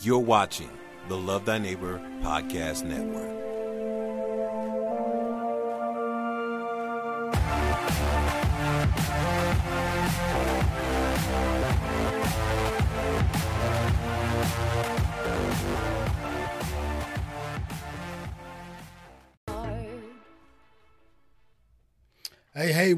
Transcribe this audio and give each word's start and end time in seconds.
You're 0.00 0.18
watching 0.18 0.68
the 1.08 1.16
Love 1.16 1.46
Thy 1.46 1.58
Neighbor 1.58 1.98
Podcast 2.22 2.84
Network. 2.84 3.35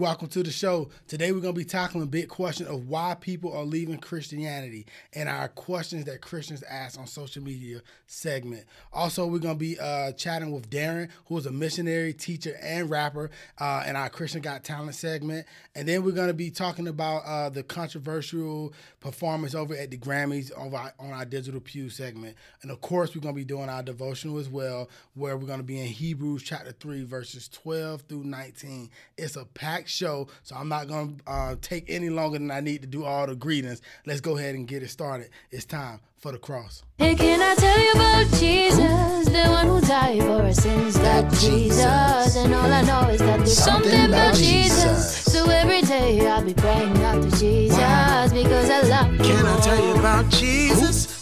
Welcome 0.09 0.29
to 0.29 0.43
the 0.43 0.51
show. 0.51 0.89
Today 1.07 1.33
we're 1.33 1.41
going 1.41 1.53
to 1.53 1.59
be 1.59 1.67
tackling 1.67 2.03
a 2.03 2.07
big 2.07 2.29
question 2.29 2.67
of 2.67 2.89
why 2.89 3.15
people 3.21 3.53
are 3.53 3.63
leaving 3.63 3.99
Christianity 3.99 4.87
and 5.13 5.29
our 5.29 5.49
questions 5.49 6.07
that 6.07 6.23
Christians 6.23 6.63
ask 6.63 6.99
on 6.99 7.07
social 7.07 7.43
media 7.43 7.83
segment. 8.07 8.65
Also, 8.91 9.27
we're 9.27 9.39
going 9.39 9.57
to 9.57 9.59
be 9.59 9.79
uh, 9.79 10.13
chatting 10.13 10.51
with 10.51 10.71
Darrin, 10.71 11.11
who 11.27 11.37
is 11.37 11.45
a 11.45 11.53
missionary, 11.53 12.15
teacher, 12.15 12.57
and 12.63 12.89
rapper 12.89 13.31
uh, 13.59 13.85
in 13.87 13.97
our 13.97 14.09
Christian 14.09 14.41
Got 14.41 14.65
Talent 14.65 14.95
segment. 14.95 15.47
And 15.75 15.87
then 15.87 16.03
we're 16.03 16.13
going 16.13 16.29
to 16.29 16.35
be 16.35 16.51
talking 16.51 16.89
about 16.89 17.19
uh, 17.27 17.51
the 17.51 17.63
controversial 17.63 18.73
performance 19.01 19.55
over 19.55 19.77
at 19.77 19.91
the 19.91 19.99
Grammys 19.99 20.51
on 20.59 20.75
our, 20.75 20.95
on 20.99 21.13
our 21.13 21.27
Digital 21.27 21.61
Pew 21.61 21.91
segment. 21.91 22.35
And 22.63 22.71
of 22.71 22.81
course, 22.81 23.15
we're 23.15 23.21
going 23.21 23.35
to 23.35 23.41
be 23.41 23.45
doing 23.45 23.69
our 23.69 23.83
devotional 23.83 24.39
as 24.39 24.49
well, 24.49 24.89
where 25.13 25.37
we're 25.37 25.47
going 25.47 25.61
to 25.61 25.65
be 25.65 25.79
in 25.79 25.89
Hebrews 25.89 26.43
chapter 26.43 26.73
3, 26.73 27.05
verses 27.05 27.47
12 27.49 28.05
through 28.09 28.25
19. 28.25 28.89
It's 29.19 29.37
a 29.37 29.45
packed 29.45 29.98
show, 29.99 30.29
so 30.43 30.57
I'm 30.57 30.69
not 30.69 30.89
going 30.89 31.17
to 31.17 31.31
uh, 31.31 31.57
take 31.61 31.91
any 31.91 32.09
longer 32.09 32.39
than 32.39 32.51
I 32.51 32.61
need 32.61 32.83
to 32.83 32.87
do 32.87 33.05
all 33.05 33.27
the 33.27 33.35
greetings. 33.35 33.83
Let's 34.07 34.21
go 34.21 34.39
ahead 34.39 34.55
and 34.55 34.67
get 34.67 34.83
it 34.83 34.89
started. 34.89 35.31
It's 35.51 35.65
time 35.65 36.01
for 36.17 36.33
the 36.33 36.39
cross. 36.39 36.83
Hey, 36.99 37.15
can 37.15 37.41
I 37.41 37.55
tell 37.55 37.79
you 37.79 37.93
about 37.93 38.41
Jesus, 38.41 39.29
the 39.29 39.49
one 39.51 39.67
who 39.67 39.81
died 39.81 40.21
for 40.21 40.43
our 40.43 40.53
sins? 40.53 40.95
That 40.99 41.33
Jesus, 41.35 42.37
and 42.37 42.55
all 42.55 42.73
I 42.73 42.83
know 42.83 43.09
is 43.09 43.21
that 43.21 43.39
there's 43.39 43.57
something, 43.57 44.07
about 44.07 44.35
Jesus. 44.35 45.17
So 45.33 45.49
every 45.51 45.83
day 45.83 46.27
I'll 46.27 46.45
be 46.45 46.55
praying 46.55 46.97
out 47.05 47.23
to 47.23 47.31
Jesus 47.39 48.33
because 48.33 48.71
I 48.71 48.81
love 48.83 49.13
you. 49.13 49.19
Can 49.19 49.47
I 49.47 49.61
tell 49.61 49.85
you 49.85 49.95
about 49.99 50.29
Jesus, 50.31 50.89
the 50.91 50.99
one 50.99 51.09
who 51.09 51.18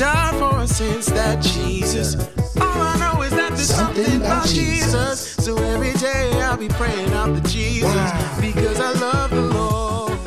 died 0.00 0.34
for 0.36 0.44
our 0.44 0.66
sins? 0.66 1.06
That 1.06 1.42
Jesus. 1.42 2.14
All 2.56 2.62
I 2.62 2.96
know 2.98 3.20
is 3.20 3.32
that 3.32 3.50
there's 3.50 3.68
something, 3.68 4.16
about 4.16 4.46
Jesus. 4.46 5.20
So 5.20 5.58
every 5.58 5.92
day 5.92 6.32
I'll 6.40 6.56
be 6.56 6.68
praying 6.68 7.12
out 7.12 7.36
to 7.36 7.42
Jesus 7.50 7.92
because 8.40 8.80
I 8.80 8.92
love 8.98 9.30
the 9.30 9.42
Lord. 9.42 10.18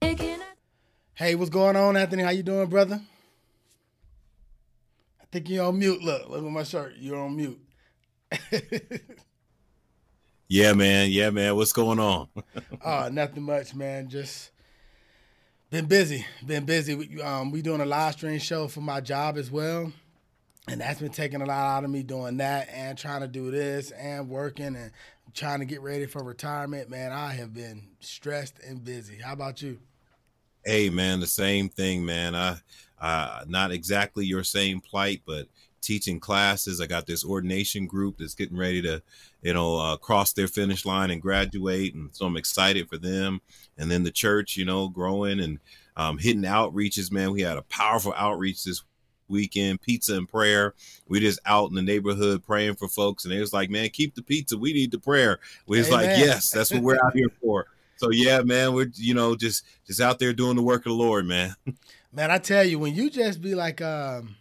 Hey, 0.00 0.36
Hey, 1.14 1.34
what's 1.36 1.50
going 1.50 1.76
on, 1.76 1.96
Anthony? 1.96 2.24
How 2.24 2.30
you 2.30 2.42
doing, 2.42 2.68
brother? 2.68 3.00
I 5.20 5.24
think 5.30 5.48
you're 5.50 5.64
on 5.64 5.78
mute. 5.78 6.02
Look, 6.02 6.28
look 6.28 6.44
at 6.44 6.50
my 6.50 6.64
shirt. 6.64 6.94
You're 6.98 7.20
on 7.20 7.36
mute. 7.36 7.60
Yeah, 10.48 10.74
man. 10.74 11.10
Yeah, 11.10 11.30
man. 11.30 11.56
What's 11.56 11.72
going 11.72 11.98
on? 11.98 12.28
Uh, 12.80 13.10
nothing 13.12 13.42
much, 13.42 13.74
man. 13.74 14.08
Just 14.08 14.52
been 15.76 15.86
busy. 15.86 16.26
Been 16.46 16.64
busy. 16.64 16.94
We, 16.94 17.20
um, 17.20 17.50
we 17.50 17.60
doing 17.60 17.82
a 17.82 17.86
live 17.86 18.14
stream 18.14 18.38
show 18.38 18.66
for 18.66 18.80
my 18.80 19.02
job 19.02 19.36
as 19.36 19.50
well, 19.50 19.92
and 20.68 20.80
that's 20.80 21.00
been 21.00 21.12
taking 21.12 21.42
a 21.42 21.44
lot 21.44 21.76
out 21.76 21.84
of 21.84 21.90
me 21.90 22.02
doing 22.02 22.38
that 22.38 22.68
and 22.72 22.96
trying 22.96 23.20
to 23.20 23.28
do 23.28 23.50
this 23.50 23.90
and 23.90 24.28
working 24.30 24.74
and 24.74 24.90
trying 25.34 25.58
to 25.58 25.66
get 25.66 25.82
ready 25.82 26.06
for 26.06 26.22
retirement. 26.22 26.88
Man, 26.88 27.12
I 27.12 27.34
have 27.34 27.52
been 27.52 27.88
stressed 28.00 28.58
and 28.66 28.82
busy. 28.82 29.18
How 29.18 29.34
about 29.34 29.60
you? 29.60 29.78
hey, 30.66 30.90
man, 30.90 31.20
the 31.20 31.26
same 31.26 31.68
thing, 31.68 32.04
man. 32.04 32.34
I, 32.34 32.56
uh, 33.00 33.44
not 33.46 33.70
exactly 33.70 34.26
your 34.26 34.42
same 34.42 34.80
plight, 34.80 35.22
but 35.24 35.46
teaching 35.80 36.18
classes. 36.18 36.80
I 36.80 36.86
got 36.86 37.06
this 37.06 37.24
ordination 37.24 37.86
group 37.86 38.16
that's 38.18 38.34
getting 38.34 38.56
ready 38.56 38.82
to, 38.82 39.00
you 39.46 39.54
know, 39.54 39.78
uh, 39.78 39.96
cross 39.96 40.32
their 40.32 40.48
finish 40.48 40.84
line 40.84 41.12
and 41.12 41.22
graduate, 41.22 41.94
and 41.94 42.10
so 42.12 42.26
I'm 42.26 42.36
excited 42.36 42.88
for 42.88 42.98
them. 42.98 43.40
And 43.78 43.88
then 43.88 44.02
the 44.02 44.10
church, 44.10 44.56
you 44.56 44.64
know, 44.64 44.88
growing 44.88 45.38
and 45.38 45.60
um, 45.96 46.18
hitting 46.18 46.42
outreaches. 46.42 47.12
Man, 47.12 47.30
we 47.30 47.42
had 47.42 47.56
a 47.56 47.62
powerful 47.62 48.12
outreach 48.16 48.64
this 48.64 48.82
weekend 49.28 49.80
pizza 49.82 50.16
and 50.16 50.28
prayer. 50.28 50.74
We 51.06 51.20
just 51.20 51.38
out 51.46 51.68
in 51.68 51.76
the 51.76 51.82
neighborhood 51.82 52.42
praying 52.42 52.74
for 52.74 52.88
folks 52.88 53.24
and 53.24 53.32
it 53.32 53.40
was 53.40 53.52
like 53.52 53.70
man 53.70 53.88
keep 53.88 54.14
the 54.14 54.22
pizza. 54.22 54.56
We 54.56 54.72
need 54.72 54.92
the 54.92 55.00
prayer. 55.00 55.40
We 55.66 55.78
was 55.78 55.90
like 55.90 56.06
yes 56.06 56.50
that's 56.50 56.72
what 56.72 56.82
we're 56.82 57.04
out 57.04 57.12
here 57.12 57.28
for. 57.42 57.66
So 57.96 58.12
yeah 58.12 58.42
man 58.42 58.72
we're 58.72 58.92
you 58.94 59.14
know 59.14 59.34
just 59.34 59.64
just 59.84 60.00
out 60.00 60.20
there 60.20 60.32
doing 60.32 60.54
the 60.54 60.62
work 60.62 60.86
of 60.86 60.90
the 60.90 60.92
lord 60.92 61.26
man. 61.26 61.56
Man, 62.12 62.30
I 62.30 62.38
tell 62.38 62.62
you, 62.62 62.78
when 62.78 62.94
you 62.94 63.10
just 63.10 63.42
be 63.42 63.56
like, 63.56 63.82
um, 63.82 64.36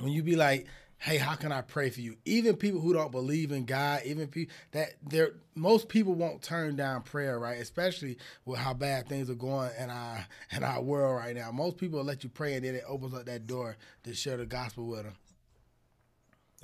when 0.00 0.12
you 0.12 0.22
be 0.24 0.34
like, 0.34 0.66
hey, 1.02 1.16
how 1.16 1.34
can 1.34 1.50
I 1.50 1.62
pray 1.62 1.90
for 1.90 2.00
you? 2.00 2.16
Even 2.24 2.54
people 2.54 2.80
who 2.80 2.92
don't 2.92 3.10
believe 3.10 3.50
in 3.50 3.64
God, 3.64 4.02
even 4.04 4.28
people 4.28 4.54
that 4.70 4.90
there, 5.02 5.32
most 5.56 5.88
people 5.88 6.14
won't 6.14 6.42
turn 6.42 6.76
down 6.76 7.02
prayer, 7.02 7.40
right? 7.40 7.60
Especially 7.60 8.18
with 8.44 8.60
how 8.60 8.72
bad 8.72 9.08
things 9.08 9.28
are 9.28 9.34
going 9.34 9.70
in 9.78 9.90
our 9.90 10.24
in 10.56 10.62
our 10.62 10.80
world 10.80 11.16
right 11.16 11.34
now. 11.34 11.50
Most 11.50 11.76
people 11.76 11.98
will 11.98 12.06
let 12.06 12.22
you 12.22 12.30
pray, 12.30 12.54
and 12.54 12.64
then 12.64 12.76
it 12.76 12.84
opens 12.86 13.14
up 13.14 13.26
that 13.26 13.48
door 13.48 13.76
to 14.04 14.14
share 14.14 14.36
the 14.36 14.46
gospel 14.46 14.86
with 14.86 15.02
them. 15.02 15.14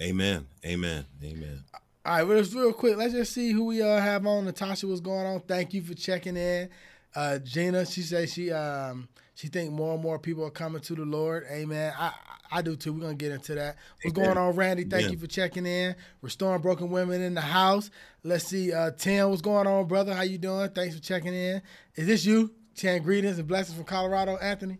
amen 0.00 0.46
amen 0.64 1.04
amen 1.24 1.64
All 2.06 2.14
right, 2.14 2.22
well, 2.22 2.38
just 2.38 2.54
real 2.54 2.72
quick, 2.72 2.96
let's 2.96 3.14
just 3.14 3.32
see 3.32 3.50
who 3.50 3.64
we 3.64 3.82
uh, 3.82 4.00
have 4.00 4.24
on. 4.24 4.44
Natasha, 4.44 4.86
what's 4.86 5.00
going 5.00 5.26
on? 5.26 5.40
Thank 5.40 5.74
you 5.74 5.82
for 5.82 5.94
checking 5.94 6.36
in. 6.36 6.70
Uh, 7.14 7.38
Gina, 7.38 7.84
she 7.84 8.02
says 8.02 8.32
she 8.32 8.52
um 8.52 9.08
she 9.38 9.46
think 9.46 9.70
more 9.70 9.94
and 9.94 10.02
more 10.02 10.18
people 10.18 10.44
are 10.44 10.50
coming 10.50 10.80
to 10.82 10.96
the 10.96 11.04
Lord. 11.04 11.44
Amen. 11.48 11.92
I 11.96 12.10
I 12.50 12.60
do 12.60 12.74
too. 12.74 12.92
We're 12.92 13.02
gonna 13.02 13.14
get 13.14 13.30
into 13.30 13.54
that. 13.54 13.76
What's 14.02 14.18
Amen. 14.18 14.34
going 14.34 14.36
on, 14.38 14.56
Randy? 14.56 14.82
Thank 14.82 15.02
Amen. 15.04 15.12
you 15.12 15.18
for 15.18 15.28
checking 15.28 15.64
in. 15.64 15.94
Restoring 16.22 16.60
broken 16.60 16.90
women 16.90 17.22
in 17.22 17.34
the 17.34 17.40
house. 17.40 17.88
Let's 18.24 18.46
see. 18.48 18.72
Uh, 18.72 18.90
Tim, 18.98 19.28
what's 19.30 19.40
going 19.40 19.68
on, 19.68 19.86
brother? 19.86 20.12
How 20.12 20.22
you 20.22 20.38
doing? 20.38 20.68
Thanks 20.70 20.96
for 20.96 21.00
checking 21.02 21.34
in. 21.34 21.62
Is 21.94 22.08
this 22.08 22.24
you? 22.24 22.52
Chan 22.74 23.02
greetings 23.02 23.38
and 23.38 23.46
blessings 23.46 23.76
from 23.76 23.84
Colorado, 23.84 24.36
Anthony. 24.38 24.78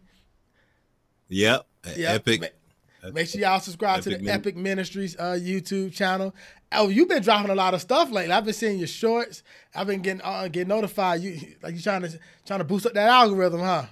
yep 1.29 1.67
Yeah. 1.97 2.15
epic 2.15 2.41
Ma- 2.41 3.11
Make 3.13 3.29
sure 3.29 3.41
y'all 3.41 3.61
subscribe 3.61 4.03
to 4.03 4.11
the 4.11 4.19
Min- 4.19 4.29
Epic 4.35 4.57
Ministries 4.57 5.17
uh, 5.19 5.39
YouTube 5.41 5.93
channel. 5.93 6.35
Oh, 6.73 6.89
you've 6.89 7.09
been 7.09 7.23
dropping 7.23 7.51
a 7.51 7.55
lot 7.55 7.73
of 7.75 7.81
stuff 7.81 8.11
lately. 8.11 8.33
I've 8.33 8.45
been 8.45 8.55
seeing 8.55 8.79
your 8.79 8.89
shorts. 8.89 9.43
I've 9.73 9.87
been 9.87 10.03
getting 10.03 10.21
uh, 10.23 10.49
getting 10.49 10.69
notified. 10.69 11.21
You 11.23 11.39
like 11.63 11.77
you 11.77 11.81
trying 11.81 12.03
to 12.03 12.19
trying 12.45 12.59
to 12.59 12.65
boost 12.65 12.87
up 12.87 12.95
that 12.95 13.09
algorithm, 13.09 13.61
huh? 13.61 13.85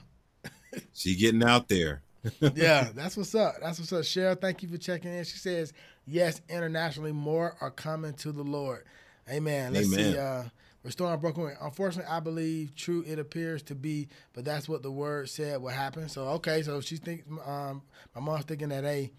She 0.94 1.16
getting 1.16 1.42
out 1.42 1.69
there 1.69 2.03
yeah, 2.54 2.88
that's 2.94 3.16
what's 3.16 3.34
up. 3.34 3.54
That's 3.60 3.78
what's 3.78 3.92
up. 3.92 4.03
Cheryl, 4.03 4.41
thank 4.41 4.62
you 4.62 4.69
for 4.69 4.78
checking 4.78 5.12
in. 5.12 5.25
She 5.25 5.38
says, 5.38 5.72
yes, 6.06 6.41
internationally, 6.48 7.12
more 7.12 7.56
are 7.60 7.70
coming 7.70 8.14
to 8.14 8.32
the 8.32 8.42
Lord. 8.42 8.84
Amen. 9.31 9.72
Let's 9.72 9.91
see. 9.91 10.10
Amen. 10.10 10.19
Uh, 10.19 10.48
restoring 10.82 11.20
broken 11.20 11.42
women. 11.42 11.59
Unfortunately, 11.60 12.10
I 12.10 12.20
believe 12.20 12.75
true 12.75 13.04
it 13.06 13.19
appears 13.19 13.62
to 13.65 13.75
be, 13.75 14.09
but 14.32 14.44
that's 14.44 14.69
what 14.69 14.82
the 14.82 14.91
word 14.91 15.28
said 15.28 15.60
would 15.62 15.75
happen. 15.75 16.09
So, 16.09 16.22
okay, 16.28 16.62
so 16.62 16.81
she 16.81 16.97
thinks, 16.97 17.26
um, 17.44 17.82
my 18.15 18.20
mom's 18.20 18.44
thinking 18.44 18.69
that, 18.69 18.84
hey, 18.84 19.10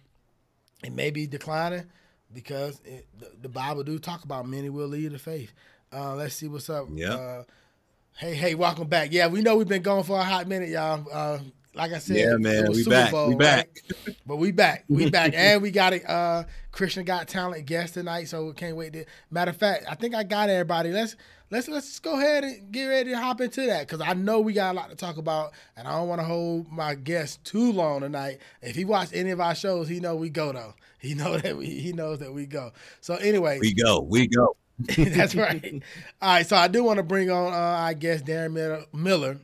it 0.83 0.93
may 0.93 1.11
be 1.11 1.27
declining 1.27 1.85
because 2.33 2.79
it, 2.85 3.05
the, 3.17 3.31
the 3.41 3.49
Bible 3.49 3.83
do 3.83 3.99
talk 3.99 4.23
about 4.23 4.47
many 4.47 4.69
will 4.69 4.87
leave 4.87 5.11
the 5.11 5.19
faith. 5.19 5.53
Uh, 5.91 6.15
let's 6.15 6.35
see 6.35 6.47
what's 6.47 6.69
up. 6.69 6.87
Yeah. 6.91 7.13
Uh, 7.13 7.43
hey, 8.17 8.33
hey, 8.33 8.55
welcome 8.55 8.87
back. 8.87 9.09
Yeah, 9.11 9.27
we 9.27 9.41
know 9.41 9.55
we've 9.55 9.67
been 9.67 9.83
going 9.83 10.03
for 10.03 10.19
a 10.19 10.23
hot 10.23 10.47
minute, 10.47 10.69
y'all. 10.69 11.05
Uh, 11.11 11.39
like 11.75 11.93
I 11.93 11.99
said, 11.99 12.17
yeah 12.17 12.37
man 12.37 12.69
we 12.69 12.81
Super 12.81 12.89
back 12.89 13.11
Bowl, 13.11 13.27
we 13.27 13.35
right? 13.35 13.39
back 13.39 14.15
But 14.25 14.37
we 14.37 14.51
back. 14.51 14.85
We 14.89 15.09
back. 15.11 15.33
and 15.35 15.61
we 15.61 15.69
got 15.69 15.93
a 15.93 16.09
uh, 16.09 16.43
Christian 16.71 17.05
Got 17.05 17.27
Talent 17.27 17.67
guest 17.67 17.93
tonight, 17.93 18.25
so 18.25 18.47
we 18.47 18.53
can't 18.53 18.75
wait 18.75 18.93
to 18.93 19.05
matter 19.29 19.51
of 19.51 19.57
fact, 19.57 19.85
I 19.87 19.93
think 19.93 20.15
I 20.15 20.23
got 20.23 20.49
everybody. 20.49 20.91
Let's 20.91 21.15
let's 21.51 21.67
let's 21.67 21.99
go 21.99 22.17
ahead 22.17 22.43
and 22.43 22.71
get 22.71 22.85
ready 22.87 23.11
to 23.11 23.17
hop 23.19 23.41
into 23.41 23.67
that 23.67 23.87
because 23.87 24.01
I 24.01 24.13
know 24.13 24.39
we 24.39 24.53
got 24.53 24.73
a 24.73 24.75
lot 24.75 24.89
to 24.89 24.95
talk 24.95 25.17
about 25.17 25.51
and 25.75 25.87
I 25.87 25.91
don't 25.91 26.07
want 26.07 26.19
to 26.19 26.25
hold 26.25 26.71
my 26.71 26.95
guest 26.95 27.43
too 27.43 27.71
long 27.71 28.01
tonight. 28.01 28.39
If 28.63 28.75
he 28.75 28.83
watched 28.83 29.13
any 29.13 29.29
of 29.29 29.39
our 29.39 29.53
shows, 29.53 29.87
he 29.87 29.99
know 29.99 30.15
we 30.15 30.31
go 30.31 30.51
though. 30.51 30.73
He 30.97 31.13
know 31.13 31.37
that 31.37 31.55
we 31.55 31.67
he 31.67 31.93
knows 31.93 32.17
that 32.19 32.33
we 32.33 32.47
go. 32.47 32.71
So 33.01 33.15
anyway, 33.17 33.59
we 33.59 33.75
go 33.75 33.99
we 34.01 34.27
go 34.27 34.55
that's 34.97 35.35
right. 35.35 35.81
All 36.21 36.29
right, 36.29 36.45
so 36.45 36.55
I 36.55 36.67
do 36.67 36.83
want 36.83 36.97
to 36.97 37.03
bring 37.03 37.31
on, 37.31 37.51
uh, 37.51 37.57
I 37.57 37.93
guess, 37.93 38.21
Darrin 38.21 38.53
Miller, 38.93 39.39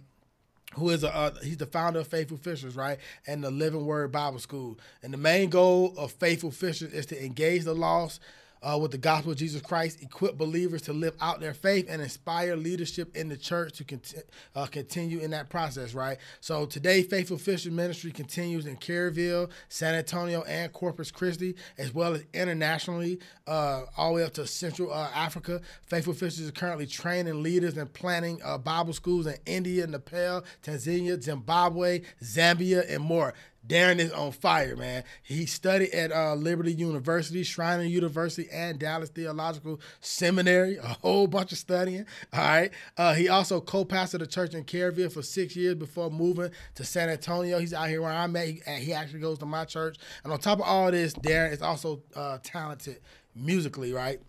who 0.75 0.89
is 0.89 1.03
a 1.03 1.13
uh, 1.13 1.31
he's 1.41 1.57
the 1.57 1.65
founder 1.65 1.99
of 1.99 2.07
Faithful 2.07 2.37
Fishers, 2.37 2.75
right, 2.75 2.99
and 3.25 3.43
the 3.43 3.49
Living 3.51 3.85
Word 3.85 4.11
Bible 4.11 4.39
School. 4.39 4.77
And 5.01 5.11
the 5.13 5.17
main 5.17 5.49
goal 5.49 5.93
of 5.97 6.11
Faithful 6.11 6.51
Fishers 6.51 6.93
is 6.93 7.07
to 7.07 7.23
engage 7.25 7.63
the 7.63 7.73
lost 7.73 8.21
uh, 8.63 8.77
with 8.77 8.91
the 8.91 8.97
gospel 8.97 9.31
of 9.31 9.37
Jesus 9.37 9.61
Christ, 9.61 10.01
equip 10.01 10.37
believers 10.37 10.81
to 10.83 10.93
live 10.93 11.15
out 11.19 11.39
their 11.39 11.53
faith, 11.53 11.87
and 11.89 12.01
inspire 12.01 12.55
leadership 12.55 13.15
in 13.15 13.27
the 13.29 13.37
church 13.37 13.73
to 13.73 13.83
conti- 13.83 14.17
uh, 14.55 14.65
continue 14.65 15.19
in 15.19 15.31
that 15.31 15.49
process, 15.49 15.93
right? 15.93 16.17
So 16.39 16.65
today, 16.65 17.03
Faithful 17.03 17.37
Fishers 17.37 17.71
Ministry 17.71 18.11
continues 18.11 18.65
in 18.65 18.77
Kerrville, 18.77 19.49
San 19.69 19.95
Antonio, 19.95 20.43
and 20.43 20.71
Corpus 20.71 21.11
Christi, 21.11 21.55
as 21.77 21.93
well 21.93 22.13
as 22.13 22.23
internationally, 22.33 23.19
uh, 23.47 23.83
all 23.97 24.09
the 24.09 24.15
way 24.15 24.23
up 24.23 24.33
to 24.33 24.47
Central 24.47 24.93
uh, 24.93 25.09
Africa. 25.13 25.61
Faithful 25.85 26.13
Fishers 26.13 26.39
is 26.39 26.51
currently 26.51 26.87
training 26.87 27.43
leaders 27.43 27.77
and 27.77 27.91
planning 27.93 28.39
uh, 28.43 28.57
Bible 28.57 28.93
schools 28.93 29.27
in 29.27 29.35
India, 29.45 29.85
Nepal, 29.85 30.43
Tanzania, 30.63 31.21
Zimbabwe, 31.21 32.01
Zambia, 32.23 32.89
and 32.89 33.03
more. 33.03 33.33
Darrin 33.65 33.99
is 33.99 34.11
on 34.11 34.31
fire, 34.31 34.75
man. 34.75 35.03
He 35.21 35.45
studied 35.45 35.91
at 35.91 36.11
uh, 36.11 36.35
Liberty 36.35 36.73
University, 36.73 37.43
Schreiner 37.43 37.83
University, 37.83 38.49
and 38.51 38.77
Dallas 38.77 39.09
Theological 39.09 39.79
Seminary. 40.01 40.77
A 40.77 40.87
whole 41.01 41.27
bunch 41.27 41.51
of 41.53 41.57
studying. 41.57 42.05
All 42.33 42.39
right. 42.41 42.71
Uh, 42.97 43.13
he 43.13 43.29
also 43.29 43.61
co-pastored 43.61 44.21
a 44.21 44.27
church 44.27 44.53
in 44.53 44.65
Kerrville 44.65 45.11
for 45.11 45.21
six 45.21 45.55
years 45.55 45.75
before 45.75 46.09
moving 46.09 46.51
to 46.75 46.83
San 46.83 47.09
Antonio. 47.09 47.57
He's 47.59 47.73
out 47.73 47.87
here 47.87 48.01
where 48.01 48.11
I'm 48.11 48.35
at. 48.35 48.47
He, 48.47 48.61
he 48.79 48.93
actually 48.93 49.21
goes 49.21 49.39
to 49.39 49.45
my 49.45 49.65
church. 49.65 49.97
And 50.23 50.33
on 50.33 50.39
top 50.39 50.59
of 50.59 50.65
all 50.65 50.91
this, 50.91 51.13
Darrin 51.13 51.53
is 51.53 51.61
also 51.61 52.03
uh, 52.15 52.39
talented 52.43 52.99
musically, 53.35 53.93
right? 53.93 54.19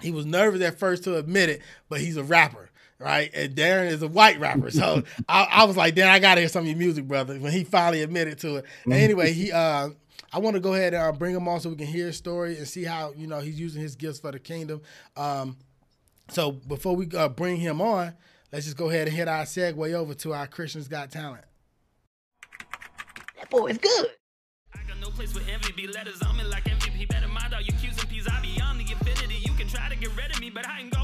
He 0.00 0.12
was 0.12 0.26
nervous 0.26 0.62
at 0.62 0.78
first 0.78 1.04
to 1.04 1.16
admit 1.16 1.48
it, 1.48 1.62
but 1.88 2.00
he's 2.00 2.16
a 2.16 2.22
rapper 2.22 2.70
right? 2.98 3.30
And 3.34 3.54
Darrin 3.54 3.88
is 3.88 4.02
a 4.02 4.08
white 4.08 4.40
rapper, 4.40 4.70
so 4.70 5.02
I, 5.28 5.44
I, 5.44 5.64
was 5.64 5.76
like, 5.76 5.94
Darrin, 5.94 6.12
I 6.12 6.18
gotta 6.18 6.40
hear 6.40 6.48
some 6.48 6.62
of 6.62 6.68
your 6.68 6.76
music, 6.76 7.06
brother. 7.06 7.38
When 7.38 7.52
he 7.52 7.64
finally 7.64 8.02
admitted 8.02 8.38
to 8.40 8.56
it. 8.56 8.64
Mm-hmm. 8.64 8.92
Anyway, 8.92 9.32
he, 9.32 9.52
uh, 9.52 9.90
I 10.32 10.38
want 10.38 10.54
to 10.54 10.60
go 10.60 10.74
ahead 10.74 10.94
and 10.94 11.02
uh, 11.02 11.12
bring 11.12 11.34
him 11.34 11.48
on 11.48 11.60
so 11.60 11.70
we 11.70 11.76
can 11.76 11.86
hear 11.86 12.06
his 12.06 12.16
story 12.16 12.58
and 12.58 12.68
see 12.68 12.84
how 12.84 13.12
you 13.16 13.26
know 13.26 13.40
he's 13.40 13.58
using 13.58 13.80
his 13.80 13.96
gifts 13.96 14.20
for 14.20 14.32
the 14.32 14.38
kingdom. 14.38 14.82
Um, 15.16 15.56
so 16.30 16.52
before 16.52 16.96
we 16.96 17.08
uh, 17.16 17.28
bring 17.28 17.56
him 17.56 17.80
on, 17.80 18.12
let's 18.52 18.66
just 18.66 18.76
go 18.76 18.90
ahead 18.90 19.08
and 19.08 19.16
hit 19.16 19.28
our 19.28 19.44
segue 19.44 19.94
over 19.94 20.14
to 20.14 20.34
our 20.34 20.46
Christians 20.46 20.88
Got 20.88 21.10
Talent. 21.10 21.44
That 23.38 23.48
boy 23.48 23.68
is 23.68 23.78
good. 23.78 24.08
I 24.74 24.80
got 24.86 25.00
no 25.00 25.08
place 25.08 25.32
for 25.32 25.40
envy, 25.50 25.72
be 25.72 25.86
letters 25.86 26.20
on 26.22 26.36
me 26.36 26.44
like 26.44 26.64
MVP. 26.64 27.08
Better 27.08 27.28
mind 27.28 27.54
all 27.54 27.62
your 27.62 27.76
Q's 27.78 27.98
and 27.98 28.08
P's. 28.08 28.28
I 28.28 28.40
be 28.42 28.60
on 28.60 28.76
the 28.76 28.84
infinity. 28.84 29.36
You 29.46 29.52
can 29.54 29.68
try 29.68 29.88
to 29.88 29.96
get 29.96 30.14
rid 30.16 30.30
of 30.30 30.40
me, 30.40 30.50
but 30.50 30.66
I 30.68 30.80
ain't 30.80 30.90
going 30.90 30.97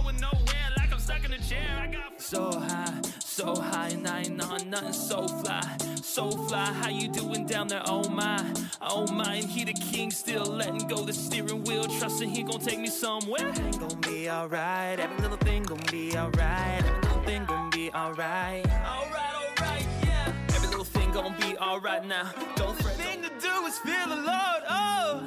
so 2.35 2.51
high, 2.59 3.01
so 3.21 3.55
high, 3.55 3.89
and 3.91 4.09
I 4.09 4.23
ain't 4.23 4.43
on 4.43 4.69
nothing 4.69 4.93
so 4.93 5.29
fly, 5.29 5.63
so 6.03 6.33
fly. 6.33 6.65
How 6.65 6.89
you 6.89 7.09
doing 7.09 7.47
down 7.47 7.69
there? 7.69 7.83
Oh 7.87 8.09
my, 8.09 8.45
oh 8.83 9.07
my, 9.13 9.37
and 9.37 9.45
he 9.45 9.63
the 9.65 9.73
king, 9.73 10.11
still 10.11 10.45
letting 10.45 10.89
go 10.89 11.05
the 11.05 11.13
steering 11.13 11.63
wheel, 11.63 11.85
trusting 11.85 12.29
he 12.29 12.43
gon' 12.43 12.59
take 12.59 12.81
me 12.81 12.89
somewhere. 12.89 13.47
Everything 13.47 13.79
gon' 13.79 14.01
be 14.01 14.29
alright, 14.29 14.99
every 14.99 15.17
little 15.19 15.37
thing 15.37 15.63
gon' 15.63 15.81
be 15.93 16.17
alright, 16.17 16.83
every 16.85 17.01
little 17.03 17.23
thing 17.23 17.45
gon' 17.45 17.71
be 17.71 17.93
alright. 17.93 18.67
Alright, 18.67 19.35
alright, 19.61 19.87
yeah. 20.03 20.33
Every 20.57 20.69
little 20.69 20.85
thing 20.85 21.13
gon' 21.13 21.37
be 21.41 21.57
alright 21.59 22.05
now. 22.05 22.33
Don't 22.57 22.77
fret. 22.83 22.97
Thing 22.97 23.23
to 23.23 23.31
do 23.41 23.67
is 23.67 23.79
feel 23.79 24.09
the 24.09 24.17
Lord, 24.17 24.63
oh. 24.69 25.23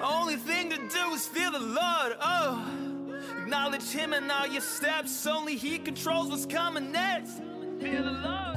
Only 0.00 0.36
thing 0.36 0.70
to 0.70 0.76
do 0.76 1.12
is 1.12 1.26
feel 1.26 1.50
the 1.50 1.58
Lord, 1.58 2.16
oh. 2.20 2.95
Acknowledge 3.46 3.92
him 3.92 4.12
in 4.12 4.28
all 4.28 4.48
your 4.48 4.60
steps. 4.60 5.24
Only 5.24 5.54
he 5.54 5.78
controls 5.78 6.30
what's 6.30 6.46
coming 6.46 6.90
next. 6.90 7.34
Feel 7.80 8.02
the 8.02 8.10
love. 8.10 8.56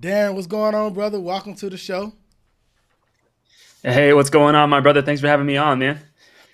Darrin, 0.00 0.34
what's 0.34 0.48
going 0.48 0.74
on, 0.74 0.92
brother? 0.92 1.20
Welcome 1.20 1.54
to 1.54 1.70
the 1.70 1.76
show. 1.76 2.12
Hey, 3.84 4.12
what's 4.12 4.30
going 4.30 4.56
on, 4.56 4.68
my 4.70 4.80
brother? 4.80 5.02
Thanks 5.02 5.20
for 5.20 5.28
having 5.28 5.46
me 5.46 5.56
on, 5.56 5.78
man. 5.78 6.00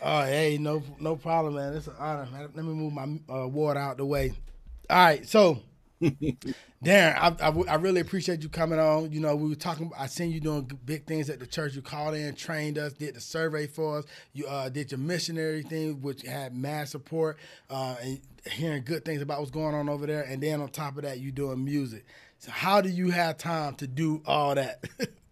Oh, 0.01 0.23
hey, 0.25 0.59
no, 0.59 0.83
no 1.01 1.17
problem, 1.17 1.55
man. 1.57 1.75
It's 1.75 1.89
an 1.89 1.95
honor, 1.99 2.29
man. 2.31 2.43
Let 2.55 2.65
me 2.65 2.73
move 2.73 2.93
my 2.93 3.19
uh, 3.35 3.49
water 3.49 3.81
out 3.81 3.97
the 3.97 4.07
way. 4.07 4.33
All 4.89 4.97
right, 4.97 5.27
so 5.29 5.61
Darrin, 6.83 7.17
I, 7.19 7.35
I, 7.41 7.49
I, 7.69 7.75
really 7.75 8.01
appreciate 8.01 8.43
you 8.43 8.49
coming 8.49 8.79
on. 8.79 9.11
You 9.11 9.21
know, 9.21 9.35
we 9.35 9.49
were 9.49 9.57
talking. 9.57 9.91
I 9.99 10.07
seen 10.07 10.31
you 10.31 10.41
doing 10.41 10.71
big 10.85 11.07
things 11.07 11.29
at 11.29 11.41
the 11.41 11.47
church. 11.47 11.75
You 11.75 11.83
called 11.83 12.15
in, 12.15 12.35
trained 12.37 12.79
us, 12.79 12.93
did 12.93 13.17
the 13.17 13.21
survey 13.21 13.67
for 13.67 13.99
us. 13.99 14.05
You 14.33 14.47
uh, 14.47 14.69
did 14.69 14.93
your 14.93 14.99
missionary 14.99 15.63
thing, 15.65 16.01
which 16.01 16.23
had 16.23 16.55
mass 16.57 16.91
support, 16.93 17.39
uh, 17.69 17.97
and 18.01 18.21
hearing 18.51 18.85
good 18.85 19.05
things 19.05 19.21
about 19.21 19.41
what's 19.41 19.51
going 19.51 19.75
on 19.75 19.89
over 19.89 20.07
there. 20.07 20.23
And 20.23 20.41
then 20.43 20.61
on 20.61 20.69
top 20.69 20.97
of 20.97 21.03
that, 21.03 21.19
you 21.19 21.33
doing 21.33 21.65
music. 21.65 22.05
So 22.39 22.53
how 22.53 22.81
do 22.81 22.89
you 22.89 23.11
have 23.11 23.37
time 23.39 23.75
to 23.77 23.87
do 23.89 24.23
all 24.25 24.55
that? 24.55 24.85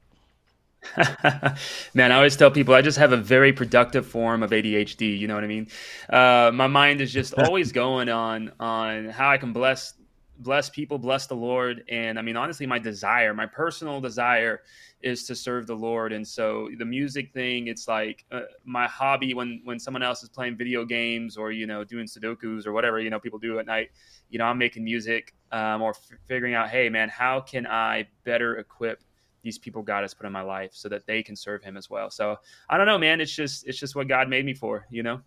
Man, 1.94 2.12
I 2.12 2.16
always 2.16 2.36
tell 2.36 2.50
people 2.50 2.74
I 2.74 2.82
just 2.82 2.98
have 2.98 3.12
a 3.12 3.16
very 3.16 3.52
productive 3.52 4.06
form 4.06 4.42
of 4.42 4.50
ADHD. 4.50 5.18
You 5.18 5.28
know 5.28 5.34
what 5.34 5.44
I 5.44 5.48
mean? 5.48 5.68
Uh, 6.08 6.50
my 6.52 6.66
mind 6.66 7.00
is 7.00 7.12
just 7.12 7.34
always 7.34 7.72
going 7.84 8.08
on 8.08 8.52
on 8.60 9.06
how 9.06 9.30
I 9.30 9.38
can 9.38 9.52
bless 9.52 9.94
bless 10.38 10.68
people, 10.68 10.98
bless 10.98 11.26
the 11.26 11.34
Lord, 11.34 11.84
and 11.88 12.18
I 12.18 12.22
mean 12.22 12.36
honestly, 12.36 12.66
my 12.66 12.78
desire, 12.78 13.32
my 13.34 13.46
personal 13.46 14.00
desire, 14.00 14.62
is 15.02 15.24
to 15.24 15.34
serve 15.34 15.66
the 15.66 15.74
Lord. 15.74 16.12
And 16.12 16.26
so 16.26 16.68
the 16.78 16.84
music 16.84 17.32
thing, 17.32 17.68
it's 17.68 17.86
like 17.86 18.24
uh, 18.32 18.42
my 18.64 18.86
hobby 18.86 19.34
when 19.34 19.60
when 19.64 19.78
someone 19.78 20.02
else 20.02 20.22
is 20.22 20.28
playing 20.28 20.56
video 20.56 20.84
games 20.84 21.36
or 21.36 21.52
you 21.52 21.66
know 21.66 21.84
doing 21.84 22.06
Sudokus 22.06 22.66
or 22.66 22.72
whatever 22.72 23.00
you 23.00 23.10
know 23.10 23.20
people 23.20 23.38
do 23.38 23.58
at 23.58 23.66
night. 23.66 23.90
You 24.30 24.38
know, 24.38 24.44
I'm 24.44 24.58
making 24.58 24.84
music 24.84 25.34
um, 25.52 25.82
or 25.82 25.90
f- 25.90 26.18
figuring 26.26 26.54
out, 26.54 26.68
hey 26.68 26.88
man, 26.88 27.08
how 27.08 27.40
can 27.40 27.66
I 27.66 28.08
better 28.24 28.56
equip 28.56 29.02
these 29.46 29.58
people 29.58 29.80
God 29.80 30.02
has 30.02 30.12
put 30.12 30.26
in 30.26 30.32
my 30.32 30.42
life 30.42 30.72
so 30.74 30.88
that 30.88 31.06
they 31.06 31.22
can 31.22 31.36
serve 31.36 31.62
him 31.62 31.76
as 31.76 31.88
well. 31.88 32.10
So 32.10 32.36
I 32.68 32.76
don't 32.76 32.86
know, 32.86 32.98
man. 32.98 33.20
It's 33.20 33.34
just 33.34 33.64
it's 33.66 33.78
just 33.78 33.94
what 33.94 34.08
God 34.08 34.28
made 34.28 34.44
me 34.44 34.54
for, 34.54 34.86
you 34.90 35.04
know? 35.04 35.20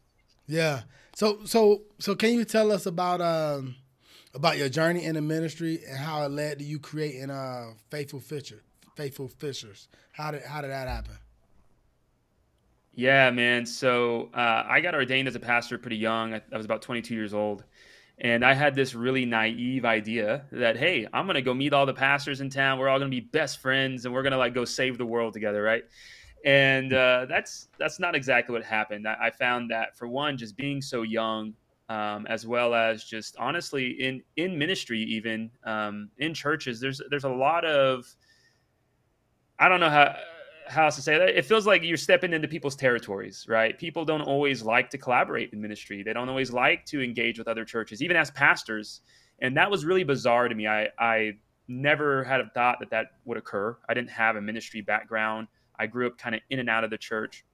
Yeah. 0.45 0.81
So 1.15 1.39
so 1.45 1.83
so 1.99 2.15
can 2.15 2.33
you 2.33 2.43
tell 2.43 2.69
us 2.69 2.85
about 2.85 3.21
um 3.21 3.77
about 4.33 4.57
your 4.57 4.67
journey 4.67 5.05
in 5.05 5.15
the 5.15 5.21
ministry 5.21 5.79
and 5.87 5.97
how 5.97 6.23
it 6.23 6.31
led 6.31 6.59
to 6.59 6.65
you 6.65 6.79
creating 6.79 7.31
uh 7.31 7.71
faithful 7.89 8.19
fisher 8.19 8.61
faithful 8.97 9.29
fishers? 9.29 9.87
How 10.11 10.31
did 10.31 10.43
how 10.43 10.61
did 10.61 10.71
that 10.71 10.89
happen? 10.89 11.15
Yeah, 12.93 13.31
man. 13.31 13.65
So 13.65 14.29
uh, 14.33 14.65
I 14.67 14.81
got 14.81 14.93
ordained 14.93 15.29
as 15.29 15.35
a 15.35 15.39
pastor 15.39 15.77
pretty 15.77 15.95
young. 15.95 16.33
I, 16.33 16.41
I 16.51 16.57
was 16.57 16.65
about 16.65 16.81
22 16.81 17.15
years 17.15 17.33
old. 17.33 17.63
And 18.21 18.43
I 18.43 18.53
had 18.53 18.75
this 18.75 18.93
really 18.93 19.25
naive 19.25 19.85
idea 19.85 20.45
that, 20.51 20.75
hey, 20.75 21.07
I'm 21.13 21.25
going 21.25 21.35
to 21.35 21.41
go 21.41 21.53
meet 21.53 21.71
all 21.71 21.85
the 21.85 21.93
pastors 21.93 22.41
in 22.41 22.49
town. 22.49 22.77
We're 22.77 22.89
all 22.89 22.99
going 22.99 23.09
to 23.09 23.15
be 23.15 23.21
best 23.21 23.59
friends 23.59 24.05
and 24.05 24.13
we're 24.13 24.23
going 24.23 24.33
to 24.33 24.37
like 24.37 24.53
go 24.53 24.65
save 24.65 24.97
the 24.97 25.05
world 25.05 25.33
together, 25.33 25.63
right? 25.63 25.83
And 26.43 26.93
uh, 26.93 27.25
that's 27.27 27.67
that's 27.77 27.99
not 27.99 28.15
exactly 28.15 28.53
what 28.53 28.63
happened. 28.63 29.07
I, 29.07 29.15
I, 29.23 29.29
found 29.29 29.71
that 29.71 29.97
for 29.97 30.07
one, 30.07 30.37
just 30.37 30.55
being 30.55 30.81
so 30.81 31.01
young, 31.01 31.53
um, 31.89 32.25
as 32.27 32.47
well 32.47 32.73
as 32.73 33.03
just 33.03 33.35
honestly 33.37 33.89
in 34.01 34.21
in 34.37 34.57
ministry, 34.57 35.01
even 35.01 35.51
um, 35.65 36.09
in 36.17 36.33
churches, 36.33 36.79
there's 36.79 37.01
there's 37.09 37.25
a 37.25 37.29
lot 37.29 37.65
of 37.65 38.05
I 39.59 39.67
don't 39.67 39.81
know 39.81 39.89
how 39.89 40.15
how 40.69 40.89
to 40.89 41.01
say 41.01 41.17
that? 41.17 41.29
It 41.29 41.45
feels 41.45 41.65
like 41.65 41.83
you're 41.83 41.97
stepping 41.97 42.33
into 42.33 42.47
people's 42.47 42.75
territories, 42.75 43.45
right? 43.49 43.77
People 43.77 44.05
don't 44.05 44.21
always 44.21 44.61
like 44.61 44.89
to 44.91 44.97
collaborate 44.97 45.51
in 45.51 45.61
ministry. 45.61 46.03
They 46.03 46.13
don't 46.13 46.29
always 46.29 46.51
like 46.51 46.85
to 46.87 47.01
engage 47.01 47.37
with 47.37 47.47
other 47.47 47.65
churches, 47.65 48.01
even 48.01 48.15
as 48.15 48.31
pastors. 48.31 49.01
And 49.41 49.57
that 49.57 49.71
was 49.71 49.85
really 49.85 50.03
bizarre 50.03 50.47
to 50.47 50.55
me. 50.55 50.67
I, 50.67 50.89
I 50.99 51.33
never 51.67 52.23
had 52.23 52.41
a 52.41 52.49
thought 52.53 52.77
that 52.79 52.89
that 52.91 53.07
would 53.25 53.37
occur. 53.37 53.77
I 53.87 53.93
didn't 53.93 54.11
have 54.11 54.35
a 54.35 54.41
ministry 54.41 54.81
background. 54.81 55.47
I 55.77 55.87
grew 55.87 56.07
up 56.07 56.17
kind 56.17 56.35
of 56.35 56.41
in 56.49 56.59
and 56.59 56.69
out 56.69 56.83
of 56.83 56.89
the 56.89 56.97
church. 56.97 57.45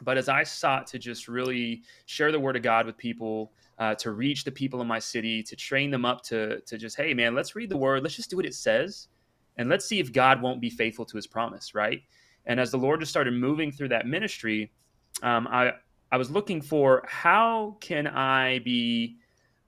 But 0.00 0.16
as 0.16 0.28
I 0.28 0.44
sought 0.44 0.86
to 0.88 0.98
just 0.98 1.28
really 1.28 1.82
share 2.06 2.30
the 2.30 2.38
word 2.38 2.56
of 2.56 2.62
God 2.62 2.86
with 2.86 2.96
people, 2.96 3.52
uh, 3.78 3.94
to 3.96 4.12
reach 4.12 4.44
the 4.44 4.52
people 4.52 4.80
in 4.80 4.86
my 4.86 4.98
city, 4.98 5.42
to 5.42 5.56
train 5.56 5.90
them 5.90 6.04
up 6.04 6.22
to, 6.24 6.60
to 6.60 6.78
just, 6.78 6.96
hey, 6.96 7.14
man, 7.14 7.34
let's 7.34 7.56
read 7.56 7.70
the 7.70 7.76
word. 7.76 8.02
Let's 8.02 8.16
just 8.16 8.30
do 8.30 8.36
what 8.36 8.46
it 8.46 8.54
says. 8.54 9.08
And 9.56 9.68
let's 9.68 9.86
see 9.86 9.98
if 9.98 10.12
God 10.12 10.40
won't 10.40 10.60
be 10.60 10.70
faithful 10.70 11.04
to 11.04 11.16
his 11.16 11.26
promise, 11.26 11.74
right? 11.74 12.02
And 12.46 12.58
as 12.58 12.70
the 12.70 12.78
Lord 12.78 13.00
just 13.00 13.10
started 13.10 13.34
moving 13.34 13.70
through 13.70 13.88
that 13.88 14.06
ministry, 14.06 14.72
um, 15.22 15.46
I 15.48 15.72
I 16.10 16.16
was 16.16 16.30
looking 16.30 16.62
for 16.62 17.04
how 17.06 17.76
can 17.80 18.06
I 18.06 18.60
be 18.60 19.16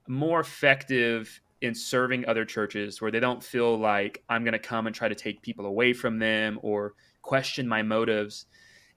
more 0.09 0.41
effective 0.41 1.41
in 1.61 1.75
serving 1.75 2.27
other 2.27 2.45
churches 2.45 3.03
where 3.03 3.11
they 3.11 3.21
don't 3.21 3.43
feel 3.43 3.79
like 3.79 4.23
I'm 4.29 4.45
going 4.45 4.53
to 4.53 4.59
come 4.59 4.87
and 4.87 4.97
try 4.97 5.09
to 5.09 5.15
take 5.15 5.43
people 5.43 5.67
away 5.67 5.93
from 5.93 6.19
them 6.19 6.59
or 6.62 6.95
question 7.23 7.69
my 7.69 7.83
motives. 7.83 8.47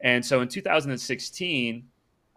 And 0.01 0.25
so 0.25 0.41
in 0.41 0.47
2016, 0.47 1.83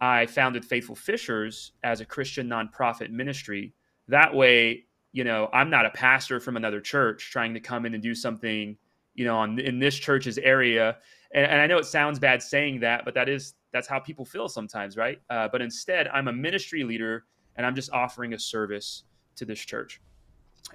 I 0.00 0.26
founded 0.26 0.64
Faithful 0.64 0.96
Fishers 0.96 1.72
as 1.84 2.00
a 2.00 2.04
Christian 2.04 2.48
nonprofit 2.48 3.10
ministry. 3.10 3.72
That 4.08 4.34
way, 4.34 4.84
you 5.12 5.24
know, 5.24 5.48
I'm 5.52 5.70
not 5.70 5.86
a 5.86 5.90
pastor 5.90 6.40
from 6.40 6.56
another 6.56 6.80
church 6.80 7.30
trying 7.30 7.54
to 7.54 7.60
come 7.60 7.86
in 7.86 7.94
and 7.94 8.02
do 8.02 8.14
something, 8.14 8.76
you 9.16 9.24
know, 9.24 9.36
on, 9.36 9.58
in 9.58 9.78
this 9.78 9.96
church's 9.96 10.38
area 10.38 10.96
and, 11.32 11.46
and, 11.46 11.60
I 11.60 11.66
know 11.66 11.78
it 11.78 11.86
sounds 11.86 12.18
bad 12.18 12.42
saying 12.42 12.80
that, 12.80 13.04
but 13.04 13.14
that 13.14 13.28
is 13.28 13.54
that's 13.72 13.88
how 13.88 13.98
people 13.98 14.24
feel 14.24 14.48
sometimes, 14.48 14.96
right? 14.96 15.20
Uh, 15.28 15.48
but 15.50 15.60
instead, 15.60 16.08
I'm 16.08 16.28
a 16.28 16.32
ministry 16.32 16.84
leader, 16.84 17.24
and 17.56 17.66
I'm 17.66 17.74
just 17.74 17.92
offering 17.92 18.34
a 18.34 18.38
service 18.38 19.04
to 19.36 19.44
this 19.44 19.58
church. 19.58 20.00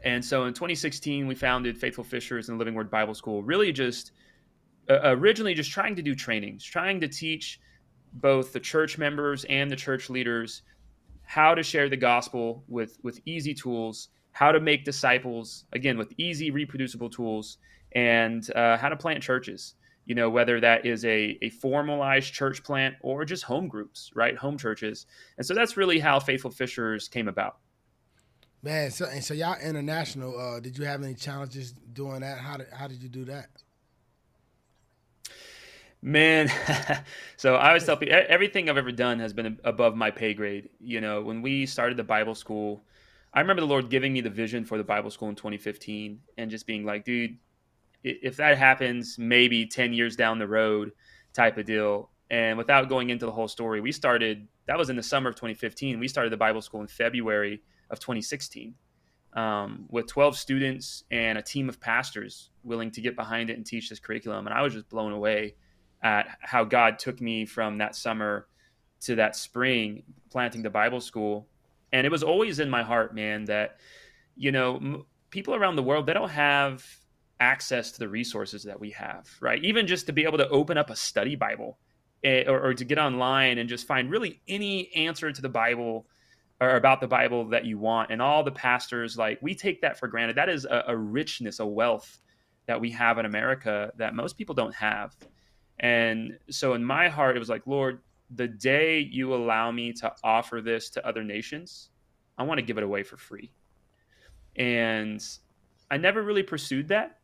And 0.03 0.24
so 0.24 0.45
in 0.45 0.53
2016, 0.53 1.27
we 1.27 1.36
founded 1.36 1.77
Faithful 1.77 2.03
Fishers 2.03 2.50
and 2.50 2.57
Living 2.57 2.75
Word 2.75 2.89
Bible 2.89 3.13
School. 3.13 3.43
Really, 3.43 3.71
just 3.71 4.12
uh, 4.89 5.00
originally 5.03 5.53
just 5.53 5.71
trying 5.71 5.95
to 5.95 6.01
do 6.01 6.15
trainings, 6.15 6.63
trying 6.63 7.00
to 7.01 7.07
teach 7.07 7.60
both 8.13 8.53
the 8.53 8.60
church 8.60 8.98
members 8.98 9.45
and 9.45 9.71
the 9.71 9.75
church 9.75 10.10
leaders 10.10 10.63
how 11.24 11.55
to 11.55 11.63
share 11.63 11.88
the 11.88 11.98
gospel 11.98 12.63
with 12.67 12.98
with 13.03 13.19
easy 13.25 13.53
tools, 13.53 14.10
how 14.33 14.51
to 14.51 14.60
make 14.60 14.83
disciples 14.83 15.65
again 15.71 15.98
with 15.98 16.13
easy 16.17 16.51
reproducible 16.51 17.10
tools, 17.10 17.57
and 17.93 18.50
uh, 18.55 18.77
how 18.77 18.89
to 18.89 18.95
plant 18.95 19.24
churches 19.24 19.75
you 20.05 20.15
know, 20.15 20.29
whether 20.29 20.60
that 20.60 20.86
is 20.86 21.05
a, 21.05 21.38
a 21.41 21.50
formalized 21.50 22.33
church 22.33 22.63
plant 22.63 22.95
or 23.01 23.24
just 23.24 23.43
home 23.43 23.67
groups, 23.67 24.12
right? 24.15 24.36
Home 24.38 24.57
churches. 24.57 25.05
And 25.38 25.45
so 25.45 25.53
that's 25.53 25.77
really 25.77 26.00
how 26.00 26.19
Faithful 26.19 26.51
Fishers 26.51 27.07
came 27.07 27.27
about. 27.27 27.57
Man, 28.63 28.91
so 28.91 29.05
and 29.05 29.24
so 29.24 29.33
y'all 29.33 29.55
international. 29.60 30.38
Uh, 30.38 30.60
did 30.60 30.77
you 30.77 30.86
have 30.86 31.01
any 31.03 31.15
challenges 31.15 31.71
doing 31.71 32.21
that? 32.21 32.38
How 32.38 32.57
did 32.57 32.67
how 32.71 32.88
did 32.88 33.01
you 33.01 33.10
do 33.10 33.25
that? 33.25 33.48
Man, 36.03 36.51
so 37.38 37.55
I 37.55 37.69
always 37.69 37.86
tell 37.86 37.98
people 37.98 38.19
everything 38.27 38.69
I've 38.69 38.77
ever 38.77 38.91
done 38.91 39.19
has 39.19 39.33
been 39.33 39.60
above 39.63 39.95
my 39.95 40.12
pay 40.12 40.33
grade. 40.33 40.69
You 40.79 41.01
know, 41.01 41.21
when 41.21 41.41
we 41.41 41.65
started 41.65 41.98
the 41.98 42.03
Bible 42.03 42.36
school, 42.36 42.83
I 43.33 43.39
remember 43.39 43.62
the 43.62 43.67
Lord 43.67 43.89
giving 43.89 44.13
me 44.13 44.21
the 44.21 44.29
vision 44.29 44.63
for 44.63 44.77
the 44.77 44.83
Bible 44.83 45.10
school 45.10 45.29
in 45.29 45.36
2015 45.36 46.19
and 46.38 46.51
just 46.51 46.67
being 46.67 46.86
like, 46.86 47.03
dude, 47.03 47.38
if 48.03 48.38
that 48.38 48.58
happens, 48.58 49.17
maybe 49.17 49.65
10 49.65 49.93
years 49.93 50.15
down 50.15 50.39
the 50.39 50.48
road 50.48 50.91
type 51.34 51.58
of 51.58 51.65
deal. 51.65 52.10
And 52.29 52.58
without 52.58 52.89
going 52.89 53.10
into 53.10 53.25
the 53.25 53.31
whole 53.31 53.48
story, 53.48 53.81
we 53.81 53.91
started, 53.91 54.48
that 54.67 54.77
was 54.77 54.89
in 54.89 54.96
the 54.96 55.03
summer 55.03 55.29
of 55.29 55.36
2015. 55.36 56.00
We 56.00 56.08
started 56.08 56.31
the 56.31 56.38
Bible 56.38 56.62
school 56.62 56.81
in 56.81 56.88
February 56.88 57.62
of 57.89 58.00
2016 58.00 58.74
um, 59.34 59.86
with 59.89 60.08
12 60.08 60.38
students 60.38 61.03
and 61.12 61.38
a 61.38 61.41
team 61.41 61.70
of 61.70 61.79
pastors 61.79 62.50
willing 62.63 62.91
to 62.91 63.01
get 63.01 63.15
behind 63.15 63.50
it 63.50 63.58
and 63.58 63.65
teach 63.65 63.89
this 63.89 64.00
curriculum. 64.00 64.48
And 64.48 64.53
I 64.53 64.62
was 64.62 64.74
just 64.74 64.89
blown 64.89 65.12
away 65.12 65.55
at 66.03 66.27
how 66.41 66.63
God 66.63 67.00
took 67.00 67.22
me 67.22 67.46
from 67.46 67.77
that 67.77 67.96
summer 67.96 68.48
to 69.01 69.15
that 69.15 69.36
spring 69.36 70.03
planting 70.29 70.63
the 70.63 70.70
Bible 70.70 71.01
school. 71.01 71.48
And 71.91 72.05
it 72.05 72.12
was 72.12 72.24
always 72.24 72.60
in 72.60 72.70
my 72.70 72.84
heart, 72.84 73.13
man, 73.13 73.46
that, 73.46 73.77
you 74.36 74.51
know, 74.51 74.77
m- 74.77 75.05
people 75.29 75.55
around 75.55 75.75
the 75.75 75.84
world, 75.84 76.05
they 76.05 76.13
don't 76.13 76.29
have 76.29 76.86
access 77.41 77.91
to 77.91 78.00
the 78.00 78.07
resources 78.07 78.63
that 78.63 78.79
we 78.79 78.91
have, 78.91 79.27
right? 79.41 79.62
Even 79.63 79.88
just 79.88 80.05
to 80.05 80.13
be 80.13 80.24
able 80.24 80.38
to 80.38 80.48
open 80.50 80.77
up 80.77 80.89
a 80.89 80.95
study 80.95 81.36
Bible 81.36 81.77
eh, 82.24 82.43
or, 82.48 82.67
or 82.67 82.74
to 82.74 82.86
get 82.86 83.00
online 83.00 83.57
and 83.57 83.67
just 83.67 83.88
find 83.88 84.10
really 84.10 84.39
any 84.48 84.93
answer 84.95 85.31
to 85.31 85.41
the 85.41 85.50
Bible 85.50 86.05
or 86.62 86.75
about 86.75 87.01
the 87.01 87.07
Bible 87.07 87.50
that 87.50 87.65
you 87.65 87.79
want. 87.79 88.12
And 88.12 88.21
all 88.21 88.43
the 88.43 88.51
pastors, 88.51 89.17
like, 89.17 89.39
we 89.41 89.55
take 89.55 89.81
that 89.81 89.98
for 89.98 90.07
granted. 90.07 90.38
That 90.38 90.48
is 90.48 90.65
a, 90.65 90.83
a 90.88 90.95
richness, 90.95 91.60
a 91.60 91.65
wealth 91.65 92.19
that 92.67 92.79
we 92.79 92.91
have 92.91 93.17
in 93.17 93.25
America 93.25 93.91
that 93.98 94.13
most 94.13 94.38
people 94.38 94.53
don't 94.53 94.75
have. 94.75 95.15
And 95.79 96.38
so 96.51 96.75
in 96.75 96.86
my 96.86 97.10
heart, 97.10 97.36
it 97.36 97.39
was 97.39 97.50
like, 97.50 97.65
Lord, 97.65 98.01
the 98.36 98.48
day 98.48 99.00
you 99.00 99.33
allow 99.33 99.71
me 99.71 99.91
to 99.93 100.13
offer 100.24 100.62
this 100.62 100.91
to 100.91 101.05
other 101.05 101.24
nations, 101.24 101.89
I 102.38 102.43
want 102.43 102.60
to 102.60 102.62
give 102.63 102.77
it 102.77 102.83
away 102.83 103.01
for 103.01 103.17
free. 103.17 103.51
And 104.55 105.21
I 105.89 105.98
never 105.98 106.21
really 106.21 106.43
pursued 106.43 106.89
that. 106.89 107.17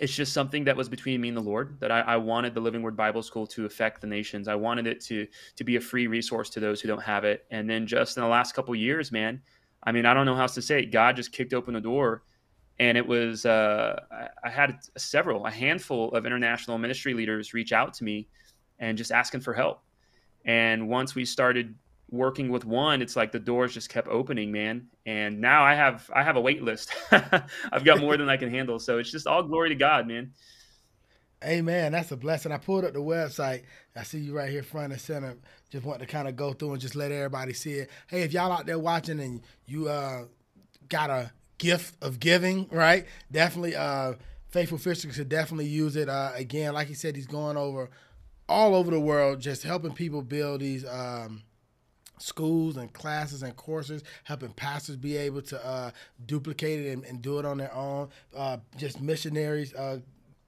It's 0.00 0.14
just 0.14 0.32
something 0.32 0.64
that 0.64 0.76
was 0.76 0.88
between 0.88 1.20
me 1.20 1.28
and 1.28 1.36
the 1.36 1.42
Lord 1.42 1.78
that 1.80 1.92
I, 1.92 2.00
I, 2.00 2.16
wanted 2.16 2.52
the 2.52 2.60
Living 2.60 2.82
Word 2.82 2.96
Bible 2.96 3.22
School 3.22 3.46
to 3.48 3.64
affect 3.64 4.00
the 4.00 4.08
nations. 4.08 4.48
I 4.48 4.56
wanted 4.56 4.88
it 4.88 5.00
to 5.02 5.26
to 5.54 5.64
be 5.64 5.76
a 5.76 5.80
free 5.80 6.08
resource 6.08 6.50
to 6.50 6.60
those 6.60 6.80
who 6.80 6.88
don't 6.88 7.02
have 7.02 7.24
it. 7.24 7.46
And 7.52 7.70
then 7.70 7.86
just 7.86 8.16
in 8.16 8.22
the 8.22 8.28
last 8.28 8.54
couple 8.54 8.74
years, 8.74 9.12
man, 9.12 9.40
I 9.84 9.92
mean, 9.92 10.04
I 10.04 10.12
don't 10.12 10.26
know 10.26 10.34
how 10.34 10.42
else 10.42 10.54
to 10.54 10.62
say 10.62 10.80
it. 10.80 10.86
God 10.86 11.14
just 11.14 11.30
kicked 11.30 11.54
open 11.54 11.74
the 11.74 11.80
door 11.80 12.24
and 12.78 12.98
it 12.98 13.06
was 13.06 13.46
uh, 13.46 14.00
I 14.42 14.50
had 14.50 14.78
several, 14.96 15.46
a 15.46 15.50
handful 15.50 16.12
of 16.12 16.26
international 16.26 16.78
ministry 16.78 17.14
leaders 17.14 17.54
reach 17.54 17.72
out 17.72 17.94
to 17.94 18.04
me 18.04 18.28
and 18.78 18.98
just 18.98 19.12
asking 19.12 19.40
for 19.40 19.54
help. 19.54 19.82
And 20.44 20.88
once 20.88 21.14
we 21.14 21.24
started 21.24 21.74
working 22.14 22.50
with 22.50 22.64
one, 22.64 23.02
it's 23.02 23.16
like 23.16 23.32
the 23.32 23.38
doors 23.38 23.74
just 23.74 23.88
kept 23.88 24.08
opening, 24.08 24.52
man. 24.52 24.88
And 25.06 25.40
now 25.40 25.62
I 25.62 25.74
have 25.74 26.10
I 26.14 26.22
have 26.22 26.36
a 26.36 26.40
wait 26.40 26.62
list. 26.62 26.92
I've 27.10 27.84
got 27.84 28.00
more 28.00 28.16
than 28.16 28.28
I 28.28 28.36
can 28.36 28.50
handle. 28.50 28.78
So 28.78 28.98
it's 28.98 29.10
just 29.10 29.26
all 29.26 29.42
glory 29.42 29.70
to 29.70 29.74
God, 29.74 30.06
man. 30.06 30.32
Amen. 31.44 31.92
That's 31.92 32.10
a 32.10 32.16
blessing. 32.16 32.52
I 32.52 32.56
pulled 32.56 32.84
up 32.84 32.94
the 32.94 33.00
website. 33.00 33.64
I 33.94 34.02
see 34.02 34.18
you 34.18 34.34
right 34.34 34.48
here 34.48 34.62
front 34.62 34.92
and 34.92 35.00
center. 35.00 35.36
Just 35.70 35.84
want 35.84 36.00
to 36.00 36.06
kind 36.06 36.26
of 36.26 36.36
go 36.36 36.54
through 36.54 36.72
and 36.72 36.80
just 36.80 36.96
let 36.96 37.12
everybody 37.12 37.52
see 37.52 37.74
it. 37.74 37.90
Hey, 38.06 38.22
if 38.22 38.32
y'all 38.32 38.50
out 38.50 38.64
there 38.64 38.78
watching 38.78 39.20
and 39.20 39.42
you 39.66 39.88
uh, 39.88 40.24
got 40.88 41.10
a 41.10 41.32
gift 41.58 42.02
of 42.02 42.18
giving, 42.18 42.66
right? 42.70 43.06
Definitely, 43.30 43.76
uh, 43.76 44.14
Faithful 44.48 44.78
Fisher 44.78 45.12
should 45.12 45.28
definitely 45.28 45.66
use 45.66 45.96
it. 45.96 46.08
Uh, 46.08 46.30
again, 46.34 46.72
like 46.74 46.88
he 46.88 46.94
said, 46.94 47.16
he's 47.16 47.26
going 47.26 47.56
over 47.56 47.90
all 48.48 48.74
over 48.74 48.90
the 48.90 49.00
world, 49.00 49.40
just 49.40 49.62
helping 49.62 49.92
people 49.92 50.22
build 50.22 50.60
these 50.60 50.84
um, 50.86 51.42
schools 52.18 52.76
and 52.76 52.92
classes 52.92 53.42
and 53.42 53.54
courses, 53.56 54.02
helping 54.24 54.52
pastors 54.52 54.96
be 54.96 55.16
able 55.16 55.42
to 55.42 55.66
uh, 55.66 55.90
duplicate 56.26 56.86
it 56.86 56.92
and, 56.92 57.04
and, 57.04 57.22
do 57.22 57.38
it 57.38 57.44
on 57.44 57.58
their 57.58 57.74
own. 57.74 58.08
Uh, 58.36 58.58
just 58.76 59.00
missionaries 59.00 59.74
uh, 59.74 59.98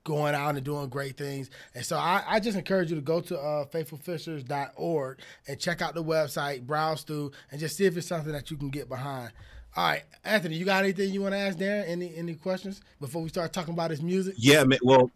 going 0.04 0.34
out 0.34 0.54
and 0.54 0.64
doing 0.64 0.88
great 0.88 1.16
things. 1.16 1.50
And 1.74 1.84
so 1.84 1.96
I, 1.96 2.22
I 2.26 2.40
just 2.40 2.56
encourage 2.56 2.90
you 2.90 2.96
to 2.96 3.02
go 3.02 3.20
to 3.20 3.38
uh, 3.38 3.64
faithfulfishers.org 3.66 5.18
and 5.48 5.60
check 5.60 5.82
out 5.82 5.94
the 5.94 6.04
website, 6.04 6.66
browse 6.66 7.02
through, 7.02 7.32
and 7.50 7.60
just 7.60 7.76
see 7.76 7.84
if 7.84 7.96
it's 7.96 8.06
something 8.06 8.32
that 8.32 8.50
you 8.50 8.56
can 8.56 8.70
get 8.70 8.88
behind. 8.88 9.32
All 9.76 9.88
right, 9.88 10.04
Anthony, 10.24 10.56
you 10.56 10.64
got 10.64 10.84
anything 10.84 11.12
you 11.12 11.20
want 11.20 11.34
to 11.34 11.38
ask 11.38 11.58
Darrin? 11.58 11.84
Any 11.86 12.16
any 12.16 12.34
questions 12.34 12.80
before 12.98 13.20
we 13.20 13.28
start 13.28 13.52
talking 13.52 13.74
about 13.74 13.90
his 13.90 14.00
music? 14.00 14.34
Yeah, 14.38 14.64
well, 14.82 15.10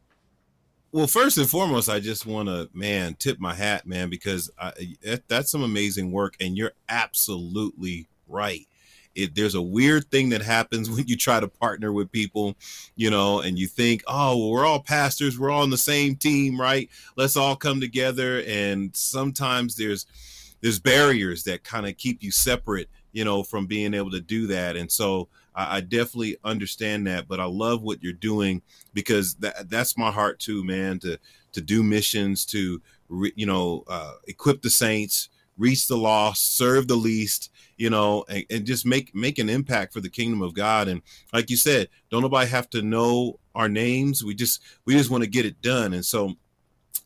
well, 0.93 1.07
first 1.07 1.39
and 1.39 1.49
foremost, 1.49 1.89
I 1.89 2.01
just 2.01 2.27
want 2.27 2.49
to, 2.49 2.69
man, 2.73 3.15
tip 3.15 3.39
my 3.39 3.55
hat, 3.55 3.87
man, 3.87 4.11
because 4.11 4.51
I, 4.59 4.73
that, 5.03 5.29
that's 5.29 5.51
some 5.51 5.63
amazing 5.63 6.11
work, 6.11 6.35
and 6.41 6.57
you're 6.57 6.73
absolutely 6.89 8.09
right. 8.27 8.67
It, 9.15 9.35
there's 9.35 9.55
a 9.55 9.63
weird 9.63 10.11
thing 10.11 10.31
that 10.31 10.43
happens 10.43 10.91
when 10.91 11.07
you 11.07 11.17
try 11.17 11.41
to 11.41 11.49
partner 11.49 11.93
with 11.93 12.11
people, 12.11 12.57
you 12.97 13.11
know, 13.11 13.41
and 13.41 13.59
you 13.59 13.67
think, 13.67 14.03
oh, 14.07 14.37
well, 14.37 14.51
we're 14.51 14.67
all 14.67 14.81
pastors, 14.81 15.39
we're 15.39 15.51
all 15.51 15.63
on 15.63 15.71
the 15.71 15.79
same 15.79 16.17
team, 16.17 16.61
right? 16.61 16.89
Let's 17.17 17.37
all 17.37 17.57
come 17.57 17.81
together. 17.81 18.43
And 18.47 18.95
sometimes 18.95 19.77
there's 19.77 20.07
there's 20.61 20.79
barriers 20.79 21.45
that 21.45 21.65
kind 21.65 21.87
of 21.87 21.97
keep 21.97 22.23
you 22.23 22.31
separate 22.31 22.89
you 23.13 23.25
know, 23.25 23.43
from 23.43 23.67
being 23.67 23.95
able 23.95 24.11
to 24.11 24.21
do 24.21 24.47
that. 24.49 24.77
And 24.77 24.91
so 24.91 25.29
I, 25.61 25.77
I 25.77 25.81
definitely 25.81 26.37
understand 26.45 27.07
that, 27.07 27.29
but 27.29 27.41
I 27.41 27.45
love 27.45 27.83
what 27.83 28.03
you're 28.03 28.13
doing 28.13 28.63
because 28.95 29.35
that 29.37 29.69
that's 29.69 29.99
my 29.99 30.11
heart 30.11 30.39
too, 30.39 30.65
man. 30.65 30.99
To 31.01 31.19
to 31.53 31.61
do 31.61 31.83
missions, 31.83 32.45
to 32.47 32.81
re, 33.09 33.33
you 33.37 33.47
know, 33.47 33.85
uh, 33.89 34.15
equip 34.27 34.63
the 34.63 34.71
saints, 34.71 35.29
reach 35.59 35.87
the 35.89 35.97
lost, 35.97 36.57
serve 36.57 36.89
the 36.89 36.97
least, 36.97 37.51
you 37.77 37.91
know, 37.91 38.25
and, 38.29 38.45
and 38.51 38.65
just 38.65 38.87
make 38.87 39.15
make 39.15 39.39
an 39.39 39.49
impact 39.49 39.93
for 39.93 40.01
the 40.01 40.09
kingdom 40.11 40.43
of 40.43 40.55
God. 40.55 40.89
And 40.89 41.03
like 41.33 41.51
you 41.51 41.57
said, 41.57 41.89
don't 42.11 42.23
nobody 42.23 42.49
have 42.49 42.71
to 42.71 42.83
know 42.83 43.39
our 43.55 43.69
names. 43.69 44.25
We 44.25 44.35
just 44.35 44.63
we 44.87 44.95
just 44.95 45.11
want 45.11 45.25
to 45.25 45.31
get 45.31 45.47
it 45.47 45.61
done. 45.61 45.93
And 45.93 46.05
so 46.05 46.35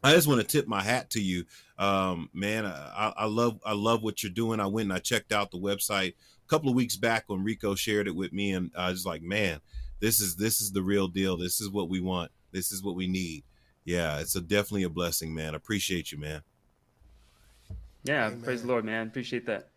I 0.03 0.13
just 0.13 0.29
want 0.29 0.41
to 0.41 0.47
tip 0.47 0.69
my 0.69 0.83
hat 0.83 1.11
to 1.11 1.21
you 1.21 1.45
um, 1.79 2.31
man, 2.33 2.67
I, 2.67 3.13
I 3.17 3.25
love 3.27 3.59
I 3.65 3.73
love 3.73 4.03
what 4.03 4.23
you're 4.23 4.31
doing. 4.33 4.61
I 4.61 4.67
went 4.67 4.87
and 4.87 4.93
I 4.93 4.99
checked 4.99 5.33
out 5.33 5.51
the 5.51 5.59
website 5.59 6.15
a 6.45 6.49
couple 6.49 6.69
of 6.69 6.75
weeks 6.75 6.97
back 6.97 7.25
when 7.27 7.45
Rico 7.45 7.75
shared 7.75 8.07
it 8.07 8.15
with 8.15 8.33
me, 8.33 8.53
and 8.53 8.71
I 8.77 8.91
was 8.91 9.07
like, 9.07 9.23
man, 9.23 9.61
this 10.01 10.21
is 10.21 10.37
this 10.37 10.61
is 10.61 10.73
the 10.73 10.83
real 10.83 11.09
deal. 11.09 11.37
This 11.37 11.61
is 11.61 11.71
what 11.71 11.89
we 11.89 12.01
want. 12.01 12.31
This 12.53 12.73
is 12.73 12.83
what 12.83 12.95
we 12.95 13.07
need. 13.07 13.45
Yeah, 13.85 14.19
it's 14.19 14.37
a 14.37 14.41
definitely 14.41 14.85
a 14.85 14.91
blessing, 14.91 15.35
man. 15.35 15.55
Appreciate 15.55 16.13
you, 16.13 16.19
man. 16.19 16.43
Yeah, 18.05 18.27
Amen. 18.27 18.43
praise 18.43 18.63
the 18.63 18.69
Lord, 18.69 18.85
man. 18.85 19.07
Appreciate 19.07 19.47
that. 19.47 19.69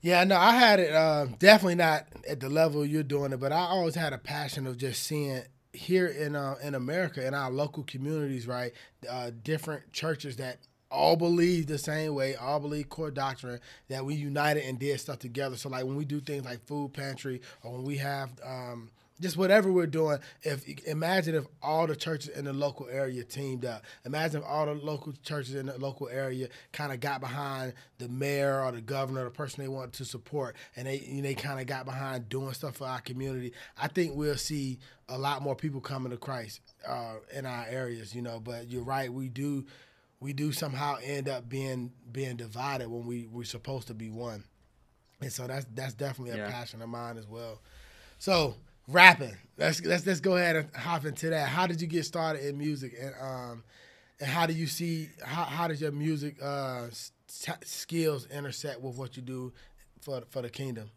Yeah, 0.00 0.22
no, 0.24 0.36
I 0.36 0.52
had 0.52 0.80
it 0.80 0.92
uh, 0.92 1.26
definitely 1.38 1.76
not 1.76 2.06
at 2.28 2.40
the 2.40 2.50
level 2.50 2.84
you're 2.84 3.02
doing 3.02 3.32
it, 3.32 3.40
but 3.40 3.52
I 3.52 3.60
always 3.60 3.94
had 3.94 4.12
a 4.12 4.18
passion 4.18 4.66
of 4.66 4.76
just 4.76 5.02
seeing 5.02 5.42
here 5.72 6.06
in 6.06 6.36
uh, 6.36 6.56
in 6.62 6.74
America 6.74 7.26
in 7.26 7.32
our 7.32 7.50
local 7.50 7.84
communities, 7.84 8.46
right? 8.46 8.72
Uh, 9.08 9.30
different 9.42 9.92
churches 9.92 10.36
that 10.36 10.58
all 10.94 11.16
believe 11.16 11.66
the 11.66 11.78
same 11.78 12.14
way, 12.14 12.36
all 12.36 12.60
believe 12.60 12.88
core 12.88 13.10
doctrine 13.10 13.60
that 13.88 14.04
we 14.04 14.14
united 14.14 14.64
and 14.64 14.78
did 14.78 14.98
stuff 15.00 15.18
together. 15.18 15.56
So 15.56 15.68
like 15.68 15.84
when 15.84 15.96
we 15.96 16.04
do 16.04 16.20
things 16.20 16.44
like 16.44 16.64
food 16.66 16.94
pantry 16.94 17.40
or 17.62 17.72
when 17.72 17.84
we 17.84 17.96
have 17.96 18.30
um, 18.44 18.90
just 19.20 19.36
whatever 19.36 19.70
we're 19.70 19.86
doing, 19.86 20.18
if 20.42 20.66
imagine 20.86 21.34
if 21.34 21.44
all 21.62 21.86
the 21.86 21.94
churches 21.94 22.28
in 22.36 22.44
the 22.44 22.52
local 22.52 22.88
area 22.88 23.22
teamed 23.22 23.64
up. 23.64 23.84
Imagine 24.04 24.42
if 24.42 24.46
all 24.46 24.66
the 24.66 24.74
local 24.74 25.12
churches 25.22 25.54
in 25.54 25.66
the 25.66 25.78
local 25.78 26.08
area 26.08 26.48
kind 26.72 26.92
of 26.92 27.00
got 27.00 27.20
behind 27.20 27.74
the 27.98 28.08
mayor 28.08 28.60
or 28.62 28.72
the 28.72 28.80
governor, 28.80 29.22
or 29.22 29.24
the 29.24 29.30
person 29.30 29.62
they 29.62 29.68
wanted 29.68 29.92
to 29.94 30.04
support, 30.04 30.56
and 30.76 30.86
they 30.86 30.98
they 31.22 31.34
kind 31.34 31.60
of 31.60 31.66
got 31.66 31.84
behind 31.84 32.28
doing 32.28 32.52
stuff 32.54 32.76
for 32.76 32.86
our 32.86 33.00
community. 33.00 33.52
I 33.80 33.88
think 33.88 34.16
we'll 34.16 34.36
see 34.36 34.78
a 35.08 35.18
lot 35.18 35.42
more 35.42 35.54
people 35.54 35.80
coming 35.80 36.10
to 36.10 36.16
Christ 36.16 36.60
uh, 36.86 37.14
in 37.32 37.46
our 37.46 37.66
areas, 37.68 38.14
you 38.14 38.22
know. 38.22 38.40
But 38.40 38.68
you're 38.68 38.82
right, 38.82 39.12
we 39.12 39.28
do 39.28 39.64
we 40.24 40.32
do 40.32 40.52
somehow 40.52 40.96
end 41.02 41.28
up 41.28 41.50
being 41.50 41.92
being 42.10 42.34
divided 42.36 42.88
when 42.88 43.06
we 43.06 43.26
we're 43.30 43.44
supposed 43.44 43.88
to 43.88 43.94
be 43.94 44.08
one. 44.08 44.42
And 45.20 45.30
so 45.30 45.46
that's 45.46 45.66
that's 45.74 45.92
definitely 45.92 46.32
a 46.32 46.44
yeah. 46.44 46.50
passion 46.50 46.80
of 46.80 46.88
mine 46.88 47.18
as 47.18 47.28
well. 47.28 47.60
So 48.18 48.54
rapping, 48.88 49.36
let's 49.58 49.84
let's 49.84 50.06
let's 50.06 50.20
go 50.20 50.36
ahead 50.36 50.56
and 50.56 50.74
hop 50.74 51.04
into 51.04 51.28
that. 51.28 51.50
How 51.50 51.66
did 51.66 51.82
you 51.82 51.86
get 51.86 52.06
started 52.06 52.42
in 52.42 52.56
music, 52.56 52.94
and 52.98 53.14
um, 53.20 53.64
and 54.18 54.30
how 54.30 54.46
do 54.46 54.54
you 54.54 54.66
see 54.66 55.10
how 55.22 55.44
how 55.44 55.68
does 55.68 55.82
your 55.82 55.92
music 55.92 56.36
uh 56.42 56.86
skills 57.26 58.26
intersect 58.28 58.80
with 58.80 58.96
what 58.96 59.18
you 59.18 59.22
do 59.22 59.52
for 60.00 60.22
for 60.30 60.40
the 60.40 60.48
kingdom? 60.48 60.90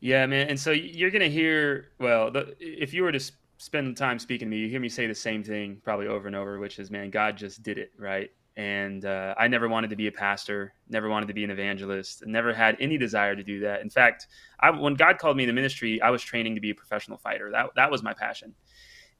Yeah, 0.00 0.26
man. 0.26 0.48
And 0.48 0.58
so 0.58 0.72
you're 0.72 1.12
gonna 1.12 1.28
hear 1.28 1.92
well, 2.00 2.32
the, 2.32 2.56
if 2.58 2.92
you 2.92 3.04
were 3.04 3.12
to 3.12 3.20
spend 3.66 3.96
time 3.96 4.16
speaking 4.20 4.46
to 4.46 4.50
me, 4.50 4.58
you 4.58 4.68
hear 4.68 4.78
me 4.78 4.88
say 4.88 5.08
the 5.08 5.14
same 5.14 5.42
thing 5.42 5.80
probably 5.82 6.06
over 6.06 6.28
and 6.28 6.36
over, 6.36 6.60
which 6.60 6.78
is, 6.78 6.88
man, 6.88 7.10
God 7.10 7.36
just 7.36 7.64
did 7.64 7.78
it, 7.78 7.90
right? 7.98 8.30
And 8.56 9.04
uh, 9.04 9.34
I 9.36 9.48
never 9.48 9.68
wanted 9.68 9.90
to 9.90 9.96
be 9.96 10.06
a 10.06 10.12
pastor, 10.12 10.72
never 10.88 11.08
wanted 11.08 11.26
to 11.26 11.34
be 11.34 11.42
an 11.42 11.50
evangelist, 11.50 12.24
never 12.26 12.54
had 12.54 12.76
any 12.78 12.96
desire 12.96 13.34
to 13.34 13.42
do 13.42 13.58
that. 13.60 13.82
In 13.82 13.90
fact, 13.90 14.28
I, 14.60 14.70
when 14.70 14.94
God 14.94 15.18
called 15.18 15.36
me 15.36 15.46
the 15.46 15.52
ministry, 15.52 16.00
I 16.00 16.10
was 16.10 16.22
training 16.22 16.54
to 16.54 16.60
be 16.60 16.70
a 16.70 16.74
professional 16.76 17.18
fighter. 17.18 17.50
That 17.50 17.70
that 17.74 17.90
was 17.90 18.04
my 18.04 18.14
passion. 18.14 18.54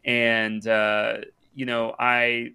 And 0.04 0.66
uh, 0.66 1.16
you 1.52 1.66
know, 1.66 1.96
I 1.98 2.52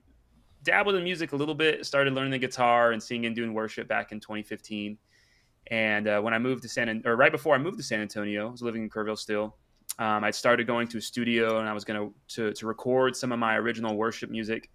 dabbled 0.64 0.96
in 0.96 1.04
music 1.04 1.34
a 1.34 1.36
little 1.36 1.56
bit, 1.56 1.86
started 1.86 2.14
learning 2.14 2.32
the 2.32 2.40
guitar 2.40 2.94
and 2.94 3.04
singing, 3.04 3.26
and 3.26 3.36
doing 3.36 3.54
worship 3.54 3.88
back 3.90 4.14
in 4.14 4.22
2015. 4.22 4.98
And 5.68 6.08
uh, 6.08 6.22
when 6.22 6.34
I 6.34 6.40
moved 6.40 6.64
to 6.64 6.70
San, 6.70 7.04
or 7.06 7.16
right 7.18 7.32
before 7.32 7.54
I 7.54 7.58
moved 7.58 7.78
to 7.78 7.84
San 7.84 8.00
Antonio, 8.00 8.48
I 8.48 8.52
was 8.52 8.62
living 8.62 8.84
in 8.84 8.90
Kerrville 8.90 9.20
still. 9.20 9.58
Um, 10.02 10.24
I 10.24 10.32
started 10.32 10.66
going 10.68 10.88
to 10.90 10.98
a 10.98 11.02
studio 11.02 11.60
and 11.60 11.70
I 11.70 11.74
was 11.74 11.86
going 11.86 12.14
to 12.30 12.54
to 12.54 12.66
record 12.66 13.16
some 13.16 13.32
of 13.32 13.40
my 13.40 13.56
original 13.58 13.96
worship 13.96 14.30
music 14.30 14.70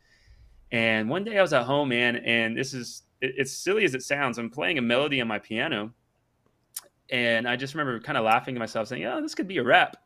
and 0.72 1.08
one 1.08 1.24
day 1.24 1.38
I 1.38 1.42
was 1.42 1.52
at 1.52 1.64
home, 1.64 1.90
man, 1.90 2.16
and 2.16 2.56
this 2.56 2.74
is 2.74 3.04
it's 3.20 3.52
silly 3.52 3.84
as 3.84 3.94
it 3.94 4.02
sounds. 4.02 4.38
I'm 4.38 4.50
playing 4.50 4.78
a 4.78 4.82
melody 4.82 5.20
on 5.20 5.28
my 5.28 5.38
piano, 5.38 5.92
and 7.10 7.48
I 7.48 7.56
just 7.56 7.74
remember 7.74 7.98
kind 8.00 8.18
of 8.18 8.24
laughing 8.24 8.54
to 8.54 8.58
myself, 8.58 8.88
saying, 8.88 9.04
"Oh, 9.04 9.22
this 9.22 9.34
could 9.34 9.46
be 9.46 9.58
a 9.58 9.62
rap." 9.62 9.96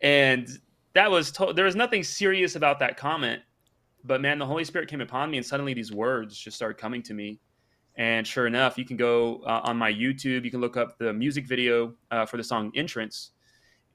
And 0.00 0.48
that 0.94 1.10
was 1.10 1.32
to- 1.32 1.52
there 1.52 1.64
was 1.64 1.74
nothing 1.76 2.02
serious 2.04 2.54
about 2.54 2.78
that 2.78 2.96
comment, 2.96 3.42
but 4.04 4.20
man, 4.20 4.38
the 4.38 4.46
Holy 4.46 4.64
Spirit 4.64 4.88
came 4.88 5.00
upon 5.00 5.30
me, 5.30 5.38
and 5.38 5.46
suddenly 5.46 5.74
these 5.74 5.92
words 5.92 6.38
just 6.38 6.56
started 6.56 6.78
coming 6.78 7.02
to 7.02 7.14
me. 7.14 7.40
And 7.96 8.24
sure 8.24 8.46
enough, 8.46 8.78
you 8.78 8.84
can 8.84 8.96
go 8.96 9.40
uh, 9.42 9.62
on 9.64 9.76
my 9.76 9.92
YouTube. 9.92 10.44
You 10.44 10.52
can 10.52 10.60
look 10.60 10.76
up 10.76 10.98
the 10.98 11.12
music 11.12 11.48
video 11.48 11.94
uh, 12.12 12.24
for 12.24 12.36
the 12.36 12.44
song 12.44 12.70
"Entrance," 12.76 13.32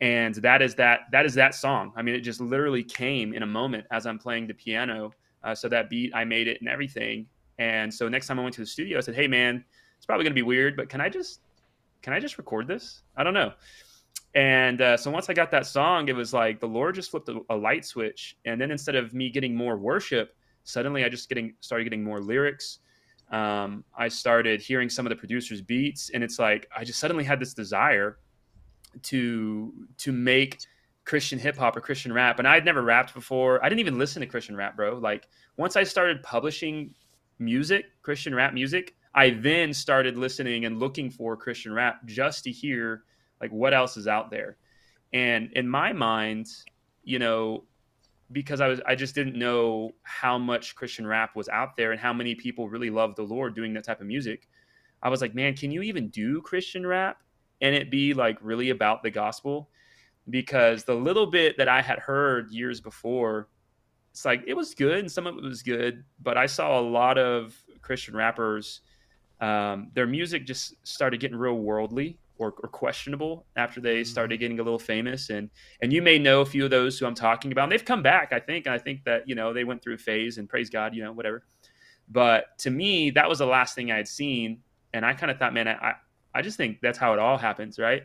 and 0.04 0.36
that 0.36 0.62
is 0.62 0.76
that 0.76 1.02
that 1.14 1.26
is 1.26 1.34
that 1.36 1.56
song. 1.56 1.94
I 1.96 2.02
mean, 2.02 2.14
it 2.14 2.20
just 2.20 2.42
literally 2.42 2.84
came 2.84 3.34
in 3.34 3.42
a 3.42 3.48
moment 3.48 3.86
as 3.90 4.06
I'm 4.06 4.20
playing 4.20 4.48
the 4.48 4.54
piano 4.54 5.14
uh, 5.46 5.56
so 5.56 5.70
that 5.70 5.90
beat, 5.90 6.12
I 6.14 6.26
made 6.26 6.50
it 6.50 6.60
and 6.60 6.68
everything. 6.68 7.26
And 7.58 7.92
so 7.92 8.10
next 8.10 8.28
time 8.28 8.38
I 8.38 8.44
went 8.44 8.54
to 8.56 8.62
the 8.62 8.68
studio, 8.68 8.98
I 8.98 9.02
said, 9.02 9.16
"Hey, 9.16 9.28
man, 9.28 9.64
it's 9.96 10.06
probably 10.06 10.26
going 10.26 10.34
to 10.34 10.36
be 10.36 10.42
weird, 10.42 10.76
but 10.76 10.90
can 10.90 11.00
I 11.00 11.08
just 11.08 11.40
can 12.02 12.12
I 12.12 12.20
just 12.20 12.38
record 12.38 12.68
this? 12.68 13.04
I 13.16 13.24
don't 13.24 13.34
know." 13.34 13.54
And 14.36 14.82
uh, 14.82 14.98
so 14.98 15.10
once 15.10 15.30
I 15.30 15.34
got 15.34 15.52
that 15.52 15.66
song, 15.66 16.10
it 16.10 16.16
was 16.18 16.34
like 16.34 16.60
the 16.60 16.68
Lord 16.68 16.96
just 16.96 17.10
flipped 17.10 17.30
a, 17.30 17.40
a, 17.50 17.56
light 17.56 17.86
switch, 17.86 18.36
and 18.44 18.60
then 18.60 18.72
instead 18.72 18.96
of 18.96 19.14
me 19.14 19.30
getting 19.30 19.56
more 19.56 19.78
worship, 19.78 20.36
suddenly 20.66 21.06
I 21.06 21.10
just 21.10 21.30
getting 21.30 21.54
started 21.62 21.86
getting 21.86 22.04
more 22.04 22.20
lyrics. 22.20 22.80
Um, 23.32 23.86
I 23.98 24.10
started 24.10 24.62
hearing 24.62 24.90
some 24.90 25.06
of 25.06 25.12
the 25.12 25.16
producers' 25.16 25.62
beats, 25.62 26.10
and 26.14 26.26
it's 26.26 26.40
like 26.40 26.68
I 26.76 26.84
just 26.84 27.00
suddenly 27.00 27.24
had 27.24 27.40
this 27.40 27.54
desire 27.54 28.18
to 29.04 29.74
to 29.98 30.12
make 30.12 30.60
Christian 31.06 31.40
hip 31.40 31.58
hop 31.58 31.76
or 31.76 31.82
Christian 31.82 32.14
rap. 32.14 32.40
And 32.40 32.48
I'd 32.48 32.66
never 32.66 32.82
rapped 32.82 33.14
before. 33.14 33.64
I 33.64 33.70
didn't 33.70 33.82
even 33.82 33.98
listen 33.98 34.22
to 34.22 34.28
Christian 34.28 34.56
rap, 34.56 34.76
bro. 34.76 34.98
Like 34.98 35.28
once 35.58 35.76
I 35.76 35.84
started 35.84 36.24
publishing 36.24 36.94
music, 37.40 37.86
Christian 38.02 38.34
rap 38.34 38.54
music, 38.54 38.96
I 39.16 39.32
then 39.32 39.74
started 39.74 40.18
listening 40.18 40.66
and 40.66 40.80
looking 40.80 41.10
for 41.10 41.36
Christian 41.36 41.74
rap 41.74 42.06
just 42.06 42.44
to 42.46 42.52
hear 42.52 43.04
like 43.42 43.52
what 43.52 43.74
else 43.74 43.98
is 43.98 44.08
out 44.08 44.32
there. 44.32 44.58
And 45.12 45.52
in 45.54 45.68
my 45.68 45.94
mind, 45.94 46.48
you 47.04 47.20
know, 47.20 47.66
because 48.32 48.62
I 48.62 48.68
was 48.68 48.82
I 48.88 48.96
just 48.96 49.14
didn't 49.14 49.38
know 49.38 49.92
how 50.04 50.38
much 50.38 50.76
Christian 50.76 51.06
rap 51.06 51.36
was 51.36 51.50
out 51.50 51.76
there 51.76 51.92
and 51.92 52.00
how 52.00 52.14
many 52.14 52.34
people 52.34 52.70
really 52.70 52.90
love 52.90 53.16
the 53.16 53.24
Lord 53.24 53.56
doing 53.56 53.74
that 53.74 53.84
type 53.84 54.02
of 54.02 54.08
music. 54.08 54.48
I 55.02 55.10
was 55.10 55.22
like, 55.22 55.36
man, 55.36 55.56
can 55.56 55.70
you 55.70 55.82
even 55.82 56.08
do 56.08 56.42
Christian 56.42 56.88
rap 56.88 57.23
and 57.64 57.74
it 57.74 57.90
be 57.90 58.14
like 58.14 58.38
really 58.42 58.70
about 58.70 59.02
the 59.02 59.10
gospel? 59.10 59.70
because 60.30 60.84
the 60.84 60.94
little 60.94 61.26
bit 61.26 61.58
that 61.58 61.68
I 61.68 61.82
had 61.82 62.00
heard 62.00 62.52
years 62.52 62.80
before, 62.80 63.48
it's 64.12 64.26
like 64.26 64.44
it 64.48 64.54
was 64.54 64.74
good 64.74 65.00
and 65.00 65.12
some 65.12 65.28
of 65.28 65.38
it 65.38 65.44
was 65.44 65.62
good, 65.62 66.04
but 66.22 66.38
I 66.38 66.46
saw 66.46 66.80
a 66.80 66.82
lot 66.82 67.18
of 67.18 67.56
Christian 67.82 68.16
rappers. 68.16 68.82
Um, 69.42 69.90
their 69.94 70.08
music 70.08 70.46
just 70.46 70.76
started 70.88 71.20
getting 71.20 71.38
real 71.38 71.58
worldly 71.58 72.18
or, 72.38 72.54
or 72.64 72.70
questionable 72.70 73.46
after 73.56 73.82
they 73.82 74.02
mm-hmm. 74.02 74.10
started 74.10 74.40
getting 74.40 74.60
a 74.60 74.64
little 74.64 74.80
famous. 74.80 75.30
And 75.30 75.50
and 75.82 75.92
you 75.92 76.02
may 76.02 76.20
know 76.20 76.42
a 76.42 76.46
few 76.46 76.64
of 76.64 76.72
those 76.72 76.98
who 76.98 77.06
I'm 77.06 77.16
talking 77.16 77.52
about. 77.52 77.64
And 77.64 77.72
they've 77.72 77.84
come 77.84 78.04
back, 78.04 78.32
I 78.32 78.40
think. 78.40 78.66
And 78.68 78.74
I 78.74 78.78
think 78.78 79.04
that 79.04 79.28
you 79.28 79.36
know 79.36 79.52
they 79.52 79.64
went 79.64 79.84
through 79.84 79.96
a 79.96 79.98
phase 79.98 80.38
and 80.38 80.48
praise 80.48 80.70
God, 80.70 80.96
you 80.96 81.04
know, 81.04 81.12
whatever. 81.12 81.44
But 82.10 82.58
to 82.60 82.70
me, 82.70 83.10
that 83.12 83.28
was 83.28 83.40
the 83.40 83.46
last 83.46 83.76
thing 83.76 83.92
I 83.92 83.98
had 83.98 84.08
seen, 84.08 84.60
and 84.94 85.06
I 85.06 85.14
kind 85.14 85.32
of 85.32 85.40
thought, 85.40 85.54
man, 85.54 85.68
I 85.68 85.96
I 86.34 86.42
just 86.42 86.58
think 86.58 86.80
that's 86.82 86.98
how 86.98 87.14
it 87.14 87.20
all 87.20 87.38
happens, 87.38 87.80
right? 87.80 88.04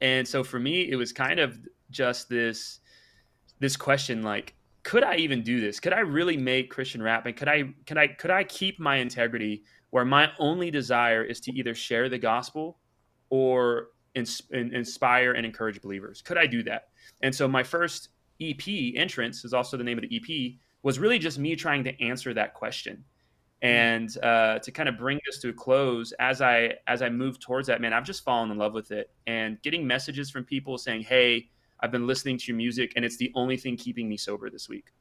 And 0.00 0.26
so 0.26 0.42
for 0.42 0.58
me, 0.58 0.90
it 0.90 0.96
was 0.96 1.12
kind 1.12 1.40
of 1.40 1.58
just 1.90 2.28
this 2.28 2.80
this 3.60 3.76
question 3.76 4.22
like 4.22 4.54
could 4.82 5.04
I 5.04 5.16
even 5.16 5.42
do 5.42 5.60
this? 5.60 5.78
Could 5.78 5.92
I 5.92 6.00
really 6.00 6.36
make 6.36 6.70
Christian 6.70 7.02
rap? 7.02 7.26
And 7.26 7.36
could 7.36 7.48
I 7.48 7.72
could 7.86 7.98
I 7.98 8.08
could 8.08 8.30
I 8.30 8.44
keep 8.44 8.80
my 8.80 8.96
integrity 8.96 9.62
where 9.90 10.04
my 10.04 10.30
only 10.38 10.70
desire 10.70 11.22
is 11.22 11.40
to 11.40 11.52
either 11.52 11.74
share 11.74 12.08
the 12.08 12.18
gospel 12.18 12.78
or 13.30 13.88
ins- 14.14 14.42
inspire 14.50 15.32
and 15.32 15.46
encourage 15.46 15.80
believers? 15.80 16.22
Could 16.22 16.38
I 16.38 16.46
do 16.46 16.62
that? 16.64 16.88
And 17.20 17.34
so 17.34 17.46
my 17.46 17.62
first 17.62 18.08
EP 18.40 18.62
entrance 18.96 19.44
is 19.44 19.54
also 19.54 19.76
the 19.76 19.84
name 19.84 19.98
of 19.98 20.04
the 20.08 20.16
EP 20.16 20.54
was 20.82 20.98
really 20.98 21.18
just 21.18 21.38
me 21.38 21.54
trying 21.54 21.84
to 21.84 22.02
answer 22.02 22.34
that 22.34 22.54
question 22.54 23.04
and 23.62 24.18
uh, 24.24 24.58
to 24.58 24.72
kind 24.72 24.88
of 24.88 24.98
bring 24.98 25.20
this 25.24 25.38
to 25.38 25.48
a 25.48 25.52
close 25.52 26.12
as 26.18 26.42
i 26.42 26.74
as 26.88 27.00
i 27.00 27.08
move 27.08 27.38
towards 27.38 27.68
that 27.68 27.80
man 27.80 27.92
i've 27.92 28.04
just 28.04 28.24
fallen 28.24 28.50
in 28.50 28.58
love 28.58 28.74
with 28.74 28.90
it 28.90 29.10
and 29.26 29.60
getting 29.62 29.86
messages 29.86 30.30
from 30.30 30.44
people 30.44 30.76
saying 30.76 31.00
hey 31.02 31.48
i've 31.80 31.92
been 31.92 32.06
listening 32.06 32.36
to 32.36 32.46
your 32.48 32.56
music 32.56 32.92
and 32.96 33.04
it's 33.04 33.16
the 33.16 33.30
only 33.34 33.56
thing 33.56 33.76
keeping 33.76 34.08
me 34.08 34.16
sober 34.16 34.50
this 34.50 34.68
week. 34.68 34.92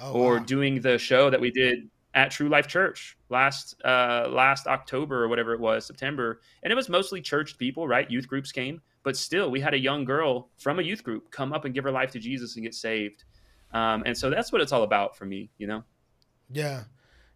Oh, 0.00 0.12
or 0.12 0.38
wow. 0.38 0.42
doing 0.42 0.80
the 0.80 0.98
show 0.98 1.30
that 1.30 1.40
we 1.40 1.52
did 1.52 1.88
at 2.14 2.30
true 2.30 2.48
life 2.48 2.66
church 2.66 3.16
last 3.28 3.80
uh, 3.84 4.26
last 4.28 4.66
october 4.66 5.22
or 5.22 5.28
whatever 5.28 5.52
it 5.52 5.60
was 5.60 5.86
september 5.86 6.40
and 6.62 6.72
it 6.72 6.76
was 6.76 6.88
mostly 6.88 7.20
church 7.20 7.58
people 7.58 7.86
right? 7.86 8.10
Youth 8.10 8.26
groups 8.26 8.50
came 8.52 8.80
but 9.02 9.16
still 9.16 9.50
we 9.50 9.60
had 9.60 9.74
a 9.74 9.78
young 9.78 10.04
girl 10.04 10.50
from 10.58 10.78
a 10.78 10.82
youth 10.82 11.04
group 11.04 11.30
come 11.30 11.52
up 11.52 11.64
and 11.64 11.74
give 11.74 11.84
her 11.84 11.92
life 11.92 12.10
to 12.12 12.18
jesus 12.18 12.56
and 12.56 12.64
get 12.64 12.74
saved. 12.74 13.24
Um, 13.72 14.04
and 14.06 14.16
so 14.16 14.30
that's 14.30 14.52
what 14.52 14.60
it's 14.60 14.70
all 14.72 14.84
about 14.84 15.16
for 15.16 15.26
me 15.26 15.50
you 15.58 15.66
know? 15.66 15.82
Yeah 16.50 16.84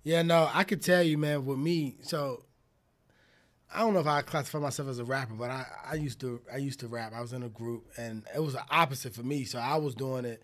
yeah, 0.09 0.23
no, 0.23 0.49
I 0.55 0.65
could 0.65 0.81
tell 0.81 1.03
you, 1.03 1.19
man. 1.19 1.45
With 1.45 1.59
me, 1.59 1.97
so 2.01 2.43
I 3.75 3.81
don't 3.81 3.93
know 3.93 4.01
if 4.01 4.07
I 4.07 4.23
classify 4.23 4.59
myself 4.59 4.89
as 4.89 4.99
a 4.99 5.05
rapper, 5.05 5.35
but 5.35 5.51
I, 5.51 5.67
I 5.91 5.95
used 5.97 6.19
to 6.23 6.41
I 6.51 6.57
used 6.57 6.81
to 6.81 6.89
rap. 6.89 7.13
I 7.15 7.21
was 7.21 7.35
in 7.35 7.43
a 7.43 7.51
group, 7.51 7.85
and 7.99 8.25
it 8.35 8.43
was 8.43 8.55
the 8.55 8.65
opposite 8.71 9.15
for 9.15 9.23
me. 9.23 9.45
So 9.45 9.59
I 9.59 9.77
was 9.77 9.95
doing 9.95 10.25
it 10.25 10.43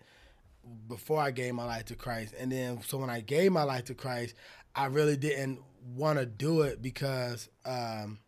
before 0.87 1.19
I 1.19 1.31
gave 1.31 1.55
my 1.55 1.65
life 1.65 1.85
to 1.85 1.95
Christ, 1.95 2.35
and 2.39 2.51
then 2.51 2.79
so 2.83 2.99
when 2.99 3.09
I 3.09 3.21
gave 3.21 3.51
my 3.51 3.63
life 3.63 3.85
to 3.85 3.95
Christ, 3.95 4.35
I 4.75 4.85
really 4.85 5.17
didn't 5.17 5.61
want 5.95 6.19
to 6.19 6.27
do 6.27 6.61
it 6.61 6.79
because 6.79 7.49
um, 7.65 8.19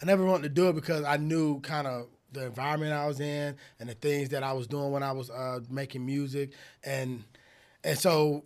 I 0.00 0.06
never 0.06 0.24
wanted 0.24 0.44
to 0.44 0.48
do 0.48 0.70
it 0.70 0.74
because 0.74 1.04
I 1.04 1.18
knew 1.18 1.60
kind 1.60 1.86
of 1.86 2.06
the 2.32 2.46
environment 2.46 2.94
I 2.94 3.06
was 3.06 3.20
in 3.20 3.54
and 3.78 3.86
the 3.86 3.94
things 3.94 4.30
that 4.30 4.42
I 4.42 4.54
was 4.54 4.66
doing 4.66 4.92
when 4.92 5.02
I 5.02 5.12
was 5.12 5.28
uh, 5.28 5.60
making 5.68 6.06
music, 6.06 6.52
and 6.84 7.22
and 7.84 7.98
so 7.98 8.44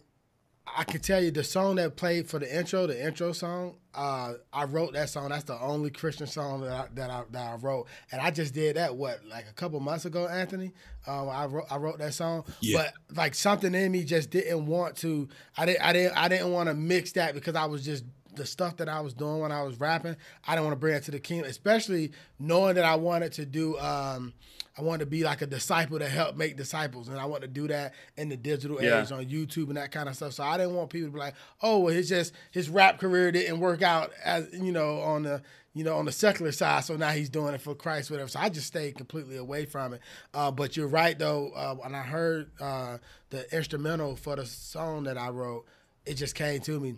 I 0.75 0.85
can 0.85 1.01
tell 1.01 1.23
you 1.23 1.31
the 1.31 1.45
song 1.45 1.77
that 1.77 1.97
played 1.97 2.29
for 2.29 2.39
the 2.39 2.59
intro, 2.59 2.87
the 2.87 3.07
intro 3.07 3.33
song. 3.33 3.77
Uh, 3.95 4.35
I 4.53 4.65
wrote 4.65 4.93
that 4.95 5.09
song. 5.09 5.29
That's 5.29 5.45
the 5.45 5.59
only 5.61 5.91
Christian 5.91 6.27
song 6.27 6.63
that 6.63 6.73
I, 6.73 6.87
that 6.95 7.11
I, 7.11 7.23
that 7.31 7.53
I 7.53 7.55
wrote, 7.57 7.87
and 8.11 8.21
I 8.21 8.31
just 8.31 8.53
did 8.53 8.77
that 8.77 8.95
what 8.97 9.25
like 9.27 9.47
a 9.49 9.53
couple 9.53 9.79
months 9.81 10.05
ago, 10.05 10.27
Anthony. 10.27 10.73
Um, 11.07 11.29
I 11.29 11.47
wrote 11.47 11.67
I 11.71 11.77
wrote 11.77 11.99
that 11.99 12.15
song, 12.15 12.45
yeah. 12.61 12.79
but 12.79 13.17
like 13.17 13.35
something 13.35 13.75
in 13.75 13.93
me 13.93 14.05
just 14.05 14.31
didn't 14.31 14.67
want 14.67 14.97
to. 14.99 15.29
I 15.57 15.67
didn't 15.67 15.83
I 15.83 15.93
didn't 15.93 16.17
I 16.17 16.29
didn't 16.29 16.53
want 16.53 16.69
to 16.69 16.75
mix 16.75 17.13
that 17.13 17.35
because 17.35 17.55
I 17.55 17.67
was 17.67 17.85
just 17.85 18.05
the 18.35 18.45
stuff 18.45 18.77
that 18.77 18.89
I 18.89 19.01
was 19.01 19.15
doing 19.15 19.41
when 19.41 19.53
I 19.53 19.63
was 19.63 19.81
rapping. 19.81 20.17
I 20.47 20.55
didn't 20.55 20.65
want 20.65 20.73
to 20.73 20.81
bring 20.81 20.95
it 20.95 21.05
to 21.05 21.11
the 21.11 21.21
kingdom, 21.21 21.49
especially 21.49 22.13
knowing 22.39 22.75
that 22.75 22.85
I 22.85 22.97
wanted 22.97 23.33
to 23.35 23.47
do. 23.47 23.79
Um, 23.79 24.35
I 24.79 24.83
wanted 24.83 25.01
to 25.01 25.07
be 25.07 25.25
like 25.25 25.41
a 25.41 25.47
disciple 25.47 25.99
to 25.99 26.09
help 26.09 26.37
make 26.37 26.57
disciples, 26.57 27.09
and 27.09 27.19
I 27.19 27.25
want 27.25 27.43
to 27.43 27.49
do 27.49 27.67
that 27.69 27.95
in 28.17 28.29
the 28.29 28.37
digital 28.37 28.83
yeah. 28.83 29.01
age 29.01 29.11
on 29.11 29.25
YouTube 29.25 29.69
and 29.69 29.77
that 29.79 29.91
kind 29.91 30.09
of 30.09 30.17
stuff. 30.17 30.35
So 30.35 30.45
I 30.45 30.59
didn't 30.59 30.75
want 30.75 30.91
people 30.91 31.09
to 31.09 31.13
be 31.13 31.19
like, 31.19 31.35
"Oh, 31.63 31.79
well, 31.79 31.95
it's 31.95 32.09
just 32.09 32.35
his 32.51 32.69
rap 32.69 32.99
career 32.99 33.33
didn't 33.33 33.61
work 33.61 33.81
out 33.81 34.13
as 34.23 34.49
you 34.53 34.73
know 34.73 35.01
on 35.01 35.23
the 35.23 35.43
you 35.73 35.83
know 35.83 35.97
on 35.97 36.05
the 36.05 36.13
secular 36.13 36.53
side, 36.53 36.85
so 36.85 36.97
now 36.97 37.11
he's 37.11 37.31
doing 37.31 37.55
it 37.55 37.63
for 37.63 37.75
Christ, 37.75 38.11
whatever." 38.11 38.29
So 38.29 38.39
I 38.39 38.51
just 38.51 38.67
stayed 38.67 38.97
completely 38.97 39.39
away 39.39 39.65
from 39.65 39.95
it. 39.95 40.03
Uh, 40.35 40.51
but 40.51 40.77
you're 40.77 40.89
right 40.89 41.19
though, 41.19 41.53
uh, 41.57 41.75
when 41.75 41.95
I 41.95 42.03
heard 42.03 42.51
uh, 42.61 42.99
the 43.31 43.51
instrumental 43.57 44.15
for 44.15 44.37
the 44.37 44.45
song 44.45 45.05
that 45.05 45.17
I 45.17 45.31
wrote, 45.31 45.65
it 46.05 46.15
just 46.15 46.35
came 46.35 46.61
to 46.61 46.79
me 46.79 46.97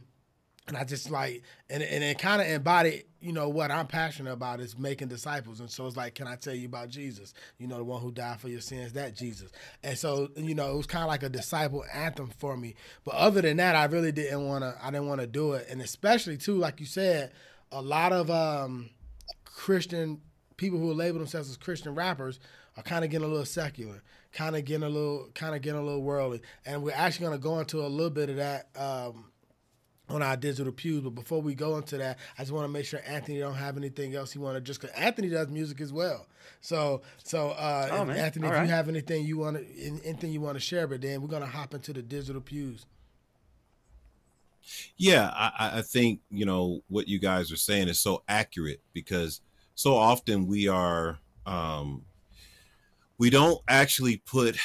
and 0.68 0.76
I 0.76 0.84
just 0.84 1.10
like 1.10 1.42
and 1.70 1.82
and 1.82 2.04
it 2.04 2.18
kind 2.18 2.40
of 2.40 2.48
embodied, 2.48 3.04
you 3.20 3.32
know, 3.32 3.48
what 3.48 3.70
I'm 3.70 3.86
passionate 3.86 4.32
about 4.32 4.60
is 4.60 4.78
making 4.78 5.08
disciples. 5.08 5.60
And 5.60 5.70
so 5.70 5.86
it's 5.86 5.96
like, 5.96 6.14
can 6.14 6.26
I 6.26 6.36
tell 6.36 6.54
you 6.54 6.66
about 6.66 6.88
Jesus? 6.90 7.34
You 7.58 7.66
know, 7.66 7.78
the 7.78 7.84
one 7.84 8.00
who 8.00 8.12
died 8.12 8.40
for 8.40 8.48
your 8.48 8.60
sins, 8.60 8.92
that 8.92 9.16
Jesus. 9.16 9.50
And 9.82 9.98
so, 9.98 10.28
you 10.36 10.54
know, 10.54 10.72
it 10.72 10.76
was 10.76 10.86
kind 10.86 11.02
of 11.02 11.08
like 11.08 11.22
a 11.22 11.28
disciple 11.28 11.84
anthem 11.92 12.30
for 12.38 12.56
me. 12.56 12.74
But 13.04 13.14
other 13.14 13.40
than 13.42 13.56
that, 13.56 13.74
I 13.74 13.86
really 13.86 14.12
didn't 14.12 14.46
want 14.46 14.62
to. 14.62 14.76
I 14.80 14.90
didn't 14.90 15.08
want 15.08 15.20
to 15.20 15.26
do 15.26 15.54
it. 15.54 15.66
And 15.70 15.80
especially 15.80 16.36
too, 16.36 16.56
like 16.56 16.80
you 16.80 16.86
said, 16.86 17.32
a 17.72 17.82
lot 17.82 18.12
of 18.12 18.30
um, 18.30 18.90
Christian 19.44 20.20
people 20.56 20.78
who 20.78 20.92
label 20.92 21.18
themselves 21.18 21.48
as 21.50 21.56
Christian 21.56 21.94
rappers 21.94 22.38
are 22.76 22.82
kind 22.82 23.04
of 23.04 23.10
getting 23.10 23.26
a 23.26 23.30
little 23.30 23.46
secular. 23.46 24.02
kind 24.32 24.56
of 24.56 24.64
getting 24.64 24.84
a 24.84 24.88
little 24.88 25.28
kind 25.34 25.54
of 25.54 25.62
getting 25.62 25.80
a 25.80 25.84
little 25.84 26.02
worldly, 26.02 26.40
and 26.66 26.82
we're 26.82 26.94
actually 26.94 27.26
going 27.26 27.38
to 27.38 27.42
go 27.42 27.58
into 27.58 27.80
a 27.80 27.88
little 27.88 28.10
bit 28.10 28.30
of 28.30 28.36
that. 28.36 28.68
Um, 28.76 29.30
on 30.08 30.22
our 30.22 30.36
digital 30.36 30.72
pews, 30.72 31.02
but 31.02 31.10
before 31.14 31.40
we 31.42 31.54
go 31.54 31.76
into 31.76 31.98
that, 31.98 32.18
I 32.38 32.42
just 32.42 32.52
want 32.52 32.64
to 32.64 32.68
make 32.68 32.86
sure 32.86 33.00
Anthony 33.06 33.38
don't 33.40 33.54
have 33.54 33.76
anything 33.76 34.14
else 34.14 34.32
he 34.32 34.38
want 34.38 34.56
to 34.56 34.60
just. 34.60 34.80
Cause 34.80 34.90
Anthony 34.96 35.28
does 35.28 35.48
music 35.48 35.80
as 35.80 35.92
well, 35.92 36.26
so 36.60 37.02
so 37.22 37.50
uh, 37.50 37.88
Oh. 37.92 38.08
Anthony, 38.10 38.46
All 38.46 38.52
if 38.52 38.58
right. 38.58 38.66
you 38.66 38.72
have 38.72 38.88
anything 38.88 39.24
you 39.26 39.38
want 39.38 39.56
to 39.58 39.64
anything 40.04 40.32
you 40.32 40.40
want 40.40 40.56
to 40.56 40.60
share, 40.60 40.86
but 40.86 41.00
then 41.02 41.20
we're 41.20 41.28
gonna 41.28 41.46
hop 41.46 41.74
into 41.74 41.92
the 41.92 42.02
digital 42.02 42.40
pews. 42.40 42.86
Yeah, 44.96 45.30
I, 45.34 45.52
I- 45.58 45.78
I 45.78 45.82
think 45.82 46.20
you 46.30 46.44
know 46.44 46.82
what 46.88 47.08
you 47.08 47.18
guys 47.18 47.50
are 47.52 47.56
saying 47.56 47.88
is 47.88 48.00
so 48.00 48.22
accurate 48.28 48.80
because 48.92 49.40
so 49.74 49.94
often 49.96 50.46
we 50.46 50.68
are 50.68 51.18
um, 51.46 52.02
we 53.18 53.30
don't 53.30 53.60
actually 53.68 54.18
put 54.18 54.58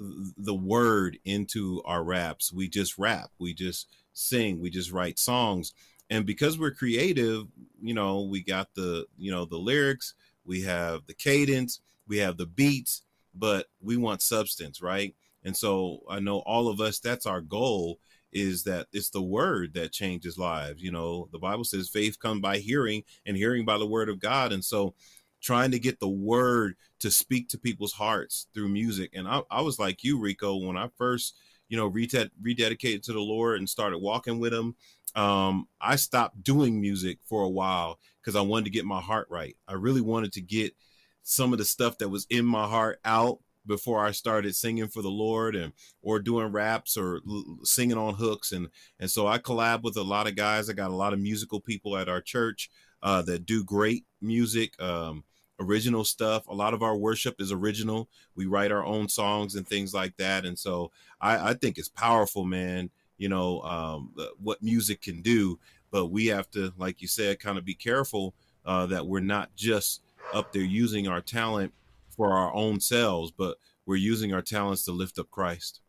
the 0.00 0.54
word 0.54 1.18
into 1.24 1.82
our 1.84 2.04
raps. 2.04 2.52
We 2.52 2.68
just 2.68 2.98
rap. 2.98 3.30
We 3.38 3.54
just 3.54 3.88
sing. 4.18 4.60
We 4.60 4.70
just 4.70 4.92
write 4.92 5.18
songs. 5.18 5.74
And 6.10 6.24
because 6.24 6.58
we're 6.58 6.72
creative, 6.72 7.44
you 7.82 7.94
know, 7.94 8.22
we 8.22 8.42
got 8.42 8.68
the 8.74 9.06
you 9.16 9.30
know 9.30 9.44
the 9.44 9.58
lyrics. 9.58 10.14
We 10.44 10.62
have 10.62 11.06
the 11.06 11.14
cadence. 11.14 11.80
We 12.06 12.18
have 12.18 12.36
the 12.38 12.46
beats, 12.46 13.02
but 13.34 13.66
we 13.80 13.96
want 13.96 14.22
substance, 14.22 14.80
right? 14.80 15.14
And 15.44 15.56
so 15.56 16.00
I 16.08 16.20
know 16.20 16.38
all 16.40 16.68
of 16.68 16.80
us. 16.80 16.98
That's 16.98 17.26
our 17.26 17.40
goal 17.40 17.98
is 18.32 18.64
that 18.64 18.86
it's 18.92 19.10
the 19.10 19.22
word 19.22 19.72
that 19.74 19.92
changes 19.92 20.38
lives. 20.38 20.82
You 20.82 20.92
know, 20.92 21.28
the 21.32 21.38
Bible 21.38 21.64
says 21.64 21.88
faith 21.88 22.18
comes 22.18 22.40
by 22.40 22.58
hearing 22.58 23.02
and 23.26 23.36
hearing 23.36 23.64
by 23.64 23.78
the 23.78 23.86
word 23.86 24.08
of 24.08 24.20
God. 24.20 24.52
And 24.52 24.64
so 24.64 24.94
trying 25.40 25.70
to 25.70 25.78
get 25.78 26.00
the 26.00 26.08
word 26.08 26.74
to 27.00 27.10
speak 27.10 27.48
to 27.48 27.58
people's 27.58 27.92
hearts 27.92 28.48
through 28.52 28.68
music. 28.68 29.10
And 29.14 29.28
I, 29.28 29.42
I 29.50 29.62
was 29.62 29.78
like 29.78 30.02
you, 30.02 30.18
Rico, 30.18 30.56
when 30.56 30.76
I 30.76 30.88
first, 30.96 31.36
you 31.68 31.76
know, 31.76 31.90
redet- 31.90 32.30
rededicated 32.42 33.02
to 33.02 33.12
the 33.12 33.20
Lord 33.20 33.58
and 33.58 33.68
started 33.68 33.98
walking 33.98 34.38
with 34.38 34.52
him. 34.52 34.74
Um, 35.14 35.68
I 35.80 35.96
stopped 35.96 36.42
doing 36.42 36.80
music 36.80 37.18
for 37.24 37.42
a 37.42 37.48
while 37.48 37.98
because 38.20 38.36
I 38.36 38.40
wanted 38.40 38.66
to 38.66 38.70
get 38.70 38.84
my 38.84 39.00
heart 39.00 39.26
right. 39.30 39.56
I 39.66 39.74
really 39.74 40.00
wanted 40.00 40.32
to 40.32 40.40
get 40.40 40.74
some 41.22 41.52
of 41.52 41.58
the 41.58 41.64
stuff 41.64 41.98
that 41.98 42.08
was 42.08 42.26
in 42.30 42.44
my 42.44 42.66
heart 42.66 43.00
out 43.04 43.38
before 43.66 44.04
I 44.04 44.12
started 44.12 44.56
singing 44.56 44.88
for 44.88 45.02
the 45.02 45.10
Lord 45.10 45.54
and 45.54 45.72
or 46.02 46.18
doing 46.18 46.52
raps 46.52 46.96
or 46.96 47.20
l- 47.28 47.58
singing 47.64 47.98
on 47.98 48.14
hooks 48.14 48.50
and 48.50 48.68
and 48.98 49.10
so 49.10 49.26
I 49.26 49.38
collab 49.38 49.82
with 49.82 49.96
a 49.96 50.02
lot 50.02 50.26
of 50.26 50.36
guys. 50.36 50.68
I 50.68 50.72
got 50.72 50.90
a 50.90 50.96
lot 50.96 51.12
of 51.12 51.20
musical 51.20 51.60
people 51.60 51.96
at 51.96 52.08
our 52.08 52.22
church 52.22 52.70
uh, 53.02 53.22
that 53.22 53.46
do 53.46 53.62
great 53.62 54.04
music, 54.20 54.80
um, 54.82 55.22
original 55.60 56.04
stuff. 56.04 56.46
A 56.48 56.54
lot 56.54 56.74
of 56.74 56.82
our 56.82 56.96
worship 56.96 57.40
is 57.40 57.52
original. 57.52 58.08
We 58.34 58.46
write 58.46 58.72
our 58.72 58.84
own 58.84 59.08
songs 59.08 59.54
and 59.54 59.66
things 59.66 59.94
like 59.94 60.16
that, 60.16 60.44
and 60.44 60.58
so 60.58 60.90
I, 61.20 61.50
I 61.50 61.54
think 61.54 61.78
it's 61.78 61.88
powerful, 61.88 62.44
man. 62.44 62.90
You 63.16 63.28
know 63.28 63.60
um, 63.62 64.12
uh, 64.18 64.26
what 64.40 64.62
music 64.62 65.02
can 65.02 65.22
do, 65.22 65.58
but 65.90 66.06
we 66.06 66.26
have 66.26 66.50
to, 66.52 66.72
like 66.78 67.02
you 67.02 67.08
said, 67.08 67.40
kind 67.40 67.58
of 67.58 67.64
be 67.64 67.74
careful 67.74 68.34
uh, 68.64 68.86
that 68.86 69.06
we're 69.06 69.20
not 69.20 69.54
just 69.56 70.02
up 70.32 70.52
there 70.52 70.62
using 70.62 71.08
our 71.08 71.20
talent 71.20 71.72
for 72.10 72.32
our 72.32 72.52
own 72.54 72.80
selves, 72.80 73.30
but 73.30 73.56
we're 73.86 73.96
using 73.96 74.34
our 74.34 74.42
talents 74.42 74.84
to 74.84 74.92
lift 74.92 75.18
up 75.18 75.30
Christ. 75.30 75.80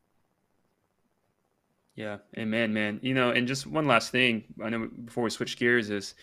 Yeah, 1.95 2.19
amen, 2.37 2.73
man. 2.73 2.99
You 3.03 3.13
know, 3.13 3.31
and 3.31 3.45
just 3.45 3.67
one 3.67 3.85
last 3.85 4.11
thing, 4.11 4.45
I 4.63 4.69
know 4.69 4.89
before 5.03 5.25
we 5.25 5.29
switch 5.29 5.57
gears 5.57 5.89
is 5.89 6.15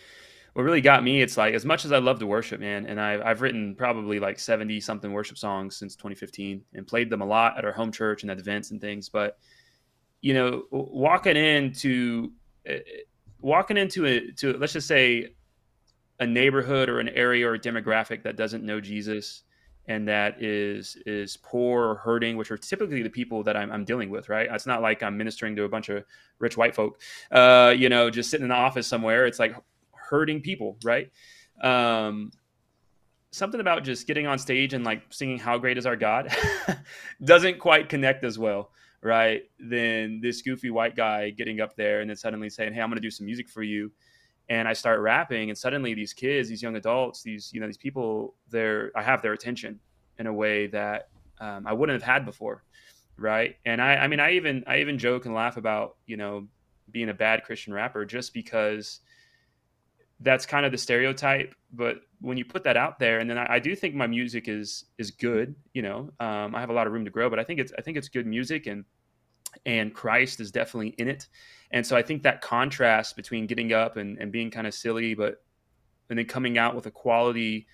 what 0.57 0.63
really 0.63 0.81
got 0.81 1.03
me. 1.03 1.21
It's 1.21 1.37
like 1.37 1.53
as 1.53 1.65
much 1.65 1.85
as 1.85 1.91
I 1.91 1.99
love 1.99 2.17
to 2.17 2.25
worship, 2.25 2.59
man, 2.59 2.87
and 2.87 2.99
I, 2.99 3.21
I've 3.23 3.43
written 3.43 3.75
probably 3.75 4.19
like 4.19 4.39
seventy 4.39 4.79
something 4.79 5.13
worship 5.13 5.37
songs 5.37 5.77
since 5.77 5.95
2015, 5.95 6.63
and 6.73 6.87
played 6.87 7.11
them 7.11 7.21
a 7.21 7.25
lot 7.27 7.59
at 7.59 7.63
our 7.63 7.71
home 7.71 7.91
church 7.91 8.23
and 8.23 8.31
at 8.31 8.39
events 8.39 8.71
and 8.71 8.81
things. 8.81 9.07
But 9.07 9.37
you 10.21 10.33
know, 10.33 10.63
walking 10.71 11.37
into 11.37 12.31
uh, 12.67 12.77
walking 13.39 13.77
into 13.77 14.07
a 14.07 14.31
to 14.37 14.53
let's 14.53 14.73
just 14.73 14.87
say 14.87 15.35
a 16.19 16.25
neighborhood 16.25 16.89
or 16.89 16.99
an 16.99 17.09
area 17.09 17.47
or 17.47 17.53
a 17.53 17.59
demographic 17.59 18.23
that 18.23 18.35
doesn't 18.35 18.63
know 18.63 18.81
Jesus 18.81 19.43
and 19.85 20.07
that 20.07 20.41
is 20.41 20.97
is 21.05 21.37
poor 21.37 21.83
or 21.83 21.95
hurting, 21.97 22.35
which 22.35 22.49
are 22.49 22.57
typically 22.57 23.03
the 23.03 23.11
people 23.11 23.43
that 23.43 23.55
I'm, 23.55 23.71
I'm 23.71 23.85
dealing 23.85 24.09
with, 24.09 24.27
right? 24.27 24.47
It's 24.51 24.65
not 24.65 24.81
like 24.81 25.03
I'm 25.03 25.19
ministering 25.19 25.55
to 25.57 25.65
a 25.65 25.69
bunch 25.69 25.89
of 25.89 26.03
rich 26.39 26.57
white 26.57 26.73
folk, 26.73 26.99
uh, 27.29 27.75
you 27.77 27.89
know, 27.89 28.09
just 28.09 28.31
sitting 28.31 28.45
in 28.45 28.49
the 28.49 28.55
office 28.55 28.87
somewhere. 28.87 29.27
It's 29.27 29.37
like 29.37 29.55
hurting 30.09 30.41
people, 30.41 30.77
right? 30.83 31.11
Um, 31.61 32.31
something 33.31 33.59
about 33.59 33.83
just 33.83 34.07
getting 34.07 34.27
on 34.27 34.39
stage 34.39 34.73
and 34.73 34.83
like 34.83 35.03
singing 35.09 35.39
"How 35.39 35.57
Great 35.57 35.77
Is 35.77 35.85
Our 35.85 35.95
God" 35.95 36.29
doesn't 37.23 37.59
quite 37.59 37.89
connect 37.89 38.23
as 38.23 38.37
well, 38.37 38.71
right? 39.01 39.43
Than 39.59 40.21
this 40.21 40.41
goofy 40.41 40.69
white 40.69 40.95
guy 40.95 41.29
getting 41.31 41.61
up 41.61 41.75
there 41.75 42.01
and 42.01 42.09
then 42.09 42.17
suddenly 42.17 42.49
saying, 42.49 42.73
"Hey, 42.73 42.81
I'm 42.81 42.89
going 42.89 42.97
to 42.97 43.01
do 43.01 43.11
some 43.11 43.25
music 43.25 43.49
for 43.49 43.63
you." 43.63 43.91
and 44.49 44.67
I 44.67 44.73
start 44.73 45.01
rapping, 45.01 45.49
and 45.49 45.57
suddenly 45.57 45.93
these 45.93 46.13
kids, 46.13 46.47
these 46.47 46.61
young 46.61 46.75
adults, 46.75 47.21
these 47.21 47.51
you 47.53 47.59
know 47.59 47.67
these 47.67 47.77
people, 47.77 48.35
they're 48.49 48.91
I 48.95 49.01
have 49.01 49.21
their 49.21 49.33
attention 49.33 49.79
in 50.19 50.27
a 50.27 50.33
way 50.33 50.67
that 50.67 51.09
um, 51.39 51.67
I 51.67 51.73
wouldn't 51.73 52.01
have 52.01 52.15
had 52.15 52.25
before, 52.25 52.63
right? 53.17 53.55
And 53.65 53.81
I 53.81 53.95
I 53.95 54.07
mean 54.07 54.19
I 54.19 54.33
even 54.33 54.63
I 54.67 54.79
even 54.79 54.97
joke 54.97 55.25
and 55.25 55.35
laugh 55.35 55.57
about 55.57 55.97
you 56.05 56.17
know 56.17 56.47
being 56.91 57.09
a 57.09 57.13
bad 57.13 57.43
Christian 57.43 57.73
rapper 57.73 58.05
just 58.05 58.33
because 58.33 59.01
that's 60.19 60.45
kind 60.45 60.65
of 60.65 60.71
the 60.71 60.77
stereotype. 60.77 61.53
But 61.71 61.97
when 62.21 62.37
you 62.37 62.45
put 62.45 62.63
that 62.63 62.77
out 62.77 62.99
there, 62.99 63.19
and 63.19 63.29
then 63.29 63.37
I, 63.37 63.55
I 63.55 63.59
do 63.59 63.75
think 63.75 63.95
my 63.95 64.07
music 64.07 64.47
is 64.47 64.85
is 64.97 65.11
good. 65.11 65.55
You 65.73 65.81
know, 65.83 66.09
um, 66.19 66.55
I 66.55 66.59
have 66.59 66.69
a 66.69 66.73
lot 66.73 66.87
of 66.87 66.93
room 66.93 67.05
to 67.05 67.11
grow, 67.11 67.29
but 67.29 67.39
I 67.39 67.43
think 67.43 67.59
it's 67.59 67.71
I 67.77 67.81
think 67.81 67.97
it's 67.97 68.09
good 68.09 68.25
music 68.25 68.67
and 68.67 68.85
and 69.65 69.93
Christ 69.93 70.39
is 70.39 70.51
definitely 70.51 70.89
in 70.97 71.07
it. 71.07 71.27
And 71.71 71.85
so 71.85 71.95
I 71.95 72.01
think 72.01 72.23
that 72.23 72.41
contrast 72.41 73.15
between 73.15 73.47
getting 73.47 73.73
up 73.73 73.97
and, 73.97 74.17
and 74.17 74.31
being 74.31 74.51
kind 74.51 74.67
of 74.67 74.73
silly, 74.73 75.13
but 75.13 75.41
and 76.09 76.17
then 76.17 76.25
coming 76.25 76.57
out 76.57 76.75
with 76.75 76.85
a 76.85 76.91
quality 76.91 77.67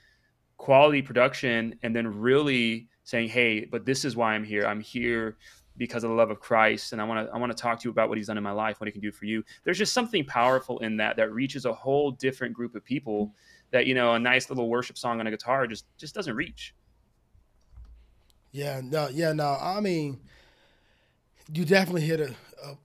quality 0.57 1.01
production 1.01 1.75
and 1.83 1.95
then 1.95 2.07
really 2.07 2.87
saying, 3.03 3.29
Hey, 3.29 3.65
but 3.65 3.85
this 3.85 4.05
is 4.05 4.15
why 4.15 4.33
I'm 4.33 4.43
here. 4.43 4.65
I'm 4.65 4.81
here 4.81 5.37
because 5.77 6.03
of 6.03 6.09
the 6.09 6.15
love 6.15 6.29
of 6.31 6.39
Christ. 6.39 6.93
And 6.93 7.01
I 7.01 7.05
want 7.05 7.27
to 7.27 7.33
I 7.33 7.37
want 7.37 7.55
to 7.55 7.61
talk 7.61 7.79
to 7.79 7.87
you 7.87 7.91
about 7.91 8.09
what 8.09 8.17
he's 8.17 8.27
done 8.27 8.37
in 8.37 8.43
my 8.43 8.51
life, 8.51 8.79
what 8.79 8.87
he 8.87 8.91
can 8.91 9.01
do 9.01 9.11
for 9.11 9.25
you. 9.25 9.43
There's 9.63 9.77
just 9.77 9.93
something 9.93 10.25
powerful 10.25 10.79
in 10.79 10.97
that 10.97 11.15
that 11.17 11.31
reaches 11.31 11.65
a 11.65 11.73
whole 11.73 12.11
different 12.11 12.53
group 12.53 12.75
of 12.75 12.83
people 12.83 13.33
that, 13.71 13.87
you 13.87 13.95
know, 13.95 14.13
a 14.13 14.19
nice 14.19 14.49
little 14.49 14.69
worship 14.69 14.97
song 14.97 15.19
on 15.19 15.27
a 15.27 15.31
guitar 15.31 15.67
just 15.67 15.85
just 15.97 16.13
doesn't 16.13 16.35
reach. 16.35 16.73
Yeah, 18.51 18.81
no, 18.83 19.07
yeah, 19.09 19.33
no. 19.33 19.57
I 19.59 19.79
mean, 19.79 20.19
you 21.51 21.65
definitely 21.65 22.01
hit 22.01 22.19
a 22.19 22.35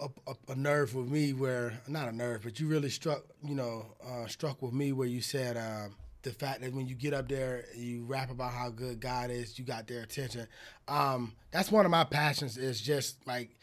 a, 0.00 0.08
a, 0.26 0.34
a 0.52 0.54
nerve 0.56 0.94
with 0.94 1.08
me 1.08 1.32
where 1.32 1.80
not 1.86 2.08
a 2.08 2.12
nerve, 2.12 2.42
but 2.42 2.58
you 2.58 2.66
really 2.66 2.90
struck, 2.90 3.22
you 3.44 3.54
know, 3.54 3.86
uh, 4.04 4.26
struck 4.26 4.60
with 4.62 4.72
me 4.72 4.92
where 4.92 5.06
you 5.06 5.20
said 5.20 5.56
um, 5.56 5.94
the 6.28 6.34
fact 6.34 6.60
that 6.60 6.72
when 6.72 6.86
you 6.86 6.94
get 6.94 7.14
up 7.14 7.28
there, 7.28 7.64
you 7.74 8.04
rap 8.04 8.30
about 8.30 8.52
how 8.52 8.68
good 8.68 9.00
God 9.00 9.30
is, 9.30 9.58
you 9.58 9.64
got 9.64 9.86
their 9.86 10.02
attention. 10.02 10.46
Um, 10.86 11.32
that's 11.50 11.72
one 11.72 11.84
of 11.84 11.90
my 11.90 12.04
passions 12.04 12.58
is 12.58 12.80
just 12.80 13.26
like 13.26 13.56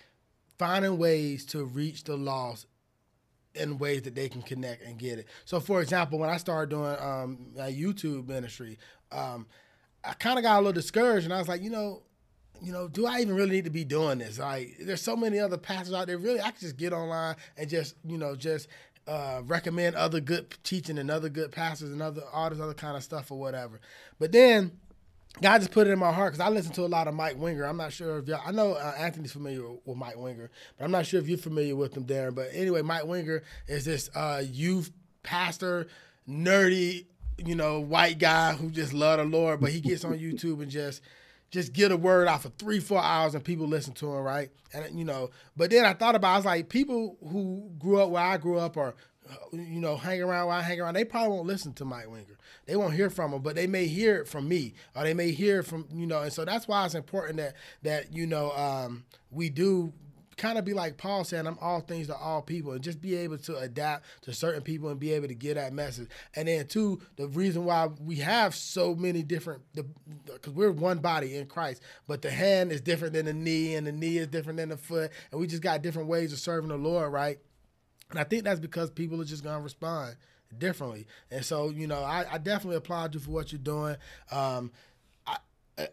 finding 0.58 0.98
ways 0.98 1.46
to 1.48 1.64
reach 1.64 2.04
the 2.04 2.18
lost 2.18 2.66
in 3.54 3.78
ways 3.78 4.02
that 4.02 4.16
they 4.16 4.28
can 4.28 4.42
connect 4.42 4.84
and 4.84 4.98
get 4.98 5.20
it. 5.20 5.28
So, 5.46 5.60
for 5.60 5.82
example, 5.82 6.20
when 6.20 6.30
I 6.30 6.38
started 6.38 6.72
doing 6.72 6.96
um, 7.00 7.38
YouTube 7.56 8.28
ministry, 8.28 8.78
um, 9.12 9.46
I 10.04 10.14
kind 10.14 10.38
of 10.38 10.44
got 10.44 10.58
a 10.58 10.60
little 10.60 10.74
discouraged, 10.74 11.26
and 11.26 11.34
I 11.34 11.38
was 11.38 11.48
like, 11.48 11.62
you 11.62 11.70
know, 11.70 12.04
you 12.62 12.72
know, 12.72 12.88
do 12.88 13.06
I 13.06 13.20
even 13.20 13.36
really 13.36 13.52
need 13.52 13.66
to 13.66 13.70
be 13.70 13.84
doing 13.84 14.20
this? 14.20 14.40
Like, 14.40 14.78
there's 14.82 15.02
so 15.02 15.16
many 15.16 15.40
other 15.40 15.58
pastors 15.58 15.94
out 15.94 16.08
there. 16.08 16.18
Really, 16.18 16.42
I 16.42 16.52
could 16.52 16.62
just 16.62 16.78
get 16.78 16.94
online 16.94 17.36
and 17.58 17.70
just, 17.70 17.96
you 18.06 18.18
know, 18.18 18.36
just 18.36 18.68
uh, 19.08 19.42
recommend 19.46 19.96
other 19.96 20.20
good 20.20 20.56
teaching 20.64 20.98
and 20.98 21.12
other 21.12 21.30
good 21.30 21.52
pastors 21.52 21.92
and 21.92 22.02
other 22.02 22.24
all 22.34 22.50
this 22.50 22.60
other 22.60 22.74
kind 22.74 22.98
of 22.98 23.04
stuff 23.04 23.32
or 23.32 23.40
whatever. 23.40 23.80
But 24.20 24.32
then 24.32 24.72
God 25.42 25.60
just 25.60 25.72
put 25.72 25.88
it 25.88 25.92
in 25.92 26.00
my 26.00 26.12
heart 26.12 26.34
because 26.34 26.46
I 26.46 26.50
listen 26.50 26.72
to 26.74 26.86
a 26.86 26.88
lot 26.88 27.08
of 27.08 27.14
Mike 27.14 27.38
Winger. 27.38 27.66
I'm 27.66 27.78
not 27.78 27.92
sure 27.92 28.20
if 28.20 28.28
y'all, 28.28 28.42
I 28.46 28.52
know 28.52 28.74
uh, 28.74 28.94
Anthony's 28.98 29.34
familiar 29.34 29.64
with 29.84 29.98
Mike 29.98 30.18
Winger, 30.18 30.50
but 30.78 30.86
I'm 30.86 30.92
not 30.92 31.06
sure 31.06 31.20
if 31.20 31.28
you're 31.28 31.38
familiar 31.38 31.76
with 31.76 31.96
him, 31.96 32.04
Darrin. 32.04 32.34
But 32.34 32.50
anyway, 32.54 32.82
Mike 32.82 33.06
Winger 33.06 33.44
is 33.68 33.86
this 33.86 34.10
uh, 34.16 34.44
youth 34.50 34.92
pastor, 35.24 35.88
nerdy, 36.28 37.06
you 37.38 37.56
know, 37.56 37.82
white 37.82 38.18
guy 38.18 38.54
who 38.54 38.70
just 38.70 38.94
love 38.94 39.20
the 39.20 39.26
Lord, 39.26 39.60
but 39.60 39.72
he 39.72 39.82
gets 39.82 40.06
on 40.06 40.14
YouTube 40.20 40.62
and 40.62 40.72
just 40.72 41.02
just 41.52 41.74
get 41.74 41.92
a 41.92 41.98
word 41.98 42.28
out 42.28 42.42
for 42.42 42.50
three, 42.50 42.80
four 42.80 43.02
hours 43.02 43.36
and 43.36 43.44
people 43.44 43.68
listen 43.68 43.94
to 43.94 44.08
him, 44.08 44.24
right? 44.24 44.50
And 44.74 44.98
you 44.98 45.06
know, 45.06 45.30
but 45.56 45.70
then 45.72 45.86
I 45.86 45.94
thought 45.94 46.16
about, 46.16 46.34
I 46.34 46.36
was 46.38 46.46
like, 46.46 46.70
people 46.70 47.18
who 47.22 47.72
grew 47.80 48.02
up 48.02 48.10
where 48.10 48.24
I 48.24 48.38
grew 48.38 48.58
up 48.58 48.78
or 48.78 48.96
you 49.52 49.80
know, 49.80 49.98
hang 49.98 50.22
around 50.22 50.48
where 50.48 50.56
I 50.58 50.62
hang 50.62 50.80
around, 50.80 50.94
they 50.94 51.06
probably 51.06 51.30
won't 51.30 51.48
listen 51.48 51.74
to 51.74 51.86
Mike 51.86 52.10
Winger. 52.10 52.38
They 52.66 52.76
won't 52.76 52.94
hear 52.94 53.10
from 53.10 53.34
him, 53.34 53.42
but 53.42 53.56
they 53.56 53.68
may 53.68 53.88
hear 53.88 54.18
it 54.18 54.28
from 54.28 54.48
me, 54.48 54.74
or 54.96 55.04
they 55.04 55.14
may 55.14 55.32
hear 55.32 55.60
it 55.60 55.64
from 55.64 55.88
you 55.94 56.08
know. 56.08 56.22
And 56.22 56.34
so 56.34 56.46
that's 56.46 56.68
why 56.68 56.86
it's 56.86 56.96
important 56.96 57.38
that 57.38 57.56
that 57.84 58.14
you 58.14 58.28
know 58.28 58.52
um, 58.52 59.06
we 59.32 59.50
do 59.50 59.94
kind 60.38 60.58
of 60.58 60.66
be 60.66 60.74
like 60.74 60.98
Paul 60.98 61.24
saying, 61.24 61.48
I'm 61.48 61.58
all 61.62 61.82
things 61.82 62.08
to 62.08 62.16
all 62.16 62.42
people, 62.42 62.74
and 62.74 62.82
just 62.82 63.02
be 63.02 63.16
able 63.16 63.38
to 63.40 63.58
adapt 63.58 64.06
to 64.24 64.34
certain 64.34 64.62
people 64.62 64.90
and 64.90 65.00
be 65.00 65.14
able 65.14 65.28
to 65.28 65.36
get 65.36 65.56
that 65.56 65.74
message. 65.74 66.10
And 66.36 66.48
then, 66.48 66.68
two, 66.68 67.02
the 67.16 67.28
reason 67.28 67.66
why 67.66 67.90
we 68.04 68.18
have 68.18 68.56
so 68.56 68.96
many 68.96 69.24
different, 69.24 69.62
because 69.74 70.54
we're 70.54 70.72
one 70.72 71.00
body 71.00 71.38
in 71.38 71.48
Christ, 71.48 71.82
but 72.08 72.22
the 72.22 72.32
hand 72.32 72.72
is 72.72 72.82
different 72.82 73.14
than 73.14 73.26
the 73.26 73.34
knee, 73.34 73.76
and 73.76 73.88
the 73.88 73.92
knee 73.92 74.18
is 74.18 74.28
different 74.28 74.58
than 74.58 74.70
the 74.70 74.78
foot, 74.78 75.12
and 75.32 75.40
we 75.40 75.48
just 75.48 75.64
got 75.64 75.82
different 75.82 76.10
ways 76.10 76.34
of 76.34 76.40
serving 76.40 76.70
the 76.70 76.78
Lord, 76.78 77.12
right? 77.12 77.40
And 78.12 78.20
I 78.20 78.24
think 78.24 78.44
that's 78.44 78.60
because 78.60 78.90
people 78.92 79.22
are 79.22 79.26
just 79.26 79.44
going 79.44 79.58
to 79.58 79.64
respond 79.64 80.16
differently. 80.58 81.08
And 81.32 81.44
so, 81.44 81.70
you 81.70 81.88
know, 81.88 82.04
I, 82.04 82.26
I, 82.34 82.38
definitely 82.38 82.78
applaud 82.78 83.14
you 83.14 83.20
for 83.20 83.32
what 83.32 83.52
you're 83.52 83.60
doing. 83.60 83.98
Um, 84.32 84.72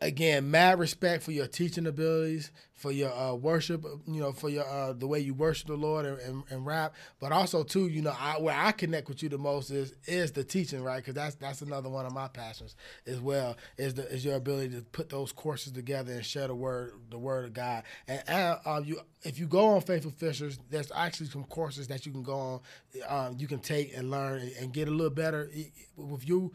again, 0.00 0.50
mad 0.50 0.78
respect 0.78 1.22
for 1.22 1.32
your 1.32 1.46
teaching 1.46 1.86
abilities, 1.86 2.52
for 2.74 2.92
your 2.92 3.12
uh, 3.12 3.34
worship, 3.34 3.84
you 4.06 4.20
know, 4.20 4.32
for 4.32 4.48
your 4.48 4.66
uh, 4.66 4.92
the 4.92 5.06
way 5.06 5.18
you 5.18 5.34
worship 5.34 5.68
the 5.68 5.76
Lord 5.76 6.04
and, 6.06 6.18
and, 6.20 6.44
and, 6.50 6.66
rap, 6.66 6.94
but 7.20 7.32
also 7.32 7.62
too, 7.62 7.88
you 7.88 8.02
know, 8.02 8.14
I, 8.18 8.40
where 8.40 8.56
I 8.56 8.72
connect 8.72 9.08
with 9.08 9.22
you 9.22 9.28
the 9.28 9.38
most 9.38 9.70
is 9.70 9.94
is 10.06 10.32
the 10.32 10.44
teaching, 10.44 10.82
right? 10.82 10.96
Because 10.96 11.14
that's 11.14 11.34
that's 11.36 11.62
another 11.62 11.88
one 11.88 12.06
of 12.06 12.12
my 12.12 12.28
passions 12.28 12.76
as 13.06 13.20
well. 13.20 13.56
Is 13.76 13.94
the 13.94 14.12
is 14.12 14.24
your 14.24 14.36
ability 14.36 14.76
to 14.76 14.82
put 14.82 15.08
those 15.08 15.32
courses 15.32 15.72
together 15.72 16.12
and 16.12 16.24
share 16.24 16.48
the 16.48 16.54
word 16.54 16.92
the 17.10 17.18
word 17.18 17.44
of 17.44 17.52
God. 17.52 17.82
And 18.06 18.22
uh, 18.28 18.80
you, 18.84 19.00
if 19.22 19.38
you 19.38 19.46
go 19.46 19.68
on 19.68 19.80
Faithful 19.80 20.12
Fishers, 20.12 20.58
there's 20.70 20.92
actually 20.94 21.26
some 21.26 21.44
courses 21.44 21.88
that 21.88 22.06
you 22.06 22.12
can 22.12 22.22
go 22.22 22.34
on, 22.34 22.60
um, 23.08 23.36
you 23.38 23.48
can 23.48 23.58
take 23.58 23.96
and 23.96 24.10
learn 24.10 24.48
and 24.60 24.72
get 24.72 24.88
a 24.88 24.92
little 24.92 25.10
better 25.10 25.50
with 25.96 26.28
you 26.28 26.52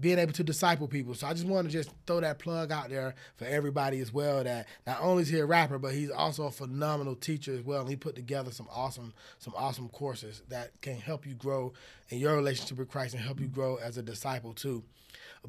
being 0.00 0.18
able 0.18 0.32
to 0.32 0.44
disciple 0.44 0.86
people. 0.86 1.14
So 1.14 1.26
I 1.26 1.32
just 1.32 1.46
want 1.46 1.66
to 1.66 1.72
just 1.72 1.90
throw 2.06 2.20
that 2.20 2.38
plug 2.38 2.70
out 2.70 2.88
there 2.88 3.14
for 3.36 3.44
everybody 3.44 4.00
as 4.00 4.12
well. 4.12 4.44
That 4.44 4.66
not 4.86 5.00
only 5.00 5.22
is 5.22 5.28
he 5.28 5.38
a 5.38 5.46
rapper, 5.46 5.78
but 5.78 5.92
he's 5.92 6.10
also 6.10 6.44
a 6.44 6.50
phenomenal 6.50 7.16
teacher 7.16 7.54
as 7.54 7.62
well. 7.62 7.80
And 7.80 7.90
he 7.90 7.96
put 7.96 8.14
together 8.14 8.50
some 8.50 8.68
awesome, 8.70 9.12
some 9.38 9.54
awesome 9.56 9.88
courses 9.88 10.42
that 10.48 10.80
can 10.82 10.96
help 10.96 11.26
you 11.26 11.34
grow 11.34 11.72
in 12.10 12.18
your 12.18 12.36
relationship 12.36 12.78
with 12.78 12.88
Christ 12.88 13.14
and 13.14 13.22
help 13.22 13.40
you 13.40 13.48
grow 13.48 13.76
as 13.76 13.98
a 13.98 14.02
disciple 14.02 14.52
too. 14.52 14.84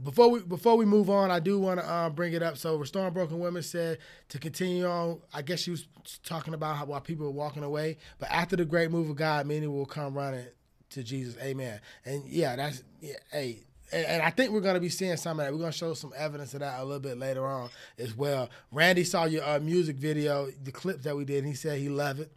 Before 0.03 0.29
we 0.29 0.39
before 0.41 0.77
we 0.77 0.85
move 0.85 1.09
on, 1.09 1.31
I 1.31 1.39
do 1.39 1.59
want 1.59 1.79
to 1.79 1.87
uh, 1.87 2.09
bring 2.09 2.33
it 2.33 2.43
up. 2.43 2.57
So, 2.57 2.75
Restoring 2.75 3.11
Broken 3.11 3.39
Women 3.39 3.63
said 3.63 3.97
to 4.29 4.37
continue 4.37 4.85
on. 4.85 5.19
I 5.33 5.41
guess 5.41 5.59
she 5.59 5.71
was 5.71 5.87
talking 6.23 6.53
about 6.53 6.77
how 6.77 6.85
while 6.85 7.01
people 7.01 7.25
were 7.25 7.31
walking 7.31 7.63
away, 7.63 7.97
but 8.19 8.29
after 8.29 8.55
the 8.55 8.65
great 8.65 8.91
move 8.91 9.09
of 9.09 9.15
God, 9.15 9.47
many 9.47 9.65
will 9.67 9.87
come 9.87 10.13
running 10.15 10.45
to 10.91 11.03
Jesus. 11.03 11.35
Amen. 11.41 11.79
And 12.05 12.23
yeah, 12.27 12.55
that's 12.55 12.83
yeah, 13.01 13.15
hey 13.31 13.63
and 13.91 14.21
I 14.21 14.29
think 14.29 14.51
we're 14.51 14.61
to 14.75 14.79
be 14.79 14.89
seeing 14.89 15.17
some 15.17 15.39
of 15.39 15.45
that. 15.45 15.51
We're 15.51 15.59
to 15.71 15.77
show 15.77 15.93
some 15.93 16.13
evidence 16.15 16.53
of 16.53 16.59
that 16.59 16.79
a 16.79 16.83
little 16.83 16.99
bit 16.99 17.17
later 17.17 17.45
on 17.45 17.69
as 17.97 18.15
well. 18.15 18.49
Randy 18.71 19.03
saw 19.03 19.25
your 19.25 19.43
uh, 19.43 19.59
music 19.59 19.97
video, 19.97 20.49
the 20.63 20.71
clips 20.71 21.03
that 21.03 21.15
we 21.15 21.25
did, 21.25 21.39
and 21.39 21.47
he 21.47 21.53
said 21.53 21.79
he 21.79 21.89
loved 21.89 22.21
it. 22.21 22.31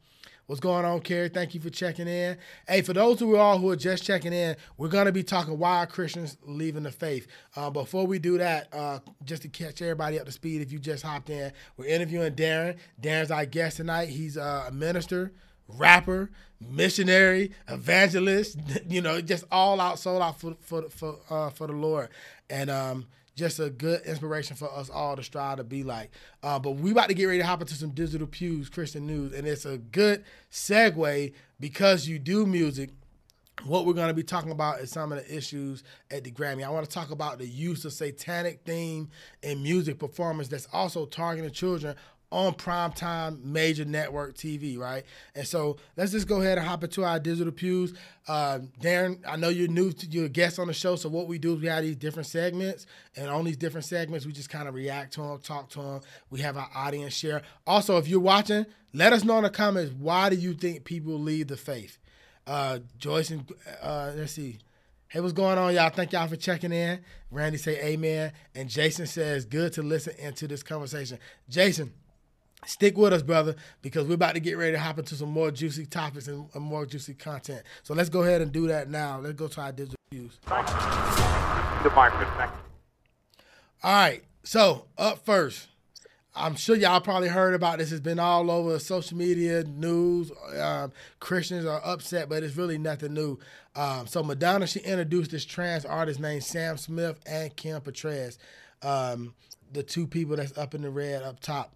What's 0.47 0.61
going 0.61 0.85
on, 0.85 1.01
Kerry? 1.01 1.29
Thank 1.29 1.55
you 1.55 1.61
for 1.61 1.71
checking 1.71 2.09
in. 2.09 2.37
Hey, 2.67 2.83
for 2.83 2.93
those 2.93 3.21
who 3.21 3.37
are 3.37 3.39
all 3.39 3.59
who 3.59 3.71
are 3.71 3.77
just 3.77 4.03
checking 4.03 4.33
in, 4.33 4.57
we're 4.77 4.89
to 4.91 5.13
be 5.13 5.23
talking 5.23 5.57
why 5.57 5.87
Christians 5.87 6.37
leaving 6.45 6.83
the 6.83 6.91
faith. 6.91 7.29
Uh, 7.55 7.71
before 7.71 8.07
we 8.07 8.19
do 8.19 8.39
that, 8.39 8.69
uh, 8.75 8.99
just 9.25 9.43
to 9.43 9.49
catch 9.49 9.81
everybody 9.81 10.19
up 10.19 10.27
to 10.27 10.33
speed, 10.33 10.61
if 10.61 10.73
you 10.73 10.81
just 10.81 11.05
hopped 11.05 11.31
in, 11.31 11.53
we're 11.77 11.87
interviewing 11.87 12.35
Darrin. 12.35 12.77
Darrin's 13.01 13.31
our 13.31 13.47
guest 13.47 13.77
tonight. 13.77 14.09
He's 14.09 14.37
uh, 14.37 14.65
a 14.69 14.73
minister 14.73 15.33
rapper, 15.69 16.31
missionary, 16.61 17.53
evangelist, 17.69 18.59
you 18.89 19.01
know, 19.01 19.21
just 19.21 19.45
all 19.51 19.81
out, 19.81 19.99
sold 19.99 20.23
out 20.23 20.41
for 20.41 20.57
for 20.61 20.89
for 20.89 21.19
uh, 21.31 21.51
for 21.51 21.67
the 21.67 21.73
Lord, 21.73 22.09
and 22.51 22.71
um, 22.71 23.07
just 23.35 23.59
a 23.61 23.71
good 23.71 24.03
inspiration 24.03 24.57
for 24.57 24.71
us 24.73 24.91
all 24.91 25.17
to 25.17 25.23
strive 25.23 25.57
to 25.57 25.65
be 25.65 25.83
like. 25.83 26.11
Uh, 26.43 26.59
but 26.59 26.73
we 26.73 26.91
about 26.91 27.09
to 27.09 27.15
get 27.15 27.25
ready 27.25 27.39
to 27.39 27.47
hop 27.47 27.61
into 27.61 27.75
some 27.75 27.91
digital 27.91 28.27
pews 28.27 28.69
Christian 28.69 29.07
news, 29.07 29.33
and 29.33 29.47
it's 29.47 29.65
a 29.65 29.79
good 29.79 30.25
segue 30.51 31.33
because 31.59 32.07
you 32.07 32.19
do 32.19 32.47
music. 32.47 32.91
What 33.65 33.87
we're 33.87 33.93
going 33.93 34.09
to 34.09 34.15
be 34.15 34.23
talking 34.23 34.51
about 34.51 34.81
is 34.81 34.91
some 34.91 35.13
of 35.13 35.19
the 35.19 35.37
issues 35.37 35.85
at 36.11 36.25
the 36.25 36.33
Grammy. 36.33 36.65
I 36.65 36.71
want 36.71 36.85
to 36.89 36.91
talk 36.91 37.11
about 37.11 37.39
the 37.39 37.47
use 37.47 37.85
of 37.85 37.93
satanic 37.93 38.63
theme 38.65 39.11
in 39.43 39.63
music 39.63 39.99
performance 39.99 40.49
that's 40.49 40.67
also 40.73 41.07
targeting 41.07 41.51
children 41.51 41.95
on 42.33 42.55
primetime 42.55 43.45
major 43.45 43.85
network 43.85 44.35
TV, 44.35 44.79
right? 44.79 45.05
And 45.35 45.47
so 45.47 45.77
let's 45.97 46.13
just 46.13 46.27
go 46.27 46.41
ahead 46.41 46.59
and 46.59 46.67
hop 46.67 46.83
into 46.83 47.05
our 47.05 47.21
digital 47.21 47.53
pews. 47.53 47.95
Uh, 48.27 48.61
Darrin, 48.81 49.23
I 49.29 49.37
know 49.37 49.51
you're 49.51 49.69
new 49.69 49.93
to 49.93 50.07
you're 50.07 50.25
a 50.27 50.31
guest 50.31 50.59
on 50.59 50.67
the 50.67 50.73
show, 50.73 50.97
so 50.97 51.09
what 51.09 51.29
we 51.29 51.39
do 51.39 51.55
is 51.55 51.61
we 51.61 51.69
have 51.69 51.83
these 51.85 51.97
different 51.97 52.27
segments, 52.27 52.87
and 53.17 53.29
on 53.29 53.45
these 53.45 53.57
different 53.57 53.85
segments, 53.85 54.25
we 54.25 54.33
just 54.33 54.49
kind 54.49 54.67
of 54.67 54.75
react 54.75 55.13
to 55.15 55.21
them, 55.21 55.39
talk 55.41 55.69
to 55.71 55.83
them. 55.83 56.01
We 56.31 56.41
have 56.41 56.57
our 56.57 56.71
audience 56.75 57.15
share. 57.15 57.43
Also, 57.67 57.99
if 57.99 58.09
you're 58.09 58.21
watching, 58.21 58.67
let 58.95 59.13
us 59.13 59.25
know 59.25 59.37
in 59.37 59.45
the 59.45 59.51
comments 59.51 59.93
why 59.93 60.31
do 60.31 60.37
you 60.37 60.55
think 60.55 60.85
people 60.85 61.19
leave 61.19 61.49
the 61.49 61.57
faith. 61.57 61.99
Uh, 62.47 62.81
Joyce 62.99 63.31
and 63.31 63.51
uh, 63.83 64.13
let's 64.17 64.33
see. 64.33 64.59
Hey, 65.13 65.21
what's 65.21 65.35
going 65.35 65.59
on, 65.59 65.75
y'all? 65.75 65.91
Thank 65.91 66.13
y'all 66.13 66.27
for 66.27 66.37
checking 66.37 66.73
in. 66.73 67.01
Randy 67.31 67.59
say 67.59 67.79
amen. 67.85 68.33
And 68.55 68.71
Jason 68.71 69.07
says, 69.07 69.45
good 69.45 69.75
to 69.75 69.83
listen 69.83 70.15
into 70.19 70.49
this 70.49 70.63
conversation. 70.63 71.19
Jason, 71.51 71.93
Stick 72.65 72.97
with 72.97 73.13
us, 73.13 73.23
brother, 73.23 73.57
because 73.83 74.07
we're 74.07 74.15
about 74.15 74.35
to 74.35 74.41
get 74.41 74.57
ready 74.57 74.73
to 74.73 74.79
hop 74.79 74.99
into 74.99 75.17
some 75.17 75.31
more 75.31 75.51
juicy 75.51 75.85
topics 75.85 76.29
and, 76.29 76.49
more 76.55 76.87
juicy 76.87 77.15
content. 77.15 77.63
So 77.83 77.93
let's 77.93 78.09
go 78.09 78.23
ahead 78.23 78.41
and 78.41 78.53
do 78.53 78.69
that 78.69 78.89
now. 78.89 79.19
Let's 79.19 79.35
go 79.35 79.49
to 79.49 79.61
our 79.61 79.73
digital 79.73 79.97
pews. 80.11 80.39
All 83.83 83.93
right. 83.93 84.23
So 84.45 84.87
up 84.97 85.25
first, 85.25 85.69
I'm 86.37 86.55
sure 86.55 86.77
y'all 86.77 87.01
probably 87.01 87.29
heard 87.29 87.55
about 87.55 87.79
this. 87.79 87.91
It's 87.91 88.01
been 88.01 88.21
all 88.21 88.49
over 88.49 88.79
social 88.79 89.19
media, 89.19 89.65
news. 89.65 90.31
Um, 90.57 90.93
Christians 91.19 91.67
are 91.67 91.81
upset, 91.85 92.29
but 92.29 92.45
it's 92.45 92.57
really 92.57 92.79
nothing 92.79 93.13
new. 93.13 93.41
Um, 93.75 94.07
so 94.07 94.23
Madonna, 94.23 94.69
she 94.69 94.81
introduced 94.81 95.33
this 95.33 95.45
trans 95.45 95.85
artist 95.85 96.21
named 96.21 96.45
Sam 96.45 96.77
Smith 96.77 97.19
and 97.27 97.55
Kim 97.57 97.81
Petras, 97.81 98.39
um, 98.83 99.35
the 99.73 99.83
two 99.83 100.07
people 100.07 100.37
that's 100.37 100.57
up 100.57 100.75
in 100.75 100.83
the 100.83 100.91
red 100.91 101.23
up 101.23 101.41
top 101.41 101.75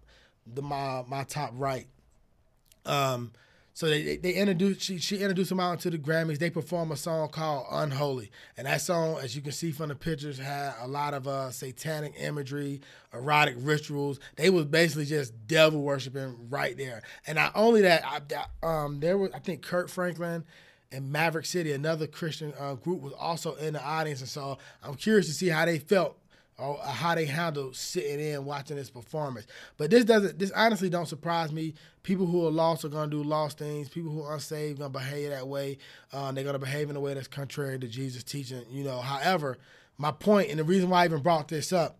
the 0.53 0.61
my 0.61 1.03
my 1.07 1.23
top 1.23 1.51
right. 1.55 1.87
Um, 2.85 3.31
so 3.77 3.87
they 3.87 4.17
they 4.17 4.33
introduced 4.33 4.81
she 4.81 4.97
she 4.97 5.17
introduced 5.17 5.49
them 5.49 5.59
out 5.59 5.79
to 5.81 5.91
the 5.91 5.99
Grammys. 5.99 6.39
They 6.39 6.49
perform 6.49 6.91
a 6.91 6.97
song 6.97 7.29
called 7.29 7.67
Unholy, 7.69 8.31
and 8.57 8.65
that 8.65 8.81
song, 8.81 9.19
as 9.21 9.35
you 9.35 9.43
can 9.43 9.51
see 9.51 9.71
from 9.71 9.89
the 9.89 9.95
pictures, 9.95 10.39
had 10.39 10.73
a 10.81 10.87
lot 10.87 11.13
of 11.13 11.27
uh, 11.27 11.51
satanic 11.51 12.15
imagery, 12.19 12.81
erotic 13.13 13.53
rituals. 13.59 14.19
They 14.35 14.49
was 14.49 14.65
basically 14.65 15.05
just 15.05 15.45
devil 15.45 15.83
worshiping 15.83 16.47
right 16.49 16.75
there. 16.75 17.03
And 17.27 17.35
not 17.35 17.51
only 17.53 17.81
that, 17.81 18.03
I, 18.03 18.65
um, 18.67 18.99
there 18.99 19.15
was 19.15 19.29
I 19.35 19.37
think 19.37 19.61
Kirk 19.61 19.89
Franklin 19.89 20.43
and 20.91 21.11
Maverick 21.11 21.45
City, 21.45 21.71
another 21.71 22.07
Christian 22.07 22.55
uh, 22.59 22.73
group, 22.73 23.01
was 23.01 23.13
also 23.13 23.53
in 23.57 23.73
the 23.73 23.83
audience, 23.83 24.21
and 24.21 24.29
so 24.29 24.57
I'm 24.81 24.95
curious 24.95 25.27
to 25.27 25.33
see 25.33 25.49
how 25.49 25.65
they 25.65 25.77
felt 25.77 26.17
or 26.57 26.79
how 26.79 27.13
they 27.13 27.25
handle 27.25 27.71
sitting 27.73 28.19
in 28.19 28.43
watching 28.45 28.77
this 28.77 28.89
performance. 28.89 29.45
But 29.77 29.91
this 29.91 30.05
doesn't. 30.05 30.39
This 30.39 30.51
honestly 30.51 30.89
don't 30.89 31.05
surprise 31.05 31.51
me. 31.51 31.75
People 32.03 32.25
who 32.25 32.47
are 32.47 32.51
lost 32.51 32.83
are 32.83 32.89
gonna 32.89 33.11
do 33.11 33.21
lost 33.21 33.59
things. 33.59 33.89
People 33.89 34.11
who 34.11 34.23
are 34.23 34.33
unsaved 34.33 34.79
gonna 34.79 34.89
behave 34.89 35.29
that 35.29 35.47
way. 35.47 35.77
Uh, 36.11 36.31
they're 36.31 36.43
gonna 36.43 36.59
behave 36.59 36.89
in 36.89 36.95
a 36.95 36.99
way 36.99 37.13
that's 37.13 37.27
contrary 37.27 37.77
to 37.77 37.87
Jesus' 37.87 38.23
teaching. 38.23 38.63
You 38.71 38.83
know. 38.83 38.99
However, 38.99 39.57
my 39.97 40.11
point 40.11 40.49
and 40.49 40.59
the 40.59 40.63
reason 40.63 40.89
why 40.89 41.03
I 41.03 41.05
even 41.05 41.21
brought 41.21 41.47
this 41.47 41.71
up 41.71 41.99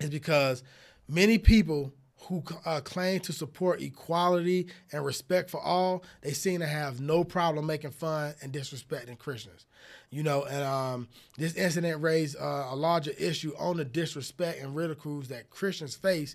is 0.00 0.10
because 0.10 0.62
many 1.08 1.38
people 1.38 1.92
who 2.22 2.42
uh, 2.66 2.80
claim 2.80 3.20
to 3.20 3.32
support 3.32 3.80
equality 3.80 4.68
and 4.92 5.04
respect 5.04 5.48
for 5.48 5.60
all, 5.60 6.04
they 6.20 6.32
seem 6.32 6.60
to 6.60 6.66
have 6.66 7.00
no 7.00 7.24
problem 7.24 7.66
making 7.66 7.90
fun 7.90 8.34
and 8.42 8.52
disrespecting 8.52 9.18
Christians. 9.18 9.66
You 10.10 10.22
know, 10.22 10.44
and 10.44 10.62
um, 10.62 11.08
this 11.36 11.54
incident 11.54 12.02
raised 12.02 12.36
uh, 12.40 12.68
a 12.70 12.76
larger 12.76 13.12
issue 13.18 13.52
on 13.58 13.76
the 13.76 13.84
disrespect 13.84 14.62
and 14.62 14.74
ridicules 14.74 15.28
that 15.28 15.50
Christians 15.50 15.96
face 15.96 16.34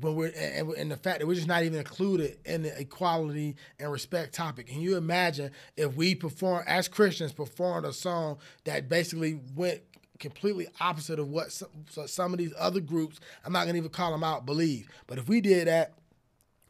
when 0.00 0.14
we're 0.14 0.32
and, 0.36 0.70
and, 0.72 0.90
the 0.90 0.96
fact 0.96 1.20
that 1.20 1.26
we're 1.26 1.34
just 1.34 1.46
not 1.46 1.62
even 1.62 1.78
included 1.78 2.36
in 2.44 2.62
the 2.62 2.80
equality 2.80 3.56
and 3.78 3.90
respect 3.90 4.34
topic. 4.34 4.66
Can 4.66 4.80
you 4.80 4.96
imagine 4.96 5.52
if 5.76 5.94
we 5.94 6.14
perform 6.14 6.64
as 6.66 6.88
Christians 6.88 7.32
performed 7.32 7.86
a 7.86 7.92
song 7.92 8.38
that 8.64 8.88
basically 8.88 9.40
went 9.54 9.80
completely 10.18 10.66
opposite 10.80 11.18
of 11.18 11.28
what 11.28 11.52
some, 11.52 11.68
some 12.06 12.32
of 12.32 12.38
these 12.38 12.52
other 12.58 12.80
groups, 12.80 13.20
I'm 13.44 13.52
not 13.52 13.66
gonna 13.66 13.78
even 13.78 13.90
call 13.90 14.10
them 14.10 14.24
out, 14.24 14.46
believe. 14.46 14.88
But 15.06 15.18
if 15.18 15.28
we 15.28 15.40
did 15.40 15.68
that, 15.68 15.94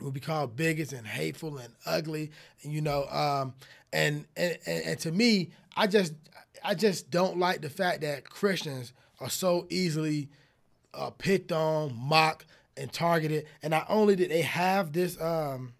we'd 0.01 0.12
be 0.12 0.20
called 0.20 0.55
bigots 0.55 0.92
and 0.92 1.07
hateful 1.07 1.57
and 1.59 1.72
ugly, 1.87 2.31
and, 2.62 2.72
you 2.72 2.81
know. 2.81 3.07
Um, 3.09 3.55
and, 3.90 4.27
and 4.37 4.59
and 4.66 4.98
to 5.01 5.12
me, 5.12 5.51
I 5.79 5.87
just 5.87 6.12
I 6.64 6.75
just 6.75 7.09
don't 7.09 7.38
like 7.38 7.62
the 7.62 7.71
fact 7.71 8.01
that 8.01 8.29
Christians 8.29 8.93
are 9.21 9.31
so 9.31 9.69
easily 9.71 10.29
uh, 10.93 11.11
picked 11.11 11.53
on, 11.53 11.95
mocked, 11.97 12.47
and 12.77 12.93
targeted. 12.93 13.47
And 13.62 13.71
not 13.71 13.87
only 13.88 14.17
did 14.17 14.29
they 14.29 14.43
have 14.43 14.93
this, 14.93 15.21
um, 15.21 15.75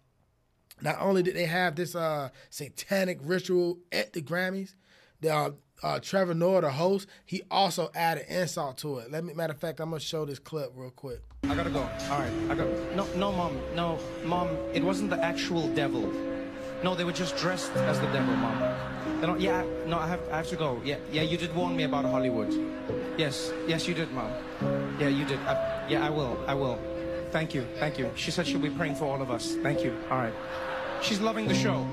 not 0.81 0.95
only 1.01 1.21
did 1.21 1.35
they 1.35 1.45
have 1.45 1.75
this 1.75 1.95
uh, 1.95 2.29
satanic 2.49 3.19
ritual 3.21 3.79
at 3.91 4.13
the 4.13 4.21
Grammys, 4.21 4.75
the, 5.19 5.35
uh, 5.35 5.51
uh, 5.83 5.99
Trevor 5.99 6.33
Noah, 6.33 6.61
the 6.61 6.71
host, 6.71 7.07
he 7.25 7.41
also 7.51 7.91
added 7.93 8.25
insult 8.29 8.77
to 8.79 8.99
it. 8.99 9.11
Let 9.11 9.25
me, 9.25 9.33
matter 9.33 9.51
of 9.51 9.59
fact, 9.59 9.81
I'm 9.81 9.89
gonna 9.89 9.99
show 9.99 10.23
this 10.23 10.39
clip 10.39 10.71
real 10.75 10.91
quick. 10.91 11.21
I 11.43 11.55
gotta 11.55 11.69
go. 11.69 11.81
All 11.81 12.19
right, 12.19 12.31
I 12.49 12.55
got. 12.55 12.67
No, 12.95 13.05
no, 13.17 13.33
mom, 13.33 13.59
no, 13.75 13.99
mom. 14.23 14.47
It 14.73 14.81
wasn't 14.81 15.09
the 15.09 15.21
actual 15.21 15.67
devil. 15.73 16.09
No, 16.83 16.95
they 16.95 17.03
were 17.03 17.11
just 17.11 17.35
dressed 17.35 17.73
as 17.73 17.99
the 17.99 18.07
devil, 18.07 18.33
mom. 18.37 18.98
They 19.19 19.25
don't, 19.27 19.41
yeah, 19.41 19.65
no, 19.85 19.99
I 19.99 20.07
have, 20.07 20.21
I 20.31 20.37
have 20.37 20.47
to 20.47 20.55
go. 20.55 20.81
Yeah, 20.85 20.95
yeah, 21.11 21.23
you 21.23 21.37
did 21.37 21.53
warn 21.53 21.75
me 21.75 21.83
about 21.83 22.05
Hollywood. 22.05 22.53
Yes, 23.17 23.51
yes, 23.67 23.85
you 23.85 23.93
did, 23.93 24.09
mom. 24.13 24.31
Yeah, 24.97 25.09
you 25.09 25.25
did. 25.25 25.39
I, 25.39 25.85
yeah, 25.89 26.07
I 26.07 26.09
will, 26.09 26.39
I 26.47 26.53
will. 26.53 26.79
Thank 27.31 27.53
you, 27.53 27.67
thank 27.79 27.99
you. 27.99 28.09
She 28.15 28.31
said 28.31 28.47
she'll 28.47 28.59
be 28.59 28.69
praying 28.69 28.95
for 28.95 29.05
all 29.05 29.21
of 29.21 29.29
us. 29.29 29.55
Thank 29.61 29.83
you. 29.83 29.93
All 30.09 30.19
right. 30.19 30.33
She's 31.01 31.19
loving 31.19 31.49
the 31.49 31.53
show. 31.53 31.85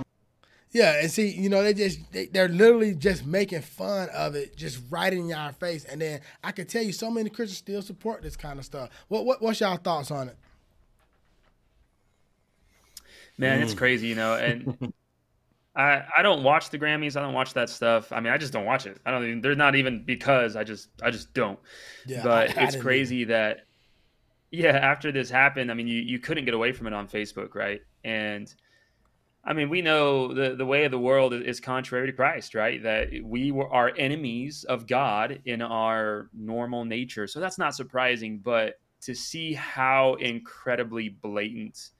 Yeah, 0.71 1.01
and 1.01 1.11
see, 1.11 1.29
you 1.29 1.49
know, 1.49 1.65
they 1.65 1.75
just 1.75 2.12
they, 2.12 2.27
they're 2.27 2.49
literally 2.49 2.95
just 2.95 3.27
making 3.27 3.62
fun 3.62 4.09
of 4.11 4.37
it, 4.37 4.57
just 4.57 4.81
right 4.89 5.12
in 5.12 5.29
your 5.29 5.53
face. 5.53 5.85
And 5.85 6.01
then 6.01 6.21
I 6.45 6.53
can 6.53 6.67
tell 6.67 6.83
you, 6.83 6.93
so 6.93 7.11
many 7.11 7.31
Christians 7.31 7.59
still 7.59 7.83
support 7.83 8.23
this 8.23 8.37
kind 8.37 8.59
of 8.59 8.65
stuff. 8.65 8.91
What, 9.09 9.25
what 9.25 9.43
what's 9.43 9.61
y'all 9.61 9.79
thoughts 9.79 10.11
on 10.12 10.29
it? 10.29 10.37
Man, 13.39 13.62
it's 13.62 13.75
crazy, 13.75 14.07
you 14.07 14.15
know, 14.15 14.35
and 14.35 14.93
I 15.77 16.03
I 16.19 16.23
don't 16.23 16.43
watch 16.43 16.71
the 16.71 16.79
Grammys. 16.79 17.17
I 17.17 17.21
don't 17.21 17.35
watch 17.35 17.53
that 17.55 17.69
stuff. 17.69 18.11
I 18.12 18.21
mean, 18.21 18.33
I 18.33 18.39
just 18.39 18.53
don't 18.53 18.65
watch 18.65 18.87
it. 18.87 18.99
I 19.05 19.11
don't 19.11 19.25
even. 19.25 19.41
They're 19.41 19.55
not 19.55 19.75
even 19.77 20.05
because 20.05 20.57
I 20.57 20.65
just 20.65 20.89
I 21.03 21.11
just 21.11 21.35
don't. 21.35 21.59
Yeah, 22.07 22.23
but 22.23 22.51
I- 22.57 22.62
I 22.62 22.65
it's 22.65 22.77
crazy 22.83 23.25
that 23.25 23.67
yeah, 24.51 24.77
after 24.77 25.12
this 25.12 25.29
happened, 25.29 25.71
I 25.71 25.75
mean, 25.75 25.87
you 25.87 26.01
you 26.01 26.19
couldn't 26.19 26.45
get 26.47 26.55
away 26.55 26.73
from 26.73 26.87
it 26.87 26.93
on 26.93 27.09
Facebook, 27.09 27.55
right? 27.55 27.81
And 28.05 28.53
I 29.45 29.53
mean, 29.53 29.69
we 29.69 29.83
know 29.83 30.33
the 30.33 30.57
the 30.57 30.67
way 30.67 30.85
of 30.85 30.91
the 30.91 30.99
world 30.99 31.35
is, 31.35 31.43
is 31.43 31.61
contrary 31.61 32.07
to 32.07 32.12
Christ, 32.12 32.55
right? 32.55 32.83
That 32.83 33.09
we 33.23 33.53
were 33.53 33.69
are 33.71 33.93
enemies 33.97 34.65
of 34.65 34.87
God 34.87 35.41
in 35.45 35.62
our 35.62 36.31
normal 36.33 36.85
nature. 36.85 37.27
So 37.27 37.39
that's 37.39 37.59
not 37.59 37.75
surprising, 37.75 38.39
but 38.39 38.81
to 39.03 39.15
see 39.15 39.53
how 39.53 40.15
incredibly 40.15 41.11
blatant 41.11 41.91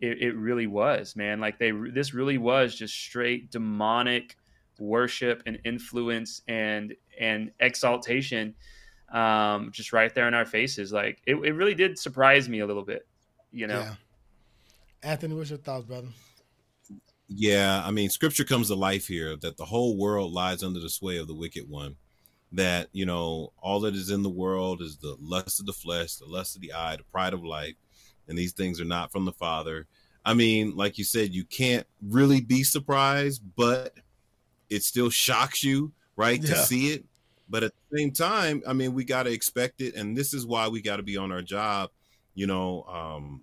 it, 0.00 0.22
it 0.22 0.36
really 0.36 0.66
was, 0.66 1.16
man. 1.16 1.40
Like 1.40 1.58
they 1.58 1.70
this 1.70 2.14
really 2.14 2.38
was 2.38 2.74
just 2.74 2.94
straight 2.94 3.50
demonic 3.50 4.36
worship 4.78 5.42
and 5.46 5.58
influence 5.64 6.42
and 6.48 6.94
and 7.18 7.50
exaltation 7.60 8.54
um 9.10 9.70
just 9.72 9.90
right 9.92 10.14
there 10.14 10.28
in 10.28 10.34
our 10.34 10.44
faces 10.44 10.92
like 10.92 11.22
it, 11.26 11.36
it 11.36 11.52
really 11.52 11.74
did 11.74 11.98
surprise 11.98 12.46
me 12.46 12.58
a 12.58 12.66
little 12.66 12.82
bit 12.82 13.06
you 13.52 13.66
know 13.66 13.78
Yeah. 13.80 13.94
Anthony, 15.02 15.34
what's 15.34 15.50
your 15.50 15.58
thoughts, 15.58 15.84
brother? 15.84 16.08
Yeah, 17.28 17.82
I 17.84 17.90
mean, 17.90 18.10
scripture 18.10 18.44
comes 18.44 18.68
to 18.68 18.74
life 18.74 19.06
here 19.06 19.36
that 19.36 19.56
the 19.56 19.64
whole 19.64 19.96
world 19.96 20.32
lies 20.32 20.62
under 20.62 20.80
the 20.80 20.88
sway 20.88 21.16
of 21.18 21.26
the 21.26 21.34
wicked 21.34 21.68
one. 21.68 21.96
That, 22.52 22.88
you 22.92 23.06
know, 23.06 23.52
all 23.60 23.80
that 23.80 23.94
is 23.94 24.10
in 24.10 24.22
the 24.22 24.30
world 24.30 24.80
is 24.80 24.98
the 24.98 25.16
lust 25.20 25.60
of 25.60 25.66
the 25.66 25.72
flesh, 25.72 26.14
the 26.16 26.26
lust 26.26 26.56
of 26.56 26.62
the 26.62 26.72
eye, 26.72 26.96
the 26.96 27.04
pride 27.04 27.34
of 27.34 27.44
life, 27.44 27.74
and 28.28 28.36
these 28.36 28.52
things 28.52 28.80
are 28.80 28.86
not 28.86 29.12
from 29.12 29.24
the 29.24 29.32
Father. 29.32 29.86
I 30.24 30.34
mean, 30.34 30.76
like 30.76 30.98
you 30.98 31.04
said, 31.04 31.32
you 31.32 31.44
can't 31.44 31.86
really 32.02 32.40
be 32.40 32.64
surprised, 32.64 33.42
but 33.56 33.94
it 34.68 34.82
still 34.82 35.10
shocks 35.10 35.62
you, 35.62 35.92
right, 36.16 36.42
to 36.42 36.56
see 36.56 36.92
it. 36.92 37.04
But 37.48 37.62
at 37.62 37.72
the 37.90 37.98
same 37.98 38.10
time, 38.10 38.62
I 38.66 38.72
mean, 38.72 38.92
we 38.92 39.04
got 39.04 39.24
to 39.24 39.32
expect 39.32 39.80
it. 39.80 39.94
And 39.94 40.16
this 40.16 40.34
is 40.34 40.44
why 40.44 40.66
we 40.66 40.82
got 40.82 40.96
to 40.96 41.04
be 41.04 41.16
on 41.16 41.30
our 41.30 41.42
job, 41.42 41.90
you 42.34 42.48
know, 42.48 42.82
um, 42.84 43.42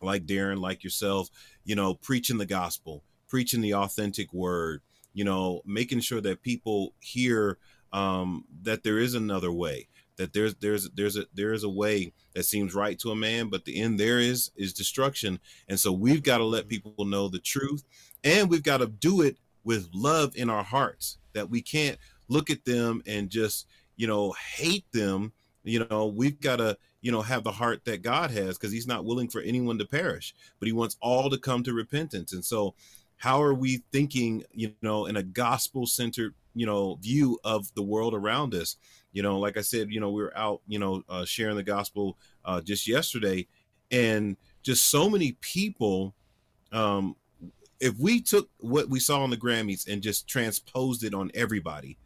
like 0.00 0.26
Darrin, 0.26 0.60
like 0.60 0.84
yourself, 0.84 1.28
you 1.64 1.74
know, 1.74 1.94
preaching 1.94 2.38
the 2.38 2.46
gospel, 2.46 3.02
preaching 3.28 3.60
the 3.60 3.74
authentic 3.74 4.32
word, 4.32 4.82
you 5.14 5.24
know, 5.24 5.62
making 5.64 6.00
sure 6.00 6.20
that 6.20 6.42
people 6.42 6.94
hear 7.00 7.58
um, 7.92 8.44
that 8.62 8.84
there 8.84 8.98
is 8.98 9.14
another 9.14 9.52
way, 9.52 9.88
that 10.16 10.32
there's 10.32 10.54
there's 10.56 10.88
there's 10.90 11.16
a 11.16 11.26
there 11.34 11.52
is 11.52 11.64
a 11.64 11.68
way 11.68 12.12
that 12.34 12.44
seems 12.44 12.74
right 12.74 12.98
to 13.00 13.10
a 13.10 13.16
man, 13.16 13.48
but 13.48 13.64
the 13.64 13.80
end 13.80 13.98
there 13.98 14.18
is 14.18 14.50
is 14.56 14.72
destruction. 14.72 15.40
And 15.68 15.78
so 15.78 15.92
we've 15.92 16.22
got 16.22 16.38
to 16.38 16.44
let 16.44 16.68
people 16.68 17.04
know 17.04 17.28
the 17.28 17.38
truth, 17.38 17.84
and 18.22 18.48
we've 18.48 18.62
got 18.62 18.78
to 18.78 18.86
do 18.86 19.22
it 19.22 19.36
with 19.64 19.88
love 19.92 20.36
in 20.36 20.50
our 20.50 20.64
hearts. 20.64 21.18
That 21.32 21.50
we 21.50 21.62
can't 21.62 21.98
look 22.28 22.50
at 22.50 22.64
them 22.64 23.02
and 23.06 23.28
just 23.30 23.66
you 23.96 24.06
know 24.06 24.32
hate 24.32 24.90
them. 24.92 25.32
You 25.64 25.86
know, 25.90 26.06
we've 26.06 26.40
got 26.40 26.56
to 26.56 26.76
you 27.00 27.10
know 27.10 27.22
have 27.22 27.44
the 27.44 27.52
heart 27.52 27.84
that 27.86 28.02
God 28.02 28.30
has 28.30 28.56
because 28.56 28.72
He's 28.72 28.86
not 28.86 29.04
willing 29.04 29.28
for 29.28 29.40
anyone 29.40 29.78
to 29.78 29.84
perish, 29.84 30.34
but 30.60 30.66
He 30.66 30.72
wants 30.72 30.96
all 31.00 31.30
to 31.30 31.38
come 31.38 31.62
to 31.64 31.72
repentance. 31.72 32.32
And 32.32 32.44
so, 32.44 32.74
how 33.16 33.42
are 33.42 33.54
we 33.54 33.82
thinking? 33.92 34.44
You 34.52 34.74
know, 34.82 35.06
in 35.06 35.16
a 35.16 35.22
gospel 35.22 35.86
centered 35.86 36.34
you 36.54 36.66
know 36.66 36.96
view 37.02 37.38
of 37.44 37.74
the 37.74 37.82
world 37.82 38.14
around 38.14 38.54
us 38.54 38.76
you 39.14 39.22
know 39.22 39.38
like 39.38 39.56
i 39.56 39.62
said 39.62 39.90
you 39.90 40.00
know 40.00 40.10
we 40.10 40.22
were 40.22 40.36
out 40.36 40.60
you 40.66 40.78
know 40.78 41.02
uh, 41.08 41.24
sharing 41.24 41.56
the 41.56 41.62
gospel 41.62 42.18
uh, 42.44 42.60
just 42.60 42.86
yesterday. 42.86 43.46
And 43.90 44.36
just 44.62 44.88
so 44.88 45.08
many 45.08 45.32
people 45.40 46.14
um 46.72 47.16
if 47.80 47.96
we 47.98 48.20
took 48.20 48.48
what 48.58 48.88
we 48.88 48.98
saw 48.98 49.22
on 49.22 49.30
the 49.30 49.36
grammys 49.36 49.86
and 49.86 50.02
just 50.02 50.26
transposed 50.28 51.04
it 51.04 51.14
on 51.14 51.30
everybody 51.34 51.98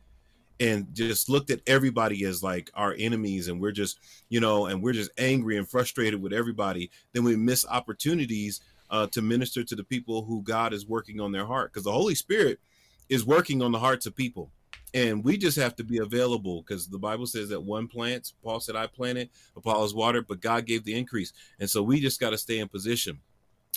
and 0.61 0.93
just 0.93 1.29
looked 1.29 1.51
at 1.51 1.61
everybody 1.67 2.25
as 2.25 2.43
like 2.43 2.71
our 2.75 2.95
enemies 2.99 3.49
and 3.49 3.61
we're 3.61 3.73
just 3.73 3.99
you 4.29 4.41
know 4.41 4.67
and 4.67 4.83
we're 4.83 4.93
just 4.93 5.11
angry 5.19 5.57
and 5.57 5.69
frustrated 5.69 6.21
with 6.21 6.33
everybody 6.33 6.91
then 7.13 7.25
we 7.25 7.37
miss 7.37 7.65
opportunities 7.69 8.61
uh, 8.91 9.07
to 9.09 9.23
minister 9.23 9.63
to 9.63 9.77
the 9.77 9.85
people 9.85 10.25
who 10.25 10.43
god 10.43 10.73
is 10.73 10.87
working 10.87 11.21
on 11.21 11.33
their 11.33 11.47
heart. 11.47 11.73
Because 11.73 11.85
the 11.85 11.93
holy 11.93 12.15
spirit 12.15 12.59
is 13.09 13.25
working 13.25 13.63
on 13.63 13.73
the 13.73 13.79
hearts 13.79 14.07
of 14.07 14.15
people 14.15 14.51
and 14.95 15.23
we 15.23 15.37
just 15.37 15.59
have 15.59 15.77
to 15.77 15.85
be 15.85 15.99
available 15.99 16.63
because 16.63 16.89
the 16.89 16.99
bible 16.99 17.27
says 17.27 17.49
that 17.51 17.61
one 17.61 17.87
plants 17.87 18.35
paul 18.43 18.59
said 18.59 18.75
i 18.75 18.87
planted 18.87 19.29
apollos 19.57 19.95
watered 19.95 20.27
but 20.27 20.41
god 20.41 20.65
gave 20.67 20.85
the 20.85 20.95
increase. 20.95 21.33
And 21.61 21.69
so 21.69 21.83
we 21.83 22.01
just 22.01 22.21
got 22.21 22.31
to 22.31 22.39
stay 22.39 22.59
in 22.59 22.69
position. 22.69 23.21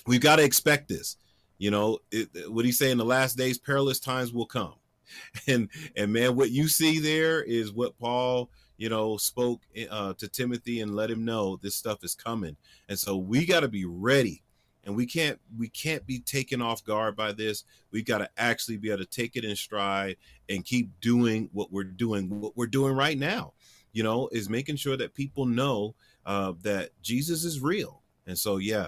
We've 0.08 0.22
got 0.22 0.38
to 0.38 0.44
expect 0.44 0.88
this 0.88 1.18
you 1.62 1.70
know? 1.70 2.00
It, 2.12 2.30
what 2.52 2.66
he 2.66 2.72
say 2.74 2.92
in 2.92 2.98
the 2.98 3.06
last 3.06 3.38
days 3.38 3.60
perilous 3.60 4.00
times 4.00 4.34
will 4.34 4.48
come. 4.48 4.74
And 5.48 5.70
and 5.98 6.14
man 6.14 6.38
what 6.38 6.52
you 6.52 6.70
see 6.70 7.00
there 7.00 7.44
is 7.44 7.74
what 7.74 8.00
paul 8.00 8.50
you 8.78 8.88
know 8.88 9.18
spoke 9.18 9.60
uh, 9.90 10.14
to 10.14 10.28
timothy 10.30 10.80
and 10.80 10.96
let 10.96 11.12
him 11.12 11.26
know 11.26 11.58
this 11.58 11.76
stuff 11.76 12.04
is 12.04 12.16
coming. 12.16 12.56
And 12.88 12.98
so 12.98 13.18
we 13.18 13.46
got 13.46 13.60
to 13.60 13.68
be 13.68 13.84
ready 13.86 14.42
and 14.84 14.96
we 14.96 15.06
can't 15.06 15.40
we 15.58 15.70
can't 15.70 16.06
be 16.08 16.20
taken 16.20 16.62
off 16.62 16.84
guard 16.84 17.16
by 17.16 17.32
this 17.32 17.64
we've 17.92 18.06
got 18.06 18.18
to 18.20 18.30
actually 18.38 18.78
be 18.78 18.90
able 18.90 18.98
to 19.04 19.06
take 19.10 19.36
it 19.36 19.44
in 19.46 19.56
stride 19.56 20.16
and 20.50 20.66
keep 20.66 20.90
doing 21.02 21.50
what 21.54 21.72
we're 21.72 21.84
doing 21.84 22.30
what 22.42 22.56
we're 22.58 22.66
doing 22.68 22.94
right 22.96 23.18
now 23.18 23.54
you 23.94 24.04
know 24.04 24.28
is 24.32 24.50
making 24.50 24.76
sure 24.76 24.98
that 24.98 25.14
people 25.14 25.46
know 25.46 25.94
uh, 26.26 26.54
that 26.64 26.90
jesus 27.02 27.44
is 27.44 27.60
real 27.60 28.02
and 28.28 28.38
so 28.38 28.58
yeah 28.58 28.88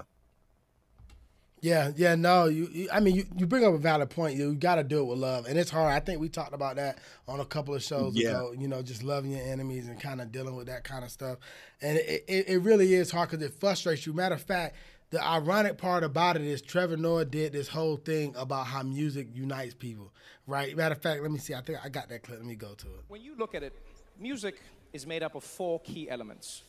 Yeah, 1.62 1.92
yeah, 1.96 2.16
no, 2.16 2.48
you. 2.48 2.68
you- 2.74 2.90
I 2.92 3.00
mean, 3.00 3.16
you, 3.16 3.26
you 3.38 3.46
bring 3.48 3.64
up 3.64 3.74
a 3.74 3.78
valid 3.78 4.10
point. 4.10 4.36
You 4.38 4.54
got 4.54 4.76
to 4.76 4.84
do 4.84 5.00
it 5.00 5.06
with 5.06 5.18
love, 5.20 5.46
and 5.46 5.58
it's 5.58 5.70
hard. 5.72 5.94
I 5.94 6.02
think 6.02 6.20
we 6.20 6.28
talked 6.28 6.54
about 6.54 6.76
that 6.76 6.98
on 7.26 7.40
a 7.40 7.46
couple 7.46 7.74
of 7.74 7.82
shows 7.82 8.16
Yeah. 8.18 8.32
ago. 8.32 8.54
You 8.58 8.68
know, 8.68 8.82
just 8.82 9.02
loving 9.02 9.32
your 9.32 9.42
enemies 9.48 9.88
and 9.88 9.98
kind 9.98 10.20
of 10.20 10.30
dealing 10.30 10.58
with 10.58 10.68
that 10.68 10.84
kind 10.84 11.06
of 11.06 11.10
stuff, 11.12 11.38
and 11.82 11.98
it, 11.98 12.26
it, 12.28 12.50
it 12.50 12.58
really 12.64 12.94
is 12.94 13.12
hard 13.12 13.30
because 13.30 13.46
it 13.46 13.54
frustrates 13.62 14.06
you. 14.06 14.12
Matter 14.12 14.36
of 14.36 14.42
fact, 14.42 14.76
the 15.14 15.24
ironic 15.24 15.78
part 15.78 16.04
about 16.04 16.38
it 16.38 16.42
is 16.42 16.60
Trevor 16.60 16.98
Noah 16.98 17.24
did 17.24 17.54
this 17.54 17.68
whole 17.68 17.98
thing 17.98 18.34
about 18.36 18.66
how 18.66 18.82
music 18.82 19.28
unites 19.32 19.76
people, 19.76 20.12
right? 20.48 20.76
Matter 20.76 20.96
of 20.96 21.04
fact, 21.04 21.22
let 21.22 21.30
me 21.30 21.38
see. 21.38 21.54
I 21.54 21.62
think 21.62 21.78
I 21.86 21.88
got 21.88 22.10
that 22.10 22.24
clip. 22.24 22.40
Let 22.40 22.48
me 22.48 22.56
go 22.56 22.74
to 22.74 22.88
it. 22.88 23.04
When 23.10 23.22
you 23.22 23.36
look 23.38 23.54
at 23.54 23.62
it, 23.62 23.74
music 24.20 24.60
is 24.92 25.06
made 25.06 25.22
up 25.22 25.36
of 25.36 25.44
four 25.44 25.80
key 25.82 26.10
elements 26.10 26.64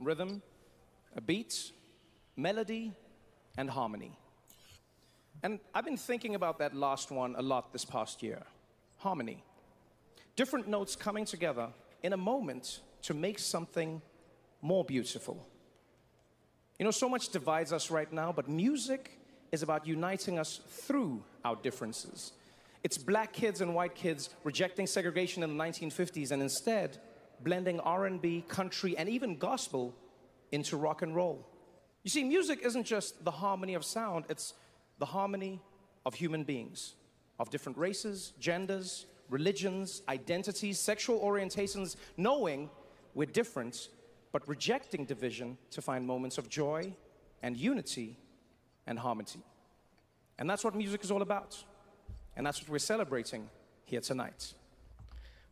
rhythm, 0.00 0.42
a 1.14 1.20
beat, 1.20 1.70
melody, 2.36 2.92
and 3.56 3.70
harmony. 3.70 4.18
And 5.44 5.60
I've 5.72 5.84
been 5.84 5.96
thinking 5.96 6.34
about 6.34 6.58
that 6.58 6.74
last 6.74 7.12
one 7.12 7.36
a 7.38 7.42
lot 7.42 7.72
this 7.72 7.84
past 7.84 8.24
year 8.24 8.42
harmony. 8.96 9.44
Different 10.34 10.66
notes 10.66 10.96
coming 10.96 11.26
together 11.26 11.68
in 12.02 12.12
a 12.12 12.16
moment 12.16 12.80
to 13.02 13.14
make 13.14 13.38
something 13.38 14.02
more 14.62 14.84
beautiful. 14.84 15.46
You 16.78 16.84
know, 16.84 16.90
so 16.90 17.08
much 17.08 17.28
divides 17.28 17.72
us 17.72 17.90
right 17.90 18.12
now, 18.12 18.32
but 18.32 18.48
music 18.48 19.18
is 19.52 19.62
about 19.62 19.86
uniting 19.86 20.38
us 20.38 20.60
through 20.68 21.22
our 21.44 21.56
differences. 21.56 22.32
It's 22.82 22.98
black 22.98 23.32
kids 23.32 23.60
and 23.60 23.74
white 23.74 23.94
kids 23.94 24.30
rejecting 24.42 24.86
segregation 24.86 25.42
in 25.42 25.56
the 25.56 25.64
1950s 25.64 26.32
and 26.32 26.42
instead 26.42 26.98
blending 27.40 27.80
R&B, 27.80 28.44
country, 28.48 28.96
and 28.96 29.08
even 29.08 29.38
gospel 29.38 29.94
into 30.52 30.76
rock 30.76 31.02
and 31.02 31.14
roll. 31.14 31.46
You 32.02 32.10
see, 32.10 32.24
music 32.24 32.60
isn't 32.64 32.84
just 32.84 33.24
the 33.24 33.30
harmony 33.30 33.74
of 33.74 33.84
sound, 33.84 34.26
it's 34.28 34.54
the 34.98 35.06
harmony 35.06 35.60
of 36.04 36.14
human 36.14 36.44
beings, 36.44 36.94
of 37.38 37.50
different 37.50 37.78
races, 37.78 38.32
genders, 38.38 39.06
religions, 39.30 40.02
identities, 40.08 40.78
sexual 40.78 41.20
orientations, 41.20 41.96
knowing 42.16 42.70
we're 43.14 43.26
different, 43.26 43.88
but 44.34 44.48
rejecting 44.48 45.04
division 45.04 45.56
to 45.70 45.80
find 45.80 46.04
moments 46.04 46.38
of 46.38 46.48
joy 46.48 46.92
and 47.40 47.56
unity 47.56 48.16
and 48.84 48.98
harmony. 48.98 49.44
And 50.40 50.50
that's 50.50 50.64
what 50.64 50.74
music 50.74 51.04
is 51.04 51.12
all 51.12 51.22
about. 51.22 51.62
And 52.36 52.44
that's 52.44 52.60
what 52.60 52.68
we're 52.68 52.80
celebrating 52.80 53.48
here 53.84 54.00
tonight. 54.00 54.54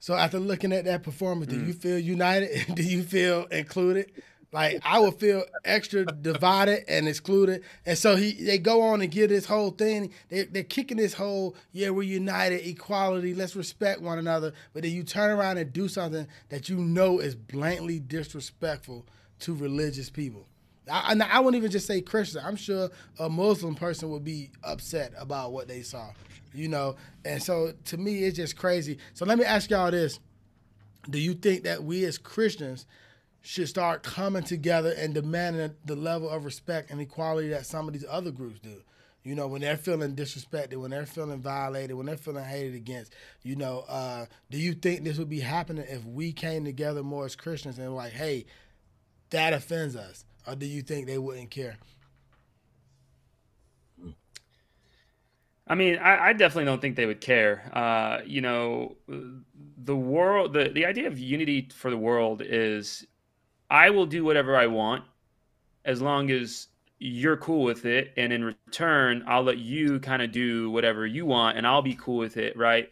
So 0.00 0.14
after 0.14 0.40
looking 0.40 0.72
at 0.72 0.84
that 0.86 1.04
performance, 1.04 1.52
do 1.52 1.60
mm. 1.60 1.68
you 1.68 1.72
feel 1.74 1.96
united? 1.96 2.50
do 2.74 2.82
you 2.82 3.04
feel 3.04 3.44
included? 3.52 4.10
Like 4.52 4.82
I 4.84 4.98
would 4.98 5.14
feel 5.14 5.44
extra 5.64 6.04
divided 6.04 6.84
and 6.86 7.08
excluded. 7.08 7.62
And 7.86 7.96
so 7.96 8.16
he 8.16 8.32
they 8.32 8.58
go 8.58 8.82
on 8.82 9.00
and 9.00 9.10
give 9.10 9.30
this 9.30 9.46
whole 9.46 9.70
thing. 9.70 10.12
They 10.28 10.44
they're 10.44 10.62
kicking 10.62 10.98
this 10.98 11.14
whole, 11.14 11.56
yeah, 11.72 11.88
we're 11.88 12.02
united, 12.02 12.66
equality, 12.68 13.34
let's 13.34 13.56
respect 13.56 14.02
one 14.02 14.18
another. 14.18 14.52
But 14.74 14.82
then 14.82 14.92
you 14.92 15.04
turn 15.04 15.30
around 15.30 15.56
and 15.56 15.72
do 15.72 15.88
something 15.88 16.28
that 16.50 16.68
you 16.68 16.76
know 16.76 17.18
is 17.18 17.34
blatantly 17.34 17.98
disrespectful 17.98 19.06
to 19.40 19.54
religious 19.54 20.10
people. 20.10 20.46
I, 20.90 21.14
I, 21.14 21.36
I 21.36 21.40
wouldn't 21.40 21.58
even 21.58 21.70
just 21.70 21.86
say 21.86 22.02
Christian. 22.02 22.42
I'm 22.44 22.56
sure 22.56 22.90
a 23.18 23.30
Muslim 23.30 23.74
person 23.74 24.10
would 24.10 24.24
be 24.24 24.50
upset 24.62 25.14
about 25.16 25.52
what 25.52 25.66
they 25.66 25.80
saw, 25.80 26.10
you 26.52 26.68
know. 26.68 26.96
And 27.24 27.42
so 27.42 27.72
to 27.86 27.96
me, 27.96 28.24
it's 28.24 28.36
just 28.36 28.58
crazy. 28.58 28.98
So 29.14 29.24
let 29.24 29.38
me 29.38 29.46
ask 29.46 29.70
y'all 29.70 29.90
this: 29.90 30.20
Do 31.08 31.18
you 31.18 31.32
think 31.32 31.64
that 31.64 31.82
we 31.84 32.04
as 32.04 32.18
Christians 32.18 32.86
should 33.42 33.68
start 33.68 34.02
coming 34.02 34.44
together 34.44 34.94
and 34.96 35.14
demanding 35.14 35.74
the 35.84 35.96
level 35.96 36.30
of 36.30 36.44
respect 36.44 36.90
and 36.90 37.00
equality 37.00 37.48
that 37.48 37.66
some 37.66 37.86
of 37.88 37.92
these 37.92 38.06
other 38.08 38.30
groups 38.30 38.60
do? 38.60 38.82
You 39.24 39.36
know, 39.36 39.46
when 39.46 39.60
they're 39.60 39.76
feeling 39.76 40.16
disrespected, 40.16 40.76
when 40.76 40.90
they're 40.90 41.06
feeling 41.06 41.40
violated, 41.40 41.96
when 41.96 42.06
they're 42.06 42.16
feeling 42.16 42.44
hated 42.44 42.74
against, 42.74 43.14
you 43.42 43.54
know, 43.54 43.84
uh, 43.88 44.26
do 44.50 44.58
you 44.58 44.72
think 44.74 45.04
this 45.04 45.18
would 45.18 45.28
be 45.28 45.40
happening 45.40 45.84
if 45.88 46.04
we 46.04 46.32
came 46.32 46.64
together 46.64 47.04
more 47.04 47.24
as 47.24 47.36
Christians 47.36 47.78
and 47.78 47.94
like, 47.94 48.12
hey, 48.12 48.46
that 49.30 49.52
offends 49.52 49.94
us? 49.94 50.24
Or 50.46 50.56
do 50.56 50.66
you 50.66 50.82
think 50.82 51.06
they 51.06 51.18
wouldn't 51.18 51.50
care? 51.50 51.76
I 55.68 55.76
mean, 55.76 55.98
I, 55.98 56.28
I, 56.28 56.32
definitely 56.32 56.64
don't 56.64 56.82
think 56.82 56.96
they 56.96 57.06
would 57.06 57.20
care. 57.20 57.70
Uh, 57.72 58.20
you 58.26 58.40
know, 58.40 58.96
the 59.84 59.96
world, 59.96 60.52
the, 60.52 60.68
the 60.68 60.84
idea 60.84 61.06
of 61.06 61.18
unity 61.18 61.68
for 61.72 61.88
the 61.88 61.96
world 61.96 62.42
is 62.44 63.06
I 63.72 63.88
will 63.88 64.04
do 64.04 64.22
whatever 64.22 64.54
I 64.54 64.66
want 64.66 65.02
as 65.86 66.02
long 66.02 66.30
as 66.30 66.68
you're 66.98 67.38
cool 67.38 67.64
with 67.64 67.86
it. 67.86 68.12
And 68.18 68.30
in 68.30 68.44
return, 68.44 69.24
I'll 69.26 69.42
let 69.42 69.56
you 69.56 69.98
kind 69.98 70.20
of 70.20 70.30
do 70.30 70.70
whatever 70.70 71.06
you 71.06 71.24
want 71.24 71.56
and 71.56 71.66
I'll 71.66 71.80
be 71.80 71.94
cool 71.94 72.18
with 72.18 72.36
it. 72.36 72.54
Right. 72.54 72.90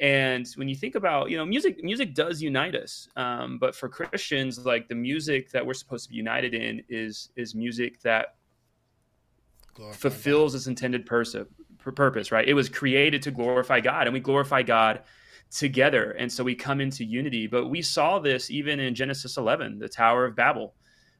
And 0.00 0.46
when 0.56 0.68
you 0.68 0.74
think 0.74 0.96
about, 0.96 1.30
you 1.30 1.36
know, 1.36 1.46
music, 1.46 1.82
music 1.82 2.12
does 2.12 2.42
unite 2.42 2.74
us. 2.74 3.08
Um, 3.14 3.58
but 3.58 3.74
for 3.74 3.88
Christians, 3.88 4.66
like 4.66 4.88
the 4.88 4.96
music 4.96 5.52
that 5.52 5.64
we're 5.64 5.74
supposed 5.74 6.04
to 6.06 6.10
be 6.10 6.16
united 6.16 6.52
in 6.54 6.82
is 6.88 7.30
is 7.36 7.54
music 7.54 8.02
that 8.02 8.34
glorify 9.74 9.96
fulfills 9.96 10.52
God. 10.52 10.56
its 10.56 10.66
intended 10.66 11.06
pers- 11.06 11.36
purpose. 11.78 12.32
Right? 12.32 12.46
It 12.46 12.54
was 12.54 12.68
created 12.68 13.22
to 13.22 13.30
glorify 13.30 13.80
God, 13.80 14.06
and 14.08 14.12
we 14.12 14.20
glorify 14.20 14.62
God 14.62 15.02
together. 15.50 16.12
And 16.12 16.30
so 16.30 16.44
we 16.44 16.54
come 16.54 16.80
into 16.80 17.04
unity. 17.04 17.46
But 17.46 17.68
we 17.68 17.82
saw 17.82 18.18
this 18.18 18.50
even 18.50 18.80
in 18.80 18.94
Genesis 18.94 19.36
11, 19.36 19.78
the 19.78 19.88
Tower 19.88 20.24
of 20.24 20.36
Babel. 20.36 20.74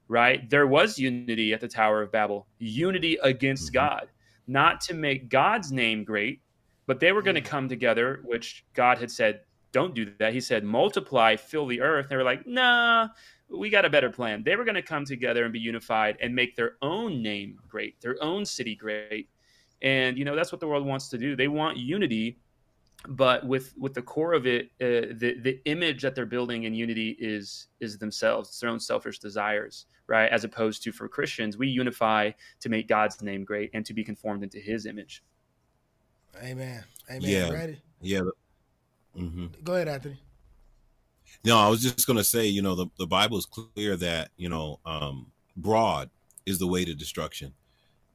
Right? 0.09 0.49
There 0.49 0.69
was 0.69 0.99
unity 0.99 1.53
at 1.53 1.61
the 1.61 1.69
Tower 1.69 2.03
of 2.03 2.13
Babel, 2.13 2.47
unity 2.59 3.19
against 3.23 3.73
mm-hmm. 3.73 3.87
God, 3.87 4.09
not 4.47 4.81
to 4.83 4.95
make 4.95 5.29
God's 5.29 5.73
name 5.73 6.05
great 6.05 6.41
but 6.87 7.01
they 7.01 7.13
were 7.13 7.23
going 7.23 7.35
to 7.35 7.43
mm. 7.43 7.47
come 7.47 7.69
together, 7.69 8.21
which 8.25 8.65
God 8.75 8.99
had 8.99 9.11
said, 9.11 9.41
don't 9.73 9.95
do 9.95 10.13
that. 10.19 10.33
He 10.33 10.41
said, 10.41 10.65
multiply, 10.65 11.37
fill 11.37 11.67
the 11.67 11.81
earth. 11.81 12.09
They 12.09 12.17
were 12.17 12.23
like, 12.23 12.47
nah, 12.47 13.09
we 13.49 13.69
got 13.69 13.85
a 13.85 13.91
better 13.91 14.11
plan. 14.11 14.43
They 14.43 14.57
were 14.57 14.65
going 14.65 14.77
to 14.77 14.83
come 14.83 15.05
together 15.05 15.45
and 15.45 15.53
be 15.53 15.59
unified 15.59 16.17
and 16.21 16.35
make 16.35 16.57
their 16.57 16.77
own 16.81 17.23
name 17.23 17.59
great, 17.69 18.01
their 18.01 18.17
own 18.23 18.45
city 18.47 18.75
great. 18.75 19.29
And, 19.83 20.17
you 20.17 20.25
know, 20.25 20.35
that's 20.35 20.53
what 20.53 20.61
the 20.61 20.69
world 20.69 20.87
wants 20.87 21.09
to 21.11 21.19
do. 21.19 21.37
They 21.37 21.49
want 21.49 21.77
unity, 21.77 22.39
but 23.09 23.47
with 23.47 23.75
with 23.79 23.95
the 23.95 24.03
core 24.03 24.33
of 24.33 24.47
it, 24.47 24.67
uh, 24.81 25.15
the 25.17 25.39
the 25.43 25.61
image 25.65 26.03
that 26.03 26.15
they're 26.15 26.27
building 26.27 26.65
in 26.65 26.75
unity 26.75 27.17
is 27.19 27.69
is 27.81 27.99
themselves, 27.99 28.49
it's 28.49 28.61
their 28.61 28.71
own 28.71 28.81
selfish 28.81 29.19
desires, 29.19 29.87
right? 30.07 30.31
As 30.31 30.45
opposed 30.45 30.83
to 30.85 30.93
for 30.93 31.09
Christians, 31.09 31.57
we 31.57 31.69
unify 31.69 32.31
to 32.61 32.69
make 32.69 32.89
God's 32.89 33.21
name 33.23 33.45
great 33.45 33.71
and 33.75 33.85
to 33.87 33.95
be 33.95 34.05
conformed 34.05 34.43
into 34.43 34.59
His 34.59 34.87
image. 34.87 35.23
Amen. 36.43 36.85
Amen. 37.11 37.23
Yeah. 37.23 37.51
Ready? 37.51 37.81
Yeah. 38.01 38.21
Mm-hmm. 39.17 39.47
Go 39.65 39.75
ahead, 39.75 39.89
Anthony. 39.89 40.21
No, 41.45 41.59
I 41.59 41.69
was 41.69 41.83
just 41.83 42.07
going 42.07 42.19
to 42.19 42.25
say, 42.25 42.47
you 42.47 42.63
know, 42.63 42.75
the, 42.75 42.87
the 42.99 43.07
Bible 43.07 43.39
is 43.39 43.47
clear 43.47 43.97
that, 43.97 44.31
you 44.37 44.49
know, 44.49 44.81
um, 44.85 45.33
broad 45.57 46.11
is 46.45 46.59
the 46.59 46.67
way 46.67 46.85
to 46.85 46.95
destruction 46.95 47.55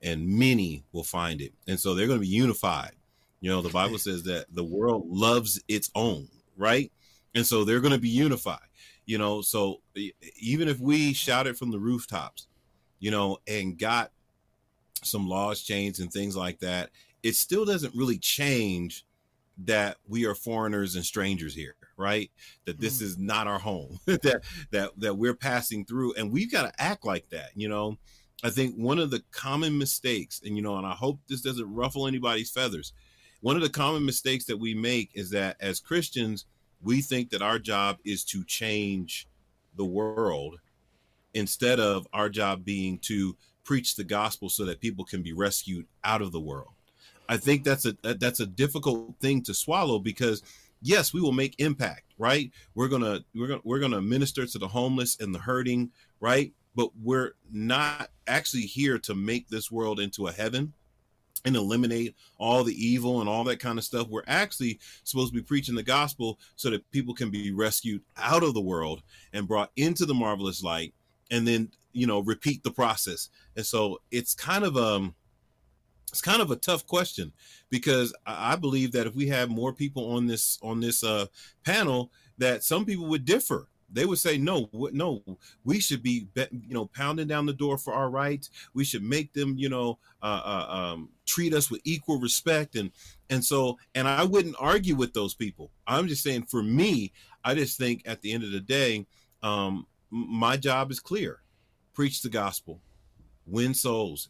and 0.02 0.28
many 0.28 0.84
will 0.92 1.04
find 1.04 1.42
it. 1.42 1.54
And 1.68 1.80
so 1.80 1.94
they're 1.94 2.08
going 2.08 2.20
to 2.20 2.26
be 2.26 2.28
unified. 2.28 2.92
You 3.42 3.50
know, 3.50 3.62
the 3.62 3.70
Bible 3.74 3.98
says 3.98 4.24
that 4.24 4.46
the 4.52 4.64
world 4.64 5.06
loves 5.08 5.62
its 5.68 5.92
own, 5.96 6.28
right? 6.58 6.92
And 7.36 7.46
so 7.46 7.64
they're 7.64 7.82
going 7.82 7.94
to 7.94 8.00
be 8.00 8.10
unified, 8.10 8.60
you 9.06 9.18
know. 9.18 9.42
So 9.42 9.82
even 10.40 10.68
if 10.68 10.80
we 10.80 11.14
shouted 11.14 11.58
from 11.58 11.72
the 11.72 11.80
rooftops, 11.80 12.48
you 13.00 13.12
know, 13.12 13.40
and 13.48 13.78
got 13.78 14.12
some 15.04 15.28
laws 15.28 15.64
changed 15.64 16.00
and 16.00 16.12
things 16.12 16.36
like 16.36 16.60
that, 16.60 16.92
it 17.24 17.36
still 17.36 17.66
doesn't 17.66 17.96
really 17.96 18.18
change 18.18 19.06
that 19.66 19.98
we 20.08 20.26
are 20.26 20.36
foreigners 20.36 20.96
and 20.96 21.06
strangers 21.06 21.54
here 21.54 21.76
right 21.98 22.32
that 22.66 22.80
this 22.80 23.00
mm. 23.00 23.04
is 23.04 23.18
not 23.18 23.48
our 23.48 23.60
home 23.60 24.00
that 24.06 24.42
that 24.72 24.90
that 24.98 25.16
we're 25.16 25.36
passing 25.36 25.86
through 25.86 26.14
and 26.14 26.32
we've 26.32 26.52
got 26.52 26.64
to 26.64 26.82
act 26.82 27.06
like 27.06 27.30
that 27.30 27.50
you 27.54 27.68
know 27.68 27.98
i 28.44 28.50
think 28.50 28.74
one 28.76 28.98
of 28.98 29.12
the 29.12 29.22
common 29.32 29.78
mistakes 29.78 30.42
and 30.44 30.56
you 30.56 30.64
know 30.64 30.78
and 30.78 30.88
i 30.88 30.94
hope 30.94 31.20
this 31.28 31.42
doesn't 31.42 31.72
ruffle 31.72 32.08
anybody's 32.08 32.50
feathers 32.50 32.94
one 33.42 33.56
of 33.56 33.62
the 33.62 33.70
common 33.70 34.06
mistakes 34.06 34.46
that 34.46 34.58
we 34.58 34.74
make 34.74 35.12
is 35.14 35.30
that 35.30 35.58
as 35.60 35.80
christians 35.80 36.46
we 36.82 37.02
think 37.02 37.30
that 37.30 37.42
our 37.42 37.60
job 37.60 37.98
is 38.06 38.24
to 38.24 38.44
change 38.46 39.28
the 39.76 39.86
world 39.86 40.60
instead 41.34 41.80
of 41.80 42.08
our 42.14 42.30
job 42.30 42.66
being 42.66 42.98
to 42.98 43.36
preach 43.64 43.96
the 43.96 44.04
gospel 44.04 44.50
so 44.50 44.66
that 44.66 44.82
people 44.82 45.06
can 45.06 45.22
be 45.22 45.34
rescued 45.34 45.86
out 46.04 46.22
of 46.22 46.32
the 46.32 46.40
world 46.40 46.72
I 47.32 47.38
think 47.38 47.64
that's 47.64 47.86
a 47.86 47.96
that's 48.04 48.42
a 48.42 48.46
difficult 48.46 49.16
thing 49.22 49.42
to 49.44 49.54
swallow 49.54 50.00
because 50.00 50.44
yes, 50.82 51.14
we 51.14 51.22
will 51.22 51.32
make 51.32 51.56
impact, 51.60 52.14
right? 52.18 52.52
We're 52.76 52.90
gonna 52.90 53.24
we're 53.34 53.48
gonna 53.48 53.62
we're 53.64 53.80
gonna 53.80 54.02
minister 54.02 54.46
to 54.46 54.58
the 54.58 54.68
homeless 54.68 55.18
and 55.22 55.34
the 55.34 55.40
hurting, 55.40 55.92
right? 56.20 56.52
But 56.76 56.90
we're 57.02 57.32
not 57.50 58.10
actually 58.28 58.64
here 58.64 59.00
to 59.00 59.16
make 59.16 59.48
this 59.48 59.72
world 59.72 60.02
into 60.02 60.28
a 60.28 60.32
heaven 60.34 60.74
and 61.46 61.56
eliminate 61.56 62.16
all 62.38 62.64
the 62.64 62.74
evil 62.74 63.20
and 63.20 63.30
all 63.30 63.44
that 63.46 63.60
kind 63.60 63.78
of 63.78 63.84
stuff. 63.84 64.08
We're 64.08 64.24
actually 64.28 64.80
supposed 65.04 65.34
to 65.34 65.40
be 65.40 65.44
preaching 65.44 65.76
the 65.76 65.84
gospel 65.84 66.40
so 66.56 66.70
that 66.70 66.90
people 66.92 67.14
can 67.14 67.30
be 67.30 67.52
rescued 67.52 68.02
out 68.18 68.44
of 68.44 68.54
the 68.54 68.62
world 68.62 69.02
and 69.34 69.48
brought 69.48 69.72
into 69.76 70.06
the 70.06 70.14
marvelous 70.14 70.64
light 70.64 70.94
and 71.30 71.48
then, 71.48 71.72
you 71.94 72.08
know, 72.08 72.20
repeat 72.20 72.64
the 72.64 72.72
process. 72.72 73.30
And 73.56 73.66
so 73.66 74.00
it's 74.12 74.34
kind 74.34 74.64
of 74.64 74.78
um 74.78 75.16
it's 76.12 76.22
kind 76.22 76.42
of 76.42 76.52
a 76.52 76.58
tough 76.58 76.86
question 76.86 77.32
because 77.70 78.14
I 78.26 78.58
believe 78.58 78.92
that 78.92 79.08
if 79.08 79.16
we 79.16 79.28
have 79.30 79.50
more 79.50 79.74
people 79.74 80.12
on 80.12 80.28
this 80.28 80.60
on 80.62 80.82
this 80.82 81.04
uh, 81.04 81.28
panel, 81.64 82.12
that 82.38 82.64
some 82.64 82.86
people 82.86 83.08
would 83.08 83.26
differ. 83.26 83.68
They 83.94 84.06
would 84.06 84.20
say, 84.20 84.38
no, 84.38 84.70
no, 84.74 85.22
we 85.64 85.80
should 85.80 86.02
be, 86.02 86.28
you 86.36 86.74
know, 86.74 86.86
pounding 86.86 87.28
down 87.28 87.46
the 87.46 87.54
door 87.54 87.78
for 87.78 87.94
our 87.94 88.10
rights. 88.10 88.50
We 88.74 88.84
should 88.84 89.04
make 89.04 89.34
them, 89.34 89.58
you 89.58 89.70
know, 89.70 90.00
uh, 90.22 90.42
uh, 90.44 90.74
um, 90.74 91.10
treat 91.26 91.54
us 91.54 91.70
with 91.70 91.82
equal 91.84 92.20
respect. 92.20 92.76
And 92.76 92.92
and 93.30 93.44
so, 93.44 93.78
and 93.96 94.08
I 94.08 94.24
wouldn't 94.24 94.56
argue 94.60 94.96
with 94.96 95.14
those 95.14 95.34
people. 95.34 95.72
I'm 95.88 96.08
just 96.08 96.24
saying, 96.24 96.44
for 96.44 96.64
me, 96.64 97.12
I 97.44 97.54
just 97.56 97.78
think 97.78 98.04
at 98.06 98.22
the 98.22 98.34
end 98.34 98.44
of 98.44 98.52
the 98.52 98.60
day, 98.60 99.06
um, 99.44 99.88
my 100.10 100.58
job 100.58 100.92
is 100.92 101.00
clear: 101.00 101.42
preach 101.94 102.22
the 102.22 102.30
gospel, 102.30 102.82
win 103.46 103.74
souls, 103.74 104.30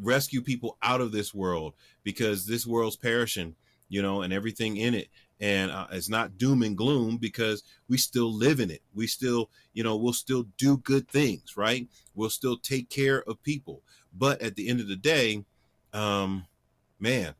rescue 0.00 0.40
people 0.40 0.76
out 0.82 1.00
of 1.00 1.12
this 1.12 1.34
world 1.34 1.74
because 2.04 2.46
this 2.46 2.66
world's 2.66 2.96
perishing, 2.96 3.54
you 3.88 4.02
know, 4.02 4.22
and 4.22 4.32
everything 4.32 4.76
in 4.76 4.94
it. 4.94 5.08
And 5.40 5.70
uh, 5.70 5.86
it's 5.92 6.08
not 6.08 6.36
doom 6.36 6.62
and 6.62 6.76
gloom 6.76 7.16
because 7.16 7.62
we 7.88 7.96
still 7.96 8.32
live 8.32 8.58
in 8.58 8.70
it. 8.70 8.82
We 8.94 9.06
still, 9.06 9.50
you 9.72 9.84
know, 9.84 9.96
we'll 9.96 10.12
still 10.12 10.46
do 10.56 10.78
good 10.78 11.08
things, 11.08 11.56
right? 11.56 11.86
We'll 12.14 12.30
still 12.30 12.56
take 12.56 12.90
care 12.90 13.22
of 13.22 13.42
people. 13.42 13.82
But 14.12 14.42
at 14.42 14.56
the 14.56 14.68
end 14.68 14.80
of 14.80 14.88
the 14.88 14.96
day, 14.96 15.44
um, 15.92 16.46
man, 16.98 17.34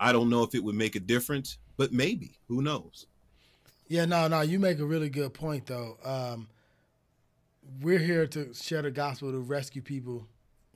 I 0.00 0.12
don't 0.12 0.30
know 0.30 0.42
if 0.42 0.54
it 0.54 0.64
would 0.64 0.74
make 0.74 0.96
a 0.96 1.00
difference, 1.00 1.58
but 1.76 1.92
maybe. 1.92 2.38
Who 2.48 2.62
knows? 2.62 3.06
Yeah, 3.88 4.06
no, 4.06 4.26
no, 4.28 4.40
you 4.40 4.58
make 4.58 4.78
a 4.78 4.84
really 4.84 5.10
good 5.10 5.34
point 5.34 5.66
though. 5.66 5.98
Um, 6.04 6.48
we're 7.80 7.98
here 7.98 8.26
to 8.28 8.54
share 8.54 8.82
the 8.82 8.90
gospel 8.90 9.30
to 9.30 9.38
rescue 9.38 9.82
people 9.82 10.26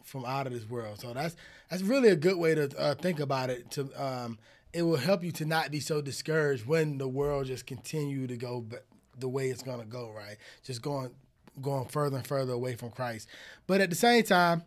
from 0.05 0.25
out 0.25 0.47
of 0.47 0.53
this 0.53 0.69
world. 0.69 1.01
So 1.01 1.13
that's 1.13 1.37
that's 1.71 1.83
really 1.83 2.09
a 2.09 2.17
good 2.17 2.37
way 2.37 2.55
to 2.55 2.71
uh, 2.79 2.95
think 2.95 3.21
about 3.21 3.51
it. 3.51 3.71
To 3.73 3.91
um, 4.03 4.39
it 4.79 4.83
will 4.83 4.97
help 4.97 5.25
you 5.25 5.33
to 5.33 5.45
not 5.45 5.73
be 5.73 5.81
so 5.81 6.01
discouraged 6.01 6.65
when 6.65 6.99
the 6.99 7.09
world 7.09 7.47
just 7.47 7.67
continue 7.67 8.29
to 8.29 8.37
go 8.37 8.65
the 9.19 9.29
way 9.29 9.51
it's 9.51 9.65
gonna 9.65 9.85
go. 9.85 10.13
Right, 10.15 10.37
just 10.63 10.83
going 10.83 11.11
going 11.61 11.89
further 11.89 12.17
and 12.17 12.27
further 12.27 12.53
away 12.53 12.77
from 12.77 12.91
Christ. 12.91 13.27
But 13.67 13.81
at 13.81 13.91
the 13.91 13.97
same 13.97 14.23
time, 14.23 14.63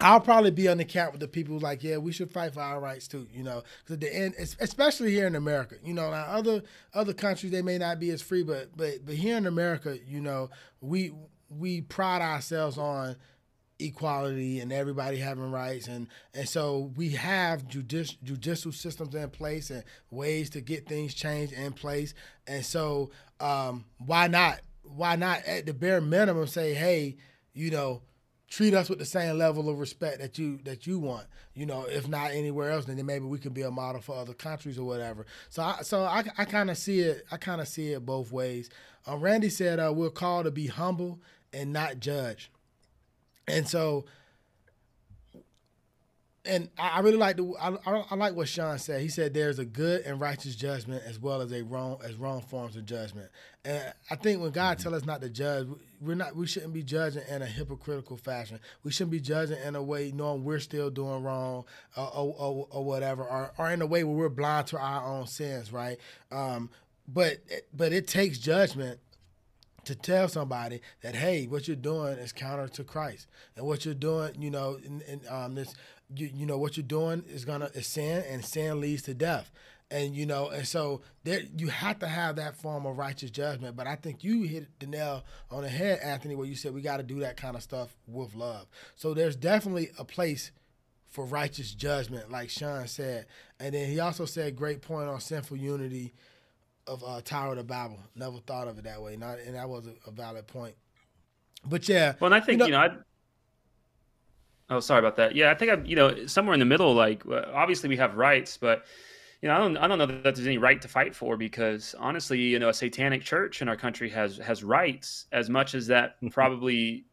I'll 0.00 0.20
probably 0.20 0.52
be 0.52 0.68
on 0.68 0.78
the 0.78 0.84
camp 0.84 1.12
with 1.12 1.20
the 1.20 1.26
people 1.26 1.58
like, 1.58 1.82
yeah, 1.82 1.96
we 1.96 2.12
should 2.12 2.30
fight 2.30 2.54
for 2.54 2.60
our 2.60 2.78
rights 2.78 3.08
too. 3.08 3.26
You 3.32 3.42
know, 3.42 3.64
because 3.80 3.94
at 3.94 4.00
the 4.02 4.14
end, 4.14 4.34
especially 4.60 5.10
here 5.10 5.26
in 5.26 5.34
America, 5.34 5.74
you 5.84 5.94
know, 5.94 6.12
now 6.12 6.26
other 6.28 6.62
other 6.94 7.12
countries 7.12 7.50
they 7.50 7.62
may 7.62 7.78
not 7.78 7.98
be 7.98 8.10
as 8.10 8.22
free, 8.22 8.44
but 8.44 8.76
but 8.76 9.04
but 9.04 9.16
here 9.16 9.36
in 9.36 9.48
America, 9.48 9.98
you 10.06 10.20
know, 10.20 10.48
we 10.80 11.12
we 11.48 11.80
pride 11.80 12.22
ourselves 12.22 12.78
on 12.78 13.16
equality 13.78 14.60
and 14.60 14.72
everybody 14.72 15.18
having 15.18 15.50
rights. 15.50 15.88
And 15.88 16.08
and 16.34 16.48
so 16.48 16.92
we 16.96 17.10
have 17.10 17.66
judici- 17.66 18.18
judicial 18.22 18.72
systems 18.72 19.14
in 19.14 19.30
place 19.30 19.70
and 19.70 19.84
ways 20.10 20.50
to 20.50 20.60
get 20.60 20.88
things 20.88 21.14
changed 21.14 21.52
in 21.52 21.72
place. 21.72 22.14
And 22.46 22.64
so 22.64 23.10
um, 23.40 23.84
why 23.98 24.28
not 24.28 24.60
why 24.82 25.16
not 25.16 25.44
at 25.44 25.66
the 25.66 25.74
bare 25.74 26.00
minimum 26.00 26.46
say 26.46 26.74
hey 26.74 27.16
you 27.54 27.70
know 27.70 28.02
treat 28.48 28.74
us 28.74 28.88
with 28.88 28.98
the 28.98 29.04
same 29.04 29.38
level 29.38 29.68
of 29.68 29.78
respect 29.78 30.20
that 30.20 30.38
you 30.38 30.58
that 30.64 30.86
you 30.86 30.98
want 30.98 31.26
you 31.54 31.64
know 31.64 31.84
if 31.86 32.06
not 32.06 32.30
anywhere 32.30 32.70
else 32.70 32.84
then 32.84 33.04
maybe 33.04 33.24
we 33.24 33.38
can 33.38 33.52
be 33.52 33.62
a 33.62 33.70
model 33.70 34.00
for 34.00 34.14
other 34.16 34.34
countries 34.34 34.78
or 34.78 34.84
whatever. 34.84 35.26
So 35.48 35.62
i 35.62 35.82
so 35.82 36.02
i, 36.04 36.22
I 36.36 36.44
kind 36.44 36.70
of 36.70 36.78
see 36.78 37.00
it 37.00 37.24
i 37.32 37.36
kind 37.36 37.60
of 37.60 37.68
see 37.68 37.92
it 37.92 38.04
both 38.04 38.30
ways. 38.30 38.70
Uh, 39.08 39.16
randy 39.16 39.48
said 39.48 39.80
uh, 39.80 39.92
we're 39.94 40.10
called 40.10 40.44
to 40.44 40.50
be 40.50 40.66
humble 40.66 41.20
and 41.52 41.72
not 41.72 41.98
judge 41.98 42.50
and 43.46 43.68
so, 43.68 44.04
and 46.46 46.68
I 46.78 47.00
really 47.00 47.16
like 47.16 47.36
the 47.36 47.54
I, 47.58 47.74
I, 47.86 48.14
like 48.14 48.34
what 48.34 48.48
Sean 48.48 48.78
said. 48.78 49.00
He 49.00 49.08
said 49.08 49.32
there's 49.32 49.58
a 49.58 49.64
good 49.64 50.02
and 50.02 50.20
righteous 50.20 50.54
judgment 50.54 51.02
as 51.06 51.18
well 51.18 51.40
as 51.40 51.52
a 51.52 51.62
wrong 51.62 51.98
as 52.04 52.16
wrong 52.16 52.42
forms 52.42 52.76
of 52.76 52.84
judgment. 52.84 53.30
And 53.64 53.94
I 54.10 54.16
think 54.16 54.42
when 54.42 54.50
God 54.50 54.78
tells 54.78 54.94
us 54.94 55.06
not 55.06 55.22
to 55.22 55.30
judge, 55.30 55.68
we're 56.02 56.14
not 56.14 56.36
we 56.36 56.46
shouldn't 56.46 56.74
be 56.74 56.82
judging 56.82 57.22
in 57.30 57.40
a 57.40 57.46
hypocritical 57.46 58.18
fashion. 58.18 58.60
We 58.82 58.90
shouldn't 58.90 59.12
be 59.12 59.20
judging 59.20 59.56
in 59.64 59.74
a 59.74 59.82
way 59.82 60.12
knowing 60.14 60.44
we're 60.44 60.58
still 60.58 60.90
doing 60.90 61.22
wrong 61.22 61.64
or, 61.96 62.10
or, 62.14 62.66
or 62.70 62.84
whatever, 62.84 63.24
or, 63.24 63.52
or 63.56 63.70
in 63.70 63.80
a 63.80 63.86
way 63.86 64.04
where 64.04 64.14
we're 64.14 64.28
blind 64.28 64.66
to 64.68 64.78
our 64.78 65.02
own 65.02 65.26
sins, 65.26 65.72
right? 65.72 65.98
Um, 66.30 66.68
but 67.08 67.38
but 67.72 67.92
it 67.92 68.06
takes 68.06 68.38
judgment 68.38 69.00
to 69.86 69.94
tell 69.94 70.28
somebody 70.28 70.80
that 71.02 71.14
hey, 71.14 71.46
what 71.46 71.68
you're 71.68 71.76
doing 71.76 72.14
is 72.18 72.32
counter 72.32 72.68
to 72.68 72.84
Christ, 72.84 73.26
and 73.56 73.66
what 73.66 73.84
you're 73.84 73.94
doing, 73.94 74.40
you 74.40 74.50
know, 74.50 74.78
in, 74.84 75.00
in 75.02 75.20
um, 75.28 75.54
this, 75.54 75.74
you, 76.14 76.30
you 76.34 76.46
know, 76.46 76.58
what 76.58 76.76
you're 76.76 76.84
doing 76.84 77.24
is 77.28 77.44
gonna 77.44 77.70
is 77.74 77.86
sin, 77.86 78.24
and 78.28 78.44
sin 78.44 78.80
leads 78.80 79.02
to 79.02 79.14
death, 79.14 79.50
and 79.90 80.14
you 80.14 80.26
know, 80.26 80.48
and 80.48 80.66
so 80.66 81.02
there 81.24 81.42
you 81.56 81.68
have 81.68 81.98
to 82.00 82.08
have 82.08 82.36
that 82.36 82.56
form 82.56 82.86
of 82.86 82.98
righteous 82.98 83.30
judgment. 83.30 83.76
But 83.76 83.86
I 83.86 83.96
think 83.96 84.24
you 84.24 84.42
hit 84.42 84.66
the 84.78 84.86
nail 84.86 85.24
on 85.50 85.62
the 85.62 85.68
head, 85.68 86.00
Anthony, 86.02 86.34
where 86.34 86.46
you 86.46 86.56
said 86.56 86.74
we 86.74 86.82
got 86.82 86.98
to 86.98 87.02
do 87.02 87.20
that 87.20 87.36
kind 87.36 87.56
of 87.56 87.62
stuff 87.62 87.96
with 88.06 88.34
love. 88.34 88.66
So 88.96 89.14
there's 89.14 89.36
definitely 89.36 89.90
a 89.98 90.04
place 90.04 90.50
for 91.08 91.24
righteous 91.24 91.72
judgment, 91.72 92.30
like 92.30 92.50
Sean 92.50 92.88
said, 92.88 93.26
and 93.60 93.74
then 93.74 93.88
he 93.88 94.00
also 94.00 94.24
said 94.24 94.56
great 94.56 94.82
point 94.82 95.08
on 95.08 95.20
sinful 95.20 95.56
unity 95.56 96.12
of 96.86 97.02
uh, 97.04 97.20
Tower 97.22 97.52
of 97.52 97.56
the 97.58 97.64
Babel. 97.64 97.98
Never 98.14 98.38
thought 98.38 98.68
of 98.68 98.78
it 98.78 98.84
that 98.84 99.02
way. 99.02 99.16
Not, 99.16 99.38
and 99.38 99.54
that 99.54 99.68
was 99.68 99.86
a, 99.86 99.94
a 100.08 100.10
valid 100.10 100.46
point. 100.46 100.74
But 101.66 101.88
yeah. 101.88 102.14
Well, 102.20 102.32
and 102.32 102.42
I 102.42 102.44
think 102.44 102.62
you 102.62 102.70
know, 102.70 102.82
you 102.82 102.88
know 102.88 102.96
oh, 104.70 104.80
sorry 104.80 104.98
about 104.98 105.16
that. 105.16 105.34
Yeah, 105.34 105.50
I 105.50 105.54
think 105.54 105.72
I'm, 105.72 105.84
you 105.86 105.96
know, 105.96 106.26
somewhere 106.26 106.54
in 106.54 106.60
the 106.60 106.66
middle. 106.66 106.94
Like, 106.94 107.22
obviously 107.26 107.88
we 107.88 107.96
have 107.96 108.16
rights, 108.16 108.56
but 108.56 108.84
you 109.44 109.50
know, 109.50 109.56
I 109.56 109.58
don't, 109.58 109.76
I 109.76 109.86
don't 109.86 109.98
know 109.98 110.06
that 110.06 110.22
there's 110.22 110.46
any 110.46 110.56
right 110.56 110.80
to 110.80 110.88
fight 110.88 111.14
for 111.14 111.36
because 111.36 111.94
honestly, 111.98 112.40
you 112.40 112.58
know, 112.58 112.70
a 112.70 112.72
satanic 112.72 113.22
church 113.22 113.60
in 113.60 113.68
our 113.68 113.76
country 113.76 114.08
has 114.08 114.38
has 114.38 114.64
rights 114.64 115.26
as 115.32 115.50
much 115.50 115.74
as 115.74 115.86
that 115.88 116.16
probably, 116.30 117.04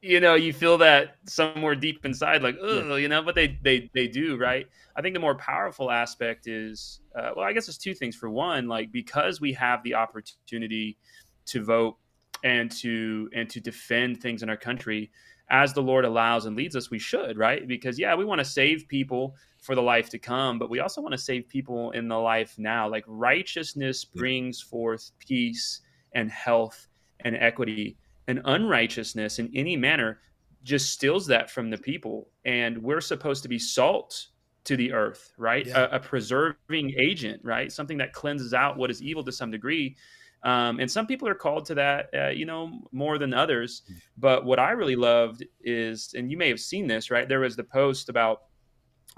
you 0.00 0.18
know, 0.18 0.34
you 0.34 0.54
feel 0.54 0.78
that 0.78 1.16
somewhere 1.26 1.74
deep 1.74 2.06
inside, 2.06 2.42
like, 2.42 2.56
oh, 2.58 2.96
you 2.96 3.08
know, 3.08 3.20
but 3.20 3.34
they 3.34 3.58
they 3.62 3.90
they 3.94 4.08
do, 4.08 4.38
right? 4.38 4.66
I 4.96 5.02
think 5.02 5.12
the 5.12 5.20
more 5.20 5.34
powerful 5.34 5.90
aspect 5.90 6.46
is, 6.46 7.00
uh, 7.14 7.32
well, 7.36 7.44
I 7.44 7.52
guess 7.52 7.68
it's 7.68 7.76
two 7.76 7.92
things. 7.92 8.16
For 8.16 8.30
one, 8.30 8.66
like 8.66 8.90
because 8.90 9.42
we 9.42 9.52
have 9.52 9.82
the 9.82 9.92
opportunity 9.92 10.96
to 11.44 11.62
vote 11.62 11.98
and 12.42 12.70
to 12.78 13.28
and 13.34 13.50
to 13.50 13.60
defend 13.60 14.22
things 14.22 14.42
in 14.42 14.48
our 14.48 14.56
country 14.56 15.10
as 15.50 15.74
the 15.74 15.82
Lord 15.82 16.06
allows 16.06 16.46
and 16.46 16.56
leads 16.56 16.76
us, 16.76 16.90
we 16.90 16.98
should, 16.98 17.36
right? 17.36 17.68
Because 17.68 17.98
yeah, 17.98 18.14
we 18.14 18.24
want 18.24 18.38
to 18.38 18.44
save 18.46 18.88
people 18.88 19.34
for 19.64 19.74
the 19.74 19.82
life 19.82 20.10
to 20.10 20.18
come, 20.18 20.58
but 20.58 20.68
we 20.68 20.80
also 20.80 21.00
want 21.00 21.12
to 21.12 21.18
save 21.18 21.48
people 21.48 21.90
in 21.92 22.06
the 22.06 22.18
life 22.18 22.54
now. 22.58 22.86
Like 22.86 23.04
righteousness 23.06 24.04
brings 24.04 24.60
forth 24.60 25.10
peace 25.18 25.80
and 26.14 26.30
health 26.30 26.86
and 27.20 27.34
equity, 27.34 27.96
and 28.28 28.42
unrighteousness 28.44 29.38
in 29.38 29.50
any 29.54 29.74
manner 29.74 30.20
just 30.64 30.92
steals 30.92 31.26
that 31.28 31.50
from 31.50 31.70
the 31.70 31.78
people. 31.78 32.28
And 32.44 32.82
we're 32.82 33.00
supposed 33.00 33.42
to 33.44 33.48
be 33.48 33.58
salt 33.58 34.28
to 34.64 34.76
the 34.76 34.92
earth, 34.92 35.32
right? 35.38 35.66
Yeah. 35.66 35.88
A, 35.92 35.96
a, 35.96 36.00
preserving 36.00 36.94
agent, 36.98 37.40
right? 37.42 37.72
Something 37.72 37.98
that 37.98 38.12
cleanses 38.12 38.52
out 38.52 38.76
what 38.76 38.90
is 38.90 39.02
evil 39.02 39.24
to 39.24 39.32
some 39.32 39.50
degree. 39.50 39.96
Um, 40.42 40.78
and 40.78 40.90
some 40.90 41.06
people 41.06 41.26
are 41.26 41.34
called 41.34 41.64
to 41.66 41.74
that, 41.76 42.10
uh, 42.14 42.28
you 42.28 42.44
know, 42.44 42.82
more 42.92 43.16
than 43.18 43.32
others. 43.32 43.82
Hmm. 43.86 43.94
But 44.18 44.44
what 44.44 44.58
I 44.58 44.72
really 44.72 44.96
loved 44.96 45.44
is, 45.62 46.14
and 46.16 46.30
you 46.30 46.36
may 46.36 46.48
have 46.48 46.60
seen 46.60 46.86
this, 46.86 47.10
right? 47.10 47.28
There 47.28 47.40
was 47.40 47.56
the 47.56 47.64
post 47.64 48.10
about 48.10 48.42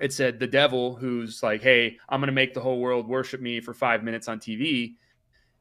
it 0.01 0.13
said 0.13 0.39
the 0.39 0.47
devil 0.47 0.95
who's 0.95 1.43
like, 1.43 1.63
hey, 1.63 1.99
I'm 2.09 2.21
going 2.21 2.29
to 2.29 2.33
make 2.33 2.55
the 2.55 2.61
whole 2.61 2.81
world 2.81 3.09
worship 3.09 3.41
me 3.41 3.61
for 3.61 3.73
five 3.73 4.03
minutes 4.03 4.29
on 4.29 4.39
TV. 4.39 4.95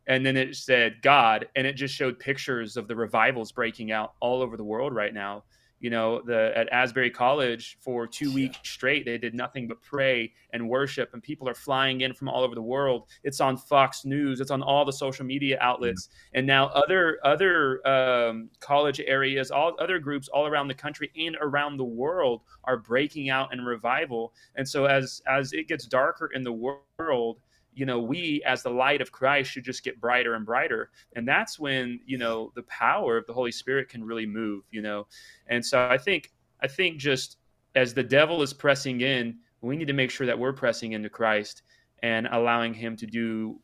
And 0.07 0.25
then 0.25 0.37
it 0.37 0.55
said 0.55 1.01
God, 1.01 1.47
and 1.55 1.65
it 1.65 1.73
just 1.73 1.95
showed 1.95 2.19
pictures 2.19 2.77
of 2.77 2.87
the 2.87 2.95
revivals 2.95 3.51
breaking 3.51 3.91
out 3.91 4.13
all 4.19 4.41
over 4.41 4.57
the 4.57 4.63
world 4.63 4.93
right 4.93 5.13
now 5.13 5.43
you 5.79 5.89
know 5.89 6.21
the 6.21 6.51
at 6.55 6.69
asbury 6.69 7.09
college 7.09 7.77
for 7.81 8.07
two 8.07 8.33
weeks 8.33 8.57
straight 8.63 9.05
they 9.05 9.17
did 9.17 9.33
nothing 9.33 9.67
but 9.67 9.81
pray 9.81 10.31
and 10.55 10.69
worship 10.69 11.13
and 11.13 11.21
people 11.21 11.47
are 11.49 11.53
flying 11.53 12.01
in 12.01 12.13
from 12.13 12.29
all 12.29 12.43
over 12.43 12.55
the 12.55 12.61
world. 12.61 13.07
It's 13.23 13.41
on 13.41 13.57
fox 13.57 14.05
news. 14.05 14.39
It's 14.39 14.51
on 14.51 14.63
all 14.63 14.85
the 14.85 14.93
social 14.93 15.25
media 15.25 15.57
outlets. 15.59 16.09
And 16.33 16.47
now 16.47 16.67
other 16.67 17.19
other 17.23 17.85
um, 17.87 18.49
college 18.59 19.01
areas 19.01 19.51
all 19.51 19.75
other 19.79 19.99
groups 19.99 20.27
all 20.29 20.47
around 20.47 20.69
the 20.69 20.73
country 20.73 21.11
and 21.17 21.37
around 21.41 21.77
the 21.77 21.83
world 21.83 22.41
are 22.63 22.77
breaking 22.77 23.29
out 23.29 23.53
in 23.53 23.61
revival. 23.61 24.33
And 24.55 24.67
so 24.67 24.85
as 24.85 25.21
as 25.27 25.53
it 25.53 25.67
gets 25.67 25.85
darker 25.85 26.27
in 26.33 26.43
the 26.43 26.53
world 26.53 27.39
you 27.75 27.85
know 27.85 27.99
we 27.99 28.41
as 28.45 28.63
the 28.63 28.69
light 28.69 29.01
of 29.01 29.11
christ 29.11 29.51
should 29.51 29.63
just 29.63 29.83
get 29.83 29.99
brighter 29.99 30.33
and 30.35 30.45
brighter 30.45 30.89
and 31.15 31.27
that's 31.27 31.59
when 31.59 31.99
you 32.05 32.17
know 32.17 32.51
the 32.55 32.63
power 32.63 33.17
of 33.17 33.27
the 33.27 33.33
holy 33.33 33.51
spirit 33.51 33.89
can 33.89 34.03
really 34.03 34.25
move 34.25 34.63
you 34.71 34.81
know 34.81 35.05
and 35.47 35.63
so 35.63 35.87
i 35.89 35.97
think 35.97 36.31
i 36.61 36.67
think 36.67 36.97
just 36.97 37.37
as 37.75 37.93
the 37.93 38.03
devil 38.03 38.41
is 38.41 38.53
pressing 38.53 39.01
in 39.01 39.37
we 39.61 39.75
need 39.75 39.87
to 39.87 39.93
make 39.93 40.11
sure 40.11 40.25
that 40.25 40.37
we're 40.37 40.53
pressing 40.53 40.93
into 40.93 41.09
christ 41.09 41.63
and 42.01 42.27
allowing 42.31 42.73
him 42.73 42.95
to 42.95 43.05
do 43.05 43.59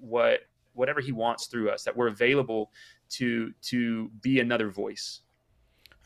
what 0.00 0.40
whatever 0.72 1.00
he 1.00 1.12
wants 1.12 1.46
through 1.46 1.70
us 1.70 1.84
that 1.84 1.96
we're 1.96 2.08
available 2.08 2.72
to 3.08 3.52
to 3.60 4.10
be 4.22 4.40
another 4.40 4.70
voice 4.70 5.20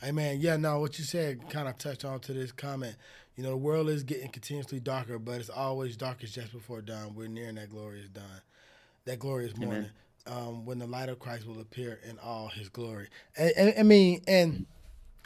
Amen. 0.02 0.38
Yeah, 0.40 0.56
no, 0.56 0.80
what 0.80 0.98
you 0.98 1.04
said 1.04 1.48
kind 1.48 1.66
of 1.66 1.78
touched 1.78 2.04
on 2.04 2.20
to 2.20 2.32
this 2.34 2.52
comment. 2.52 2.96
You 3.36 3.42
know, 3.42 3.50
the 3.50 3.56
world 3.56 3.88
is 3.88 4.04
getting 4.04 4.30
continuously 4.30 4.78
darker, 4.78 5.18
but 5.18 5.40
it's 5.40 5.50
always 5.50 5.96
darkest 5.96 6.34
just 6.34 6.52
before 6.52 6.80
dawn. 6.80 7.14
We're 7.14 7.28
nearing 7.28 7.56
that 7.56 7.70
glorious 7.70 8.08
dawn, 8.08 8.42
that 9.06 9.18
glorious 9.18 9.56
morning, 9.56 9.90
um, 10.26 10.64
when 10.64 10.78
the 10.78 10.86
light 10.86 11.08
of 11.08 11.18
Christ 11.18 11.46
will 11.46 11.60
appear 11.60 11.98
in 12.08 12.18
all 12.20 12.48
His 12.48 12.68
glory. 12.68 13.08
And, 13.36 13.52
and 13.56 13.74
I 13.78 13.82
mean, 13.82 14.22
and, 14.28 14.66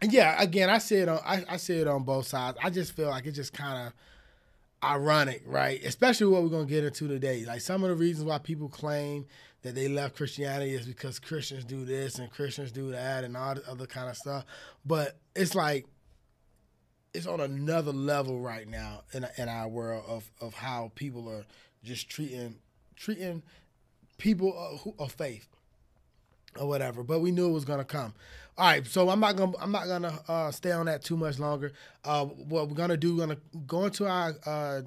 and 0.00 0.12
yeah, 0.12 0.40
again, 0.40 0.70
I 0.70 0.78
see 0.78 0.96
it 0.96 1.08
on 1.08 1.18
I, 1.24 1.44
I 1.48 1.56
see 1.58 1.78
it 1.78 1.86
on 1.86 2.04
both 2.04 2.26
sides. 2.26 2.56
I 2.62 2.70
just 2.70 2.92
feel 2.92 3.08
like 3.08 3.26
it's 3.26 3.36
just 3.36 3.52
kind 3.52 3.88
of 3.88 3.92
ironic, 4.82 5.42
right? 5.44 5.82
Especially 5.84 6.28
what 6.28 6.42
we're 6.42 6.48
gonna 6.48 6.64
get 6.64 6.84
into 6.84 7.08
today. 7.08 7.44
Like 7.44 7.60
some 7.60 7.82
of 7.82 7.90
the 7.90 7.96
reasons 7.96 8.24
why 8.24 8.38
people 8.38 8.68
claim 8.68 9.26
that 9.62 9.74
they 9.74 9.88
left 9.88 10.16
Christianity 10.16 10.72
is 10.72 10.86
because 10.86 11.18
Christians 11.18 11.64
do 11.64 11.84
this 11.84 12.18
and 12.18 12.30
Christians 12.30 12.70
do 12.70 12.90
that 12.92 13.24
and 13.24 13.36
all 13.36 13.54
the 13.54 13.68
other 13.68 13.86
kind 13.86 14.08
of 14.08 14.16
stuff. 14.16 14.44
But 14.86 15.18
it's 15.34 15.54
like 15.54 15.86
it's 17.14 17.26
on 17.26 17.40
another 17.40 17.92
level 17.92 18.40
right 18.40 18.68
now 18.68 19.02
in 19.12 19.26
in 19.36 19.48
our 19.48 19.68
world 19.68 20.04
of 20.06 20.30
of 20.40 20.54
how 20.54 20.92
people 20.94 21.28
are 21.28 21.44
just 21.82 22.08
treating 22.08 22.56
treating 22.96 23.42
people 24.18 24.54
of, 24.56 24.92
of 24.98 25.12
faith 25.12 25.46
or 26.58 26.66
whatever. 26.68 27.02
But 27.02 27.20
we 27.20 27.30
knew 27.30 27.48
it 27.48 27.52
was 27.52 27.64
gonna 27.64 27.84
come. 27.84 28.14
All 28.56 28.66
right, 28.66 28.86
so 28.86 29.08
I'm 29.08 29.20
not 29.20 29.36
gonna 29.36 29.52
I'm 29.60 29.72
not 29.72 29.86
gonna 29.86 30.18
uh, 30.28 30.50
stay 30.50 30.72
on 30.72 30.86
that 30.86 31.04
too 31.04 31.16
much 31.16 31.38
longer. 31.38 31.72
Uh, 32.04 32.26
what 32.26 32.68
we're 32.68 32.74
gonna 32.74 32.96
do, 32.96 33.14
we're 33.14 33.26
gonna 33.26 33.38
go 33.66 33.84
into 33.84 34.06
our 34.06 34.34
uh, 34.44 34.82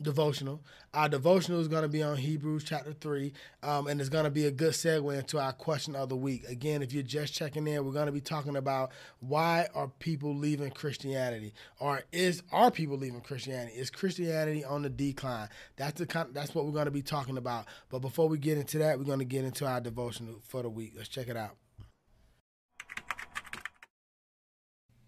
devotional. 0.00 0.62
Our 0.94 1.08
devotional 1.08 1.60
is 1.60 1.68
going 1.68 1.82
to 1.82 1.88
be 1.88 2.02
on 2.02 2.16
Hebrews 2.16 2.64
chapter 2.64 2.92
3, 2.92 3.32
um, 3.62 3.86
and 3.86 4.00
it's 4.00 4.10
going 4.10 4.24
to 4.24 4.30
be 4.30 4.46
a 4.46 4.50
good 4.50 4.72
segue 4.72 5.18
into 5.18 5.38
our 5.38 5.52
question 5.52 5.96
of 5.96 6.08
the 6.08 6.16
week. 6.16 6.44
Again, 6.48 6.82
if 6.82 6.92
you're 6.92 7.02
just 7.02 7.34
checking 7.34 7.66
in, 7.66 7.84
we're 7.84 7.92
going 7.92 8.06
to 8.06 8.12
be 8.12 8.20
talking 8.20 8.56
about 8.56 8.92
why 9.20 9.68
are 9.74 9.88
people 9.98 10.34
leaving 10.34 10.70
Christianity, 10.70 11.54
or 11.78 12.02
is 12.12 12.42
are 12.52 12.70
people 12.70 12.96
leaving 12.96 13.20
Christianity? 13.20 13.76
Is 13.76 13.90
Christianity 13.90 14.64
on 14.64 14.82
the 14.82 14.90
decline? 14.90 15.48
That's 15.76 15.98
the 15.98 16.26
that's 16.32 16.54
what 16.54 16.66
we're 16.66 16.72
going 16.72 16.84
to 16.86 16.90
be 16.90 17.02
talking 17.02 17.38
about. 17.38 17.66
But 17.88 18.00
before 18.00 18.28
we 18.28 18.38
get 18.38 18.58
into 18.58 18.78
that, 18.78 18.98
we're 18.98 19.04
going 19.04 19.18
to 19.20 19.24
get 19.24 19.44
into 19.44 19.66
our 19.66 19.80
devotional 19.80 20.40
for 20.46 20.62
the 20.62 20.70
week. 20.70 20.92
Let's 20.96 21.08
check 21.08 21.28
it 21.28 21.36
out. 21.36 21.56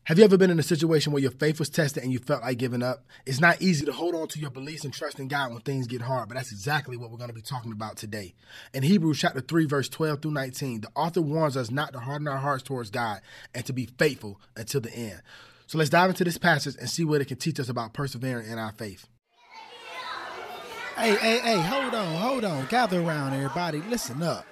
Have 0.06 0.18
you 0.18 0.24
ever 0.24 0.36
been 0.36 0.50
in 0.50 0.58
a 0.58 0.62
situation 0.62 1.14
where 1.14 1.22
your 1.22 1.30
faith 1.30 1.58
was 1.58 1.70
tested 1.70 2.02
and 2.02 2.12
you 2.12 2.18
felt 2.18 2.42
like 2.42 2.58
giving 2.58 2.82
up? 2.82 3.06
It's 3.24 3.40
not 3.40 3.62
easy 3.62 3.86
to 3.86 3.92
hold 3.92 4.14
on 4.14 4.28
to 4.28 4.38
your 4.38 4.50
beliefs 4.50 4.84
and 4.84 4.92
trust 4.92 5.18
in 5.18 5.28
God 5.28 5.50
when 5.50 5.62
things 5.62 5.86
get 5.86 6.02
hard, 6.02 6.28
but 6.28 6.34
that's 6.34 6.52
exactly 6.52 6.98
what 6.98 7.10
we're 7.10 7.16
going 7.16 7.30
to 7.30 7.34
be 7.34 7.40
talking 7.40 7.72
about 7.72 7.96
today. 7.96 8.34
In 8.74 8.82
Hebrews 8.82 9.18
chapter 9.18 9.40
3 9.40 9.64
verse 9.64 9.88
12 9.88 10.20
through 10.20 10.32
19, 10.32 10.82
the 10.82 10.90
author 10.94 11.22
warns 11.22 11.56
us 11.56 11.70
not 11.70 11.94
to 11.94 12.00
harden 12.00 12.28
our 12.28 12.36
hearts 12.36 12.62
towards 12.62 12.90
God 12.90 13.22
and 13.54 13.64
to 13.64 13.72
be 13.72 13.86
faithful 13.98 14.38
until 14.54 14.82
the 14.82 14.94
end. 14.94 15.22
So 15.66 15.78
let's 15.78 15.88
dive 15.88 16.10
into 16.10 16.24
this 16.24 16.36
passage 16.36 16.76
and 16.78 16.90
see 16.90 17.06
what 17.06 17.22
it 17.22 17.28
can 17.28 17.38
teach 17.38 17.58
us 17.58 17.70
about 17.70 17.94
persevering 17.94 18.46
in 18.46 18.58
our 18.58 18.72
faith. 18.72 19.06
Hey, 20.98 21.16
hey, 21.16 21.38
hey, 21.38 21.60
hold 21.62 21.94
on, 21.94 22.16
hold 22.16 22.44
on. 22.44 22.66
Gather 22.66 23.00
around, 23.00 23.32
everybody. 23.32 23.80
Listen 23.88 24.22
up. 24.22 24.44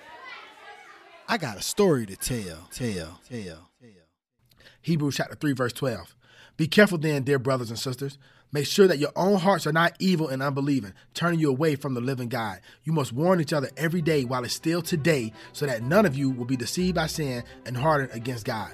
I 1.29 1.37
got 1.37 1.59
a 1.59 1.63
story 1.63 2.07
to 2.07 2.17
tell. 2.17 2.69
Tell, 2.73 3.21
tell, 3.29 3.69
tell. 3.81 4.02
Hebrews 4.83 5.17
chapter 5.17 5.37
3, 5.37 5.53
verse 5.53 5.73
12. 5.73 6.15
Be 6.57 6.67
careful 6.67 6.99
then, 6.99 7.23
dear 7.23 7.39
brothers 7.39 7.71
and 7.71 7.79
sisters. 7.79 8.19
Make 8.51 8.67
sure 8.67 8.87
that 8.87 8.99
your 8.99 9.13
own 9.17 9.39
hearts 9.39 9.67
are 9.67 9.73
not 9.73 9.97
evil 9.99 10.29
and 10.29 10.43
unbelieving, 10.43 10.93
turning 11.15 11.41
you 11.41 11.49
away 11.49 11.77
from 11.77 11.95
the 11.95 12.01
living 12.01 12.29
God. 12.29 12.61
You 12.85 12.93
must 12.93 13.13
warn 13.13 13.41
each 13.41 13.53
other 13.53 13.71
every 13.77 14.03
day 14.03 14.25
while 14.25 14.45
it's 14.45 14.53
still 14.53 14.83
today, 14.83 15.33
so 15.53 15.67
that 15.67 15.83
none 15.83 16.05
of 16.05 16.17
you 16.17 16.31
will 16.31 16.45
be 16.45 16.57
deceived 16.57 16.97
by 16.97 17.07
sin 17.07 17.45
and 17.65 17.77
hardened 17.77 18.13
against 18.13 18.45
God. 18.45 18.73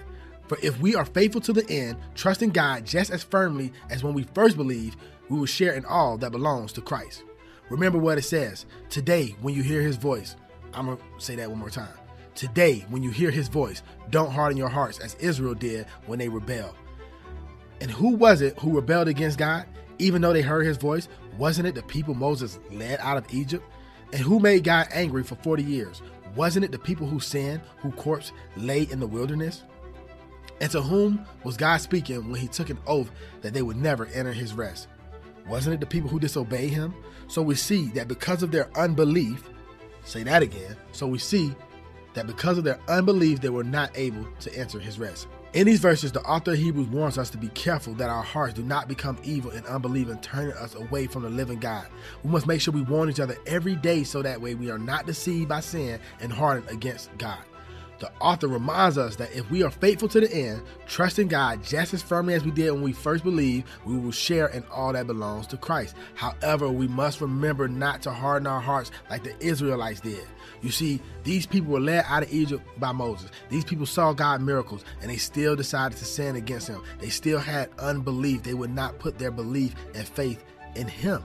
For 0.49 0.59
if 0.63 0.81
we 0.81 0.97
are 0.97 1.05
faithful 1.05 1.43
to 1.43 1.53
the 1.53 1.69
end, 1.71 1.99
trusting 2.15 2.51
God 2.51 2.87
just 2.87 3.11
as 3.11 3.23
firmly 3.23 3.71
as 3.91 4.03
when 4.03 4.15
we 4.15 4.25
first 4.35 4.57
believed, 4.57 4.99
we 5.29 5.39
will 5.39 5.47
share 5.47 5.75
in 5.75 5.85
all 5.85 6.17
that 6.19 6.33
belongs 6.33 6.73
to 6.73 6.81
Christ. 6.81 7.23
Remember 7.69 7.99
what 7.99 8.17
it 8.17 8.23
says 8.23 8.65
today, 8.89 9.37
when 9.43 9.55
you 9.55 9.63
hear 9.63 9.83
his 9.83 9.97
voice. 9.97 10.37
I'm 10.73 10.87
going 10.87 10.97
to 10.97 11.05
say 11.19 11.37
that 11.37 11.51
one 11.51 11.59
more 11.59 11.71
time. 11.71 12.08
Today, 12.39 12.87
when 12.89 13.03
you 13.03 13.11
hear 13.11 13.33
his 13.33 13.49
voice, 13.49 13.83
don't 14.11 14.31
harden 14.31 14.57
your 14.57 14.69
hearts 14.69 15.01
as 15.01 15.17
Israel 15.17 15.55
did 15.55 15.87
when 16.07 16.21
they 16.21 16.29
rebelled. 16.29 16.77
And 17.81 17.91
who 17.91 18.15
was 18.15 18.43
it 18.43 18.57
who 18.61 18.77
rebelled 18.77 19.09
against 19.09 19.39
God? 19.39 19.67
Even 19.99 20.23
though 20.23 20.33
they 20.33 20.41
heard 20.41 20.65
his 20.65 20.77
voice, 20.77 21.09
wasn't 21.37 21.67
it 21.67 21.75
the 21.75 21.83
people 21.83 22.15
Moses 22.15 22.61
led 22.71 23.01
out 23.01 23.17
of 23.17 23.25
Egypt? 23.35 23.65
And 24.13 24.23
who 24.23 24.39
made 24.39 24.63
God 24.63 24.87
angry 24.93 25.25
for 25.25 25.35
40 25.35 25.65
years? 25.65 26.01
Wasn't 26.37 26.65
it 26.65 26.71
the 26.71 26.79
people 26.79 27.09
who 27.09 27.19
sinned, 27.19 27.61
who 27.79 27.91
corpse 27.91 28.31
lay 28.57 28.83
in 28.83 29.01
the 29.01 29.07
wilderness? 29.09 29.65
And 30.61 30.71
to 30.71 30.81
whom 30.81 31.27
was 31.43 31.57
God 31.57 31.79
speaking 31.79 32.31
when 32.31 32.41
he 32.41 32.47
took 32.47 32.71
an 32.71 32.79
oath 32.87 33.11
that 33.41 33.53
they 33.53 33.63
would 33.63 33.77
never 33.77 34.07
enter 34.15 34.33
his 34.33 34.55
rest? 34.55 34.87
Wasn't 35.49 35.75
it 35.75 35.81
the 35.81 35.87
people 35.87 36.09
who 36.09 36.21
disobeyed 36.21 36.71
him? 36.71 36.95
So 37.27 37.43
we 37.43 37.57
see 37.57 37.89
that 37.95 38.07
because 38.07 38.45
of 38.45 38.53
their 38.53 38.71
unbelief, 38.79 39.51
say 40.05 40.23
that 40.23 40.43
again. 40.45 40.77
So 40.93 41.09
we 41.09 41.19
see 41.19 41.53
that 42.15 42.27
because 42.27 42.59
of 42.59 42.65
their 42.65 42.81
unbelief, 42.89 43.41
they 43.41 43.51
were 43.51 43.65
not 43.65 43.91
able 43.97 44.27
to 44.41 44.55
enter 44.55 44.79
his 44.79 44.99
rest. 44.99 45.29
In 45.55 45.67
these 45.67 45.81
verses, 45.81 46.13
the 46.13 46.21
author 46.23 46.53
of 46.53 46.59
Hebrews 46.59 46.89
warns 46.89 47.17
us 47.17 47.31
to 47.31 47.39
be 47.39 47.49
careful 47.49 47.95
that 47.95 48.11
our 48.11 48.23
hearts 48.23 48.53
do 48.53 48.63
not 48.63 48.87
become 48.87 49.19
evil 49.25 49.51
and 49.51 49.65
unbelieving, 49.67 50.19
turning 50.19 50.53
us 50.53 50.75
away 50.75 51.07
from 51.07 51.23
the 51.23 51.31
living 51.31 51.59
God. 51.59 51.87
We 52.23 52.31
must 52.31 52.47
make 52.47 52.61
sure 52.61 52.75
we 52.75 52.83
warn 52.83 53.09
each 53.09 53.21
other 53.21 53.37
every 53.47 53.75
day 53.75 54.05
so 54.05 54.21
that 54.21 54.41
way 54.41 54.55
we 54.55 54.71
are 54.71 54.79
not 54.79 55.07
deceived 55.07 55.49
by 55.49 55.61
sin 55.61 56.01
and 56.21 56.31
hardened 56.31 56.69
against 56.71 57.17
God. 57.17 57.39
The 57.99 58.13
author 58.21 58.47
reminds 58.47 58.97
us 58.97 59.17
that 59.17 59.35
if 59.35 59.51
we 59.51 59.65
are 59.65 59.71
faithful 59.71 60.09
to 60.11 60.21
the 60.21 60.33
end, 60.33 60.63
trusting 60.87 61.29
God 61.29 61.65
just 61.65 61.95
as 61.95 62.03
firmly 62.03 62.35
as 62.35 62.45
we 62.45 62.53
did 62.53 62.71
when 62.71 62.83
we 62.83 62.93
first 62.93 63.25
believed, 63.25 63.67
we 63.85 63.97
will 63.99 64.13
share 64.13 64.49
in 64.49 64.65
all 64.71 64.93
that 64.93 65.09
belongs 65.09 65.49
to 65.49 65.57
Christ. 65.57 65.97
However, 66.15 66.69
we 66.69 66.87
must 66.87 67.21
remember 67.21 67.67
not 67.67 68.03
to 68.03 68.13
harden 68.13 68.47
our 68.47 68.61
hearts 68.61 68.93
like 69.11 69.25
the 69.25 69.37
Israelites 69.45 70.01
did. 70.01 70.25
You 70.61 70.71
see, 70.71 71.01
these 71.25 71.47
people 71.47 71.73
were 71.73 71.81
led 71.81 72.05
out 72.09 72.23
of 72.23 72.33
Egypt 72.33 72.67
by 72.79 72.93
Moses. 72.93 73.31
These 73.49 73.65
people 73.65 73.87
saw 73.87 74.13
God 74.13 74.41
miracles 74.43 74.85
and 75.01 75.11
they 75.11 75.17
still 75.17 75.57
decided 75.57 75.99
to 75.99 76.05
sin 76.05 76.37
against 76.37 76.69
him. 76.69 76.83
They 76.99 77.09
still 77.09 77.39
had 77.39 77.71
unbelief. 77.79 78.43
They 78.43 78.55
would 78.55 78.71
not 78.71 78.99
put 78.99 79.19
their 79.19 79.31
belief 79.31 79.75
and 79.95 80.07
faith 80.07 80.45
in 80.75 80.89
him. 80.89 81.25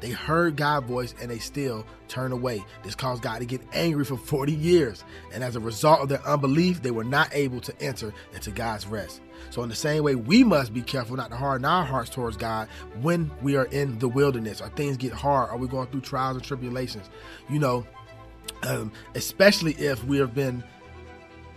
They 0.00 0.10
heard 0.10 0.56
God's 0.56 0.86
voice 0.86 1.14
and 1.22 1.30
they 1.30 1.38
still 1.38 1.86
turned 2.08 2.34
away. 2.34 2.62
This 2.82 2.94
caused 2.94 3.22
God 3.22 3.38
to 3.38 3.46
get 3.46 3.62
angry 3.72 4.04
for 4.04 4.18
40 4.18 4.52
years. 4.52 5.02
And 5.32 5.42
as 5.42 5.56
a 5.56 5.60
result 5.60 6.00
of 6.00 6.10
their 6.10 6.22
unbelief, 6.26 6.82
they 6.82 6.90
were 6.90 7.04
not 7.04 7.30
able 7.32 7.60
to 7.60 7.80
enter 7.80 8.12
into 8.34 8.50
God's 8.50 8.86
rest. 8.86 9.22
So, 9.48 9.62
in 9.62 9.70
the 9.70 9.74
same 9.74 10.04
way, 10.04 10.14
we 10.14 10.44
must 10.44 10.74
be 10.74 10.82
careful 10.82 11.16
not 11.16 11.30
to 11.30 11.36
harden 11.36 11.64
our 11.64 11.84
hearts 11.84 12.10
towards 12.10 12.36
God 12.36 12.68
when 13.00 13.30
we 13.40 13.56
are 13.56 13.64
in 13.64 13.98
the 13.98 14.08
wilderness 14.08 14.60
or 14.60 14.68
things 14.68 14.98
get 14.98 15.12
hard 15.12 15.50
or 15.50 15.56
we're 15.56 15.68
going 15.68 15.88
through 15.88 16.02
trials 16.02 16.36
and 16.36 16.44
tribulations. 16.44 17.08
You 17.48 17.58
know, 17.58 17.86
um, 18.62 18.92
especially 19.14 19.72
if 19.74 20.04
we 20.04 20.18
have 20.18 20.34
been 20.34 20.64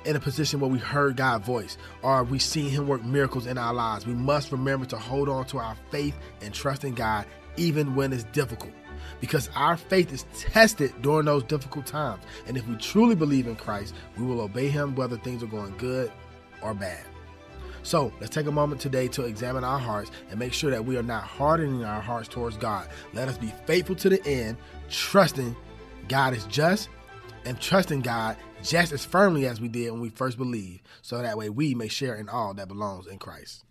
in 0.06 0.16
a 0.16 0.20
position 0.20 0.60
where 0.60 0.70
we 0.70 0.80
heard 0.80 1.18
God's 1.18 1.46
voice 1.46 1.78
or 2.02 2.24
we 2.24 2.40
seen 2.40 2.70
Him 2.70 2.88
work 2.88 3.04
miracles 3.04 3.46
in 3.46 3.58
our 3.58 3.74
lives. 3.74 4.06
We 4.06 4.14
must 4.14 4.52
remember 4.52 4.86
to 4.88 4.98
hold 4.98 5.28
on 5.30 5.46
to 5.48 5.58
our 5.58 5.76
faith 5.92 6.16
and 6.42 6.54
trust 6.54 6.84
in 6.84 6.94
God 6.94 7.26
even 7.58 7.96
when 7.96 8.14
it's 8.14 8.24
difficult. 8.26 8.72
Because 9.20 9.50
our 9.56 9.78
faith 9.78 10.14
is 10.14 10.26
tested 10.38 10.94
during 11.02 11.26
those 11.26 11.44
difficult 11.44 11.86
times. 11.86 12.24
And 12.46 12.56
if 12.56 12.68
we 12.68 12.76
truly 12.76 13.16
believe 13.16 13.48
in 13.48 13.56
Christ, 13.56 13.96
we 14.18 14.26
will 14.26 14.42
obey 14.42 14.70
Him 14.70 14.96
whether 14.96 15.18
things 15.18 15.44
are 15.44 15.48
going 15.48 15.76
good 15.78 16.12
or 16.62 16.74
bad. 16.74 17.04
So 17.84 18.12
let's 18.20 18.34
take 18.34 18.48
a 18.48 18.52
moment 18.52 18.82
today 18.82 19.08
to 19.10 19.24
examine 19.24 19.64
our 19.64 19.80
hearts 19.80 20.12
and 20.30 20.38
make 20.38 20.54
sure 20.54 20.72
that 20.72 20.84
we 20.84 20.98
are 20.98 21.04
not 21.04 21.24
hardening 21.24 21.86
our 21.86 22.02
hearts 22.02 22.28
towards 22.28 22.58
God. 22.58 22.88
Let 23.14 23.28
us 23.28 23.38
be 23.38 23.54
faithful 23.66 23.96
to 23.96 24.10
the 24.10 24.26
end, 24.26 24.58
trusting 24.90 25.56
God 26.08 26.34
is 26.34 26.46
just 26.46 26.90
and 27.46 27.60
trusting 27.60 28.02
God 28.02 28.38
just 28.64 28.92
as 28.92 29.06
firmly 29.06 29.46
as 29.46 29.62
we 29.62 29.68
did 29.68 29.92
when 29.92 30.02
we 30.02 30.10
first 30.10 30.38
believed, 30.38 30.82
so 31.02 31.22
that 31.22 31.38
way 31.38 31.50
we 31.50 31.76
may 31.76 31.88
share 31.88 32.16
in 32.16 32.28
all 32.30 32.54
that 32.56 32.68
belongs 32.68 33.08
in 33.08 33.20
Christ. 33.20 33.64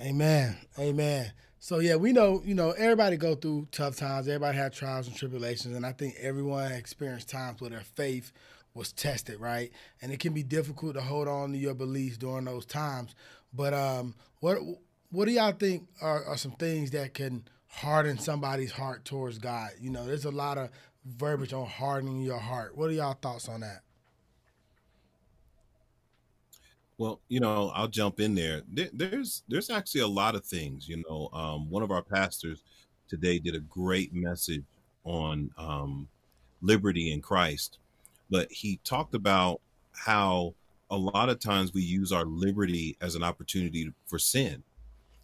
Amen. 0.00 0.56
Amen. 0.78 1.32
So 1.58 1.78
yeah, 1.78 1.96
we 1.96 2.12
know, 2.12 2.42
you 2.44 2.54
know, 2.54 2.70
everybody 2.70 3.16
go 3.16 3.34
through 3.34 3.68
tough 3.70 3.96
times. 3.96 4.28
Everybody 4.28 4.56
had 4.56 4.72
trials 4.72 5.06
and 5.06 5.14
tribulations, 5.14 5.76
and 5.76 5.84
I 5.84 5.92
think 5.92 6.14
everyone 6.18 6.72
experienced 6.72 7.28
times 7.28 7.60
where 7.60 7.70
their 7.70 7.80
faith 7.80 8.32
was 8.72 8.92
tested, 8.92 9.38
right? 9.40 9.70
And 10.00 10.10
it 10.10 10.20
can 10.20 10.32
be 10.32 10.42
difficult 10.42 10.94
to 10.94 11.02
hold 11.02 11.28
on 11.28 11.52
to 11.52 11.58
your 11.58 11.74
beliefs 11.74 12.16
during 12.16 12.46
those 12.46 12.64
times. 12.64 13.14
But 13.52 13.74
um, 13.74 14.14
what 14.40 14.58
what 15.10 15.26
do 15.26 15.32
y'all 15.32 15.52
think 15.52 15.88
are, 16.00 16.24
are 16.24 16.36
some 16.36 16.52
things 16.52 16.92
that 16.92 17.14
can 17.14 17.44
harden 17.70 18.18
somebody's 18.18 18.72
heart 18.72 19.04
towards 19.04 19.38
God? 19.38 19.70
You 19.80 19.90
know, 19.90 20.04
there's 20.04 20.24
a 20.24 20.30
lot 20.30 20.58
of 20.58 20.70
verbiage 21.04 21.52
on 21.52 21.66
hardening 21.66 22.20
your 22.20 22.38
heart. 22.38 22.76
What 22.76 22.90
are 22.90 22.92
y'all 22.92 23.14
thoughts 23.14 23.48
on 23.48 23.60
that? 23.60 23.82
Well, 26.98 27.20
you 27.28 27.40
know, 27.40 27.72
I'll 27.74 27.88
jump 27.88 28.20
in 28.20 28.34
there. 28.34 28.60
there. 28.70 28.90
There's 28.92 29.42
there's 29.48 29.70
actually 29.70 30.02
a 30.02 30.06
lot 30.06 30.34
of 30.34 30.44
things. 30.44 30.86
You 30.86 31.02
know, 31.08 31.30
um, 31.32 31.70
one 31.70 31.82
of 31.82 31.90
our 31.90 32.02
pastors 32.02 32.62
today 33.08 33.38
did 33.38 33.54
a 33.54 33.60
great 33.60 34.12
message 34.12 34.64
on 35.04 35.50
um, 35.56 36.08
liberty 36.60 37.12
in 37.12 37.22
Christ, 37.22 37.78
but 38.28 38.52
he 38.52 38.80
talked 38.84 39.14
about 39.14 39.62
how 39.92 40.54
a 40.90 40.96
lot 40.96 41.30
of 41.30 41.40
times 41.40 41.72
we 41.72 41.80
use 41.80 42.12
our 42.12 42.26
liberty 42.26 42.98
as 43.00 43.14
an 43.14 43.22
opportunity 43.22 43.90
for 44.06 44.18
sin, 44.18 44.62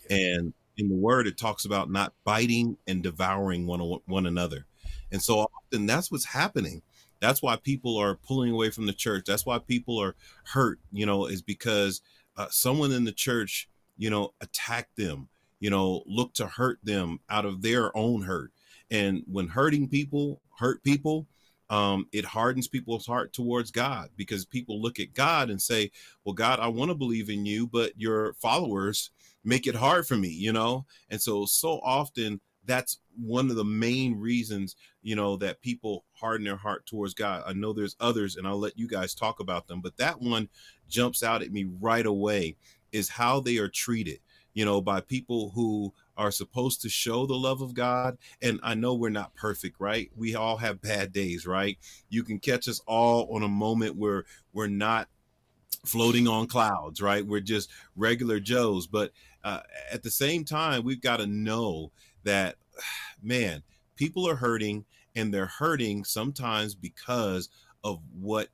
and 0.08 0.54
in 0.76 0.88
the 0.88 0.94
Word 0.94 1.26
it 1.26 1.38
talks 1.38 1.64
about 1.64 1.90
not 1.90 2.12
biting 2.24 2.76
and 2.86 3.02
devouring 3.02 3.66
one 3.66 3.80
one 4.06 4.26
another, 4.26 4.66
and 5.12 5.22
so 5.22 5.40
often 5.40 5.86
that's 5.86 6.10
what's 6.10 6.24
happening 6.24 6.82
that's 7.20 7.42
why 7.42 7.56
people 7.56 7.96
are 7.96 8.16
pulling 8.16 8.52
away 8.52 8.70
from 8.70 8.86
the 8.86 8.92
church. 8.92 9.24
That's 9.26 9.46
why 9.46 9.58
people 9.58 9.98
are 9.98 10.14
hurt, 10.44 10.78
you 10.92 11.06
know, 11.06 11.26
is 11.26 11.42
because 11.42 12.02
uh, 12.36 12.46
someone 12.50 12.92
in 12.92 13.04
the 13.04 13.12
church, 13.12 13.68
you 13.96 14.10
know, 14.10 14.34
attacked 14.40 14.96
them, 14.96 15.28
you 15.60 15.70
know, 15.70 16.02
look 16.06 16.34
to 16.34 16.46
hurt 16.46 16.78
them 16.82 17.20
out 17.30 17.44
of 17.44 17.62
their 17.62 17.96
own 17.96 18.22
hurt. 18.22 18.52
And 18.90 19.22
when 19.26 19.48
hurting 19.48 19.88
people 19.88 20.40
hurt 20.58 20.82
people, 20.82 21.26
um, 21.68 22.06
it 22.12 22.24
hardens 22.24 22.68
people's 22.68 23.06
heart 23.06 23.32
towards 23.32 23.72
God 23.72 24.10
because 24.16 24.44
people 24.44 24.80
look 24.80 25.00
at 25.00 25.14
God 25.14 25.50
and 25.50 25.60
say, 25.60 25.90
Well, 26.24 26.34
God, 26.34 26.60
I 26.60 26.68
want 26.68 26.90
to 26.90 26.94
believe 26.94 27.28
in 27.28 27.44
you, 27.44 27.66
but 27.66 27.92
your 27.96 28.34
followers 28.34 29.10
make 29.46 29.66
it 29.66 29.74
hard 29.74 30.06
for 30.06 30.16
me, 30.16 30.28
you 30.28 30.52
know? 30.52 30.84
And 31.08 31.20
so, 31.20 31.46
so 31.46 31.80
often 31.82 32.40
that's 32.66 32.98
one 33.16 33.48
of 33.48 33.56
the 33.56 33.64
main 33.64 34.18
reasons 34.18 34.76
you 35.02 35.16
know 35.16 35.36
that 35.36 35.62
people 35.62 36.04
harden 36.12 36.44
their 36.44 36.56
heart 36.56 36.84
towards 36.84 37.14
god. 37.14 37.42
I 37.46 37.52
know 37.52 37.72
there's 37.72 37.96
others 38.00 38.36
and 38.36 38.46
i'll 38.46 38.58
let 38.58 38.78
you 38.78 38.88
guys 38.88 39.14
talk 39.14 39.40
about 39.40 39.68
them 39.68 39.80
but 39.80 39.96
that 39.96 40.20
one 40.20 40.48
jumps 40.88 41.22
out 41.22 41.42
at 41.42 41.52
me 41.52 41.64
right 41.80 42.04
away 42.04 42.56
is 42.92 43.08
how 43.08 43.40
they 43.40 43.58
are 43.58 43.68
treated 43.68 44.18
you 44.52 44.64
know 44.64 44.80
by 44.80 45.00
people 45.00 45.50
who 45.54 45.94
are 46.16 46.30
supposed 46.30 46.80
to 46.82 46.88
show 46.88 47.26
the 47.26 47.34
love 47.34 47.60
of 47.60 47.74
god. 47.74 48.18
And 48.42 48.58
i 48.62 48.74
know 48.74 48.94
we're 48.94 49.10
not 49.10 49.34
perfect 49.34 49.76
right? 49.78 50.10
We 50.16 50.34
all 50.34 50.56
have 50.56 50.82
bad 50.82 51.12
days 51.12 51.46
right? 51.46 51.78
You 52.08 52.22
can 52.24 52.38
catch 52.38 52.68
us 52.68 52.80
all 52.86 53.32
on 53.34 53.42
a 53.42 53.48
moment 53.48 53.96
where 53.96 54.24
we're 54.52 54.66
not 54.66 55.08
floating 55.84 56.26
on 56.26 56.46
clouds 56.48 57.00
right? 57.00 57.24
We're 57.24 57.40
just 57.40 57.70
regular 57.94 58.40
joes. 58.40 58.86
But 58.86 59.12
uh, 59.46 59.60
at 59.92 60.02
the 60.02 60.10
same 60.10 60.44
time 60.44 60.82
we've 60.82 61.00
got 61.00 61.18
to 61.18 61.26
know 61.26 61.92
that 62.24 62.56
man, 63.22 63.62
people 63.94 64.28
are 64.28 64.36
hurting 64.36 64.84
and 65.14 65.32
they're 65.32 65.46
hurting 65.46 66.04
sometimes 66.04 66.74
because 66.74 67.48
of 67.82 68.00
what 68.20 68.48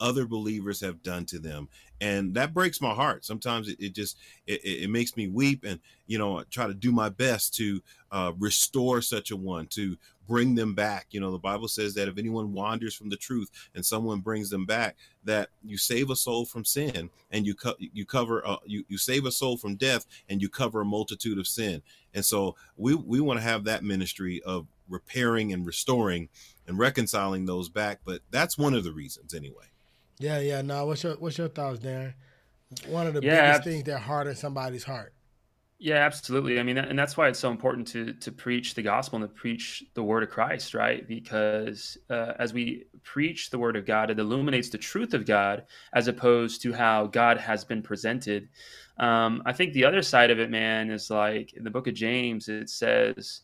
other 0.00 0.26
believers 0.26 0.80
have 0.80 1.02
done 1.02 1.24
to 1.24 1.38
them 1.38 1.68
and 2.02 2.34
that 2.34 2.52
breaks 2.52 2.80
my 2.80 2.92
heart. 2.92 3.24
Sometimes 3.24 3.68
it, 3.68 3.78
it 3.78 3.94
just 3.94 4.18
it, 4.48 4.60
it, 4.64 4.90
makes 4.90 5.16
me 5.16 5.28
weep 5.28 5.64
and 5.64 5.78
you 6.08 6.18
know 6.18 6.40
I 6.40 6.42
try 6.50 6.66
to 6.66 6.74
do 6.74 6.90
my 6.90 7.08
best 7.08 7.54
to 7.54 7.80
uh, 8.10 8.32
restore 8.38 9.00
such 9.00 9.30
a 9.30 9.36
one 9.36 9.68
to 9.68 9.96
bring 10.26 10.54
them 10.54 10.74
back 10.74 11.06
you 11.10 11.20
know 11.20 11.30
the 11.30 11.38
bible 11.38 11.68
says 11.68 11.94
that 11.94 12.08
if 12.08 12.18
anyone 12.18 12.52
wanders 12.52 12.94
from 12.94 13.08
the 13.08 13.16
truth 13.16 13.50
and 13.74 13.84
someone 13.84 14.20
brings 14.20 14.50
them 14.50 14.64
back 14.64 14.96
that 15.24 15.48
you 15.64 15.76
save 15.76 16.10
a 16.10 16.16
soul 16.16 16.44
from 16.44 16.64
sin 16.64 17.10
and 17.30 17.46
you 17.46 17.54
co- 17.54 17.76
you 17.78 18.04
cover 18.04 18.46
uh, 18.46 18.56
you 18.64 18.84
you 18.88 18.98
save 18.98 19.24
a 19.26 19.32
soul 19.32 19.56
from 19.56 19.76
death 19.76 20.06
and 20.28 20.40
you 20.40 20.48
cover 20.48 20.80
a 20.80 20.84
multitude 20.84 21.38
of 21.38 21.46
sin 21.46 21.82
and 22.14 22.24
so 22.24 22.54
we 22.76 22.94
we 22.94 23.20
want 23.20 23.38
to 23.38 23.42
have 23.42 23.64
that 23.64 23.82
ministry 23.82 24.42
of 24.42 24.66
repairing 24.88 25.52
and 25.52 25.66
restoring 25.66 26.28
and 26.66 26.78
reconciling 26.78 27.46
those 27.46 27.68
back 27.68 28.00
but 28.04 28.20
that's 28.30 28.56
one 28.56 28.74
of 28.74 28.84
the 28.84 28.92
reasons 28.92 29.34
anyway 29.34 29.64
yeah, 30.22 30.38
yeah. 30.38 30.62
No, 30.62 30.86
what's 30.86 31.02
your 31.02 31.14
what's 31.14 31.36
your 31.36 31.48
thoughts, 31.48 31.80
Darrin? 31.80 32.14
One 32.86 33.06
of 33.08 33.14
the 33.14 33.22
yeah, 33.22 33.58
biggest 33.58 33.64
things 33.64 33.84
that 33.84 33.98
harden 33.98 34.36
somebody's 34.36 34.84
heart. 34.84 35.12
Yeah, 35.84 35.96
absolutely. 35.96 36.60
I 36.60 36.62
mean, 36.62 36.78
and 36.78 36.96
that's 36.96 37.16
why 37.16 37.26
it's 37.26 37.40
so 37.40 37.50
important 37.50 37.88
to 37.88 38.12
to 38.12 38.30
preach 38.30 38.74
the 38.74 38.82
gospel 38.82 39.20
and 39.20 39.28
to 39.28 39.34
preach 39.34 39.82
the 39.94 40.02
word 40.04 40.22
of 40.22 40.30
Christ, 40.30 40.74
right? 40.74 41.08
Because 41.08 41.98
uh, 42.08 42.34
as 42.38 42.54
we 42.54 42.84
preach 43.02 43.50
the 43.50 43.58
word 43.58 43.74
of 43.74 43.84
God, 43.84 44.08
it 44.08 44.20
illuminates 44.20 44.68
the 44.68 44.78
truth 44.78 45.12
of 45.12 45.26
God 45.26 45.64
as 45.92 46.06
opposed 46.06 46.62
to 46.62 46.72
how 46.72 47.06
God 47.06 47.36
has 47.36 47.64
been 47.64 47.82
presented. 47.82 48.48
Um, 48.98 49.42
I 49.44 49.52
think 49.52 49.72
the 49.72 49.84
other 49.84 50.02
side 50.02 50.30
of 50.30 50.38
it, 50.38 50.50
man, 50.50 50.88
is 50.88 51.10
like 51.10 51.52
in 51.54 51.64
the 51.64 51.70
book 51.70 51.88
of 51.88 51.94
James, 51.94 52.48
it 52.48 52.70
says 52.70 53.40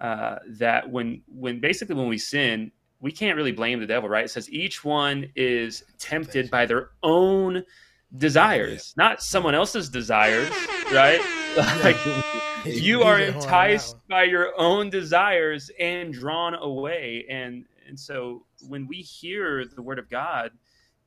uh, 0.00 0.36
that 0.60 0.90
when 0.90 1.20
when 1.28 1.60
basically 1.60 1.94
when 1.94 2.08
we 2.08 2.16
sin, 2.16 2.72
we 3.00 3.12
can't 3.12 3.36
really 3.36 3.52
blame 3.52 3.80
the 3.80 3.86
devil, 3.86 4.08
right? 4.08 4.24
It 4.24 4.30
says 4.30 4.50
each 4.50 4.82
one 4.82 5.30
is 5.36 5.84
tempted 5.98 6.50
by 6.50 6.64
their 6.64 6.92
own 7.02 7.64
desires, 8.16 8.94
not 8.96 9.22
someone 9.22 9.54
else's 9.54 9.90
desires, 9.90 10.48
right? 10.90 11.20
like 11.56 11.96
you 12.64 13.02
are 13.02 13.18
enticed 13.18 13.96
by 14.08 14.24
your 14.24 14.58
own 14.58 14.88
desires 14.88 15.70
and 15.78 16.12
drawn 16.12 16.54
away. 16.54 17.26
And 17.28 17.66
and 17.86 17.98
so 17.98 18.46
when 18.68 18.86
we 18.86 18.96
hear 18.96 19.66
the 19.66 19.82
word 19.82 19.98
of 19.98 20.08
God 20.08 20.52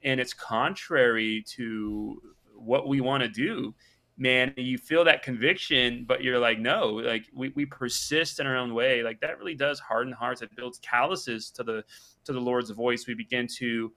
and 0.03 0.19
it's 0.19 0.33
contrary 0.33 1.43
to 1.55 2.21
what 2.53 2.87
we 2.87 3.01
want 3.01 3.23
to 3.23 3.29
do, 3.29 3.73
man, 4.17 4.53
you 4.55 4.77
feel 4.77 5.03
that 5.05 5.23
conviction, 5.23 6.05
but 6.07 6.23
you're 6.23 6.39
like, 6.39 6.59
no, 6.59 6.89
like 6.89 7.25
we, 7.33 7.49
we 7.49 7.65
persist 7.65 8.39
in 8.39 8.45
our 8.45 8.55
own 8.55 8.75
way. 8.75 9.01
Like 9.01 9.19
that 9.21 9.39
really 9.39 9.55
does 9.55 9.79
harden 9.79 10.13
hearts. 10.13 10.43
It 10.43 10.55
builds 10.55 10.79
calluses 10.79 11.49
to 11.51 11.63
the 11.63 11.83
to 12.25 12.33
the 12.33 12.39
Lord's 12.39 12.69
voice. 12.69 13.07
We 13.07 13.15
begin 13.15 13.47
to 13.57 13.91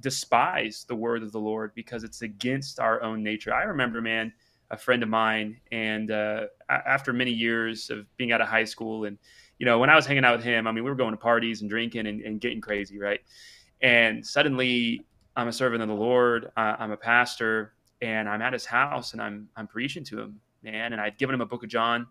despise 0.00 0.84
the 0.88 0.96
word 0.96 1.22
of 1.22 1.30
the 1.30 1.38
Lord 1.38 1.72
because 1.74 2.02
it's 2.02 2.22
against 2.22 2.80
our 2.80 3.00
own 3.02 3.22
nature. 3.22 3.54
I 3.54 3.62
remember, 3.62 4.02
man, 4.02 4.32
a 4.70 4.76
friend 4.76 5.02
of 5.02 5.08
mine, 5.08 5.60
and 5.70 6.10
uh, 6.10 6.46
after 6.68 7.12
many 7.12 7.30
years 7.30 7.90
of 7.90 8.06
being 8.16 8.32
out 8.32 8.40
of 8.40 8.48
high 8.48 8.64
school, 8.64 9.04
and 9.04 9.18
you 9.58 9.66
know, 9.66 9.78
when 9.78 9.90
I 9.90 9.96
was 9.96 10.06
hanging 10.06 10.24
out 10.24 10.36
with 10.36 10.44
him, 10.44 10.66
I 10.66 10.72
mean, 10.72 10.84
we 10.84 10.90
were 10.90 10.96
going 10.96 11.12
to 11.12 11.16
parties 11.16 11.60
and 11.60 11.70
drinking 11.70 12.06
and, 12.06 12.20
and 12.22 12.40
getting 12.40 12.60
crazy, 12.60 12.98
right? 12.98 13.20
And 13.80 14.26
suddenly, 14.26 15.04
I'm 15.36 15.48
a 15.48 15.52
servant 15.52 15.82
of 15.82 15.88
the 15.88 15.94
Lord. 15.94 16.50
I'm 16.56 16.90
a 16.90 16.96
pastor 16.96 17.74
and 18.00 18.28
I'm 18.28 18.42
at 18.42 18.52
his 18.52 18.64
house 18.64 19.12
and 19.12 19.22
I'm 19.22 19.48
I'm 19.56 19.66
preaching 19.66 20.04
to 20.04 20.20
him, 20.20 20.40
man. 20.62 20.92
And 20.92 21.00
I'd 21.00 21.18
given 21.18 21.34
him 21.34 21.40
a 21.40 21.46
book 21.46 21.62
of 21.62 21.68
John. 21.68 22.06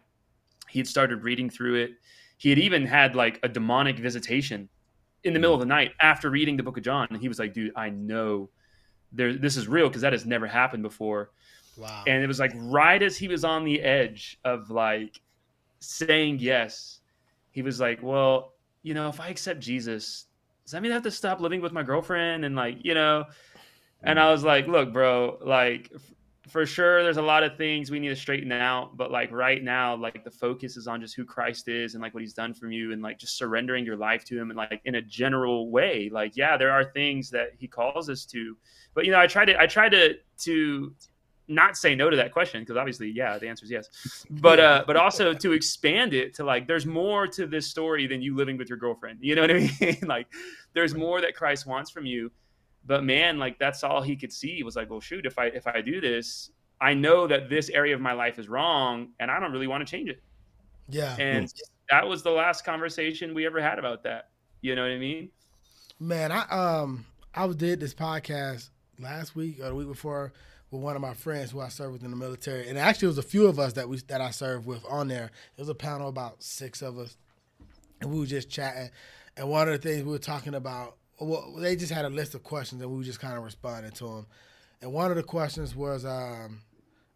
He 0.69 0.79
had 0.79 0.87
started 0.87 1.23
reading 1.23 1.49
through 1.49 1.75
it. 1.75 1.91
He 2.37 2.49
had 2.49 2.59
even 2.59 2.85
had 2.85 3.15
like 3.15 3.39
a 3.43 3.47
demonic 3.47 3.97
visitation 3.97 4.67
in 5.23 5.33
the 5.33 5.39
middle 5.39 5.53
of 5.53 5.59
the 5.59 5.65
night 5.65 5.93
after 6.01 6.29
reading 6.29 6.57
the 6.57 6.63
book 6.63 6.77
of 6.77 6.83
John. 6.83 7.07
And 7.09 7.21
he 7.21 7.27
was 7.27 7.39
like, 7.39 7.53
dude, 7.53 7.71
I 7.75 7.89
know 7.89 8.49
there 9.11 9.33
this 9.33 9.55
is 9.55 9.67
real 9.67 9.87
because 9.87 10.01
that 10.01 10.13
has 10.13 10.25
never 10.25 10.47
happened 10.47 10.83
before. 10.83 11.31
Wow. 11.77 12.03
And 12.07 12.23
it 12.23 12.27
was 12.27 12.39
like 12.39 12.51
right 12.55 13.01
as 13.01 13.17
he 13.17 13.27
was 13.27 13.43
on 13.43 13.63
the 13.63 13.81
edge 13.81 14.39
of 14.45 14.69
like 14.69 15.19
saying 15.79 16.39
yes, 16.39 16.99
he 17.51 17.61
was 17.61 17.79
like, 17.79 18.01
Well, 18.01 18.53
you 18.83 18.93
know, 18.93 19.09
if 19.09 19.19
I 19.19 19.29
accept 19.29 19.59
Jesus, 19.59 20.25
does 20.63 20.71
that 20.71 20.81
mean 20.81 20.91
I 20.91 20.95
have 20.95 21.03
to 21.03 21.11
stop 21.11 21.41
living 21.41 21.61
with 21.61 21.71
my 21.71 21.83
girlfriend? 21.83 22.45
And 22.45 22.55
like, 22.55 22.77
you 22.83 22.93
know, 22.93 23.25
and 24.03 24.19
I 24.19 24.23
mm. 24.23 24.31
was 24.31 24.43
like, 24.43 24.67
look, 24.67 24.93
bro, 24.93 25.39
like 25.41 25.91
for 26.49 26.65
sure 26.65 27.03
there's 27.03 27.17
a 27.17 27.21
lot 27.21 27.43
of 27.43 27.55
things 27.57 27.89
we 27.89 27.99
need 27.99 28.09
to 28.09 28.15
straighten 28.15 28.51
out, 28.51 28.97
but 28.97 29.11
like 29.11 29.31
right 29.31 29.63
now, 29.63 29.95
like 29.95 30.23
the 30.23 30.31
focus 30.31 30.75
is 30.75 30.87
on 30.87 30.99
just 30.99 31.15
who 31.15 31.23
Christ 31.23 31.69
is 31.69 31.93
and 31.93 32.03
like 32.03 32.13
what 32.13 32.21
he's 32.21 32.33
done 32.33 32.53
for 32.53 32.69
you 32.69 32.91
and 32.91 33.01
like 33.01 33.17
just 33.17 33.37
surrendering 33.37 33.85
your 33.85 33.95
life 33.95 34.25
to 34.25 34.37
him 34.37 34.49
and 34.49 34.57
like 34.57 34.81
in 34.85 34.95
a 34.95 35.01
general 35.01 35.71
way. 35.71 36.09
Like, 36.11 36.35
yeah, 36.35 36.57
there 36.57 36.71
are 36.71 36.83
things 36.83 37.29
that 37.29 37.51
he 37.57 37.67
calls 37.67 38.09
us 38.09 38.25
to. 38.25 38.57
But 38.93 39.05
you 39.05 39.11
know, 39.11 39.19
I 39.19 39.27
try 39.27 39.45
to 39.45 39.59
I 39.59 39.67
try 39.67 39.89
to 39.89 40.15
to 40.39 40.93
not 41.47 41.75
say 41.75 41.93
no 41.93 42.09
to 42.09 42.15
that 42.15 42.31
question 42.31 42.61
because 42.61 42.77
obviously 42.77 43.09
yeah 43.09 43.37
the 43.37 43.47
answer 43.47 43.65
is 43.65 43.71
yes 43.71 44.25
but 44.29 44.59
uh 44.59 44.83
but 44.87 44.95
also 44.95 45.33
to 45.33 45.51
expand 45.51 46.13
it 46.13 46.33
to 46.33 46.43
like 46.43 46.67
there's 46.67 46.85
more 46.85 47.27
to 47.27 47.45
this 47.45 47.67
story 47.67 48.07
than 48.07 48.21
you 48.21 48.35
living 48.35 48.57
with 48.57 48.69
your 48.69 48.77
girlfriend 48.77 49.19
you 49.21 49.35
know 49.35 49.41
what 49.41 49.51
i 49.51 49.69
mean 49.81 49.97
like 50.03 50.27
there's 50.73 50.95
more 50.95 51.19
that 51.19 51.35
christ 51.35 51.65
wants 51.65 51.91
from 51.91 52.05
you 52.05 52.31
but 52.85 53.03
man, 53.03 53.39
like 53.39 53.59
that's 53.59 53.83
all 53.83 54.01
he 54.01 54.15
could 54.15 54.31
see 54.31 54.61
was 54.63 54.75
like, 54.75 54.89
well, 54.89 54.99
shoot, 54.99 55.25
if 55.25 55.39
I 55.39 55.45
if 55.47 55.67
I 55.67 55.81
do 55.81 56.01
this, 56.01 56.51
I 56.81 56.93
know 56.93 57.27
that 57.27 57.49
this 57.49 57.69
area 57.69 57.95
of 57.95 58.01
my 58.01 58.13
life 58.13 58.39
is 58.39 58.49
wrong, 58.49 59.09
and 59.19 59.31
I 59.31 59.39
don't 59.39 59.51
really 59.51 59.67
want 59.67 59.85
to 59.85 59.89
change 59.89 60.09
it. 60.09 60.21
Yeah, 60.89 61.15
and 61.17 61.51
that 61.89 62.07
was 62.07 62.23
the 62.23 62.31
last 62.31 62.65
conversation 62.65 63.33
we 63.33 63.45
ever 63.45 63.61
had 63.61 63.79
about 63.79 64.03
that. 64.03 64.29
You 64.61 64.75
know 64.75 64.81
what 64.81 64.91
I 64.91 64.97
mean? 64.97 65.29
Man, 65.99 66.31
I 66.31 66.41
um 66.49 67.05
I 67.33 67.47
did 67.47 67.79
this 67.79 67.93
podcast 67.93 68.69
last 68.99 69.35
week 69.35 69.59
or 69.59 69.69
the 69.69 69.75
week 69.75 69.87
before 69.87 70.33
with 70.73 70.81
one 70.81 70.95
of 70.95 71.01
my 71.01 71.13
friends 71.13 71.51
who 71.51 71.61
I 71.61 71.69
served 71.69 71.93
with 71.93 72.03
in 72.03 72.11
the 72.11 72.17
military, 72.17 72.67
and 72.67 72.77
actually 72.77 73.05
it 73.05 73.09
was 73.09 73.17
a 73.19 73.23
few 73.23 73.47
of 73.47 73.59
us 73.59 73.73
that 73.73 73.87
we 73.87 73.97
that 74.07 74.19
I 74.19 74.31
served 74.31 74.65
with 74.65 74.83
on 74.89 75.07
there. 75.07 75.31
It 75.57 75.61
was 75.61 75.69
a 75.69 75.75
panel 75.75 76.09
about 76.09 76.43
six 76.43 76.81
of 76.81 76.97
us, 76.97 77.15
and 78.01 78.11
we 78.11 78.19
were 78.19 78.25
just 78.25 78.49
chatting. 78.49 78.89
And 79.37 79.49
one 79.49 79.67
of 79.69 79.81
the 79.81 79.87
things 79.87 80.03
we 80.03 80.11
were 80.11 80.19
talking 80.19 80.55
about 80.55 80.97
well, 81.19 81.53
they 81.57 81.75
just 81.75 81.91
had 81.91 82.05
a 82.05 82.09
list 82.09 82.35
of 82.35 82.43
questions 82.43 82.81
and 82.81 82.91
we 82.91 82.97
were 82.97 83.03
just 83.03 83.19
kind 83.19 83.37
of 83.37 83.43
responding 83.43 83.91
to 83.91 84.05
them. 84.05 84.27
And 84.81 84.91
one 84.91 85.11
of 85.11 85.17
the 85.17 85.23
questions 85.23 85.75
was, 85.75 86.05
um, 86.05 86.61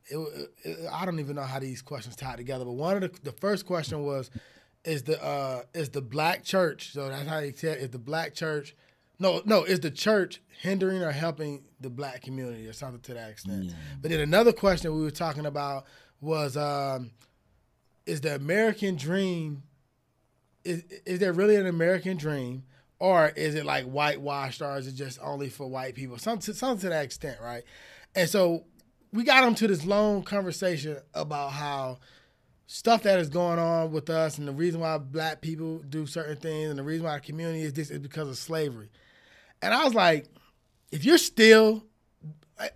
it, 0.06 0.50
it, 0.64 0.78
I 0.92 1.06
don't 1.06 1.20
even 1.20 1.36
know 1.36 1.44
how 1.44 1.60
these 1.60 1.82
questions 1.82 2.16
tied 2.16 2.38
together, 2.38 2.64
but 2.64 2.74
one 2.74 2.96
of 2.96 3.02
the 3.02 3.20
the 3.24 3.32
first 3.34 3.66
question 3.66 4.04
was, 4.04 4.30
is 4.86 5.04
the 5.04 5.22
uh, 5.22 5.64
is 5.74 5.90
the 5.90 6.02
black 6.02 6.44
church? 6.44 6.92
So 6.94 7.10
that's 7.10 7.28
how 7.28 7.42
they 7.42 7.52
said 7.52 7.80
is 7.80 7.90
the 7.90 8.00
black 8.00 8.34
church. 8.34 8.76
No, 9.20 9.42
no, 9.46 9.64
is 9.64 9.80
the 9.80 9.92
church 9.92 10.42
hindering 10.62 11.02
or 11.02 11.12
helping 11.12 11.64
the 11.80 11.90
black 11.90 12.22
community 12.22 12.68
or 12.68 12.74
something 12.74 13.02
to 13.02 13.14
that 13.16 13.30
extent? 13.32 13.68
Mm. 13.68 13.74
But 14.02 14.12
then 14.12 14.20
another 14.20 14.54
question 14.54 14.96
we 14.96 15.04
were 15.04 15.12
talking 15.12 15.46
about 15.46 15.86
was, 16.22 16.56
um, 16.56 17.12
is 18.06 18.22
the 18.22 18.36
American 18.36 18.96
dream? 18.96 19.64
Is 20.64 20.84
is 21.06 21.20
there 21.20 21.34
really 21.34 21.56
an 21.56 21.66
American 21.66 22.18
dream? 22.18 22.64
or 23.00 23.30
is 23.36 23.56
it 23.56 23.66
like 23.66 23.86
whitewashed 23.86 24.62
or 24.62 24.78
is 24.78 24.88
it 24.88 24.94
just 24.94 25.20
only 25.22 25.50
for 25.50 25.68
white 25.68 25.96
people 25.96 26.18
some 26.18 26.40
to, 26.40 26.54
some 26.54 26.78
to 26.78 26.90
that 26.90 27.04
extent 27.04 27.38
right 27.42 27.64
and 28.16 28.30
so 28.30 28.64
we 29.14 29.24
got 29.24 29.48
into 29.48 29.68
this 29.68 29.86
long 29.86 30.24
conversation 30.24 30.98
about 31.14 31.52
how 31.52 31.98
stuff 32.66 33.04
that 33.04 33.20
is 33.20 33.30
going 33.30 33.60
on 33.60 33.92
with 33.92 34.10
us 34.10 34.38
and 34.38 34.48
the 34.48 34.52
reason 34.52 34.82
why 34.82 34.98
black 34.98 35.42
people 35.42 35.80
do 35.90 36.06
certain 36.06 36.36
things 36.36 36.70
and 36.70 36.78
the 36.78 36.84
reason 36.84 37.06
why 37.06 37.12
our 37.12 37.20
community 37.20 37.62
is 37.62 37.74
this 37.74 37.90
is 37.90 38.00
because 38.00 38.28
of 38.28 38.38
slavery 38.38 38.90
and 39.62 39.74
i 39.74 39.84
was 39.84 39.94
like 39.94 40.28
if 40.92 41.06
you're 41.06 41.18
still 41.18 41.84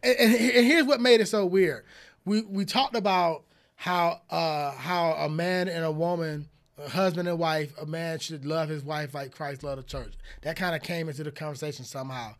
and, 0.03 0.17
and 0.19 0.65
here's 0.65 0.85
what 0.85 1.01
made 1.01 1.21
it 1.21 1.27
so 1.27 1.45
weird 1.45 1.83
we 2.25 2.41
we 2.41 2.65
talked 2.65 2.95
about 2.95 3.43
how 3.75 4.21
uh 4.29 4.71
how 4.71 5.13
a 5.13 5.29
man 5.29 5.67
and 5.67 5.83
a 5.83 5.91
woman 5.91 6.47
a 6.83 6.89
husband 6.89 7.27
and 7.27 7.37
wife, 7.37 7.73
a 7.79 7.85
man 7.85 8.19
should 8.19 8.45
love 8.45 8.69
his 8.69 8.83
wife 8.83 9.13
like 9.13 9.31
Christ 9.31 9.63
loved 9.63 9.79
the 9.79 9.83
church. 9.83 10.13
That 10.41 10.55
kind 10.55 10.75
of 10.75 10.81
came 10.81 11.09
into 11.09 11.23
the 11.23 11.31
conversation 11.31 11.85
somehow. 11.85 12.35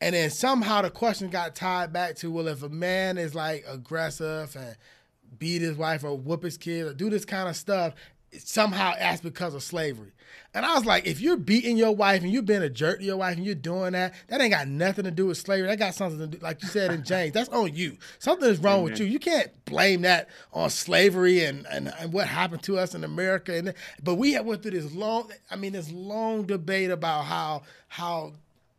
And 0.00 0.14
then 0.14 0.30
somehow 0.30 0.82
the 0.82 0.90
question 0.90 1.30
got 1.30 1.54
tied 1.54 1.92
back 1.92 2.16
to 2.16 2.30
well, 2.30 2.48
if 2.48 2.62
a 2.62 2.68
man 2.68 3.18
is 3.18 3.34
like 3.34 3.64
aggressive 3.68 4.54
and 4.56 4.76
beat 5.38 5.62
his 5.62 5.76
wife 5.76 6.04
or 6.04 6.16
whoop 6.16 6.42
his 6.42 6.58
kid 6.58 6.86
or 6.86 6.94
do 6.94 7.10
this 7.10 7.24
kind 7.24 7.48
of 7.48 7.56
stuff, 7.56 7.94
somehow 8.38 8.92
that's 8.98 9.20
because 9.20 9.54
of 9.54 9.62
slavery. 9.62 10.12
And 10.54 10.64
I 10.64 10.74
was 10.74 10.86
like, 10.86 11.06
if 11.06 11.20
you're 11.20 11.36
beating 11.36 11.76
your 11.76 11.94
wife 11.94 12.22
and 12.22 12.32
you're 12.32 12.42
being 12.42 12.62
a 12.62 12.70
jerk 12.70 13.00
to 13.00 13.04
your 13.04 13.18
wife 13.18 13.36
and 13.36 13.44
you're 13.44 13.54
doing 13.54 13.92
that, 13.92 14.14
that 14.28 14.40
ain't 14.40 14.52
got 14.52 14.66
nothing 14.66 15.04
to 15.04 15.10
do 15.10 15.26
with 15.26 15.36
slavery. 15.36 15.68
That 15.68 15.78
got 15.78 15.94
something 15.94 16.18
to 16.18 16.26
do, 16.26 16.38
like 16.38 16.62
you 16.62 16.68
said 16.68 16.92
in 16.92 17.04
James, 17.04 17.32
that's 17.32 17.50
on 17.50 17.74
you. 17.74 17.98
Something 18.18 18.48
is 18.48 18.58
wrong 18.58 18.82
with 18.82 18.98
you. 18.98 19.04
You 19.04 19.18
can't 19.18 19.50
blame 19.66 20.02
that 20.02 20.30
on 20.54 20.70
slavery 20.70 21.44
and, 21.44 21.66
and, 21.70 21.92
and 21.98 22.12
what 22.12 22.26
happened 22.26 22.62
to 22.64 22.78
us 22.78 22.94
in 22.94 23.04
America. 23.04 23.54
And 23.54 23.74
but 24.02 24.14
we 24.14 24.32
have 24.32 24.46
went 24.46 24.62
through 24.62 24.72
this 24.72 24.94
long, 24.94 25.30
I 25.50 25.56
mean, 25.56 25.72
this 25.72 25.92
long 25.92 26.44
debate 26.44 26.90
about 26.90 27.26
how 27.26 27.62
how 27.88 28.32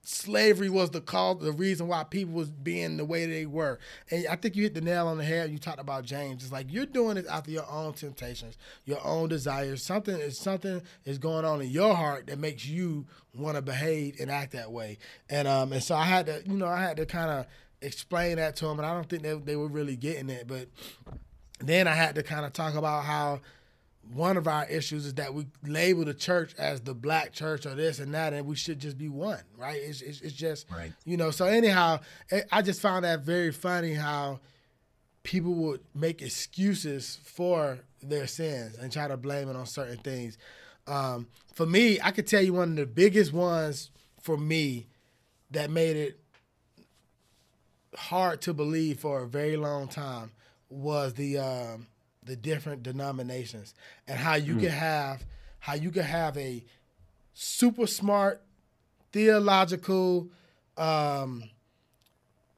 slavery 0.08 0.70
was 0.70 0.92
the 0.92 1.02
cause, 1.02 1.40
the 1.42 1.52
reason 1.52 1.90
why 1.90 2.02
people 2.06 2.34
was 2.34 2.50
being 2.50 2.96
the 2.96 3.04
way 3.04 3.26
they 3.26 3.46
were. 3.46 3.78
And 4.10 4.26
I 4.28 4.38
think 4.38 4.56
you 4.56 4.64
hit 4.64 4.74
the 4.74 4.80
nail 4.80 5.08
on 5.08 5.18
the 5.18 5.24
head. 5.26 5.52
You 5.52 5.58
talked 5.58 5.82
about 5.82 6.06
James. 6.06 6.44
It's 6.44 6.52
like 6.52 6.72
you're 6.72 6.86
doing 6.86 7.16
this 7.16 7.28
after 7.28 7.52
your 7.52 7.70
own 7.70 7.92
temptations, 7.92 8.58
your 8.86 9.06
own 9.06 9.28
desires. 9.28 9.84
Something 9.84 10.16
is 10.16 10.40
something 10.40 10.82
is 11.04 11.18
going 11.18 11.44
on 11.44 11.62
in 11.62 11.70
your 11.70 11.94
heart 11.94 12.28
that 12.28 12.40
makes 12.40 12.66
you 12.66 13.06
want 13.36 13.58
to 13.58 13.62
behave 13.62 14.16
and 14.22 14.32
act 14.32 14.54
that 14.54 14.72
way. 14.72 14.98
And 15.30 15.46
um 15.46 15.74
and 15.74 15.84
so 15.84 15.96
I 15.96 16.06
had 16.06 16.26
to, 16.28 16.42
you 16.46 16.56
know, 16.56 16.68
I 16.68 16.82
had 16.82 16.96
to 16.98 17.06
kind 17.06 17.30
of 17.30 17.46
explain 17.82 18.38
that 18.38 18.56
to 18.58 18.66
them, 18.66 18.80
and 18.80 18.86
I 18.86 18.94
don't 18.94 19.10
think 19.10 19.24
they 19.24 19.34
they 19.34 19.56
were 19.58 19.68
really 19.68 19.98
getting 19.98 20.30
it. 20.30 20.48
But 20.48 20.70
then 21.60 21.86
I 21.86 21.94
had 21.94 22.16
to 22.16 22.24
kind 22.24 22.46
of 22.46 22.54
talk 22.54 22.76
about 22.76 23.04
how 23.04 23.42
one 24.14 24.38
of 24.38 24.48
our 24.48 24.66
issues 24.70 25.06
is 25.06 25.14
that 25.16 25.34
we 25.34 25.48
label 25.64 26.06
the 26.06 26.14
church 26.14 26.54
as 26.58 26.82
the 26.82 26.94
black 26.94 27.34
church 27.34 27.66
or 27.66 27.76
this 27.76 28.00
and 28.00 28.14
that, 28.14 28.34
and 28.34 28.46
we 28.46 28.56
should 28.56 28.80
just 28.80 28.98
be 28.98 29.10
one, 29.10 29.42
right? 29.58 29.80
It's, 29.84 30.02
it's, 30.02 30.22
it's 30.22 30.34
just, 30.36 30.66
Right. 30.72 30.94
you 31.06 31.18
know. 31.18 31.32
So 31.32 31.46
anyhow, 31.46 32.00
I- 32.52 32.62
just 32.62 32.82
found 32.82 33.06
that 33.06 33.22
very 33.22 33.52
funny 33.52 33.94
how 33.94 34.40
people 35.24 35.54
would 35.54 35.82
make 35.94 36.22
excuses 36.22 37.20
for 37.24 37.80
their 38.02 38.28
sins 38.28 38.78
and 38.78 38.92
try 38.92 39.08
to 39.08 39.18
blame 39.18 39.50
it 39.50 39.56
on 39.56 39.66
certain 39.66 39.98
things. 39.98 40.38
Um, 40.88 41.28
for 41.54 41.66
me, 41.66 42.00
I 42.02 42.12
could 42.12 42.28
tell 42.28 42.42
you 42.42 42.54
one 42.54 42.70
of 42.72 42.76
the 42.78 42.86
biggest 42.86 43.34
ones 43.34 43.90
for 44.22 44.38
me 44.38 44.88
that 45.52 45.70
made 45.70 45.96
it 45.98 46.20
hard 47.96 48.42
to 48.42 48.54
believe 48.54 49.00
for 49.00 49.24
a 49.24 49.28
very 49.28 49.58
long 49.58 49.88
time 49.88 50.32
was 50.70 51.14
the 51.16 51.38
um, 51.38 51.88
the 52.28 52.36
different 52.36 52.84
denominations 52.84 53.74
and 54.08 54.20
how 54.20 54.36
you 54.36 54.56
could 54.58 54.72
have 54.72 55.26
how 55.60 55.74
you 55.74 55.92
could 55.92 56.04
have 56.04 56.38
a 56.38 56.64
super 57.34 57.88
smart 57.88 58.42
theological 59.12 60.30
um, 60.78 61.44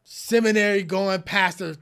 seminary 0.04 0.84
going 0.84 1.22
pastor 1.22 1.76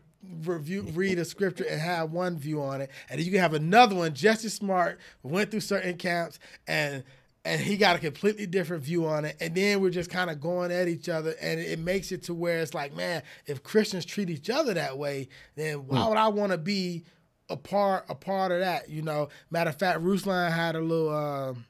review 0.44 0.82
read 0.94 1.18
a 1.20 1.26
scripture 1.26 1.64
and 1.64 1.80
have 1.80 2.12
one 2.12 2.38
view 2.38 2.62
on 2.62 2.82
it. 2.82 2.90
And 3.10 3.20
then 3.20 3.26
you 3.26 3.32
can 3.32 3.42
have 3.42 3.54
another 3.54 3.96
one 3.96 4.14
just 4.14 4.44
as 4.46 4.54
smart 4.54 5.00
went 5.24 5.52
through 5.52 5.62
certain 5.62 5.98
camps 5.98 6.40
and 6.68 7.04
and 7.46 7.62
he 7.62 7.78
got 7.78 7.96
a 7.96 8.00
completely 8.00 8.46
different 8.46 8.84
view 8.84 9.06
on 9.06 9.24
it. 9.24 9.38
And 9.40 9.56
then 9.56 9.80
we're 9.80 9.90
just 9.90 10.10
kind 10.10 10.30
of 10.30 10.42
going 10.42 10.70
at 10.70 10.90
each 10.90 11.08
other 11.08 11.34
and 11.42 11.62
it 11.62 11.80
makes 11.80 12.12
it 12.12 12.24
to 12.24 12.34
where 12.34 12.60
it's 12.60 12.74
like 12.74 12.96
man 12.96 13.24
if 13.46 13.64
christians 13.64 14.06
treat 14.06 14.30
each 14.30 14.50
other 14.50 14.74
that 14.74 14.98
way 14.98 15.30
then 15.56 15.88
why 15.88 16.08
would 16.08 16.18
i 16.18 16.28
want 16.28 16.52
to 16.52 16.58
be 16.58 17.04
a 17.50 17.56
part 17.58 18.06
a 18.10 18.16
part 18.16 18.52
of 18.52 18.60
that 18.60 18.90
you 18.90 19.02
know 19.02 19.30
matter 19.52 19.70
of 19.70 19.76
fact 19.78 20.02
ruslan 20.02 20.52
had 20.52 20.76
a 20.76 20.80
little 20.82 21.10
um 21.16 21.66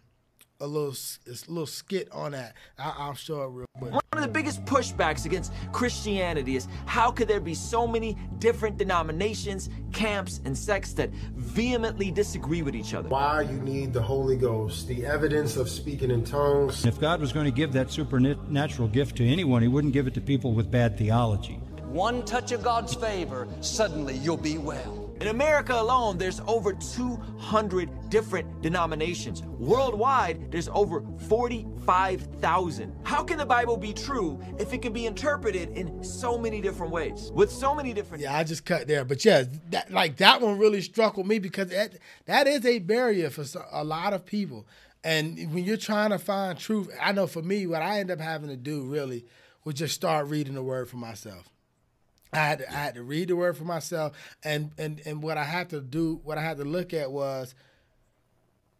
a 0.60 0.66
little 0.66 0.90
s- 0.90 1.20
a 1.28 1.52
little 1.52 1.68
skit 1.68 2.08
on 2.12 2.32
that 2.32 2.56
I, 2.80 2.94
i'll 2.98 3.14
show 3.14 3.44
it 3.44 3.48
real 3.50 3.66
quick 3.78 3.92
One 3.92 4.02
of 4.14 4.22
the 4.22 4.28
biggest 4.28 4.66
pushbacks 4.66 5.26
against 5.28 5.54
Christianity 5.72 6.56
is 6.56 6.68
how 6.88 7.12
could 7.12 7.28
there 7.28 7.40
be 7.40 7.54
so 7.54 7.86
many 7.86 8.18
different 8.40 8.78
denominations, 8.80 9.70
camps, 9.94 10.42
and 10.46 10.58
sects 10.58 10.94
that 10.94 11.12
vehemently 11.36 12.10
disagree 12.10 12.64
with 12.64 12.76
each 12.76 12.96
other? 12.96 13.08
Why 13.10 13.42
you 13.44 13.60
need 13.62 13.94
the 13.94 14.02
Holy 14.02 14.36
Ghost, 14.36 14.88
the 14.88 15.06
evidence 15.06 15.56
of 15.58 15.70
speaking 15.70 16.10
in 16.10 16.24
tongues. 16.26 16.84
If 16.88 17.00
God 17.00 17.22
was 17.22 17.32
going 17.32 17.46
to 17.46 17.52
give 17.52 17.72
that 17.74 17.92
supernatural 17.92 18.88
gift 18.88 19.16
to 19.18 19.28
anyone, 19.28 19.62
He 19.62 19.68
wouldn't 19.68 19.94
give 19.94 20.08
it 20.08 20.16
to 20.16 20.22
people 20.22 20.54
with 20.54 20.72
bad 20.72 20.98
theology. 20.98 21.60
One 21.86 22.26
touch 22.26 22.52
of 22.52 22.64
God's 22.64 22.96
favor, 22.96 23.48
suddenly 23.62 24.16
you'll 24.18 24.38
be 24.38 24.58
well. 24.58 25.07
In 25.20 25.30
America 25.30 25.74
alone, 25.74 26.20
there's 26.20 26.42
over 26.42 26.74
200 26.74 28.10
different 28.10 28.62
denominations. 28.62 29.42
Worldwide, 29.42 30.52
there's 30.52 30.70
over 30.70 31.04
45,000. 31.28 32.96
How 33.04 33.24
can 33.24 33.40
the 33.40 33.46
Bible 33.46 33.78
be 33.78 33.94
true 33.94 34.40
if 34.60 34.74
it 34.74 34.84
can 34.84 34.94
be 34.94 35.08
interpreted 35.08 35.70
in 35.76 36.04
so 36.04 36.38
many 36.38 36.62
different 36.62 36.92
ways? 36.92 37.32
With 37.34 37.52
so 37.52 37.74
many 37.74 37.94
different 37.94 38.22
Yeah, 38.22 38.38
I 38.38 38.44
just 38.44 38.64
cut 38.64 38.88
there, 38.88 39.04
but 39.04 39.26
yeah, 39.26 39.46
that 39.72 39.92
like 39.92 40.18
that 40.18 40.40
one 40.40 40.60
really 40.60 40.82
struck 40.82 41.18
with 41.18 41.26
me 41.26 41.40
because 41.40 41.70
that 41.70 41.98
that 42.26 42.46
is 42.46 42.64
a 42.64 42.78
barrier 42.78 43.32
for 43.32 43.44
a 43.72 43.84
lot 43.84 44.14
of 44.14 44.24
people. 44.24 44.68
And 45.04 45.52
when 45.52 45.64
you're 45.64 45.78
trying 45.78 46.12
to 46.12 46.20
find 46.20 46.60
truth, 46.60 46.96
I 47.02 47.12
know 47.12 47.26
for 47.26 47.42
me, 47.42 47.66
what 47.66 47.82
I 47.82 48.00
end 48.00 48.12
up 48.12 48.20
having 48.20 48.50
to 48.50 48.58
do 48.58 48.84
really 48.84 49.26
was 49.64 49.76
just 49.76 49.96
start 49.96 50.28
reading 50.28 50.54
the 50.54 50.64
word 50.64 50.90
for 50.90 50.98
myself. 50.98 51.50
I 52.34 52.38
had 52.38 52.60
to, 52.60 52.70
I 52.70 52.76
had 52.76 52.96
to 52.96 53.04
read 53.04 53.30
the 53.30 53.36
word 53.36 53.58
for 53.58 53.64
myself, 53.64 54.18
and 54.44 54.72
and 54.78 55.02
and 55.06 55.24
what 55.24 55.38
I 55.38 55.44
had 55.44 55.70
to 55.70 55.82
do, 55.82 56.20
what 56.24 56.38
I 56.38 56.42
had 56.42 56.58
to 56.58 56.66
look 56.66 56.94
at 56.94 57.12
was 57.12 57.56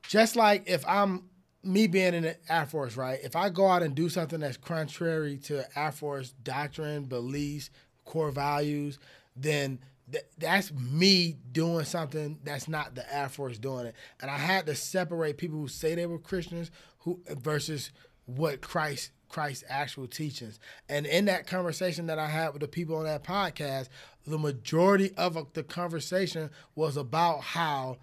just 0.08 0.36
like 0.36 0.64
if 0.68 0.86
I'm 0.88 1.24
me 1.64 1.88
being 1.88 2.14
in 2.14 2.24
the 2.24 2.38
Air 2.52 2.66
Force, 2.66 2.96
right? 2.96 3.20
If 3.24 3.36
I 3.36 3.50
go 3.50 3.68
out 3.68 3.84
and 3.84 3.94
do 3.94 4.10
something 4.10 4.40
that's 4.40 4.58
contrary 4.58 5.38
to 5.46 5.66
Air 5.78 5.92
Force 5.92 6.34
doctrine, 6.44 7.06
beliefs, 7.06 7.70
core 8.06 8.32
values, 8.32 9.00
then 9.36 9.80
th- 10.12 10.26
that's 10.38 10.72
me 10.72 11.38
doing 11.52 11.86
something 11.86 12.40
that's 12.44 12.68
not 12.68 12.96
the 12.96 13.14
Air 13.14 13.30
Force 13.30 13.58
doing 13.58 13.88
it. 13.88 13.96
And 14.22 14.32
I 14.32 14.38
had 14.38 14.66
to 14.68 14.76
separate 14.76 15.38
people 15.38 15.60
who 15.60 15.68
say 15.68 15.96
they 15.96 16.06
were 16.06 16.20
Christians 16.20 16.72
who 17.00 17.20
versus 17.28 17.92
what 18.26 18.62
Christ 18.62 19.12
Christ's 19.30 19.64
actual 19.70 20.08
teachings. 20.08 20.60
And 20.90 21.06
in 21.06 21.26
that 21.26 21.48
conversation 21.48 22.08
that 22.08 22.20
I 22.20 22.28
had 22.28 22.54
with 22.54 22.62
the 22.62 22.68
people 22.68 22.96
on 22.96 23.06
that 23.06 23.24
podcast, 23.24 23.90
the 24.26 24.38
majority 24.38 25.12
of 25.18 25.54
the 25.54 25.64
conversation 25.64 26.50
was 26.76 26.98
about 26.98 27.42
how 27.42 27.98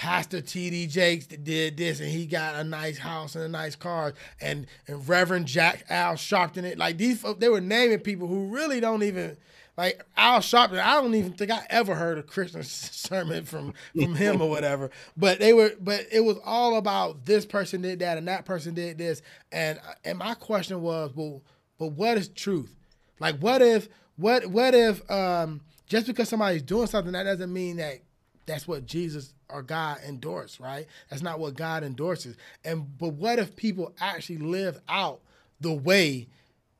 Pastor 0.00 0.40
T.D. 0.40 0.86
Jakes 0.86 1.26
did 1.26 1.76
this, 1.76 2.00
and 2.00 2.08
he 2.08 2.24
got 2.24 2.54
a 2.54 2.64
nice 2.64 2.96
house 2.96 3.34
and 3.34 3.44
a 3.44 3.48
nice 3.48 3.76
car, 3.76 4.14
and 4.40 4.66
and 4.88 5.06
Reverend 5.06 5.44
Jack 5.44 5.84
Al 5.90 6.14
Sharpton. 6.14 6.62
It 6.64 6.78
like 6.78 6.96
these, 6.96 7.22
they 7.38 7.50
were 7.50 7.60
naming 7.60 7.98
people 7.98 8.26
who 8.26 8.46
really 8.46 8.80
don't 8.80 9.02
even 9.02 9.36
like 9.80 10.04
Al 10.14 10.40
Sharpton. 10.40 10.78
I 10.78 11.00
don't 11.00 11.14
even 11.14 11.32
think 11.32 11.50
I 11.50 11.64
ever 11.70 11.94
heard 11.94 12.18
a 12.18 12.22
Christian 12.22 12.62
sermon 12.64 13.46
from 13.46 13.72
from 13.96 14.14
him 14.14 14.42
or 14.42 14.50
whatever. 14.50 14.90
But 15.16 15.40
they 15.40 15.54
were, 15.54 15.72
but 15.80 16.04
it 16.12 16.20
was 16.20 16.36
all 16.44 16.76
about 16.76 17.24
this 17.24 17.46
person 17.46 17.80
did 17.80 18.00
that 18.00 18.18
and 18.18 18.28
that 18.28 18.44
person 18.44 18.74
did 18.74 18.98
this, 18.98 19.22
and 19.50 19.80
and 20.04 20.18
my 20.18 20.34
question 20.34 20.82
was, 20.82 21.12
well, 21.14 21.42
but 21.78 21.92
what 21.92 22.18
is 22.18 22.28
truth? 22.28 22.76
Like, 23.20 23.38
what 23.38 23.62
if 23.62 23.88
what 24.16 24.48
what 24.48 24.74
if 24.74 25.10
um, 25.10 25.62
just 25.86 26.06
because 26.06 26.28
somebody's 26.28 26.62
doing 26.62 26.86
something 26.86 27.14
that 27.14 27.22
doesn't 27.22 27.50
mean 27.50 27.78
that 27.78 28.00
that's 28.44 28.68
what 28.68 28.84
Jesus 28.84 29.32
or 29.48 29.62
God 29.62 29.96
endorsed, 30.06 30.60
right? 30.60 30.86
That's 31.08 31.22
not 31.22 31.40
what 31.40 31.54
God 31.54 31.84
endorses. 31.84 32.36
And 32.66 32.98
but 32.98 33.14
what 33.14 33.38
if 33.38 33.56
people 33.56 33.94
actually 33.98 34.38
live 34.38 34.78
out 34.90 35.22
the 35.58 35.72
way 35.72 36.28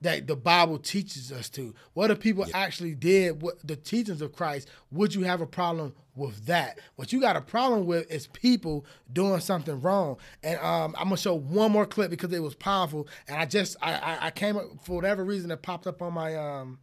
that 0.03 0.27
the 0.27 0.37
Bible 0.37 0.79
teaches 0.79 1.31
us 1.31 1.49
to? 1.51 1.75
What 1.93 2.11
if 2.11 2.21
people 2.21 2.47
actually 2.55 2.95
did 2.95 3.43
what 3.43 3.67
the 3.67 3.77
teachings 3.77 4.23
of 4.23 4.33
Christ? 4.33 4.69
Would 4.91 5.15
you 5.15 5.23
have 5.23 5.41
a 5.41 5.47
problem 5.47 5.95
with 6.15 6.47
that? 6.47 6.79
What 6.97 7.13
you 7.13 7.21
got 7.21 7.37
a 7.37 7.41
problem 7.41 7.87
with 7.87 8.11
is 8.11 8.27
people 8.29 8.87
doing 9.13 9.41
something 9.41 9.81
wrong. 9.81 10.17
And 10.43 10.59
um, 10.61 10.95
I'm 10.99 11.05
gonna 11.05 11.17
show 11.17 11.35
one 11.35 11.73
more 11.73 11.87
clip 11.87 12.11
because 12.11 12.33
it 12.33 12.43
was 12.43 12.55
powerful. 12.55 13.09
And 13.29 13.37
I 13.37 13.45
just 13.45 13.77
I 13.83 13.95
I, 13.95 14.27
I 14.27 14.31
came 14.31 14.57
up 14.57 14.65
for 14.83 14.97
whatever 14.97 15.25
reason 15.25 15.51
it 15.51 15.63
popped 15.63 15.87
up 15.87 16.01
on 16.03 16.15
my 16.15 16.37
um 16.37 16.79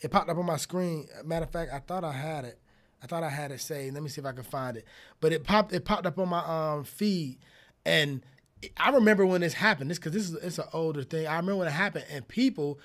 it 0.00 0.10
popped 0.10 0.30
up 0.30 0.38
on 0.38 0.46
my 0.46 0.56
screen. 0.56 1.06
Matter 1.24 1.44
of 1.44 1.50
fact, 1.50 1.72
I 1.72 1.78
thought 1.80 2.04
I 2.04 2.12
had 2.12 2.44
it. 2.44 2.58
I 3.02 3.06
thought 3.06 3.22
I 3.22 3.30
had 3.30 3.50
it 3.50 3.60
saved. 3.60 3.94
Let 3.94 4.02
me 4.02 4.08
see 4.08 4.20
if 4.20 4.26
I 4.26 4.32
can 4.32 4.42
find 4.42 4.76
it. 4.76 4.84
But 5.20 5.32
it 5.32 5.44
popped. 5.44 5.72
It 5.72 5.84
popped 5.84 6.06
up 6.06 6.18
on 6.18 6.28
my 6.28 6.44
um 6.44 6.84
feed, 6.84 7.38
and 7.84 8.22
I 8.76 8.90
remember 8.90 9.24
when 9.26 9.40
this 9.40 9.54
happened. 9.54 9.90
This 9.90 9.98
because 9.98 10.12
this 10.12 10.28
is 10.28 10.34
it's 10.34 10.58
an 10.58 10.66
older 10.72 11.02
thing. 11.02 11.26
I 11.26 11.36
remember 11.36 11.56
when 11.56 11.68
it 11.68 11.72
happened, 11.72 12.04
and 12.10 12.26
people 12.26 12.78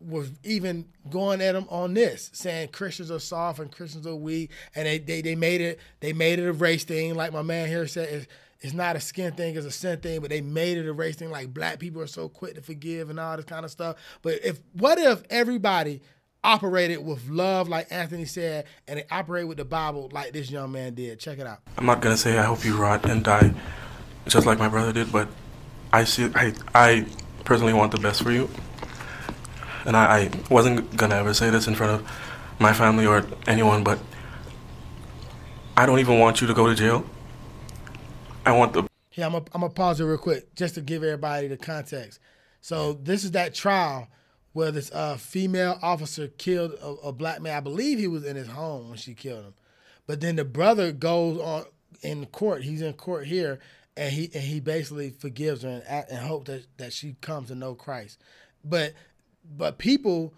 was 0.00 0.30
even 0.42 0.86
going 1.10 1.40
at 1.42 1.52
them 1.52 1.66
on 1.68 1.94
this, 1.94 2.30
saying 2.32 2.68
Christians 2.68 3.10
are 3.10 3.18
soft 3.18 3.58
and 3.58 3.70
Christians 3.70 4.06
are 4.06 4.14
weak, 4.14 4.50
and 4.74 4.86
they 4.86 4.98
they, 4.98 5.20
they 5.20 5.34
made 5.34 5.60
it 5.60 5.78
they 6.00 6.12
made 6.12 6.38
it 6.38 6.46
a 6.46 6.52
race 6.52 6.84
thing. 6.84 7.14
Like 7.14 7.32
my 7.32 7.42
man 7.42 7.68
here 7.68 7.86
said, 7.86 8.08
it's, 8.08 8.26
it's 8.60 8.74
not 8.74 8.96
a 8.96 9.00
skin 9.00 9.32
thing, 9.32 9.56
it's 9.56 9.66
a 9.66 9.70
sin 9.70 10.00
thing. 10.00 10.20
But 10.20 10.30
they 10.30 10.40
made 10.40 10.78
it 10.78 10.88
a 10.88 10.92
race 10.92 11.16
thing. 11.16 11.30
Like 11.30 11.52
black 11.52 11.78
people 11.78 12.00
are 12.02 12.06
so 12.06 12.28
quick 12.28 12.54
to 12.54 12.62
forgive 12.62 13.10
and 13.10 13.20
all 13.20 13.36
this 13.36 13.44
kind 13.46 13.64
of 13.64 13.70
stuff. 13.70 13.96
But 14.22 14.44
if 14.44 14.60
what 14.72 14.98
if 14.98 15.22
everybody 15.30 16.02
operated 16.42 17.04
with 17.04 17.28
love, 17.28 17.68
like 17.68 17.86
Anthony 17.90 18.24
said, 18.24 18.64
and 18.88 18.98
they 18.98 19.04
operate 19.10 19.46
with 19.46 19.58
the 19.58 19.64
Bible 19.64 20.08
like 20.12 20.32
this 20.32 20.50
young 20.50 20.72
man 20.72 20.94
did? 20.94 21.20
Check 21.20 21.38
it 21.38 21.46
out. 21.46 21.60
I'm 21.76 21.86
not 21.86 22.00
gonna 22.00 22.16
say 22.16 22.38
I 22.38 22.44
hope 22.44 22.64
you 22.64 22.76
rot 22.76 23.04
and 23.08 23.22
die, 23.22 23.52
just 24.26 24.46
like 24.46 24.58
my 24.58 24.68
brother 24.68 24.92
did, 24.92 25.12
but 25.12 25.28
I 25.92 26.04
see. 26.04 26.30
I 26.34 26.54
I 26.74 27.06
personally 27.44 27.72
want 27.72 27.92
the 27.92 27.98
best 27.98 28.22
for 28.22 28.30
you, 28.30 28.48
and 29.84 29.96
I, 29.96 30.18
I 30.18 30.30
wasn't 30.50 30.96
gonna 30.96 31.16
ever 31.16 31.34
say 31.34 31.50
this 31.50 31.66
in 31.66 31.74
front 31.74 32.00
of 32.00 32.10
my 32.58 32.72
family 32.72 33.06
or 33.06 33.24
anyone, 33.46 33.82
but 33.82 33.98
I 35.76 35.86
don't 35.86 35.98
even 35.98 36.18
want 36.18 36.40
you 36.40 36.46
to 36.46 36.54
go 36.54 36.66
to 36.66 36.74
jail. 36.74 37.04
I 38.44 38.52
want 38.52 38.72
the 38.72 38.86
Here, 39.10 39.24
I'm 39.24 39.32
gonna 39.32 39.44
I'm 39.54 39.60
gonna 39.62 39.72
pause 39.72 40.00
it 40.00 40.04
real 40.04 40.18
quick 40.18 40.54
just 40.54 40.74
to 40.74 40.80
give 40.80 41.02
everybody 41.02 41.48
the 41.48 41.56
context. 41.56 42.20
So 42.60 42.92
this 42.92 43.24
is 43.24 43.32
that 43.32 43.54
trial 43.54 44.08
where 44.52 44.70
this 44.70 44.90
uh, 44.92 45.16
female 45.16 45.78
officer 45.82 46.28
killed 46.28 46.72
a, 46.82 47.08
a 47.08 47.12
black 47.12 47.40
man. 47.40 47.56
I 47.56 47.60
believe 47.60 47.98
he 47.98 48.08
was 48.08 48.24
in 48.24 48.36
his 48.36 48.48
home 48.48 48.88
when 48.88 48.98
she 48.98 49.14
killed 49.14 49.44
him. 49.44 49.54
But 50.06 50.20
then 50.20 50.36
the 50.36 50.44
brother 50.44 50.92
goes 50.92 51.38
on 51.40 51.64
in 52.02 52.26
court. 52.26 52.64
He's 52.64 52.82
in 52.82 52.92
court 52.94 53.26
here, 53.26 53.60
and 54.00 54.10
he 54.10 54.30
and 54.32 54.42
he 54.42 54.60
basically 54.60 55.10
forgives 55.10 55.62
her 55.62 55.82
and, 55.86 56.06
and 56.10 56.46
that 56.46 56.64
that 56.78 56.92
she 56.92 57.16
comes 57.20 57.48
to 57.48 57.54
know 57.54 57.74
Christ. 57.74 58.18
But 58.64 58.94
but 59.44 59.78
people. 59.78 60.34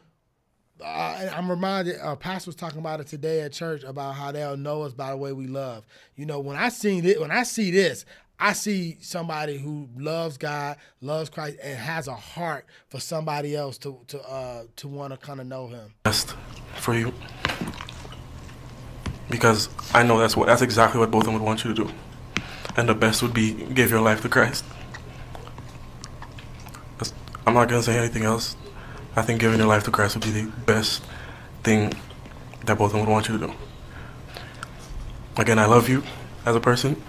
Uh, 0.84 1.30
I'm 1.32 1.48
reminded. 1.48 2.00
Uh, 2.02 2.16
Pastor 2.16 2.48
was 2.48 2.56
talking 2.56 2.80
about 2.80 2.98
it 2.98 3.06
today 3.06 3.42
at 3.42 3.52
church 3.52 3.84
about 3.84 4.16
how 4.16 4.32
they'll 4.32 4.56
know 4.56 4.82
us 4.82 4.92
by 4.92 5.10
the 5.10 5.16
way 5.16 5.32
we 5.32 5.46
love. 5.46 5.86
You 6.16 6.26
know, 6.26 6.40
when 6.40 6.56
I 6.56 6.70
see 6.70 6.98
it, 6.98 7.20
when 7.20 7.30
I 7.30 7.44
see 7.44 7.70
this, 7.70 8.04
I 8.40 8.52
see 8.52 8.96
somebody 9.00 9.58
who 9.58 9.88
loves 9.96 10.38
God, 10.38 10.78
loves 11.00 11.30
Christ, 11.30 11.58
and 11.62 11.78
has 11.78 12.08
a 12.08 12.16
heart 12.16 12.66
for 12.88 12.98
somebody 12.98 13.54
else 13.54 13.78
to 13.78 14.00
to 14.08 14.20
uh, 14.22 14.64
to 14.76 14.88
want 14.88 15.12
to 15.12 15.18
kind 15.18 15.40
of 15.40 15.46
know 15.46 15.68
Him. 15.68 15.94
Best 16.02 16.34
for 16.74 16.94
you, 16.94 17.14
because 19.30 19.68
I 19.94 20.02
know 20.02 20.18
that's 20.18 20.36
what 20.36 20.46
that's 20.46 20.62
exactly 20.62 20.98
what 20.98 21.12
both 21.12 21.20
of 21.20 21.26
them 21.26 21.34
would 21.34 21.42
want 21.42 21.64
you 21.64 21.72
to 21.72 21.84
do, 21.84 21.92
and 22.76 22.88
the 22.88 22.94
best 22.94 23.22
would 23.22 23.34
be 23.34 23.52
give 23.52 23.90
your 23.90 24.00
life 24.00 24.22
to 24.22 24.28
Christ. 24.28 24.64
That's, 26.98 27.12
I'm 27.46 27.54
not 27.54 27.68
gonna 27.68 27.82
say 27.82 27.98
anything 27.98 28.24
else. 28.24 28.56
I 29.14 29.22
think 29.22 29.40
giving 29.40 29.58
your 29.58 29.68
life 29.68 29.84
to 29.84 29.90
Christ 29.90 30.16
would 30.16 30.24
be 30.24 30.30
the 30.30 30.50
best 30.64 31.02
thing 31.62 31.92
that 32.64 32.78
both 32.78 32.86
of 32.86 32.92
them 32.92 33.00
would 33.00 33.12
want 33.12 33.28
you 33.28 33.38
to 33.38 33.46
do. 33.46 33.52
Again, 35.36 35.58
I 35.58 35.66
love 35.66 35.88
you 35.88 36.02
as 36.46 36.56
a 36.56 36.60
person 36.60 37.00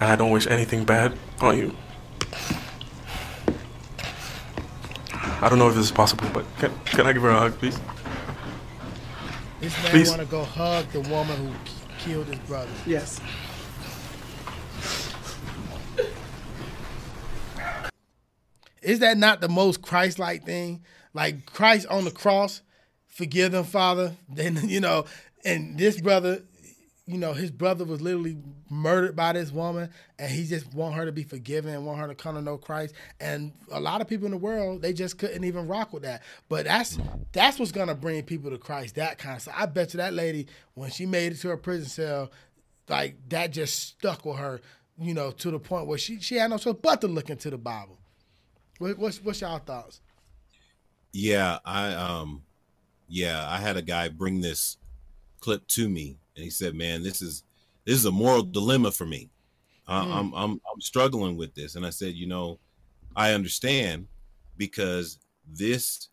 and 0.00 0.10
I 0.10 0.16
don't 0.16 0.30
wish 0.30 0.46
anything 0.46 0.84
bad 0.84 1.16
on 1.40 1.58
you. 1.58 1.76
I 5.42 5.48
don't 5.48 5.58
know 5.58 5.68
if 5.68 5.74
this 5.74 5.86
is 5.86 5.92
possible, 5.92 6.28
but 6.32 6.44
can, 6.58 6.72
can 6.84 7.06
I 7.06 7.12
give 7.12 7.22
her 7.22 7.30
a 7.30 7.38
hug, 7.38 7.58
please? 7.58 7.78
This 9.60 9.82
man 9.82 9.90
please. 9.90 10.08
want 10.10 10.20
to 10.20 10.26
go 10.26 10.44
hug 10.44 10.86
the 10.90 11.00
woman 11.00 11.36
who 11.36 11.52
killed 12.00 12.26
his 12.26 12.38
brother. 12.40 12.70
Yes. 12.86 13.20
Is 18.82 19.00
that 19.00 19.18
not 19.18 19.40
the 19.40 19.48
most 19.48 19.82
Christ-like 19.82 20.44
thing? 20.44 20.82
Like 21.12 21.46
Christ 21.46 21.86
on 21.88 22.04
the 22.04 22.10
cross, 22.10 22.62
forgive 23.06 23.52
them, 23.52 23.64
Father. 23.64 24.16
Then 24.28 24.68
you 24.68 24.80
know, 24.80 25.04
and 25.44 25.78
this 25.78 26.00
brother 26.00 26.42
you 27.10 27.18
know, 27.18 27.32
his 27.32 27.50
brother 27.50 27.84
was 27.84 28.00
literally 28.00 28.38
murdered 28.68 29.16
by 29.16 29.32
this 29.32 29.50
woman, 29.50 29.90
and 30.16 30.30
he 30.30 30.44
just 30.46 30.72
want 30.72 30.94
her 30.94 31.04
to 31.04 31.10
be 31.10 31.24
forgiven 31.24 31.74
and 31.74 31.84
want 31.84 31.98
her 31.98 32.06
to 32.06 32.14
come 32.14 32.36
to 32.36 32.40
know 32.40 32.56
Christ. 32.56 32.94
And 33.20 33.52
a 33.72 33.80
lot 33.80 34.00
of 34.00 34.06
people 34.06 34.26
in 34.26 34.30
the 34.30 34.38
world, 34.38 34.80
they 34.80 34.92
just 34.92 35.18
couldn't 35.18 35.42
even 35.42 35.66
rock 35.66 35.92
with 35.92 36.04
that. 36.04 36.22
But 36.48 36.66
that's 36.66 36.98
that's 37.32 37.58
what's 37.58 37.72
gonna 37.72 37.96
bring 37.96 38.22
people 38.22 38.50
to 38.50 38.58
Christ. 38.58 38.94
That 38.94 39.18
kind 39.18 39.36
of 39.36 39.42
stuff. 39.42 39.56
I 39.58 39.66
bet 39.66 39.92
you 39.92 39.98
that 39.98 40.14
lady, 40.14 40.46
when 40.74 40.90
she 40.90 41.04
made 41.04 41.32
it 41.32 41.38
to 41.38 41.48
her 41.48 41.56
prison 41.56 41.88
cell, 41.88 42.30
like 42.88 43.16
that 43.30 43.50
just 43.50 43.80
stuck 43.80 44.24
with 44.24 44.36
her. 44.36 44.60
You 44.96 45.14
know, 45.14 45.32
to 45.32 45.50
the 45.50 45.58
point 45.58 45.88
where 45.88 45.98
she 45.98 46.20
she 46.20 46.36
had 46.36 46.50
no 46.50 46.58
choice 46.58 46.76
but 46.80 47.00
to 47.00 47.08
look 47.08 47.28
into 47.28 47.50
the 47.50 47.58
Bible. 47.58 47.98
What, 48.78 48.98
what's 48.98 49.22
what's 49.24 49.40
y'all 49.40 49.58
thoughts? 49.58 50.00
Yeah, 51.12 51.58
I 51.64 51.92
um, 51.94 52.42
yeah, 53.08 53.50
I 53.50 53.56
had 53.56 53.76
a 53.76 53.82
guy 53.82 54.08
bring 54.10 54.42
this 54.42 54.76
clip 55.40 55.66
to 55.68 55.88
me 55.88 56.19
and 56.36 56.44
he 56.44 56.50
said, 56.50 56.74
"Man, 56.74 57.02
this 57.02 57.22
is 57.22 57.44
this 57.84 57.96
is 57.96 58.04
a 58.04 58.10
moral 58.10 58.42
dilemma 58.42 58.90
for 58.90 59.06
me. 59.06 59.30
Uh, 59.86 60.04
mm. 60.04 60.14
I'm 60.14 60.34
I'm 60.34 60.52
I'm 60.52 60.80
struggling 60.80 61.36
with 61.36 61.54
this." 61.54 61.74
And 61.76 61.86
I 61.86 61.90
said, 61.90 62.14
"You 62.14 62.26
know, 62.26 62.58
I 63.16 63.32
understand 63.32 64.08
because 64.56 65.18
this 65.46 66.08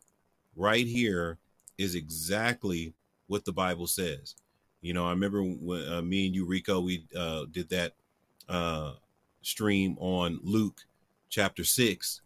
right 0.56 0.88
here 0.88 1.38
is 1.78 1.96
exactly 1.96 2.94
what 3.28 3.46
the 3.46 3.54
Bible 3.54 3.88
says. 3.88 4.36
You 4.82 4.94
know, 4.94 5.06
I 5.06 5.12
remember 5.12 5.44
when 5.44 5.88
uh, 5.92 6.02
me 6.02 6.28
and 6.28 6.36
you, 6.36 6.46
Rico, 6.46 6.80
we 6.80 7.06
uh, 7.16 7.46
did 7.52 7.70
that 7.70 7.94
uh, 8.48 8.94
stream 9.42 9.98
on 10.00 10.40
Luke 10.44 10.82
chapter 11.30 11.64
six. 11.64 12.22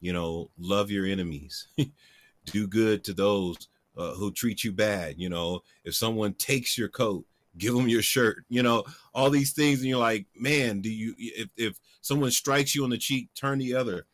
You 0.00 0.12
know, 0.12 0.50
love 0.58 0.90
your 0.90 1.06
enemies, 1.06 1.68
do 2.46 2.66
good 2.66 3.04
to 3.04 3.14
those 3.14 3.68
uh, 3.96 4.12
who 4.12 4.30
treat 4.30 4.64
you 4.64 4.72
bad. 4.72 5.14
You 5.18 5.28
know, 5.28 5.62
if 5.84 5.94
someone 5.94 6.34
takes 6.34 6.76
your 6.76 6.88
coat, 6.88 7.24
give 7.56 7.74
them 7.74 7.88
your 7.88 8.02
shirt 8.02 8.44
you 8.48 8.62
know 8.62 8.84
all 9.14 9.30
these 9.30 9.52
things 9.52 9.80
and 9.80 9.88
you're 9.88 9.98
like 9.98 10.26
man 10.36 10.80
do 10.80 10.90
you 10.90 11.14
if, 11.18 11.48
if 11.56 11.78
someone 12.04 12.30
strikes 12.30 12.74
you 12.74 12.84
on 12.84 12.90
the 12.90 12.98
cheek 12.98 13.30
turn 13.34 13.58
the 13.58 13.74
other. 13.74 14.06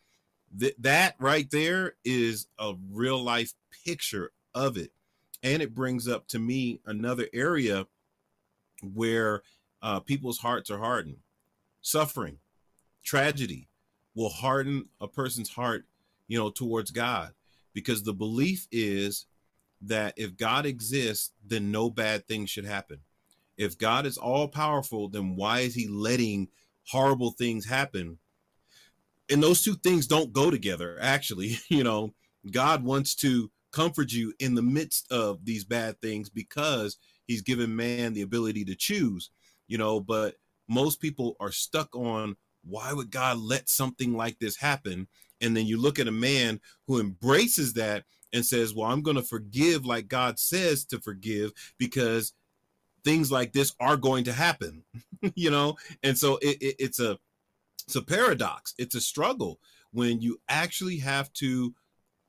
Th- 0.57 0.75
that 0.79 1.15
right 1.19 1.49
there 1.51 1.95
is 2.05 2.47
a 2.57 2.73
real 2.89 3.21
life 3.21 3.53
picture 3.85 4.31
of 4.55 4.77
it 4.77 4.91
and 5.43 5.61
it 5.61 5.75
brings 5.75 6.07
up 6.07 6.27
to 6.29 6.39
me 6.39 6.79
another 6.85 7.27
area 7.33 7.85
where 8.93 9.43
uh, 9.81 9.99
people's 9.99 10.39
hearts 10.39 10.69
are 10.69 10.77
hardened. 10.77 11.17
Suffering 11.81 12.37
tragedy 13.03 13.67
will 14.15 14.29
harden 14.29 14.85
a 15.01 15.07
person's 15.07 15.49
heart 15.49 15.85
you 16.27 16.37
know 16.37 16.49
towards 16.49 16.91
god 16.91 17.33
because 17.73 18.03
the 18.03 18.13
belief 18.13 18.67
is 18.71 19.25
that 19.81 20.13
if 20.17 20.37
god 20.37 20.67
exists 20.67 21.31
then 21.43 21.71
no 21.71 21.89
bad 21.89 22.27
thing 22.27 22.45
should 22.45 22.65
happen 22.65 22.99
if 23.61 23.77
God 23.77 24.07
is 24.07 24.17
all 24.17 24.47
powerful, 24.47 25.07
then 25.07 25.35
why 25.35 25.59
is 25.59 25.75
he 25.75 25.87
letting 25.87 26.47
horrible 26.87 27.31
things 27.31 27.65
happen? 27.65 28.17
And 29.29 29.41
those 29.41 29.61
two 29.61 29.75
things 29.75 30.07
don't 30.07 30.33
go 30.33 30.49
together, 30.49 30.97
actually. 30.99 31.57
You 31.69 31.83
know, 31.83 32.13
God 32.51 32.83
wants 32.83 33.13
to 33.17 33.51
comfort 33.71 34.11
you 34.11 34.33
in 34.39 34.55
the 34.55 34.63
midst 34.63 35.11
of 35.11 35.45
these 35.45 35.63
bad 35.63 36.01
things 36.01 36.27
because 36.27 36.97
he's 37.27 37.43
given 37.43 37.75
man 37.75 38.13
the 38.13 38.23
ability 38.23 38.65
to 38.65 38.75
choose, 38.75 39.29
you 39.67 39.77
know, 39.77 39.99
but 39.99 40.35
most 40.67 40.99
people 40.99 41.35
are 41.39 41.51
stuck 41.51 41.95
on 41.95 42.35
why 42.63 42.91
would 42.93 43.11
God 43.11 43.37
let 43.37 43.69
something 43.69 44.17
like 44.17 44.39
this 44.39 44.57
happen? 44.57 45.07
And 45.39 45.55
then 45.55 45.67
you 45.67 45.79
look 45.79 45.99
at 45.99 46.07
a 46.07 46.11
man 46.11 46.59
who 46.87 46.99
embraces 46.99 47.73
that 47.73 48.05
and 48.33 48.45
says, 48.45 48.73
Well, 48.73 48.89
I'm 48.89 49.01
going 49.01 49.17
to 49.17 49.23
forgive 49.23 49.85
like 49.85 50.07
God 50.07 50.39
says 50.39 50.83
to 50.85 50.99
forgive 50.99 51.51
because 51.77 52.33
things 53.03 53.31
like 53.31 53.51
this 53.53 53.73
are 53.79 53.97
going 53.97 54.23
to 54.23 54.33
happen 54.33 54.83
you 55.35 55.49
know 55.49 55.75
and 56.03 56.17
so 56.17 56.37
it, 56.41 56.57
it, 56.61 56.75
it's 56.79 56.99
a 56.99 57.17
it's 57.85 57.95
a 57.95 58.01
paradox 58.01 58.73
it's 58.77 58.95
a 58.95 59.01
struggle 59.01 59.59
when 59.91 60.21
you 60.21 60.39
actually 60.49 60.97
have 60.97 61.31
to 61.33 61.73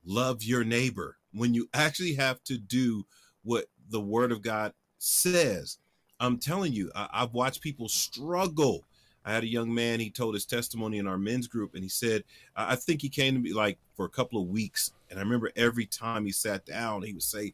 love 0.05 0.43
your 0.43 0.65
neighbor 0.65 1.17
when 1.33 1.55
you 1.55 1.69
actually 1.75 2.15
have 2.15 2.43
to 2.45 2.59
do 2.59 3.05
what 3.45 3.67
the 3.91 4.01
word 4.01 4.33
of 4.33 4.43
god 4.43 4.73
says 4.99 5.79
i'm 6.21 6.39
telling 6.39 6.73
you 6.73 6.91
I, 6.95 7.09
i've 7.13 7.35
watched 7.35 7.61
people 7.61 7.89
struggle 7.89 8.85
I 9.25 9.33
had 9.33 9.45
a 9.45 9.49
young 9.49 9.73
man, 9.73 10.01
he 10.01 10.11
told 10.11 10.35
his 10.35 10.47
testimony 10.47 10.99
in 10.99 11.07
our 11.07 11.19
men's 11.19 11.47
group, 11.47 11.75
and 11.75 11.83
he 11.83 11.89
said, 11.89 12.25
I 12.57 12.77
think 12.77 13.01
he 13.01 13.09
came 13.09 13.35
to 13.35 13.41
me 13.41 13.53
like 13.53 13.79
for 13.95 14.05
a 14.05 14.11
couple 14.11 14.41
of 14.41 14.49
weeks. 14.49 14.93
And 15.11 15.19
I 15.19 15.23
remember 15.23 15.53
every 15.55 15.87
time 15.87 16.25
he 16.27 16.33
sat 16.33 16.67
down, 16.67 17.03
he 17.03 17.13
would 17.13 17.23
say, 17.23 17.53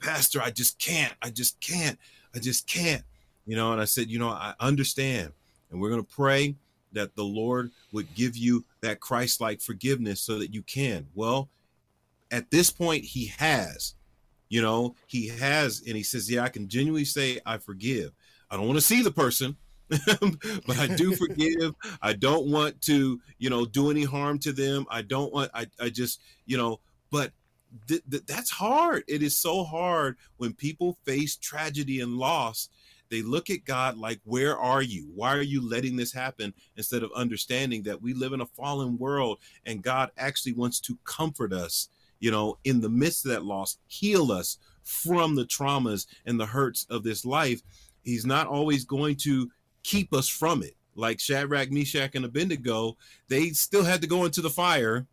Pastor, 0.00 0.40
I 0.40 0.50
just 0.50 0.78
can't. 0.78 1.14
I 1.20 1.30
just 1.30 1.60
can't. 1.60 1.98
I 2.34 2.38
just 2.38 2.66
can't, 2.66 3.02
you 3.46 3.56
know. 3.56 3.72
And 3.72 3.80
I 3.80 3.84
said, 3.84 4.08
you 4.08 4.18
know, 4.18 4.28
I 4.28 4.54
understand, 4.60 5.32
and 5.70 5.80
we're 5.80 5.90
going 5.90 6.04
to 6.04 6.14
pray 6.14 6.54
that 6.92 7.14
the 7.16 7.24
Lord 7.24 7.70
would 7.92 8.14
give 8.14 8.36
you 8.36 8.64
that 8.80 9.00
Christ 9.00 9.40
like 9.40 9.60
forgiveness 9.60 10.20
so 10.20 10.38
that 10.38 10.54
you 10.54 10.62
can. 10.62 11.06
Well, 11.14 11.48
at 12.30 12.50
this 12.50 12.70
point, 12.70 13.04
He 13.04 13.26
has, 13.38 13.94
you 14.48 14.62
know, 14.62 14.94
He 15.06 15.28
has, 15.28 15.82
and 15.86 15.96
He 15.96 16.02
says, 16.02 16.30
yeah, 16.30 16.42
I 16.42 16.48
can 16.48 16.68
genuinely 16.68 17.04
say, 17.04 17.40
I 17.44 17.58
forgive. 17.58 18.12
I 18.50 18.56
don't 18.56 18.66
want 18.66 18.78
to 18.78 18.84
see 18.84 19.02
the 19.02 19.10
person. 19.10 19.56
but 19.88 20.78
I 20.78 20.86
do 20.86 21.14
forgive. 21.16 21.74
I 22.02 22.12
don't 22.12 22.50
want 22.50 22.80
to, 22.82 23.20
you 23.38 23.50
know, 23.50 23.64
do 23.64 23.90
any 23.90 24.04
harm 24.04 24.38
to 24.40 24.52
them. 24.52 24.86
I 24.90 25.02
don't 25.02 25.32
want, 25.32 25.50
I, 25.54 25.66
I 25.80 25.88
just, 25.88 26.20
you 26.46 26.56
know, 26.56 26.80
but 27.10 27.32
th- 27.86 28.02
th- 28.10 28.26
that's 28.26 28.50
hard. 28.50 29.04
It 29.08 29.22
is 29.22 29.36
so 29.36 29.64
hard 29.64 30.16
when 30.36 30.52
people 30.52 30.98
face 31.04 31.36
tragedy 31.36 32.00
and 32.00 32.16
loss. 32.16 32.68
They 33.10 33.22
look 33.22 33.50
at 33.50 33.64
God 33.64 33.96
like, 33.96 34.20
Where 34.24 34.58
are 34.58 34.82
you? 34.82 35.10
Why 35.14 35.34
are 35.34 35.42
you 35.42 35.66
letting 35.66 35.96
this 35.96 36.12
happen? 36.12 36.52
Instead 36.76 37.02
of 37.02 37.12
understanding 37.14 37.82
that 37.84 38.00
we 38.00 38.14
live 38.14 38.32
in 38.32 38.40
a 38.40 38.46
fallen 38.46 38.98
world 38.98 39.38
and 39.66 39.82
God 39.82 40.10
actually 40.18 40.52
wants 40.52 40.80
to 40.80 40.98
comfort 41.04 41.52
us, 41.52 41.88
you 42.20 42.30
know, 42.30 42.58
in 42.64 42.80
the 42.80 42.88
midst 42.88 43.24
of 43.24 43.32
that 43.32 43.44
loss, 43.44 43.78
heal 43.86 44.32
us 44.32 44.58
from 44.82 45.34
the 45.34 45.44
traumas 45.44 46.06
and 46.26 46.38
the 46.38 46.46
hurts 46.46 46.86
of 46.90 47.02
this 47.02 47.24
life. 47.24 47.62
He's 48.02 48.26
not 48.26 48.46
always 48.46 48.84
going 48.84 49.16
to 49.16 49.50
keep 49.82 50.12
us 50.12 50.28
from 50.28 50.62
it. 50.62 50.74
Like 50.94 51.20
Shadrach, 51.20 51.70
Meshach, 51.70 52.14
and 52.14 52.24
Abednego, 52.24 52.96
they 53.28 53.50
still 53.50 53.84
had 53.84 54.00
to 54.00 54.08
go 54.08 54.24
into 54.24 54.40
the 54.40 54.50
fire 54.50 55.06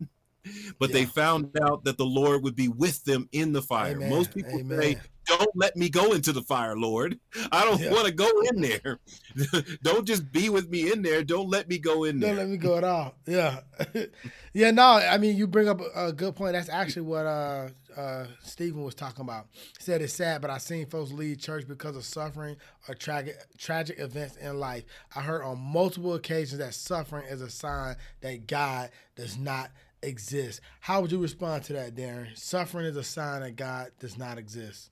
but 0.78 0.90
yeah. 0.90 0.94
they 0.94 1.04
found 1.04 1.56
out 1.62 1.84
that 1.84 1.98
the 1.98 2.06
Lord 2.06 2.42
would 2.42 2.56
be 2.56 2.68
with 2.68 3.04
them 3.04 3.28
in 3.32 3.52
the 3.52 3.62
fire. 3.62 3.92
Amen. 3.92 4.10
Most 4.10 4.34
people 4.34 4.58
Amen. 4.58 4.80
say 4.80 4.98
don't 5.26 5.50
let 5.56 5.76
me 5.76 5.88
go 5.88 6.12
into 6.12 6.32
the 6.32 6.42
fire, 6.42 6.76
Lord. 6.76 7.18
I 7.50 7.64
don't 7.64 7.80
Yeah. 7.80 7.92
want 7.92 8.06
to 8.06 8.12
go 8.12 8.30
in 8.42 8.60
there. 8.60 9.00
don't 9.82 10.06
just 10.06 10.30
be 10.30 10.48
with 10.48 10.70
me 10.70 10.92
in 10.92 11.02
there. 11.02 11.24
Don't 11.24 11.50
let 11.50 11.68
me 11.68 11.78
go 11.78 12.04
in 12.04 12.20
there. 12.20 12.30
Don't 12.30 12.38
let 12.38 12.48
me 12.48 12.56
go 12.56 12.76
at 12.76 12.84
all. 12.84 13.14
Yeah, 13.26 13.60
yeah. 14.52 14.70
No, 14.70 14.84
I 14.84 15.18
mean 15.18 15.36
you 15.36 15.46
bring 15.46 15.68
up 15.68 15.80
a, 15.94 16.12
good 16.12 16.36
point. 16.36 16.52
That's 16.52 16.68
actually 16.68 17.02
what 17.02 17.26
uh, 17.26 17.68
uh, 17.96 18.26
Stephen 18.42 18.82
was 18.84 18.94
talking 18.94 19.22
about. 19.22 19.46
He 19.78 19.82
said 19.82 20.00
it's 20.00 20.12
sad, 20.12 20.40
but 20.40 20.50
I've 20.50 20.62
seen 20.62 20.86
folks 20.86 21.10
leave 21.10 21.40
church 21.40 21.66
because 21.66 21.96
of 21.96 22.04
suffering 22.04 22.56
or 22.88 22.94
tragic 22.94 23.36
tragic 23.58 23.98
events 23.98 24.36
in 24.36 24.60
life. 24.60 24.84
I 25.14 25.22
heard 25.22 25.42
on 25.42 25.58
multiple 25.58 26.14
occasions 26.14 26.58
that 26.58 26.74
suffering 26.74 27.26
is 27.26 27.42
a 27.42 27.50
sign 27.50 27.96
that 28.20 28.46
God 28.46 28.90
does 29.16 29.36
not 29.36 29.70
exist. 30.06 30.60
How 30.80 31.00
would 31.00 31.12
you 31.12 31.18
respond 31.18 31.64
to 31.64 31.72
that, 31.74 31.94
Darrin? 31.94 32.28
Suffering 32.34 32.86
is 32.86 32.96
a 32.96 33.02
sign 33.02 33.42
that 33.42 33.56
God 33.56 33.90
does 33.98 34.16
not 34.16 34.38
exist. 34.38 34.90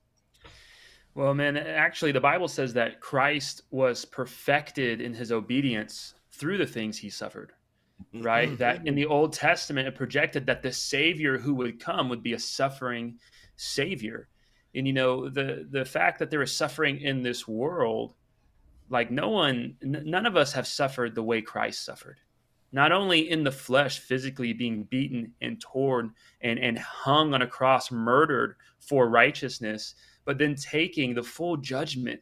Well, 1.15 1.33
man, 1.33 1.57
actually, 1.57 2.13
the 2.13 2.21
Bible 2.21 2.49
says 2.49 2.75
that 2.75 3.01
Christ 3.01 3.63
was 3.71 4.05
perfected 4.05 5.01
in 5.01 5.15
his 5.15 5.31
obedience 5.31 6.15
through 6.33 6.59
the 6.59 6.67
things 6.67 6.99
he 6.99 7.09
suffered, 7.09 7.53
mm-hmm. 8.13 8.25
right? 8.25 8.49
Mm-hmm. 8.49 8.57
that 8.57 8.87
in 8.87 8.97
the 8.97 9.07
Old 9.07 9.33
Testament, 9.33 9.87
it 9.87 9.95
projected 9.95 10.47
that 10.47 10.63
the 10.63 10.73
Savior 10.73 11.39
who 11.39 11.55
would 11.55 11.79
come 11.79 12.09
would 12.09 12.23
be 12.23 12.33
a 12.33 12.39
suffering 12.39 13.19
Savior. 13.57 14.29
And, 14.75 14.89
you 14.89 14.93
know, 14.93 15.29
the, 15.29 15.67
the 15.71 15.85
fact 15.85 16.19
that 16.19 16.31
there 16.31 16.43
is 16.43 16.51
suffering 16.51 17.01
in 17.01 17.23
this 17.23 17.47
world, 17.47 18.15
like 18.91 19.13
no 19.13 19.29
one, 19.29 19.77
n- 19.81 20.03
none 20.05 20.27
of 20.27 20.37
us 20.37 20.53
have 20.55 20.67
suffered 20.67 21.15
the 21.15 21.23
way 21.23 21.41
Christ 21.43 21.85
suffered. 21.85 22.19
Not 22.75 22.91
only 22.91 23.31
in 23.31 23.45
the 23.45 23.53
flesh, 23.53 24.01
physically 24.01 24.53
being 24.53 24.83
beaten 24.83 25.33
and 25.41 25.61
torn 25.61 26.13
and, 26.41 26.59
and 26.59 26.77
hung 26.77 27.33
on 27.33 27.41
a 27.41 27.47
cross, 27.47 27.93
murdered 27.93 28.57
for 28.81 29.09
righteousness, 29.09 29.95
but 30.25 30.39
then 30.39 30.57
taking 30.57 31.15
the 31.15 31.23
full 31.23 31.57
judgment 31.57 32.21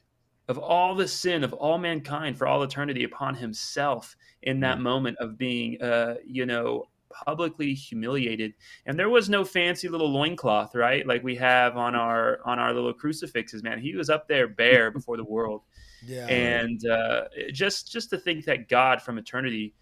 of 0.48 0.58
all 0.58 0.94
the 0.94 1.08
sin 1.08 1.42
of 1.42 1.54
all 1.54 1.78
mankind 1.78 2.36
for 2.36 2.46
all 2.46 2.62
eternity 2.62 3.04
upon 3.04 3.34
himself 3.34 4.14
in 4.42 4.60
that 4.60 4.78
moment 4.78 5.16
of 5.20 5.38
being 5.38 5.80
uh 5.80 6.16
you 6.26 6.44
know 6.44 6.84
publicly 7.24 7.72
humiliated. 7.74 8.52
And 8.86 8.98
there 8.98 9.10
was 9.10 9.28
no 9.28 9.44
fancy 9.44 9.88
little 9.88 10.10
loincloth 10.12 10.74
right? 10.74 11.06
Like 11.06 11.22
we 11.24 11.34
have 11.36 11.78
on 11.78 11.94
our 11.94 12.40
on 12.44 12.58
our 12.58 12.74
little 12.74 12.92
crucifixes 12.92 13.62
man. 13.62 13.80
He 13.80 13.94
was 13.94 14.10
up 14.10 14.28
there 14.28 14.48
bare 14.48 14.90
before 14.98 15.16
the 15.16 15.24
world. 15.24 15.62
Yeah. 16.04 16.26
and 16.26 16.84
uh 16.86 17.22
just 17.52 17.90
just 17.90 18.10
to 18.10 18.18
think 18.18 18.44
that 18.46 18.68
god 18.68 19.00
from 19.00 19.16
eternity 19.16 19.72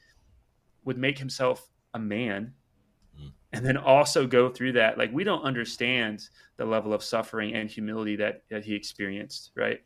would 0.91 0.99
make 0.99 1.19
himself 1.19 1.69
a 1.95 2.01
man 2.01 2.53
and 3.53 3.65
then 3.65 3.77
also 3.77 4.27
go 4.27 4.49
through 4.49 4.73
that. 4.73 4.99
Like 4.99 5.13
we 5.13 5.23
don't 5.23 5.43
understand 5.43 6.29
the 6.57 6.65
level 6.65 6.93
of 6.93 7.05
suffering 7.05 7.55
and 7.55 7.71
humility 7.71 8.17
that 8.17 8.43
that 8.51 8.65
he 8.65 8.75
experienced 8.75 9.53
right? 9.55 9.81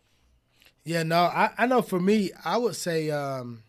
Yeah, 0.87 1.03
no, 1.03 1.25
I, 1.25 1.51
I 1.59 1.67
know 1.67 1.83
for 1.83 2.01
me, 2.01 2.31
I 2.43 2.57
would 2.57 2.75
say, 2.75 3.11
um, 3.11 3.63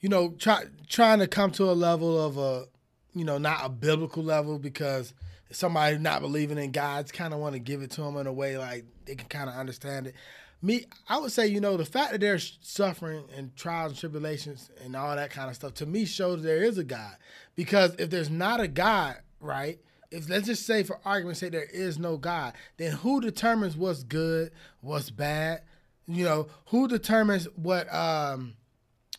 you 0.00 0.10
know, 0.10 0.34
try, 0.38 0.64
trying 0.86 1.20
to 1.20 1.26
come 1.26 1.50
to 1.52 1.64
a 1.64 1.72
level 1.72 2.20
of 2.22 2.36
a, 2.36 2.66
you 3.14 3.24
know, 3.24 3.38
not 3.38 3.60
a 3.64 3.68
biblical 3.70 4.22
level 4.22 4.58
because 4.58 5.14
somebody 5.50 5.96
not 5.98 6.20
believing 6.20 6.58
in 6.58 6.72
God's 6.72 7.12
kind 7.12 7.32
of 7.32 7.40
want 7.40 7.54
to 7.54 7.58
give 7.58 7.80
it 7.80 7.90
to 7.92 8.02
them 8.02 8.16
in 8.16 8.26
a 8.26 8.32
way 8.32 8.58
like 8.58 8.84
they 9.06 9.14
can 9.14 9.28
kind 9.28 9.48
of 9.48 9.56
understand 9.56 10.08
it. 10.08 10.14
Me, 10.64 10.86
I 11.10 11.18
would 11.18 11.30
say, 11.30 11.46
you 11.46 11.60
know, 11.60 11.76
the 11.76 11.84
fact 11.84 12.12
that 12.12 12.22
they're 12.22 12.38
suffering 12.38 13.24
and 13.36 13.54
trials 13.54 13.92
and 13.92 14.00
tribulations 14.00 14.70
and 14.82 14.96
all 14.96 15.14
that 15.14 15.28
kind 15.28 15.50
of 15.50 15.56
stuff 15.56 15.74
to 15.74 15.86
me 15.86 16.06
shows 16.06 16.42
there 16.42 16.64
is 16.64 16.78
a 16.78 16.84
God. 16.84 17.16
Because 17.54 17.94
if 17.98 18.08
there's 18.08 18.30
not 18.30 18.60
a 18.60 18.66
God, 18.66 19.16
right? 19.40 19.78
If 20.10 20.26
let's 20.30 20.46
just 20.46 20.64
say 20.64 20.82
for 20.82 20.98
argument's 21.04 21.40
sake 21.40 21.52
there 21.52 21.68
is 21.70 21.98
no 21.98 22.16
God, 22.16 22.54
then 22.78 22.92
who 22.92 23.20
determines 23.20 23.76
what's 23.76 24.04
good, 24.04 24.52
what's 24.80 25.10
bad? 25.10 25.60
You 26.06 26.24
know, 26.24 26.46
who 26.68 26.88
determines 26.88 27.44
what 27.56 27.92
um 27.92 28.54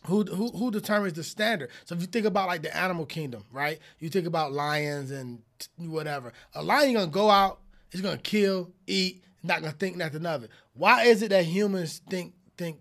who, 0.06 0.24
who 0.24 0.48
who 0.48 0.72
determines 0.72 1.12
the 1.12 1.22
standard? 1.22 1.70
So 1.84 1.94
if 1.94 2.00
you 2.00 2.08
think 2.08 2.26
about 2.26 2.48
like 2.48 2.62
the 2.62 2.76
animal 2.76 3.06
kingdom, 3.06 3.44
right? 3.52 3.78
You 4.00 4.08
think 4.08 4.26
about 4.26 4.52
lions 4.52 5.12
and 5.12 5.42
whatever. 5.76 6.32
A 6.56 6.62
lion 6.64 6.94
gonna 6.94 7.06
go 7.06 7.30
out, 7.30 7.60
it's 7.92 8.02
gonna 8.02 8.18
kill, 8.18 8.72
eat, 8.88 9.22
not 9.46 9.60
gonna 9.60 9.72
think 9.72 9.96
nothing 9.96 10.26
of 10.26 10.44
it. 10.44 10.50
Why 10.74 11.04
is 11.04 11.22
it 11.22 11.30
that 11.30 11.44
humans 11.44 12.00
think 12.08 12.34
think 12.56 12.80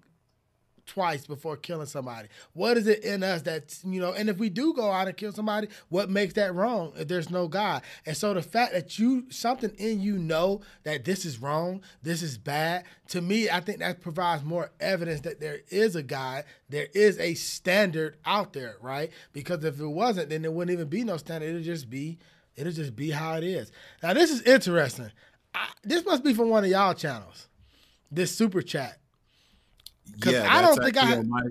twice 0.85 1.25
before 1.25 1.57
killing 1.57 1.87
somebody? 1.87 2.27
What 2.53 2.77
is 2.77 2.87
it 2.87 3.03
in 3.03 3.23
us 3.23 3.41
that 3.43 3.77
you 3.83 3.99
know? 3.99 4.13
And 4.13 4.29
if 4.29 4.37
we 4.37 4.49
do 4.49 4.73
go 4.73 4.91
out 4.91 5.07
and 5.07 5.17
kill 5.17 5.31
somebody, 5.31 5.67
what 5.89 6.09
makes 6.09 6.33
that 6.35 6.53
wrong 6.53 6.93
if 6.95 7.07
there's 7.07 7.29
no 7.29 7.47
God? 7.47 7.81
And 8.05 8.15
so 8.15 8.33
the 8.33 8.41
fact 8.41 8.73
that 8.73 8.99
you 8.99 9.25
something 9.29 9.71
in 9.77 10.01
you 10.01 10.17
know 10.17 10.61
that 10.83 11.05
this 11.05 11.25
is 11.25 11.41
wrong, 11.41 11.81
this 12.03 12.21
is 12.21 12.37
bad, 12.37 12.85
to 13.09 13.21
me, 13.21 13.49
I 13.49 13.59
think 13.59 13.79
that 13.79 14.01
provides 14.01 14.43
more 14.43 14.71
evidence 14.79 15.21
that 15.21 15.39
there 15.39 15.61
is 15.69 15.95
a 15.95 16.03
God, 16.03 16.45
there 16.69 16.87
is 16.93 17.19
a 17.19 17.33
standard 17.33 18.17
out 18.25 18.53
there, 18.53 18.75
right? 18.81 19.11
Because 19.33 19.63
if 19.63 19.79
it 19.79 19.87
wasn't, 19.87 20.29
then 20.29 20.41
there 20.41 20.51
wouldn't 20.51 20.73
even 20.73 20.87
be 20.87 21.03
no 21.03 21.17
standard. 21.17 21.49
It'll 21.49 21.61
just 21.61 21.89
be, 21.89 22.17
it'll 22.55 22.73
just 22.73 22.95
be 22.95 23.11
how 23.11 23.35
it 23.35 23.43
is. 23.43 23.71
Now 24.03 24.13
this 24.13 24.31
is 24.31 24.41
interesting. 24.43 25.11
I, 25.55 25.67
this 25.83 26.05
must 26.05 26.23
be 26.23 26.33
from 26.33 26.49
one 26.49 26.63
of 26.63 26.69
y'all 26.69 26.93
channels. 26.93 27.47
This 28.11 28.35
super 28.35 28.61
chat. 28.61 28.97
Yeah, 30.25 30.47
I 30.49 30.61
don't 30.61 30.81
think 30.83 30.97
I 30.97 31.05
had- 31.05 31.27
my, 31.27 31.41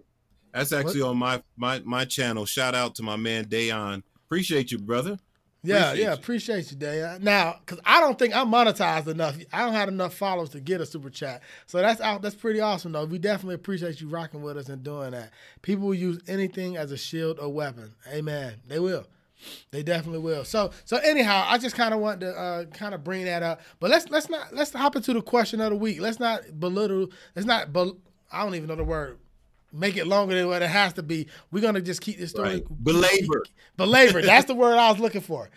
that's 0.53 0.73
actually 0.73 1.03
on 1.03 1.17
my, 1.17 1.43
my 1.57 1.81
my 1.85 2.05
channel. 2.05 2.47
Shout 2.47 2.75
out 2.75 2.95
to 2.97 3.03
my 3.03 3.17
man 3.17 3.47
Dayon. 3.47 4.03
Appreciate 4.27 4.71
you, 4.71 4.79
brother. 4.79 5.19
Yeah, 5.67 5.87
Appreciate 5.87 6.05
yeah, 6.05 6.13
appreciate 6.13 6.71
you, 6.71 6.77
Daya. 6.77 7.21
Now, 7.21 7.57
because 7.59 7.81
I 7.87 7.99
don't 7.99 8.19
think 8.19 8.37
I'm 8.37 8.49
monetized 8.49 9.07
enough. 9.09 9.39
I 9.51 9.61
don't 9.65 9.73
have 9.73 9.89
enough 9.89 10.13
followers 10.13 10.51
to 10.51 10.61
get 10.61 10.83
a 10.83 10.87
super 10.87 11.09
chat. 11.09 11.43
So 11.67 11.79
that's 11.79 12.03
out. 12.03 12.21
That's 12.21 12.35
pretty 12.35 12.61
awesome, 12.61 12.93
though. 12.93 13.07
We 13.07 13.19
definitely 13.19 13.55
appreciate 13.55 13.99
you 14.01 14.09
rocking 14.09 14.43
with 14.43 14.59
us 14.59 14.69
and 14.69 14.83
doing 14.83 15.13
that. 15.13 15.31
People 15.63 15.87
will 15.87 15.95
use 15.95 16.21
anything 16.29 16.77
as 16.77 16.93
a 16.93 16.99
shield 16.99 17.41
or 17.41 17.49
weapon. 17.49 17.95
Amen. 18.13 18.57
They 18.69 18.79
will. 18.79 19.07
They 19.73 19.83
definitely 19.83 20.21
will. 20.21 20.45
So, 20.45 20.71
so 20.85 20.97
anyhow, 20.99 21.45
I 21.47 21.59
just 21.59 21.77
kind 21.77 21.93
of 21.93 22.01
want 22.01 22.21
to 22.21 22.33
uh, 22.33 22.65
kind 22.67 22.95
of 22.95 23.05
bring 23.05 23.25
that 23.25 23.43
up. 23.43 23.61
But 23.81 23.91
let's 23.91 24.09
let's 24.09 24.31
not 24.31 24.55
let's 24.55 24.73
hop 24.73 24.97
into 24.97 25.13
the 25.13 25.23
question 25.23 25.61
of 25.61 25.71
the 25.71 25.77
week. 25.77 26.01
Let's 26.01 26.21
not 26.21 26.59
belittle. 26.59 27.09
Let's 27.35 27.47
not. 27.47 27.73
Bel- 27.73 27.99
I 28.33 28.43
don't 28.45 28.55
even 28.55 28.69
know 28.69 28.77
the 28.77 28.85
word. 28.85 29.19
Make 29.73 29.97
it 29.97 30.07
longer 30.07 30.37
than 30.37 30.47
what 30.47 30.63
it 30.63 30.71
has 30.71 30.93
to 30.95 31.03
be. 31.03 31.27
We're 31.51 31.61
gonna 31.61 31.81
just 31.81 32.01
keep 32.01 32.17
this 32.17 32.31
story 32.31 32.49
Right. 32.49 32.65
Belabor. 32.85 33.43
belabor. 33.77 34.23
That's 34.23 34.47
the 34.47 34.55
word 34.55 34.77
I 34.77 34.89
was 34.93 35.01
looking 35.01 35.21
for. 35.21 35.51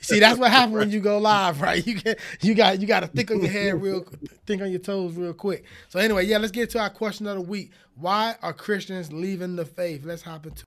See, 0.00 0.18
that's 0.18 0.38
what 0.38 0.50
happens 0.50 0.74
when 0.74 0.90
you 0.90 1.00
go 1.00 1.18
live, 1.18 1.60
right? 1.60 1.86
You 1.86 2.00
get 2.00 2.18
you 2.40 2.54
got 2.54 2.80
you 2.80 2.86
got 2.86 3.00
to 3.00 3.06
think 3.06 3.30
on 3.30 3.40
your 3.42 3.50
head 3.50 3.82
real, 3.82 4.02
think 4.46 4.62
on 4.62 4.70
your 4.70 4.80
toes 4.80 5.14
real 5.14 5.34
quick. 5.34 5.64
So 5.90 5.98
anyway, 5.98 6.24
yeah, 6.24 6.38
let's 6.38 6.52
get 6.52 6.70
to 6.70 6.80
our 6.80 6.88
question 6.90 7.26
of 7.26 7.34
the 7.36 7.42
week. 7.42 7.72
Why 7.96 8.34
are 8.42 8.54
Christians 8.54 9.12
leaving 9.12 9.56
the 9.56 9.66
faith? 9.66 10.04
Let's 10.06 10.22
hop 10.22 10.46
into. 10.46 10.64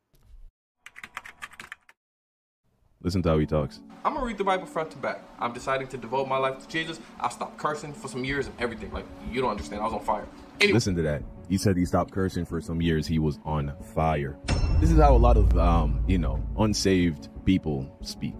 Listen 3.01 3.21
to 3.23 3.29
how 3.29 3.37
he 3.37 3.45
talks. 3.45 3.79
I'm 4.03 4.13
gonna 4.13 4.25
read 4.25 4.37
the 4.37 4.43
Bible 4.43 4.65
front 4.65 4.91
to 4.91 4.97
back. 4.97 5.21
I'm 5.39 5.53
deciding 5.53 5.87
to 5.89 5.97
devote 5.97 6.27
my 6.27 6.37
life 6.37 6.59
to 6.59 6.67
Jesus. 6.67 6.99
I 7.19 7.29
stopped 7.29 7.57
cursing 7.57 7.93
for 7.93 8.07
some 8.07 8.23
years 8.23 8.47
and 8.47 8.55
everything. 8.59 8.91
Like 8.91 9.05
you 9.31 9.41
don't 9.41 9.51
understand. 9.51 9.81
I 9.81 9.85
was 9.85 9.93
on 9.93 10.03
fire. 10.03 10.25
Listen 10.61 10.95
to 10.95 11.01
that. 11.03 11.23
He 11.49 11.57
said 11.57 11.77
he 11.77 11.85
stopped 11.85 12.11
cursing 12.11 12.45
for 12.45 12.59
some 12.59 12.81
years. 12.81 13.07
He 13.07 13.19
was 13.19 13.39
on 13.45 13.73
fire. 13.93 14.37
This 14.79 14.91
is 14.91 14.99
how 14.99 15.15
a 15.15 15.17
lot 15.17 15.37
of, 15.37 15.57
um, 15.57 16.03
you 16.07 16.17
know, 16.17 16.43
unsaved 16.57 17.29
people 17.45 17.97
speak. 18.01 18.33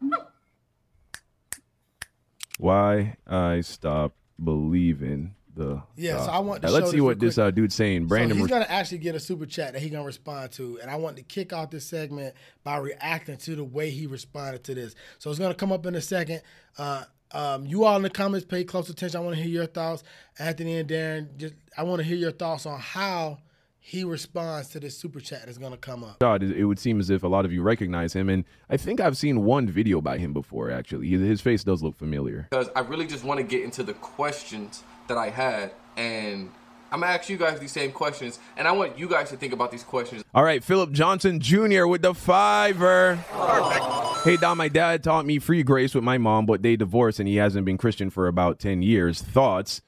Why 2.59 3.15
I 3.25 3.61
stopped 3.61 4.17
believing 4.43 5.35
the. 5.57 5.81
Yeah, 5.95 6.23
so. 6.25 6.31
I 6.31 6.39
want 6.39 6.61
to 6.61 6.67
Now, 6.67 6.73
let's 6.73 6.91
see 6.91 7.01
what 7.01 7.19
real 7.21 7.29
this 7.29 7.37
uh, 7.37 7.51
dude's 7.51 7.75
saying. 7.75 8.05
Brandon, 8.07 8.37
so 8.37 8.43
he's 8.43 8.49
Mer- 8.51 8.59
gonna 8.59 8.71
actually 8.71 8.99
get 8.99 9.15
a 9.15 9.19
super 9.19 9.45
chat 9.45 9.73
that 9.73 9.81
he's 9.81 9.91
gonna 9.91 10.05
respond 10.05 10.51
to, 10.53 10.79
and 10.81 10.89
I 10.89 10.95
want 10.95 11.17
to 11.17 11.23
kick 11.23 11.53
off 11.53 11.71
this 11.71 11.85
segment 11.85 12.35
by 12.63 12.77
reacting 12.77 13.37
to 13.37 13.55
the 13.55 13.63
way 13.63 13.89
he 13.89 14.07
responded 14.07 14.63
to 14.65 14.75
this. 14.75 14.95
So 15.19 15.29
it's 15.29 15.39
gonna 15.39 15.53
come 15.55 15.71
up 15.71 15.85
in 15.85 15.95
a 15.95 16.01
second. 16.01 16.41
Uh, 16.77 17.03
um, 17.31 17.65
you 17.65 17.83
all 17.83 17.97
in 17.97 18.03
the 18.03 18.09
comments 18.09 18.45
pay 18.45 18.63
close 18.63 18.89
attention. 18.89 19.19
I 19.19 19.23
want 19.23 19.35
to 19.35 19.41
hear 19.41 19.51
your 19.51 19.65
thoughts, 19.65 20.03
Anthony 20.39 20.77
and 20.77 20.87
Darrin. 20.87 21.29
Just 21.37 21.55
I 21.77 21.83
want 21.83 21.99
to 21.99 22.05
hear 22.07 22.15
your 22.17 22.31
thoughts 22.31 22.65
on 22.65 22.79
how 22.79 23.39
he 23.79 24.03
responds 24.03 24.67
to 24.69 24.81
this 24.81 24.97
super 24.97 25.21
chat 25.21 25.43
that's 25.45 25.57
gonna 25.57 25.77
come 25.77 26.03
up. 26.03 26.19
God, 26.19 26.43
it 26.43 26.51
it 26.57 26.65
would 26.65 26.77
seem 26.79 26.99
as 26.99 27.09
if 27.09 27.23
a 27.23 27.27
lot 27.27 27.45
of 27.45 27.51
you 27.53 27.61
recognize 27.61 28.11
him, 28.13 28.27
and 28.29 28.43
I 28.69 28.75
think 28.77 28.99
I've 28.99 29.17
seen 29.17 29.43
one 29.45 29.67
video 29.67 30.01
by 30.01 30.17
him 30.17 30.33
before. 30.33 30.69
Actually, 30.71 31.07
His- 31.07 31.21
his 31.21 31.41
face 31.41 31.63
does 31.63 31.81
look 31.81 31.97
familiar. 31.97 32.47
because 32.49 32.69
I 32.75 32.81
really 32.81 33.07
just 33.07 33.23
want 33.23 33.39
to 33.39 33.45
get 33.45 33.63
into 33.63 33.83
the 33.83 33.93
questions 33.93 34.83
that 35.07 35.17
I 35.17 35.29
had, 35.29 35.71
and 35.95 36.51
I'm 36.91 37.01
gonna 37.01 37.11
ask 37.11 37.29
you 37.29 37.37
guys 37.37 37.59
these 37.59 37.71
same 37.71 37.91
questions, 37.91 38.39
and 38.55 38.67
I 38.67 38.71
want 38.71 38.97
you 38.97 39.07
guys 39.07 39.29
to 39.29 39.37
think 39.37 39.53
about 39.53 39.71
these 39.71 39.83
questions. 39.83 40.23
All 40.34 40.43
right, 40.43 40.63
Philip 40.63 40.91
Johnson 40.91 41.39
Jr. 41.39 41.85
with 41.85 42.01
the 42.01 42.13
fiver. 42.13 43.15
Hey, 44.23 44.38
Don, 44.38 44.57
my 44.57 44.67
dad 44.67 45.03
taught 45.03 45.25
me 45.25 45.39
free 45.39 45.63
grace 45.63 45.93
with 45.93 46.03
my 46.03 46.17
mom, 46.17 46.45
but 46.45 46.61
they 46.61 46.75
divorced 46.75 47.19
and 47.19 47.27
he 47.27 47.35
hasn't 47.38 47.65
been 47.65 47.77
Christian 47.77 48.09
for 48.09 48.27
about 48.27 48.59
10 48.59 48.81
years. 48.81 49.21
Thoughts? 49.21 49.81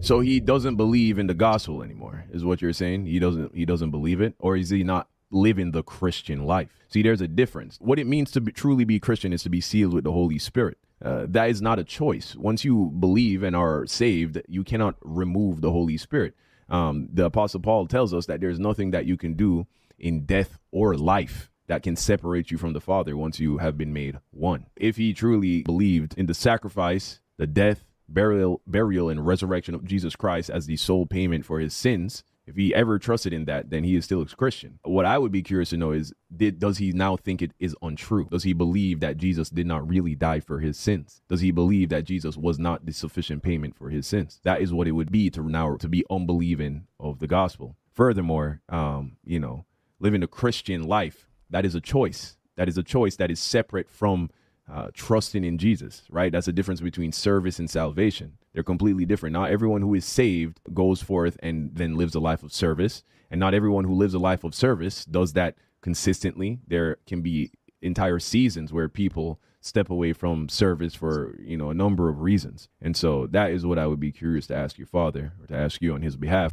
So 0.00 0.20
he 0.20 0.40
doesn't 0.40 0.76
believe 0.76 1.18
in 1.18 1.26
the 1.26 1.34
gospel 1.34 1.82
anymore, 1.82 2.24
is 2.32 2.42
what 2.42 2.62
you're 2.62 2.72
saying? 2.72 3.04
He 3.04 3.18
doesn't 3.18 3.54
he 3.54 3.66
doesn't 3.66 3.90
believe 3.90 4.22
it? 4.22 4.34
Or 4.38 4.56
is 4.56 4.70
he 4.70 4.82
not 4.82 5.08
living 5.30 5.72
the 5.72 5.82
Christian 5.82 6.44
life. 6.44 6.70
See, 6.88 7.02
there's 7.02 7.20
a 7.20 7.28
difference. 7.28 7.78
What 7.80 7.98
it 7.98 8.06
means 8.06 8.30
to 8.32 8.40
be, 8.40 8.52
truly 8.52 8.84
be 8.84 8.98
Christian 8.98 9.32
is 9.32 9.42
to 9.44 9.50
be 9.50 9.60
sealed 9.60 9.94
with 9.94 10.04
the 10.04 10.12
Holy 10.12 10.38
Spirit. 10.38 10.78
Uh, 11.02 11.26
that 11.28 11.48
is 11.48 11.62
not 11.62 11.78
a 11.78 11.84
choice. 11.84 12.36
Once 12.36 12.64
you 12.64 12.92
believe 12.98 13.42
and 13.42 13.56
are 13.56 13.86
saved, 13.86 14.42
you 14.48 14.64
cannot 14.64 14.96
remove 15.00 15.60
the 15.60 15.70
Holy 15.70 15.96
Spirit. 15.96 16.34
Um, 16.68 17.08
the 17.12 17.24
Apostle 17.26 17.60
Paul 17.60 17.86
tells 17.86 18.12
us 18.12 18.26
that 18.26 18.40
there's 18.40 18.60
nothing 18.60 18.90
that 18.90 19.06
you 19.06 19.16
can 19.16 19.34
do 19.34 19.66
in 19.98 20.24
death 20.24 20.58
or 20.70 20.96
life 20.96 21.50
that 21.68 21.82
can 21.82 21.96
separate 21.96 22.50
you 22.50 22.58
from 22.58 22.72
the 22.72 22.80
Father 22.80 23.16
once 23.16 23.38
you 23.38 23.58
have 23.58 23.78
been 23.78 23.92
made 23.92 24.18
one. 24.30 24.66
If 24.76 24.96
he 24.96 25.14
truly 25.14 25.62
believed 25.62 26.14
in 26.18 26.26
the 26.26 26.34
sacrifice, 26.34 27.20
the 27.38 27.46
death, 27.46 27.84
burial, 28.08 28.60
burial, 28.66 29.08
and 29.08 29.24
resurrection 29.24 29.74
of 29.74 29.84
Jesus 29.84 30.16
Christ 30.16 30.50
as 30.50 30.66
the 30.66 30.76
sole 30.76 31.06
payment 31.06 31.44
for 31.44 31.60
his 31.60 31.72
sins, 31.72 32.24
if 32.46 32.56
he 32.56 32.74
ever 32.74 32.98
trusted 32.98 33.32
in 33.32 33.44
that, 33.44 33.70
then 33.70 33.84
he 33.84 33.94
is 33.94 34.04
still 34.04 34.22
a 34.22 34.26
Christian. 34.26 34.78
What 34.82 35.06
I 35.06 35.18
would 35.18 35.32
be 35.32 35.42
curious 35.42 35.70
to 35.70 35.76
know 35.76 35.92
is 35.92 36.12
did, 36.34 36.58
does 36.58 36.78
he 36.78 36.92
now 36.92 37.16
think 37.16 37.42
it 37.42 37.52
is 37.58 37.76
untrue? 37.82 38.28
Does 38.30 38.42
he 38.42 38.52
believe 38.52 39.00
that 39.00 39.18
Jesus 39.18 39.50
did 39.50 39.66
not 39.66 39.88
really 39.88 40.14
die 40.14 40.40
for 40.40 40.60
his 40.60 40.76
sins? 40.76 41.22
Does 41.28 41.40
he 41.40 41.50
believe 41.50 41.90
that 41.90 42.04
Jesus 42.04 42.36
was 42.36 42.58
not 42.58 42.86
the 42.86 42.92
sufficient 42.92 43.42
payment 43.42 43.76
for 43.76 43.90
his 43.90 44.06
sins? 44.06 44.40
That 44.42 44.60
is 44.60 44.72
what 44.72 44.88
it 44.88 44.92
would 44.92 45.12
be 45.12 45.30
to 45.30 45.42
now 45.42 45.76
to 45.76 45.88
be 45.88 46.04
unbelieving 46.10 46.86
of 46.98 47.18
the 47.18 47.28
gospel. 47.28 47.76
Furthermore, 47.92 48.62
um, 48.68 49.16
you 49.24 49.38
know, 49.38 49.64
living 49.98 50.22
a 50.22 50.28
Christian 50.28 50.82
life, 50.82 51.28
that 51.50 51.64
is 51.64 51.74
a 51.74 51.80
choice. 51.80 52.36
That 52.56 52.68
is 52.68 52.78
a 52.78 52.82
choice 52.82 53.16
that 53.16 53.30
is 53.30 53.40
separate 53.40 53.88
from 53.88 54.30
uh, 54.70 54.88
trusting 54.94 55.44
in 55.44 55.58
Jesus, 55.58 56.02
right? 56.10 56.32
That's 56.32 56.46
the 56.46 56.52
difference 56.52 56.80
between 56.80 57.12
service 57.12 57.58
and 57.58 57.68
salvation. 57.68 58.38
They're 58.52 58.62
completely 58.62 59.04
different. 59.04 59.32
Not 59.32 59.50
everyone 59.50 59.82
who 59.82 59.94
is 59.94 60.04
saved 60.04 60.60
goes 60.74 61.02
forth 61.02 61.36
and 61.42 61.70
then 61.74 61.96
lives 61.96 62.14
a 62.14 62.20
life 62.20 62.42
of 62.42 62.52
service. 62.52 63.04
And 63.30 63.38
not 63.38 63.54
everyone 63.54 63.84
who 63.84 63.94
lives 63.94 64.14
a 64.14 64.18
life 64.18 64.42
of 64.42 64.54
service 64.54 65.04
does 65.04 65.34
that 65.34 65.54
consistently. 65.82 66.58
There 66.66 66.96
can 67.06 67.22
be 67.22 67.52
entire 67.80 68.18
seasons 68.18 68.72
where 68.72 68.88
people 68.88 69.40
step 69.60 69.90
away 69.90 70.12
from 70.12 70.48
service 70.48 70.94
for, 70.94 71.36
you 71.40 71.56
know, 71.56 71.70
a 71.70 71.74
number 71.74 72.08
of 72.08 72.22
reasons. 72.22 72.68
And 72.80 72.96
so 72.96 73.26
that 73.28 73.50
is 73.50 73.64
what 73.64 73.78
I 73.78 73.86
would 73.86 74.00
be 74.00 74.10
curious 74.10 74.46
to 74.48 74.56
ask 74.56 74.78
your 74.78 74.86
father 74.86 75.32
or 75.40 75.46
to 75.46 75.54
ask 75.54 75.80
you 75.80 75.94
on 75.94 76.02
his 76.02 76.16
behalf. 76.16 76.52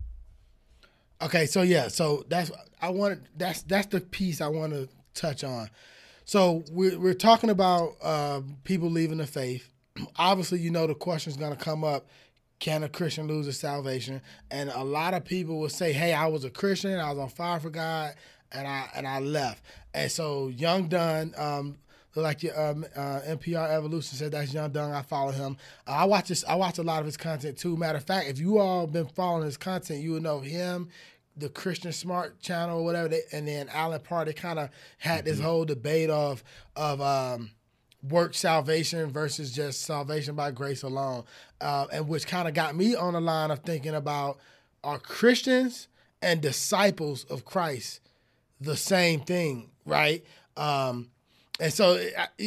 Okay, 1.21 1.47
so 1.47 1.63
yeah, 1.63 1.87
so 1.87 2.23
that's 2.27 2.51
I 2.79 2.89
wanted 2.89 3.27
that's 3.35 3.63
that's 3.63 3.87
the 3.87 4.01
piece 4.01 4.39
I 4.39 4.47
want 4.49 4.73
to 4.73 4.87
touch 5.15 5.43
on. 5.43 5.69
So 6.25 6.63
we're 6.71 6.99
we're 6.99 7.13
talking 7.15 7.49
about 7.49 7.95
uh, 8.03 8.41
people 8.63 8.91
leaving 8.91 9.17
the 9.17 9.25
faith. 9.25 9.73
Obviously, 10.17 10.59
you 10.59 10.71
know 10.71 10.87
the 10.87 10.95
question 10.95 11.31
is 11.31 11.37
going 11.37 11.55
to 11.55 11.63
come 11.63 11.83
up: 11.83 12.07
Can 12.59 12.83
a 12.83 12.89
Christian 12.89 13.27
lose 13.27 13.45
his 13.45 13.59
salvation? 13.59 14.21
And 14.51 14.69
a 14.69 14.83
lot 14.83 15.13
of 15.13 15.25
people 15.25 15.59
will 15.59 15.69
say, 15.69 15.93
"Hey, 15.93 16.13
I 16.13 16.27
was 16.27 16.43
a 16.43 16.49
Christian. 16.49 16.99
I 16.99 17.09
was 17.09 17.19
on 17.19 17.29
fire 17.29 17.59
for 17.59 17.69
God, 17.69 18.15
and 18.51 18.67
I 18.67 18.89
and 18.95 19.07
I 19.07 19.19
left." 19.19 19.63
And 19.93 20.11
so 20.11 20.49
Young 20.49 20.87
Dunn, 20.87 21.33
um, 21.37 21.77
like 22.15 22.43
your 22.43 22.59
um, 22.59 22.85
uh, 22.95 23.21
NPR 23.27 23.69
Evolution 23.69 24.17
said, 24.17 24.31
that's 24.31 24.53
Young 24.53 24.71
Dunn. 24.71 24.91
I 24.91 25.01
follow 25.01 25.31
him. 25.31 25.57
Uh, 25.87 25.91
I 25.91 26.05
watch 26.05 26.27
this. 26.29 26.43
I 26.45 26.55
watch 26.55 26.77
a 26.77 26.83
lot 26.83 26.99
of 26.99 27.05
his 27.05 27.17
content 27.17 27.57
too. 27.57 27.77
Matter 27.77 27.97
of 27.97 28.03
fact, 28.03 28.27
if 28.27 28.39
you 28.39 28.57
all 28.57 28.87
been 28.87 29.07
following 29.07 29.45
his 29.45 29.57
content, 29.57 30.01
you 30.01 30.13
would 30.13 30.23
know 30.23 30.39
him 30.39 30.89
the 31.37 31.49
Christian 31.49 31.93
Smart 31.93 32.39
channel 32.39 32.79
or 32.79 32.83
whatever, 32.83 33.07
they, 33.07 33.21
and 33.31 33.47
then 33.47 33.69
Alan 33.69 34.01
Parr, 34.01 34.25
kind 34.33 34.59
of 34.59 34.69
had 34.97 35.25
this 35.25 35.39
whole 35.39 35.65
debate 35.65 36.09
of 36.09 36.43
of 36.75 36.99
um, 36.99 37.51
work 38.09 38.33
salvation 38.33 39.11
versus 39.11 39.51
just 39.51 39.81
salvation 39.81 40.35
by 40.35 40.51
grace 40.51 40.83
alone, 40.83 41.23
uh, 41.61 41.87
and 41.91 42.07
which 42.07 42.27
kind 42.27 42.47
of 42.47 42.53
got 42.53 42.75
me 42.75 42.95
on 42.95 43.13
the 43.13 43.21
line 43.21 43.51
of 43.51 43.59
thinking 43.59 43.95
about 43.95 44.37
are 44.83 44.99
Christians 44.99 45.87
and 46.21 46.41
disciples 46.41 47.23
of 47.25 47.45
Christ 47.45 48.01
the 48.59 48.75
same 48.75 49.21
thing, 49.21 49.69
right? 49.85 50.23
Um, 50.55 51.09
and 51.59 51.73
so, 51.73 51.99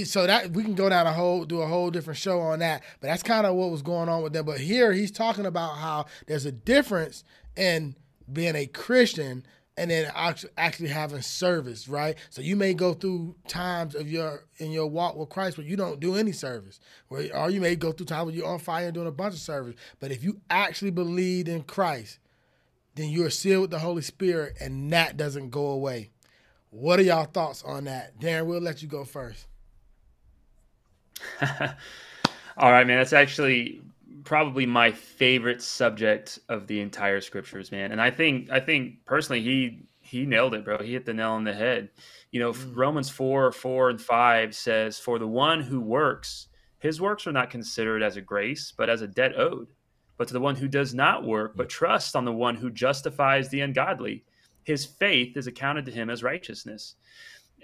so 0.04 0.26
that 0.26 0.52
we 0.52 0.62
can 0.62 0.74
go 0.74 0.88
down 0.88 1.06
a 1.06 1.12
whole, 1.12 1.44
do 1.44 1.60
a 1.62 1.66
whole 1.66 1.90
different 1.90 2.18
show 2.18 2.40
on 2.40 2.60
that. 2.60 2.82
But 3.00 3.08
that's 3.08 3.22
kind 3.22 3.46
of 3.46 3.56
what 3.56 3.70
was 3.70 3.82
going 3.82 4.08
on 4.08 4.22
with 4.22 4.32
them. 4.32 4.44
But 4.44 4.60
here 4.60 4.92
he's 4.92 5.10
talking 5.10 5.46
about 5.46 5.76
how 5.76 6.06
there's 6.26 6.46
a 6.46 6.52
difference 6.52 7.24
in 7.56 7.96
being 8.32 8.54
a 8.54 8.66
Christian 8.66 9.44
and 9.76 9.90
then 9.90 10.10
actually 10.56 10.88
having 10.88 11.22
service, 11.22 11.88
right? 11.88 12.16
So 12.28 12.42
you 12.42 12.56
may 12.56 12.74
go 12.74 12.92
through 12.92 13.34
times 13.48 13.94
of 13.94 14.10
your 14.10 14.44
in 14.58 14.72
your 14.72 14.86
walk 14.86 15.16
with 15.16 15.30
Christ 15.30 15.56
where 15.56 15.66
you 15.66 15.76
don't 15.76 16.00
do 16.00 16.16
any 16.16 16.32
service, 16.32 16.80
where 17.08 17.34
or 17.34 17.50
you 17.50 17.60
may 17.60 17.76
go 17.76 17.92
through 17.92 18.06
times 18.06 18.26
where 18.26 18.34
you're 18.34 18.46
on 18.46 18.58
fire 18.58 18.86
and 18.86 18.94
doing 18.94 19.06
a 19.06 19.12
bunch 19.12 19.34
of 19.34 19.40
service. 19.40 19.76
But 19.98 20.10
if 20.10 20.22
you 20.22 20.40
actually 20.50 20.90
believe 20.90 21.48
in 21.48 21.62
Christ, 21.62 22.18
then 22.94 23.08
you're 23.08 23.30
sealed 23.30 23.62
with 23.62 23.70
the 23.70 23.78
Holy 23.78 24.02
Spirit, 24.02 24.56
and 24.60 24.92
that 24.92 25.16
doesn't 25.16 25.50
go 25.50 25.68
away. 25.68 26.10
What 26.70 26.98
are 26.98 27.02
y'all 27.02 27.24
thoughts 27.24 27.62
on 27.64 27.84
that, 27.84 28.18
Darrin? 28.20 28.46
We'll 28.46 28.60
let 28.60 28.82
you 28.82 28.88
go 28.88 29.04
first. 29.04 29.46
All 31.40 32.70
right, 32.70 32.86
man. 32.86 32.98
That's 32.98 33.12
actually 33.12 33.80
probably 34.24 34.66
my 34.66 34.92
favorite 34.92 35.62
subject 35.62 36.38
of 36.48 36.66
the 36.66 36.80
entire 36.80 37.20
scriptures, 37.20 37.72
man. 37.72 37.92
And 37.92 38.00
I 38.00 38.10
think 38.10 38.50
I 38.50 38.60
think 38.60 39.04
personally 39.04 39.42
he 39.42 39.88
he 40.00 40.26
nailed 40.26 40.54
it, 40.54 40.64
bro. 40.64 40.78
He 40.78 40.92
hit 40.92 41.06
the 41.06 41.14
nail 41.14 41.30
on 41.30 41.44
the 41.44 41.54
head. 41.54 41.90
You 42.32 42.40
know, 42.40 42.52
mm. 42.52 42.76
Romans 42.76 43.08
4, 43.10 43.52
4 43.52 43.90
and 43.90 44.00
5 44.00 44.54
says, 44.54 44.98
For 44.98 45.18
the 45.18 45.28
one 45.28 45.60
who 45.60 45.80
works, 45.80 46.48
his 46.78 47.00
works 47.00 47.26
are 47.26 47.32
not 47.32 47.50
considered 47.50 48.02
as 48.02 48.16
a 48.16 48.20
grace, 48.20 48.72
but 48.76 48.90
as 48.90 49.02
a 49.02 49.06
debt 49.06 49.38
owed. 49.38 49.68
But 50.16 50.26
to 50.28 50.32
the 50.34 50.40
one 50.40 50.56
who 50.56 50.68
does 50.68 50.94
not 50.94 51.24
work, 51.24 51.56
but 51.56 51.68
trusts 51.68 52.14
on 52.14 52.24
the 52.24 52.32
one 52.32 52.56
who 52.56 52.70
justifies 52.70 53.48
the 53.48 53.60
ungodly, 53.60 54.24
his 54.64 54.84
faith 54.84 55.36
is 55.36 55.46
accounted 55.46 55.86
to 55.86 55.92
him 55.92 56.10
as 56.10 56.22
righteousness. 56.22 56.96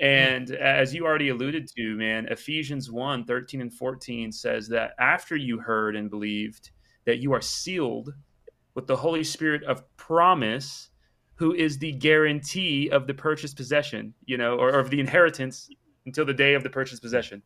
And 0.00 0.50
as 0.50 0.94
you 0.94 1.06
already 1.06 1.30
alluded 1.30 1.68
to, 1.76 1.96
man, 1.96 2.26
Ephesians 2.26 2.90
1 2.90 3.24
13 3.24 3.60
and 3.60 3.72
14 3.72 4.30
says 4.32 4.68
that 4.68 4.92
after 4.98 5.36
you 5.36 5.58
heard 5.58 5.96
and 5.96 6.10
believed, 6.10 6.70
that 7.06 7.18
you 7.18 7.32
are 7.32 7.40
sealed 7.40 8.12
with 8.74 8.86
the 8.86 8.96
Holy 8.96 9.24
Spirit 9.24 9.62
of 9.64 9.84
promise, 9.96 10.90
who 11.36 11.54
is 11.54 11.78
the 11.78 11.92
guarantee 11.92 12.90
of 12.90 13.06
the 13.06 13.14
purchased 13.14 13.56
possession, 13.56 14.12
you 14.26 14.36
know, 14.36 14.56
or, 14.56 14.68
or 14.74 14.80
of 14.80 14.90
the 14.90 15.00
inheritance 15.00 15.68
until 16.04 16.24
the 16.24 16.34
day 16.34 16.54
of 16.54 16.62
the 16.62 16.70
purchased 16.70 17.02
possession. 17.02 17.42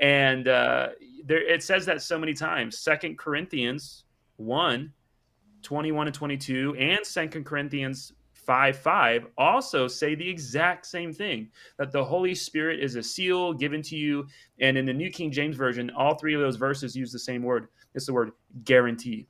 And 0.00 0.48
uh, 0.48 0.88
there, 1.24 1.42
it 1.42 1.62
says 1.62 1.86
that 1.86 2.02
so 2.02 2.18
many 2.18 2.34
times. 2.34 2.78
Second 2.78 3.18
Corinthians 3.18 4.04
1 4.36 4.92
21 5.62 6.08
and 6.08 6.14
22, 6.14 6.74
and 6.76 7.06
Second 7.06 7.44
Corinthians 7.46 8.12
5 8.44 8.76
5 8.76 9.26
also 9.38 9.86
say 9.86 10.14
the 10.14 10.28
exact 10.28 10.86
same 10.86 11.12
thing 11.12 11.48
that 11.78 11.92
the 11.92 12.04
Holy 12.04 12.34
Spirit 12.34 12.80
is 12.80 12.96
a 12.96 13.02
seal 13.02 13.52
given 13.52 13.82
to 13.82 13.96
you. 13.96 14.26
And 14.60 14.76
in 14.76 14.86
the 14.86 14.92
New 14.92 15.10
King 15.10 15.30
James 15.30 15.56
Version, 15.56 15.90
all 15.96 16.16
three 16.16 16.34
of 16.34 16.40
those 16.40 16.56
verses 16.56 16.96
use 16.96 17.12
the 17.12 17.18
same 17.18 17.42
word. 17.42 17.68
It's 17.94 18.06
the 18.06 18.12
word 18.12 18.32
guarantee. 18.64 19.26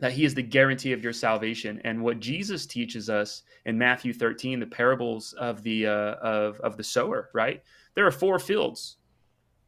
That 0.00 0.12
he 0.12 0.24
is 0.24 0.34
the 0.34 0.42
guarantee 0.42 0.92
of 0.92 1.02
your 1.02 1.12
salvation, 1.12 1.80
and 1.82 2.00
what 2.00 2.20
Jesus 2.20 2.66
teaches 2.66 3.10
us 3.10 3.42
in 3.66 3.76
Matthew 3.76 4.12
13, 4.12 4.60
the 4.60 4.66
parables 4.66 5.32
of 5.32 5.64
the 5.64 5.88
uh, 5.88 6.14
of 6.22 6.60
of 6.60 6.76
the 6.76 6.84
sower. 6.84 7.30
Right, 7.34 7.64
there 7.94 8.06
are 8.06 8.12
four 8.12 8.38
fields. 8.38 8.98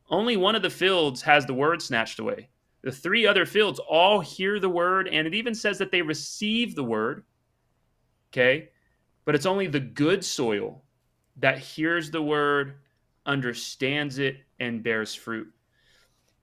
Only 0.08 0.36
one 0.36 0.54
of 0.54 0.62
the 0.62 0.70
fields 0.70 1.22
has 1.22 1.46
the 1.46 1.54
word 1.54 1.82
snatched 1.82 2.20
away. 2.20 2.48
The 2.82 2.92
three 2.92 3.26
other 3.26 3.44
fields 3.44 3.80
all 3.80 4.20
hear 4.20 4.60
the 4.60 4.68
word, 4.68 5.08
and 5.08 5.26
it 5.26 5.34
even 5.34 5.54
says 5.54 5.78
that 5.78 5.90
they 5.90 6.00
receive 6.00 6.76
the 6.76 6.84
word 6.84 7.24
Okay. 8.32 8.70
But 9.24 9.34
it's 9.34 9.46
only 9.46 9.66
the 9.66 9.80
good 9.80 10.24
soil 10.24 10.82
that 11.36 11.58
hears 11.58 12.10
the 12.10 12.22
word, 12.22 12.74
understands 13.26 14.18
it, 14.18 14.38
and 14.58 14.82
bears 14.82 15.14
fruit. 15.14 15.48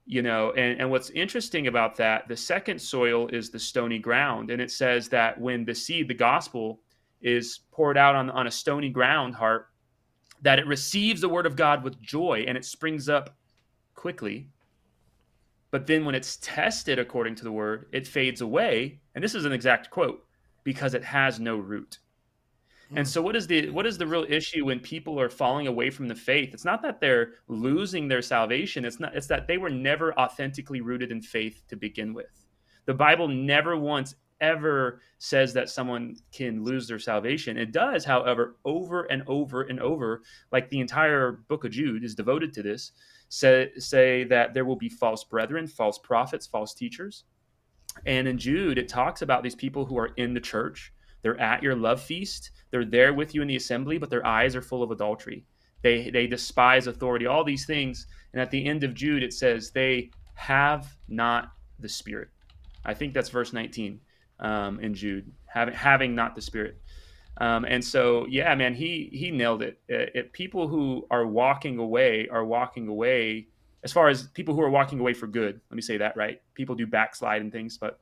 You 0.06 0.22
know, 0.22 0.52
and, 0.52 0.80
and 0.80 0.90
what's 0.90 1.10
interesting 1.10 1.66
about 1.66 1.96
that, 1.96 2.28
the 2.28 2.36
second 2.36 2.80
soil 2.80 3.28
is 3.28 3.50
the 3.50 3.58
stony 3.58 3.98
ground. 3.98 4.50
And 4.50 4.60
it 4.60 4.70
says 4.70 5.08
that 5.10 5.38
when 5.38 5.64
the 5.64 5.74
seed, 5.74 6.08
the 6.08 6.14
gospel, 6.14 6.80
is 7.20 7.60
poured 7.72 7.98
out 7.98 8.14
on, 8.14 8.30
on 8.30 8.46
a 8.46 8.50
stony 8.50 8.88
ground 8.88 9.34
heart, 9.34 9.68
that 10.40 10.58
it 10.58 10.66
receives 10.66 11.20
the 11.20 11.28
word 11.28 11.46
of 11.46 11.56
God 11.56 11.82
with 11.82 12.00
joy 12.00 12.44
and 12.46 12.56
it 12.56 12.64
springs 12.64 13.08
up 13.08 13.36
quickly. 13.94 14.48
But 15.70 15.86
then 15.86 16.04
when 16.04 16.14
it's 16.14 16.38
tested 16.40 16.98
according 16.98 17.34
to 17.36 17.44
the 17.44 17.52
word, 17.52 17.86
it 17.92 18.06
fades 18.06 18.40
away. 18.40 19.00
And 19.14 19.22
this 19.22 19.34
is 19.34 19.44
an 19.44 19.52
exact 19.52 19.90
quote 19.90 20.24
because 20.68 20.92
it 20.92 21.02
has 21.02 21.40
no 21.40 21.56
root. 21.56 21.98
And 22.90 23.06
hmm. 23.06 23.10
so 23.10 23.22
what 23.22 23.34
is 23.34 23.46
the 23.46 23.70
what 23.70 23.86
is 23.86 23.96
the 23.96 24.06
real 24.06 24.26
issue 24.28 24.66
when 24.66 24.80
people 24.80 25.18
are 25.18 25.30
falling 25.30 25.66
away 25.66 25.88
from 25.88 26.08
the 26.08 26.14
faith? 26.14 26.52
It's 26.52 26.66
not 26.66 26.82
that 26.82 27.00
they're 27.00 27.30
losing 27.48 28.06
their 28.06 28.20
salvation. 28.20 28.84
It's 28.84 29.00
not 29.00 29.16
it's 29.16 29.28
that 29.28 29.46
they 29.46 29.56
were 29.56 29.70
never 29.70 30.12
authentically 30.20 30.82
rooted 30.82 31.10
in 31.10 31.22
faith 31.22 31.62
to 31.68 31.76
begin 31.76 32.12
with. 32.12 32.44
The 32.84 32.92
Bible 32.92 33.28
never 33.28 33.78
once 33.78 34.14
ever 34.42 35.00
says 35.16 35.54
that 35.54 35.70
someone 35.70 36.16
can 36.32 36.62
lose 36.62 36.86
their 36.86 36.98
salvation. 36.98 37.56
It 37.56 37.72
does, 37.72 38.04
however, 38.04 38.56
over 38.66 39.04
and 39.04 39.22
over 39.26 39.62
and 39.62 39.80
over, 39.80 40.20
like 40.52 40.68
the 40.68 40.80
entire 40.80 41.44
book 41.48 41.64
of 41.64 41.70
Jude 41.70 42.04
is 42.04 42.14
devoted 42.14 42.52
to 42.52 42.62
this, 42.62 42.92
say, 43.30 43.70
say 43.78 44.24
that 44.24 44.52
there 44.52 44.66
will 44.66 44.76
be 44.76 44.90
false 44.90 45.24
brethren, 45.24 45.66
false 45.66 45.98
prophets, 45.98 46.46
false 46.46 46.74
teachers. 46.74 47.24
And 48.06 48.28
in 48.28 48.38
Jude, 48.38 48.78
it 48.78 48.88
talks 48.88 49.22
about 49.22 49.42
these 49.42 49.54
people 49.54 49.84
who 49.84 49.98
are 49.98 50.10
in 50.16 50.34
the 50.34 50.40
church, 50.40 50.92
They're 51.22 51.40
at 51.40 51.62
your 51.62 51.74
love 51.74 52.00
feast. 52.00 52.50
They're 52.70 52.84
there 52.84 53.14
with 53.14 53.34
you 53.34 53.42
in 53.42 53.48
the 53.48 53.56
assembly, 53.56 53.98
but 53.98 54.10
their 54.10 54.26
eyes 54.26 54.54
are 54.54 54.62
full 54.62 54.82
of 54.82 54.90
adultery. 54.90 55.44
They 55.82 56.10
they 56.10 56.26
despise 56.26 56.86
authority. 56.86 57.26
All 57.26 57.44
these 57.44 57.66
things. 57.66 58.06
And 58.32 58.42
at 58.42 58.50
the 58.50 58.66
end 58.66 58.84
of 58.84 58.94
Jude, 58.94 59.22
it 59.22 59.32
says 59.32 59.70
they 59.70 60.10
have 60.34 60.96
not 61.08 61.52
the 61.78 61.88
Spirit. 61.88 62.28
I 62.84 62.94
think 62.94 63.14
that's 63.14 63.28
verse 63.28 63.52
19 63.52 64.00
um, 64.40 64.80
in 64.80 64.94
Jude. 64.94 65.32
Having 65.46 65.74
having 65.74 66.14
not 66.14 66.34
the 66.34 66.42
Spirit. 66.42 66.80
Um, 67.40 67.64
and 67.64 67.84
so, 67.84 68.26
yeah, 68.28 68.54
man, 68.54 68.74
he 68.74 69.10
he 69.12 69.30
nailed 69.30 69.62
it. 69.62 69.78
It, 69.88 70.10
it. 70.14 70.32
People 70.32 70.68
who 70.68 71.06
are 71.10 71.26
walking 71.26 71.78
away 71.78 72.28
are 72.28 72.44
walking 72.44 72.88
away. 72.88 73.48
As 73.84 73.92
far 73.92 74.08
as 74.08 74.26
people 74.28 74.54
who 74.54 74.62
are 74.62 74.70
walking 74.70 74.98
away 74.98 75.14
for 75.14 75.26
good, 75.26 75.60
let 75.70 75.76
me 75.76 75.82
say 75.82 75.96
that 75.98 76.16
right. 76.16 76.40
People 76.54 76.74
do 76.74 76.86
backslide 76.86 77.40
and 77.40 77.52
things, 77.52 77.78
but 77.78 78.00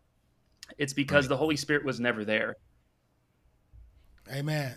it's 0.78 0.93
because 0.93 1.24
right. 1.24 1.31
the 1.31 1.36
Holy 1.36 1.57
Spirit 1.57 1.85
was 1.85 2.01
never 2.01 2.24
there. 2.24 2.57
Amen. 4.32 4.74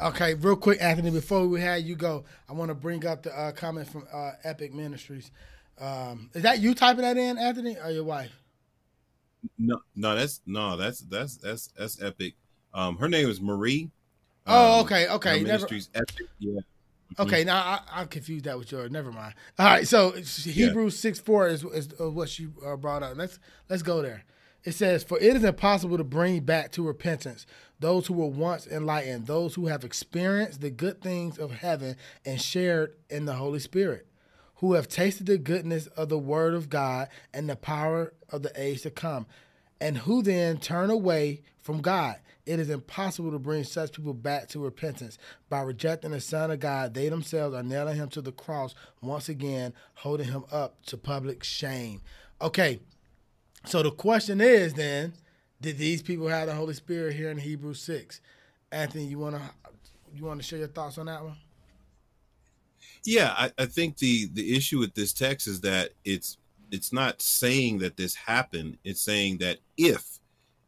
Okay, 0.00 0.34
real 0.34 0.56
quick, 0.56 0.78
Anthony, 0.82 1.10
before 1.10 1.46
we 1.46 1.60
had 1.60 1.84
you 1.84 1.94
go, 1.94 2.24
I 2.48 2.52
want 2.52 2.68
to 2.68 2.74
bring 2.74 3.06
up 3.06 3.22
the 3.22 3.38
uh, 3.38 3.52
comment 3.52 3.88
from 3.88 4.06
uh, 4.12 4.32
Epic 4.42 4.74
Ministries. 4.74 5.30
Um, 5.78 6.30
is 6.34 6.42
that 6.42 6.60
you 6.60 6.74
typing 6.74 7.02
that 7.02 7.16
in, 7.16 7.38
Anthony, 7.38 7.76
or 7.82 7.90
your 7.90 8.04
wife? 8.04 8.32
No, 9.58 9.80
no, 9.94 10.14
that's 10.14 10.40
no, 10.46 10.76
that's 10.76 11.00
that's 11.00 11.36
that's 11.36 11.68
that's 11.76 12.02
Epic. 12.02 12.34
Um, 12.72 12.96
her 12.96 13.08
name 13.08 13.28
is 13.28 13.40
Marie. 13.40 13.90
Oh, 14.46 14.80
um, 14.80 14.84
okay, 14.84 15.08
okay. 15.08 15.38
Her 15.38 15.44
ministry's 15.44 15.88
Never... 15.94 16.06
Epic. 16.08 16.26
Yeah. 16.38 16.60
Okay, 17.18 17.44
now 17.44 17.56
I, 17.56 17.80
I 17.92 18.04
confused 18.06 18.44
that 18.46 18.58
with 18.58 18.72
yours. 18.72 18.90
Never 18.90 19.12
mind. 19.12 19.34
All 19.58 19.66
right, 19.66 19.86
so 19.86 20.12
Hebrews 20.12 20.94
yeah. 20.94 21.00
six 21.00 21.20
four 21.20 21.48
is, 21.48 21.64
is 21.64 21.88
what 21.98 22.28
she 22.28 22.48
uh, 22.64 22.76
brought 22.76 23.02
up. 23.02 23.16
Let's 23.16 23.38
let's 23.68 23.82
go 23.82 24.02
there. 24.02 24.24
It 24.64 24.72
says, 24.72 25.04
"For 25.04 25.18
it 25.18 25.36
is 25.36 25.44
impossible 25.44 25.98
to 25.98 26.04
bring 26.04 26.40
back 26.40 26.72
to 26.72 26.86
repentance 26.86 27.46
those 27.80 28.06
who 28.06 28.14
were 28.14 28.26
once 28.26 28.66
enlightened, 28.66 29.26
those 29.26 29.54
who 29.54 29.66
have 29.66 29.84
experienced 29.84 30.60
the 30.60 30.70
good 30.70 31.02
things 31.02 31.38
of 31.38 31.50
heaven 31.50 31.96
and 32.24 32.40
shared 32.40 32.94
in 33.10 33.26
the 33.26 33.34
Holy 33.34 33.58
Spirit, 33.58 34.06
who 34.56 34.72
have 34.72 34.88
tasted 34.88 35.26
the 35.26 35.38
goodness 35.38 35.86
of 35.88 36.08
the 36.08 36.18
Word 36.18 36.54
of 36.54 36.70
God 36.70 37.08
and 37.32 37.48
the 37.48 37.56
power 37.56 38.14
of 38.30 38.42
the 38.42 38.52
age 38.56 38.82
to 38.82 38.90
come, 38.90 39.26
and 39.80 39.98
who 39.98 40.22
then 40.22 40.58
turn 40.58 40.90
away 40.90 41.42
from 41.60 41.80
God." 41.80 42.16
It 42.46 42.60
is 42.60 42.68
impossible 42.68 43.30
to 43.30 43.38
bring 43.38 43.64
such 43.64 43.92
people 43.92 44.12
back 44.12 44.48
to 44.48 44.58
repentance. 44.58 45.16
By 45.48 45.62
rejecting 45.62 46.10
the 46.10 46.20
Son 46.20 46.50
of 46.50 46.60
God, 46.60 46.92
they 46.92 47.08
themselves 47.08 47.56
are 47.56 47.62
nailing 47.62 47.96
him 47.96 48.10
to 48.10 48.20
the 48.20 48.32
cross 48.32 48.74
once 49.00 49.30
again, 49.30 49.72
holding 49.94 50.28
him 50.28 50.44
up 50.52 50.82
to 50.86 50.98
public 50.98 51.42
shame. 51.42 52.02
Okay, 52.42 52.80
so 53.64 53.82
the 53.82 53.90
question 53.90 54.42
is 54.42 54.74
then, 54.74 55.14
did 55.62 55.78
these 55.78 56.02
people 56.02 56.28
have 56.28 56.48
the 56.48 56.54
Holy 56.54 56.74
Spirit 56.74 57.14
here 57.14 57.30
in 57.30 57.38
Hebrews 57.38 57.80
six? 57.80 58.20
Anthony, 58.70 59.06
you 59.06 59.18
wanna 59.18 59.50
you 60.14 60.24
wanna 60.24 60.42
share 60.42 60.58
your 60.58 60.68
thoughts 60.68 60.98
on 60.98 61.06
that 61.06 61.24
one? 61.24 61.36
Yeah, 63.04 63.32
I, 63.36 63.52
I 63.56 63.66
think 63.66 63.96
the 63.96 64.26
the 64.26 64.54
issue 64.54 64.78
with 64.78 64.94
this 64.94 65.14
text 65.14 65.46
is 65.46 65.62
that 65.62 65.92
it's 66.04 66.36
it's 66.74 66.92
not 66.92 67.22
saying 67.22 67.78
that 67.78 67.96
this 67.96 68.14
happened. 68.14 68.78
It's 68.84 69.00
saying 69.00 69.38
that 69.38 69.58
if 69.76 70.18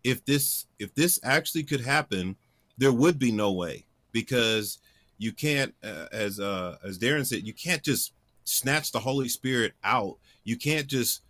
if 0.04 0.24
this 0.24 0.66
if 0.78 0.94
this 0.94 1.18
actually 1.24 1.64
could 1.64 1.80
happen, 1.80 2.36
there 2.78 2.92
would 2.92 3.18
be 3.18 3.32
no 3.32 3.52
way 3.52 3.84
because 4.12 4.78
you 5.18 5.32
can't, 5.32 5.74
uh, 5.82 6.06
as 6.12 6.38
uh, 6.38 6.76
as 6.84 6.98
Darrin 6.98 7.24
said, 7.24 7.46
you 7.46 7.52
can't 7.52 7.82
just 7.82 8.12
snatch 8.44 8.92
the 8.92 9.00
Holy 9.00 9.28
Spirit 9.28 9.72
out. 9.82 10.18
You 10.44 10.56
can't 10.56 10.86
just 10.86 11.22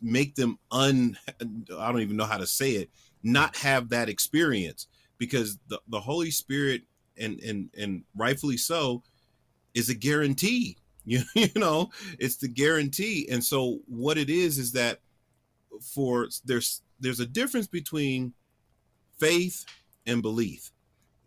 make 0.00 0.34
them 0.34 0.58
un. 0.70 1.18
I 1.40 1.92
don't 1.92 2.00
even 2.00 2.16
know 2.16 2.24
how 2.24 2.38
to 2.38 2.46
say 2.46 2.72
it. 2.72 2.90
Not 3.22 3.56
have 3.56 3.90
that 3.90 4.08
experience 4.08 4.86
because 5.18 5.58
the 5.68 5.80
the 5.88 6.00
Holy 6.00 6.30
Spirit 6.30 6.82
and 7.18 7.38
and 7.40 7.68
and 7.76 8.04
rightfully 8.16 8.56
so 8.56 9.02
is 9.74 9.90
a 9.90 9.94
guarantee. 9.94 10.78
You, 11.04 11.22
you 11.34 11.48
know, 11.56 11.90
it's 12.20 12.36
the 12.36 12.46
guarantee. 12.46 13.28
And 13.28 13.42
so 13.42 13.80
what 13.88 14.16
it 14.16 14.30
is 14.30 14.56
is 14.56 14.70
that 14.72 15.00
for 15.80 16.28
there's 16.44 16.82
there's 17.00 17.18
a 17.18 17.26
difference 17.26 17.66
between 17.66 18.34
faith 19.18 19.64
and 20.06 20.22
belief. 20.22 20.70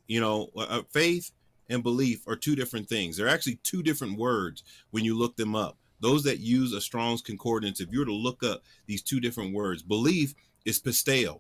You 0.08 0.22
know, 0.22 0.50
uh, 0.56 0.68
uh, 0.70 0.82
faith 0.92 1.32
and 1.70 1.84
belief 1.84 2.28
are 2.28 2.36
two 2.36 2.56
different 2.56 2.88
things. 2.88 3.18
They're 3.18 3.28
actually 3.28 3.60
two 3.64 3.84
different 3.84 4.18
words 4.18 4.64
when 4.92 5.04
you 5.04 5.18
look 5.18 5.36
them 5.36 5.56
up. 5.56 5.78
Those 6.00 6.24
that 6.24 6.40
use 6.40 6.74
a 6.74 6.82
Strong's 6.82 7.22
Concordance, 7.22 7.80
if 7.80 7.92
you 7.92 8.00
were 8.00 8.06
to 8.06 8.14
look 8.14 8.44
up 8.44 8.64
these 8.86 9.02
two 9.02 9.20
different 9.20 9.54
words, 9.54 9.82
belief 9.82 10.36
is 10.66 10.80
pisteo. 10.80 11.40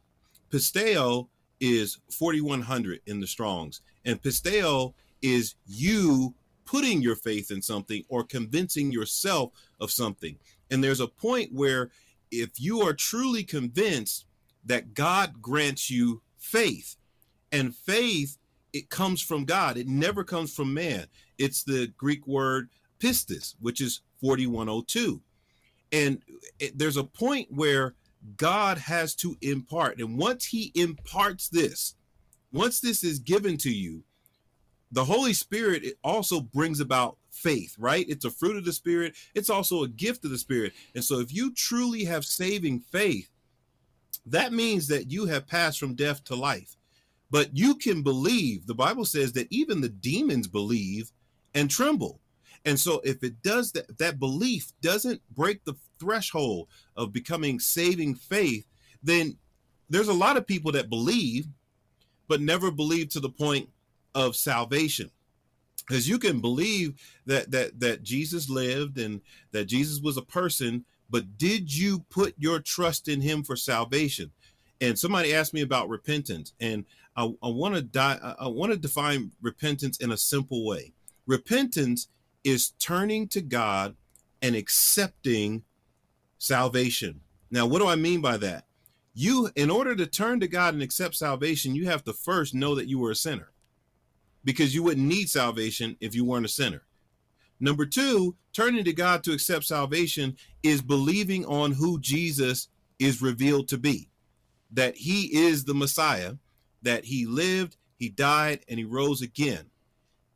Pisteo 0.51 1.27
is 1.59 1.99
4100 2.11 3.01
in 3.05 3.19
the 3.19 3.27
Strongs, 3.27 3.81
and 4.03 4.21
pisteo 4.21 4.93
is 5.21 5.55
you 5.65 6.33
putting 6.65 7.01
your 7.01 7.15
faith 7.15 7.51
in 7.51 7.61
something 7.61 8.03
or 8.09 8.23
convincing 8.23 8.91
yourself 8.91 9.51
of 9.79 9.91
something. 9.91 10.37
And 10.71 10.83
there's 10.83 10.99
a 10.99 11.07
point 11.07 11.53
where 11.53 11.91
if 12.31 12.59
you 12.59 12.81
are 12.81 12.93
truly 12.93 13.43
convinced 13.43 14.25
that 14.65 14.93
God 14.93 15.41
grants 15.41 15.89
you 15.89 16.21
faith, 16.37 16.95
and 17.51 17.75
faith 17.75 18.37
it 18.73 18.89
comes 18.89 19.21
from 19.21 19.45
God. 19.45 19.77
It 19.77 19.87
never 19.87 20.25
comes 20.25 20.53
from 20.53 20.73
man. 20.73 21.05
It's 21.37 21.63
the 21.63 21.87
Greek 21.95 22.27
word 22.27 22.69
pistis, 22.99 23.55
which 23.61 23.79
is 23.79 24.01
4102. 24.19 25.21
And 25.93 26.21
it, 26.59 26.77
there's 26.77 26.97
a 26.97 27.03
point 27.05 27.47
where 27.51 27.95
God 28.35 28.77
has 28.77 29.15
to 29.15 29.37
impart. 29.41 29.99
And 29.99 30.17
once 30.17 30.43
he 30.43 30.73
imparts 30.75 31.47
this, 31.47 31.95
once 32.51 32.81
this 32.81 33.01
is 33.03 33.19
given 33.19 33.55
to 33.59 33.71
you, 33.71 34.03
the 34.95 35.03
Holy 35.03 35.33
Spirit 35.33 35.83
it 35.83 35.97
also 36.05 36.39
brings 36.39 36.79
about 36.79 37.17
faith, 37.29 37.75
right? 37.77 38.05
It's 38.07 38.23
a 38.23 38.31
fruit 38.31 38.55
of 38.55 38.63
the 38.63 38.71
Spirit. 38.71 39.13
It's 39.33 39.49
also 39.49 39.83
a 39.83 39.89
gift 39.89 40.23
of 40.23 40.31
the 40.31 40.37
Spirit. 40.37 40.71
And 40.95 41.03
so 41.03 41.19
if 41.19 41.33
you 41.33 41.53
truly 41.53 42.05
have 42.05 42.23
saving 42.23 42.79
faith, 42.79 43.29
that 44.25 44.53
means 44.53 44.87
that 44.87 45.11
you 45.11 45.25
have 45.25 45.47
passed 45.47 45.79
from 45.79 45.95
death 45.95 46.23
to 46.23 46.35
life. 46.35 46.77
But 47.29 47.49
you 47.57 47.75
can 47.75 48.03
believe. 48.03 48.67
The 48.67 48.73
Bible 48.73 49.03
says 49.03 49.33
that 49.33 49.51
even 49.51 49.81
the 49.81 49.89
demons 49.89 50.47
believe 50.47 51.11
and 51.53 51.69
tremble. 51.69 52.21
And 52.63 52.79
so 52.79 53.01
if 53.03 53.21
it 53.21 53.41
does 53.43 53.73
that, 53.73 53.97
that 53.97 54.17
belief 54.17 54.71
doesn't 54.81 55.21
break 55.35 55.65
the 55.65 55.75
threshold 55.99 56.69
of 56.95 57.11
becoming 57.11 57.59
saving 57.59 58.15
faith, 58.15 58.65
then 59.03 59.37
there's 59.89 60.07
a 60.07 60.13
lot 60.13 60.37
of 60.37 60.47
people 60.47 60.71
that 60.71 60.89
believe, 60.89 61.47
but 62.29 62.39
never 62.39 62.71
believe 62.71 63.09
to 63.09 63.19
the 63.19 63.29
point 63.29 63.69
of 64.15 64.35
salvation 64.35 65.11
because 65.87 66.09
you 66.09 66.17
can 66.17 66.39
believe 66.39 66.95
that 67.25 67.51
that 67.51 67.79
that 67.79 68.03
Jesus 68.03 68.49
lived 68.49 68.97
and 68.97 69.21
that 69.51 69.65
Jesus 69.65 70.01
was 70.01 70.17
a 70.17 70.21
person, 70.21 70.85
but 71.09 71.37
did 71.37 71.73
you 71.73 71.99
put 72.09 72.33
your 72.37 72.59
trust 72.59 73.07
in 73.07 73.21
him 73.21 73.43
for 73.43 73.55
salvation? 73.55 74.31
And 74.81 74.97
somebody 74.97 75.33
asked 75.33 75.53
me 75.53 75.61
about 75.61 75.89
repentance, 75.89 76.53
and 76.59 76.85
I, 77.15 77.31
want 77.41 77.75
to 77.75 77.81
die. 77.81 78.19
I 78.37 78.47
want 78.47 78.73
to 78.73 78.77
define 78.77 79.31
repentance 79.41 79.99
in 79.99 80.11
a 80.11 80.17
simple 80.17 80.65
way. 80.65 80.91
Repentance 81.25 82.09
is 82.43 82.71
turning 82.71 83.27
to 83.29 83.41
God 83.41 83.95
and 84.41 84.53
accepting 84.53 85.63
salvation. 86.37 87.21
Now, 87.49 87.67
what 87.67 87.79
do 87.79 87.87
I 87.87 87.95
mean 87.95 88.19
by 88.19 88.35
that? 88.37 88.65
You, 89.13 89.49
in 89.55 89.69
order 89.69 89.95
to 89.95 90.05
turn 90.05 90.41
to 90.41 90.47
God 90.47 90.73
and 90.73 90.83
accept 90.83 91.15
salvation, 91.15 91.73
you 91.73 91.85
have 91.85 92.03
to 92.03 92.11
first 92.11 92.53
know 92.53 92.75
that 92.75 92.89
you 92.89 92.99
were 92.99 93.11
a 93.11 93.15
sinner 93.15 93.53
because 94.45 94.73
you 94.73 94.83
wouldn't 94.83 95.05
need 95.05 95.29
salvation 95.29 95.97
if 95.99 96.15
you 96.15 96.23
weren't 96.23 96.45
a 96.45 96.49
sinner. 96.49 96.83
Number 97.59 97.85
two, 97.85 98.35
turning 98.53 98.85
to 98.85 98.93
God 98.93 99.23
to 99.23 99.33
accept 99.33 99.65
salvation 99.65 100.37
is 100.63 100.81
believing 100.81 101.45
on 101.45 101.73
who 101.73 101.99
Jesus 101.99 102.69
is 102.99 103.21
revealed 103.21 103.67
to 103.69 103.77
be 103.77 104.09
that 104.71 104.95
he 104.97 105.33
is 105.33 105.63
the 105.63 105.73
Messiah, 105.73 106.33
that 106.81 107.05
he 107.05 107.25
lived, 107.25 107.77
he 107.97 108.09
died, 108.09 108.59
and 108.67 108.77
he 108.77 108.83
rose 108.83 109.21
again. 109.21 109.65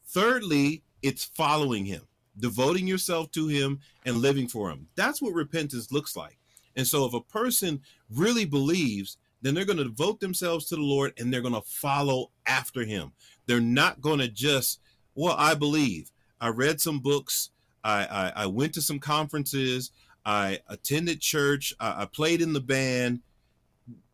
Thirdly, 0.05 0.83
it's 1.01 1.25
following 1.25 1.85
him, 1.85 2.03
devoting 2.39 2.87
yourself 2.87 3.31
to 3.31 3.47
him 3.47 3.79
and 4.05 4.17
living 4.17 4.47
for 4.47 4.69
him. 4.69 4.87
That's 4.95 5.21
what 5.21 5.33
repentance 5.33 5.91
looks 5.91 6.15
like. 6.15 6.37
And 6.75 6.87
so, 6.87 7.05
if 7.05 7.13
a 7.13 7.21
person 7.21 7.81
really 8.09 8.45
believes, 8.45 9.17
then 9.41 9.53
they're 9.53 9.65
going 9.65 9.77
to 9.77 9.85
devote 9.85 10.19
themselves 10.19 10.65
to 10.65 10.75
the 10.75 10.81
Lord 10.81 11.13
and 11.17 11.33
they're 11.33 11.41
going 11.41 11.53
to 11.53 11.61
follow 11.61 12.31
after 12.45 12.83
him. 12.83 13.13
They're 13.45 13.59
not 13.59 14.01
going 14.01 14.19
to 14.19 14.27
just, 14.27 14.79
well, 15.15 15.35
I 15.37 15.53
believe. 15.53 16.11
I 16.41 16.49
read 16.49 16.79
some 16.79 16.99
books. 16.99 17.51
I, 17.83 18.05
I, 18.05 18.43
I 18.43 18.45
went 18.45 18.73
to 18.73 18.81
some 18.81 18.99
conferences. 18.99 19.91
I 20.25 20.59
attended 20.67 21.21
church. 21.21 21.73
I, 21.79 22.03
I 22.03 22.05
played 22.05 22.41
in 22.41 22.53
the 22.53 22.61
band. 22.61 23.21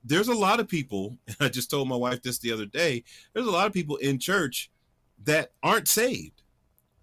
There's 0.04 0.28
a 0.28 0.36
lot 0.36 0.60
of 0.60 0.68
people, 0.68 1.18
and 1.28 1.38
I 1.40 1.50
just 1.50 1.70
told 1.70 1.88
my 1.88 1.96
wife 1.96 2.22
this 2.22 2.38
the 2.38 2.52
other 2.52 2.66
day. 2.66 3.04
There's 3.34 3.48
a 3.48 3.52
lot 3.52 3.68
of 3.68 3.74
people 3.74 3.98
in 3.98 4.20
church 4.20 4.70
that 5.24 5.52
aren't 5.64 5.88
saved, 5.88 6.44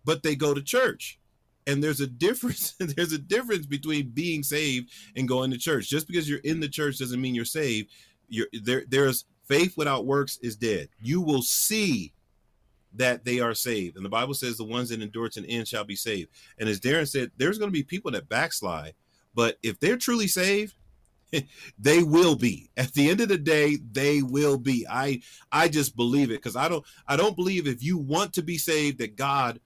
but 0.05 0.23
they 0.23 0.37
go 0.37 0.55
to 0.55 0.63
church. 0.63 1.19
And 1.67 1.83
there's 1.83 2.01
a 2.01 2.07
difference. 2.27 2.75
there's 2.79 3.13
a 3.13 3.19
difference 3.19 3.67
between 3.67 4.09
being 4.09 4.43
saved 4.43 4.91
and 5.17 5.29
going 5.29 5.51
to 5.51 5.59
church. 5.59 5.89
Just 5.89 6.07
because 6.07 6.29
you're 6.29 6.39
in 6.41 6.61
the 6.61 6.69
church 6.69 6.99
doesn't 6.99 7.21
mean 7.21 7.35
you're 7.35 7.45
saved. 7.45 7.91
You're 8.33 8.49
there. 8.53 8.85
There's 8.89 9.25
Faith 9.53 9.77
without 9.77 10.07
works 10.07 10.39
is 10.41 10.57
dead. 10.57 10.89
You 11.03 11.21
will 11.21 11.43
see 11.43 12.13
that 12.95 13.25
they 13.25 13.41
are 13.41 13.55
saved. 13.55 13.97
And 13.97 14.05
the 14.05 14.11
Bible 14.11 14.35
says 14.35 14.57
the 14.57 14.65
ones 14.65 14.91
that 14.91 15.03
endure 15.03 15.29
to 15.29 15.41
the 15.41 15.49
end 15.49 15.67
shall 15.67 15.85
be 15.85 15.97
saved. 15.97 16.31
And 16.59 16.69
as 16.69 16.81
Darrin 16.81 17.07
said, 17.07 17.33
there's 17.37 17.59
going 17.59 17.69
to 17.69 17.73
be 17.73 17.83
people 17.83 18.11
that 18.13 18.29
backslide, 18.29 18.95
but 19.35 19.59
if 19.63 19.79
they're 19.81 19.97
truly 19.97 20.27
saved, 20.27 20.75
they 21.79 22.03
will 22.03 22.37
be 22.37 22.71
at 22.77 22.93
the 22.93 23.11
end 23.11 23.21
of 23.21 23.29
the 23.29 23.39
day 23.39 23.79
they 23.93 24.21
will 24.21 24.59
be 24.59 24.87
i 24.91 25.19
i 25.51 25.67
just 25.67 25.97
believe 25.97 26.31
it 26.31 26.35
because 26.35 26.57
i 26.57 26.69
don't 26.69 26.85
i 27.09 27.17
don't 27.17 27.37
believe 27.37 27.67
if 27.67 27.83
you 27.83 27.97
want 27.97 28.35
to 28.35 28.43
be 28.43 28.59
saved 28.59 28.99
that 28.99 29.17
god 29.17 29.59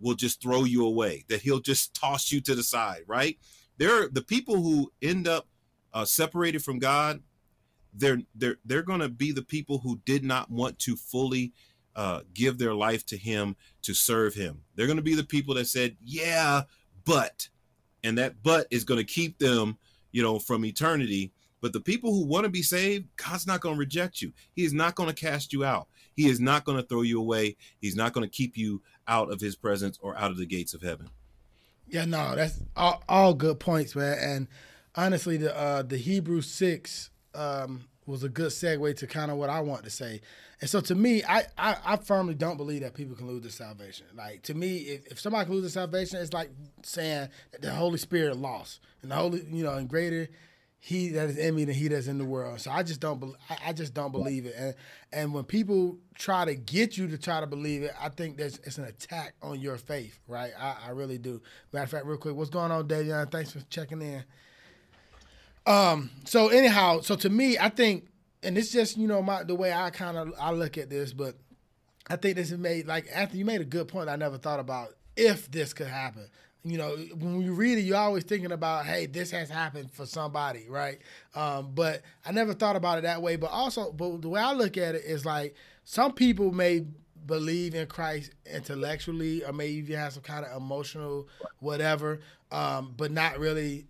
will 0.00 0.16
just 0.16 0.42
throw 0.42 0.64
you 0.64 0.84
away 0.84 1.24
that 1.28 1.40
he'll 1.40 1.60
just 1.60 1.94
toss 1.94 2.32
you 2.32 2.40
to 2.40 2.56
the 2.56 2.62
side 2.64 3.02
right 3.06 3.38
there 3.78 4.02
are 4.02 4.08
the 4.08 4.22
people 4.22 4.60
who 4.60 4.90
end 5.00 5.28
up 5.28 5.46
uh, 5.94 6.04
separated 6.04 6.60
from 6.60 6.80
god 6.80 7.22
they're 7.92 8.22
they're 8.34 8.56
they're 8.64 8.82
going 8.82 9.00
to 9.00 9.08
be 9.08 9.32
the 9.32 9.42
people 9.42 9.78
who 9.78 10.00
did 10.04 10.24
not 10.24 10.50
want 10.50 10.78
to 10.78 10.96
fully 10.96 11.52
uh, 11.94 12.20
give 12.32 12.56
their 12.56 12.74
life 12.74 13.04
to 13.04 13.16
him 13.16 13.54
to 13.82 13.92
serve 13.92 14.34
him 14.34 14.62
they're 14.74 14.86
going 14.86 14.96
to 14.96 15.02
be 15.02 15.14
the 15.14 15.22
people 15.22 15.54
that 15.54 15.66
said 15.66 15.94
yeah 16.00 16.62
but 17.04 17.48
and 18.02 18.16
that 18.16 18.42
but 18.42 18.66
is 18.70 18.84
going 18.84 18.98
to 18.98 19.04
keep 19.04 19.38
them 19.38 19.76
you 20.12 20.22
know, 20.22 20.38
from 20.38 20.64
eternity. 20.64 21.32
But 21.60 21.72
the 21.72 21.80
people 21.80 22.12
who 22.12 22.26
want 22.26 22.44
to 22.44 22.50
be 22.50 22.62
saved, 22.62 23.08
God's 23.16 23.46
not 23.46 23.60
going 23.60 23.74
to 23.74 23.78
reject 23.78 24.20
you. 24.20 24.32
He 24.52 24.64
is 24.64 24.72
not 24.72 24.94
going 24.94 25.08
to 25.08 25.14
cast 25.14 25.52
you 25.52 25.64
out. 25.64 25.88
He 26.14 26.28
is 26.28 26.40
not 26.40 26.64
going 26.64 26.76
to 26.76 26.86
throw 26.86 27.02
you 27.02 27.18
away. 27.18 27.56
He's 27.80 27.96
not 27.96 28.12
going 28.12 28.28
to 28.28 28.30
keep 28.30 28.56
you 28.56 28.82
out 29.08 29.32
of 29.32 29.40
his 29.40 29.56
presence 29.56 29.98
or 30.02 30.16
out 30.16 30.30
of 30.30 30.36
the 30.36 30.46
gates 30.46 30.74
of 30.74 30.82
heaven. 30.82 31.08
Yeah, 31.88 32.04
no, 32.04 32.34
that's 32.34 32.60
all, 32.76 33.02
all 33.08 33.34
good 33.34 33.60
points, 33.60 33.94
man. 33.94 34.18
And 34.20 34.48
honestly, 34.94 35.36
the 35.36 35.56
uh, 35.56 35.82
the 35.82 35.98
Hebrew 35.98 36.40
six 36.40 37.10
um, 37.34 37.84
was 38.06 38.24
a 38.24 38.28
good 38.28 38.50
segue 38.50 38.96
to 38.96 39.06
kind 39.06 39.30
of 39.30 39.36
what 39.36 39.50
I 39.50 39.60
want 39.60 39.84
to 39.84 39.90
say. 39.90 40.20
And 40.60 40.68
so 40.68 40.80
to 40.80 40.94
me, 40.94 41.22
I, 41.24 41.44
I, 41.58 41.76
I 41.84 41.96
firmly 41.96 42.34
don't 42.34 42.56
believe 42.56 42.82
that 42.82 42.94
people 42.94 43.16
can 43.16 43.26
lose 43.26 43.42
their 43.42 43.50
salvation. 43.50 44.06
Like 44.14 44.42
to 44.42 44.54
me, 44.54 44.78
if, 44.78 45.06
if 45.06 45.20
somebody 45.20 45.46
can 45.46 45.54
lose 45.54 45.62
their 45.62 45.82
salvation, 45.82 46.20
it's 46.20 46.32
like 46.32 46.50
saying 46.82 47.28
that 47.52 47.62
the 47.62 47.72
Holy 47.72 47.98
Spirit 47.98 48.36
lost. 48.36 48.80
And 49.02 49.10
the 49.10 49.16
Holy, 49.16 49.44
you 49.50 49.64
know, 49.64 49.74
and 49.74 49.88
greater 49.88 50.28
he 50.84 51.10
that 51.10 51.30
is 51.30 51.38
in 51.38 51.54
me 51.54 51.64
than 51.64 51.76
he 51.76 51.86
that's 51.86 52.08
in 52.08 52.18
the 52.18 52.24
world. 52.24 52.60
So 52.60 52.72
I 52.72 52.82
just 52.82 52.98
don't 52.98 53.20
believe 53.20 53.36
I 53.64 53.72
just 53.72 53.94
don't 53.94 54.10
believe 54.10 54.46
it. 54.46 54.54
And 54.58 54.74
and 55.12 55.32
when 55.32 55.44
people 55.44 55.96
try 56.16 56.44
to 56.44 56.56
get 56.56 56.98
you 56.98 57.06
to 57.06 57.16
try 57.16 57.38
to 57.38 57.46
believe 57.46 57.84
it, 57.84 57.92
I 58.00 58.08
think 58.08 58.36
there's 58.36 58.58
it's 58.64 58.78
an 58.78 58.86
attack 58.86 59.34
on 59.42 59.60
your 59.60 59.76
faith, 59.76 60.18
right? 60.26 60.50
I, 60.58 60.88
I 60.88 60.90
really 60.90 61.18
do. 61.18 61.40
Matter 61.72 61.84
of 61.84 61.90
fact, 61.90 62.06
real 62.06 62.18
quick, 62.18 62.34
what's 62.34 62.50
going 62.50 62.72
on, 62.72 62.88
Davion? 62.88 63.30
Thanks 63.30 63.52
for 63.52 63.60
checking 63.70 64.02
in. 64.02 64.24
Um. 65.66 66.10
So 66.24 66.48
anyhow, 66.48 67.00
so 67.00 67.14
to 67.16 67.30
me, 67.30 67.58
I 67.58 67.68
think, 67.68 68.08
and 68.42 68.58
it's 68.58 68.72
just 68.72 68.96
you 68.96 69.06
know 69.06 69.22
my 69.22 69.44
the 69.44 69.54
way 69.54 69.72
I 69.72 69.90
kind 69.90 70.16
of 70.16 70.32
I 70.38 70.50
look 70.52 70.76
at 70.78 70.90
this, 70.90 71.12
but 71.12 71.36
I 72.08 72.16
think 72.16 72.36
this 72.36 72.50
is 72.50 72.58
made 72.58 72.86
like 72.86 73.06
Anthony, 73.12 73.40
you 73.40 73.44
made 73.44 73.60
a 73.60 73.66
good 73.66 73.88
point. 73.88 74.08
I 74.08 74.16
never 74.16 74.38
thought 74.38 74.60
about 74.60 74.90
if 75.16 75.50
this 75.50 75.72
could 75.72 75.86
happen. 75.86 76.28
You 76.64 76.78
know, 76.78 76.96
when 77.16 77.42
you 77.42 77.54
read 77.54 77.78
it, 77.78 77.82
you're 77.82 77.96
always 77.96 78.22
thinking 78.22 78.52
about, 78.52 78.86
hey, 78.86 79.06
this 79.06 79.32
has 79.32 79.50
happened 79.50 79.90
for 79.90 80.06
somebody, 80.06 80.66
right? 80.68 81.00
Um, 81.34 81.72
but 81.74 82.02
I 82.24 82.30
never 82.30 82.54
thought 82.54 82.76
about 82.76 82.98
it 82.98 83.02
that 83.02 83.20
way. 83.20 83.34
But 83.34 83.50
also, 83.50 83.90
but 83.90 84.22
the 84.22 84.28
way 84.28 84.40
I 84.40 84.52
look 84.52 84.76
at 84.76 84.94
it 84.94 85.04
is 85.04 85.24
like 85.24 85.56
some 85.84 86.12
people 86.12 86.52
may 86.52 86.84
believe 87.26 87.74
in 87.74 87.86
Christ 87.86 88.30
intellectually, 88.46 89.44
or 89.44 89.52
maybe 89.52 89.74
even 89.74 89.96
have 89.96 90.12
some 90.12 90.22
kind 90.22 90.44
of 90.44 90.56
emotional 90.56 91.28
whatever, 91.58 92.20
um, 92.52 92.94
but 92.96 93.10
not 93.10 93.38
really 93.38 93.86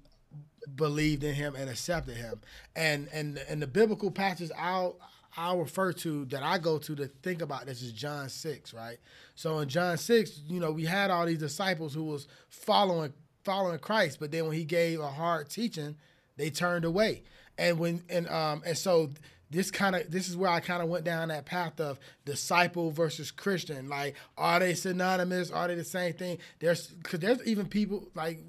believed 0.75 1.25
in 1.25 1.35
him 1.35 1.55
and 1.55 1.69
accepted 1.69 2.17
him. 2.17 2.41
And 2.77 3.09
and 3.13 3.39
and 3.49 3.61
the 3.61 3.67
biblical 3.67 4.11
passage 4.11 4.51
I'll 4.59 4.99
I'll 5.37 5.59
refer 5.59 5.93
to 5.95 6.25
that 6.27 6.43
I 6.43 6.59
go 6.59 6.79
to 6.79 6.95
to 6.97 7.07
think 7.07 7.43
about 7.43 7.67
this 7.67 7.83
is 7.83 7.93
John 7.93 8.29
six, 8.29 8.75
right? 8.75 8.99
So 9.35 9.59
in 9.61 9.69
John 9.69 9.97
six, 9.99 10.41
you 10.47 10.61
know, 10.61 10.73
we 10.73 10.85
had 10.85 11.11
all 11.11 11.27
these 11.27 11.39
disciples 11.39 11.95
who 11.95 12.05
was 12.05 12.29
following 12.49 13.13
following 13.45 13.79
Christ, 13.79 14.19
but 14.21 14.31
then 14.31 14.47
when 14.47 14.57
he 14.57 14.65
gave 14.65 15.01
a 15.01 15.09
hard 15.09 15.49
teaching, 15.51 15.97
they 16.37 16.51
turned 16.51 16.85
away. 16.85 17.23
And 17.59 17.79
when 17.79 18.03
and 18.09 18.29
um 18.29 18.63
and 18.65 18.77
so 18.77 19.11
this 19.53 19.71
kind 19.71 19.95
of 19.95 20.11
this 20.11 20.29
is 20.29 20.37
where 20.37 20.51
I 20.51 20.61
kind 20.61 20.83
of 20.83 20.89
went 20.89 21.05
down 21.05 21.29
that 21.29 21.45
path 21.45 21.79
of 21.79 22.01
disciple 22.25 22.91
versus 22.91 23.31
Christian. 23.31 23.89
Like, 23.89 24.17
are 24.37 24.59
they 24.59 24.75
synonymous? 24.75 25.51
Are 25.51 25.69
they 25.69 25.75
the 25.75 25.85
same 25.85 26.15
thing? 26.15 26.39
There's 26.59 26.89
because 26.89 27.21
there's 27.21 27.47
even 27.47 27.67
people 27.67 28.09
like 28.15 28.41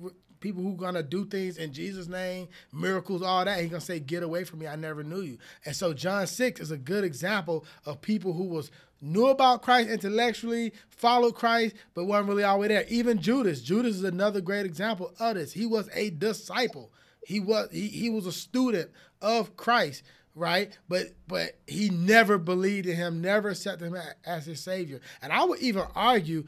people 0.44 0.62
who 0.62 0.76
gonna 0.76 1.02
do 1.02 1.26
things 1.26 1.58
in 1.58 1.72
Jesus' 1.74 2.08
name, 2.08 2.50
miracles, 2.72 3.22
all 3.22 3.46
that. 3.46 3.62
He 3.62 3.70
gonna 3.70 3.82
say, 3.82 4.00
"Get 4.00 4.22
away 4.22 4.44
from 4.44 4.60
me! 4.60 4.68
I 4.68 4.76
never 4.76 5.04
knew 5.04 5.22
you." 5.22 5.38
And 5.66 5.76
so 5.76 5.94
John 5.94 6.28
six 6.28 6.60
is 6.60 6.70
a 6.70 6.78
good 6.78 7.04
example 7.04 7.66
of 7.86 8.02
people 8.02 8.34
who 8.34 8.44
was 8.44 8.70
knew 9.02 9.28
about 9.28 9.62
Christ 9.64 9.90
intellectually, 9.90 10.74
followed 10.90 11.36
Christ, 11.36 11.76
but 11.94 12.06
wasn't 12.06 12.30
really 12.30 12.44
all 12.44 12.58
the 12.58 12.62
way 12.62 12.68
there. 12.68 12.86
Even 12.90 13.22
Judas, 13.22 13.62
Judas 13.62 13.96
is 13.96 14.04
another 14.04 14.42
great 14.42 14.66
example 14.66 15.14
of 15.20 15.36
this. 15.36 15.54
He 15.54 15.66
was 15.66 15.90
a 15.94 16.10
disciple. 16.12 16.92
He 17.26 17.40
was 17.40 17.70
he, 17.72 17.88
he 17.88 18.10
was 18.10 18.28
a 18.28 18.32
student 18.32 18.92
of 19.22 19.56
Christ 19.58 20.04
right? 20.36 20.76
But 20.88 21.14
but 21.28 21.58
he 21.68 21.90
never 21.90 22.38
believed 22.38 22.88
in 22.88 22.96
him, 22.96 23.22
never 23.22 23.50
accepted 23.50 23.86
him 23.86 23.98
as 24.26 24.46
his 24.46 24.60
savior. 24.60 25.00
And 25.22 25.32
I 25.32 25.44
would 25.44 25.60
even 25.60 25.84
argue 25.96 26.46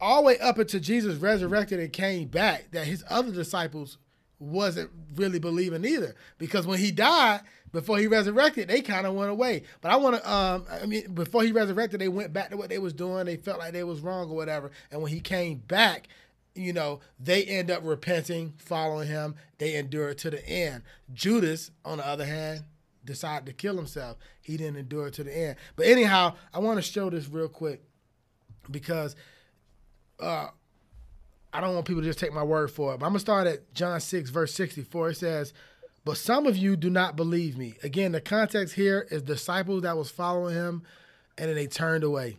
all 0.00 0.22
the 0.22 0.26
way 0.26 0.38
up 0.38 0.58
until 0.58 0.80
Jesus 0.80 1.16
resurrected 1.16 1.80
and 1.80 1.92
came 1.92 2.28
back, 2.28 2.70
that 2.72 2.86
his 2.86 3.04
other 3.08 3.32
disciples 3.32 3.98
wasn't 4.38 4.90
really 5.16 5.38
believing 5.38 5.84
either. 5.84 6.14
Because 6.38 6.66
when 6.66 6.78
he 6.78 6.90
died, 6.90 7.40
before 7.72 7.98
he 7.98 8.06
resurrected, 8.06 8.68
they 8.68 8.80
kind 8.80 9.06
of 9.06 9.14
went 9.14 9.30
away. 9.30 9.64
But 9.80 9.90
I 9.90 9.96
want 9.96 10.16
to, 10.16 10.32
um, 10.32 10.64
I 10.70 10.86
mean, 10.86 11.12
before 11.12 11.42
he 11.42 11.52
resurrected, 11.52 12.00
they 12.00 12.08
went 12.08 12.32
back 12.32 12.50
to 12.50 12.56
what 12.56 12.68
they 12.68 12.78
was 12.78 12.92
doing. 12.92 13.26
They 13.26 13.36
felt 13.36 13.58
like 13.58 13.72
they 13.72 13.84
was 13.84 14.00
wrong 14.00 14.30
or 14.30 14.36
whatever. 14.36 14.70
And 14.90 15.02
when 15.02 15.12
he 15.12 15.20
came 15.20 15.58
back, 15.58 16.08
you 16.54 16.72
know, 16.72 17.00
they 17.20 17.44
end 17.44 17.70
up 17.70 17.82
repenting, 17.84 18.54
following 18.58 19.08
him. 19.08 19.34
They 19.58 19.76
endure 19.76 20.14
to 20.14 20.30
the 20.30 20.46
end. 20.48 20.82
Judas, 21.12 21.70
on 21.84 21.98
the 21.98 22.06
other 22.06 22.24
hand, 22.24 22.64
decided 23.04 23.46
to 23.46 23.52
kill 23.52 23.76
himself. 23.76 24.16
He 24.40 24.56
didn't 24.56 24.76
endure 24.76 25.10
to 25.10 25.24
the 25.24 25.36
end. 25.36 25.56
But 25.76 25.86
anyhow, 25.86 26.34
I 26.52 26.58
want 26.58 26.78
to 26.78 26.82
show 26.82 27.10
this 27.10 27.28
real 27.28 27.48
quick 27.48 27.82
because 28.70 29.14
uh, 30.20 30.48
I 31.52 31.60
don't 31.60 31.74
want 31.74 31.86
people 31.86 32.02
to 32.02 32.08
just 32.08 32.18
take 32.18 32.32
my 32.32 32.42
word 32.42 32.70
for 32.70 32.94
it. 32.94 32.98
But 32.98 33.06
I'm 33.06 33.12
gonna 33.12 33.20
start 33.20 33.46
at 33.46 33.72
John 33.74 34.00
six 34.00 34.30
verse 34.30 34.52
sixty 34.52 34.82
four. 34.82 35.10
It 35.10 35.16
says, 35.16 35.52
"But 36.04 36.16
some 36.16 36.46
of 36.46 36.56
you 36.56 36.76
do 36.76 36.90
not 36.90 37.16
believe 37.16 37.56
me." 37.56 37.74
Again, 37.82 38.12
the 38.12 38.20
context 38.20 38.74
here 38.74 39.06
is 39.10 39.22
disciples 39.22 39.82
that 39.82 39.96
was 39.96 40.10
following 40.10 40.54
him, 40.54 40.82
and 41.36 41.48
then 41.48 41.56
they 41.56 41.66
turned 41.66 42.04
away. 42.04 42.38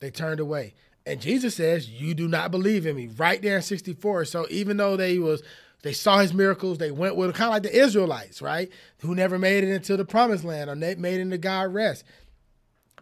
They 0.00 0.10
turned 0.10 0.40
away, 0.40 0.74
and 1.04 1.20
Jesus 1.20 1.54
says, 1.54 1.88
"You 1.88 2.14
do 2.14 2.28
not 2.28 2.50
believe 2.50 2.86
in 2.86 2.96
me." 2.96 3.08
Right 3.08 3.40
there 3.40 3.56
in 3.56 3.62
sixty 3.62 3.92
four. 3.92 4.24
So 4.24 4.46
even 4.50 4.76
though 4.76 4.96
they 4.96 5.18
was 5.18 5.42
they 5.82 5.92
saw 5.92 6.18
his 6.18 6.34
miracles. 6.34 6.78
They 6.78 6.90
went 6.90 7.14
with 7.14 7.34
kind 7.36 7.46
of 7.46 7.52
like 7.52 7.62
the 7.62 7.80
Israelites, 7.80 8.42
right? 8.42 8.70
Who 9.02 9.14
never 9.14 9.38
made 9.38 9.62
it 9.62 9.70
into 9.70 9.96
the 9.96 10.04
promised 10.04 10.42
land 10.42 10.68
or 10.68 10.74
they 10.74 10.96
made 10.96 11.18
it 11.18 11.20
into 11.20 11.38
God 11.38 11.72
rest. 11.72 12.02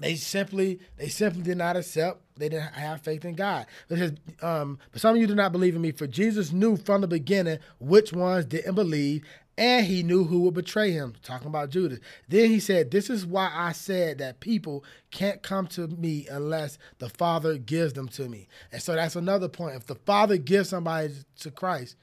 They 0.00 0.16
simply 0.16 0.80
they 0.98 1.08
simply 1.08 1.42
did 1.42 1.56
not 1.56 1.76
accept. 1.76 2.20
They 2.36 2.48
didn't 2.48 2.74
have 2.74 3.00
faith 3.00 3.24
in 3.24 3.34
God. 3.34 3.66
Because 3.88 4.12
um, 4.42 4.78
but 4.90 5.00
some 5.00 5.14
of 5.14 5.20
you 5.20 5.26
do 5.26 5.34
not 5.34 5.52
believe 5.52 5.76
in 5.76 5.82
me. 5.82 5.92
For 5.92 6.06
Jesus 6.06 6.52
knew 6.52 6.76
from 6.76 7.00
the 7.00 7.06
beginning 7.06 7.58
which 7.78 8.12
ones 8.12 8.44
didn't 8.44 8.74
believe, 8.74 9.24
and 9.56 9.86
he 9.86 10.02
knew 10.02 10.24
who 10.24 10.40
would 10.40 10.54
betray 10.54 10.90
him. 10.90 11.14
Talking 11.22 11.46
about 11.46 11.70
Judas. 11.70 12.00
Then 12.28 12.50
he 12.50 12.58
said, 12.58 12.90
"This 12.90 13.08
is 13.08 13.24
why 13.24 13.52
I 13.54 13.70
said 13.72 14.18
that 14.18 14.40
people 14.40 14.84
can't 15.12 15.42
come 15.42 15.68
to 15.68 15.86
me 15.86 16.26
unless 16.28 16.76
the 16.98 17.08
Father 17.08 17.56
gives 17.56 17.92
them 17.92 18.08
to 18.08 18.28
me." 18.28 18.48
And 18.72 18.82
so 18.82 18.94
that's 18.94 19.16
another 19.16 19.48
point. 19.48 19.76
If 19.76 19.86
the 19.86 19.94
Father 19.94 20.36
gives 20.36 20.70
somebody 20.70 21.14
to 21.40 21.50
Christ, 21.52 21.94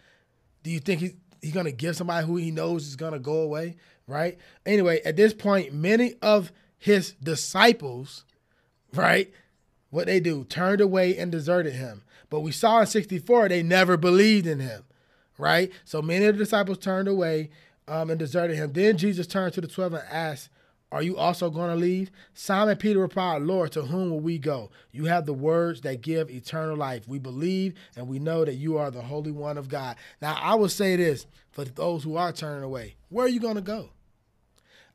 do 0.63 0.71
you 0.71 0.79
think 0.79 1.01
he's 1.01 1.13
he's 1.41 1.53
gonna 1.53 1.71
give 1.71 1.97
somebody 1.97 2.25
who 2.25 2.37
he 2.37 2.51
knows 2.51 2.87
is 2.87 2.95
gonna 2.95 3.19
go 3.19 3.41
away? 3.41 3.75
Right. 4.07 4.37
Anyway, 4.65 5.01
at 5.03 5.17
this 5.17 5.33
point, 5.33 5.73
many 5.73 6.15
of 6.21 6.51
his 6.77 7.13
disciples, 7.21 8.25
right? 8.93 9.31
What 9.91 10.07
they 10.07 10.19
do, 10.19 10.45
turned 10.45 10.81
away 10.81 11.18
and 11.18 11.31
deserted 11.31 11.73
him. 11.73 12.01
But 12.30 12.39
we 12.39 12.51
saw 12.51 12.80
in 12.80 12.88
64, 12.88 13.49
they 13.49 13.61
never 13.61 13.97
believed 13.97 14.47
in 14.47 14.59
him, 14.59 14.85
right? 15.38 15.72
So 15.84 16.01
many 16.01 16.26
of 16.26 16.38
the 16.38 16.43
disciples 16.43 16.77
turned 16.77 17.09
away 17.09 17.49
um, 17.88 18.09
and 18.09 18.18
deserted 18.18 18.55
him. 18.55 18.72
Then 18.72 18.97
Jesus 18.97 19.27
turned 19.27 19.53
to 19.53 19.61
the 19.61 19.68
12 19.68 19.93
and 19.95 20.03
asked, 20.09 20.49
Are 20.93 21.03
you 21.03 21.18
also 21.18 21.49
going 21.49 21.72
to 21.72 21.76
leave? 21.76 22.09
Simon 22.34 22.77
Peter 22.77 22.99
replied, 22.99 23.41
Lord, 23.41 23.73
to 23.73 23.81
whom 23.81 24.11
will 24.11 24.22
we 24.22 24.38
go? 24.38 24.72
You 24.93 25.05
have 25.05 25.26
the 25.26 25.34
words 25.34 25.81
that 25.81 26.01
give 26.01 26.30
eternal 26.30 26.77
life. 26.77 27.05
We 27.05 27.19
believe 27.19 27.73
and 27.97 28.07
we 28.07 28.18
know 28.18 28.45
that 28.45 28.55
you 28.55 28.77
are 28.77 28.91
the 28.91 29.01
Holy 29.01 29.31
One 29.31 29.57
of 29.57 29.68
God. 29.68 29.97
Now, 30.22 30.38
I 30.41 30.55
will 30.55 30.69
say 30.69 30.95
this 30.95 31.27
for 31.51 31.65
those 31.65 32.03
who 32.03 32.15
are 32.15 32.31
turning 32.31 32.63
away 32.63 32.95
where 33.09 33.26
are 33.26 33.30
you 33.30 33.41
going 33.41 33.55
to 33.55 33.61
go? 33.61 33.89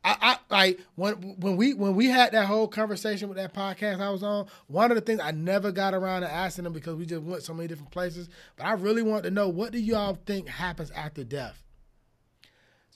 I, 0.06 0.16
I 0.20 0.38
like 0.50 0.80
when 0.94 1.14
when 1.40 1.56
we 1.56 1.74
when 1.74 1.96
we 1.96 2.06
had 2.06 2.30
that 2.30 2.46
whole 2.46 2.68
conversation 2.68 3.28
with 3.28 3.38
that 3.38 3.52
podcast 3.52 4.00
I 4.00 4.10
was 4.10 4.22
on. 4.22 4.46
One 4.68 4.92
of 4.92 4.94
the 4.94 5.00
things 5.00 5.20
I 5.20 5.32
never 5.32 5.72
got 5.72 5.94
around 5.94 6.22
to 6.22 6.32
asking 6.32 6.62
them 6.62 6.72
because 6.72 6.94
we 6.94 7.06
just 7.06 7.22
went 7.22 7.42
so 7.42 7.52
many 7.52 7.66
different 7.66 7.90
places. 7.90 8.28
But 8.56 8.66
I 8.66 8.72
really 8.74 9.02
want 9.02 9.24
to 9.24 9.30
know 9.32 9.48
what 9.48 9.72
do 9.72 9.78
y'all 9.78 10.16
think 10.24 10.48
happens 10.48 10.92
after 10.92 11.24
death? 11.24 11.60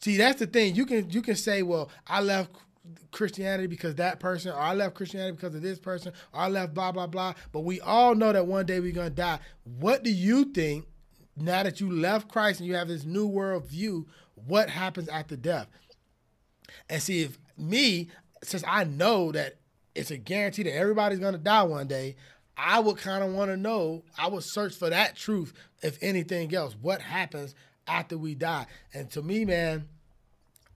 See, 0.00 0.16
that's 0.16 0.38
the 0.38 0.46
thing. 0.46 0.76
You 0.76 0.86
can 0.86 1.10
you 1.10 1.20
can 1.20 1.34
say, 1.34 1.62
well, 1.62 1.90
I 2.06 2.20
left 2.20 2.52
Christianity 3.10 3.66
because 3.66 3.96
that 3.96 4.20
person, 4.20 4.52
or 4.52 4.60
I 4.60 4.74
left 4.74 4.94
Christianity 4.94 5.32
because 5.32 5.56
of 5.56 5.62
this 5.62 5.80
person, 5.80 6.12
or 6.32 6.42
I 6.42 6.48
left 6.48 6.74
blah 6.74 6.92
blah 6.92 7.08
blah. 7.08 7.34
But 7.50 7.60
we 7.60 7.80
all 7.80 8.14
know 8.14 8.32
that 8.32 8.46
one 8.46 8.66
day 8.66 8.78
we're 8.78 8.92
gonna 8.92 9.10
die. 9.10 9.40
What 9.64 10.04
do 10.04 10.12
you 10.12 10.44
think 10.44 10.86
now 11.36 11.64
that 11.64 11.80
you 11.80 11.90
left 11.90 12.28
Christ 12.28 12.60
and 12.60 12.68
you 12.68 12.76
have 12.76 12.86
this 12.86 13.04
new 13.04 13.26
world 13.26 13.66
view? 13.66 14.06
What 14.46 14.70
happens 14.70 15.08
after 15.08 15.34
death? 15.34 15.66
And 16.88 17.02
see 17.02 17.22
if 17.22 17.38
me, 17.56 18.09
since 18.42 18.64
I 18.66 18.84
know 18.84 19.32
that 19.32 19.56
it's 19.94 20.10
a 20.10 20.16
guarantee 20.16 20.62
that 20.64 20.74
everybody's 20.74 21.18
gonna 21.18 21.38
die 21.38 21.62
one 21.62 21.86
day, 21.86 22.16
I 22.56 22.80
would 22.80 22.98
kind 22.98 23.24
of 23.24 23.32
want 23.32 23.51
to 23.51 23.56
know. 23.56 24.02
I 24.18 24.28
would 24.28 24.44
search 24.44 24.74
for 24.74 24.90
that 24.90 25.16
truth, 25.16 25.55
if 25.82 25.98
anything 26.02 26.55
else. 26.55 26.76
What 26.80 27.01
happens 27.01 27.55
after 27.86 28.18
we 28.18 28.34
die? 28.34 28.66
And 28.92 29.10
to 29.12 29.22
me, 29.22 29.44
man, 29.44 29.88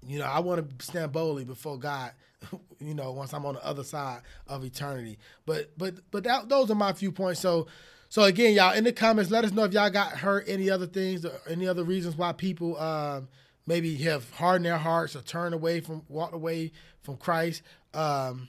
you 0.06 0.18
know, 0.18 0.26
I 0.26 0.40
want 0.40 0.78
to 0.78 0.84
stand 0.84 1.12
boldly 1.12 1.44
before 1.44 1.78
God. 1.78 2.12
You 2.80 2.92
know, 2.92 3.12
once 3.12 3.32
I'm 3.32 3.46
on 3.46 3.54
the 3.54 3.64
other 3.64 3.84
side 3.84 4.20
of 4.46 4.62
eternity. 4.62 5.18
But 5.46 5.70
but 5.78 5.94
but 6.10 6.24
that, 6.24 6.50
those 6.50 6.70
are 6.70 6.74
my 6.74 6.92
few 6.92 7.12
points. 7.12 7.40
So 7.40 7.66
so 8.10 8.24
again, 8.24 8.52
y'all 8.52 8.74
in 8.74 8.84
the 8.84 8.92
comments, 8.92 9.30
let 9.30 9.44
us 9.44 9.52
know 9.52 9.64
if 9.64 9.72
y'all 9.72 9.88
got 9.88 10.12
hurt 10.12 10.44
any 10.46 10.68
other 10.68 10.86
things, 10.86 11.24
or 11.24 11.32
any 11.48 11.66
other 11.66 11.82
reasons 11.82 12.14
why 12.16 12.32
people 12.32 12.78
um, 12.78 13.28
maybe 13.66 13.96
have 13.96 14.30
hardened 14.30 14.66
their 14.66 14.78
hearts 14.78 15.16
or 15.16 15.22
turned 15.22 15.54
away 15.54 15.80
from 15.80 16.02
walked 16.08 16.34
away 16.34 16.72
from 17.02 17.16
Christ. 17.16 17.62
Um, 17.92 18.48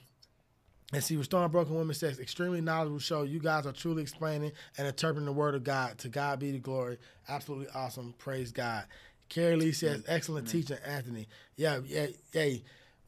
and 0.93 1.03
see, 1.03 1.15
Restoring 1.17 1.49
Broken 1.49 1.75
Women 1.75 1.95
says, 1.95 2.19
extremely 2.19 2.61
knowledgeable 2.61 2.99
show. 2.99 3.23
You 3.23 3.39
guys 3.39 3.65
are 3.65 3.71
truly 3.71 4.01
explaining 4.01 4.51
and 4.77 4.87
interpreting 4.87 5.25
the 5.25 5.33
word 5.33 5.55
of 5.55 5.63
God. 5.63 5.97
To 5.99 6.09
God 6.09 6.39
be 6.39 6.51
the 6.51 6.59
glory. 6.59 6.99
Absolutely 7.27 7.67
awesome. 7.73 8.13
Praise 8.17 8.51
God. 8.51 8.85
Carrie 9.27 9.55
Lee 9.55 9.71
says, 9.71 10.03
excellent 10.07 10.47
teacher, 10.47 10.79
Anthony. 10.85 11.27
Yeah, 11.55 11.79
yeah, 11.85 12.07
yeah. 12.33 12.57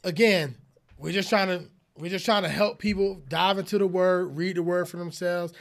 Again, 0.03 0.55
we're 0.97 1.13
just 1.13 1.29
trying 1.29 1.47
to 1.47 1.65
we're 1.97 2.11
just 2.11 2.25
trying 2.25 2.43
to 2.43 2.49
help 2.49 2.79
people 2.79 3.21
dive 3.27 3.57
into 3.57 3.77
the 3.77 3.87
word, 3.87 4.35
read 4.35 4.57
the 4.57 4.63
word 4.63 4.87
for 4.87 4.97
themselves. 4.97 5.53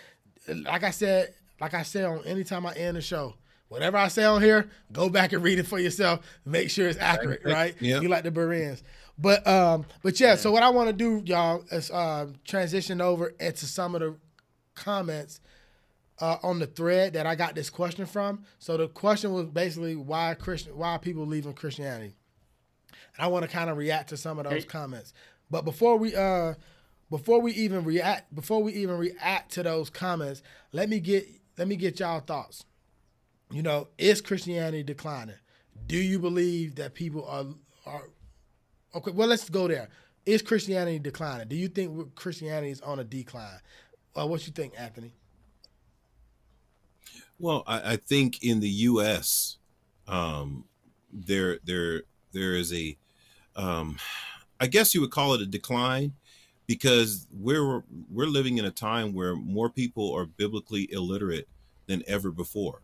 Like 0.48 0.82
I 0.82 0.90
said, 0.90 1.34
like 1.60 1.74
I 1.74 1.82
said 1.82 2.04
on 2.04 2.24
anytime 2.24 2.66
I 2.66 2.74
end 2.74 2.96
the 2.96 3.00
show, 3.00 3.34
whatever 3.68 3.96
I 3.96 4.08
say 4.08 4.24
on 4.24 4.42
here, 4.42 4.68
go 4.92 5.08
back 5.08 5.32
and 5.32 5.42
read 5.42 5.58
it 5.58 5.66
for 5.66 5.78
yourself. 5.78 6.20
Make 6.44 6.70
sure 6.70 6.88
it's 6.88 6.98
accurate, 6.98 7.42
right? 7.44 7.74
Yeah. 7.80 8.00
You 8.00 8.08
like 8.08 8.24
the 8.24 8.30
Bereans. 8.30 8.82
But 9.18 9.46
um, 9.46 9.86
but 10.02 10.20
yeah, 10.20 10.34
so 10.34 10.52
what 10.52 10.62
I 10.62 10.68
want 10.70 10.88
to 10.88 10.92
do, 10.92 11.22
y'all, 11.24 11.64
is 11.70 11.90
uh, 11.90 12.26
transition 12.44 13.00
over 13.00 13.34
into 13.40 13.64
some 13.66 13.94
of 13.94 14.00
the 14.02 14.14
comments 14.74 15.40
uh, 16.20 16.36
on 16.42 16.58
the 16.58 16.66
thread 16.66 17.14
that 17.14 17.26
I 17.26 17.34
got 17.34 17.54
this 17.54 17.70
question 17.70 18.04
from. 18.06 18.44
So 18.58 18.76
the 18.76 18.88
question 18.88 19.32
was 19.32 19.46
basically 19.46 19.96
why 19.96 20.34
Christian, 20.34 20.76
why 20.76 20.90
are 20.92 20.98
people 20.98 21.26
leaving 21.26 21.54
Christianity? 21.54 22.14
And 23.16 23.24
I 23.24 23.28
want 23.28 23.44
to 23.44 23.50
kind 23.50 23.70
of 23.70 23.78
react 23.78 24.10
to 24.10 24.16
some 24.18 24.38
of 24.38 24.44
those 24.44 24.62
Hey. 24.64 24.68
comments. 24.68 25.14
But 25.50 25.64
before 25.64 25.96
we 25.96 26.14
uh, 26.14 26.54
before 27.10 27.40
we 27.40 27.52
even 27.52 27.84
react, 27.84 28.34
before 28.34 28.62
we 28.62 28.72
even 28.74 28.98
react 28.98 29.52
to 29.52 29.62
those 29.62 29.88
comments, 29.88 30.42
let 30.72 30.90
me 30.90 31.00
get 31.00 31.26
let 31.56 31.68
me 31.68 31.76
get 31.76 32.00
y'all 32.00 32.20
thoughts. 32.20 32.64
You 33.50 33.62
know, 33.62 33.88
is 33.96 34.20
Christianity 34.20 34.82
declining? 34.82 35.36
Do 35.86 35.96
you 35.96 36.18
believe 36.18 36.76
that 36.76 36.94
people 36.94 37.24
are 37.26 37.46
are 37.86 38.08
okay? 38.94 39.12
Well, 39.12 39.28
let's 39.28 39.48
go 39.48 39.68
there. 39.68 39.88
Is 40.24 40.42
Christianity 40.42 40.98
declining? 40.98 41.46
Do 41.46 41.54
you 41.56 41.68
think 41.68 42.14
Christianity 42.16 42.72
is 42.72 42.80
on 42.80 42.98
a 42.98 43.04
decline? 43.04 43.60
Uh, 44.16 44.26
what 44.26 44.40
do 44.40 44.46
you 44.46 44.52
think, 44.52 44.74
Anthony? 44.76 45.12
Well, 47.38 47.62
I, 47.66 47.92
I 47.92 47.96
think 47.96 48.42
in 48.42 48.60
the 48.60 48.68
U.S., 48.68 49.58
um, 50.08 50.64
there 51.12 51.58
there 51.64 52.02
there 52.32 52.54
is 52.54 52.72
a, 52.72 52.96
um, 53.54 53.98
I 54.58 54.66
guess 54.66 54.94
you 54.94 55.00
would 55.02 55.10
call 55.10 55.34
it 55.34 55.40
a 55.40 55.46
decline, 55.46 56.14
because 56.66 57.28
we're 57.32 57.84
we're 58.10 58.26
living 58.26 58.58
in 58.58 58.64
a 58.64 58.70
time 58.70 59.12
where 59.12 59.36
more 59.36 59.70
people 59.70 60.12
are 60.14 60.26
biblically 60.26 60.88
illiterate 60.92 61.48
than 61.86 62.02
ever 62.08 62.32
before. 62.32 62.82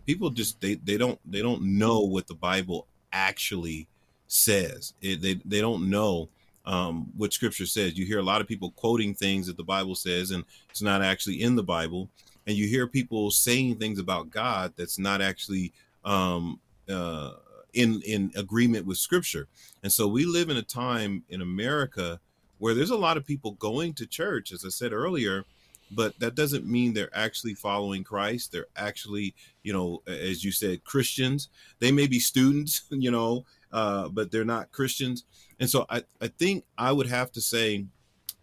People 0.00 0.30
just 0.30 0.60
they 0.60 0.74
they 0.74 0.96
don't 0.96 1.18
they 1.30 1.42
don't 1.42 1.62
know 1.62 2.00
what 2.00 2.26
the 2.26 2.34
Bible 2.34 2.86
actually 3.12 3.88
says. 4.26 4.94
It, 5.02 5.20
they 5.20 5.34
they 5.44 5.60
don't 5.60 5.90
know 5.90 6.28
um, 6.64 7.10
what 7.16 7.32
Scripture 7.32 7.66
says. 7.66 7.98
You 7.98 8.06
hear 8.06 8.18
a 8.18 8.24
lot 8.24 8.40
of 8.40 8.48
people 8.48 8.72
quoting 8.72 9.14
things 9.14 9.46
that 9.46 9.56
the 9.56 9.64
Bible 9.64 9.94
says, 9.94 10.30
and 10.30 10.44
it's 10.70 10.82
not 10.82 11.02
actually 11.02 11.42
in 11.42 11.56
the 11.56 11.62
Bible. 11.62 12.08
And 12.46 12.56
you 12.56 12.66
hear 12.66 12.86
people 12.86 13.30
saying 13.30 13.76
things 13.76 13.98
about 13.98 14.30
God 14.30 14.72
that's 14.76 14.98
not 14.98 15.20
actually 15.20 15.72
um, 16.04 16.58
uh, 16.88 17.32
in 17.72 18.02
in 18.02 18.32
agreement 18.36 18.86
with 18.86 18.98
Scripture. 18.98 19.48
And 19.82 19.92
so 19.92 20.06
we 20.08 20.24
live 20.24 20.50
in 20.50 20.56
a 20.56 20.62
time 20.62 21.22
in 21.28 21.40
America 21.40 22.20
where 22.58 22.74
there's 22.74 22.90
a 22.90 22.96
lot 22.96 23.16
of 23.16 23.26
people 23.26 23.52
going 23.52 23.92
to 23.94 24.06
church, 24.06 24.52
as 24.52 24.64
I 24.64 24.68
said 24.68 24.92
earlier, 24.92 25.44
but 25.94 26.18
that 26.20 26.34
doesn't 26.34 26.66
mean 26.66 26.92
they're 26.92 27.16
actually 27.16 27.54
following 27.54 28.04
Christ. 28.04 28.52
They're 28.52 28.66
actually, 28.76 29.34
you 29.62 29.72
know, 29.72 30.02
as 30.06 30.44
you 30.44 30.52
said, 30.52 30.84
Christians. 30.84 31.48
They 31.80 31.92
may 31.92 32.06
be 32.06 32.18
students, 32.18 32.82
you 32.90 33.10
know, 33.10 33.44
uh, 33.72 34.08
but 34.08 34.30
they're 34.30 34.44
not 34.44 34.72
Christians. 34.72 35.24
And 35.60 35.68
so 35.68 35.86
I, 35.88 36.02
I 36.20 36.28
think 36.28 36.64
I 36.76 36.92
would 36.92 37.06
have 37.08 37.30
to 37.32 37.40
say 37.40 37.86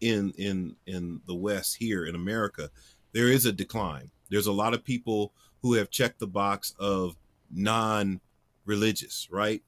in 0.01 0.31
in 0.37 0.75
in 0.85 1.21
the 1.27 1.35
West 1.35 1.77
here 1.77 2.05
in 2.05 2.15
America, 2.15 2.69
there 3.11 3.27
is 3.27 3.45
a 3.45 3.51
decline. 3.51 4.11
There's 4.29 4.47
a 4.47 4.51
lot 4.51 4.73
of 4.73 4.83
people 4.83 5.33
who 5.61 5.73
have 5.73 5.89
checked 5.89 6.19
the 6.19 6.27
box 6.27 6.73
of 6.79 7.17
non-religious, 7.51 9.27
right? 9.31 9.61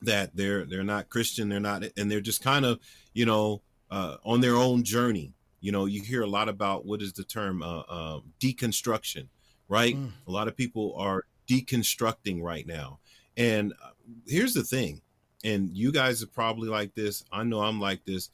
That 0.00 0.34
they're 0.34 0.64
they're 0.64 0.84
not 0.84 1.10
Christian, 1.10 1.48
they're 1.48 1.60
not, 1.60 1.84
and 1.96 2.10
they're 2.10 2.20
just 2.20 2.42
kind 2.42 2.64
of, 2.64 2.78
you 3.12 3.26
know, 3.26 3.60
uh, 3.90 4.16
on 4.24 4.40
their 4.40 4.56
own 4.56 4.84
journey. 4.84 5.34
You 5.62 5.72
know, 5.72 5.86
you 5.86 6.02
hear 6.02 6.20
a 6.20 6.26
lot 6.26 6.50
about 6.50 6.84
what 6.84 7.00
is 7.00 7.14
the 7.14 7.24
term 7.24 7.62
uh, 7.62 7.84
uh, 7.88 8.20
deconstruction, 8.38 9.28
right? 9.68 9.96
A 10.26 10.30
lot 10.30 10.48
of 10.48 10.56
people 10.56 10.94
are 10.98 11.24
deconstructing 11.48 12.42
right 12.42 12.66
now. 12.66 12.98
And 13.38 13.72
uh, 13.82 13.92
here's 14.26 14.52
the 14.52 14.64
thing, 14.64 15.00
and 15.42 15.70
you 15.74 15.90
guys 15.90 16.22
are 16.22 16.26
probably 16.26 16.68
like 16.68 16.94
this. 16.94 17.24
I 17.32 17.44
know 17.44 17.60
I'm 17.60 17.80
like 17.80 18.04
this. 18.04 18.28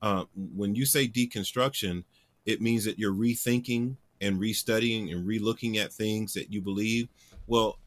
Uh, 0.00 0.26
when 0.54 0.76
you 0.76 0.86
say 0.86 1.08
deconstruction, 1.08 2.04
it 2.46 2.60
means 2.60 2.84
that 2.84 2.98
you're 2.98 3.12
rethinking 3.12 3.96
and 4.20 4.38
restudying 4.38 5.12
and 5.12 5.26
relooking 5.26 5.76
at 5.82 5.92
things 5.92 6.34
that 6.34 6.52
you 6.52 6.60
believe. 6.60 7.08
Well, 7.48 7.78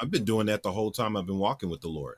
I've 0.00 0.10
been 0.10 0.24
doing 0.24 0.46
that 0.46 0.62
the 0.62 0.72
whole 0.72 0.90
time 0.90 1.16
I've 1.16 1.26
been 1.26 1.38
walking 1.38 1.68
with 1.70 1.80
the 1.82 1.88
Lord. 1.88 2.16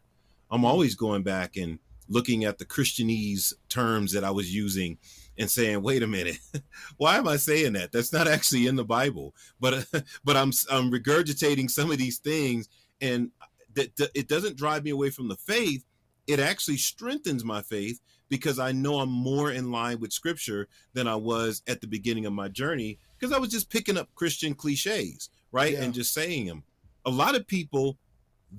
I'm 0.50 0.64
always 0.64 0.94
going 0.94 1.22
back 1.22 1.56
and 1.56 1.78
looking 2.08 2.44
at 2.44 2.58
the 2.58 2.64
Christianese 2.64 3.52
terms 3.68 4.12
that 4.12 4.24
I 4.24 4.30
was 4.30 4.54
using 4.54 4.98
and 5.38 5.50
saying, 5.50 5.82
"Wait 5.82 6.02
a 6.02 6.06
minute, 6.06 6.38
why 6.96 7.16
am 7.16 7.28
I 7.28 7.36
saying 7.36 7.72
that? 7.74 7.92
That's 7.92 8.12
not 8.12 8.28
actually 8.28 8.66
in 8.66 8.76
the 8.76 8.84
Bible." 8.84 9.34
But 9.60 9.86
but 10.24 10.36
I'm 10.36 10.52
I'm 10.70 10.90
regurgitating 10.90 11.70
some 11.70 11.90
of 11.90 11.98
these 11.98 12.18
things, 12.18 12.68
and 13.00 13.30
that 13.74 13.96
that- 13.96 14.10
it 14.14 14.28
doesn't 14.28 14.56
drive 14.56 14.84
me 14.84 14.90
away 14.90 15.10
from 15.10 15.28
the 15.28 15.36
faith. 15.36 15.84
It 16.26 16.40
actually 16.40 16.78
strengthens 16.78 17.44
my 17.44 17.60
faith 17.62 18.00
because 18.30 18.58
I 18.58 18.72
know 18.72 19.00
I'm 19.00 19.10
more 19.10 19.52
in 19.52 19.70
line 19.70 20.00
with 20.00 20.12
Scripture 20.12 20.68
than 20.94 21.06
I 21.06 21.14
was 21.16 21.62
at 21.66 21.80
the 21.82 21.86
beginning 21.86 22.24
of 22.24 22.32
my 22.32 22.48
journey 22.48 22.98
because 23.18 23.34
I 23.34 23.38
was 23.38 23.50
just 23.50 23.68
picking 23.70 23.98
up 23.98 24.08
Christian 24.14 24.54
cliches, 24.54 25.28
right, 25.52 25.74
Yeah. 25.74 25.82
and 25.82 25.92
just 25.92 26.14
saying 26.14 26.46
them. 26.46 26.62
A 27.04 27.10
lot 27.10 27.34
of 27.34 27.46
people 27.46 27.98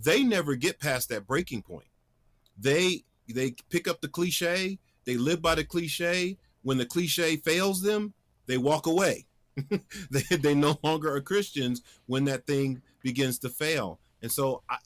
they 0.03 0.23
never 0.23 0.55
get 0.55 0.79
past 0.79 1.07
that 1.09 1.25
breaking 1.25 1.61
point 1.61 1.87
they 2.57 3.03
they 3.29 3.51
pick 3.69 3.87
up 3.87 4.01
the 4.01 4.07
cliche 4.09 4.77
they 5.05 5.15
live 5.17 5.41
by 5.41 5.55
the 5.55 5.63
cliche 5.63 6.37
when 6.65 6.77
the 6.77 6.85
cliche 6.85 7.37
fails 7.37 7.81
them 7.81 8.13
they 8.47 8.57
walk 8.57 8.87
away. 8.87 9.25
They, 10.11 10.35
they 10.35 10.53
no 10.53 10.77
longer 10.83 11.15
are 11.15 11.21
christians 11.21 11.81
when 12.07 12.25
that 12.25 12.45
thing 12.45 12.81
begins 13.01 13.39
to 13.39 13.49
fail. 13.49 13.99
And 14.21 14.29
so 14.29 14.63
I, 14.69 14.77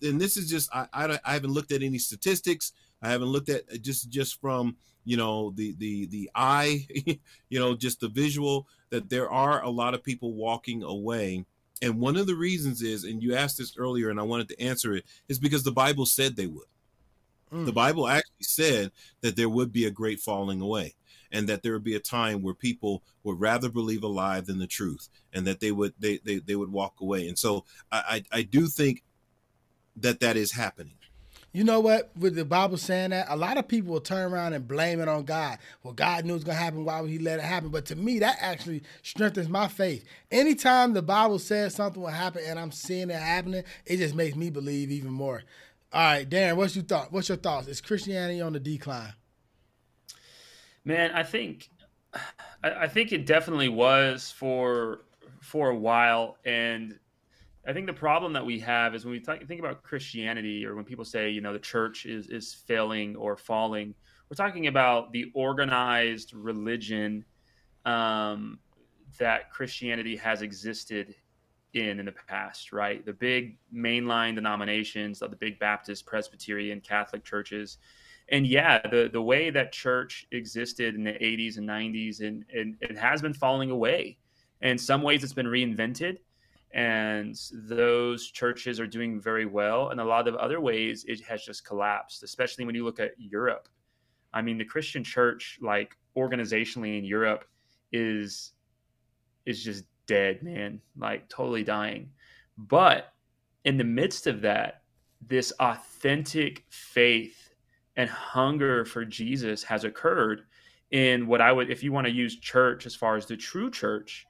and 0.00 0.20
this 0.20 0.36
is 0.36 0.48
just 0.48 0.70
I, 0.72 0.86
I 0.92 1.18
I 1.24 1.32
haven't 1.32 1.52
looked 1.52 1.72
at 1.72 1.82
any 1.82 1.98
statistics. 1.98 2.72
I 3.02 3.10
haven't 3.10 3.28
looked 3.28 3.48
at 3.48 3.82
just 3.82 4.10
just 4.10 4.40
from 4.40 4.76
you 5.04 5.16
know 5.16 5.52
the 5.56 5.74
the 5.78 6.06
the 6.06 6.30
eye 6.36 6.86
you 7.48 7.58
know 7.58 7.74
just 7.74 7.98
the 8.00 8.08
visual 8.08 8.68
that 8.90 9.08
there 9.08 9.28
are 9.28 9.62
a 9.64 9.70
lot 9.70 9.94
of 9.94 10.04
people 10.04 10.34
walking 10.34 10.84
away. 10.84 11.44
And 11.80 11.98
one 11.98 12.16
of 12.16 12.28
the 12.28 12.36
reasons 12.36 12.80
is 12.80 13.02
and 13.02 13.20
you 13.20 13.34
asked 13.34 13.58
this 13.58 13.76
earlier 13.76 14.10
and 14.10 14.20
i 14.20 14.22
wanted 14.22 14.48
to 14.50 14.60
answer 14.60 14.94
it 14.94 15.04
is 15.28 15.40
because 15.40 15.64
the 15.64 15.72
bible 15.72 16.06
said 16.06 16.36
they 16.36 16.46
would. 16.46 16.66
Mm. 17.52 17.66
the 17.66 17.72
Bible 17.72 18.08
actually 18.08 18.44
said 18.44 18.92
that 19.20 19.36
there 19.36 19.48
would 19.48 19.72
be 19.72 19.84
a 19.84 19.90
great 19.90 20.20
falling 20.20 20.62
away 20.62 20.94
and 21.32 21.48
that 21.48 21.62
there 21.62 21.72
would 21.72 21.82
be 21.82 21.96
a 21.96 22.00
time 22.00 22.42
where 22.42 22.54
people 22.54 23.02
would 23.24 23.40
rather 23.40 23.68
believe 23.68 24.04
a 24.04 24.08
lie 24.08 24.40
than 24.40 24.58
the 24.58 24.66
truth 24.66 25.08
and 25.32 25.46
that 25.46 25.60
they 25.60 25.72
would 25.72 25.94
they 25.98 26.18
they, 26.18 26.38
they 26.38 26.54
would 26.54 26.70
walk 26.70 27.00
away. 27.00 27.26
And 27.26 27.38
so 27.38 27.64
I, 27.90 28.24
I 28.32 28.38
I 28.38 28.42
do 28.42 28.66
think 28.66 29.02
that 29.96 30.20
that 30.20 30.36
is 30.36 30.52
happening. 30.52 30.94
You 31.54 31.64
know 31.64 31.80
what? 31.80 32.10
With 32.16 32.34
the 32.34 32.46
Bible 32.46 32.78
saying 32.78 33.10
that, 33.10 33.26
a 33.28 33.36
lot 33.36 33.58
of 33.58 33.68
people 33.68 33.92
will 33.92 34.00
turn 34.00 34.32
around 34.32 34.54
and 34.54 34.66
blame 34.66 35.00
it 35.00 35.08
on 35.08 35.24
God. 35.24 35.58
Well, 35.82 35.92
God 35.92 36.24
knew 36.24 36.32
it 36.32 36.36
was 36.36 36.44
gonna 36.44 36.56
happen. 36.56 36.86
Why 36.86 37.00
would 37.02 37.10
He 37.10 37.18
let 37.18 37.40
it 37.40 37.44
happen? 37.44 37.68
But 37.68 37.84
to 37.86 37.96
me, 37.96 38.20
that 38.20 38.38
actually 38.40 38.82
strengthens 39.02 39.50
my 39.50 39.68
faith. 39.68 40.02
Anytime 40.30 40.94
the 40.94 41.02
Bible 41.02 41.38
says 41.38 41.74
something 41.74 42.00
will 42.00 42.08
happen 42.08 42.42
and 42.46 42.58
I'm 42.58 42.72
seeing 42.72 43.10
it 43.10 43.20
happening, 43.20 43.64
it 43.84 43.98
just 43.98 44.14
makes 44.14 44.34
me 44.34 44.48
believe 44.48 44.90
even 44.90 45.12
more. 45.12 45.42
All 45.92 46.00
right, 46.00 46.28
Darrin, 46.28 46.56
what's 46.56 46.74
your 46.74 46.86
thought? 46.86 47.12
What's 47.12 47.28
your 47.28 47.36
thoughts? 47.36 47.68
Is 47.68 47.82
Christianity 47.82 48.40
on 48.40 48.54
the 48.54 48.60
decline? 48.60 49.12
Man, 50.84 51.12
I 51.12 51.22
think 51.22 51.70
I, 52.62 52.88
think 52.88 53.12
it 53.12 53.26
definitely 53.26 53.68
was 53.68 54.30
for 54.30 55.00
for 55.40 55.70
a 55.70 55.76
while, 55.76 56.36
and 56.44 56.98
I 57.66 57.72
think 57.72 57.86
the 57.86 57.92
problem 57.92 58.32
that 58.34 58.44
we 58.44 58.58
have 58.60 58.94
is 58.94 59.04
when 59.04 59.12
we 59.12 59.20
talk, 59.20 59.42
think 59.46 59.60
about 59.60 59.82
Christianity, 59.82 60.66
or 60.66 60.74
when 60.74 60.84
people 60.84 61.04
say, 61.04 61.30
you 61.30 61.40
know, 61.40 61.52
the 61.52 61.58
church 61.58 62.06
is 62.06 62.28
is 62.28 62.52
failing 62.52 63.16
or 63.16 63.36
falling, 63.36 63.94
we're 64.28 64.36
talking 64.36 64.66
about 64.66 65.12
the 65.12 65.30
organized 65.34 66.34
religion 66.34 67.24
um, 67.84 68.58
that 69.18 69.50
Christianity 69.50 70.16
has 70.16 70.42
existed 70.42 71.14
in 71.74 71.98
in 71.98 72.06
the 72.06 72.12
past, 72.12 72.72
right? 72.72 73.04
The 73.04 73.12
big 73.12 73.58
mainline 73.74 74.34
denominations 74.34 75.20
the 75.20 75.28
big 75.38 75.58
Baptist, 75.58 76.06
Presbyterian, 76.06 76.80
Catholic 76.80 77.24
churches. 77.24 77.78
And 78.30 78.46
yeah, 78.46 78.80
the, 78.88 79.10
the 79.12 79.20
way 79.20 79.50
that 79.50 79.72
church 79.72 80.26
existed 80.32 80.94
in 80.94 81.04
the 81.04 81.12
80s 81.12 81.58
and 81.58 81.68
90s, 81.68 82.20
and, 82.20 82.44
and 82.54 82.76
it 82.80 82.96
has 82.96 83.20
been 83.20 83.34
falling 83.34 83.70
away. 83.70 84.18
In 84.62 84.78
some 84.78 85.02
ways, 85.02 85.24
it's 85.24 85.32
been 85.32 85.46
reinvented, 85.46 86.18
and 86.72 87.36
those 87.52 88.30
churches 88.30 88.78
are 88.80 88.86
doing 88.86 89.20
very 89.20 89.44
well. 89.44 89.90
And 89.90 90.00
a 90.00 90.04
lot 90.04 90.28
of 90.28 90.36
other 90.36 90.60
ways, 90.60 91.04
it 91.08 91.20
has 91.24 91.44
just 91.44 91.66
collapsed, 91.66 92.22
especially 92.22 92.64
when 92.64 92.74
you 92.74 92.84
look 92.84 93.00
at 93.00 93.12
Europe. 93.18 93.68
I 94.32 94.40
mean, 94.40 94.56
the 94.56 94.64
Christian 94.64 95.04
church, 95.04 95.58
like 95.60 95.96
organizationally 96.16 96.98
in 96.98 97.04
Europe, 97.04 97.44
is 97.92 98.52
is 99.44 99.62
just 99.62 99.84
dead, 100.06 100.42
man, 100.42 100.80
like 100.96 101.28
totally 101.28 101.64
dying. 101.64 102.10
But 102.56 103.12
in 103.64 103.76
the 103.76 103.84
midst 103.84 104.26
of 104.26 104.40
that, 104.42 104.82
this 105.26 105.52
authentic 105.60 106.64
faith 106.70 107.41
and 107.96 108.08
hunger 108.08 108.84
for 108.84 109.04
Jesus 109.04 109.62
has 109.64 109.84
occurred 109.84 110.42
in 110.90 111.26
what 111.26 111.40
I 111.40 111.52
would, 111.52 111.70
if 111.70 111.82
you 111.82 111.92
want 111.92 112.06
to 112.06 112.12
use 112.12 112.38
church 112.38 112.86
as 112.86 112.94
far 112.94 113.16
as 113.16 113.26
the 113.26 113.36
true 113.36 113.70
church, 113.70 114.26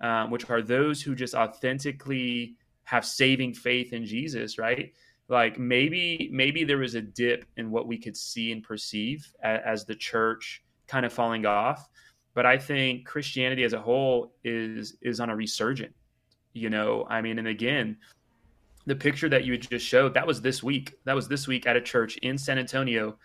um, 0.00 0.30
which 0.30 0.48
are 0.50 0.62
those 0.62 1.02
who 1.02 1.14
just 1.14 1.34
authentically 1.34 2.56
have 2.84 3.04
saving 3.04 3.54
faith 3.54 3.92
in 3.92 4.06
Jesus, 4.06 4.58
right? 4.58 4.92
Like 5.28 5.58
maybe 5.58 6.30
maybe 6.32 6.62
there 6.62 6.78
was 6.78 6.94
a 6.94 7.00
dip 7.00 7.44
in 7.56 7.70
what 7.70 7.88
we 7.88 7.98
could 7.98 8.16
see 8.16 8.52
and 8.52 8.62
perceive 8.62 9.26
as, 9.42 9.60
as 9.64 9.84
the 9.84 9.96
church 9.96 10.62
kind 10.86 11.04
of 11.04 11.12
falling 11.12 11.46
off, 11.46 11.88
but 12.34 12.46
I 12.46 12.58
think 12.58 13.06
Christianity 13.06 13.64
as 13.64 13.72
a 13.72 13.80
whole 13.80 14.34
is 14.44 14.96
is 15.02 15.18
on 15.18 15.30
a 15.30 15.36
resurgent. 15.36 15.94
You 16.52 16.70
know, 16.70 17.06
I 17.10 17.20
mean, 17.20 17.38
and 17.38 17.48
again, 17.48 17.96
the 18.86 18.96
picture 18.96 19.28
that 19.28 19.44
you 19.44 19.58
just 19.58 19.84
showed 19.84 20.14
that 20.14 20.26
was 20.26 20.40
this 20.40 20.62
week. 20.62 20.94
That 21.04 21.14
was 21.14 21.28
this 21.28 21.46
week 21.46 21.66
at 21.66 21.76
a 21.76 21.80
church 21.80 22.16
in 22.18 22.38
San 22.38 22.58
Antonio. 22.58 23.18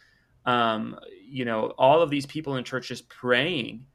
Um, 0.45 0.97
you 1.23 1.45
know, 1.45 1.73
all 1.77 2.01
of 2.01 2.09
these 2.09 2.25
people 2.25 2.55
in 2.55 2.63
churches 2.63 3.01
praying 3.01 3.85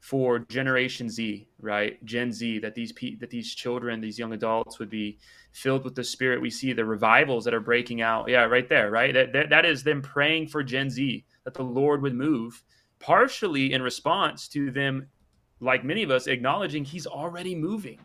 for 0.00 0.38
Generation 0.38 1.10
Z, 1.10 1.48
right? 1.60 2.02
Gen 2.04 2.32
Z, 2.32 2.60
that 2.60 2.76
these 2.76 2.92
pe- 2.92 3.16
that 3.16 3.30
these 3.30 3.54
children, 3.54 4.00
these 4.00 4.18
young 4.18 4.32
adults 4.32 4.78
would 4.78 4.88
be 4.90 5.18
filled 5.52 5.84
with 5.84 5.96
the 5.96 6.04
Spirit. 6.04 6.40
We 6.40 6.50
see 6.50 6.72
the 6.72 6.84
revivals 6.84 7.44
that 7.44 7.54
are 7.54 7.60
breaking 7.60 8.02
out. 8.02 8.28
Yeah, 8.28 8.44
right 8.44 8.68
there, 8.68 8.90
right. 8.90 9.12
That 9.12 9.32
that, 9.32 9.50
that 9.50 9.66
is 9.66 9.82
them 9.82 10.02
praying 10.02 10.48
for 10.48 10.62
Gen 10.62 10.90
Z 10.90 11.24
that 11.44 11.54
the 11.54 11.64
Lord 11.64 12.02
would 12.02 12.14
move 12.14 12.62
partially 12.98 13.72
in 13.72 13.82
response 13.82 14.48
to 14.48 14.70
them, 14.70 15.08
like 15.60 15.84
many 15.84 16.02
of 16.02 16.10
us, 16.10 16.26
acknowledging 16.26 16.84
he's 16.84 17.06
already 17.06 17.54
moving. 17.54 17.98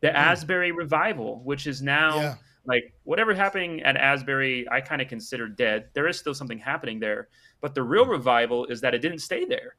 The 0.00 0.08
mm. 0.08 0.14
Asbury 0.14 0.72
revival, 0.72 1.40
which 1.44 1.66
is 1.66 1.82
now 1.82 2.16
yeah. 2.16 2.34
Like 2.66 2.94
whatever 3.04 3.34
happening 3.34 3.82
at 3.82 3.96
Asbury, 3.96 4.66
I 4.70 4.80
kind 4.80 5.02
of 5.02 5.08
consider 5.08 5.48
dead. 5.48 5.88
There 5.94 6.08
is 6.08 6.18
still 6.18 6.34
something 6.34 6.58
happening 6.58 6.98
there. 6.98 7.28
But 7.60 7.74
the 7.74 7.82
real 7.82 8.06
revival 8.06 8.66
is 8.66 8.80
that 8.80 8.94
it 8.94 9.00
didn't 9.00 9.18
stay 9.20 9.44
there. 9.44 9.76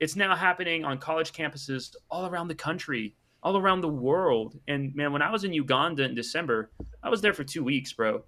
It's 0.00 0.16
now 0.16 0.34
happening 0.36 0.84
on 0.84 0.98
college 0.98 1.32
campuses 1.32 1.94
all 2.10 2.26
around 2.26 2.48
the 2.48 2.54
country, 2.54 3.14
all 3.42 3.56
around 3.56 3.80
the 3.80 3.88
world. 3.88 4.58
And 4.68 4.94
man, 4.94 5.12
when 5.12 5.22
I 5.22 5.30
was 5.30 5.44
in 5.44 5.52
Uganda 5.52 6.04
in 6.04 6.14
December, 6.14 6.70
I 7.02 7.08
was 7.08 7.20
there 7.20 7.32
for 7.34 7.44
two 7.44 7.64
weeks, 7.64 7.92
bro. 7.92 8.22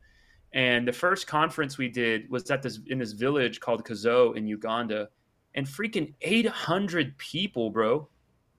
And 0.53 0.87
the 0.87 0.93
first 0.93 1.27
conference 1.27 1.79
we 1.79 1.89
did 1.89 2.29
was 2.29 2.51
at 2.51 2.63
this 2.63 2.81
in 2.89 2.99
this 2.99 3.13
village 3.13 3.61
called 3.61 3.85
Kazo 3.85 4.37
in 4.37 4.49
Uganda 4.49 5.09
and 5.55 5.67
freaking 5.67 6.15
800 6.21 7.17
people, 7.19 7.71
bro. 7.71 8.09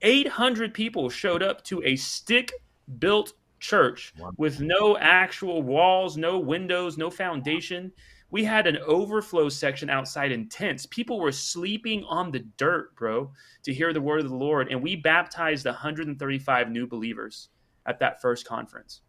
800 0.01 0.73
people 0.73 1.09
showed 1.09 1.43
up 1.43 1.63
to 1.65 1.83
a 1.83 1.95
stick 1.95 2.51
built 2.99 3.33
church 3.61 4.13
with 4.37 4.59
no 4.59 4.97
actual 4.97 5.61
walls, 5.61 6.17
no 6.17 6.37
windows, 6.37 6.97
no 6.97 7.09
foundation. 7.09 7.91
We 8.29 8.43
had 8.43 8.67
an 8.67 8.77
overflow 8.85 9.49
section 9.49 9.89
outside 9.89 10.31
in 10.31 10.49
tents. 10.49 10.85
People 10.85 11.19
were 11.19 11.31
sleeping 11.31 12.03
on 12.05 12.31
the 12.31 12.39
dirt, 12.57 12.95
bro, 12.95 13.31
to 13.63 13.73
hear 13.73 13.93
the 13.93 14.01
word 14.01 14.21
of 14.21 14.29
the 14.29 14.35
Lord. 14.35 14.69
And 14.69 14.81
we 14.81 14.95
baptized 14.95 15.65
135 15.65 16.69
new 16.69 16.87
believers 16.87 17.49
at 17.85 17.99
that 17.99 18.21
first 18.21 18.45
conference. 18.45 19.01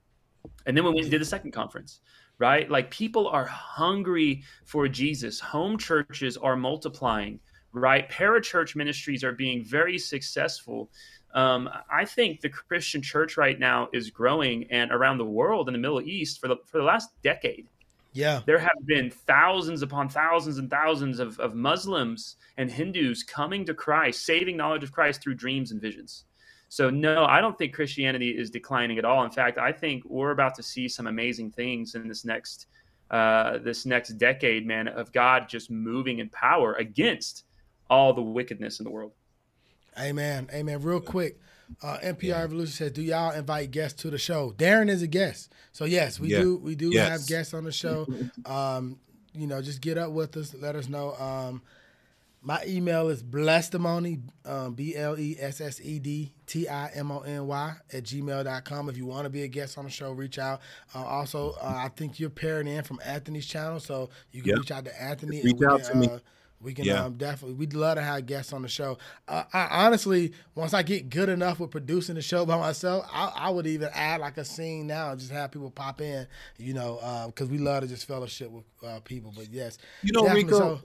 And 0.66 0.77
then 0.77 0.85
we 0.85 0.91
went 0.91 1.03
and 1.03 1.11
did 1.11 1.20
the 1.20 1.27
second 1.27 1.53
conference, 1.53 2.01
right? 2.39 2.69
Like 2.70 2.91
people 2.91 3.29
are 3.29 3.45
hungry 3.45 4.43
for 4.65 4.89
Jesus. 4.89 5.41
Home 5.41 5.79
churches 5.79 6.37
are 6.37 6.57
multiplying 6.57 7.41
right? 7.73 8.09
Parachurch 8.11 8.77
ministries 8.77 9.24
are 9.24 9.33
being 9.33 9.65
very 9.65 9.99
successful. 9.99 10.91
Um, 11.34 11.68
I 11.90 12.04
think 12.04 12.40
the 12.40 12.48
Christian 12.48 13.00
church 13.00 13.36
right 13.36 13.59
now 13.59 13.88
is 13.92 14.10
growing, 14.10 14.70
and 14.70 14.90
around 14.92 15.18
the 15.18 15.24
world 15.24 15.68
in 15.68 15.72
the 15.72 15.78
Middle 15.78 16.00
East 16.00 16.40
for 16.40 16.48
the 16.48 16.56
for 16.66 16.78
the 16.78 16.84
last 16.84 17.10
decade. 17.22 17.68
Yeah, 18.12 18.42
there 18.44 18.59
have 18.59 18.86
been 18.86 19.10
thousands 19.10 19.82
upon 19.82 20.09
thousands 20.09 20.59
and 20.59 20.68
thousands 20.68 21.18
of, 21.18 21.38
of 21.40 21.54
Muslims 21.54 22.36
and 22.59 22.70
Hindus 22.70 23.22
coming 23.22 23.64
to 23.64 23.74
Christ, 23.74 24.26
saving 24.26 24.56
knowledge 24.56 24.82
of 24.82 24.92
Christ 24.92 25.22
through 25.22 25.34
dreams 25.34 25.72
and 25.72 25.80
visions. 25.80 26.24
So 26.68 26.88
no, 26.90 27.24
I 27.24 27.40
don't 27.40 27.56
think 27.56 27.74
Christianity 27.74 28.30
is 28.30 28.50
declining 28.50 28.98
at 28.98 29.04
all. 29.04 29.24
In 29.24 29.30
fact, 29.30 29.59
I 29.59 29.72
think 29.72 30.04
we're 30.06 30.30
about 30.30 30.54
to 30.54 30.62
see 30.62 30.88
some 30.88 31.06
amazing 31.06 31.50
things 31.50 31.94
in 31.94 32.09
this 32.09 32.24
next 32.24 32.66
uh, 33.10 33.59
this 33.59 33.84
next 33.84 34.10
decade, 34.16 34.66
man, 34.66 34.88
of 34.88 35.12
God 35.12 35.48
just 35.48 35.70
moving 35.70 36.18
in 36.18 36.30
power 36.30 36.72
against 36.74 37.44
all 37.90 38.14
the 38.14 38.22
wickedness 38.22 38.80
in 38.80 38.84
the 38.84 38.90
world. 38.90 39.12
Amen. 39.98 40.48
Amen. 40.52 40.82
Real 40.82 41.01
quick, 41.01 41.39
uh, 41.82 41.98
NPR 42.02 42.23
yeah. 42.23 42.43
Evolution 42.43 42.73
says, 42.73 42.93
"Do 42.93 43.02
y'all 43.02 43.32
invite 43.32 43.70
guests 43.70 44.02
to 44.02 44.10
the 44.10 44.19
show?" 44.19 44.52
Darrin 44.56 44.89
is 44.89 45.02
a 45.02 45.06
guest, 45.06 45.52
so 45.73 45.85
yes, 45.85 46.19
we 46.19 46.28
yeah. 46.28 46.40
do. 46.40 46.56
We 46.56 46.74
do 46.74 46.90
yes. 46.90 47.09
have 47.09 47.27
guests 47.27 47.55
on 47.55 47.64
the 47.64 47.73
show. 47.73 48.06
Um, 48.47 48.98
you 49.35 49.47
know, 49.47 49.62
just 49.62 49.81
get 49.81 49.97
up 49.97 50.10
with 50.10 50.36
us. 50.36 50.55
Let 50.55 50.77
us 50.77 50.89
know. 50.89 51.14
Um, 51.14 51.62
my 52.44 52.60
email 52.66 53.09
is 53.09 53.23
blessedtimony, 53.23 54.20
um, 54.44 54.74
B 54.74 54.97
L 54.97 55.19
E 55.19 55.36
S 55.39 55.60
S 55.60 55.81
E 55.81 56.01
D 56.01 56.32
T 56.47 56.69
I 56.69 56.89
M 56.89 57.12
O 57.12 57.20
N 57.20 57.47
Y, 57.47 57.74
at 57.93 58.02
gmail.com. 58.02 58.89
If 58.89 58.97
you 58.97 59.06
want 59.06 59.24
to 59.24 59.31
be 59.31 59.44
a 59.44 59.48
guest 59.48 59.78
on 59.78 59.85
the 59.85 59.90
show, 59.90 60.10
reach 60.12 60.39
out. 60.39 60.60
Uh, 60.94 61.05
also, 61.05 61.52
uh, 61.62 61.74
I 61.77 61.89
think 61.89 62.19
you're 62.19 62.31
pairing 62.31 62.66
in 62.66 62.82
from 62.82 63.01
Anthony's 63.05 63.47
channel, 63.47 63.78
so 63.78 64.10
you 64.32 64.43
can 64.43 64.51
yep. 64.51 64.59
reach 64.59 64.70
out 64.73 64.85
to 64.86 65.02
Anthony. 65.02 65.40
Reach 65.43 65.62
out 65.62 65.85
to 65.85 65.94
me. 65.94 66.09
Uh, 66.62 66.64
we 66.64 66.74
can 66.74 66.84
yeah. 66.84 67.05
um, 67.05 67.14
definitely. 67.14 67.55
We'd 67.55 67.74
love 67.74 67.97
to 67.97 68.02
have 68.02 68.26
guests 68.26 68.52
on 68.52 68.62
the 68.62 68.68
show. 68.68 68.98
Uh, 69.28 69.44
I 69.52 69.86
honestly, 69.86 70.32
once 70.55 70.74
I 70.74 70.82
get 70.82 71.10
good 71.10 71.28
enough 71.28 71.60
with 71.60 71.70
producing 71.70 72.14
the 72.14 72.22
show 72.22 72.47
by 72.47 72.59
myself, 72.59 73.06
I, 73.12 73.32
I 73.34 73.51
would 73.51 73.66
even 73.66 73.89
add 73.93 74.20
like 74.20 74.36
a 74.39 74.44
scene 74.44 74.86
now 74.86 75.10
and 75.10 75.20
just 75.20 75.32
have 75.32 75.51
people 75.51 75.70
pop 75.70 76.01
in. 76.01 76.26
You 76.59 76.74
know, 76.74 77.26
because 77.26 77.48
uh, 77.48 77.52
we 77.52 77.59
love 77.59 77.82
to 77.82 77.89
just 77.89 78.06
fellowship 78.06 78.51
with 78.51 78.64
uh, 78.86 79.01
people. 79.01 79.32
But 79.34 79.51
yes, 79.51 79.78
you 80.02 80.12
know, 80.12 80.28
Rico. 80.32 80.59
So, 80.59 80.80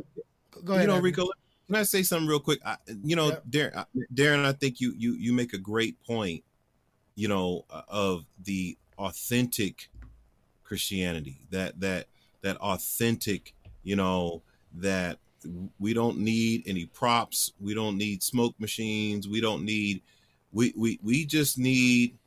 go 0.64 0.74
ahead. 0.74 0.88
You 0.88 0.96
know, 0.96 1.02
Rico. 1.02 1.28
Can 1.68 1.76
I 1.76 1.84
say 1.84 2.02
something 2.02 2.28
real 2.28 2.40
quick? 2.40 2.60
I, 2.66 2.78
you 3.04 3.18
know, 3.18 3.28
yep. 3.28 3.44
Darrin, 3.50 3.86
Darrin, 4.14 4.46
I 4.46 4.54
think 4.54 4.80
you 4.80 4.94
you 4.98 5.14
you 5.14 5.34
make 5.34 5.54
a 5.54 5.58
great 5.58 6.02
point. 6.04 6.44
You 7.16 7.28
know, 7.28 7.66
uh, 7.70 7.82
of 7.88 8.26
the 8.44 8.78
authentic 8.98 9.90
Christianity 10.64 11.42
that 11.50 11.80
that 11.82 12.08
that 12.42 12.58
authentic. 12.58 13.54
You 13.84 13.96
know 13.96 14.42
that 14.74 15.18
we 15.80 15.94
don't 15.94 16.18
need 16.20 16.64
any 16.66 16.86
props. 16.86 17.54
We 17.60 17.74
don't 17.74 17.98
need 17.98 18.24
smoke 18.24 18.56
machines. 18.60 19.28
We 19.28 19.42
don't 19.42 19.64
need 19.64 20.02
we 20.52 20.74
we, 20.76 21.00
we 21.04 21.26
just 21.26 21.58
need 21.58 22.18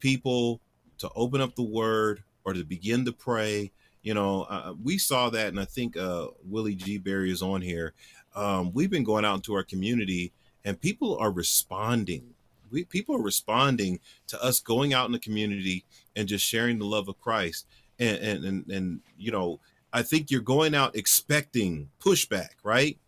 people 0.00 0.60
to 0.98 1.10
open 1.14 1.40
up 1.40 1.54
the 1.54 1.62
word 1.62 2.22
or 2.44 2.52
to 2.52 2.64
begin 2.64 3.04
to 3.04 3.12
pray. 3.12 3.70
You 4.02 4.14
know 4.14 4.42
uh, 4.48 4.74
we 4.82 4.98
saw 4.98 5.30
that 5.30 5.48
and 5.48 5.58
i 5.58 5.64
think 5.64 5.96
uh, 5.96 6.28
willie 6.44 6.74
g. 6.76 6.98
Berry 6.98 7.30
is 7.30 7.42
on 7.42 7.60
here. 7.60 7.92
Um, 8.34 8.72
we've 8.72 8.90
been 8.90 9.04
going 9.04 9.24
out 9.24 9.36
into 9.36 9.54
our 9.54 9.64
community 9.64 10.32
and 10.64 10.80
people 10.80 11.16
are 11.18 11.30
responding. 11.30 12.34
We, 12.70 12.84
people 12.84 13.16
are 13.16 13.22
responding 13.22 14.00
to 14.28 14.42
us 14.42 14.60
going 14.60 14.92
out 14.92 15.06
in 15.06 15.12
the 15.12 15.18
community 15.18 15.84
and 16.14 16.28
just 16.28 16.44
sharing 16.44 16.78
the 16.78 16.84
love 16.84 17.08
of 17.08 17.20
christ. 17.20 17.66
And 17.98 18.18
and 18.18 18.44
and, 18.44 18.70
and 18.70 19.00
you 19.18 19.32
know 19.32 19.60
I 19.96 20.02
think 20.02 20.30
you're 20.30 20.42
going 20.42 20.74
out 20.74 20.94
expecting 20.94 21.88
pushback, 22.04 22.50
right? 22.62 22.98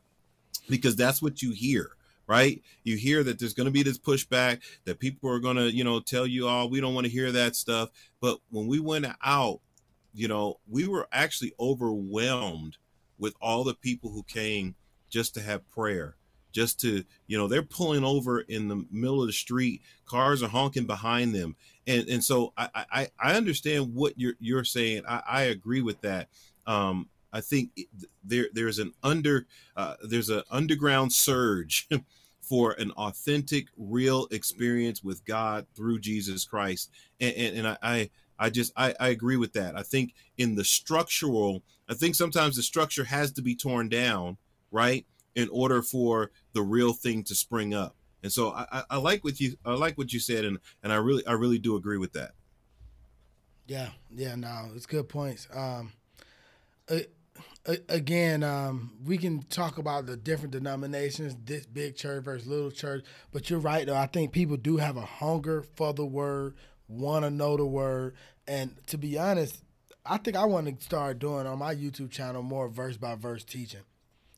Because 0.70 0.96
that's 0.96 1.20
what 1.20 1.42
you 1.42 1.50
hear, 1.50 1.90
right? 2.26 2.62
You 2.82 2.96
hear 2.96 3.22
that 3.24 3.38
there's 3.38 3.52
going 3.52 3.66
to 3.66 3.70
be 3.70 3.82
this 3.82 3.98
pushback, 3.98 4.62
that 4.86 4.98
people 4.98 5.28
are 5.28 5.38
going 5.38 5.56
to, 5.56 5.70
you 5.70 5.84
know, 5.84 6.00
tell 6.00 6.26
you, 6.26 6.48
oh, 6.48 6.66
we 6.66 6.80
don't 6.80 6.94
want 6.94 7.04
to 7.04 7.12
hear 7.12 7.30
that 7.30 7.56
stuff. 7.56 7.90
But 8.22 8.38
when 8.48 8.68
we 8.68 8.80
went 8.80 9.04
out, 9.22 9.60
you 10.14 10.28
know, 10.28 10.60
we 10.66 10.88
were 10.88 11.06
actually 11.12 11.52
overwhelmed 11.60 12.78
with 13.18 13.34
all 13.38 13.64
the 13.64 13.74
people 13.74 14.08
who 14.10 14.22
came 14.22 14.74
just 15.10 15.34
to 15.34 15.42
have 15.42 15.68
prayer 15.68 16.16
just 16.52 16.80
to 16.80 17.04
you 17.26 17.36
know 17.36 17.46
they're 17.46 17.62
pulling 17.62 18.04
over 18.04 18.40
in 18.40 18.68
the 18.68 18.86
middle 18.90 19.20
of 19.20 19.26
the 19.26 19.32
street 19.32 19.82
cars 20.06 20.42
are 20.42 20.48
honking 20.48 20.86
behind 20.86 21.34
them 21.34 21.54
and 21.86 22.08
and 22.08 22.24
so 22.24 22.52
i 22.56 22.68
i, 22.74 23.08
I 23.20 23.34
understand 23.34 23.94
what 23.94 24.14
you're 24.16 24.34
you're 24.40 24.64
saying 24.64 25.02
i, 25.06 25.22
I 25.28 25.42
agree 25.42 25.82
with 25.82 26.00
that 26.00 26.28
um 26.68 27.08
i 27.32 27.40
think 27.40 27.70
there 28.22 28.46
there's 28.52 28.78
an 28.78 28.92
under 29.02 29.46
uh, 29.76 29.94
there's 30.02 30.30
an 30.30 30.42
underground 30.50 31.12
surge 31.12 31.88
for 32.40 32.72
an 32.72 32.92
authentic 32.92 33.66
real 33.76 34.28
experience 34.30 35.02
with 35.02 35.24
god 35.24 35.66
through 35.74 35.98
jesus 35.98 36.44
christ 36.44 36.90
and 37.20 37.34
and, 37.34 37.58
and 37.58 37.66
I, 37.66 37.78
I 37.82 38.10
I 38.40 38.50
just 38.50 38.72
I, 38.76 38.94
I 39.00 39.08
agree 39.08 39.36
with 39.36 39.54
that. 39.54 39.76
I 39.76 39.82
think 39.82 40.14
in 40.36 40.54
the 40.54 40.62
structural, 40.62 41.64
I 41.88 41.94
think 41.94 42.14
sometimes 42.14 42.54
the 42.54 42.62
structure 42.62 43.02
has 43.02 43.32
to 43.32 43.42
be 43.42 43.56
torn 43.56 43.88
down, 43.88 44.36
right? 44.70 45.04
in 45.38 45.48
order 45.52 45.82
for 45.82 46.32
the 46.52 46.62
real 46.62 46.92
thing 46.92 47.22
to 47.22 47.32
spring 47.32 47.72
up. 47.72 47.94
And 48.24 48.32
so 48.32 48.50
I, 48.50 48.82
I, 48.90 48.96
like 48.96 49.22
what 49.22 49.38
you 49.38 49.56
I 49.64 49.74
like 49.74 49.96
what 49.96 50.12
you 50.12 50.18
said, 50.18 50.44
and 50.44 50.58
and 50.82 50.92
I 50.92 50.96
really 50.96 51.24
I 51.28 51.32
really 51.34 51.60
do 51.60 51.76
agree 51.76 51.98
with 51.98 52.12
that. 52.14 52.32
Yeah, 53.68 53.90
yeah, 54.12 54.34
no, 54.34 54.70
it's 54.74 54.86
good 54.86 55.08
points. 55.08 55.46
Um, 55.54 55.92
again, 57.88 58.42
um, 58.42 58.92
we 59.04 59.18
can 59.18 59.42
talk 59.42 59.78
about 59.78 60.06
the 60.06 60.16
different 60.16 60.52
denominations, 60.52 61.36
this 61.44 61.66
big 61.66 61.96
church 61.96 62.24
versus 62.24 62.46
little 62.46 62.70
church, 62.70 63.04
but 63.32 63.50
you're 63.50 63.58
right 63.58 63.86
though. 63.86 63.96
I 63.96 64.06
think 64.06 64.32
people 64.32 64.56
do 64.56 64.78
have 64.78 64.96
a 64.96 65.02
hunger 65.02 65.64
for 65.76 65.92
the 65.92 66.06
word, 66.06 66.54
want 66.88 67.24
to 67.24 67.30
know 67.30 67.56
the 67.56 67.66
word, 67.66 68.14
and 68.46 68.74
to 68.86 68.98
be 68.98 69.18
honest, 69.18 69.62
I 70.06 70.16
think 70.16 70.36
I 70.36 70.46
want 70.46 70.66
to 70.66 70.84
start 70.84 71.18
doing 71.18 71.46
on 71.46 71.58
my 71.58 71.74
YouTube 71.74 72.10
channel 72.10 72.42
more 72.42 72.68
verse 72.68 72.96
by 72.96 73.14
verse 73.14 73.44
teaching. 73.44 73.82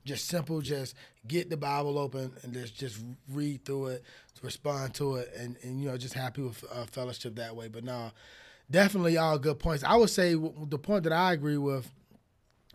Just 0.04 0.26
simple 0.26 0.62
just 0.62 0.96
get 1.28 1.50
the 1.50 1.58
bible 1.58 1.98
open 1.98 2.32
and 2.42 2.54
just 2.54 2.74
just 2.74 3.04
read 3.30 3.64
through 3.66 3.88
it 3.88 4.04
respond 4.42 4.94
to 4.94 5.16
it 5.16 5.30
and, 5.36 5.56
and 5.62 5.78
you 5.78 5.86
know 5.86 5.98
just 5.98 6.14
happy 6.14 6.40
with 6.40 6.64
uh, 6.72 6.86
fellowship 6.86 7.36
that 7.36 7.54
way. 7.54 7.68
But 7.68 7.84
no 7.84 8.10
definitely 8.70 9.18
all 9.18 9.38
good 9.38 9.58
points. 9.58 9.84
I 9.84 9.96
would 9.96 10.08
say 10.08 10.34
the 10.34 10.78
point 10.78 11.04
that 11.04 11.12
i 11.12 11.32
agree 11.32 11.58
with 11.58 11.92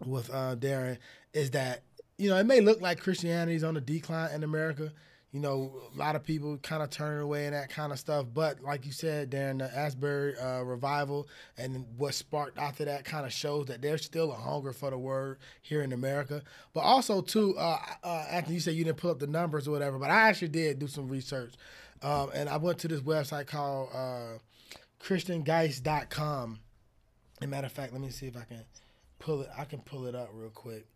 with 0.06 0.34
uh, 0.34 0.56
darrin 0.56 0.98
is 1.34 1.52
that 1.52 1.84
you 2.18 2.30
know 2.30 2.38
it 2.38 2.46
may 2.46 2.62
look 2.62 2.82
like 2.82 3.00
christianity 3.00 3.56
is 3.56 3.64
on 3.64 3.74
the 3.74 3.82
decline 3.82 4.32
in 4.32 4.44
america 4.44 4.92
you 5.36 5.42
know, 5.42 5.70
a 5.94 5.98
lot 5.98 6.16
of 6.16 6.24
people 6.24 6.58
kind 6.60 6.82
of 6.82 6.90
turning 6.90 7.22
away 7.22 7.46
and 7.46 7.54
that 7.54 7.70
kind 7.70 7.92
of 7.92 8.00
stuff. 8.00 8.26
But 8.34 8.62
like 8.62 8.86
you 8.86 8.94
said, 8.94 9.32
Darrin, 9.32 9.58
the 9.58 9.66
Asbury 9.66 10.34
uh, 10.38 10.62
revival 10.62 11.28
and 11.58 11.86
what 11.98 12.14
sparked 12.14 12.58
after 12.58 12.86
that 12.86 13.04
kind 13.04 13.26
of 13.26 13.34
shows 13.34 13.66
that 13.66 13.82
there's 13.82 14.06
still 14.06 14.32
a 14.32 14.36
hunger 14.36 14.72
for 14.72 14.92
the 14.92 14.98
word 14.98 15.40
here 15.62 15.82
in 15.82 15.92
America. 15.92 16.42
But 16.72 16.82
also, 16.86 17.20
too, 17.20 17.54
uh, 17.58 17.80
uh, 18.02 18.26
after 18.32 18.54
you 18.54 18.62
said 18.62 18.76
you 18.76 18.86
didn't 18.86 18.96
pull 18.96 19.12
up 19.12 19.20
the 19.20 19.28
numbers 19.28 19.68
or 19.68 19.72
whatever, 19.72 20.00
but 20.00 20.10
I 20.10 20.30
actually 20.30 20.48
did 20.48 20.80
do 20.80 20.88
some 20.88 21.10
research. 21.10 21.56
Um, 22.02 22.30
and 22.34 22.48
I 22.48 22.56
went 22.56 22.80
to 22.80 22.88
this 22.88 23.02
website 23.02 23.48
called 23.48 23.90
uh, 23.94 24.38
ChristianGeist.com. 25.04 26.60
As 27.42 27.46
a 27.46 27.48
matter 27.50 27.66
of 27.66 27.74
fact, 27.74 27.92
let 27.92 28.02
me 28.02 28.10
see 28.10 28.28
if 28.28 28.38
I 28.38 28.44
can 28.44 28.64
pull 29.20 29.42
it. 29.42 29.50
I 29.58 29.66
can 29.66 29.80
pull 29.80 30.06
it 30.06 30.16
up 30.16 30.30
real 30.34 30.50
quick 30.50 30.88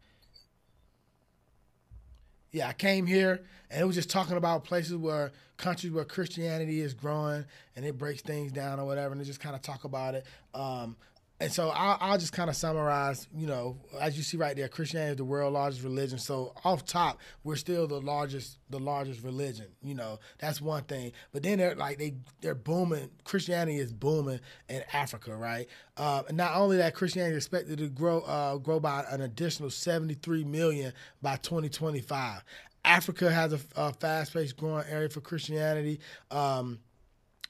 yeah, 2.52 2.68
I 2.68 2.74
came 2.74 3.06
here 3.06 3.41
and 3.70 3.82
it 3.82 3.86
was 3.86 3.96
just 3.96 4.10
talking 4.10 4.38
about 4.38 4.64
places 4.64 4.96
where 4.96 5.32
countries 5.58 5.94
where 5.94 6.06
Christianity 6.06 6.82
is 6.82 6.94
growing 6.94 7.46
and 7.76 7.86
it 7.86 7.98
breaks 7.98 8.22
things 8.22 8.52
down 8.52 8.80
or 8.80 8.86
whatever, 8.86 9.12
and 9.12 9.22
they 9.22 9.26
just 9.26 9.40
kind 9.40 9.56
of 9.56 9.62
talk 9.62 9.84
about 9.84 10.16
it. 10.16 10.26
Um, 10.54 10.96
and 11.41 11.52
so 11.52 11.70
I'll, 11.70 11.98
I'll 12.02 12.18
just 12.18 12.34
kind 12.34 12.49
of 12.49 12.56
summarize, 12.57 13.28
you 13.34 13.48
know, 13.48 13.78
as 14.02 14.18
you 14.18 14.24
see 14.24 14.36
right 14.36 14.57
there, 14.57 14.68
Christianity 14.68 15.11
is 15.11 15.18
the 15.18 15.24
world's 15.24 15.53
largest 15.53 15.84
religion. 15.84 16.20
So 16.20 16.53
off 16.66 16.84
top, 16.86 17.20
we're 17.45 17.56
still 17.56 17.88
the 17.88 18.02
largest, 18.02 18.57
the 18.70 18.80
largest 18.80 19.24
religion. 19.24 19.68
You 19.82 19.95
know, 19.95 20.20
that's 20.40 20.60
one 20.60 20.84
thing. 20.84 21.14
But 21.32 21.44
then 21.44 21.60
they're 21.60 21.76
like 21.76 21.98
they 21.98 22.16
they're 22.41 22.56
booming. 22.56 23.10
Christianity 23.24 23.78
is 23.78 23.94
booming 23.94 24.41
in 24.68 24.84
Africa, 24.91 25.34
right? 25.34 25.68
Uh, 25.95 26.24
not 26.32 26.56
only 26.56 26.76
that, 26.78 26.94
Christianity 26.94 27.38
is 27.38 27.45
expected 27.45 27.78
to 27.78 27.88
grow 27.88 28.20
uh, 28.22 28.57
grow 28.57 28.82
by 28.82 29.06
an 29.10 29.22
additional 29.22 29.70
73 29.70 30.44
million 30.44 30.91
by 31.22 31.38
2025. 31.38 32.44
Africa 32.84 33.32
has 33.32 33.53
a, 33.53 33.60
a 33.76 33.94
fast-paced 33.94 34.57
growing 34.57 34.86
area 34.90 35.10
for 35.10 35.22
Christianity. 35.22 35.99
Um, 36.32 36.80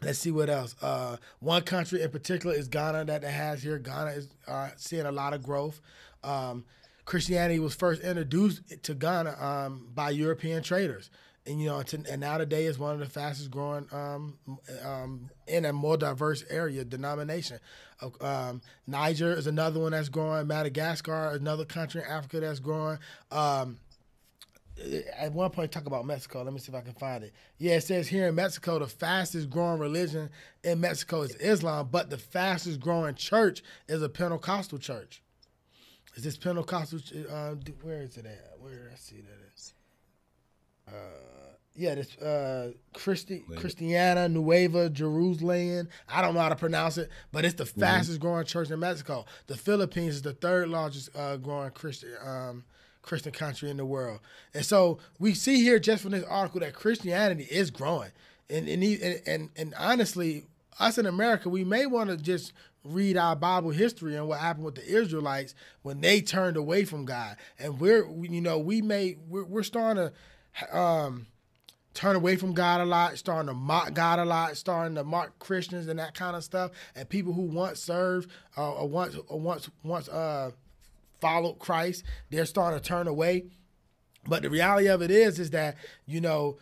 Let's 0.01 0.19
see 0.19 0.31
what 0.31 0.49
else. 0.49 0.75
Uh, 0.81 1.17
one 1.39 1.63
country 1.63 2.01
in 2.01 2.09
particular 2.09 2.55
is 2.55 2.67
Ghana 2.69 3.05
that 3.05 3.23
it 3.23 3.31
has 3.31 3.63
here. 3.63 3.77
Ghana 3.77 4.11
is 4.11 4.29
uh, 4.47 4.69
seeing 4.77 5.05
a 5.05 5.11
lot 5.11 5.33
of 5.33 5.43
growth. 5.43 5.81
Um, 6.23 6.63
Christianity 7.03 7.59
was 7.59 7.73
first 7.75 8.01
introduced 8.01 8.61
to 8.83 8.93
Ghana 8.93 9.35
um, 9.43 9.87
by 9.93 10.11
European 10.11 10.63
traders, 10.63 11.09
and 11.45 11.59
you 11.59 11.67
know, 11.67 11.81
to, 11.81 12.03
and 12.09 12.21
now 12.21 12.37
today 12.37 12.65
is 12.65 12.77
one 12.77 12.93
of 12.93 12.99
the 12.99 13.07
fastest 13.07 13.49
growing 13.49 13.87
um, 13.91 14.37
um 14.85 15.29
in 15.47 15.65
a 15.65 15.73
more 15.73 15.97
diverse 15.97 16.45
area 16.49 16.85
denomination. 16.85 17.59
Um, 18.21 18.61
Niger 18.85 19.33
is 19.33 19.47
another 19.47 19.79
one 19.79 19.91
that's 19.91 20.07
growing. 20.07 20.47
Madagascar, 20.47 21.31
another 21.31 21.65
country 21.65 22.01
in 22.01 22.07
Africa 22.07 22.39
that's 22.39 22.59
growing. 22.59 22.99
Um, 23.31 23.79
at 25.17 25.33
one 25.33 25.49
point 25.51 25.71
talk 25.71 25.85
about 25.85 26.05
Mexico. 26.05 26.43
Let 26.43 26.53
me 26.53 26.59
see 26.59 26.71
if 26.71 26.75
I 26.75 26.81
can 26.81 26.93
find 26.93 27.23
it. 27.23 27.33
Yeah, 27.57 27.75
it 27.75 27.81
says 27.81 28.07
here 28.07 28.27
in 28.27 28.35
Mexico, 28.35 28.79
the 28.79 28.87
fastest 28.87 29.49
growing 29.49 29.79
religion 29.79 30.29
in 30.63 30.79
Mexico 30.79 31.21
is 31.21 31.35
Islam, 31.35 31.89
but 31.91 32.09
the 32.09 32.17
fastest 32.17 32.79
growing 32.79 33.15
church 33.15 33.63
is 33.87 34.01
a 34.01 34.09
Pentecostal 34.09 34.79
church. 34.79 35.21
Is 36.15 36.23
this 36.23 36.37
Pentecostal? 36.37 36.99
Uh, 37.29 37.55
where 37.81 38.01
is 38.01 38.17
it 38.17 38.25
at? 38.25 38.55
Where 38.59 38.73
did 38.73 38.91
I 38.91 38.95
see 38.95 39.21
that 39.21 39.53
is? 39.53 39.73
Uh, 40.87 40.91
yeah, 41.75 41.95
this 41.95 42.17
uh, 42.17 42.71
Christi- 42.93 43.45
Christiana 43.55 44.27
Nueva 44.27 44.89
Jerusalem. 44.89 45.87
I 46.09 46.21
don't 46.21 46.33
know 46.33 46.41
how 46.41 46.49
to 46.49 46.55
pronounce 46.55 46.97
it, 46.97 47.09
but 47.31 47.45
it's 47.45 47.55
the 47.55 47.63
mm-hmm. 47.63 47.79
fastest 47.79 48.19
growing 48.19 48.45
church 48.45 48.69
in 48.69 48.79
Mexico. 48.79 49.25
The 49.47 49.55
Philippines 49.55 50.15
is 50.15 50.21
the 50.21 50.33
third 50.33 50.69
largest 50.69 51.15
uh, 51.15 51.37
growing 51.37 51.71
Christian 51.71 52.15
um, 52.21 52.65
Christian 53.01 53.31
country 53.31 53.69
in 53.69 53.77
the 53.77 53.85
world. 53.85 54.19
And 54.53 54.65
so 54.65 54.99
we 55.19 55.33
see 55.33 55.63
here 55.63 55.79
just 55.79 56.03
from 56.03 56.11
this 56.11 56.23
article 56.23 56.59
that 56.61 56.73
Christianity 56.73 57.47
is 57.49 57.71
growing. 57.71 58.11
And 58.49 58.67
and 58.67 58.83
and, 58.83 59.21
and, 59.25 59.49
and 59.55 59.73
honestly, 59.77 60.45
us 60.79 60.97
in 60.97 61.05
America, 61.05 61.49
we 61.49 61.63
may 61.63 61.85
want 61.85 62.09
to 62.09 62.17
just 62.17 62.53
read 62.83 63.17
our 63.17 63.35
Bible 63.35 63.71
history 63.71 64.15
and 64.15 64.27
what 64.27 64.39
happened 64.39 64.65
with 64.65 64.75
the 64.75 64.85
Israelites 64.85 65.53
when 65.81 66.01
they 66.01 66.21
turned 66.21 66.57
away 66.57 66.85
from 66.85 67.05
God. 67.05 67.37
And 67.57 67.79
we're 67.79 68.09
you 68.09 68.41
know 68.41 68.57
we 68.57 68.81
may 68.81 69.17
we're, 69.27 69.45
we're 69.45 69.63
starting 69.63 70.09
to 70.09 70.77
um, 70.77 71.27
turn 71.93 72.15
away 72.15 72.35
from 72.37 72.53
God 72.53 72.81
a 72.81 72.85
lot, 72.85 73.17
starting 73.17 73.47
to 73.47 73.53
mock 73.53 73.93
God 73.93 74.19
a 74.19 74.25
lot, 74.25 74.55
starting 74.57 74.95
to 74.95 75.03
mock 75.03 75.37
Christians 75.39 75.87
and 75.87 75.99
that 75.99 76.13
kind 76.13 76.35
of 76.35 76.43
stuff. 76.43 76.71
And 76.95 77.07
people 77.07 77.33
who 77.33 77.43
once 77.43 77.79
served 77.79 78.29
uh, 78.57 78.71
or 78.73 78.87
once 78.87 79.17
or 79.27 79.39
once 79.39 79.69
once 79.83 80.07
uh, 80.07 80.51
followed 81.21 81.59
Christ, 81.59 82.03
they're 82.29 82.45
starting 82.45 82.79
to 82.79 82.85
turn 82.85 83.07
away. 83.07 83.45
But 84.27 84.43
the 84.43 84.49
reality 84.49 84.87
of 84.87 85.01
it 85.01 85.11
is, 85.11 85.39
is 85.39 85.51
that 85.51 85.75
you 86.05 86.21
know, 86.21 86.57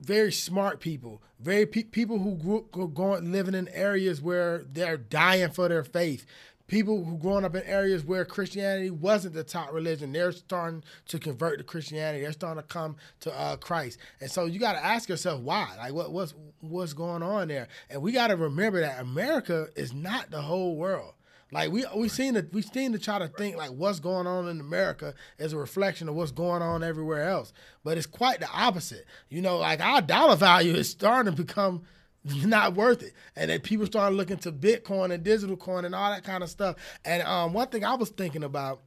very 0.00 0.32
smart 0.32 0.80
people, 0.80 1.22
very 1.38 1.66
pe- 1.66 1.84
people 1.84 2.18
who 2.18 2.34
grew 2.36 2.88
going 2.88 3.32
living 3.32 3.54
in 3.54 3.68
areas 3.68 4.20
where 4.20 4.64
they're 4.70 4.96
dying 4.96 5.50
for 5.50 5.68
their 5.68 5.84
faith. 5.84 6.26
People 6.66 7.04
who 7.04 7.18
growing 7.18 7.44
up 7.44 7.54
in 7.54 7.62
areas 7.64 8.02
where 8.02 8.24
Christianity 8.24 8.88
wasn't 8.88 9.34
the 9.34 9.44
top 9.44 9.72
religion, 9.72 10.12
they're 10.12 10.32
starting 10.32 10.82
to 11.08 11.18
convert 11.18 11.58
to 11.58 11.64
Christianity. 11.64 12.22
They're 12.22 12.32
starting 12.32 12.62
to 12.62 12.68
come 12.68 12.96
to 13.20 13.38
uh, 13.38 13.56
Christ, 13.56 13.98
and 14.20 14.30
so 14.30 14.46
you 14.46 14.58
got 14.58 14.72
to 14.74 14.84
ask 14.84 15.08
yourself 15.08 15.42
why. 15.42 15.68
Like, 15.76 15.92
what, 15.92 16.12
what's 16.12 16.34
what's 16.60 16.94
going 16.94 17.22
on 17.22 17.48
there? 17.48 17.68
And 17.90 18.00
we 18.00 18.12
got 18.12 18.28
to 18.28 18.36
remember 18.36 18.80
that 18.80 19.00
America 19.00 19.66
is 19.76 19.92
not 19.92 20.30
the 20.30 20.40
whole 20.40 20.76
world. 20.76 21.12
Like 21.52 21.70
we 21.70 21.84
we 21.94 22.08
seen 22.08 22.32
to 22.34 22.46
we 22.52 22.62
seen 22.62 22.92
to 22.92 22.98
try 22.98 23.18
to 23.18 23.28
think 23.28 23.56
like 23.56 23.70
what's 23.70 24.00
going 24.00 24.26
on 24.26 24.48
in 24.48 24.58
America 24.58 25.14
is 25.38 25.52
a 25.52 25.58
reflection 25.58 26.08
of 26.08 26.14
what's 26.14 26.32
going 26.32 26.62
on 26.62 26.82
everywhere 26.82 27.28
else, 27.28 27.52
but 27.84 27.98
it's 27.98 28.06
quite 28.06 28.40
the 28.40 28.48
opposite. 28.50 29.04
You 29.28 29.42
know, 29.42 29.58
like 29.58 29.80
our 29.80 30.00
dollar 30.00 30.34
value 30.34 30.72
is 30.72 30.88
starting 30.88 31.30
to 31.30 31.42
become 31.42 31.82
not 32.24 32.74
worth 32.74 33.02
it, 33.02 33.12
and 33.36 33.50
then 33.50 33.60
people 33.60 33.84
started 33.84 34.16
looking 34.16 34.38
to 34.38 34.50
Bitcoin 34.50 35.12
and 35.12 35.22
digital 35.22 35.58
coin 35.58 35.84
and 35.84 35.94
all 35.94 36.10
that 36.10 36.24
kind 36.24 36.42
of 36.42 36.48
stuff. 36.48 36.76
And 37.04 37.22
um, 37.24 37.52
one 37.52 37.68
thing 37.68 37.84
I 37.84 37.96
was 37.96 38.08
thinking 38.08 38.44
about, 38.44 38.80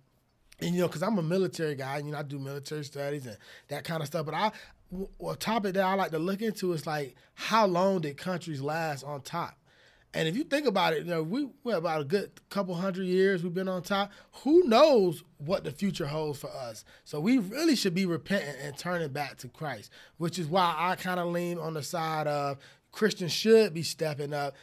and 0.60 0.74
you 0.74 0.82
know, 0.82 0.88
because 0.88 1.04
I'm 1.04 1.20
a 1.20 1.24
military 1.24 1.76
guy, 1.76 2.00
you 2.00 2.12
know, 2.12 2.18
I 2.18 2.24
do 2.24 2.40
military 2.40 2.84
studies 2.84 3.28
and 3.28 3.38
that 3.68 3.84
kind 3.84 4.02
of 4.02 4.08
stuff. 4.08 4.26
But 4.26 4.34
I, 4.34 4.52
a 5.24 5.36
topic 5.36 5.76
that 5.76 5.84
I 5.84 5.94
like 5.94 6.12
to 6.12 6.20
look 6.20 6.42
into 6.42 6.74
is 6.74 6.88
like 6.88 7.16
how 7.36 7.68
long 7.68 8.02
did 8.02 8.18
countries 8.18 8.60
last 8.60 9.04
on 9.04 9.22
top? 9.22 9.56
And 10.16 10.30
if 10.30 10.38
you 10.38 10.46
think 10.46 10.66
about 10.66 10.94
it, 10.94 11.00
you 11.00 11.10
know, 11.10 11.22
we 11.22 11.50
we're 11.66 11.76
about 11.76 12.00
a 12.00 12.06
good 12.06 12.32
couple 12.50 12.74
hundred 12.74 13.04
years 13.04 13.44
we've 13.44 13.54
been 13.54 13.68
on 13.68 13.84
top. 13.84 14.14
Who 14.44 14.64
knows 14.64 15.26
what 15.40 15.66
the 15.66 15.72
future 15.72 16.08
holds 16.08 16.40
for 16.40 16.50
us? 16.50 16.86
So 17.04 17.20
we 17.20 17.38
really 17.38 17.76
should 17.76 17.94
be 17.94 18.06
repentant 18.06 18.58
and 18.62 18.78
turning 18.78 19.10
back 19.10 19.38
to 19.40 19.50
Christ, 19.50 19.92
which 20.18 20.40
is 20.40 20.48
why 20.48 20.74
I 20.78 20.96
kind 20.96 21.20
of 21.20 21.28
lean 21.28 21.60
on 21.60 21.74
the 21.74 21.84
side 21.84 22.28
of 22.28 22.60
Christians 22.94 23.34
should 23.34 23.74
be 23.74 23.84
stepping 23.84 24.34
up, 24.34 24.56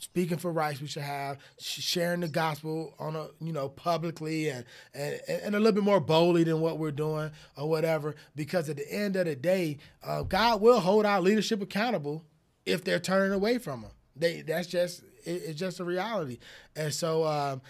speaking 0.00 0.36
for 0.36 0.50
rights 0.50 0.80
we 0.80 0.88
should 0.88 1.02
have, 1.02 1.38
sh- 1.60 1.80
sharing 1.80 2.18
the 2.18 2.28
gospel 2.28 2.92
on 2.98 3.14
a 3.14 3.28
you 3.40 3.52
know 3.52 3.68
publicly 3.68 4.48
and, 4.48 4.64
and 4.94 5.20
and 5.28 5.54
a 5.54 5.60
little 5.60 5.74
bit 5.74 5.84
more 5.84 6.00
boldly 6.00 6.42
than 6.42 6.60
what 6.60 6.80
we're 6.80 6.90
doing 6.90 7.30
or 7.56 7.68
whatever. 7.68 8.16
Because 8.34 8.68
at 8.68 8.78
the 8.78 8.92
end 8.92 9.14
of 9.14 9.26
the 9.26 9.36
day, 9.36 9.78
uh, 10.02 10.24
God 10.24 10.60
will 10.60 10.80
hold 10.80 11.06
our 11.06 11.20
leadership 11.20 11.62
accountable 11.62 12.24
if 12.64 12.82
they're 12.82 12.98
turning 12.98 13.32
away 13.32 13.58
from 13.58 13.82
Him. 13.82 13.90
They 14.16 14.42
that's 14.42 14.66
just 14.66 15.02
it, 15.24 15.42
it's 15.46 15.58
just 15.58 15.80
a 15.80 15.84
reality. 15.84 16.38
And 16.74 16.92
so 16.92 17.24
um, 17.24 17.60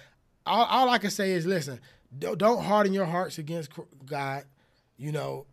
all, 0.45 0.65
all 0.65 0.89
I 0.89 0.99
can 0.99 1.11
say 1.11 1.33
is 1.33 1.47
listen, 1.47 1.81
don't, 2.19 2.63
harden 2.63 2.93
your 2.93 3.05
hearts 3.05 3.39
against 3.39 3.71
God. 4.05 4.45
You 4.97 5.13
know, 5.13 5.47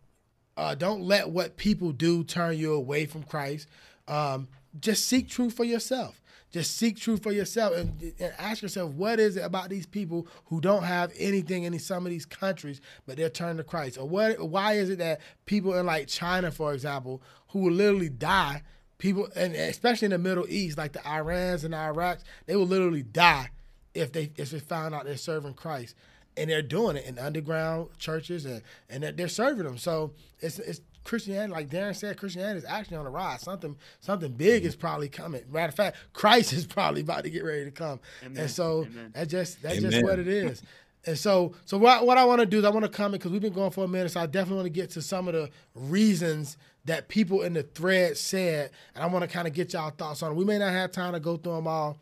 uh, 0.56 0.74
don't 0.74 1.02
let 1.02 1.30
what 1.30 1.56
people 1.56 1.92
do 1.92 2.24
turn 2.24 2.56
you 2.56 2.74
away 2.74 3.06
from 3.06 3.22
Christ. 3.22 3.68
Um, 4.08 4.48
just 4.80 5.06
seek 5.06 5.28
truth 5.28 5.54
for 5.54 5.64
yourself. 5.64 6.20
Just 6.50 6.76
seek 6.76 6.96
truth 6.96 7.20
for 7.20 7.32
yourself 7.32 7.74
and, 7.74 8.00
and, 8.20 8.32
ask 8.38 8.62
yourself, 8.62 8.92
what 8.92 9.18
is 9.18 9.36
it 9.36 9.40
about 9.40 9.70
these 9.70 9.86
people 9.86 10.28
who 10.44 10.60
don't 10.60 10.84
have 10.84 11.12
anything 11.18 11.64
in 11.64 11.76
some 11.80 12.06
of 12.06 12.10
these 12.10 12.24
countries, 12.24 12.80
but 13.06 13.16
they're 13.16 13.28
turning 13.28 13.56
to 13.56 13.64
Christ? 13.64 13.98
Or 13.98 14.08
what? 14.08 14.40
Why 14.40 14.74
is 14.74 14.88
it 14.88 14.98
that 14.98 15.20
people 15.46 15.74
in 15.74 15.84
like 15.84 16.06
China, 16.06 16.52
for 16.52 16.72
example, 16.72 17.20
who 17.48 17.58
will 17.58 17.72
literally 17.72 18.08
die, 18.08 18.62
people, 19.04 19.28
and 19.36 19.54
especially 19.54 20.06
in 20.06 20.12
the 20.12 20.18
Middle 20.18 20.46
East, 20.48 20.78
like 20.78 20.94
the 20.94 21.00
Irans 21.00 21.62
and 21.62 21.74
the 21.74 21.78
Iraqs, 21.78 22.24
they 22.46 22.56
will 22.56 22.66
literally 22.66 23.02
die 23.02 23.50
if 23.92 24.12
they 24.12 24.32
if 24.36 24.50
they 24.50 24.58
found 24.58 24.94
out 24.94 25.04
they're 25.04 25.18
serving 25.18 25.54
Christ 25.54 25.94
and 26.38 26.48
they're 26.48 26.62
doing 26.62 26.96
it 26.96 27.04
in 27.04 27.18
underground 27.18 27.90
churches 27.98 28.46
and 28.46 28.62
and 28.88 29.04
they're 29.04 29.28
serving 29.28 29.64
them. 29.64 29.76
So 29.76 30.12
it's 30.40 30.58
it's 30.58 30.80
Christianity, 31.04 31.52
like 31.52 31.68
Darrin 31.68 31.92
said, 31.92 32.16
Christianity 32.16 32.60
is 32.60 32.64
actually 32.64 32.96
on 32.96 33.04
the 33.04 33.10
rise. 33.10 33.42
Something 33.42 33.76
something 34.00 34.32
big 34.32 34.62
mm-hmm. 34.62 34.68
is 34.68 34.74
probably 34.74 35.10
coming. 35.10 35.42
Matter 35.52 35.68
of 35.68 35.74
fact, 35.74 35.98
Christ 36.14 36.52
is 36.54 36.66
probably 36.66 37.02
about 37.02 37.24
to 37.24 37.30
get 37.30 37.44
ready 37.44 37.66
to 37.66 37.70
come. 37.70 38.00
Amen. 38.24 38.38
And 38.38 38.50
so 38.50 38.86
Amen. 38.86 39.12
that's 39.14 39.30
just 39.30 39.62
that's 39.62 39.78
Amen. 39.78 39.90
just 39.90 40.02
what 40.02 40.18
it 40.18 40.28
is. 40.28 40.62
And 41.06 41.18
so, 41.18 41.54
so 41.66 41.76
what, 41.76 42.06
what 42.06 42.16
I 42.16 42.24
want 42.24 42.40
to 42.40 42.46
do 42.46 42.58
is 42.58 42.64
I 42.64 42.70
want 42.70 42.84
to 42.84 42.90
comment 42.90 43.20
because 43.20 43.32
we've 43.32 43.42
been 43.42 43.52
going 43.52 43.70
for 43.70 43.84
a 43.84 43.88
minute. 43.88 44.10
So 44.12 44.20
I 44.20 44.26
definitely 44.26 44.56
want 44.56 44.66
to 44.66 44.70
get 44.70 44.90
to 44.90 45.02
some 45.02 45.28
of 45.28 45.34
the 45.34 45.50
reasons 45.74 46.56
that 46.86 47.08
people 47.08 47.42
in 47.42 47.54
the 47.54 47.62
thread 47.62 48.16
said, 48.16 48.70
and 48.94 49.04
I 49.04 49.06
want 49.06 49.22
to 49.22 49.28
kind 49.28 49.46
of 49.46 49.54
get 49.54 49.72
y'all 49.72 49.90
thoughts 49.90 50.22
on 50.22 50.32
it. 50.32 50.34
We 50.34 50.44
may 50.44 50.58
not 50.58 50.72
have 50.72 50.92
time 50.92 51.12
to 51.12 51.20
go 51.20 51.36
through 51.36 51.56
them 51.56 51.66
all, 51.66 51.98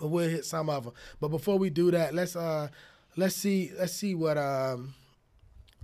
but 0.00 0.08
we'll 0.08 0.28
hit 0.28 0.44
some 0.44 0.68
of 0.68 0.84
them. 0.84 0.92
But 1.20 1.28
before 1.28 1.58
we 1.58 1.70
do 1.70 1.90
that, 1.92 2.14
let's 2.14 2.36
uh 2.36 2.68
let's 3.16 3.36
see 3.36 3.72
let's 3.78 3.92
see 3.92 4.14
what 4.14 4.38
um 4.38 4.94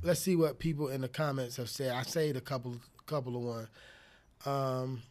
let's 0.02 0.20
see 0.20 0.36
what 0.36 0.58
people 0.58 0.88
in 0.88 1.00
the 1.00 1.08
comments 1.08 1.56
have 1.56 1.68
said. 1.68 1.92
I 1.92 2.02
saved 2.02 2.36
a 2.36 2.40
couple 2.40 2.76
couple 3.06 3.36
of 3.36 3.42
one. 3.42 3.68
Um, 4.46 5.02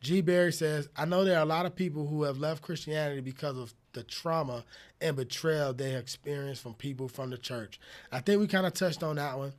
G. 0.00 0.20
Barry 0.20 0.52
says, 0.52 0.88
I 0.96 1.06
know 1.06 1.24
there 1.24 1.38
are 1.38 1.42
a 1.42 1.46
lot 1.46 1.64
of 1.64 1.74
people 1.74 2.06
who 2.06 2.24
have 2.24 2.36
left 2.36 2.62
Christianity 2.62 3.22
because 3.22 3.56
of 3.56 3.72
the 3.94 4.02
trauma 4.02 4.64
and 5.00 5.16
betrayal 5.16 5.72
they 5.72 5.94
experienced 5.94 6.62
from 6.62 6.74
people 6.74 7.08
from 7.08 7.30
the 7.30 7.38
church. 7.38 7.80
I 8.12 8.20
think 8.20 8.40
we 8.40 8.46
kind 8.46 8.66
of 8.66 8.74
touched 8.74 9.02
on 9.02 9.16
that 9.16 9.38
one. 9.38 9.54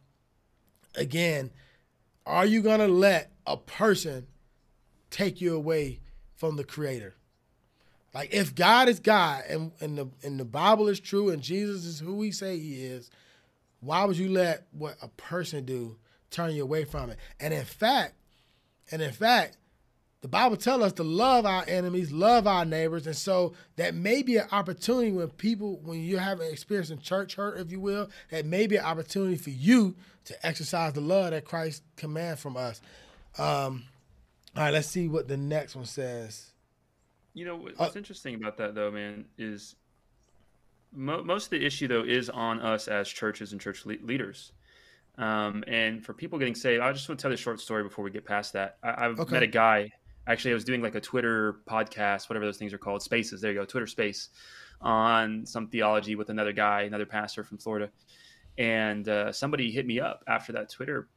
Again, 0.95 1.51
are 2.25 2.45
you 2.45 2.61
going 2.61 2.79
to 2.79 2.87
let 2.87 3.31
a 3.45 3.57
person 3.57 4.27
take 5.09 5.41
you 5.41 5.55
away 5.55 5.99
from 6.35 6.55
the 6.55 6.63
creator? 6.63 7.15
Like 8.13 8.33
if 8.33 8.55
God 8.55 8.87
is 8.87 8.99
God 8.99 9.43
and, 9.49 9.71
and 9.81 9.97
the 9.97 10.07
and 10.23 10.39
the 10.39 10.45
Bible 10.45 10.87
is 10.87 11.01
true 11.01 11.29
and 11.29 11.41
Jesus 11.41 11.83
is 11.83 11.99
who 11.99 12.15
we 12.15 12.31
say 12.31 12.57
he 12.57 12.85
is, 12.85 13.11
why 13.81 14.05
would 14.05 14.17
you 14.17 14.29
let 14.29 14.67
what 14.71 14.95
a 15.01 15.09
person 15.09 15.65
do 15.65 15.97
turn 16.31 16.55
you 16.55 16.63
away 16.63 16.85
from 16.85 17.09
it? 17.09 17.17
And 17.41 17.53
in 17.53 17.65
fact, 17.65 18.13
and 18.89 19.01
in 19.01 19.11
fact, 19.11 19.57
the 20.21 20.27
Bible 20.27 20.57
tells 20.57 20.81
us 20.81 20.93
to 20.93 21.03
love 21.03 21.45
our 21.45 21.63
enemies, 21.67 22.11
love 22.11 22.47
our 22.47 22.65
neighbors, 22.65 23.05
and 23.05 23.15
so 23.15 23.53
that 23.75 23.93
may 23.93 24.23
be 24.23 24.37
an 24.37 24.47
opportunity 24.51 25.11
when 25.11 25.29
people, 25.29 25.79
when 25.83 26.01
you're 26.01 26.19
having 26.19 26.51
experiencing 26.51 26.99
church 26.99 27.35
hurt, 27.35 27.59
if 27.59 27.71
you 27.71 27.79
will, 27.79 28.09
that 28.31 28.45
may 28.45 28.65
be 28.65 28.77
an 28.77 28.85
opportunity 28.85 29.35
for 29.35 29.51
you 29.51 29.95
to 30.25 30.45
exercise 30.45 30.93
the 30.93 31.01
love 31.01 31.31
that 31.31 31.45
Christ 31.45 31.83
commands 31.95 32.41
from 32.41 32.57
us. 32.57 32.81
Um, 33.37 33.83
all 34.55 34.63
right, 34.63 34.73
let's 34.73 34.87
see 34.87 35.07
what 35.07 35.27
the 35.27 35.37
next 35.37 35.75
one 35.75 35.85
says. 35.85 36.51
You 37.33 37.45
know 37.45 37.57
what's 37.57 37.79
uh, 37.79 37.91
interesting 37.95 38.35
about 38.35 38.57
that, 38.57 38.73
though, 38.73 38.89
man, 38.89 39.25
is 39.37 39.75
mo- 40.95 41.23
most 41.23 41.45
of 41.45 41.49
the 41.51 41.65
issue 41.65 41.87
though 41.87 42.03
is 42.03 42.29
on 42.29 42.61
us 42.61 42.87
as 42.87 43.07
churches 43.07 43.51
and 43.51 43.61
church 43.61 43.85
le- 43.85 43.97
leaders. 44.03 44.53
Um, 45.17 45.63
and 45.67 46.03
for 46.03 46.13
people 46.13 46.39
getting 46.39 46.55
saved, 46.55 46.81
I 46.81 46.91
just 46.91 47.07
want 47.07 47.19
to 47.19 47.21
tell 47.21 47.31
this 47.31 47.39
short 47.39 47.59
story 47.59 47.83
before 47.83 48.03
we 48.03 48.11
get 48.11 48.25
past 48.25 48.53
that. 48.53 48.77
I, 48.83 49.03
have 49.03 49.19
okay. 49.19 49.33
met 49.33 49.43
a 49.43 49.47
guy. 49.47 49.91
Actually, 50.27 50.51
I 50.51 50.53
was 50.55 50.63
doing 50.63 50.81
like 50.81 50.95
a 50.95 51.01
Twitter 51.01 51.57
podcast, 51.69 52.29
whatever 52.29 52.45
those 52.45 52.57
things 52.57 52.73
are 52.73 52.79
called, 52.79 53.03
Spaces. 53.03 53.41
There 53.41 53.51
you 53.51 53.59
go, 53.59 53.65
Twitter 53.65 53.87
Space, 53.87 54.29
on 54.81 55.45
some 55.45 55.67
theology 55.67 56.15
with 56.15 56.29
another 56.29 56.51
guy, 56.51 56.81
another 56.81 57.05
pastor 57.05 57.43
from 57.43 57.59
Florida, 57.59 57.89
and 58.57 59.07
uh, 59.07 59.31
somebody 59.31 59.71
hit 59.71 59.85
me 59.85 59.99
up 59.99 60.23
after 60.27 60.51
that 60.53 60.71
Twitter 60.71 61.09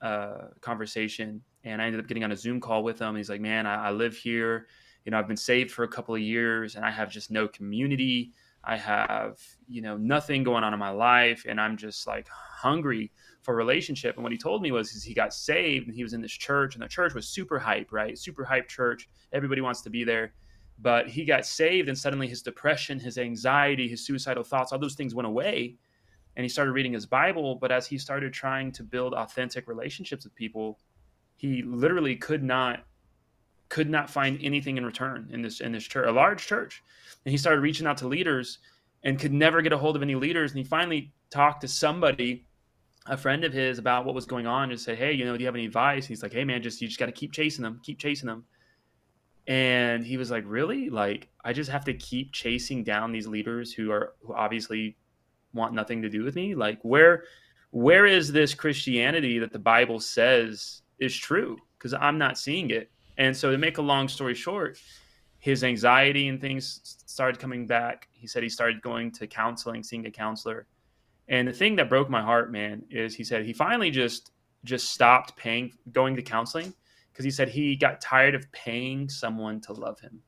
uh, 0.00 0.48
conversation, 0.60 1.42
and 1.62 1.80
I 1.80 1.86
ended 1.86 2.00
up 2.00 2.08
getting 2.08 2.24
on 2.24 2.32
a 2.32 2.36
Zoom 2.36 2.60
call 2.60 2.82
with 2.82 2.98
him. 2.98 3.14
He's 3.14 3.30
like, 3.30 3.40
"Man, 3.40 3.66
I, 3.66 3.88
I 3.88 3.90
live 3.92 4.16
here. 4.16 4.66
You 5.04 5.12
know, 5.12 5.18
I've 5.18 5.28
been 5.28 5.36
saved 5.36 5.70
for 5.70 5.84
a 5.84 5.88
couple 5.88 6.14
of 6.14 6.20
years, 6.20 6.74
and 6.74 6.84
I 6.84 6.90
have 6.90 7.10
just 7.10 7.30
no 7.30 7.46
community." 7.46 8.32
I 8.64 8.76
have, 8.76 9.38
you 9.68 9.82
know, 9.82 9.96
nothing 9.96 10.44
going 10.44 10.62
on 10.62 10.72
in 10.72 10.78
my 10.78 10.90
life 10.90 11.44
and 11.48 11.60
I'm 11.60 11.76
just 11.76 12.06
like 12.06 12.28
hungry 12.28 13.10
for 13.42 13.56
relationship. 13.56 14.14
And 14.14 14.22
what 14.22 14.32
he 14.32 14.38
told 14.38 14.62
me 14.62 14.70
was 14.70 15.02
he 15.02 15.14
got 15.14 15.34
saved 15.34 15.88
and 15.88 15.96
he 15.96 16.04
was 16.04 16.12
in 16.12 16.20
this 16.20 16.32
church 16.32 16.74
and 16.74 16.82
the 16.82 16.88
church 16.88 17.12
was 17.12 17.28
super 17.28 17.58
hype, 17.58 17.90
right? 17.90 18.16
Super 18.16 18.44
hype 18.44 18.68
church. 18.68 19.08
Everybody 19.32 19.60
wants 19.60 19.82
to 19.82 19.90
be 19.90 20.04
there. 20.04 20.32
But 20.78 21.08
he 21.08 21.24
got 21.24 21.44
saved 21.44 21.88
and 21.88 21.98
suddenly 21.98 22.28
his 22.28 22.42
depression, 22.42 23.00
his 23.00 23.18
anxiety, 23.18 23.88
his 23.88 24.06
suicidal 24.06 24.44
thoughts, 24.44 24.72
all 24.72 24.78
those 24.78 24.94
things 24.94 25.14
went 25.14 25.26
away. 25.26 25.76
And 26.36 26.44
he 26.44 26.48
started 26.48 26.72
reading 26.72 26.92
his 26.92 27.04
Bible. 27.04 27.56
But 27.56 27.72
as 27.72 27.86
he 27.86 27.98
started 27.98 28.32
trying 28.32 28.70
to 28.72 28.84
build 28.84 29.12
authentic 29.12 29.66
relationships 29.66 30.24
with 30.24 30.34
people, 30.36 30.78
he 31.34 31.62
literally 31.62 32.14
could 32.14 32.44
not 32.44 32.84
could 33.72 33.88
not 33.88 34.10
find 34.10 34.38
anything 34.42 34.76
in 34.76 34.84
return 34.84 35.30
in 35.32 35.40
this 35.40 35.60
in 35.60 35.72
this 35.72 35.84
church, 35.84 36.06
a 36.06 36.12
large 36.12 36.46
church. 36.46 36.82
And 37.24 37.32
he 37.32 37.38
started 37.38 37.62
reaching 37.62 37.86
out 37.86 37.96
to 37.98 38.06
leaders 38.06 38.58
and 39.02 39.18
could 39.18 39.32
never 39.32 39.62
get 39.62 39.72
a 39.72 39.78
hold 39.78 39.96
of 39.96 40.02
any 40.02 40.14
leaders. 40.14 40.50
And 40.50 40.58
he 40.58 40.64
finally 40.64 41.10
talked 41.30 41.62
to 41.62 41.68
somebody, 41.68 42.44
a 43.06 43.16
friend 43.16 43.44
of 43.44 43.52
his, 43.54 43.78
about 43.78 44.04
what 44.04 44.14
was 44.14 44.26
going 44.26 44.46
on 44.46 44.70
and 44.70 44.78
said, 44.78 44.98
Hey, 44.98 45.14
you 45.14 45.24
know, 45.24 45.34
do 45.34 45.40
you 45.40 45.46
have 45.46 45.54
any 45.54 45.64
advice? 45.64 46.04
And 46.04 46.10
he's 46.10 46.22
like, 46.22 46.34
Hey 46.34 46.44
man, 46.44 46.62
just 46.62 46.82
you 46.82 46.86
just 46.86 47.00
gotta 47.00 47.12
keep 47.12 47.32
chasing 47.32 47.62
them, 47.62 47.80
keep 47.82 47.98
chasing 47.98 48.26
them. 48.26 48.44
And 49.46 50.04
he 50.04 50.18
was 50.18 50.30
like, 50.30 50.44
Really? 50.46 50.90
Like, 50.90 51.30
I 51.42 51.54
just 51.54 51.70
have 51.70 51.86
to 51.86 51.94
keep 51.94 52.30
chasing 52.34 52.84
down 52.84 53.10
these 53.10 53.26
leaders 53.26 53.72
who 53.72 53.90
are 53.90 54.12
who 54.20 54.34
obviously 54.34 54.98
want 55.54 55.72
nothing 55.72 56.02
to 56.02 56.10
do 56.10 56.24
with 56.24 56.34
me? 56.34 56.54
Like 56.54 56.78
where 56.82 57.24
where 57.70 58.04
is 58.04 58.32
this 58.32 58.52
Christianity 58.52 59.38
that 59.38 59.50
the 59.50 59.58
Bible 59.58 59.98
says 59.98 60.82
is 60.98 61.16
true? 61.16 61.56
Because 61.78 61.94
I'm 61.94 62.18
not 62.18 62.36
seeing 62.36 62.68
it. 62.68 62.90
And 63.18 63.36
so 63.36 63.50
to 63.50 63.58
make 63.58 63.78
a 63.78 63.82
long 63.82 64.08
story 64.08 64.34
short, 64.34 64.78
his 65.38 65.64
anxiety 65.64 66.28
and 66.28 66.40
things 66.40 66.96
started 67.06 67.40
coming 67.40 67.66
back. 67.66 68.08
He 68.12 68.26
said 68.26 68.42
he 68.42 68.48
started 68.48 68.80
going 68.80 69.10
to 69.12 69.26
counseling, 69.26 69.82
seeing 69.82 70.06
a 70.06 70.10
counselor. 70.10 70.66
And 71.28 71.48
the 71.48 71.52
thing 71.52 71.76
that 71.76 71.88
broke 71.88 72.08
my 72.08 72.22
heart, 72.22 72.52
man, 72.52 72.84
is 72.90 73.14
he 73.14 73.24
said 73.24 73.44
he 73.44 73.52
finally 73.52 73.90
just 73.90 74.30
just 74.64 74.90
stopped 74.90 75.36
paying 75.36 75.72
going 75.90 76.14
to 76.14 76.22
counseling 76.22 76.72
because 77.12 77.24
he 77.24 77.30
said 77.30 77.48
he 77.48 77.74
got 77.74 78.00
tired 78.00 78.34
of 78.34 78.50
paying 78.52 79.08
someone 79.08 79.60
to 79.62 79.72
love 79.72 79.98
him. 80.00 80.22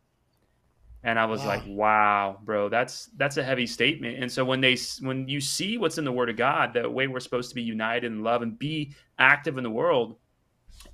And 1.04 1.18
I 1.18 1.26
was 1.26 1.44
like, 1.44 1.62
"Wow, 1.66 2.38
bro, 2.42 2.68
that's 2.68 3.10
that's 3.16 3.36
a 3.36 3.44
heavy 3.44 3.66
statement." 3.66 4.22
And 4.22 4.32
so 4.32 4.44
when 4.44 4.60
they 4.60 4.76
when 5.00 5.28
you 5.28 5.40
see 5.40 5.76
what's 5.76 5.98
in 5.98 6.04
the 6.04 6.12
Word 6.12 6.30
of 6.30 6.36
God, 6.36 6.72
the 6.72 6.88
way 6.88 7.06
we're 7.06 7.20
supposed 7.20 7.50
to 7.50 7.54
be 7.54 7.62
united 7.62 8.10
in 8.10 8.22
love 8.22 8.40
and 8.40 8.58
be 8.58 8.94
active 9.18 9.58
in 9.58 9.64
the 9.64 9.70
world, 9.70 10.16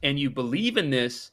and 0.03 0.19
you 0.19 0.29
believe 0.29 0.77
in 0.77 0.91
this, 0.91 1.31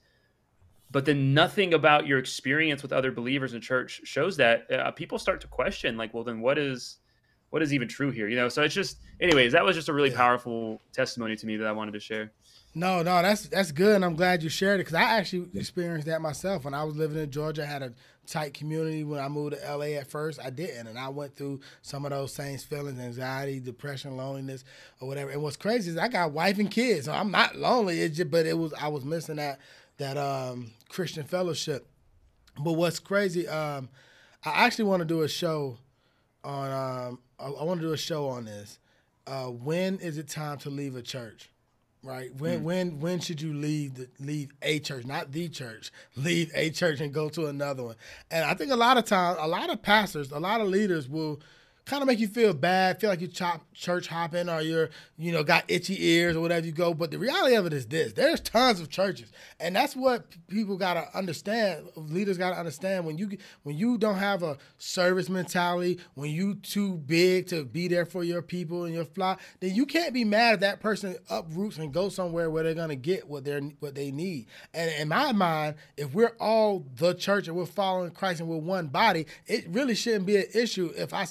but 0.91 1.05
then 1.05 1.33
nothing 1.33 1.73
about 1.73 2.07
your 2.07 2.19
experience 2.19 2.81
with 2.81 2.93
other 2.93 3.11
believers 3.11 3.53
in 3.53 3.61
church 3.61 4.01
shows 4.03 4.37
that 4.37 4.71
uh, 4.71 4.91
people 4.91 5.19
start 5.19 5.41
to 5.41 5.47
question 5.47 5.97
like 5.97 6.13
well 6.13 6.23
then 6.23 6.39
what 6.39 6.57
is 6.57 6.97
what 7.49 7.61
is 7.61 7.73
even 7.73 7.87
true 7.87 8.11
here 8.11 8.27
you 8.27 8.35
know? 8.35 8.49
So 8.49 8.63
it's 8.63 8.73
just 8.73 8.97
anyways 9.21 9.51
that 9.53 9.63
was 9.63 9.75
just 9.75 9.89
a 9.89 9.93
really 9.93 10.11
yeah. 10.11 10.17
powerful 10.17 10.81
testimony 10.93 11.35
to 11.35 11.45
me 11.45 11.57
that 11.57 11.67
i 11.67 11.71
wanted 11.71 11.93
to 11.93 11.99
share. 11.99 12.31
No 12.73 12.97
no 13.01 13.21
that's 13.21 13.47
that's 13.47 13.71
good 13.71 13.95
and 13.95 14.05
i'm 14.05 14.15
glad 14.15 14.43
you 14.43 14.49
shared 14.49 14.79
it 14.79 14.85
because 14.85 14.95
i 14.95 15.01
actually 15.03 15.47
experienced 15.53 16.07
that 16.07 16.21
myself. 16.21 16.65
When 16.65 16.73
i 16.73 16.83
was 16.83 16.95
living 16.95 17.17
in 17.17 17.31
georgia 17.31 17.63
i 17.63 17.65
had 17.65 17.81
a 17.81 17.93
tight 18.25 18.53
community. 18.53 19.05
When 19.05 19.19
i 19.21 19.29
moved 19.29 19.55
to 19.55 19.77
la 19.77 19.85
at 19.85 20.07
first 20.07 20.39
i 20.43 20.49
didn't 20.49 20.87
and 20.87 20.99
i 20.99 21.07
went 21.09 21.35
through 21.35 21.61
some 21.81 22.05
of 22.05 22.11
those 22.11 22.33
same 22.33 22.57
feelings 22.57 22.99
anxiety 22.99 23.59
depression 23.59 24.17
loneliness 24.17 24.63
or 24.99 25.07
whatever. 25.07 25.31
And 25.31 25.41
what's 25.41 25.57
crazy 25.57 25.91
is 25.91 25.97
i 25.97 26.07
got 26.07 26.33
wife 26.33 26.59
and 26.59 26.69
kids 26.69 27.05
so 27.05 27.13
i'm 27.13 27.31
not 27.31 27.55
lonely 27.55 28.01
it's 28.01 28.17
just 28.17 28.29
but 28.29 28.45
it 28.45 28.57
was 28.57 28.73
i 28.73 28.89
was 28.89 29.05
missing 29.05 29.37
that 29.37 29.59
that 29.97 30.17
um, 30.17 30.71
Christian 30.89 31.23
fellowship. 31.23 31.87
But 32.59 32.73
what's 32.73 32.99
crazy, 32.99 33.47
um, 33.47 33.89
I 34.43 34.65
actually 34.65 34.85
want 34.85 35.01
to 35.01 35.05
do 35.05 35.21
a 35.21 35.27
show 35.27 35.77
on. 36.43 36.71
Um, 36.71 37.19
I, 37.39 37.45
I 37.47 37.63
want 37.63 37.81
to 37.81 37.87
do 37.87 37.93
a 37.93 37.97
show 37.97 38.27
on 38.29 38.45
this. 38.45 38.79
Uh, 39.27 39.45
when 39.47 39.99
is 39.99 40.17
it 40.17 40.27
time 40.27 40.57
to 40.59 40.69
leave 40.69 40.95
a 40.95 41.01
church? 41.01 41.49
right? 42.03 42.33
When 42.35 42.59
Hmm. 42.59 42.63
when 42.63 42.99
when 43.01 43.19
should 43.19 43.41
you 43.41 43.53
leave 43.53 43.95
the 43.95 44.07
leave 44.19 44.51
a 44.61 44.79
church, 44.79 45.05
not 45.05 45.31
the 45.33 45.49
church, 45.49 45.91
leave 46.15 46.51
a 46.55 46.69
church 46.69 47.01
and 47.01 47.13
go 47.13 47.27
to 47.29 47.47
another 47.47 47.83
one? 47.83 47.95
And 48.31 48.45
I 48.45 48.53
think 48.53 48.71
a 48.71 48.75
lot 48.77 48.97
of 48.97 49.03
times, 49.05 49.37
a 49.41 49.47
lot 49.47 49.69
of 49.69 49.81
pastors, 49.81 50.31
a 50.31 50.39
lot 50.39 50.61
of 50.61 50.67
leaders 50.67 51.09
will 51.09 51.41
kind 51.87 52.01
of 52.01 52.07
make 52.07 52.19
you 52.19 52.27
feel 52.27 52.53
bad, 52.53 52.99
feel 52.99 53.09
like 53.09 53.21
you 53.21 53.27
chop 53.27 53.61
church 53.73 54.07
hopping 54.07 54.49
or 54.49 54.61
you're, 54.61 54.89
you 55.17 55.31
know, 55.31 55.41
got 55.41 55.63
itchy 55.69 56.05
ears 56.05 56.35
or 56.35 56.41
whatever 56.41 56.65
you 56.65 56.73
go. 56.73 56.93
But 56.93 57.11
the 57.11 57.17
reality 57.17 57.55
of 57.55 57.65
it 57.65 57.73
is 57.73 57.87
this: 57.87 58.13
there's 58.13 58.41
tons 58.41 58.79
of 58.79 58.89
churches, 58.89 59.31
and 59.59 59.75
that's 59.75 59.95
what 59.95 60.25
people 60.47 60.77
gotta 60.77 61.07
understand. 61.17 61.87
Leaders 61.95 62.37
gotta 62.37 62.57
understand 62.57 63.05
when 63.05 63.17
you 63.17 63.37
when 63.63 63.77
you 63.77 63.97
don't 63.97 64.17
have 64.17 64.43
a 64.43 64.57
service 64.77 65.29
mentality, 65.29 65.99
when 66.15 66.29
you 66.29 66.55
too 66.55 66.97
big 66.97 67.47
to 67.47 67.63
be 67.63 67.87
there 67.87 68.05
for 68.05 68.23
your 68.23 68.41
people 68.41 68.83
and 68.83 68.93
your 68.93 69.05
flock, 69.05 69.39
then 69.61 69.73
you 69.73 69.85
can't 69.85 70.13
be 70.13 70.25
mad 70.25 70.55
if 70.55 70.59
that 70.59 70.81
person 70.81 71.15
uproots 71.29 71.77
and 71.77 71.93
goes 71.93 72.13
somewhere 72.13 72.49
where 72.49 72.63
they're 72.63 72.73
gonna 72.73 72.95
get 72.95 73.27
what 73.27 73.45
they're 73.45 73.61
what 73.79 73.95
they 73.95 74.11
need. 74.11 74.47
And 74.73 74.91
in 74.99 75.07
my 75.07 75.31
mind, 75.31 75.75
if 75.95 76.13
we're 76.13 76.35
all 76.39 76.85
the 76.95 77.13
church 77.13 77.47
and 77.47 77.55
we're 77.55 77.65
following 77.65 78.11
Christ 78.11 78.41
and 78.41 78.49
we're 78.49 78.57
one 78.57 78.87
body, 78.87 79.25
it 79.45 79.65
really 79.69 79.95
shouldn't 79.95 80.25
be 80.25 80.35
an 80.35 80.45
issue 80.53 80.91
if 80.95 81.13
I 81.13 81.25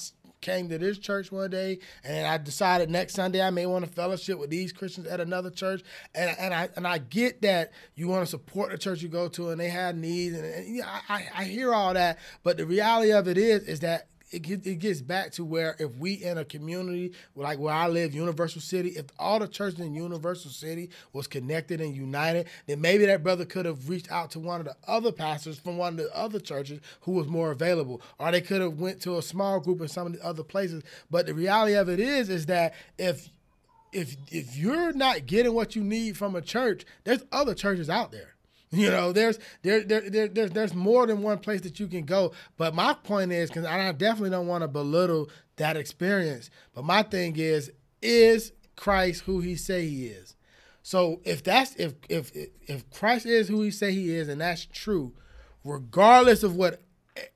came 0.47 0.69
to 0.69 0.79
this 0.79 0.97
church 0.97 1.33
one 1.33 1.51
day 1.51 1.81
and 2.05 2.25
I 2.25 2.39
decided 2.39 2.89
next 2.89 3.15
Sunday 3.15 3.43
I 3.43 3.51
may 3.51 3.67
want 3.67 3.85
to 3.85 3.91
fellowship 3.91 4.39
with 4.39 4.49
these 4.49 4.73
Christians 4.73 5.09
at 5.09 5.21
another 5.21 5.51
church. 5.51 5.83
And, 6.15 6.37
and 6.39 6.55
I 6.55 6.69
and 6.77 6.87
I 6.87 6.99
get 6.99 7.43
that 7.43 7.73
you 7.97 8.07
want 8.07 8.23
to 8.23 8.31
support 8.31 8.71
the 8.71 8.79
church 8.79 9.03
you 9.03 9.09
go 9.09 9.27
to 9.31 9.51
and 9.51 9.61
they 9.61 9.69
have 9.69 9.97
needs 9.97 10.37
and, 10.37 10.45
and 10.45 10.83
I 11.09 11.27
I 11.37 11.45
hear 11.45 11.75
all 11.75 11.95
that. 11.95 12.19
But 12.45 12.59
the 12.59 12.65
reality 12.65 13.13
of 13.13 13.27
it 13.27 13.37
is 13.37 13.65
is 13.65 13.81
that 13.81 14.07
it, 14.31 14.67
it 14.67 14.79
gets 14.81 15.01
back 15.01 15.31
to 15.33 15.45
where 15.45 15.77
if 15.79 15.95
we 15.97 16.15
in 16.15 16.39
a 16.39 16.45
community 16.45 17.13
like 17.35 17.59
where 17.59 17.75
I 17.75 17.89
live, 17.89 18.15
Universal 18.15 18.61
City, 18.63 18.91
if 18.91 19.07
all 19.19 19.39
the 19.39 19.49
churches 19.49 19.81
in 19.81 19.95
Universal 19.95 20.51
City 20.51 20.91
was 21.13 21.27
connected 21.27 21.81
and 21.81 21.95
united, 21.95 22.49
then 22.67 22.81
maybe 22.81 23.07
that 23.07 23.23
brother 23.23 23.45
could 23.45 23.67
have 23.67 23.89
reached 23.89 24.11
out 24.11 24.31
to 24.33 24.41
one 24.41 24.61
of 24.61 24.67
the 24.67 24.77
other 24.87 25.13
pastors 25.13 25.59
from 25.59 25.79
one 25.79 25.95
of 25.95 25.97
the 25.99 26.17
other 26.17 26.41
churches 26.41 26.81
who 27.03 27.13
was 27.13 27.29
more 27.29 27.53
available, 27.53 28.03
or 28.19 28.31
they 28.33 28.41
could 28.41 28.61
have 28.61 28.81
went 28.81 29.01
to 29.03 29.17
a 29.19 29.23
small 29.23 29.61
group 29.61 29.81
in 29.81 29.89
some 29.89 30.07
of 30.07 30.13
the 30.15 30.25
other 30.25 30.43
places. 30.43 30.83
But 31.11 31.27
the 31.27 31.35
reality 31.35 31.75
of 31.75 31.89
it 31.89 32.01
is, 32.01 32.29
is 32.29 32.47
that 32.47 32.75
if 32.99 33.31
if 33.93 34.17
if 34.31 34.57
you're 34.57 34.93
not 34.93 35.27
getting 35.27 35.55
what 35.55 35.77
you 35.77 35.83
need 35.83 36.17
from 36.17 36.35
a 36.35 36.43
church, 36.43 36.85
there's 37.05 37.25
other 37.33 37.55
churches 37.55 37.89
out 37.89 38.13
there. 38.13 38.36
You 38.77 38.91
know, 38.91 39.13
there's 39.13 39.39
there, 39.63 39.83
there, 39.83 40.09
there 40.09 40.29
there's 40.29 40.51
there's 40.51 40.75
more 40.75 41.07
than 41.07 41.23
one 41.23 41.39
place 41.39 41.63
that 41.63 41.81
you 41.81 41.87
can 41.87 42.05
go. 42.05 42.33
But 42.57 42.75
my 42.75 42.95
point 42.95 43.33
is, 43.33 43.49
because 43.49 43.65
I 43.65 43.91
definitely 43.93 44.31
don't 44.31 44.47
want 44.47 44.63
to 44.63 44.69
belittle 44.69 45.31
that 45.57 45.77
experience. 45.77 46.51
But 46.75 46.85
my 46.85 47.03
thing 47.03 47.37
is, 47.37 47.73
is 48.03 48.53
Christ 48.77 49.23
who 49.23 49.41
He 49.41 49.57
say 49.57 49.89
He 49.89 50.07
is? 50.07 50.37
So 50.83 51.21
if 51.25 51.43
that's 51.43 51.75
if 51.77 51.95
if 52.09 52.31
if 52.35 52.89
Christ 52.91 53.27
is 53.27 53.49
who 53.49 53.63
He 53.63 53.71
say 53.71 53.93
He 53.93 54.15
is, 54.15 54.29
and 54.29 54.41
that's 54.41 54.67
true, 54.67 55.15
regardless 55.65 56.43
of 56.43 56.55
what 56.55 56.83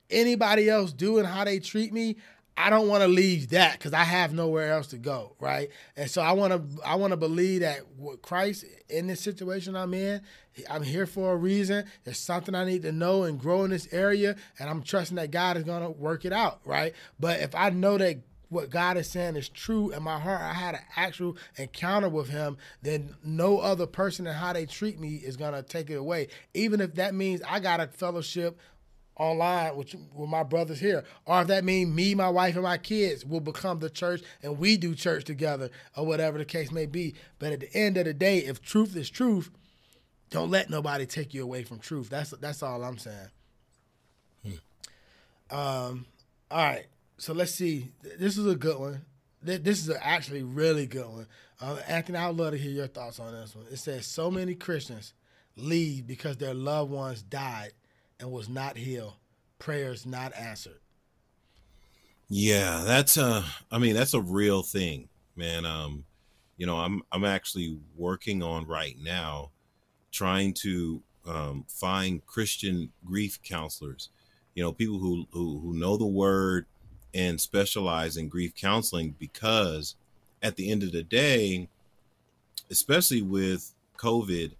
anybody 0.09 0.69
else 0.69 0.93
do 0.93 1.17
and 1.17 1.27
how 1.27 1.43
they 1.43 1.59
treat 1.59 1.91
me, 1.91 2.17
I 2.57 2.69
don't 2.69 2.87
want 2.87 3.01
to 3.01 3.07
leave 3.07 3.49
that 3.49 3.73
because 3.73 3.93
I 3.93 4.03
have 4.03 4.33
nowhere 4.33 4.71
else 4.71 4.87
to 4.87 4.97
go, 4.97 5.35
right? 5.39 5.69
And 5.95 6.09
so 6.09 6.21
I 6.21 6.33
want 6.33 6.53
to 6.53 6.83
I 6.85 6.95
want 6.95 7.11
to 7.11 7.17
believe 7.17 7.61
that 7.61 7.79
what 7.97 8.21
Christ 8.21 8.65
in 8.89 9.07
this 9.07 9.21
situation 9.21 9.75
I'm 9.75 9.93
in, 9.93 10.21
I'm 10.69 10.83
here 10.83 11.05
for 11.05 11.31
a 11.31 11.37
reason. 11.37 11.85
There's 12.03 12.19
something 12.19 12.55
I 12.55 12.65
need 12.65 12.81
to 12.83 12.91
know 12.91 13.23
and 13.23 13.39
grow 13.39 13.63
in 13.63 13.71
this 13.71 13.87
area, 13.91 14.35
and 14.59 14.69
I'm 14.69 14.83
trusting 14.83 15.15
that 15.15 15.31
God 15.31 15.57
is 15.57 15.63
gonna 15.63 15.89
work 15.89 16.25
it 16.25 16.33
out, 16.33 16.59
right? 16.65 16.93
But 17.19 17.39
if 17.39 17.55
I 17.55 17.69
know 17.69 17.97
that 17.97 18.17
what 18.49 18.69
God 18.69 18.97
is 18.97 19.09
saying 19.09 19.37
is 19.37 19.47
true 19.47 19.91
in 19.91 20.03
my 20.03 20.19
heart, 20.19 20.41
I 20.41 20.53
had 20.53 20.75
an 20.75 20.81
actual 20.97 21.37
encounter 21.55 22.09
with 22.09 22.27
Him, 22.29 22.57
then 22.81 23.15
no 23.23 23.59
other 23.59 23.87
person 23.87 24.27
and 24.27 24.35
how 24.35 24.51
they 24.51 24.65
treat 24.65 24.99
me 24.99 25.15
is 25.15 25.37
gonna 25.37 25.63
take 25.63 25.89
it 25.89 25.95
away. 25.95 26.27
Even 26.53 26.81
if 26.81 26.95
that 26.95 27.15
means 27.15 27.41
I 27.47 27.61
got 27.61 27.79
a 27.79 27.87
fellowship 27.87 28.59
online 29.15 29.75
with, 29.75 29.95
with 30.13 30.29
my 30.29 30.43
brothers 30.43 30.79
here. 30.79 31.03
Or 31.25 31.41
if 31.41 31.47
that 31.47 31.63
means 31.63 31.93
me, 31.93 32.15
my 32.15 32.29
wife, 32.29 32.55
and 32.55 32.63
my 32.63 32.77
kids 32.77 33.25
will 33.25 33.39
become 33.39 33.79
the 33.79 33.89
church 33.89 34.21
and 34.41 34.57
we 34.57 34.77
do 34.77 34.95
church 34.95 35.25
together 35.25 35.69
or 35.95 36.05
whatever 36.05 36.37
the 36.37 36.45
case 36.45 36.71
may 36.71 36.87
be. 36.87 37.13
But 37.37 37.51
at 37.51 37.59
the 37.59 37.73
end 37.73 37.97
of 37.97 38.05
the 38.05 38.13
day, 38.13 38.39
if 38.39 38.61
truth 38.61 38.95
is 38.95 39.09
truth, 39.09 39.51
don't 40.31 40.49
let 40.49 40.69
nobody 40.69 41.05
take 41.05 41.33
you 41.33 41.43
away 41.43 41.63
from 41.63 41.79
truth. 41.79 42.09
That's 42.09 42.31
that's 42.31 42.63
all 42.63 42.83
I'm 42.83 42.97
saying. 42.97 43.29
Um, 45.51 46.05
all 46.49 46.63
right. 46.65 46.85
So 47.17 47.33
let's 47.33 47.53
see. 47.53 47.91
This 48.17 48.37
is 48.37 48.47
a 48.47 48.55
good 48.55 48.79
one. 48.79 49.01
This 49.43 49.87
is 49.87 49.95
actually 50.01 50.43
really 50.43 50.87
good 50.87 51.07
one. 51.07 51.27
Uh, 51.59 51.77
Anthony, 51.87 52.17
I 52.17 52.27
would 52.27 52.37
love 52.37 52.51
to 52.53 52.57
hear 52.57 52.71
your 52.71 52.87
thoughts 52.87 53.19
on 53.19 53.33
this 53.33 53.55
one. 53.55 53.65
It 53.69 53.77
says 53.77 54.05
so 54.05 54.31
many 54.31 54.55
Christians 54.55 55.13
leave 55.57 56.07
because 56.07 56.37
their 56.37 56.53
loved 56.53 56.91
ones 56.91 57.21
died 57.21 57.73
and 58.19 58.31
was 58.31 58.47
not 58.47 58.77
healed. 58.77 59.13
Prayers 59.59 60.05
not 60.05 60.33
answered. 60.35 60.79
Yeah, 62.29 62.83
that's 62.85 63.17
a 63.17 63.43
I 63.69 63.77
mean, 63.77 63.93
that's 63.93 64.13
a 64.13 64.21
real 64.21 64.63
thing, 64.63 65.09
man. 65.35 65.65
Um, 65.65 66.05
you 66.55 66.65
know, 66.65 66.77
I'm 66.77 67.01
I'm 67.11 67.25
actually 67.25 67.77
working 67.97 68.41
on 68.41 68.65
right 68.65 68.95
now 69.01 69.51
trying 70.11 70.53
to 70.53 71.01
um 71.25 71.65
find 71.67 72.25
Christian 72.25 72.91
grief 73.05 73.39
counselors. 73.43 74.09
You 74.55 74.63
know, 74.63 74.71
people 74.71 74.99
who 74.99 75.27
who 75.31 75.59
who 75.59 75.73
know 75.73 75.97
the 75.97 76.05
word 76.05 76.65
and 77.13 77.39
specialize 77.39 78.17
in 78.17 78.29
grief 78.29 78.55
counseling 78.55 79.15
because 79.19 79.95
at 80.41 80.55
the 80.55 80.71
end 80.71 80.83
of 80.83 80.91
the 80.91 81.03
day, 81.03 81.67
especially 82.69 83.21
with 83.21 83.73
COVID, 83.97 84.51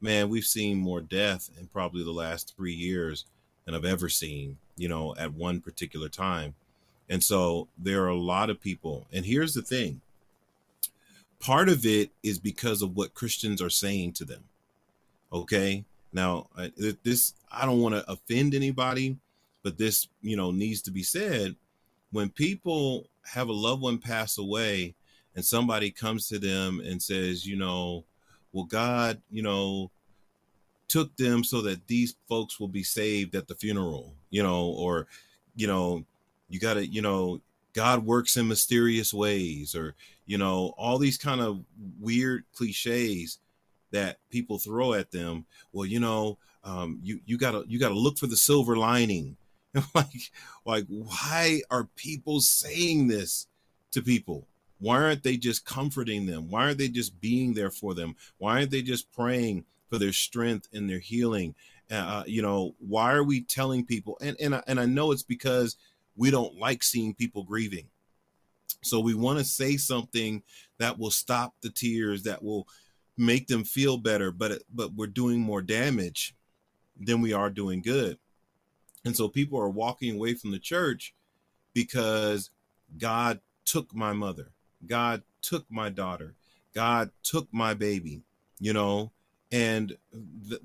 man, 0.00 0.28
we've 0.28 0.44
seen 0.44 0.78
more 0.78 1.00
death 1.00 1.50
in 1.58 1.66
probably 1.66 2.04
the 2.04 2.12
last 2.12 2.54
3 2.56 2.72
years 2.72 3.24
than 3.64 3.74
I've 3.74 3.84
ever 3.84 4.08
seen, 4.08 4.58
you 4.76 4.88
know, 4.88 5.14
at 5.16 5.32
one 5.32 5.60
particular 5.60 6.08
time. 6.08 6.54
And 7.08 7.22
so 7.22 7.68
there 7.78 8.04
are 8.04 8.08
a 8.08 8.16
lot 8.16 8.50
of 8.50 8.60
people. 8.60 9.06
And 9.12 9.24
here's 9.24 9.54
the 9.54 9.62
thing 9.62 10.00
part 11.40 11.68
of 11.68 11.84
it 11.84 12.10
is 12.22 12.38
because 12.38 12.80
of 12.82 12.96
what 12.96 13.14
Christians 13.14 13.60
are 13.60 13.70
saying 13.70 14.12
to 14.12 14.24
them. 14.24 14.44
Okay. 15.34 15.84
Now, 16.12 16.46
this, 17.02 17.34
I 17.50 17.66
don't 17.66 17.80
want 17.80 17.96
to 17.96 18.08
offend 18.10 18.54
anybody, 18.54 19.16
but 19.64 19.76
this, 19.76 20.06
you 20.22 20.36
know, 20.36 20.52
needs 20.52 20.80
to 20.82 20.92
be 20.92 21.02
said. 21.02 21.56
When 22.12 22.30
people 22.30 23.08
have 23.32 23.48
a 23.48 23.52
loved 23.52 23.82
one 23.82 23.98
pass 23.98 24.38
away 24.38 24.94
and 25.34 25.44
somebody 25.44 25.90
comes 25.90 26.28
to 26.28 26.38
them 26.38 26.80
and 26.80 27.02
says, 27.02 27.44
you 27.44 27.56
know, 27.56 28.04
well, 28.52 28.64
God, 28.64 29.20
you 29.32 29.42
know, 29.42 29.90
took 30.86 31.16
them 31.16 31.42
so 31.42 31.60
that 31.62 31.88
these 31.88 32.14
folks 32.28 32.60
will 32.60 32.68
be 32.68 32.84
saved 32.84 33.34
at 33.34 33.48
the 33.48 33.56
funeral, 33.56 34.14
you 34.30 34.44
know, 34.44 34.66
or, 34.66 35.08
you 35.56 35.66
know, 35.66 36.04
you 36.48 36.60
got 36.60 36.74
to, 36.74 36.86
you 36.86 37.02
know, 37.02 37.40
God 37.72 38.06
works 38.06 38.36
in 38.36 38.46
mysterious 38.46 39.12
ways, 39.12 39.74
or, 39.74 39.96
you 40.26 40.38
know, 40.38 40.74
all 40.78 40.98
these 40.98 41.18
kind 41.18 41.40
of 41.40 41.64
weird 42.00 42.44
cliches 42.54 43.40
that 43.94 44.18
people 44.28 44.58
throw 44.58 44.92
at 44.92 45.12
them. 45.12 45.46
Well, 45.72 45.86
you 45.86 46.00
know, 46.00 46.36
um, 46.64 46.98
you 47.02 47.20
you 47.26 47.38
gotta 47.38 47.64
you 47.68 47.78
gotta 47.78 47.94
look 47.94 48.18
for 48.18 48.26
the 48.26 48.36
silver 48.36 48.76
lining. 48.76 49.36
like, 49.94 50.30
like, 50.66 50.86
why 50.88 51.62
are 51.70 51.88
people 51.96 52.40
saying 52.40 53.06
this 53.06 53.46
to 53.92 54.02
people? 54.02 54.46
Why 54.80 54.96
aren't 54.96 55.22
they 55.22 55.36
just 55.36 55.64
comforting 55.64 56.26
them? 56.26 56.50
Why 56.50 56.64
aren't 56.64 56.78
they 56.78 56.88
just 56.88 57.20
being 57.20 57.54
there 57.54 57.70
for 57.70 57.94
them? 57.94 58.16
Why 58.38 58.58
aren't 58.58 58.72
they 58.72 58.82
just 58.82 59.12
praying 59.12 59.64
for 59.88 59.98
their 59.98 60.12
strength 60.12 60.68
and 60.72 60.90
their 60.90 60.98
healing? 60.98 61.54
Uh, 61.88 62.24
you 62.26 62.42
know, 62.42 62.74
why 62.80 63.12
are 63.12 63.22
we 63.22 63.42
telling 63.42 63.86
people? 63.86 64.18
And 64.20 64.36
and 64.40 64.56
I, 64.56 64.62
and 64.66 64.80
I 64.80 64.86
know 64.86 65.12
it's 65.12 65.22
because 65.22 65.76
we 66.16 66.32
don't 66.32 66.58
like 66.58 66.82
seeing 66.82 67.14
people 67.14 67.44
grieving. 67.44 67.86
So 68.82 68.98
we 69.00 69.14
want 69.14 69.38
to 69.38 69.44
say 69.44 69.76
something 69.76 70.42
that 70.78 70.98
will 70.98 71.12
stop 71.12 71.54
the 71.62 71.70
tears, 71.70 72.24
that 72.24 72.42
will 72.42 72.66
make 73.16 73.46
them 73.46 73.64
feel 73.64 73.96
better, 73.96 74.30
but 74.30 74.62
but 74.72 74.94
we're 74.94 75.06
doing 75.06 75.40
more 75.40 75.62
damage 75.62 76.34
than 76.98 77.20
we 77.20 77.32
are 77.32 77.50
doing 77.50 77.82
good. 77.82 78.18
And 79.04 79.16
so 79.16 79.28
people 79.28 79.58
are 79.58 79.68
walking 79.68 80.16
away 80.16 80.34
from 80.34 80.50
the 80.50 80.58
church 80.58 81.14
because 81.74 82.50
God 82.98 83.40
took 83.64 83.94
my 83.94 84.12
mother. 84.12 84.50
God 84.86 85.22
took 85.42 85.66
my 85.70 85.90
daughter. 85.90 86.34
God 86.74 87.10
took 87.22 87.48
my 87.52 87.74
baby, 87.74 88.22
you 88.58 88.72
know, 88.72 89.12
and 89.52 89.96
th- 90.48 90.60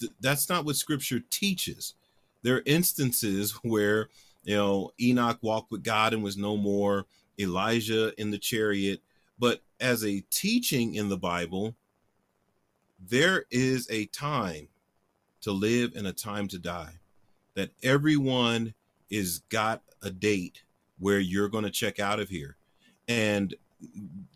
th- 0.00 0.12
that's 0.20 0.48
not 0.48 0.64
what 0.64 0.76
scripture 0.76 1.20
teaches. 1.30 1.94
There 2.42 2.56
are 2.56 2.62
instances 2.64 3.52
where, 3.62 4.08
you 4.44 4.56
know, 4.56 4.92
Enoch 5.00 5.38
walked 5.42 5.70
with 5.70 5.82
God 5.82 6.14
and 6.14 6.22
was 6.22 6.36
no 6.36 6.56
more, 6.56 7.06
Elijah 7.38 8.18
in 8.18 8.30
the 8.30 8.38
chariot. 8.38 9.02
But 9.38 9.62
as 9.80 10.04
a 10.04 10.22
teaching 10.30 10.94
in 10.94 11.08
the 11.08 11.16
Bible, 11.16 11.74
there 12.98 13.44
is 13.50 13.86
a 13.90 14.06
time 14.06 14.68
to 15.42 15.52
live 15.52 15.92
and 15.94 16.06
a 16.06 16.12
time 16.12 16.48
to 16.48 16.58
die. 16.58 16.94
That 17.54 17.70
everyone 17.82 18.74
is 19.10 19.40
got 19.48 19.82
a 20.02 20.10
date 20.10 20.62
where 20.98 21.20
you're 21.20 21.48
going 21.48 21.64
to 21.64 21.70
check 21.70 22.00
out 22.00 22.20
of 22.20 22.28
here. 22.28 22.56
And 23.08 23.54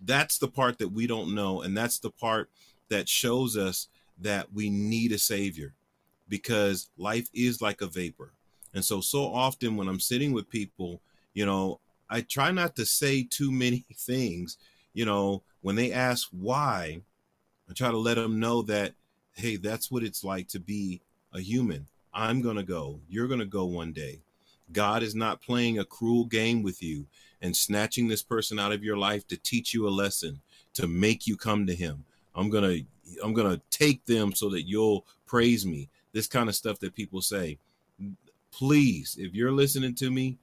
that's 0.02 0.38
the 0.38 0.48
part 0.48 0.78
that 0.78 0.88
we 0.88 1.06
don't 1.06 1.34
know 1.34 1.62
and 1.62 1.76
that's 1.76 1.98
the 1.98 2.10
part 2.10 2.50
that 2.88 3.08
shows 3.08 3.56
us 3.56 3.88
that 4.18 4.52
we 4.52 4.68
need 4.68 5.12
a 5.12 5.18
savior 5.18 5.74
because 6.28 6.90
life 6.98 7.28
is 7.34 7.62
like 7.62 7.80
a 7.80 7.86
vapor 7.86 8.32
and 8.74 8.84
so 8.84 9.00
so 9.00 9.24
often 9.24 9.76
when 9.76 9.88
i'm 9.88 10.00
sitting 10.00 10.32
with 10.32 10.48
people 10.50 11.00
you 11.32 11.46
know 11.46 11.80
i 12.10 12.20
try 12.20 12.50
not 12.50 12.76
to 12.76 12.84
say 12.84 13.22
too 13.22 13.50
many 13.50 13.84
things 13.96 14.58
you 14.92 15.04
know 15.04 15.42
when 15.60 15.76
they 15.76 15.92
ask 15.92 16.28
why 16.32 17.00
i 17.68 17.72
try 17.72 17.90
to 17.90 17.98
let 17.98 18.14
them 18.14 18.40
know 18.40 18.62
that 18.62 18.92
hey 19.34 19.56
that's 19.56 19.90
what 19.90 20.02
it's 20.02 20.24
like 20.24 20.48
to 20.48 20.58
be 20.60 21.00
a 21.32 21.40
human. 21.40 21.86
I'm 22.12 22.40
going 22.42 22.56
to 22.56 22.62
go. 22.62 23.00
You're 23.08 23.28
going 23.28 23.40
to 23.40 23.46
go 23.46 23.64
one 23.64 23.92
day. 23.92 24.20
God 24.72 25.02
is 25.02 25.14
not 25.14 25.42
playing 25.42 25.78
a 25.78 25.84
cruel 25.84 26.24
game 26.24 26.62
with 26.62 26.82
you 26.82 27.06
and 27.42 27.56
snatching 27.56 28.08
this 28.08 28.22
person 28.22 28.58
out 28.58 28.72
of 28.72 28.84
your 28.84 28.96
life 28.96 29.26
to 29.28 29.36
teach 29.36 29.74
you 29.74 29.88
a 29.88 29.90
lesson 29.90 30.40
to 30.74 30.86
make 30.86 31.26
you 31.26 31.36
come 31.36 31.66
to 31.66 31.74
him. 31.74 32.04
I'm 32.34 32.50
going 32.50 32.64
to 32.64 32.84
i'm 33.24 33.34
going 33.34 33.50
to 33.50 33.60
take 33.70 34.04
them 34.06 34.32
so 34.32 34.48
that 34.50 34.62
you'll 34.62 35.04
praise 35.26 35.66
me. 35.66 35.88
This 36.12 36.26
kind 36.26 36.48
of 36.48 36.54
stuff 36.54 36.78
that 36.80 36.94
people 36.94 37.20
say. 37.20 37.58
Please 38.52 39.16
if 39.18 39.34
you're 39.34 39.52
listening 39.52 39.94
to 39.96 40.10
me 40.10 40.36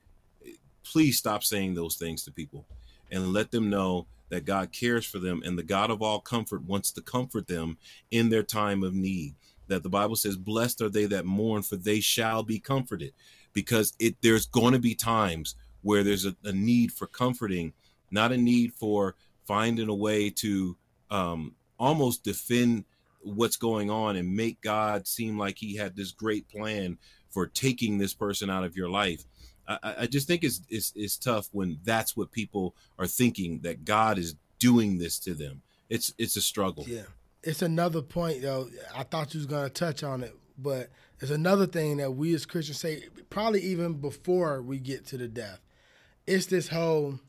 please 0.84 1.18
stop 1.18 1.44
saying 1.44 1.74
those 1.74 1.96
things 1.96 2.24
to 2.24 2.32
people 2.32 2.66
and 3.12 3.34
let 3.34 3.52
them 3.52 3.70
know 3.70 4.06
that 4.30 4.46
God 4.46 4.72
cares 4.72 5.06
for 5.06 5.20
them 5.20 5.42
and 5.46 5.58
the 5.58 5.64
God 5.64 5.90
of 5.90 6.02
all 6.02 6.20
comfort 6.20 6.64
wants 6.64 6.92
to 6.92 7.02
comfort 7.02 7.48
them 7.48 7.78
in 8.12 8.30
their 8.30 8.44
time 8.44 8.84
of 8.84 8.94
need. 8.94 9.36
That 9.68 9.84
the 9.84 9.90
Bible 9.90 10.16
says, 10.16 10.38
Blessed 10.38 10.82
are 10.82 10.90
they 10.90 11.06
that 11.06 11.26
mourn, 11.26 11.62
for 11.62 11.76
they 11.76 12.00
shall 12.00 12.44
be 12.44 12.60
comforted. 12.60 13.14
Because 13.54 13.94
it 14.00 14.16
there's 14.22 14.46
going 14.46 14.74
to 14.74 14.80
be 14.80 14.96
times 14.96 15.56
where 15.82 16.04
there's 16.04 16.26
a, 16.26 16.36
a 16.44 16.52
need 16.52 16.92
for 16.92 17.08
comforting, 17.08 17.74
not 18.12 18.32
a 18.32 18.38
need 18.38 18.74
for 18.74 19.16
finding 19.46 19.90
a 19.90 19.94
way 19.94 20.30
to 20.30 20.78
um, 21.10 21.56
almost 21.80 22.24
defend 22.24 22.86
what's 23.22 23.58
going 23.58 23.90
on 23.90 24.16
and 24.16 24.36
make 24.36 24.62
God 24.62 25.08
seem 25.08 25.38
like 25.38 25.58
he 25.58 25.76
had 25.76 25.96
this 25.96 26.12
great 26.12 26.48
plan 26.50 26.98
for 27.30 27.48
taking 27.48 27.98
this 27.98 28.14
person 28.14 28.50
out 28.50 28.64
of 28.64 28.76
your 28.76 28.90
life. 28.90 29.26
I, 29.68 29.96
I 30.00 30.08
just 30.08 30.28
think 30.28 30.44
it's, 30.44 30.62
it's 30.70 30.94
it's 30.96 31.18
tough 31.18 31.50
when 31.52 31.80
that's 31.84 32.16
what 32.16 32.32
people 32.32 32.76
are 32.98 33.08
thinking 33.08 33.60
that 33.64 33.86
God 33.86 34.18
is 34.18 34.36
doing 34.60 34.98
this 34.98 35.20
to 35.20 35.34
them. 35.34 35.62
It's 35.90 36.14
it's 36.18 36.36
a 36.36 36.42
struggle. 36.42 36.86
Yeah, 36.88 37.04
it's 37.44 37.62
another 37.62 38.02
point 38.02 38.42
though. 38.42 38.70
I 38.96 39.04
thought 39.04 39.34
you 39.34 39.40
was 39.40 39.48
gonna 39.48 39.70
touch 39.70 40.04
on 40.04 40.24
it, 40.24 40.36
but 40.58 40.90
it's 41.20 41.32
another 41.32 41.66
thing 41.66 41.98
that 41.98 42.12
we 42.12 42.34
as 42.34 42.46
Christians 42.46 42.80
say 42.80 43.04
probably 43.30 43.62
even 43.62 43.94
before 43.94 44.62
we 44.62 44.80
get 44.80 45.06
to 45.08 45.18
the 45.18 45.28
death. 45.28 45.60
It's 46.26 46.48
this 46.48 46.68
whole 46.70 47.20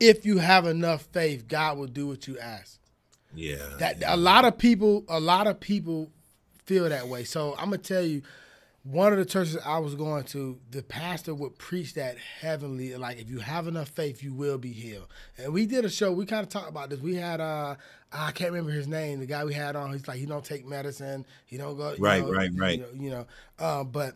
if 0.00 0.24
you 0.24 0.38
have 0.38 0.66
enough 0.66 1.02
faith, 1.12 1.48
God 1.48 1.78
will 1.78 1.86
do 1.86 2.06
what 2.06 2.28
you 2.28 2.38
ask. 2.38 2.78
Yeah. 3.34 3.56
That 3.78 4.02
a 4.06 4.16
lot 4.16 4.44
of 4.44 4.58
people 4.58 5.04
a 5.08 5.20
lot 5.20 5.46
of 5.46 5.60
people 5.60 6.10
feel 6.64 6.88
that 6.88 7.08
way. 7.08 7.24
So 7.24 7.54
I'm 7.58 7.66
gonna 7.66 7.78
tell 7.78 8.02
you 8.02 8.22
one 8.84 9.12
of 9.12 9.18
the 9.18 9.24
churches 9.24 9.58
I 9.64 9.78
was 9.78 9.94
going 9.94 10.24
to, 10.24 10.58
the 10.70 10.82
pastor 10.82 11.34
would 11.34 11.58
preach 11.58 11.94
that 11.94 12.16
heavenly, 12.16 12.94
like 12.96 13.18
if 13.18 13.28
you 13.28 13.38
have 13.38 13.66
enough 13.66 13.88
faith, 13.88 14.22
you 14.22 14.32
will 14.32 14.56
be 14.56 14.72
healed. 14.72 15.08
And 15.36 15.52
we 15.52 15.66
did 15.66 15.84
a 15.84 15.90
show. 15.90 16.12
We 16.12 16.26
kind 16.26 16.42
of 16.42 16.48
talked 16.48 16.70
about 16.70 16.90
this. 16.90 17.00
We 17.00 17.16
had 17.16 17.40
uh, 17.40 17.76
I 18.12 18.32
can't 18.32 18.52
remember 18.52 18.72
his 18.72 18.88
name. 18.88 19.20
The 19.20 19.26
guy 19.26 19.44
we 19.44 19.52
had 19.52 19.76
on, 19.76 19.92
he's 19.92 20.06
like 20.08 20.18
he 20.18 20.26
don't 20.26 20.44
take 20.44 20.66
medicine. 20.66 21.26
He 21.44 21.56
don't 21.56 21.76
go. 21.76 21.94
Right, 21.98 22.22
know, 22.22 22.32
right, 22.32 22.50
right. 22.54 22.78
You 22.78 22.84
know, 22.84 23.04
you 23.04 23.10
know 23.10 23.26
uh, 23.58 23.84
but 23.84 24.14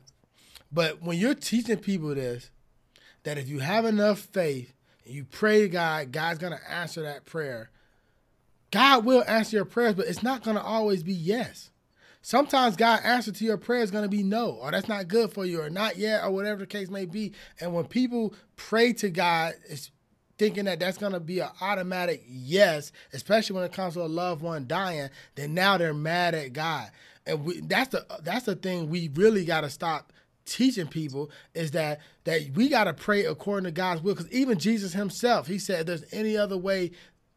but 0.70 1.02
when 1.02 1.18
you're 1.18 1.34
teaching 1.34 1.78
people 1.78 2.14
this, 2.14 2.50
that 3.24 3.38
if 3.38 3.48
you 3.48 3.58
have 3.58 3.84
enough 3.84 4.20
faith 4.20 4.72
and 5.04 5.14
you 5.14 5.24
pray 5.24 5.62
to 5.62 5.68
God, 5.68 6.12
God's 6.12 6.38
gonna 6.38 6.60
answer 6.70 7.02
that 7.02 7.26
prayer. 7.26 7.70
God 8.70 9.04
will 9.04 9.22
answer 9.26 9.56
your 9.56 9.66
prayers, 9.66 9.94
but 9.94 10.06
it's 10.06 10.22
not 10.22 10.42
gonna 10.42 10.62
always 10.62 11.02
be 11.02 11.12
yes. 11.12 11.70
Sometimes 12.22 12.76
God 12.76 13.00
answer 13.02 13.32
to 13.32 13.44
your 13.44 13.56
prayer 13.56 13.82
is 13.82 13.90
going 13.90 14.04
to 14.04 14.08
be 14.08 14.22
no, 14.22 14.52
or 14.52 14.70
that's 14.70 14.88
not 14.88 15.08
good 15.08 15.32
for 15.32 15.44
you, 15.44 15.60
or 15.60 15.68
not 15.68 15.98
yet, 15.98 16.22
or 16.22 16.30
whatever 16.30 16.60
the 16.60 16.66
case 16.66 16.88
may 16.88 17.04
be. 17.04 17.32
And 17.60 17.74
when 17.74 17.84
people 17.86 18.34
pray 18.56 18.92
to 18.94 19.10
God, 19.10 19.54
it's 19.68 19.90
thinking 20.38 20.64
that 20.64 20.78
that's 20.78 20.98
going 20.98 21.12
to 21.12 21.20
be 21.20 21.40
an 21.40 21.50
automatic 21.60 22.22
yes, 22.28 22.92
especially 23.12 23.56
when 23.56 23.64
it 23.64 23.72
comes 23.72 23.94
to 23.94 24.02
a 24.02 24.06
loved 24.06 24.40
one 24.40 24.66
dying, 24.66 25.10
then 25.34 25.52
now 25.52 25.76
they're 25.76 25.92
mad 25.92 26.34
at 26.34 26.52
God. 26.52 26.90
And 27.26 27.44
we, 27.44 27.60
that's 27.60 27.90
the 27.90 28.06
that's 28.22 28.46
the 28.46 28.56
thing 28.56 28.88
we 28.88 29.10
really 29.14 29.44
got 29.44 29.60
to 29.62 29.70
stop 29.70 30.12
teaching 30.44 30.88
people 30.88 31.30
is 31.54 31.70
that 31.72 32.00
that 32.24 32.40
we 32.54 32.68
got 32.68 32.84
to 32.84 32.92
pray 32.92 33.24
according 33.24 33.64
to 33.64 33.70
God's 33.70 34.02
will 34.02 34.14
because 34.14 34.30
even 34.32 34.58
Jesus 34.58 34.92
himself 34.92 35.46
he 35.46 35.58
said 35.58 35.86
there's 35.86 36.04
any 36.12 36.36
other 36.36 36.58
way 36.58 36.90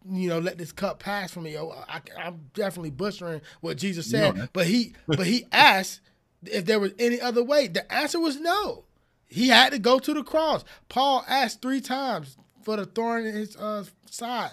you 0.10 0.30
know, 0.30 0.40
let 0.40 0.58
this 0.58 0.72
cup 0.72 1.00
pass 1.00 1.32
from 1.32 1.44
me. 1.44 1.58
Oh, 1.58 1.74
I, 1.88 2.02
am 2.18 2.50
definitely 2.54 2.92
butchering 2.92 3.42
what 3.62 3.78
Jesus 3.78 4.10
said, 4.10 4.36
no, 4.36 4.48
but 4.54 4.68
he, 4.68 4.94
but 5.08 5.26
he 5.26 5.46
asked 5.52 6.02
if 6.46 6.66
there 6.66 6.80
was 6.80 6.94
any 7.00 7.20
other 7.20 7.44
way. 7.44 7.68
The 7.68 7.92
answer 7.92 8.20
was 8.20 8.40
no. 8.40 8.86
He 9.28 9.50
had 9.50 9.72
to 9.72 9.80
go 9.80 10.00
to 10.00 10.14
the 10.14 10.24
cross. 10.24 10.64
Paul 10.90 11.26
asked 11.28 11.62
three 11.62 11.82
times 11.82 12.38
for 12.64 12.78
the 12.78 12.86
thorn 12.86 13.26
in 13.26 13.36
his 13.36 13.56
uh, 13.58 13.86
side 14.10 14.52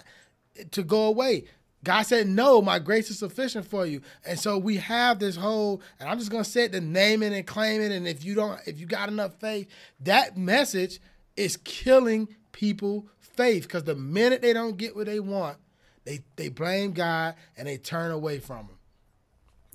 to 0.71 0.83
go 0.83 1.05
away. 1.05 1.45
God 1.83 2.03
said, 2.03 2.27
"No, 2.27 2.61
my 2.61 2.79
grace 2.79 3.09
is 3.09 3.19
sufficient 3.19 3.67
for 3.67 3.85
you." 3.85 4.01
And 4.25 4.39
so 4.39 4.57
we 4.57 4.77
have 4.77 5.19
this 5.19 5.35
whole, 5.35 5.81
and 5.99 6.09
I'm 6.09 6.17
just 6.17 6.31
gonna 6.31 6.43
say 6.43 6.65
it, 6.65 6.71
the 6.71 6.81
name 6.81 7.21
it 7.21 7.33
and 7.33 7.45
claim 7.45 7.81
it. 7.81 7.91
And 7.91 8.07
if 8.07 8.23
you 8.23 8.35
don't, 8.35 8.59
if 8.65 8.79
you 8.79 8.85
got 8.85 9.09
enough 9.09 9.39
faith, 9.39 9.67
that 9.99 10.37
message 10.37 10.99
is 11.35 11.57
killing 11.57 12.29
people 12.51 13.07
faith 13.35 13.63
because 13.63 13.83
the 13.83 13.95
minute 13.95 14.41
they 14.41 14.53
don't 14.53 14.77
get 14.77 14.95
what 14.95 15.05
they 15.05 15.19
want, 15.19 15.57
they 16.05 16.21
they 16.35 16.49
blame 16.49 16.93
God 16.93 17.35
and 17.57 17.67
they 17.67 17.77
turn 17.77 18.11
away 18.11 18.39
from 18.39 18.65
him. 18.65 18.77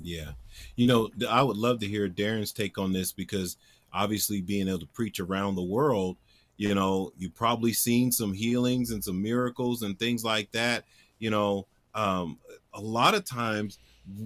Yeah. 0.01 0.33
You 0.77 0.87
know, 0.87 1.11
I 1.29 1.43
would 1.43 1.57
love 1.57 1.81
to 1.81 1.87
hear 1.87 2.09
Darrin's 2.09 2.53
take 2.53 2.79
on 2.79 2.93
this 2.93 3.13
because 3.13 3.57
obviously 3.93 4.41
being 4.41 4.69
able 4.69 4.81
to 4.81 4.87
preach 4.87 5.21
around 5.21 5.55
the 5.55 5.63
world, 5.63 6.17
you 6.57 6.75
know, 6.75 7.13
you've 7.17 7.35
probably 7.35 7.73
seen 7.73 8.13
some 8.13 8.33
healings 8.33 8.91
and 8.91 9.03
some 9.03 9.23
miracles 9.23 9.83
and 9.83 9.99
things 9.99 10.25
like 10.25 10.51
that. 10.53 10.85
You 11.19 11.31
know, 11.31 11.67
um, 11.95 12.39
a 12.75 12.81
lot 12.81 13.15
of 13.15 13.25
times 13.25 13.79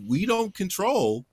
we 0.06 0.26
don't 0.26 0.54
control 0.54 1.24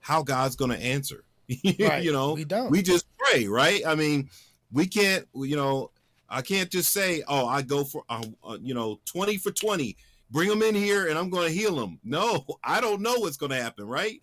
how 0.00 0.22
God's 0.22 0.56
going 0.56 0.70
to 0.70 0.82
answer. 0.82 1.24
Right. 1.78 2.02
you 2.02 2.10
know, 2.10 2.32
we 2.32 2.44
don't. 2.46 2.70
We 2.70 2.80
just 2.80 3.04
pray, 3.18 3.46
right? 3.46 3.82
I 3.86 3.94
mean, 3.94 4.30
we 4.72 4.86
can't, 4.86 5.28
you 5.34 5.56
know, 5.56 5.90
I 6.28 6.42
can't 6.42 6.70
just 6.70 6.92
say, 6.92 7.22
"Oh, 7.28 7.46
I 7.46 7.62
go 7.62 7.84
for 7.84 8.04
uh, 8.08 8.24
uh, 8.42 8.58
you 8.60 8.74
know 8.74 9.00
twenty 9.04 9.36
for 9.36 9.50
twenty. 9.50 9.96
Bring 10.30 10.48
them 10.48 10.62
in 10.62 10.74
here, 10.74 11.08
and 11.08 11.18
I'm 11.18 11.30
going 11.30 11.48
to 11.48 11.54
heal 11.54 11.76
them." 11.76 11.98
No, 12.04 12.44
I 12.64 12.80
don't 12.80 13.02
know 13.02 13.14
what's 13.18 13.36
going 13.36 13.50
to 13.50 13.62
happen, 13.62 13.86
right? 13.86 14.20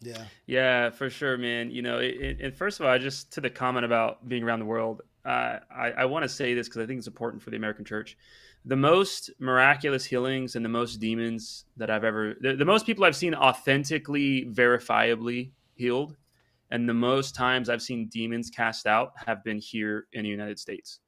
yeah, 0.00 0.24
yeah, 0.46 0.90
for 0.90 1.10
sure, 1.10 1.36
man. 1.36 1.70
You 1.70 1.82
know, 1.82 1.98
it, 1.98 2.40
and 2.40 2.54
first 2.54 2.80
of 2.80 2.86
all, 2.86 2.92
I 2.92 2.98
just 2.98 3.32
to 3.34 3.40
the 3.40 3.50
comment 3.50 3.84
about 3.84 4.28
being 4.28 4.42
around 4.42 4.60
the 4.60 4.66
world, 4.66 5.02
uh, 5.24 5.58
I, 5.74 5.92
I 5.98 6.04
want 6.06 6.24
to 6.24 6.28
say 6.28 6.54
this 6.54 6.68
because 6.68 6.82
I 6.82 6.86
think 6.86 6.98
it's 6.98 7.06
important 7.06 7.42
for 7.42 7.50
the 7.50 7.56
American 7.56 7.84
church. 7.84 8.16
The 8.66 8.76
most 8.76 9.30
miraculous 9.38 10.06
healings 10.06 10.56
and 10.56 10.64
the 10.64 10.70
most 10.70 10.96
demons 10.96 11.66
that 11.76 11.90
I've 11.90 12.04
ever, 12.04 12.34
the, 12.40 12.56
the 12.56 12.64
most 12.64 12.86
people 12.86 13.04
I've 13.04 13.16
seen 13.16 13.34
authentically, 13.34 14.46
verifiably 14.46 15.50
healed 15.74 16.16
and 16.70 16.88
the 16.88 16.94
most 16.94 17.34
times 17.34 17.68
I've 17.68 17.82
seen 17.82 18.08
demons 18.08 18.50
cast 18.50 18.86
out 18.86 19.12
have 19.26 19.44
been 19.44 19.58
here 19.58 20.06
in 20.12 20.24
the 20.24 20.28
United 20.28 20.58
States, 20.58 21.00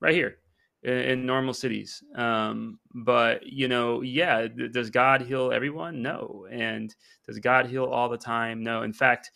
right 0.00 0.14
here 0.14 0.38
in, 0.82 0.92
in 0.92 1.26
normal 1.26 1.54
cities. 1.54 2.02
Um, 2.14 2.78
but, 2.94 3.46
you 3.46 3.68
know, 3.68 4.02
yeah, 4.02 4.48
th- 4.48 4.72
does 4.72 4.90
God 4.90 5.22
heal 5.22 5.52
everyone? 5.52 6.02
No. 6.02 6.46
And 6.50 6.94
does 7.26 7.38
God 7.38 7.66
heal 7.66 7.84
all 7.84 8.08
the 8.08 8.18
time? 8.18 8.62
No. 8.62 8.82
In 8.82 8.92
fact, 8.92 9.30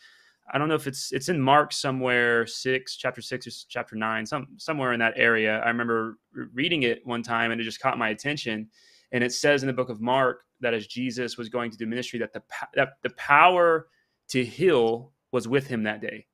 I 0.52 0.59
don't 0.59 0.68
know 0.68 0.74
if 0.74 0.88
it's 0.88 1.12
it's 1.12 1.28
in 1.28 1.40
Mark 1.40 1.72
somewhere 1.72 2.47
six, 2.47 2.97
chapter 2.97 3.22
six 3.22 3.47
or 3.47 3.51
chapter 3.68 3.94
nine, 3.94 4.26
some 4.26 4.48
somewhere 4.56 4.92
in 4.92 4.98
that 5.01 5.14
area. 5.14 5.60
I 5.60 5.68
remember 5.68 6.18
reading 6.32 6.82
it 6.82 7.06
one 7.06 7.22
time 7.22 7.52
and 7.52 7.60
it 7.60 7.64
just 7.64 7.80
caught 7.80 7.98
my 7.98 8.09
attention. 8.09 8.68
And 9.12 9.22
it 9.22 9.32
says 9.32 9.62
in 9.62 9.68
the 9.68 9.72
book 9.72 9.90
of 9.90 10.01
Mark 10.01 10.42
that 10.60 10.74
as 10.74 10.86
Jesus 10.88 11.38
was 11.38 11.48
going 11.48 11.70
to 11.70 11.76
do 11.76 11.86
ministry, 11.86 12.18
that 12.18 12.32
the 12.32 12.42
that 12.74 12.94
the 13.02 13.10
power 13.10 13.86
to 14.30 14.44
heal 14.44 15.12
was 15.32 15.48
with 15.48 15.66
him 15.66 15.85
that 15.85 16.01
day. 16.01 16.27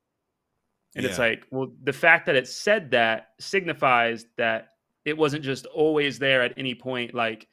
And 0.95 1.05
yeah. 1.05 1.11
it's 1.11 1.19
like, 1.19 1.47
well, 1.51 1.73
the 1.85 1.93
fact 1.93 2.27
that 2.27 2.37
it 2.37 2.49
said 2.49 2.91
that 2.93 3.29
signifies 3.39 4.27
that 4.39 4.69
it 5.05 5.17
wasn't 5.17 5.45
just 5.45 5.67
always 5.67 6.19
there 6.19 6.43
at 6.43 6.55
any 6.57 6.75
point. 6.75 7.15
Like 7.15 7.47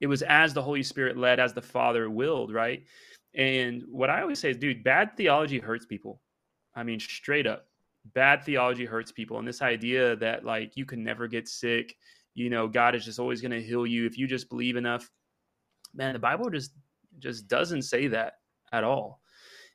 it 0.00 0.08
was 0.08 0.22
as 0.22 0.52
the 0.52 0.62
Holy 0.62 0.82
Spirit 0.82 1.16
led, 1.16 1.38
as 1.38 1.52
the 1.52 1.62
Father 1.62 2.10
willed, 2.10 2.52
right? 2.52 2.84
And 3.34 3.84
what 3.88 4.10
I 4.10 4.22
always 4.22 4.40
say 4.40 4.50
is, 4.50 4.56
dude, 4.56 4.82
bad 4.82 5.16
theology 5.16 5.60
hurts 5.60 5.86
people. 5.86 6.20
I 6.74 6.82
mean, 6.82 6.98
straight 6.98 7.46
up, 7.46 7.66
bad 8.12 8.42
theology 8.44 8.84
hurts 8.84 9.12
people. 9.12 9.38
And 9.38 9.46
this 9.46 9.62
idea 9.62 10.16
that 10.16 10.44
like 10.44 10.76
you 10.76 10.84
can 10.84 11.04
never 11.04 11.28
get 11.28 11.48
sick, 11.48 11.94
you 12.34 12.50
know, 12.50 12.66
God 12.66 12.94
is 12.96 13.04
just 13.04 13.20
always 13.20 13.40
going 13.40 13.52
to 13.52 13.62
heal 13.62 13.86
you 13.86 14.04
if 14.04 14.18
you 14.18 14.26
just 14.26 14.48
believe 14.48 14.76
enough. 14.76 15.08
Man, 15.94 16.12
the 16.12 16.18
Bible 16.18 16.50
just 16.50 16.72
just 17.18 17.46
doesn't 17.46 17.82
say 17.82 18.08
that 18.08 18.34
at 18.72 18.84
all 18.84 19.20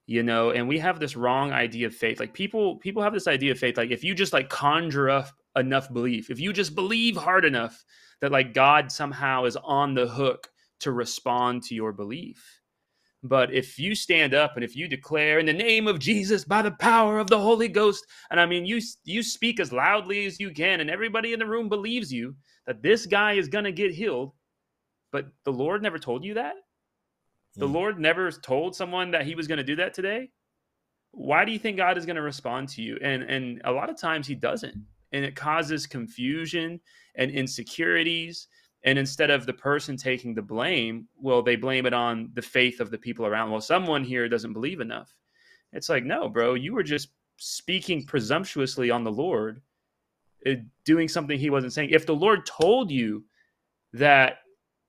you 0.08 0.24
know 0.24 0.52
and 0.52 0.68
we 0.68 0.78
have 0.78 1.00
this 1.00 1.16
wrong 1.16 1.52
idea 1.52 1.88
of 1.88 1.96
faith 1.96 2.20
like 2.20 2.34
people 2.34 2.78
people 2.78 3.02
have 3.02 3.14
this 3.14 3.28
idea 3.28 3.52
of 3.52 3.58
faith 3.58 3.78
like 3.78 3.92
if 3.92 4.04
you 4.04 4.14
just 4.14 4.34
like 4.34 4.50
conjure 4.50 5.10
up 5.10 5.32
enough 5.56 5.92
belief, 5.92 6.30
if 6.30 6.40
you 6.40 6.54
just 6.54 6.76
believe 6.76 7.16
hard 7.16 7.46
enough 7.46 7.84
that 8.22 8.32
like 8.32 8.54
God 8.54 8.92
somehow 8.92 9.46
is 9.46 9.58
on 9.58 9.94
the 9.94 10.08
hook 10.08 10.50
to 10.82 10.92
respond 10.92 11.64
to 11.64 11.76
your 11.76 11.92
belief. 11.92 12.62
But 13.24 13.54
if 13.54 13.80
you 13.80 13.96
stand 13.96 14.34
up 14.36 14.52
and 14.56 14.64
if 14.64 14.76
you 14.76 14.88
declare 14.88 15.40
in 15.40 15.48
the 15.48 15.54
name 15.54 15.88
of 15.88 16.00
Jesus 16.00 16.46
by 16.46 16.62
the 16.62 16.72
power 16.72 17.18
of 17.18 17.28
the 17.28 17.40
Holy 17.40 17.68
Ghost, 17.68 18.06
and 18.30 18.40
I 18.40 18.46
mean 18.46 18.66
you 18.66 18.82
you 19.04 19.24
speak 19.24 19.60
as 19.60 19.72
loudly 19.72 20.26
as 20.26 20.40
you 20.40 20.52
can, 20.52 20.80
and 20.80 20.90
everybody 20.90 21.34
in 21.34 21.40
the 21.40 21.46
room 21.46 21.70
believes 21.70 22.12
you 22.14 22.36
that 22.68 22.84
this 22.84 23.06
guy 23.06 23.34
is 23.34 23.48
gonna 23.48 23.72
get 23.72 23.94
healed, 23.94 24.34
but 25.12 25.28
the 25.44 25.54
Lord 25.54 25.82
never 25.82 25.98
told 25.98 26.24
you 26.24 26.36
that. 26.36 26.56
The 27.56 27.68
mm. 27.68 27.74
Lord 27.74 28.00
never 28.00 28.32
told 28.32 28.76
someone 28.76 29.12
that 29.12 29.26
He 29.26 29.36
was 29.36 29.48
going 29.48 29.58
to 29.58 29.64
do 29.64 29.76
that 29.78 29.94
today. 29.94 30.30
Why 31.12 31.46
do 31.46 31.52
you 31.52 31.60
think 31.60 31.78
God 31.78 31.98
is 31.98 32.06
going 32.06 32.18
to 32.18 32.22
respond 32.22 32.70
to 32.70 32.82
you? 32.82 32.98
And 33.02 33.24
and 33.24 33.62
a 33.64 33.72
lot 33.72 33.90
of 33.90 33.98
times 33.98 34.28
He 34.28 34.36
doesn't, 34.36 34.76
and 35.12 35.26
it 35.26 35.36
causes 35.36 35.88
confusion 35.88 36.80
and 37.16 37.32
insecurities 37.32 38.48
and 38.86 39.00
instead 39.00 39.32
of 39.32 39.48
the 39.48 39.54
person 39.54 39.98
taking 39.98 40.36
the 40.36 40.44
blame, 40.44 41.08
well, 41.20 41.42
they 41.42 41.56
blame 41.56 41.88
it 41.88 41.94
on 41.94 42.30
the 42.36 42.42
faith 42.42 42.80
of 42.80 42.92
the 42.92 43.00
people 43.00 43.26
around. 43.26 43.50
Well, 43.50 43.60
someone 43.60 44.04
here 44.04 44.30
doesn't 44.30 44.54
believe 44.54 44.80
enough. 44.80 45.12
It's 45.74 45.90
like, 45.90 46.06
no, 46.06 46.30
bro, 46.30 46.54
you 46.54 46.74
were 46.74 46.84
just 46.84 47.10
speaking 47.38 48.06
presumptuously 48.06 48.92
on 48.92 49.04
the 49.04 49.12
Lord, 49.12 49.60
uh, 50.46 50.52
doing 50.86 51.08
something 51.08 51.38
he 51.38 51.50
wasn't 51.50 51.74
saying. 51.74 51.90
If 51.90 52.06
the 52.06 52.16
Lord 52.16 52.46
told 52.46 52.92
you 52.92 53.26
that, 53.94 54.38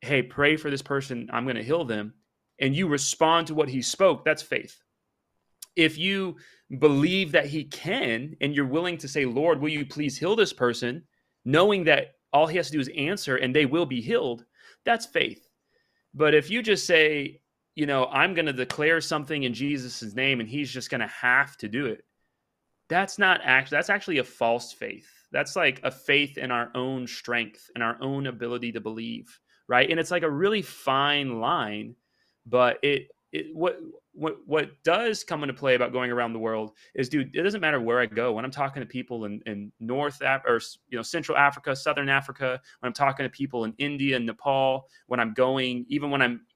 hey, 0.02 0.22
pray 0.22 0.56
for 0.58 0.70
this 0.70 0.82
person, 0.82 1.30
I'm 1.32 1.44
going 1.44 1.56
to 1.56 1.64
heal 1.64 1.86
them, 1.86 2.12
and 2.58 2.74
you 2.74 2.88
respond 2.88 3.46
to 3.48 3.54
what 3.54 3.68
he 3.68 3.82
spoke, 3.82 4.24
that's 4.24 4.42
faith. 4.42 4.82
If 5.74 5.98
you 5.98 6.36
believe 6.78 7.32
that 7.32 7.46
he 7.46 7.64
can 7.64 8.36
and 8.40 8.54
you're 8.54 8.66
willing 8.66 8.98
to 8.98 9.08
say, 9.08 9.24
Lord, 9.24 9.60
will 9.60 9.68
you 9.68 9.84
please 9.84 10.18
heal 10.18 10.34
this 10.34 10.52
person, 10.52 11.04
knowing 11.44 11.84
that 11.84 12.16
all 12.32 12.46
he 12.46 12.56
has 12.56 12.66
to 12.66 12.72
do 12.72 12.80
is 12.80 12.90
answer 12.96 13.36
and 13.36 13.54
they 13.54 13.66
will 13.66 13.86
be 13.86 14.00
healed. 14.00 14.44
That's 14.84 15.06
faith. 15.06 15.48
But 16.14 16.34
if 16.34 16.50
you 16.50 16.62
just 16.62 16.86
say, 16.86 17.40
you 17.74 17.86
know, 17.86 18.06
I'm 18.06 18.34
going 18.34 18.46
to 18.46 18.52
declare 18.52 19.00
something 19.00 19.42
in 19.42 19.54
Jesus' 19.54 20.14
name 20.14 20.40
and 20.40 20.48
he's 20.48 20.70
just 20.70 20.90
going 20.90 21.00
to 21.00 21.06
have 21.06 21.56
to 21.58 21.68
do 21.68 21.86
it, 21.86 22.04
that's 22.88 23.18
not 23.18 23.40
actually, 23.42 23.76
that's 23.76 23.90
actually 23.90 24.18
a 24.18 24.24
false 24.24 24.72
faith. 24.72 25.08
That's 25.32 25.56
like 25.56 25.80
a 25.82 25.90
faith 25.90 26.38
in 26.38 26.50
our 26.50 26.70
own 26.74 27.06
strength 27.06 27.70
and 27.74 27.82
our 27.82 27.96
own 28.00 28.26
ability 28.26 28.72
to 28.72 28.80
believe, 28.80 29.38
right? 29.68 29.90
And 29.90 29.98
it's 29.98 30.10
like 30.10 30.22
a 30.22 30.30
really 30.30 30.62
fine 30.62 31.40
line, 31.40 31.96
but 32.46 32.78
it, 32.82 33.08
it 33.32 33.54
what 33.54 33.78
what 34.12 34.36
what 34.46 34.70
does 34.82 35.22
come 35.24 35.42
into 35.42 35.54
play 35.54 35.74
about 35.74 35.92
going 35.92 36.10
around 36.10 36.32
the 36.32 36.38
world 36.38 36.72
is, 36.94 37.08
dude, 37.08 37.34
it 37.36 37.42
doesn't 37.42 37.60
matter 37.60 37.80
where 37.80 38.00
I 38.00 38.06
go. 38.06 38.32
When 38.32 38.44
I'm 38.44 38.50
talking 38.50 38.80
to 38.80 38.86
people 38.86 39.26
in, 39.26 39.42
in 39.46 39.72
North 39.78 40.20
Af- 40.22 40.44
or 40.46 40.60
you 40.88 40.96
know 40.96 41.02
Central 41.02 41.36
Africa, 41.36 41.76
Southern 41.76 42.08
Africa, 42.08 42.60
when 42.80 42.88
I'm 42.88 42.94
talking 42.94 43.24
to 43.24 43.30
people 43.30 43.64
in 43.64 43.74
India 43.78 44.16
and 44.16 44.26
Nepal, 44.26 44.88
when 45.06 45.20
I'm 45.20 45.34
going, 45.34 45.84
even 45.88 46.10
when 46.10 46.22
I'm 46.22 46.46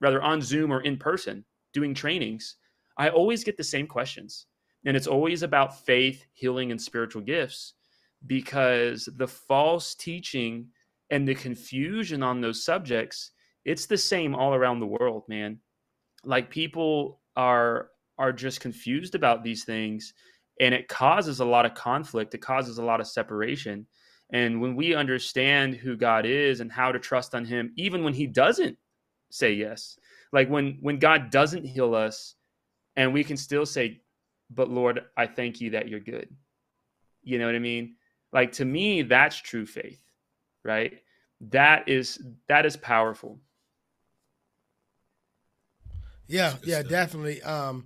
rather 0.00 0.22
on 0.22 0.42
Zoom 0.42 0.72
or 0.72 0.80
in 0.80 0.96
person 0.96 1.44
doing 1.72 1.94
trainings, 1.94 2.56
I 2.98 3.10
always 3.10 3.44
get 3.44 3.56
the 3.56 3.64
same 3.64 3.86
questions, 3.86 4.46
and 4.84 4.96
it's 4.96 5.06
always 5.06 5.42
about 5.42 5.84
faith, 5.84 6.26
healing, 6.32 6.72
and 6.72 6.80
spiritual 6.80 7.22
gifts, 7.22 7.74
because 8.26 9.08
the 9.16 9.28
false 9.28 9.94
teaching 9.94 10.68
and 11.10 11.28
the 11.28 11.34
confusion 11.34 12.22
on 12.22 12.40
those 12.40 12.64
subjects, 12.64 13.30
it's 13.64 13.86
the 13.86 13.98
same 13.98 14.34
all 14.34 14.54
around 14.54 14.80
the 14.80 14.86
world, 14.86 15.24
man. 15.28 15.58
Like 16.24 16.50
people 16.50 17.20
are 17.36 17.90
are 18.18 18.32
just 18.32 18.60
confused 18.60 19.14
about 19.14 19.42
these 19.42 19.64
things 19.64 20.14
and 20.60 20.72
it 20.72 20.86
causes 20.86 21.40
a 21.40 21.44
lot 21.44 21.66
of 21.66 21.74
conflict. 21.74 22.32
It 22.34 22.38
causes 22.38 22.78
a 22.78 22.84
lot 22.84 23.00
of 23.00 23.08
separation. 23.08 23.86
And 24.32 24.60
when 24.60 24.76
we 24.76 24.94
understand 24.94 25.74
who 25.74 25.96
god 25.96 26.24
is 26.26 26.60
and 26.60 26.70
how 26.70 26.92
to 26.92 26.98
trust 26.98 27.34
on 27.34 27.44
him 27.44 27.72
even 27.76 28.04
when 28.04 28.14
he 28.14 28.26
doesn't 28.26 28.76
say 29.30 29.52
yes 29.52 29.98
like 30.32 30.48
when 30.48 30.78
when 30.80 30.98
god 30.98 31.30
doesn't 31.30 31.64
heal 31.64 31.94
us 31.94 32.36
and 32.96 33.12
we 33.12 33.24
can 33.24 33.36
still 33.36 33.66
say 33.66 34.00
but 34.50 34.70
lord 34.70 35.02
i 35.16 35.26
thank 35.26 35.60
you 35.60 35.70
that 35.70 35.88
you're 35.88 36.00
good. 36.00 36.28
You 37.22 37.38
know 37.38 37.46
what 37.46 37.54
i 37.54 37.60
mean? 37.60 37.96
Like 38.32 38.52
to 38.52 38.64
me 38.64 39.02
that's 39.02 39.36
true 39.36 39.66
faith 39.66 40.04
right? 40.64 41.00
That 41.50 41.88
is 41.88 42.22
that 42.48 42.66
is 42.66 42.76
powerful 42.76 43.38
yeah, 46.26 46.54
yeah, 46.64 46.80
stuff. 46.80 46.90
definitely. 46.90 47.42
Um, 47.42 47.84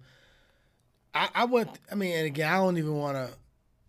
I, 1.14 1.28
I 1.34 1.44
went. 1.46 1.70
I 1.90 1.94
mean, 1.94 2.16
and 2.16 2.26
again, 2.26 2.52
I 2.52 2.56
don't 2.58 2.78
even 2.78 2.96
want 2.96 3.16
to. 3.16 3.34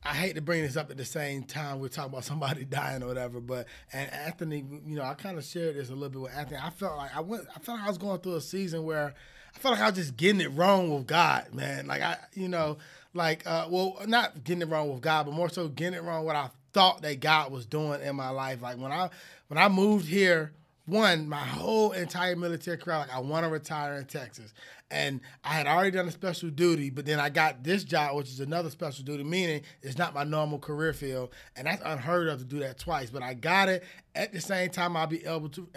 I 0.01 0.13
hate 0.13 0.35
to 0.35 0.41
bring 0.41 0.63
this 0.63 0.77
up 0.77 0.89
at 0.91 0.97
the 0.97 1.03
same 1.03 1.43
time 1.43 1.79
we're 1.79 1.89
talking 1.89 2.11
about 2.11 2.23
somebody 2.25 2.63
dying 2.65 3.03
or 3.03 3.07
whatever, 3.07 3.39
but 3.39 3.67
and 3.91 4.11
Anthony, 4.11 4.63
you 4.85 4.95
know, 4.95 5.03
I 5.03 5.13
kind 5.13 5.37
of 5.37 5.43
shared 5.43 5.75
this 5.75 5.89
a 5.89 5.93
little 5.93 6.09
bit 6.09 6.21
with 6.21 6.35
Anthony. 6.35 6.59
I 6.61 6.69
felt 6.69 6.97
like 6.97 7.15
I 7.15 7.19
went. 7.21 7.45
I 7.55 7.59
felt 7.59 7.77
like 7.77 7.85
I 7.85 7.89
was 7.89 7.97
going 7.97 8.19
through 8.19 8.35
a 8.35 8.41
season 8.41 8.83
where 8.83 9.13
I 9.55 9.59
felt 9.59 9.73
like 9.73 9.83
I 9.83 9.89
was 9.89 9.95
just 9.95 10.17
getting 10.17 10.41
it 10.41 10.51
wrong 10.53 10.93
with 10.93 11.07
God, 11.07 11.53
man. 11.53 11.87
Like 11.87 12.01
I, 12.01 12.17
you 12.33 12.47
know, 12.47 12.77
like 13.13 13.45
uh, 13.45 13.67
well, 13.69 13.97
not 14.07 14.43
getting 14.43 14.61
it 14.61 14.69
wrong 14.69 14.89
with 14.91 15.01
God, 15.01 15.25
but 15.25 15.33
more 15.33 15.49
so 15.49 15.67
getting 15.67 15.95
it 15.95 16.03
wrong 16.03 16.21
with 16.21 16.27
what 16.27 16.35
I 16.35 16.49
thought 16.73 17.01
that 17.01 17.19
God 17.19 17.51
was 17.51 17.65
doing 17.65 18.01
in 18.01 18.15
my 18.15 18.29
life. 18.29 18.61
Like 18.61 18.77
when 18.77 18.91
I 18.91 19.09
when 19.47 19.57
I 19.57 19.67
moved 19.67 20.07
here 20.07 20.53
one, 20.89 21.29
my 21.29 21.37
whole 21.37 21.91
entire 21.91 22.35
military 22.35 22.77
career, 22.77 22.97
like 22.97 23.13
I 23.13 23.19
want 23.19 23.45
to 23.45 23.49
retire 23.49 23.95
in 23.95 24.05
Texas. 24.05 24.53
And 24.91 25.21
I 25.43 25.49
had 25.49 25.67
already 25.67 25.91
done 25.91 26.07
a 26.07 26.11
special 26.11 26.49
duty, 26.49 26.89
but 26.89 27.05
then 27.05 27.19
I 27.19 27.29
got 27.29 27.63
this 27.63 27.83
job, 27.83 28.15
which 28.15 28.29
is 28.29 28.39
another 28.39 28.71
special 28.71 29.05
duty, 29.05 29.23
meaning 29.23 29.61
it's 29.83 29.99
not 29.99 30.15
my 30.15 30.23
normal 30.23 30.57
career 30.57 30.93
field. 30.93 31.29
And 31.55 31.67
that's 31.67 31.81
unheard 31.85 32.27
of 32.27 32.39
to 32.39 32.45
do 32.45 32.59
that 32.59 32.79
twice. 32.79 33.11
But 33.11 33.21
I 33.21 33.35
got 33.35 33.69
it 33.69 33.83
at 34.15 34.33
the 34.33 34.41
same 34.41 34.71
time 34.71 34.97
I'll 34.97 35.05
be 35.05 35.23
able 35.25 35.49
to 35.49 35.67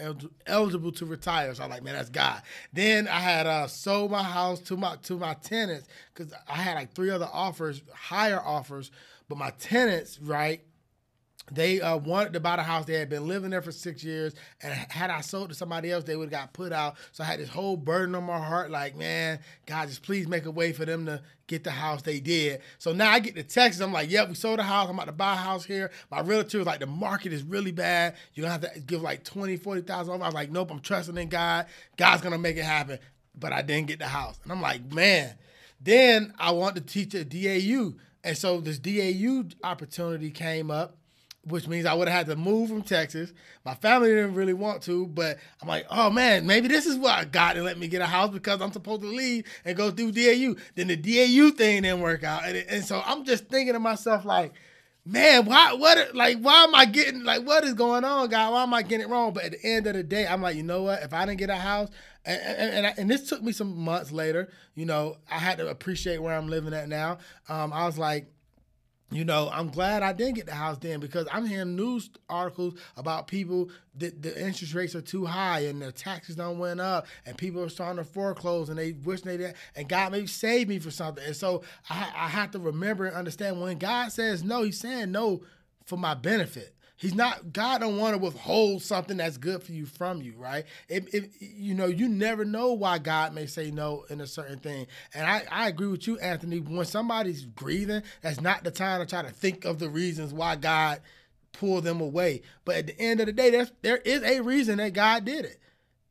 eligible 0.46 0.92
to 0.92 1.04
retire. 1.04 1.54
So 1.54 1.62
I'm 1.62 1.70
like, 1.70 1.82
man, 1.82 1.94
that's 1.94 2.08
God. 2.08 2.40
Then 2.72 3.06
I 3.06 3.20
had 3.20 3.46
uh, 3.46 3.66
sold 3.66 4.10
my 4.10 4.22
house 4.22 4.60
to 4.60 4.76
my 4.78 4.96
to 5.02 5.18
my 5.18 5.34
tenants 5.34 5.88
because 6.14 6.32
I 6.48 6.54
had 6.54 6.74
like 6.74 6.94
three 6.94 7.10
other 7.10 7.28
offers, 7.30 7.82
higher 7.94 8.40
offers, 8.40 8.90
but 9.28 9.36
my 9.36 9.50
tenants, 9.50 10.18
right? 10.20 10.62
They 11.50 11.80
uh, 11.80 11.96
wanted 11.96 12.32
to 12.34 12.40
buy 12.40 12.56
the 12.56 12.62
house. 12.62 12.84
They 12.84 12.94
had 12.94 13.08
been 13.08 13.26
living 13.26 13.50
there 13.50 13.62
for 13.62 13.72
six 13.72 14.04
years, 14.04 14.34
and 14.62 14.72
had 14.72 15.10
I 15.10 15.20
sold 15.20 15.48
to 15.48 15.54
somebody 15.54 15.90
else, 15.90 16.04
they 16.04 16.16
would 16.16 16.32
have 16.32 16.40
got 16.40 16.52
put 16.52 16.72
out. 16.72 16.96
So 17.10 17.24
I 17.24 17.26
had 17.26 17.40
this 17.40 17.48
whole 17.48 17.76
burden 17.76 18.14
on 18.14 18.24
my 18.24 18.38
heart, 18.38 18.70
like, 18.70 18.96
man, 18.96 19.40
God, 19.66 19.88
just 19.88 20.02
please 20.02 20.28
make 20.28 20.46
a 20.46 20.50
way 20.50 20.72
for 20.72 20.84
them 20.84 21.04
to 21.06 21.20
get 21.48 21.64
the 21.64 21.70
house. 21.70 22.02
They 22.02 22.20
did. 22.20 22.60
So 22.78 22.92
now 22.92 23.10
I 23.10 23.18
get 23.18 23.34
the 23.34 23.42
text. 23.42 23.80
I'm 23.80 23.92
like, 23.92 24.10
yep, 24.10 24.28
we 24.28 24.34
sold 24.34 24.60
a 24.60 24.62
house. 24.62 24.88
I'm 24.88 24.94
about 24.94 25.06
to 25.06 25.12
buy 25.12 25.32
a 25.32 25.36
house 25.36 25.64
here. 25.64 25.90
My 26.10 26.20
realtor 26.20 26.58
was 26.58 26.66
like, 26.66 26.80
the 26.80 26.86
market 26.86 27.32
is 27.32 27.42
really 27.42 27.72
bad. 27.72 28.14
You're 28.34 28.42
gonna 28.44 28.52
have 28.52 28.74
to 28.74 28.80
give 28.80 29.02
like 29.02 29.24
20, 29.24 29.56
40,000 29.56 30.14
off. 30.14 30.22
I 30.22 30.26
was 30.26 30.34
like, 30.34 30.50
nope, 30.50 30.70
I'm 30.70 30.80
trusting 30.80 31.16
in 31.16 31.28
God. 31.28 31.66
God's 31.96 32.22
gonna 32.22 32.38
make 32.38 32.56
it 32.56 32.64
happen. 32.64 32.98
But 33.34 33.52
I 33.52 33.62
didn't 33.62 33.88
get 33.88 33.98
the 33.98 34.08
house, 34.08 34.38
and 34.42 34.52
I'm 34.52 34.60
like, 34.60 34.92
man. 34.92 35.34
Then 35.84 36.32
I 36.38 36.52
want 36.52 36.76
to 36.76 36.80
teach 36.80 37.12
at 37.16 37.28
DAU, 37.28 37.94
and 38.22 38.38
so 38.38 38.60
this 38.60 38.78
DAU 38.78 39.42
opportunity 39.64 40.30
came 40.30 40.70
up 40.70 40.96
which 41.44 41.66
means 41.66 41.86
I 41.86 41.94
would 41.94 42.08
have 42.08 42.26
had 42.26 42.26
to 42.26 42.36
move 42.36 42.68
from 42.68 42.82
Texas. 42.82 43.32
My 43.64 43.74
family 43.74 44.08
didn't 44.08 44.34
really 44.34 44.52
want 44.52 44.82
to, 44.84 45.06
but 45.08 45.38
I'm 45.60 45.68
like, 45.68 45.86
oh 45.90 46.10
man, 46.10 46.46
maybe 46.46 46.68
this 46.68 46.86
is 46.86 46.96
what 46.96 47.32
God 47.32 47.56
let 47.56 47.78
me 47.78 47.88
get 47.88 48.00
a 48.00 48.06
house 48.06 48.30
because 48.30 48.60
I'm 48.60 48.72
supposed 48.72 49.02
to 49.02 49.08
leave 49.08 49.44
and 49.64 49.76
go 49.76 49.90
through 49.90 50.12
DAU. 50.12 50.54
Then 50.74 50.88
the 50.88 50.96
DAU 50.96 51.50
thing 51.56 51.82
didn't 51.82 52.00
work 52.00 52.22
out, 52.24 52.44
and, 52.44 52.56
and 52.56 52.84
so 52.84 53.02
I'm 53.04 53.24
just 53.24 53.46
thinking 53.46 53.74
to 53.74 53.80
myself 53.80 54.24
like, 54.24 54.52
man, 55.04 55.44
why, 55.44 55.72
what, 55.72 56.14
like, 56.14 56.38
why 56.38 56.62
am 56.62 56.74
I 56.76 56.84
getting, 56.84 57.24
like, 57.24 57.44
what 57.44 57.64
is 57.64 57.74
going 57.74 58.04
on, 58.04 58.28
God? 58.28 58.52
Why 58.52 58.62
am 58.62 58.72
I 58.72 58.82
getting 58.82 59.06
it 59.06 59.08
wrong? 59.08 59.32
But 59.32 59.44
at 59.44 59.52
the 59.52 59.66
end 59.66 59.88
of 59.88 59.94
the 59.94 60.04
day, 60.04 60.26
I'm 60.28 60.40
like, 60.42 60.54
you 60.54 60.62
know 60.62 60.82
what? 60.84 61.02
If 61.02 61.12
I 61.12 61.26
didn't 61.26 61.38
get 61.38 61.50
a 61.50 61.56
house, 61.56 61.88
and 62.24 62.40
and, 62.40 62.86
and, 62.86 62.98
and 62.98 63.10
this 63.10 63.28
took 63.28 63.42
me 63.42 63.50
some 63.50 63.76
months 63.76 64.12
later, 64.12 64.48
you 64.76 64.86
know, 64.86 65.16
I 65.28 65.38
had 65.38 65.58
to 65.58 65.68
appreciate 65.68 66.22
where 66.22 66.36
I'm 66.36 66.48
living 66.48 66.72
at 66.72 66.88
now. 66.88 67.18
Um, 67.48 67.72
I 67.72 67.84
was 67.84 67.98
like 67.98 68.32
you 69.12 69.24
know, 69.24 69.50
I'm 69.52 69.68
glad 69.68 70.02
I 70.02 70.12
didn't 70.12 70.34
get 70.34 70.46
the 70.46 70.54
house 70.54 70.78
then 70.78 71.00
because 71.00 71.26
I'm 71.30 71.46
hearing 71.46 71.76
news 71.76 72.10
articles 72.28 72.74
about 72.96 73.26
people 73.26 73.70
that 73.96 74.22
the 74.22 74.38
interest 74.40 74.74
rates 74.74 74.94
are 74.94 75.02
too 75.02 75.26
high 75.26 75.60
and 75.60 75.82
the 75.82 75.92
taxes 75.92 76.36
don't 76.36 76.58
went 76.58 76.80
up 76.80 77.06
and 77.26 77.36
people 77.36 77.62
are 77.62 77.68
starting 77.68 78.02
to 78.02 78.04
foreclose 78.04 78.68
and 78.68 78.78
they 78.78 78.92
wish 78.92 79.22
they 79.22 79.36
did 79.36 79.54
and 79.76 79.88
God 79.88 80.12
maybe 80.12 80.26
saved 80.26 80.68
me 80.68 80.78
for 80.78 80.90
something. 80.90 81.24
And 81.24 81.36
so 81.36 81.62
I, 81.90 82.10
I 82.14 82.28
have 82.28 82.50
to 82.52 82.58
remember 82.58 83.06
and 83.06 83.16
understand 83.16 83.60
when 83.60 83.78
God 83.78 84.12
says 84.12 84.42
no, 84.42 84.62
He's 84.62 84.78
saying 84.78 85.12
no 85.12 85.42
for 85.84 85.96
my 85.96 86.14
benefit. 86.14 86.74
He's 87.02 87.16
not 87.16 87.52
God 87.52 87.80
don't 87.80 87.96
want 87.96 88.14
to 88.14 88.18
withhold 88.18 88.80
something 88.80 89.16
that's 89.16 89.36
good 89.36 89.60
for 89.60 89.72
you 89.72 89.86
from 89.86 90.22
you, 90.22 90.34
right? 90.38 90.64
If, 90.88 91.34
you 91.40 91.74
know, 91.74 91.86
you 91.86 92.08
never 92.08 92.44
know 92.44 92.74
why 92.74 92.98
God 92.98 93.34
may 93.34 93.46
say 93.46 93.72
no 93.72 94.04
in 94.08 94.20
a 94.20 94.26
certain 94.28 94.60
thing. 94.60 94.86
And 95.12 95.26
I, 95.26 95.42
I 95.50 95.66
agree 95.66 95.88
with 95.88 96.06
you, 96.06 96.16
Anthony. 96.20 96.60
When 96.60 96.86
somebody's 96.86 97.44
grieving, 97.44 98.04
that's 98.20 98.40
not 98.40 98.62
the 98.62 98.70
time 98.70 99.00
to 99.00 99.06
try 99.06 99.20
to 99.20 99.30
think 99.30 99.64
of 99.64 99.80
the 99.80 99.88
reasons 99.90 100.32
why 100.32 100.54
God 100.54 101.00
pulled 101.50 101.82
them 101.82 102.00
away. 102.00 102.42
But 102.64 102.76
at 102.76 102.86
the 102.86 103.00
end 103.00 103.18
of 103.18 103.26
the 103.26 103.32
day, 103.32 103.50
there's, 103.50 103.72
there 103.82 103.96
is 103.96 104.22
a 104.22 104.38
reason 104.38 104.76
that 104.78 104.92
God 104.92 105.24
did 105.24 105.44
it. 105.44 105.58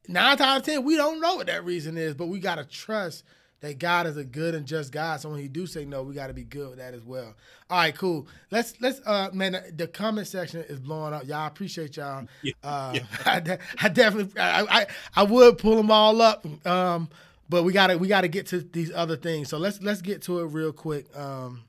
Nine 0.09 0.35
times 0.35 0.65
ten, 0.65 0.83
we 0.83 0.97
don't 0.97 1.21
know 1.21 1.35
what 1.35 1.47
that 1.47 1.63
reason 1.63 1.97
is, 1.97 2.15
but 2.15 2.27
we 2.27 2.41
gotta 2.41 2.65
trust 2.65 3.23
that 3.61 3.77
God 3.79 4.07
is 4.07 4.17
a 4.17 4.23
good 4.23 4.55
and 4.55 4.65
just 4.65 4.91
God. 4.91 5.21
So 5.21 5.29
when 5.29 5.39
He 5.39 5.47
do 5.47 5.65
say 5.65 5.85
no, 5.85 6.03
we 6.03 6.13
got 6.13 6.27
to 6.27 6.33
be 6.33 6.43
good 6.43 6.69
with 6.69 6.79
that 6.79 6.93
as 6.93 7.03
well. 7.03 7.35
All 7.69 7.77
right, 7.77 7.95
cool. 7.95 8.27
Let's 8.49 8.73
let's 8.81 8.99
uh 9.05 9.29
man, 9.33 9.57
the 9.75 9.87
comment 9.87 10.27
section 10.27 10.61
is 10.67 10.79
blowing 10.79 11.13
up. 11.13 11.25
Y'all 11.25 11.47
appreciate 11.47 11.97
y'all. 11.97 12.27
Yeah, 12.43 12.53
uh, 12.63 12.93
yeah. 12.95 13.01
I, 13.25 13.39
de- 13.39 13.59
I 13.81 13.89
definitely 13.89 14.39
I, 14.39 14.81
I 14.81 14.87
I 15.15 15.23
would 15.23 15.57
pull 15.57 15.75
them 15.75 15.91
all 15.91 16.21
up. 16.21 16.45
Um, 16.65 17.09
but 17.49 17.63
we 17.63 17.73
gotta 17.73 17.97
we 17.97 18.07
gotta 18.07 18.27
get 18.27 18.47
to 18.47 18.61
these 18.61 18.91
other 18.93 19.15
things. 19.15 19.49
So 19.49 19.57
let's 19.57 19.81
let's 19.81 20.01
get 20.01 20.23
to 20.23 20.39
it 20.39 20.45
real 20.45 20.71
quick. 20.71 21.05
Um, 21.15 21.63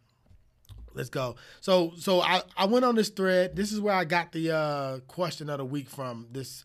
let's 0.94 1.10
go. 1.10 1.36
So 1.60 1.92
so 1.98 2.22
I 2.22 2.42
I 2.56 2.64
went 2.64 2.84
on 2.84 2.94
this 2.94 3.10
thread. 3.10 3.54
This 3.54 3.72
is 3.72 3.80
where 3.80 3.94
I 3.94 4.04
got 4.04 4.32
the 4.32 4.54
uh 4.56 4.98
question 5.08 5.50
of 5.50 5.58
the 5.58 5.64
week 5.64 5.90
from. 5.90 6.26
This 6.32 6.64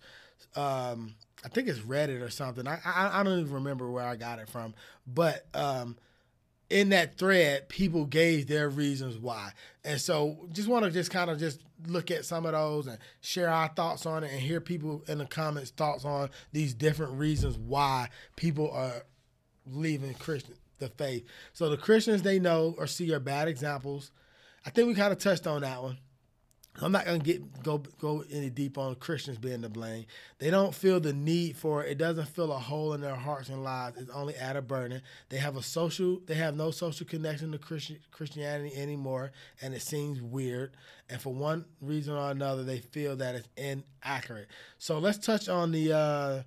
um 0.55 1.15
I 1.47 1.49
think 1.49 1.69
it's 1.69 1.79
Reddit 1.79 2.21
or 2.21 2.29
something. 2.29 2.67
I, 2.67 2.77
I 2.83 3.21
I 3.21 3.23
don't 3.23 3.39
even 3.39 3.53
remember 3.53 3.89
where 3.89 4.03
I 4.03 4.17
got 4.17 4.39
it 4.39 4.49
from, 4.49 4.73
but 5.07 5.47
um, 5.53 5.95
in 6.69 6.89
that 6.89 7.17
thread, 7.17 7.69
people 7.69 8.03
gave 8.03 8.47
their 8.47 8.67
reasons 8.67 9.17
why, 9.17 9.53
and 9.85 10.01
so 10.01 10.49
just 10.51 10.67
want 10.67 10.83
to 10.83 10.91
just 10.91 11.09
kind 11.09 11.29
of 11.29 11.39
just 11.39 11.61
look 11.87 12.11
at 12.11 12.25
some 12.25 12.45
of 12.45 12.51
those 12.51 12.87
and 12.87 12.97
share 13.21 13.47
our 13.47 13.69
thoughts 13.69 14.05
on 14.05 14.25
it, 14.25 14.31
and 14.33 14.41
hear 14.41 14.59
people 14.59 15.05
in 15.07 15.19
the 15.19 15.25
comments 15.25 15.69
thoughts 15.69 16.03
on 16.03 16.29
these 16.51 16.73
different 16.73 17.13
reasons 17.13 17.57
why 17.57 18.09
people 18.35 18.69
are 18.71 19.05
leaving 19.65 20.15
Christian 20.15 20.55
the 20.79 20.89
faith. 20.89 21.25
So 21.53 21.69
the 21.69 21.77
Christians 21.77 22.23
they 22.23 22.39
know 22.39 22.75
or 22.77 22.87
see 22.87 23.13
are 23.13 23.21
bad 23.21 23.47
examples. 23.47 24.11
I 24.65 24.69
think 24.69 24.89
we 24.89 24.95
kind 24.95 25.13
of 25.13 25.19
touched 25.19 25.47
on 25.47 25.61
that 25.61 25.81
one. 25.81 25.97
I'm 26.81 26.91
not 26.91 27.05
gonna 27.05 27.19
get 27.19 27.63
go 27.63 27.79
go 27.99 28.23
any 28.31 28.49
deep 28.49 28.77
on 28.77 28.95
Christians 28.95 29.37
being 29.37 29.61
to 29.63 29.69
blame. 29.69 30.05
They 30.39 30.51
don't 30.51 30.75
feel 30.75 30.99
the 30.99 31.13
need 31.13 31.57
for 31.57 31.83
it. 31.83 31.91
It 31.91 31.97
doesn't 31.97 32.27
fill 32.27 32.51
a 32.51 32.59
hole 32.59 32.93
in 32.93 33.01
their 33.01 33.15
hearts 33.15 33.49
and 33.49 33.63
lives. 33.63 33.97
It's 33.97 34.11
only 34.11 34.35
add 34.35 34.55
a 34.55 34.61
burden. 34.61 35.01
They 35.29 35.37
have 35.37 35.57
a 35.57 35.63
social. 35.63 36.19
They 36.25 36.35
have 36.35 36.55
no 36.55 36.71
social 36.71 37.07
connection 37.07 37.51
to 37.51 37.57
Christian 37.57 37.97
Christianity 38.11 38.75
anymore, 38.75 39.31
and 39.61 39.73
it 39.73 39.81
seems 39.81 40.21
weird. 40.21 40.71
And 41.09 41.19
for 41.19 41.33
one 41.33 41.65
reason 41.81 42.13
or 42.13 42.29
another, 42.29 42.63
they 42.63 42.79
feel 42.79 43.15
that 43.15 43.35
it's 43.35 43.47
inaccurate. 43.57 44.47
So 44.77 44.99
let's 44.99 45.17
touch 45.17 45.49
on 45.49 45.71
the. 45.71 45.93
Uh, 45.93 46.43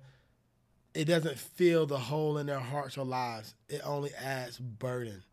it 0.93 1.05
doesn't 1.05 1.39
fill 1.39 1.85
the 1.85 1.97
hole 1.97 2.37
in 2.37 2.47
their 2.47 2.59
hearts 2.59 2.97
or 2.97 3.05
lives. 3.05 3.55
It 3.69 3.81
only 3.85 4.11
adds 4.13 4.57
burden 4.59 5.23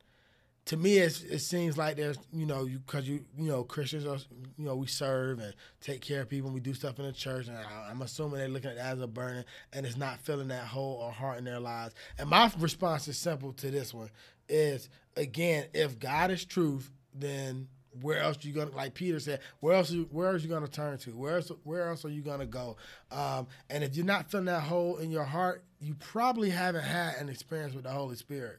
to 0.68 0.76
me, 0.76 0.98
it 0.98 1.40
seems 1.40 1.78
like 1.78 1.96
there's, 1.96 2.18
you 2.30 2.44
know, 2.44 2.66
because 2.66 3.08
you, 3.08 3.24
you 3.38 3.48
know, 3.48 3.64
Christians 3.64 4.04
are, 4.04 4.18
you 4.58 4.66
know, 4.66 4.76
we 4.76 4.86
serve 4.86 5.38
and 5.38 5.54
take 5.80 6.02
care 6.02 6.20
of 6.20 6.28
people. 6.28 6.48
And 6.48 6.54
we 6.54 6.60
do 6.60 6.74
stuff 6.74 6.98
in 6.98 7.06
the 7.06 7.12
church, 7.12 7.48
and 7.48 7.56
I, 7.56 7.88
I'm 7.90 8.02
assuming 8.02 8.38
they're 8.38 8.48
looking 8.48 8.72
at 8.72 8.76
it 8.76 8.80
as 8.80 9.00
a 9.00 9.06
burden, 9.06 9.46
and 9.72 9.86
it's 9.86 9.96
not 9.96 10.20
filling 10.20 10.48
that 10.48 10.66
hole 10.66 11.00
or 11.02 11.10
heart 11.10 11.38
in 11.38 11.44
their 11.44 11.58
lives. 11.58 11.94
And 12.18 12.28
my 12.28 12.52
response 12.58 13.08
is 13.08 13.16
simple 13.16 13.54
to 13.54 13.70
this 13.70 13.94
one: 13.94 14.10
is 14.46 14.90
again, 15.16 15.68
if 15.72 15.98
God 15.98 16.30
is 16.30 16.44
truth, 16.44 16.90
then 17.14 17.68
where 18.02 18.18
else 18.18 18.36
you 18.42 18.52
gonna 18.52 18.70
like 18.72 18.92
Peter 18.92 19.20
said, 19.20 19.40
where 19.60 19.74
else 19.74 19.90
you, 19.90 20.06
where 20.10 20.32
else 20.32 20.42
you 20.42 20.50
gonna 20.50 20.68
turn 20.68 20.98
to? 20.98 21.12
Where 21.12 21.36
else 21.36 21.50
where 21.64 21.88
else 21.88 22.04
are 22.04 22.10
you 22.10 22.20
gonna 22.20 22.44
go? 22.44 22.76
Um, 23.10 23.46
and 23.70 23.82
if 23.82 23.96
you're 23.96 24.04
not 24.04 24.30
filling 24.30 24.46
that 24.46 24.64
hole 24.64 24.98
in 24.98 25.10
your 25.10 25.24
heart, 25.24 25.64
you 25.80 25.94
probably 25.94 26.50
haven't 26.50 26.84
had 26.84 27.14
an 27.14 27.30
experience 27.30 27.74
with 27.74 27.84
the 27.84 27.90
Holy 27.90 28.16
Spirit 28.16 28.58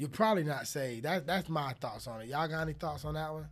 you're 0.00 0.08
probably 0.08 0.44
not 0.44 0.66
saved. 0.66 1.04
That 1.04 1.26
that's 1.26 1.50
my 1.50 1.74
thoughts 1.74 2.06
on 2.06 2.22
it. 2.22 2.28
Y'all 2.28 2.48
got 2.48 2.62
any 2.62 2.72
thoughts 2.72 3.04
on 3.04 3.12
that 3.14 3.30
one? 3.34 3.48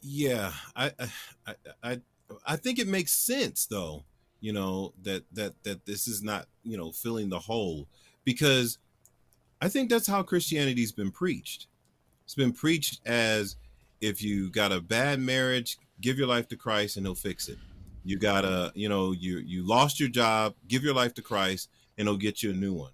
Yeah, 0.00 0.52
I 0.74 0.90
I 1.46 1.54
I 1.82 2.00
I 2.46 2.56
think 2.56 2.78
it 2.78 2.88
makes 2.88 3.12
sense 3.12 3.66
though. 3.66 4.04
You 4.40 4.54
know 4.54 4.94
that 5.02 5.24
that 5.34 5.62
that 5.64 5.84
this 5.84 6.08
is 6.08 6.22
not 6.22 6.46
you 6.62 6.78
know 6.78 6.92
filling 6.92 7.28
the 7.28 7.38
hole 7.38 7.88
because 8.24 8.78
I 9.60 9.68
think 9.68 9.90
that's 9.90 10.06
how 10.06 10.22
Christianity's 10.22 10.92
been 10.92 11.10
preached. 11.10 11.66
It's 12.24 12.34
been 12.34 12.54
preached 12.54 13.06
as 13.06 13.56
if 14.00 14.22
you 14.22 14.48
got 14.48 14.72
a 14.72 14.80
bad 14.80 15.20
marriage, 15.20 15.76
give 16.00 16.16
your 16.16 16.26
life 16.26 16.48
to 16.48 16.56
Christ 16.56 16.96
and 16.96 17.04
he'll 17.04 17.14
fix 17.14 17.50
it. 17.50 17.58
You 18.02 18.18
got 18.18 18.46
a, 18.46 18.72
you 18.74 18.88
know, 18.88 19.12
you 19.12 19.40
you 19.40 19.62
lost 19.62 20.00
your 20.00 20.08
job, 20.08 20.54
give 20.68 20.82
your 20.82 20.94
life 20.94 21.12
to 21.14 21.22
Christ 21.22 21.68
and 21.98 22.08
he'll 22.08 22.16
get 22.16 22.42
you 22.42 22.52
a 22.52 22.54
new 22.54 22.72
one 22.72 22.92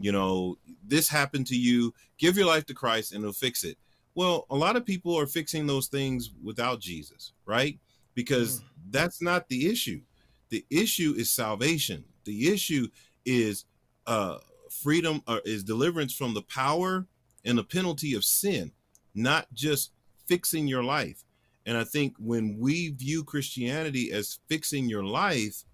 you 0.00 0.12
know, 0.12 0.56
this 0.84 1.08
happened 1.08 1.46
to 1.48 1.56
you, 1.56 1.94
give 2.18 2.36
your 2.36 2.46
life 2.46 2.66
to 2.66 2.74
Christ 2.74 3.12
and 3.12 3.22
he'll 3.22 3.32
fix 3.32 3.64
it. 3.64 3.76
Well, 4.14 4.46
a 4.50 4.56
lot 4.56 4.76
of 4.76 4.84
people 4.84 5.18
are 5.18 5.26
fixing 5.26 5.66
those 5.66 5.86
things 5.86 6.30
without 6.42 6.80
Jesus, 6.80 7.32
right? 7.46 7.78
Because 8.14 8.60
mm. 8.60 8.64
that's 8.90 9.22
not 9.22 9.48
the 9.48 9.70
issue. 9.70 10.00
The 10.48 10.64
issue 10.70 11.14
is 11.16 11.30
salvation. 11.30 12.04
The 12.24 12.52
issue 12.52 12.88
is 13.24 13.64
uh 14.06 14.38
freedom 14.70 15.22
or 15.26 15.36
uh, 15.36 15.40
is 15.44 15.64
deliverance 15.64 16.14
from 16.14 16.32
the 16.34 16.42
power 16.42 17.06
and 17.44 17.58
the 17.58 17.64
penalty 17.64 18.14
of 18.14 18.24
sin, 18.24 18.72
not 19.14 19.46
just 19.52 19.92
fixing 20.26 20.66
your 20.66 20.84
life. 20.84 21.24
And 21.66 21.76
I 21.76 21.84
think 21.84 22.14
when 22.18 22.56
we 22.58 22.90
view 22.90 23.24
Christianity 23.24 24.10
as 24.12 24.38
fixing 24.48 24.88
your 24.88 25.04
life, 25.04 25.64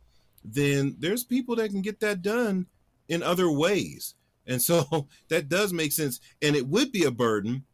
then 0.44 0.96
there's 0.98 1.24
people 1.24 1.56
that 1.56 1.70
can 1.70 1.82
get 1.82 2.00
that 2.00 2.22
done 2.22 2.66
in 3.08 3.22
other 3.22 3.50
ways. 3.50 4.14
And 4.46 4.60
so 4.60 5.08
that 5.28 5.48
does 5.48 5.72
make 5.72 5.92
sense. 5.92 6.20
And 6.42 6.56
it 6.56 6.66
would 6.66 6.92
be 6.92 7.04
a 7.04 7.10
burden 7.10 7.64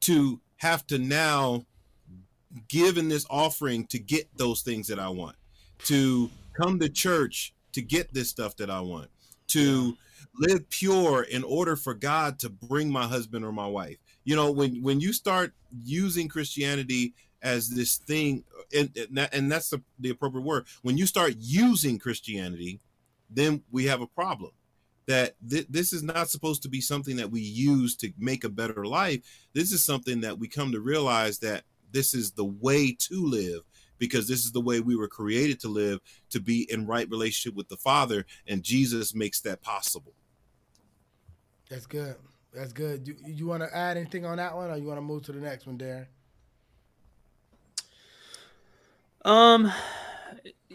to 0.00 0.40
have 0.56 0.86
to 0.88 0.98
now 0.98 1.66
give 2.68 2.98
in 2.98 3.08
this 3.08 3.26
offering 3.30 3.86
to 3.86 3.98
get 3.98 4.28
those 4.36 4.62
things 4.62 4.88
that 4.88 4.98
I 4.98 5.08
want, 5.08 5.36
to 5.84 6.30
come 6.60 6.78
to 6.80 6.88
church 6.88 7.54
to 7.72 7.80
get 7.80 8.12
this 8.12 8.28
stuff 8.28 8.56
that 8.56 8.70
I 8.70 8.80
want, 8.80 9.08
to 9.48 9.96
live 10.38 10.68
pure 10.68 11.22
in 11.22 11.44
order 11.44 11.76
for 11.76 11.94
God 11.94 12.38
to 12.40 12.50
bring 12.50 12.90
my 12.90 13.06
husband 13.06 13.44
or 13.44 13.52
my 13.52 13.66
wife. 13.66 13.96
You 14.24 14.36
know, 14.36 14.50
when 14.50 14.82
when 14.82 15.00
you 15.00 15.12
start 15.12 15.52
using 15.82 16.28
Christianity 16.28 17.14
as 17.42 17.70
this 17.70 17.96
thing, 17.96 18.44
and 18.76 18.96
and 19.32 19.50
that's 19.50 19.70
the, 19.70 19.82
the 19.98 20.10
appropriate 20.10 20.44
word. 20.44 20.66
When 20.82 20.98
you 20.98 21.06
start 21.06 21.34
using 21.38 21.98
Christianity 21.98 22.80
then 23.34 23.62
we 23.70 23.86
have 23.86 24.00
a 24.00 24.06
problem 24.06 24.52
that 25.06 25.34
th- 25.48 25.66
this 25.68 25.92
is 25.92 26.02
not 26.02 26.28
supposed 26.28 26.62
to 26.62 26.68
be 26.68 26.80
something 26.80 27.16
that 27.16 27.30
we 27.30 27.40
use 27.40 27.96
to 27.96 28.12
make 28.18 28.44
a 28.44 28.48
better 28.48 28.84
life. 28.84 29.20
This 29.52 29.72
is 29.72 29.84
something 29.84 30.20
that 30.20 30.38
we 30.38 30.48
come 30.48 30.72
to 30.72 30.80
realize 30.80 31.38
that 31.40 31.64
this 31.90 32.14
is 32.14 32.32
the 32.32 32.44
way 32.44 32.96
to 32.98 33.26
live 33.26 33.62
because 33.98 34.26
this 34.26 34.44
is 34.44 34.52
the 34.52 34.60
way 34.60 34.80
we 34.80 34.96
were 34.96 35.08
created 35.08 35.60
to 35.60 35.68
live 35.68 36.00
to 36.30 36.40
be 36.40 36.66
in 36.72 36.86
right 36.86 37.08
relationship 37.08 37.56
with 37.56 37.68
the 37.68 37.76
Father, 37.76 38.26
and 38.48 38.62
Jesus 38.62 39.14
makes 39.14 39.40
that 39.42 39.62
possible. 39.62 40.12
That's 41.70 41.86
good. 41.86 42.16
That's 42.52 42.72
good. 42.72 43.06
You, 43.06 43.16
you 43.24 43.46
want 43.46 43.62
to 43.62 43.76
add 43.76 43.96
anything 43.96 44.26
on 44.26 44.38
that 44.38 44.56
one, 44.56 44.70
or 44.70 44.76
you 44.76 44.86
want 44.86 44.98
to 44.98 45.02
move 45.02 45.22
to 45.24 45.32
the 45.32 45.40
next 45.40 45.66
one, 45.66 45.76
Darrin? 45.76 46.06
Um, 49.24 49.72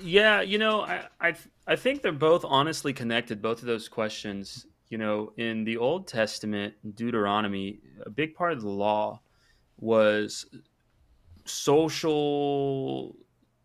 yeah, 0.02 0.42
you 0.42 0.58
know, 0.58 0.82
I, 0.82 1.06
I 1.20 1.36
I 1.66 1.76
think 1.76 2.02
they're 2.02 2.12
both 2.12 2.46
honestly 2.46 2.94
connected. 2.94 3.42
Both 3.42 3.62
of 3.62 3.68
those 3.68 3.88
questions. 3.88 4.66
You 4.90 4.98
know, 4.98 5.34
in 5.36 5.66
the 5.66 5.78
Old 5.78 6.08
Testament, 6.08 6.74
Deuteronomy, 6.96 7.82
a 8.06 8.10
big 8.10 8.36
part 8.36 8.54
of 8.54 8.62
the 8.62 8.70
law 8.70 9.20
was 9.78 10.46
social 11.44 13.16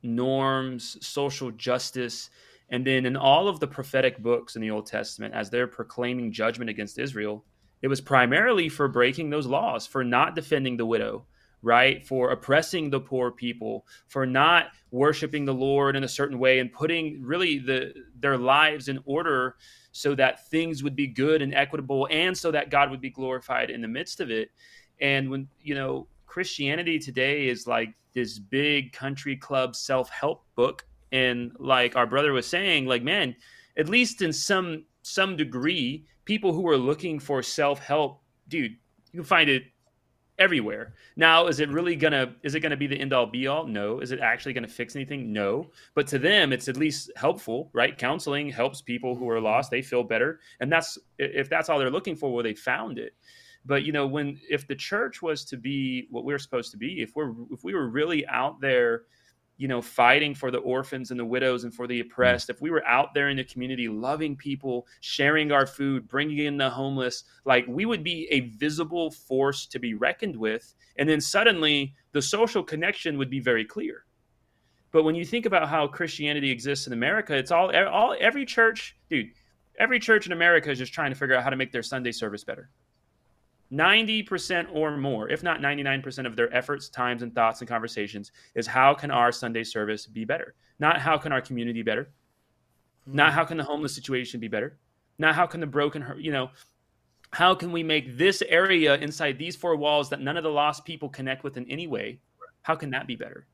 norms, 0.02 0.96
social 1.06 1.52
justice, 1.52 2.28
and 2.70 2.84
then 2.84 3.06
in 3.06 3.16
all 3.16 3.46
of 3.46 3.60
the 3.60 3.68
prophetic 3.68 4.18
books 4.18 4.56
in 4.56 4.62
the 4.62 4.70
Old 4.70 4.86
Testament, 4.86 5.32
as 5.32 5.48
they're 5.48 5.68
proclaiming 5.68 6.32
judgment 6.32 6.70
against 6.70 6.98
Israel, 6.98 7.44
it 7.82 7.88
was 7.88 8.00
primarily 8.00 8.68
for 8.68 8.88
breaking 8.88 9.30
those 9.30 9.46
laws, 9.46 9.86
for 9.86 10.02
not 10.02 10.34
defending 10.34 10.76
the 10.76 10.86
widow, 10.86 11.26
right? 11.62 12.04
For 12.06 12.30
oppressing 12.30 12.90
the 12.90 13.00
poor 13.00 13.30
people, 13.30 13.86
for 14.08 14.26
not 14.26 14.66
worshiping 14.90 15.44
the 15.44 15.54
Lord 15.54 15.96
in 15.96 16.04
a 16.04 16.08
certain 16.08 16.38
way 16.38 16.58
and 16.58 16.72
putting 16.72 17.22
really 17.22 17.58
the 17.58 17.94
their 18.18 18.36
lives 18.36 18.88
in 18.88 18.98
order 19.04 19.56
so 19.92 20.14
that 20.16 20.48
things 20.48 20.82
would 20.82 20.96
be 20.96 21.06
good 21.06 21.42
and 21.42 21.54
equitable 21.54 22.08
and 22.10 22.36
so 22.36 22.50
that 22.50 22.70
God 22.70 22.90
would 22.90 23.00
be 23.00 23.10
glorified 23.10 23.70
in 23.70 23.80
the 23.80 23.88
midst 23.88 24.20
of 24.20 24.30
it. 24.30 24.50
And 25.00 25.30
when, 25.30 25.48
you 25.60 25.74
know, 25.74 26.08
Christianity 26.26 26.98
today 26.98 27.48
is 27.48 27.66
like 27.66 27.94
this 28.14 28.38
big 28.38 28.92
country 28.92 29.36
club 29.36 29.76
self-help 29.76 30.44
book 30.54 30.86
and 31.12 31.52
like 31.58 31.94
our 31.94 32.06
brother 32.06 32.32
was 32.32 32.46
saying 32.46 32.86
like 32.86 33.02
man, 33.02 33.36
at 33.76 33.88
least 33.88 34.22
in 34.22 34.32
some 34.32 34.84
some 35.02 35.36
degree 35.36 36.06
people 36.24 36.52
who 36.52 36.66
are 36.68 36.76
looking 36.76 37.18
for 37.18 37.42
self-help, 37.42 38.22
dude, 38.48 38.72
you 39.12 39.20
can 39.20 39.24
find 39.24 39.50
it 39.50 39.64
everywhere. 40.42 40.94
Now, 41.16 41.46
is 41.46 41.60
it 41.60 41.68
really 41.68 41.94
gonna 41.94 42.34
is 42.42 42.54
it 42.54 42.60
gonna 42.60 42.76
be 42.76 42.88
the 42.88 43.00
end 43.00 43.12
all 43.12 43.26
be 43.26 43.46
all? 43.46 43.66
No. 43.66 44.00
Is 44.00 44.10
it 44.10 44.20
actually 44.20 44.52
gonna 44.52 44.68
fix 44.68 44.96
anything? 44.96 45.32
No. 45.32 45.70
But 45.94 46.08
to 46.08 46.18
them, 46.18 46.52
it's 46.52 46.68
at 46.68 46.76
least 46.76 47.12
helpful, 47.16 47.70
right? 47.72 47.96
Counseling 47.96 48.50
helps 48.50 48.82
people 48.82 49.14
who 49.14 49.30
are 49.30 49.40
lost; 49.40 49.70
they 49.70 49.82
feel 49.82 50.02
better, 50.02 50.40
and 50.60 50.70
that's 50.70 50.98
if 51.18 51.48
that's 51.48 51.68
all 51.68 51.78
they're 51.78 51.90
looking 51.90 52.16
for. 52.16 52.32
Well, 52.32 52.42
they 52.42 52.54
found 52.54 52.98
it. 52.98 53.14
But 53.64 53.84
you 53.84 53.92
know, 53.92 54.06
when 54.06 54.40
if 54.50 54.66
the 54.66 54.74
church 54.74 55.22
was 55.22 55.44
to 55.46 55.56
be 55.56 56.08
what 56.10 56.24
we're 56.24 56.38
supposed 56.38 56.72
to 56.72 56.76
be, 56.76 57.00
if 57.02 57.14
we're 57.14 57.32
if 57.50 57.62
we 57.62 57.74
were 57.74 57.88
really 57.88 58.26
out 58.26 58.60
there, 58.60 59.02
you 59.62 59.68
know, 59.68 59.80
fighting 59.80 60.34
for 60.34 60.50
the 60.50 60.58
orphans 60.58 61.12
and 61.12 61.20
the 61.20 61.24
widows 61.24 61.62
and 61.62 61.72
for 61.72 61.86
the 61.86 62.00
hmm. 62.00 62.08
oppressed, 62.08 62.50
if 62.50 62.60
we 62.60 62.68
were 62.68 62.84
out 62.84 63.14
there 63.14 63.28
in 63.28 63.36
the 63.36 63.44
community 63.44 63.86
loving 63.86 64.34
people, 64.34 64.88
sharing 64.98 65.52
our 65.52 65.68
food, 65.68 66.08
bringing 66.08 66.38
in 66.38 66.56
the 66.56 66.68
homeless, 66.68 67.22
like 67.44 67.64
we 67.68 67.86
would 67.86 68.02
be 68.02 68.26
a 68.32 68.40
visible 68.40 69.12
force 69.12 69.66
to 69.66 69.78
be 69.78 69.94
reckoned 69.94 70.34
with. 70.34 70.74
And 70.96 71.08
then 71.08 71.20
suddenly 71.20 71.94
the 72.10 72.20
social 72.20 72.64
connection 72.64 73.18
would 73.18 73.30
be 73.30 73.38
very 73.38 73.64
clear. 73.64 74.04
But 74.90 75.04
when 75.04 75.14
you 75.14 75.24
think 75.24 75.46
about 75.46 75.68
how 75.68 75.86
Christianity 75.86 76.50
exists 76.50 76.88
in 76.88 76.92
America, 76.92 77.36
it's 77.36 77.52
all, 77.52 77.72
all 77.86 78.16
every 78.18 78.44
church, 78.44 78.96
dude, 79.08 79.28
every 79.78 80.00
church 80.00 80.26
in 80.26 80.32
America 80.32 80.72
is 80.72 80.78
just 80.78 80.92
trying 80.92 81.12
to 81.12 81.16
figure 81.16 81.36
out 81.36 81.44
how 81.44 81.50
to 81.50 81.56
make 81.56 81.70
their 81.70 81.84
Sunday 81.84 82.10
service 82.10 82.42
better. 82.42 82.68
90% 83.72 84.66
or 84.72 84.96
more, 84.96 85.28
if 85.30 85.42
not 85.42 85.60
99% 85.60 86.26
of 86.26 86.36
their 86.36 86.54
efforts, 86.54 86.88
times, 86.88 87.22
and 87.22 87.34
thoughts 87.34 87.60
and 87.60 87.68
conversations 87.68 88.30
is 88.54 88.66
how 88.66 88.92
can 88.92 89.10
our 89.10 89.32
Sunday 89.32 89.64
service 89.64 90.06
be 90.06 90.24
better? 90.24 90.54
Not 90.78 91.00
how 91.00 91.16
can 91.16 91.32
our 91.32 91.40
community 91.40 91.80
be 91.80 91.90
better? 91.90 92.10
Mm-hmm. 93.08 93.16
Not 93.16 93.32
how 93.32 93.44
can 93.44 93.56
the 93.56 93.64
homeless 93.64 93.94
situation 93.94 94.40
be 94.40 94.48
better? 94.48 94.78
Not 95.18 95.34
how 95.34 95.46
can 95.46 95.60
the 95.60 95.66
broken, 95.66 96.04
you 96.18 96.32
know, 96.32 96.50
how 97.32 97.54
can 97.54 97.72
we 97.72 97.82
make 97.82 98.18
this 98.18 98.42
area 98.46 98.96
inside 98.96 99.38
these 99.38 99.56
four 99.56 99.76
walls 99.76 100.10
that 100.10 100.20
none 100.20 100.36
of 100.36 100.44
the 100.44 100.50
lost 100.50 100.84
people 100.84 101.08
connect 101.08 101.44
with 101.44 101.56
in 101.56 101.70
any 101.70 101.86
way? 101.86 102.20
How 102.60 102.74
can 102.74 102.90
that 102.90 103.06
be 103.06 103.16
better? 103.16 103.46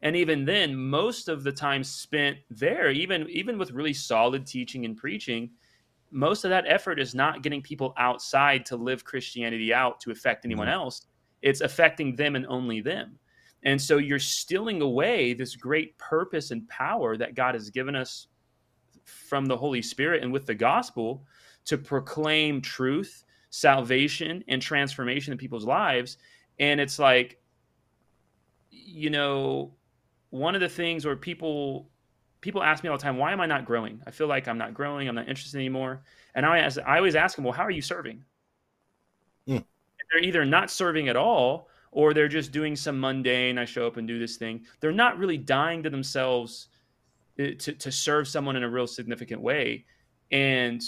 And 0.00 0.16
even 0.16 0.44
then, 0.44 0.76
most 0.76 1.28
of 1.28 1.42
the 1.42 1.52
time 1.52 1.82
spent 1.82 2.38
there, 2.50 2.90
even 2.90 3.28
even 3.28 3.58
with 3.58 3.72
really 3.72 3.92
solid 3.92 4.46
teaching 4.46 4.84
and 4.84 4.96
preaching, 4.96 5.50
most 6.10 6.44
of 6.44 6.50
that 6.50 6.64
effort 6.66 6.98
is 6.98 7.14
not 7.14 7.42
getting 7.42 7.62
people 7.62 7.94
outside 7.98 8.64
to 8.66 8.76
live 8.76 9.04
Christianity 9.04 9.72
out 9.74 10.00
to 10.00 10.10
affect 10.10 10.44
anyone 10.44 10.66
mm-hmm. 10.66 10.74
else. 10.74 11.06
It's 11.42 11.60
affecting 11.60 12.16
them 12.16 12.36
and 12.36 12.46
only 12.46 12.80
them. 12.80 13.18
And 13.64 13.80
so 13.80 13.98
you're 13.98 14.18
stealing 14.18 14.82
away 14.82 15.32
this 15.32 15.56
great 15.56 15.98
purpose 15.98 16.50
and 16.50 16.68
power 16.68 17.16
that 17.16 17.34
God 17.34 17.54
has 17.54 17.70
given 17.70 17.96
us 17.96 18.28
from 19.04 19.46
the 19.46 19.56
Holy 19.56 19.82
Spirit 19.82 20.22
and 20.22 20.32
with 20.32 20.46
the 20.46 20.54
gospel 20.54 21.24
to 21.64 21.76
proclaim 21.76 22.60
truth, 22.60 23.24
salvation, 23.50 24.44
and 24.48 24.62
transformation 24.62 25.32
in 25.32 25.38
people's 25.38 25.64
lives. 25.64 26.18
And 26.58 26.80
it's 26.80 26.98
like, 26.98 27.40
you 28.70 29.10
know, 29.10 29.74
one 30.30 30.54
of 30.54 30.60
the 30.60 30.68
things 30.68 31.04
where 31.04 31.16
people 31.16 31.90
people 32.40 32.62
ask 32.62 32.82
me 32.84 32.90
all 32.90 32.96
the 32.96 33.02
time, 33.02 33.16
why 33.16 33.32
am 33.32 33.40
I 33.40 33.46
not 33.46 33.64
growing? 33.64 34.00
I 34.06 34.10
feel 34.10 34.26
like 34.26 34.48
I'm 34.48 34.58
not 34.58 34.74
growing. 34.74 35.08
I'm 35.08 35.14
not 35.14 35.28
interested 35.28 35.58
anymore. 35.58 36.02
And 36.34 36.46
I, 36.46 36.58
ask, 36.58 36.78
I 36.86 36.96
always 36.96 37.16
ask 37.16 37.36
them, 37.36 37.44
well, 37.44 37.52
how 37.52 37.64
are 37.64 37.70
you 37.70 37.82
serving? 37.82 38.24
Mm. 39.48 39.64
They're 40.12 40.22
either 40.22 40.44
not 40.44 40.70
serving 40.70 41.08
at 41.08 41.16
all 41.16 41.68
or 41.90 42.14
they're 42.14 42.28
just 42.28 42.52
doing 42.52 42.76
some 42.76 43.00
mundane, 43.00 43.58
I 43.58 43.64
show 43.64 43.86
up 43.86 43.96
and 43.96 44.06
do 44.06 44.18
this 44.18 44.36
thing. 44.36 44.64
They're 44.80 44.92
not 44.92 45.18
really 45.18 45.38
dying 45.38 45.82
to 45.82 45.90
themselves 45.90 46.68
eh, 47.38 47.54
to, 47.58 47.72
to 47.72 47.90
serve 47.90 48.28
someone 48.28 48.56
in 48.56 48.62
a 48.62 48.68
real 48.68 48.86
significant 48.86 49.40
way. 49.40 49.84
And, 50.30 50.82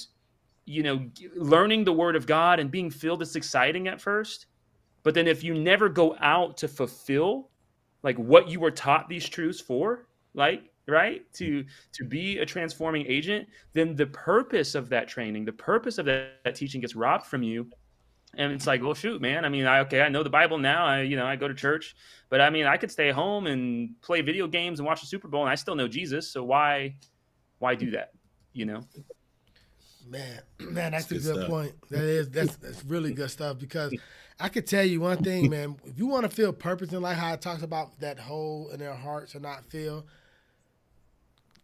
you 0.66 0.82
know, 0.82 1.08
learning 1.34 1.84
the 1.84 1.92
word 1.92 2.16
of 2.16 2.26
God 2.26 2.60
and 2.60 2.70
being 2.70 2.90
filled 2.90 3.22
is 3.22 3.34
exciting 3.34 3.88
at 3.88 4.00
first. 4.00 4.46
But 5.02 5.14
then 5.14 5.26
if 5.26 5.42
you 5.42 5.54
never 5.54 5.88
go 5.88 6.16
out 6.20 6.58
to 6.58 6.68
fulfill 6.68 7.50
like 8.02 8.16
what 8.18 8.48
you 8.48 8.60
were 8.60 8.70
taught 8.70 9.08
these 9.08 9.28
truths 9.28 9.60
for, 9.60 10.06
like 10.34 10.69
right 10.90 11.22
to 11.34 11.60
mm-hmm. 11.60 11.68
to 11.92 12.04
be 12.04 12.38
a 12.38 12.46
transforming 12.46 13.06
agent 13.06 13.48
then 13.72 13.94
the 13.94 14.06
purpose 14.06 14.74
of 14.74 14.88
that 14.88 15.08
training 15.08 15.44
the 15.44 15.52
purpose 15.52 15.98
of 15.98 16.06
that, 16.06 16.42
that, 16.44 16.54
teaching 16.54 16.80
gets 16.80 16.94
robbed 16.94 17.26
from 17.26 17.42
you 17.42 17.66
and 18.34 18.52
it's 18.52 18.66
like 18.66 18.82
well 18.82 18.94
shoot 18.94 19.20
man 19.20 19.44
i 19.44 19.48
mean 19.48 19.66
I, 19.66 19.80
okay 19.80 20.02
i 20.02 20.08
know 20.08 20.22
the 20.22 20.30
bible 20.30 20.58
now 20.58 20.84
i 20.84 21.02
you 21.02 21.16
know 21.16 21.26
i 21.26 21.36
go 21.36 21.48
to 21.48 21.54
church 21.54 21.96
but 22.28 22.40
i 22.40 22.50
mean 22.50 22.66
i 22.66 22.76
could 22.76 22.90
stay 22.90 23.10
home 23.10 23.46
and 23.46 24.00
play 24.02 24.20
video 24.20 24.46
games 24.46 24.78
and 24.78 24.86
watch 24.86 25.00
the 25.00 25.06
super 25.06 25.28
bowl 25.28 25.42
and 25.42 25.50
i 25.50 25.54
still 25.54 25.74
know 25.74 25.88
jesus 25.88 26.30
so 26.30 26.44
why 26.44 26.94
why 27.58 27.74
do 27.74 27.90
that 27.90 28.12
you 28.52 28.66
know 28.66 28.80
man 30.08 30.40
man 30.60 30.92
that's, 30.92 31.06
that's 31.06 31.10
a 31.10 31.14
good 31.14 31.36
stuff. 31.36 31.48
point 31.48 31.72
that 31.90 32.04
is 32.04 32.28
that's 32.30 32.56
that's 32.56 32.84
really 32.84 33.12
good 33.12 33.30
stuff 33.30 33.58
because 33.58 33.92
I 34.40 34.48
could 34.48 34.66
tell 34.66 34.84
you 34.84 35.00
one 35.00 35.22
thing, 35.22 35.50
man. 35.50 35.76
If 35.84 35.98
you 35.98 36.06
want 36.06 36.28
to 36.28 36.34
feel 36.34 36.52
purpose 36.52 36.92
in 36.92 37.02
life, 37.02 37.18
how 37.18 37.34
it 37.34 37.42
talks 37.42 37.62
about 37.62 38.00
that 38.00 38.18
hole 38.18 38.70
in 38.72 38.80
their 38.80 38.94
hearts 38.94 39.36
or 39.36 39.40
not 39.40 39.66
feel, 39.66 40.06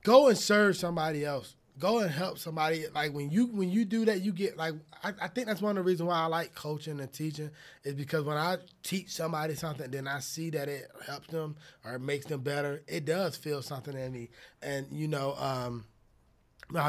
go 0.07 0.28
and 0.28 0.39
serve 0.39 0.77
somebody 0.77 1.24
else. 1.24 1.57
Go 1.78 1.99
and 1.99 2.11
help 2.11 2.39
somebody. 2.39 2.87
Like 2.95 3.12
when 3.12 3.31
you 3.31 3.47
when 3.49 3.69
you 3.70 3.85
do 3.85 4.07
that, 4.07 4.23
you 4.23 4.33
get 4.33 4.57
like 4.57 4.74
I, 5.05 5.12
I 5.20 5.28
think 5.28 5.49
that's 5.49 5.61
one 5.61 5.77
of 5.77 5.85
the 5.85 5.91
reasons 5.91 6.09
why 6.09 6.20
I 6.20 6.27
like 6.27 6.55
coaching 6.55 7.01
and 7.01 7.12
teaching 7.12 7.51
is 7.85 7.95
because 7.95 8.24
when 8.24 8.39
I 8.39 8.59
teach 8.83 9.11
somebody 9.11 9.55
something, 9.57 9.91
then 9.91 10.09
I 10.09 10.20
see 10.20 10.49
that 10.51 10.69
it 10.70 10.91
helps 11.07 11.27
them 11.28 11.57
or 11.85 11.97
it 11.97 11.99
makes 12.01 12.27
them 12.27 12.41
better. 12.41 12.83
It 12.89 13.05
does 13.05 13.37
feel 13.37 13.61
something 13.61 13.95
in 13.95 14.12
me, 14.12 14.31
and 14.62 14.87
you 14.91 15.09
know. 15.09 15.35
um 15.39 15.85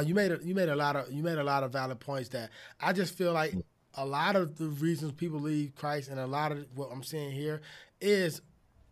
you 0.05 0.15
made 0.15 0.31
a, 0.31 0.39
you 0.41 0.55
made 0.55 0.69
a 0.69 0.75
lot 0.75 0.95
of 0.95 1.11
you 1.11 1.21
made 1.21 1.37
a 1.37 1.43
lot 1.43 1.63
of 1.63 1.71
valid 1.71 1.99
points 1.99 2.29
that 2.29 2.49
I 2.81 2.93
just 2.93 3.15
feel 3.15 3.33
like 3.33 3.53
a 3.93 4.05
lot 4.05 4.35
of 4.35 4.57
the 4.57 4.65
reasons 4.67 5.11
people 5.11 5.39
leave 5.39 5.75
Christ 5.75 6.09
and 6.09 6.19
a 6.19 6.25
lot 6.25 6.51
of 6.51 6.65
what 6.75 6.89
I'm 6.91 7.03
seeing 7.03 7.31
here 7.31 7.61
is 8.01 8.41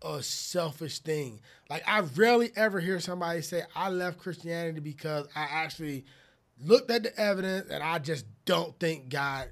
a 0.02 0.22
selfish 0.22 1.00
thing. 1.00 1.40
Like 1.70 1.84
I 1.88 2.02
rarely 2.02 2.52
ever 2.56 2.80
hear 2.80 3.00
somebody 3.00 3.42
say 3.42 3.64
I 3.76 3.90
left 3.90 4.20
Christianity 4.20 4.80
because 4.80 5.28
I 5.36 5.48
actually 5.50 6.06
looked 6.64 6.92
at 6.92 7.04
the 7.04 7.20
evidence 7.20 7.70
and 7.70 7.84
I 7.84 8.00
just 8.00 8.26
don't 8.46 8.78
think 8.80 9.10
God 9.10 9.50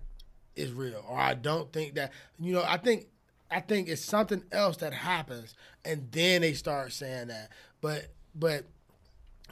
is 0.55 0.71
real 0.71 1.03
or 1.09 1.17
I 1.17 1.33
don't 1.33 1.71
think 1.73 1.95
that 1.95 2.11
you 2.39 2.53
know 2.53 2.63
I 2.65 2.77
think 2.77 3.07
I 3.49 3.59
think 3.59 3.87
it's 3.87 4.03
something 4.03 4.43
else 4.51 4.77
that 4.77 4.93
happens 4.93 5.55
and 5.85 6.09
then 6.11 6.41
they 6.41 6.53
start 6.53 6.91
saying 6.91 7.27
that. 7.27 7.49
But 7.81 8.07
but 8.35 8.65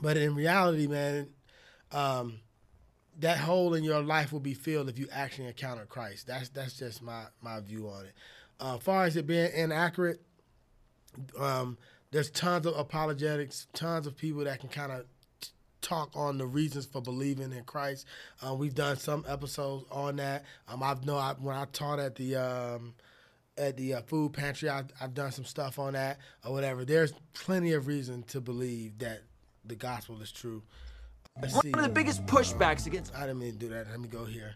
but 0.02 0.18
in 0.18 0.36
reality, 0.36 0.88
man, 0.88 1.30
um, 1.92 2.40
that 3.20 3.38
hole 3.38 3.74
in 3.74 3.84
your 3.84 4.02
life 4.02 4.32
will 4.32 4.40
be 4.40 4.54
filled 4.54 4.90
if 4.90 4.98
you 4.98 5.08
actually 5.12 5.48
encounter 5.48 5.86
Christ. 5.86 6.28
That's 6.28 6.50
that's 6.50 6.78
just 6.78 7.02
my 7.02 7.26
my 7.42 7.60
view 7.60 7.88
on 7.88 8.06
it. 8.06 8.14
Uh, 8.60 8.76
as 8.76 8.84
far 8.84 9.06
as 9.06 9.16
it 9.16 9.28
being 9.28 9.52
inaccurate, 9.54 10.22
um, 11.40 11.78
there's 12.12 12.30
tons 12.30 12.66
of 12.66 12.78
apologetics, 12.78 13.68
tons 13.74 14.08
of 14.08 14.18
people 14.18 14.44
that 14.44 14.60
can 14.60 14.70
kind 14.70 14.92
of 14.92 15.06
talk 15.82 16.12
on 16.16 16.38
the 16.38 16.46
reasons 16.46 16.86
for 16.86 17.02
believing 17.02 17.52
in 17.52 17.64
Christ. 17.64 18.06
Uh, 18.46 18.54
we've 18.54 18.76
done 18.76 18.98
some 18.98 19.26
episodes 19.28 19.86
on 19.92 20.18
that. 20.18 20.46
Um, 20.68 20.84
I've 20.84 21.06
know 21.06 21.18
I, 21.18 21.34
when 21.40 21.56
I 21.56 21.66
taught 21.74 22.00
at 22.00 22.16
the 22.16 22.36
um, 22.36 22.94
at 23.58 23.78
the 23.78 23.96
uh, 23.96 24.02
food 24.02 24.34
pantry, 24.34 24.70
I, 24.70 24.84
I've 25.00 25.14
done 25.14 25.32
some 25.32 25.46
stuff 25.46 25.80
on 25.80 25.94
that 25.94 26.20
or 26.46 26.54
whatever. 26.54 26.86
There's 26.86 27.14
plenty 27.34 27.74
of 27.74 27.88
reason 27.88 28.24
to 28.24 28.42
believe 28.42 29.00
that 29.00 29.22
the 29.66 29.76
gospel 29.76 30.22
is 30.22 30.32
true. 30.32 30.64
Let's 31.42 31.54
One 31.54 31.64
see. 31.64 31.72
of 31.72 31.82
the 31.82 31.90
biggest 31.90 32.26
pushbacks 32.26 32.88
against. 32.88 33.16
I 33.16 33.22
didn't 33.22 33.40
mean 33.40 33.54
to 33.54 33.58
do 33.58 33.70
that. 33.70 33.90
Let 33.90 34.00
me 34.00 34.08
go 34.08 34.26
here. 34.26 34.56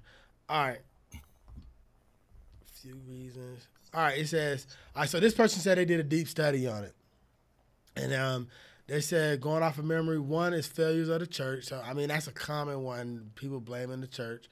All 0.50 0.62
right. 0.62 0.80
A 1.14 2.82
few 2.82 2.96
reasons. 3.08 3.68
All 3.96 4.02
right, 4.04 4.20
it 4.20 4.28
says, 4.28 4.68
all 4.94 5.04
right, 5.04 5.10
so 5.10 5.22
this 5.22 5.34
person 5.34 5.62
said 5.62 5.78
they 5.78 5.86
did 5.86 6.02
a 6.02 6.04
deep 6.04 6.28
study 6.28 6.68
on 6.68 6.84
it. 6.84 6.94
And 7.96 8.14
um, 8.14 8.48
they 8.88 9.00
said, 9.00 9.40
going 9.40 9.64
off 9.64 9.80
of 9.80 9.86
memory, 9.86 10.20
one 10.20 10.54
is 10.54 10.68
failures 10.68 11.08
of 11.08 11.22
the 11.22 11.28
church. 11.28 11.64
So, 11.64 11.82
I 11.82 11.94
mean, 11.94 12.10
that's 12.10 12.28
a 12.28 12.34
common 12.34 12.84
one, 12.84 13.32
people 13.36 13.62
blaming 13.62 14.02
the 14.02 14.08
church. 14.08 14.50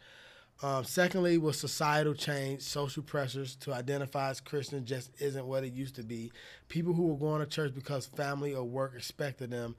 Um, 0.61 0.85
secondly, 0.85 1.37
was 1.37 1.59
societal 1.59 2.13
change, 2.13 2.61
social 2.61 3.03
pressures 3.03 3.55
to 3.57 3.73
identify 3.73 4.29
as 4.29 4.39
Christian 4.39 4.85
just 4.85 5.11
isn't 5.19 5.45
what 5.45 5.65
it 5.65 5.73
used 5.73 5.95
to 5.95 6.03
be. 6.03 6.31
People 6.69 6.93
who 6.93 7.07
were 7.07 7.17
going 7.17 7.41
to 7.41 7.45
church 7.45 7.73
because 7.75 8.05
family 8.05 8.55
or 8.55 8.63
work 8.63 8.93
expected 8.95 9.51
them 9.51 9.75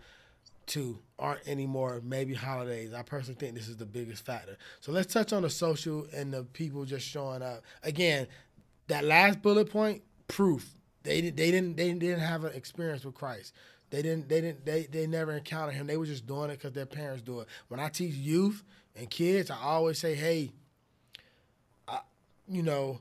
to 0.67 0.99
aren't 1.19 1.47
anymore. 1.49 2.03
Maybe 2.05 2.35
holidays. 2.35 2.93
I 2.93 3.03
personally 3.03 3.39
think 3.39 3.55
this 3.55 3.69
is 3.69 3.77
the 3.77 3.87
biggest 3.87 4.27
factor. 4.27 4.59
So 4.81 4.93
let's 4.93 5.13
touch 5.13 5.33
on 5.33 5.43
the 5.43 5.51
social 5.51 6.07
and 6.13 6.33
the 6.33 6.43
people 6.43 6.85
just 6.85 7.07
showing 7.07 7.43
up. 7.43 7.63
Again, 7.83 8.27
that 8.89 9.05
last 9.05 9.43
bullet 9.43 9.71
point, 9.71 10.03
proof. 10.29 10.71
They 11.03 11.21
they 11.21 11.51
didn't 11.51 11.77
they 11.77 11.93
didn't 11.93 12.21
have 12.21 12.45
an 12.45 12.53
experience 12.55 13.05
with 13.05 13.15
Christ. 13.15 13.53
They 13.91 14.03
didn't 14.03 14.29
they 14.29 14.41
didn't 14.41 14.65
they 14.65 14.85
they 14.85 15.07
never 15.07 15.33
encountered 15.33 15.75
him. 15.75 15.87
They 15.87 15.97
were 15.97 16.07
just 16.07 16.27
doing 16.27 16.51
it 16.51 16.59
because 16.59 16.73
their 16.73 16.87
parents 16.87 17.23
do 17.23 17.41
it. 17.41 17.49
When 17.69 17.79
I 17.81 17.89
teach 17.89 18.15
youth 18.15 18.63
and 18.97 19.09
kids, 19.09 19.51
I 19.51 19.57
always 19.63 19.99
say, 19.99 20.15
hey, 20.15 20.51
I, 21.87 22.01
you 22.49 22.63
know, 22.63 23.01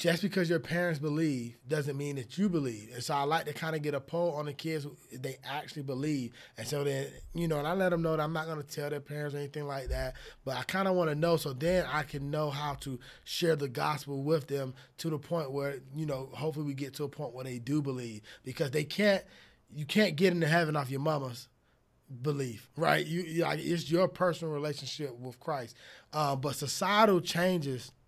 just 0.00 0.22
because 0.22 0.48
your 0.48 0.58
parents 0.58 0.98
believe 0.98 1.58
doesn't 1.68 1.94
mean 1.94 2.16
that 2.16 2.38
you 2.38 2.48
believe. 2.48 2.88
And 2.94 3.04
so 3.04 3.12
I 3.12 3.24
like 3.24 3.44
to 3.44 3.52
kind 3.52 3.76
of 3.76 3.82
get 3.82 3.92
a 3.92 4.00
poll 4.00 4.32
on 4.32 4.46
the 4.46 4.54
kids 4.54 4.86
they 5.12 5.36
actually 5.44 5.82
believe. 5.82 6.32
And 6.56 6.66
so 6.66 6.84
then, 6.84 7.08
you 7.34 7.46
know, 7.46 7.58
and 7.58 7.68
I 7.68 7.74
let 7.74 7.90
them 7.90 8.00
know 8.00 8.16
that 8.16 8.22
I'm 8.22 8.32
not 8.32 8.46
going 8.46 8.62
to 8.62 8.66
tell 8.66 8.88
their 8.88 9.00
parents 9.00 9.34
or 9.34 9.38
anything 9.38 9.66
like 9.66 9.88
that. 9.88 10.14
But 10.42 10.56
I 10.56 10.62
kind 10.62 10.88
of 10.88 10.94
want 10.94 11.10
to 11.10 11.14
know 11.14 11.36
so 11.36 11.52
then 11.52 11.84
I 11.86 12.04
can 12.04 12.30
know 12.30 12.48
how 12.48 12.76
to 12.76 12.98
share 13.24 13.56
the 13.56 13.68
gospel 13.68 14.22
with 14.22 14.46
them 14.46 14.72
to 14.98 15.10
the 15.10 15.18
point 15.18 15.52
where, 15.52 15.80
you 15.94 16.06
know, 16.06 16.30
hopefully 16.32 16.64
we 16.64 16.72
get 16.72 16.94
to 16.94 17.04
a 17.04 17.08
point 17.10 17.34
where 17.34 17.44
they 17.44 17.58
do 17.58 17.82
believe 17.82 18.22
because 18.42 18.70
they 18.70 18.84
can't, 18.84 19.22
you 19.70 19.84
can't 19.84 20.16
get 20.16 20.32
into 20.32 20.48
heaven 20.48 20.76
off 20.76 20.90
your 20.90 21.00
mama's 21.00 21.46
belief, 22.22 22.70
right? 22.74 23.06
You, 23.06 23.20
you 23.20 23.44
it's 23.46 23.90
your 23.90 24.08
personal 24.08 24.54
relationship 24.54 25.14
with 25.18 25.38
Christ. 25.38 25.76
Uh, 26.10 26.36
but 26.36 26.56
societal 26.56 27.20
changes– 27.20 27.92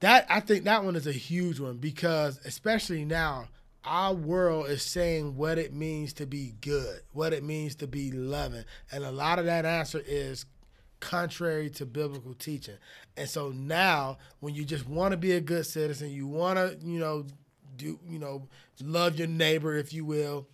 that 0.00 0.26
I 0.28 0.40
think 0.40 0.64
that 0.64 0.84
one 0.84 0.96
is 0.96 1.06
a 1.06 1.12
huge 1.12 1.60
one 1.60 1.76
because 1.76 2.40
especially 2.44 3.04
now 3.04 3.48
our 3.84 4.12
world 4.12 4.68
is 4.68 4.82
saying 4.82 5.36
what 5.36 5.58
it 5.58 5.72
means 5.72 6.12
to 6.14 6.26
be 6.26 6.54
good, 6.60 7.00
what 7.12 7.32
it 7.32 7.42
means 7.42 7.74
to 7.76 7.86
be 7.86 8.10
loving. 8.10 8.64
And 8.92 9.04
a 9.04 9.10
lot 9.10 9.38
of 9.38 9.46
that 9.46 9.64
answer 9.64 10.02
is 10.06 10.44
contrary 11.00 11.70
to 11.70 11.86
biblical 11.86 12.34
teaching. 12.34 12.76
And 13.16 13.28
so 13.28 13.50
now 13.50 14.18
when 14.40 14.54
you 14.54 14.64
just 14.64 14.86
want 14.88 15.12
to 15.12 15.16
be 15.16 15.32
a 15.32 15.40
good 15.40 15.66
citizen, 15.66 16.10
you 16.10 16.26
want 16.26 16.58
to, 16.58 16.76
you 16.86 16.98
know, 16.98 17.26
do, 17.76 17.98
you 18.08 18.18
know, 18.18 18.48
love 18.82 19.18
your 19.18 19.28
neighbor 19.28 19.74
if 19.74 19.92
you 19.92 20.04
will, 20.04 20.46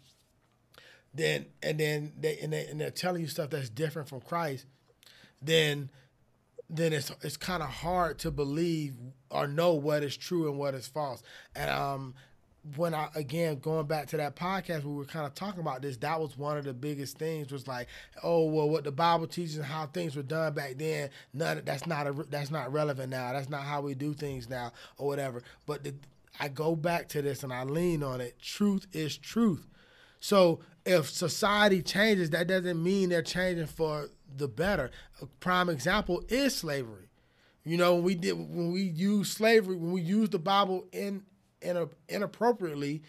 then 1.13 1.47
and 1.63 1.81
then 1.81 2.13
they 2.19 2.39
and, 2.39 2.53
they 2.53 2.67
and 2.67 2.81
they're 2.81 2.91
telling 2.91 3.23
you 3.23 3.29
stuff 3.29 3.51
that's 3.51 3.69
different 3.69 4.09
from 4.09 4.21
Christ, 4.21 4.67
then 5.43 5.91
then 6.69 6.93
it's 6.93 7.11
it's 7.23 7.37
kind 7.37 7.63
of 7.63 7.69
hard 7.69 8.19
to 8.21 8.31
believe 8.31 8.95
or 9.37 9.47
know 9.47 9.75
what 9.75 10.03
is 10.03 10.17
true 10.17 10.49
and 10.49 10.59
what 10.59 10.75
is 10.75 10.87
false. 10.87 11.23
And 11.55 11.71
um, 11.71 12.15
when 12.75 12.95
I 12.95 13.09
again 13.15 13.59
going 13.59 13.87
back 13.87 14.09
to 14.09 14.17
that 14.17 14.35
podcast, 14.35 14.85
we 14.85 14.95
were 14.95 15.05
kind 15.05 15.27
of 15.27 15.35
talking 15.35 15.61
about 15.61 15.83
this. 15.83 15.99
That 15.99 16.21
was 16.21 16.37
one 16.37 16.57
of 16.57 16.65
the 16.65 16.75
biggest 16.75 17.19
things. 17.19 17.53
Was 17.53 17.69
like, 17.69 17.89
oh 18.23 18.45
well, 18.45 18.69
what 18.69 18.85
the 18.85 18.93
Bible 18.93 19.27
teaches 19.27 19.57
and 19.57 19.65
how 19.65 19.87
things 19.87 20.17
were 20.17 20.23
done 20.23 20.55
back 20.55 20.75
then. 20.77 21.11
None 21.33 21.63
that's 21.65 21.87
not 21.87 22.07
a 22.07 22.13
that's 22.31 22.51
not 22.51 22.73
relevant 22.73 23.11
now. 23.11 23.33
That's 23.33 23.51
not 23.51 23.63
how 23.63 23.83
we 23.83 23.95
do 23.95 24.15
things 24.15 24.49
now 24.49 24.73
or 24.99 25.07
whatever. 25.07 25.43
But 25.67 25.85
the, 25.85 25.95
I 26.41 26.49
go 26.49 26.75
back 26.75 27.09
to 27.11 27.23
this 27.23 27.43
and 27.43 27.53
I 27.53 27.63
lean 27.65 28.03
on 28.03 28.21
it. 28.21 28.41
Truth 28.41 28.87
is 28.93 29.17
truth. 29.17 29.67
So 30.19 30.61
if 30.85 31.09
society 31.11 31.83
changes, 31.83 32.31
that 32.31 32.49
doesn't 32.49 32.83
mean 32.83 33.09
they're 33.11 33.23
changing 33.23 33.67
for 33.67 34.09
the 34.37 34.49
better. 34.49 34.91
A 35.21 35.27
prime 35.27 35.69
example 35.69 36.25
is 36.29 36.55
slavery. 36.57 37.06
You 37.67 37.77
know, 37.77 37.97
when 37.97 38.05
we 38.05 38.15
did 38.15 38.33
when 38.35 38.71
we 38.71 38.83
use 38.83 39.29
slavery, 39.29 39.75
when 39.75 39.91
we 39.91 40.01
use 40.01 40.31
the 40.31 40.39
Bible 40.39 40.87
in, 40.93 41.25
in 41.61 41.89
inappropriately 42.09 43.03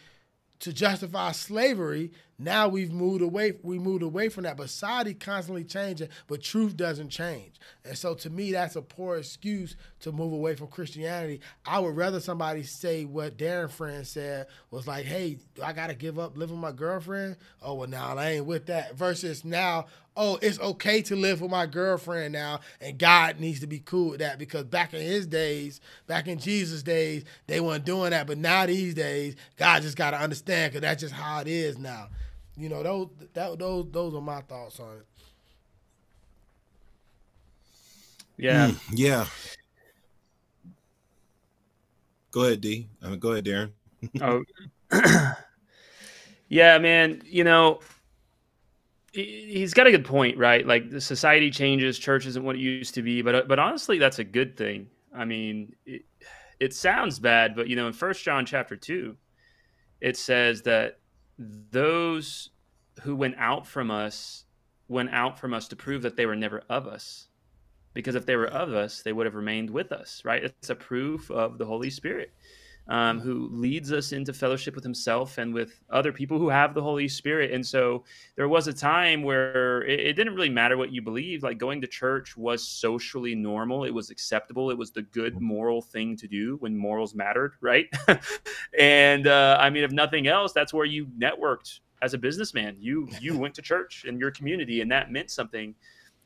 to 0.61 0.73
justify 0.73 1.31
slavery, 1.31 2.11
now 2.39 2.68
we've 2.68 2.91
moved 2.91 3.23
away. 3.23 3.53
We 3.64 3.80
moved 3.80 4.03
away 4.03 4.30
from 4.30 4.43
that. 4.43 4.57
But 4.57 4.69
society 4.69 5.15
constantly 5.15 5.64
changing, 5.64 6.09
but 6.27 6.43
truth 6.43 6.77
doesn't 6.77 7.09
change. 7.09 7.59
And 7.84 7.97
so, 7.97 8.14
to 8.14 8.30
me, 8.30 8.51
that's 8.51 8.76
a 8.76 8.81
poor 8.81 9.18
excuse 9.18 9.76
to 10.01 10.11
move 10.11 10.34
away 10.34 10.53
from 10.55 10.68
Christianity. 10.68 11.41
I 11.65 11.80
would 11.80 11.95
rather 11.95 12.19
somebody 12.19 12.61
say 12.61 13.05
what 13.05 13.38
Darrin 13.38 13.69
friend 13.69 14.05
said 14.05 14.45
was 14.69 14.85
like, 14.85 15.05
"Hey, 15.05 15.39
I 15.64 15.73
got 15.73 15.88
to 15.88 15.95
give 15.95 16.19
up 16.19 16.38
living 16.38 16.57
with 16.57 16.61
my 16.61 16.72
girlfriend." 16.72 17.38
Oh 17.61 17.73
well, 17.73 17.89
now 17.89 18.15
I 18.15 18.30
ain't 18.34 18.45
with 18.45 18.68
that. 18.68 18.95
Versus 18.95 19.43
now, 19.43 19.88
oh, 20.15 20.38
it's 20.39 20.59
okay 20.59 21.01
to 21.03 21.15
live 21.15 21.41
with 21.41 21.49
my 21.49 21.65
girlfriend 21.65 22.34
now, 22.34 22.59
and 22.80 22.99
God 22.99 23.39
needs 23.39 23.61
to 23.61 23.68
be 23.68 23.80
cool 23.80 24.11
with 24.11 24.19
that 24.19 24.38
because 24.38 24.65
back 24.65 24.93
in 24.93 25.01
His 25.01 25.26
days, 25.26 25.81
back 26.05 26.27
in 26.27 26.38
Jesus' 26.38 26.84
days, 26.84 27.23
they 27.47 27.61
weren't 27.61 27.85
doing 27.85 28.11
that. 28.11 28.27
But 28.27 28.38
now 28.38 28.68
these 28.68 28.93
days, 28.93 29.35
God 29.57 29.81
just 29.81 29.97
got 29.97 30.11
to 30.11 30.18
understand 30.18 30.72
because 30.72 30.81
that's 30.81 31.01
just 31.01 31.15
how 31.15 31.41
it 31.41 31.47
is 31.47 31.80
now. 31.80 32.09
You 32.57 32.69
know, 32.69 32.81
those 32.81 33.09
that 33.34 33.59
those 33.59 33.85
those 33.91 34.15
are 34.15 34.21
my 34.21 34.41
thoughts 34.41 34.79
on 34.79 34.97
it. 34.97 35.05
Yeah. 38.38 38.67
Mm, 38.67 38.79
yeah. 38.93 39.25
Go 42.31 42.43
ahead, 42.43 42.61
D. 42.61 42.88
I 43.01 43.09
mean, 43.09 43.19
go 43.19 43.31
ahead, 43.31 43.45
Darrin. 43.45 43.73
oh, 44.21 44.43
yeah, 46.49 46.77
man. 46.77 47.21
You 47.25 47.43
know, 47.43 47.79
he's 49.11 49.73
got 49.73 49.88
a 49.88 49.91
good 49.91 50.05
point, 50.05 50.38
right? 50.38 50.65
Like 50.65 50.89
the 50.89 51.01
society 51.01 51.51
changes, 51.51 51.99
church 51.99 52.25
isn't 52.25 52.43
what 52.43 52.55
it 52.55 52.59
used 52.59 52.95
to 52.95 53.01
be, 53.01 53.21
but 53.21 53.47
but 53.47 53.59
honestly, 53.59 53.97
that's 53.99 54.19
a 54.19 54.23
good 54.23 54.57
thing. 54.57 54.88
I 55.15 55.25
mean, 55.25 55.75
it, 55.85 56.03
it 56.59 56.73
sounds 56.73 57.19
bad, 57.19 57.55
but 57.55 57.67
you 57.67 57.75
know, 57.75 57.88
in 57.88 57.93
First 57.93 58.23
John 58.23 58.45
chapter 58.45 58.75
two, 58.75 59.15
it 60.01 60.17
says 60.17 60.63
that 60.63 60.99
those 61.38 62.49
who 63.03 63.15
went 63.15 63.35
out 63.38 63.68
from 63.68 63.91
us 63.91 64.45
went 64.88 65.09
out 65.11 65.39
from 65.39 65.53
us 65.53 65.68
to 65.68 65.76
prove 65.76 66.01
that 66.01 66.15
they 66.15 66.26
were 66.26 66.35
never 66.35 66.64
of 66.69 66.88
us. 66.88 67.27
Because 67.93 68.15
if 68.15 68.26
they 68.26 68.35
were 68.35 68.47
of 68.47 68.73
us, 68.73 69.01
they 69.01 69.11
would 69.11 69.26
have 69.26 69.35
remained 69.35 69.69
with 69.69 69.91
us, 69.91 70.22
right? 70.23 70.43
It's 70.43 70.69
a 70.69 70.76
proof 70.76 71.30
of 71.31 71.57
the 71.57 71.65
Holy 71.65 71.89
Spirit 71.89 72.31
um, 72.89 73.19
who 73.19 73.49
leads 73.51 73.91
us 73.91 74.11
into 74.11 74.34
fellowship 74.34 74.76
with 74.76 74.84
Himself 74.84 75.38
and 75.38 75.53
with 75.53 75.80
other 75.89 76.11
people 76.11 76.39
who 76.39 76.49
have 76.49 76.73
the 76.73 76.81
Holy 76.81 77.07
Spirit. 77.07 77.51
And 77.51 77.65
so 77.65 78.05
there 78.35 78.47
was 78.47 78.68
a 78.68 78.73
time 78.73 79.23
where 79.23 79.84
it, 79.84 79.99
it 79.99 80.14
didn't 80.14 80.35
really 80.35 80.49
matter 80.49 80.77
what 80.77 80.91
you 80.91 81.01
believed. 81.01 81.43
Like 81.43 81.57
going 81.57 81.81
to 81.81 81.88
church 81.88 82.38
was 82.38 82.68
socially 82.68 83.35
normal, 83.35 83.84
it 83.84 83.93
was 83.93 84.09
acceptable, 84.09 84.72
it 84.72 84.77
was 84.77 84.91
the 84.91 85.01
good 85.01 85.41
moral 85.41 85.81
thing 85.81 86.15
to 86.18 86.27
do 86.27 86.57
when 86.57 86.77
morals 86.77 87.14
mattered, 87.14 87.53
right? 87.61 87.88
and 88.80 89.27
uh, 89.27 89.57
I 89.59 89.69
mean, 89.69 89.84
if 89.84 89.91
nothing 89.91 90.27
else, 90.27 90.53
that's 90.53 90.73
where 90.73 90.85
you 90.85 91.07
networked 91.19 91.80
as 92.01 92.14
a 92.14 92.18
businessman. 92.18 92.77
You 92.80 93.09
you 93.19 93.38
went 93.38 93.55
to 93.55 93.61
church 93.61 94.05
in 94.07 94.18
your 94.19 94.31
community, 94.31 94.81
and 94.81 94.91
that 94.91 95.11
meant 95.11 95.31
something. 95.31 95.76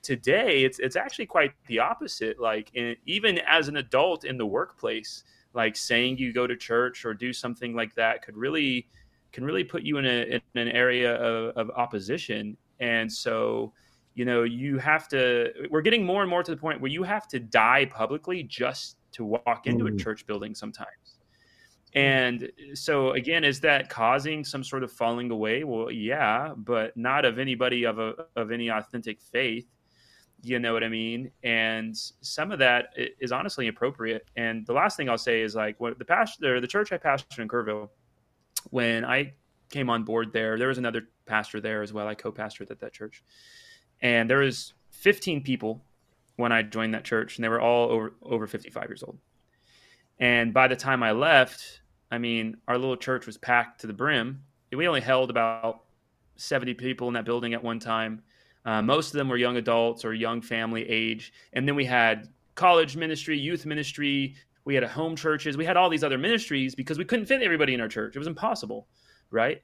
Today, 0.01 0.63
it's 0.63 0.79
it's 0.79 0.95
actually 0.95 1.27
quite 1.27 1.53
the 1.67 1.79
opposite. 1.79 2.39
Like 2.39 2.71
in, 2.73 2.95
even 3.05 3.39
as 3.39 3.67
an 3.67 3.77
adult 3.77 4.25
in 4.25 4.37
the 4.37 4.45
workplace, 4.45 5.23
like 5.53 5.75
saying 5.75 6.17
you 6.17 6.33
go 6.33 6.47
to 6.47 6.55
church 6.55 7.05
or 7.05 7.13
do 7.13 7.33
something 7.33 7.75
like 7.75 7.93
that 7.95 8.21
could 8.23 8.37
really 8.37 8.87
can 9.31 9.45
really 9.45 9.63
put 9.63 9.83
you 9.83 9.97
in, 9.97 10.05
a, 10.05 10.23
in 10.23 10.41
an 10.55 10.67
area 10.69 11.15
of, 11.15 11.55
of 11.55 11.69
opposition. 11.77 12.57
And 12.81 13.09
so, 13.09 13.71
you 14.13 14.25
know, 14.25 14.43
you 14.43 14.77
have 14.77 15.07
to. 15.09 15.51
We're 15.69 15.81
getting 15.81 16.05
more 16.05 16.21
and 16.21 16.29
more 16.29 16.43
to 16.43 16.51
the 16.51 16.57
point 16.57 16.81
where 16.81 16.91
you 16.91 17.03
have 17.03 17.27
to 17.29 17.39
die 17.39 17.85
publicly 17.85 18.43
just 18.43 18.97
to 19.13 19.25
walk 19.25 19.67
into 19.67 19.87
a 19.87 19.91
mm. 19.91 19.99
church 19.99 20.25
building 20.25 20.53
sometimes 20.55 21.21
and 21.93 22.49
so 22.73 23.11
again, 23.11 23.43
is 23.43 23.59
that 23.61 23.89
causing 23.89 24.45
some 24.45 24.63
sort 24.63 24.83
of 24.83 24.91
falling 24.91 25.29
away? 25.29 25.63
Well, 25.63 25.91
yeah, 25.91 26.53
but 26.55 26.95
not 26.95 27.25
of 27.25 27.37
anybody 27.37 27.83
of 27.83 27.99
a 27.99 28.13
of 28.35 28.51
any 28.51 28.69
authentic 28.69 29.21
faith. 29.21 29.67
You 30.43 30.59
know 30.59 30.73
what 30.73 30.83
I 30.83 30.89
mean? 30.89 31.31
And 31.43 31.95
some 31.95 32.51
of 32.51 32.59
that 32.59 32.93
is 32.97 33.31
honestly 33.31 33.67
appropriate. 33.67 34.27
And 34.35 34.65
the 34.65 34.73
last 34.73 34.97
thing 34.97 35.09
I'll 35.09 35.17
say 35.17 35.41
is 35.41 35.55
like 35.55 35.79
what 35.79 35.99
the 35.99 36.05
pastor, 36.05 36.59
the 36.59 36.67
church 36.67 36.91
I 36.91 36.97
pastored 36.97 37.39
in 37.39 37.47
Kerrville, 37.47 37.89
when 38.71 39.05
I 39.05 39.33
came 39.69 39.89
on 39.89 40.03
board 40.03 40.33
there, 40.33 40.57
there 40.57 40.67
was 40.67 40.77
another 40.77 41.09
pastor 41.25 41.61
there 41.61 41.81
as 41.81 41.93
well. 41.93 42.07
I 42.07 42.15
co-pastored 42.15 42.71
at 42.71 42.79
that 42.79 42.93
church, 42.93 43.23
and 44.01 44.29
there 44.29 44.39
was 44.39 44.73
15 44.91 45.43
people 45.43 45.83
when 46.35 46.51
I 46.51 46.63
joined 46.63 46.93
that 46.93 47.03
church, 47.03 47.37
and 47.37 47.43
they 47.43 47.49
were 47.49 47.61
all 47.61 47.89
over 47.89 48.13
over 48.21 48.47
55 48.47 48.89
years 48.89 49.03
old. 49.03 49.17
And 50.19 50.53
by 50.53 50.67
the 50.67 50.75
time 50.75 51.03
I 51.03 51.11
left, 51.11 51.81
I 52.11 52.17
mean, 52.17 52.57
our 52.67 52.77
little 52.77 52.97
church 52.97 53.25
was 53.25 53.37
packed 53.37 53.81
to 53.81 53.87
the 53.87 53.93
brim. 53.93 54.43
We 54.71 54.87
only 54.87 55.01
held 55.01 55.29
about 55.29 55.83
70 56.35 56.73
people 56.75 57.07
in 57.07 57.13
that 57.15 57.25
building 57.25 57.53
at 57.53 57.63
one 57.63 57.79
time. 57.79 58.23
Uh, 58.65 58.81
most 58.81 59.07
of 59.07 59.17
them 59.17 59.27
were 59.27 59.37
young 59.37 59.57
adults 59.57 60.05
or 60.05 60.13
young 60.13 60.41
family 60.41 60.87
age. 60.87 61.33
And 61.53 61.67
then 61.67 61.75
we 61.75 61.85
had 61.85 62.29
college 62.55 62.95
ministry, 62.95 63.37
youth 63.37 63.65
ministry. 63.65 64.35
We 64.65 64.75
had 64.75 64.83
home 64.83 65.15
churches. 65.15 65.57
We 65.57 65.65
had 65.65 65.77
all 65.77 65.89
these 65.89 66.03
other 66.03 66.17
ministries 66.17 66.75
because 66.75 66.97
we 66.97 67.05
couldn't 67.05 67.25
fit 67.25 67.41
everybody 67.41 67.73
in 67.73 67.81
our 67.81 67.87
church. 67.87 68.15
It 68.15 68.19
was 68.19 68.27
impossible, 68.27 68.87
right? 69.31 69.61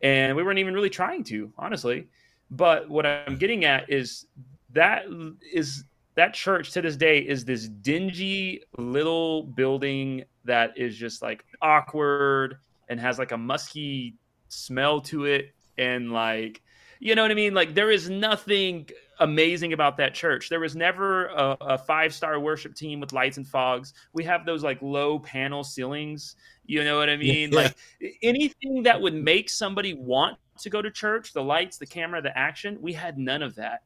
And 0.00 0.36
we 0.36 0.42
weren't 0.42 0.58
even 0.58 0.74
really 0.74 0.90
trying 0.90 1.22
to, 1.24 1.52
honestly. 1.56 2.08
But 2.50 2.88
what 2.88 3.06
I'm 3.06 3.36
getting 3.36 3.64
at 3.64 3.88
is 3.88 4.26
that 4.72 5.04
is 5.52 5.84
that 6.14 6.34
church 6.34 6.72
to 6.72 6.82
this 6.82 6.96
day 6.96 7.18
is 7.18 7.44
this 7.44 7.68
dingy 7.68 8.62
little 8.76 9.44
building 9.44 10.24
that 10.44 10.76
is 10.76 10.96
just 10.96 11.22
like 11.22 11.44
awkward 11.62 12.58
and 12.88 13.00
has 13.00 13.18
like 13.18 13.32
a 13.32 13.38
musky 13.38 14.14
smell 14.48 15.00
to 15.00 15.24
it 15.24 15.54
and 15.78 16.12
like 16.12 16.61
you 17.02 17.16
know 17.16 17.22
what 17.22 17.32
i 17.32 17.34
mean? 17.34 17.52
Like 17.52 17.74
there 17.74 17.90
is 17.90 18.08
nothing 18.08 18.88
amazing 19.18 19.72
about 19.72 19.96
that 19.96 20.14
church. 20.14 20.48
There 20.48 20.60
was 20.60 20.76
never 20.76 21.26
a, 21.26 21.56
a 21.60 21.78
five 21.78 22.14
star 22.14 22.38
worship 22.38 22.76
team 22.76 23.00
with 23.00 23.12
lights 23.12 23.38
and 23.38 23.46
fogs. 23.46 23.92
We 24.12 24.22
have 24.22 24.46
those 24.46 24.62
like 24.62 24.80
low 24.80 25.18
panel 25.18 25.64
ceilings. 25.64 26.36
You 26.64 26.84
know 26.84 26.96
what 26.96 27.10
i 27.10 27.16
mean? 27.16 27.50
yeah. 27.50 27.58
like 27.58 27.76
anything 28.22 28.84
that 28.84 29.00
would 29.00 29.14
make 29.14 29.50
somebody 29.50 29.94
want 29.94 30.38
to 30.60 30.70
go 30.70 30.80
to 30.80 30.92
church 30.92 31.32
the 31.32 31.42
lights 31.42 31.76
the 31.76 31.86
camera 31.86 32.22
the 32.22 32.36
action 32.38 32.78
we 32.80 32.92
had 32.92 33.18
none 33.18 33.42
of 33.42 33.56
that. 33.56 33.82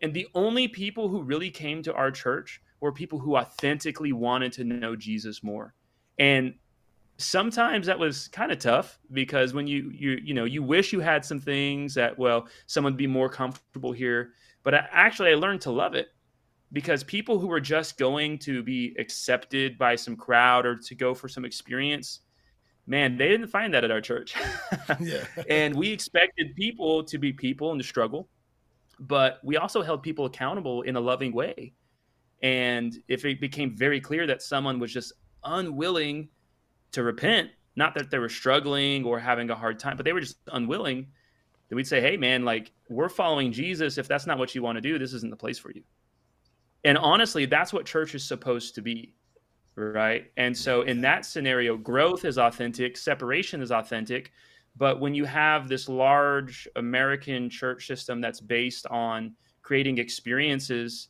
And 0.00 0.14
the 0.14 0.26
only 0.34 0.66
people 0.66 1.08
who 1.08 1.20
really 1.20 1.50
came 1.50 1.82
to 1.82 1.92
our 1.92 2.10
church 2.10 2.62
were 2.80 2.90
people 2.90 3.18
who 3.18 3.36
authentically 3.36 4.14
wanted 4.14 4.52
to 4.54 4.64
know 4.64 4.96
Jesus 4.96 5.42
more. 5.42 5.74
And 6.18 6.54
sometimes 7.20 7.86
that 7.86 7.98
was 7.98 8.28
kind 8.28 8.50
of 8.50 8.58
tough 8.58 8.98
because 9.12 9.52
when 9.52 9.66
you 9.66 9.90
you 9.94 10.18
you 10.22 10.34
know 10.34 10.44
you 10.44 10.62
wish 10.62 10.92
you 10.92 11.00
had 11.00 11.24
some 11.24 11.40
things 11.40 11.94
that 11.94 12.18
well 12.18 12.48
someone 12.66 12.92
would 12.92 12.98
be 12.98 13.06
more 13.06 13.28
comfortable 13.28 13.92
here 13.92 14.32
but 14.62 14.74
I, 14.74 14.88
actually 14.90 15.30
i 15.30 15.34
learned 15.34 15.60
to 15.62 15.70
love 15.70 15.94
it 15.94 16.08
because 16.72 17.02
people 17.02 17.38
who 17.38 17.48
were 17.48 17.60
just 17.60 17.98
going 17.98 18.38
to 18.40 18.62
be 18.62 18.94
accepted 18.98 19.76
by 19.76 19.96
some 19.96 20.16
crowd 20.16 20.64
or 20.66 20.76
to 20.76 20.94
go 20.94 21.14
for 21.14 21.28
some 21.28 21.44
experience 21.44 22.20
man 22.86 23.16
they 23.16 23.28
didn't 23.28 23.48
find 23.48 23.74
that 23.74 23.84
at 23.84 23.90
our 23.90 24.00
church 24.00 24.34
yeah. 25.00 25.24
and 25.48 25.74
we 25.74 25.90
expected 25.90 26.54
people 26.56 27.04
to 27.04 27.18
be 27.18 27.32
people 27.32 27.70
and 27.70 27.80
to 27.80 27.86
struggle 27.86 28.28
but 29.00 29.40
we 29.42 29.56
also 29.56 29.82
held 29.82 30.02
people 30.02 30.26
accountable 30.26 30.82
in 30.82 30.94
a 30.96 31.00
loving 31.00 31.32
way. 31.32 31.72
And 32.42 32.96
if 33.08 33.24
it 33.24 33.40
became 33.40 33.76
very 33.76 34.00
clear 34.00 34.26
that 34.26 34.42
someone 34.42 34.78
was 34.78 34.92
just 34.92 35.14
unwilling 35.42 36.28
to 36.92 37.02
repent, 37.02 37.50
not 37.76 37.94
that 37.94 38.10
they 38.10 38.18
were 38.18 38.28
struggling 38.28 39.04
or 39.04 39.18
having 39.18 39.50
a 39.50 39.54
hard 39.54 39.78
time, 39.78 39.96
but 39.96 40.04
they 40.04 40.12
were 40.12 40.20
just 40.20 40.38
unwilling, 40.52 41.06
then 41.68 41.76
we'd 41.76 41.86
say, 41.86 42.00
hey, 42.00 42.16
man, 42.16 42.44
like 42.44 42.72
we're 42.88 43.08
following 43.08 43.52
Jesus. 43.52 43.96
If 43.96 44.08
that's 44.08 44.26
not 44.26 44.38
what 44.38 44.54
you 44.54 44.62
want 44.62 44.76
to 44.76 44.80
do, 44.80 44.98
this 44.98 45.12
isn't 45.12 45.30
the 45.30 45.36
place 45.36 45.58
for 45.58 45.70
you. 45.70 45.82
And 46.84 46.98
honestly, 46.98 47.46
that's 47.46 47.72
what 47.72 47.86
church 47.86 48.14
is 48.14 48.24
supposed 48.24 48.74
to 48.74 48.82
be. 48.82 49.14
Right. 49.76 50.30
And 50.36 50.56
so 50.56 50.82
in 50.82 51.00
that 51.02 51.24
scenario, 51.24 51.76
growth 51.76 52.24
is 52.24 52.38
authentic, 52.38 52.96
separation 52.96 53.62
is 53.62 53.70
authentic. 53.70 54.32
But 54.76 55.00
when 55.00 55.14
you 55.14 55.24
have 55.24 55.68
this 55.68 55.88
large 55.88 56.68
American 56.76 57.48
church 57.48 57.86
system 57.86 58.20
that's 58.20 58.40
based 58.40 58.86
on 58.88 59.34
creating 59.62 59.98
experiences, 59.98 61.08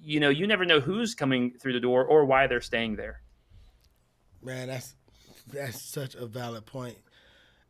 you 0.00 0.18
know, 0.18 0.30
you 0.30 0.46
never 0.46 0.64
know 0.64 0.80
who's 0.80 1.14
coming 1.14 1.52
through 1.52 1.74
the 1.74 1.80
door 1.80 2.04
or 2.04 2.24
why 2.24 2.46
they're 2.46 2.60
staying 2.60 2.96
there. 2.96 3.22
Man, 4.42 4.68
that's 4.68 4.95
that's 5.52 5.80
such 5.82 6.14
a 6.14 6.26
valid 6.26 6.66
point. 6.66 6.96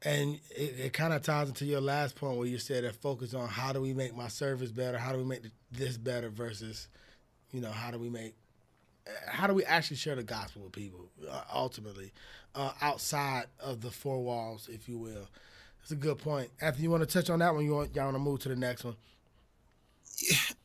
And 0.03 0.39
it, 0.51 0.75
it 0.79 0.93
kind 0.93 1.13
of 1.13 1.23
ties 1.23 1.49
into 1.49 1.65
your 1.65 1.81
last 1.81 2.17
point 2.17 2.37
where 2.37 2.47
you 2.47 2.59
said 2.59 2.85
that 2.85 2.95
focus 2.95 3.35
on 3.35 3.49
how 3.49 3.73
do 3.73 3.81
we 3.81 3.93
make 3.93 4.15
my 4.15 4.29
service 4.29 4.71
better, 4.71 4.99
how 4.99 5.13
do 5.13 5.19
we 5.19 5.25
make 5.25 5.43
this 5.73 5.97
better 5.97 6.29
versus, 6.29 6.89
you 7.51 7.61
know, 7.61 7.71
how 7.71 7.91
do 7.91 7.99
we 7.99 8.09
make, 8.09 8.35
how 9.27 9.47
do 9.47 9.55
we 9.55 9.65
actually 9.65 9.97
share 9.97 10.15
the 10.15 10.23
gospel 10.23 10.63
with 10.63 10.73
people 10.73 11.09
uh, 11.31 11.43
ultimately, 11.53 12.13
uh, 12.55 12.73
outside 12.81 13.47
of 13.61 13.81
the 13.81 13.91
four 13.91 14.23
walls, 14.23 14.69
if 14.71 14.89
you 14.89 14.99
will. 14.99 15.29
That's 15.81 15.93
a 15.93 15.97
good 15.97 16.19
point. 16.19 16.51
After 16.61 16.83
you 16.83 16.91
want 16.91 17.03
to 17.03 17.07
touch 17.07 17.31
on 17.31 17.39
that 17.39 17.55
one, 17.55 17.65
you 17.65 17.73
want 17.73 17.95
y'all 17.95 18.07
want 18.07 18.17
to 18.17 18.21
move 18.21 18.41
to 18.41 18.49
the 18.49 18.57
next 18.57 18.85
one. 18.85 18.97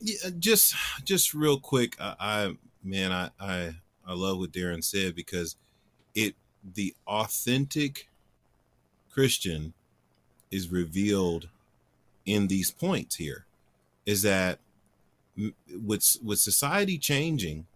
Yeah, 0.00 0.30
just 0.38 0.74
just 1.04 1.32
real 1.32 1.60
quick, 1.60 1.96
I, 2.00 2.14
I 2.18 2.56
man, 2.82 3.12
I, 3.12 3.30
I 3.38 3.74
I 4.04 4.14
love 4.14 4.38
what 4.38 4.50
Darrin 4.50 4.82
said 4.82 5.14
because 5.14 5.54
it 6.14 6.34
the 6.74 6.94
authentic 7.06 8.08
Christian 9.10 9.74
is 10.50 10.70
revealed 10.70 11.48
in 12.24 12.46
these 12.46 12.70
points 12.70 13.16
here 13.16 13.44
is 14.06 14.22
that 14.22 14.58
with 15.84 16.16
with 16.22 16.38
society 16.38 16.98
changing 16.98 17.66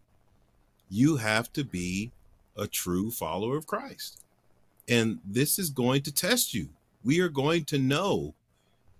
you 0.89 1.17
have 1.17 1.53
to 1.53 1.65
be 1.65 2.13
a 2.57 2.67
true 2.67 3.11
follower 3.11 3.57
of 3.57 3.67
Christ. 3.67 4.21
And 4.89 5.19
this 5.25 5.59
is 5.59 5.71
going 5.71 6.03
to 6.03 6.13
test 6.13 6.55
you. 6.55 6.69
We 7.05 7.21
are 7.21 7.29
going 7.29 7.65
to 7.67 7.79
know 7.79 8.35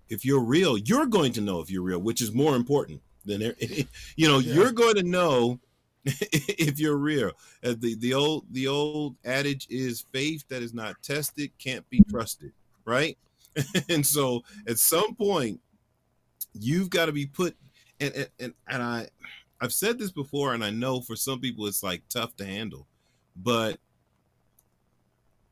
if 0.09 0.25
you're 0.25 0.43
real. 0.43 0.77
You're 0.77 1.05
going 1.05 1.31
to 1.33 1.41
know 1.41 1.61
if 1.61 1.69
you're 1.69 1.83
real 1.83 1.99
which 1.99 2.21
is 2.21 2.33
more 2.33 2.55
important 2.55 3.01
than 3.25 3.41
you 4.15 4.27
know 4.27 4.39
yeah. 4.39 4.53
you're 4.53 4.71
going 4.71 4.95
to 4.95 5.03
know 5.03 5.59
if 6.31 6.79
you're 6.79 6.97
real. 6.97 7.31
Uh, 7.63 7.75
the 7.77 7.95
the 7.95 8.13
old 8.13 8.45
the 8.51 8.67
old 8.67 9.15
adage 9.25 9.67
is 9.69 10.05
faith 10.13 10.43
that 10.47 10.61
is 10.61 10.73
not 10.73 11.01
tested 11.03 11.51
can't 11.57 11.87
be 11.89 12.01
trusted, 12.09 12.51
right? 12.85 13.17
and 13.89 14.05
so 14.05 14.43
at 14.67 14.79
some 14.79 15.15
point 15.15 15.59
you've 16.53 16.89
got 16.89 17.07
to 17.07 17.11
be 17.11 17.25
put 17.25 17.55
and, 17.99 18.13
and 18.13 18.29
and 18.39 18.53
and 18.69 18.81
I 18.81 19.07
I've 19.59 19.73
said 19.73 19.99
this 19.99 20.11
before 20.11 20.53
and 20.53 20.63
I 20.63 20.69
know 20.69 21.01
for 21.01 21.15
some 21.15 21.39
people 21.39 21.67
it's 21.67 21.83
like 21.83 22.03
tough 22.09 22.35
to 22.37 22.45
handle, 22.45 22.87
but 23.35 23.77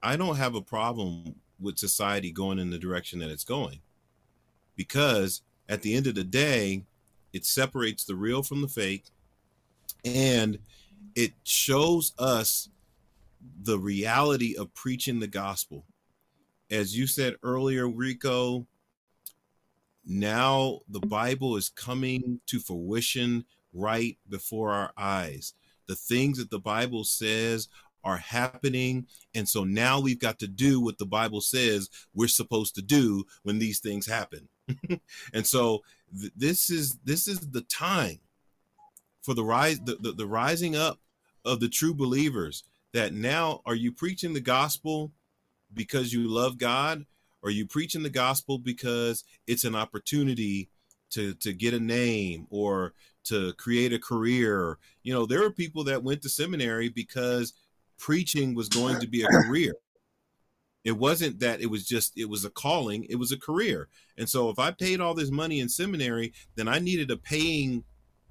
I 0.02 0.15
don't 0.15 0.38
have 0.38 0.56
a 0.56 0.61
problem 0.61 1.36
with 1.60 1.77
society 1.77 2.32
going 2.32 2.60
in 2.60 2.69
the 2.69 2.77
direction 2.77 3.19
that 3.19 3.32
it's 3.32 3.44
going. 3.44 3.80
Because 4.76 5.41
at 5.68 5.82
the 5.82 5.95
end 5.95 6.06
of 6.06 6.15
the 6.15 6.23
day, 6.23 6.84
it 7.34 7.45
separates 7.45 8.06
the 8.06 8.15
real 8.15 8.44
from 8.44 8.61
the 8.61 8.68
fake 8.68 9.06
and 10.03 10.60
it 11.16 11.34
shows 11.44 12.14
us 12.20 12.70
the 13.62 13.80
reality 13.80 14.56
of 14.57 14.74
preaching 14.74 15.20
the 15.20 15.28
gospel. 15.28 15.86
As 16.70 16.98
you 16.98 17.07
said 17.07 17.36
earlier, 17.44 17.88
Rico, 17.88 18.68
now 20.06 20.82
the 20.88 20.99
Bible 20.99 21.56
is 21.57 21.70
coming 21.70 22.40
to 22.48 22.60
fruition 22.60 23.45
right 23.74 24.18
before 24.30 24.72
our 24.72 24.91
eyes. 24.98 25.53
The 25.88 25.95
things 25.95 26.38
that 26.38 26.49
the 26.49 26.60
Bible 26.60 27.03
says 27.03 27.70
are 28.03 28.18
happening. 28.18 29.07
And 29.34 29.49
so 29.49 29.64
now 29.64 29.99
we've 29.99 30.20
got 30.20 30.40
to 30.40 30.48
do 30.48 30.80
what 30.80 30.98
the 30.98 31.06
Bible 31.06 31.41
says 31.41 31.90
we're 32.14 32.28
supposed 32.28 32.76
to 32.76 32.82
do 32.82 33.26
when 33.44 33.57
these 33.57 33.80
things 33.80 34.06
happen. 34.06 34.48
and 35.34 35.45
so 35.45 35.82
th- 36.20 36.32
this 36.36 36.70
is 36.70 36.98
this 37.03 37.28
is 37.28 37.40
the 37.40 37.62
time 37.62 38.20
for 39.26 39.34
the 39.34 39.44
rise 39.44 39.80
the, 39.80 39.96
the, 39.96 40.12
the 40.12 40.28
rising 40.28 40.76
up 40.76 41.00
of 41.44 41.60
the 41.60 41.68
true 41.68 41.94
believers 41.94 42.64
that 42.94 43.12
now 43.12 43.62
are 43.66 43.76
you 43.76 43.92
preaching 43.92 44.34
the 44.34 44.40
gospel 44.40 45.12
because 45.74 46.14
you 46.14 46.28
love 46.28 46.58
God? 46.58 47.06
Or 47.42 47.52
you 47.52 47.68
preaching 47.68 48.02
the 48.02 48.10
gospel 48.10 48.58
because 48.58 49.24
it's 49.46 49.66
an 49.66 49.76
opportunity 49.76 50.70
to 51.12 51.36
to 51.36 51.54
get 51.54 51.76
a 51.76 51.80
name 51.80 52.48
or 52.50 52.94
to 53.26 53.54
create 53.54 53.94
a 53.94 54.00
career? 54.00 54.80
You 55.04 55.14
know 55.14 55.26
there 55.26 55.44
are 55.44 55.52
people 55.52 55.84
that 55.84 56.04
went 56.04 56.24
to 56.24 56.30
seminary 56.30 56.90
because 56.90 57.54
preaching 58.00 58.56
was 58.56 58.70
going 58.70 59.00
to 59.00 59.08
be 59.08 59.24
a 59.24 59.28
career. 59.28 59.74
It 60.84 60.94
wasn't 60.94 61.40
that 61.40 61.62
it 61.62 61.68
was 61.68 61.86
just 61.86 62.18
it 62.18 62.30
was 62.30 62.46
a 62.46 62.50
calling 62.50 63.06
it 63.10 63.16
was 63.18 63.32
a 63.32 63.40
career. 63.40 63.90
And 64.18 64.28
so 64.28 64.50
if 64.50 64.58
i 64.58 64.72
paid 64.72 65.00
all 65.00 65.14
this 65.14 65.30
money 65.30 65.60
in 65.60 65.70
seminary 65.70 66.34
then 66.56 66.68
i 66.68 66.80
needed 66.80 67.12
a 67.12 67.18
paying 67.18 67.84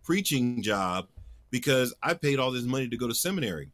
preaching 0.04 0.62
job 0.62 1.08
because 1.50 1.94
I 2.02 2.14
paid 2.14 2.38
all 2.38 2.50
this 2.50 2.64
money 2.64 2.88
to 2.88 2.96
go 2.96 3.08
to 3.08 3.14
seminary. 3.14 3.70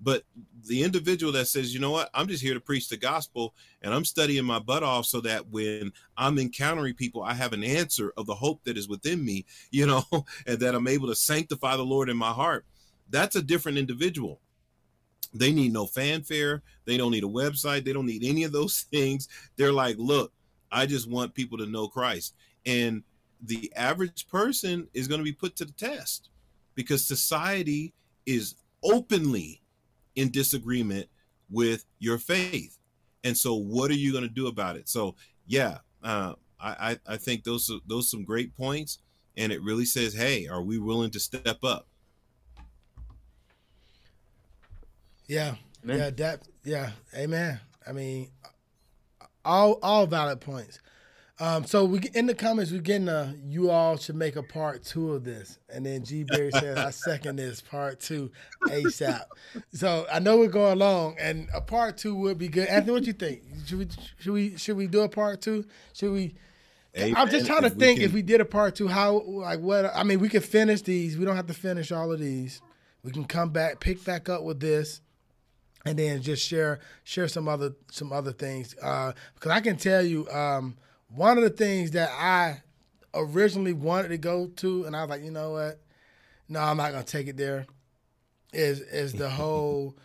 But 0.00 0.24
the 0.66 0.82
individual 0.82 1.32
that 1.32 1.46
says, 1.46 1.72
you 1.72 1.80
know 1.80 1.90
what, 1.90 2.10
I'm 2.12 2.26
just 2.26 2.42
here 2.42 2.54
to 2.54 2.60
preach 2.60 2.88
the 2.88 2.96
gospel 2.96 3.54
and 3.82 3.94
I'm 3.94 4.04
studying 4.04 4.44
my 4.44 4.58
butt 4.58 4.82
off 4.82 5.06
so 5.06 5.20
that 5.22 5.48
when 5.48 5.92
I'm 6.16 6.38
encountering 6.38 6.94
people, 6.94 7.22
I 7.22 7.34
have 7.34 7.52
an 7.52 7.64
answer 7.64 8.12
of 8.16 8.26
the 8.26 8.34
hope 8.34 8.64
that 8.64 8.76
is 8.76 8.88
within 8.88 9.24
me, 9.24 9.46
you 9.70 9.86
know, 9.86 10.04
and 10.46 10.58
that 10.58 10.74
I'm 10.74 10.88
able 10.88 11.08
to 11.08 11.14
sanctify 11.14 11.76
the 11.76 11.84
Lord 11.84 12.08
in 12.08 12.16
my 12.16 12.30
heart. 12.30 12.66
That's 13.10 13.36
a 13.36 13.42
different 13.42 13.78
individual. 13.78 14.40
They 15.32 15.52
need 15.52 15.72
no 15.72 15.86
fanfare. 15.86 16.62
They 16.84 16.96
don't 16.96 17.10
need 17.10 17.24
a 17.24 17.28
website. 17.28 17.84
They 17.84 17.92
don't 17.92 18.06
need 18.06 18.24
any 18.24 18.44
of 18.44 18.52
those 18.52 18.82
things. 18.92 19.28
They're 19.56 19.72
like, 19.72 19.96
look, 19.98 20.32
I 20.70 20.86
just 20.86 21.08
want 21.08 21.34
people 21.34 21.58
to 21.58 21.66
know 21.66 21.88
Christ. 21.88 22.34
And 22.66 23.02
the 23.46 23.72
average 23.76 24.26
person 24.28 24.88
is 24.94 25.08
going 25.08 25.20
to 25.20 25.24
be 25.24 25.32
put 25.32 25.56
to 25.56 25.64
the 25.64 25.72
test 25.72 26.30
because 26.74 27.06
society 27.06 27.92
is 28.26 28.56
openly 28.82 29.60
in 30.16 30.30
disagreement 30.30 31.08
with 31.50 31.84
your 31.98 32.18
faith. 32.18 32.78
And 33.22 33.36
so, 33.36 33.54
what 33.54 33.90
are 33.90 33.94
you 33.94 34.12
going 34.12 34.24
to 34.24 34.30
do 34.30 34.46
about 34.46 34.76
it? 34.76 34.88
So, 34.88 35.16
yeah, 35.46 35.78
uh, 36.02 36.34
I, 36.60 36.98
I 37.06 37.16
think 37.16 37.44
those 37.44 37.70
are, 37.70 37.78
those 37.86 38.06
are 38.06 38.08
some 38.08 38.24
great 38.24 38.56
points, 38.56 38.98
and 39.36 39.52
it 39.52 39.62
really 39.62 39.84
says, 39.84 40.14
hey, 40.14 40.46
are 40.46 40.62
we 40.62 40.78
willing 40.78 41.10
to 41.10 41.20
step 41.20 41.62
up? 41.62 41.86
Yeah, 45.26 45.54
amen. 45.84 45.98
yeah, 45.98 46.10
that, 46.10 46.42
yeah, 46.64 46.90
amen. 47.14 47.60
I 47.86 47.92
mean, 47.92 48.28
all 49.44 49.78
all 49.82 50.06
valid 50.06 50.40
points. 50.40 50.78
Um, 51.40 51.64
so 51.64 51.84
we 51.84 51.98
in 52.14 52.26
the 52.26 52.34
comments 52.34 52.70
we're 52.70 52.80
getting 52.80 53.08
a 53.08 53.34
you 53.44 53.68
all 53.68 53.96
should 53.96 54.14
make 54.14 54.36
a 54.36 54.42
part 54.42 54.84
two 54.84 55.14
of 55.14 55.24
this, 55.24 55.58
and 55.68 55.84
then 55.84 56.04
G 56.04 56.22
Berry 56.22 56.52
says 56.52 56.78
I 56.78 56.90
second 56.90 57.36
this 57.36 57.60
part 57.60 57.98
two 57.98 58.30
ASAP. 58.68 59.24
So 59.72 60.06
I 60.12 60.20
know 60.20 60.38
we're 60.38 60.46
going 60.46 60.78
long, 60.78 61.16
and 61.18 61.48
a 61.52 61.60
part 61.60 61.96
two 61.96 62.14
would 62.14 62.38
be 62.38 62.46
good. 62.46 62.68
Anthony, 62.68 62.92
what 62.92 63.06
you 63.06 63.12
think? 63.14 63.42
Should 63.66 63.78
we 63.78 63.88
should 64.18 64.32
we 64.32 64.56
should 64.56 64.76
we 64.76 64.86
do 64.86 65.00
a 65.00 65.08
part 65.08 65.40
two? 65.40 65.64
Should 65.92 66.12
we? 66.12 66.36
Hey, 66.92 67.12
I'm 67.16 67.28
just 67.28 67.46
trying 67.46 67.62
to 67.62 67.70
think 67.70 67.98
can... 67.98 68.06
if 68.06 68.12
we 68.12 68.22
did 68.22 68.40
a 68.40 68.44
part 68.44 68.76
two, 68.76 68.86
how 68.86 69.22
like 69.26 69.58
what? 69.58 69.86
I 69.86 70.04
mean, 70.04 70.20
we 70.20 70.28
could 70.28 70.44
finish 70.44 70.82
these. 70.82 71.18
We 71.18 71.24
don't 71.24 71.34
have 71.34 71.48
to 71.48 71.54
finish 71.54 71.90
all 71.90 72.12
of 72.12 72.20
these. 72.20 72.62
We 73.02 73.10
can 73.10 73.24
come 73.24 73.50
back, 73.50 73.80
pick 73.80 74.04
back 74.04 74.28
up 74.28 74.44
with 74.44 74.60
this, 74.60 75.00
and 75.84 75.98
then 75.98 76.22
just 76.22 76.46
share 76.46 76.78
share 77.02 77.26
some 77.26 77.48
other 77.48 77.72
some 77.90 78.12
other 78.12 78.30
things. 78.30 78.76
Uh, 78.80 79.14
because 79.34 79.50
I 79.50 79.60
can 79.60 79.76
tell 79.76 80.04
you. 80.04 80.30
Um, 80.30 80.76
one 81.14 81.38
of 81.38 81.44
the 81.44 81.50
things 81.50 81.92
that 81.92 82.10
I 82.10 82.62
originally 83.14 83.72
wanted 83.72 84.08
to 84.08 84.18
go 84.18 84.48
to, 84.56 84.84
and 84.84 84.96
I 84.96 85.02
was 85.02 85.10
like, 85.10 85.22
you 85.22 85.30
know 85.30 85.52
what? 85.52 85.80
No, 86.48 86.60
I'm 86.60 86.76
not 86.76 86.92
gonna 86.92 87.04
take 87.04 87.28
it 87.28 87.36
there. 87.36 87.66
Is 88.52 88.80
is 88.80 89.12
the 89.12 89.30
whole? 89.30 89.96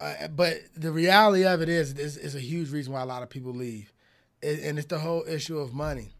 Uh, 0.00 0.28
but 0.28 0.58
the 0.74 0.90
reality 0.90 1.44
of 1.44 1.60
it 1.60 1.68
is, 1.68 1.92
is, 1.92 2.16
is 2.16 2.34
a 2.34 2.40
huge 2.40 2.70
reason 2.70 2.90
why 2.94 3.02
a 3.02 3.06
lot 3.06 3.22
of 3.22 3.28
people 3.28 3.52
leave, 3.52 3.92
it, 4.40 4.60
and 4.60 4.78
it's 4.78 4.88
the 4.88 4.98
whole 4.98 5.24
issue 5.28 5.58
of 5.58 5.74
money. 5.74 6.14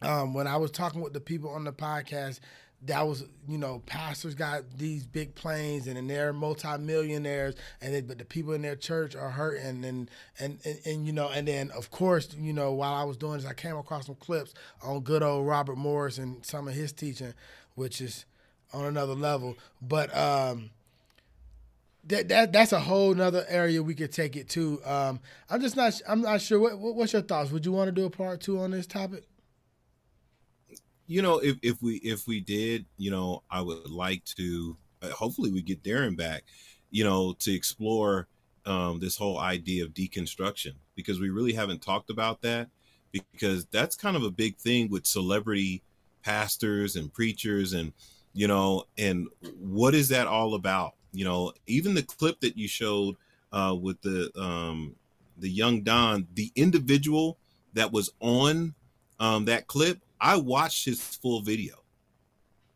Um, 0.00 0.32
when 0.32 0.46
I 0.46 0.56
was 0.56 0.70
talking 0.70 1.02
with 1.02 1.12
the 1.12 1.20
people 1.20 1.50
on 1.50 1.64
the 1.64 1.72
podcast, 1.72 2.40
that 2.86 3.06
was 3.06 3.24
you 3.48 3.58
know 3.58 3.82
pastors 3.86 4.34
got 4.34 4.62
these 4.76 5.06
big 5.06 5.34
planes 5.34 5.86
and, 5.86 5.98
and 5.98 6.08
they're 6.08 6.32
multimillionaires 6.32 7.54
and 7.80 7.94
they, 7.94 8.00
but 8.00 8.18
the 8.18 8.24
people 8.24 8.52
in 8.52 8.62
their 8.62 8.76
church 8.76 9.14
are 9.14 9.30
hurting 9.30 9.84
and, 9.84 9.84
and 9.84 10.10
and 10.64 10.78
and 10.84 11.06
you 11.06 11.12
know 11.12 11.28
and 11.28 11.48
then 11.48 11.70
of 11.70 11.90
course 11.90 12.34
you 12.38 12.52
know 12.52 12.72
while 12.72 12.94
I 12.94 13.04
was 13.04 13.16
doing 13.16 13.38
this 13.38 13.46
I 13.46 13.54
came 13.54 13.76
across 13.76 14.06
some 14.06 14.14
clips 14.16 14.54
on 14.82 15.00
good 15.00 15.22
old 15.22 15.46
Robert 15.46 15.76
Morris 15.76 16.18
and 16.18 16.44
some 16.44 16.68
of 16.68 16.74
his 16.74 16.92
teaching 16.92 17.34
which 17.74 18.00
is 18.00 18.24
on 18.72 18.84
another 18.84 19.14
level 19.14 19.56
but 19.80 20.16
um 20.16 20.70
that, 22.06 22.28
that 22.28 22.52
that's 22.52 22.72
a 22.72 22.80
whole 22.80 23.14
nother 23.14 23.44
area 23.48 23.82
we 23.82 23.94
could 23.94 24.12
take 24.12 24.36
it 24.36 24.48
to. 24.50 24.80
Um, 24.84 25.18
I'm 25.50 25.60
just 25.60 25.74
not. 25.76 26.00
I'm 26.08 26.22
not 26.22 26.40
sure. 26.40 26.60
What, 26.60 26.78
what, 26.78 26.94
what's 26.94 27.12
your 27.12 27.22
thoughts? 27.22 27.50
Would 27.50 27.66
you 27.66 27.72
want 27.72 27.88
to 27.88 27.92
do 27.92 28.04
a 28.04 28.10
part 28.10 28.40
two 28.40 28.60
on 28.60 28.70
this 28.70 28.86
topic? 28.86 29.24
You 31.06 31.22
know, 31.22 31.38
if 31.38 31.56
if 31.62 31.82
we 31.82 31.96
if 31.96 32.26
we 32.26 32.40
did, 32.40 32.86
you 32.96 33.10
know, 33.10 33.42
I 33.50 33.60
would 33.60 33.90
like 33.90 34.24
to. 34.36 34.76
Uh, 35.02 35.10
hopefully, 35.10 35.50
we 35.52 35.62
get 35.62 35.82
Darrin 35.82 36.16
back. 36.16 36.44
You 36.90 37.04
know, 37.04 37.34
to 37.40 37.52
explore 37.52 38.28
um, 38.66 38.98
this 38.98 39.16
whole 39.16 39.38
idea 39.38 39.84
of 39.84 39.94
deconstruction 39.94 40.72
because 40.94 41.20
we 41.20 41.30
really 41.30 41.52
haven't 41.52 41.82
talked 41.82 42.10
about 42.10 42.42
that 42.42 42.68
because 43.12 43.64
that's 43.66 43.96
kind 43.96 44.16
of 44.16 44.24
a 44.24 44.30
big 44.30 44.56
thing 44.58 44.90
with 44.90 45.06
celebrity 45.06 45.82
pastors 46.22 46.96
and 46.96 47.12
preachers 47.12 47.72
and 47.72 47.92
you 48.32 48.48
know 48.48 48.84
and 48.98 49.28
what 49.60 49.94
is 49.94 50.08
that 50.08 50.26
all 50.26 50.54
about 50.54 50.94
you 51.12 51.24
know 51.24 51.52
even 51.68 51.94
the 51.94 52.02
clip 52.02 52.40
that 52.40 52.58
you 52.58 52.66
showed 52.66 53.14
uh 53.52 53.74
with 53.80 54.00
the 54.02 54.30
um 54.36 54.96
the 55.38 55.48
young 55.48 55.82
don 55.82 56.26
the 56.34 56.50
individual 56.56 57.38
that 57.74 57.92
was 57.92 58.10
on 58.20 58.74
um 59.20 59.44
that 59.44 59.68
clip 59.68 60.00
i 60.20 60.36
watched 60.36 60.84
his 60.84 61.00
full 61.00 61.40
video. 61.40 61.74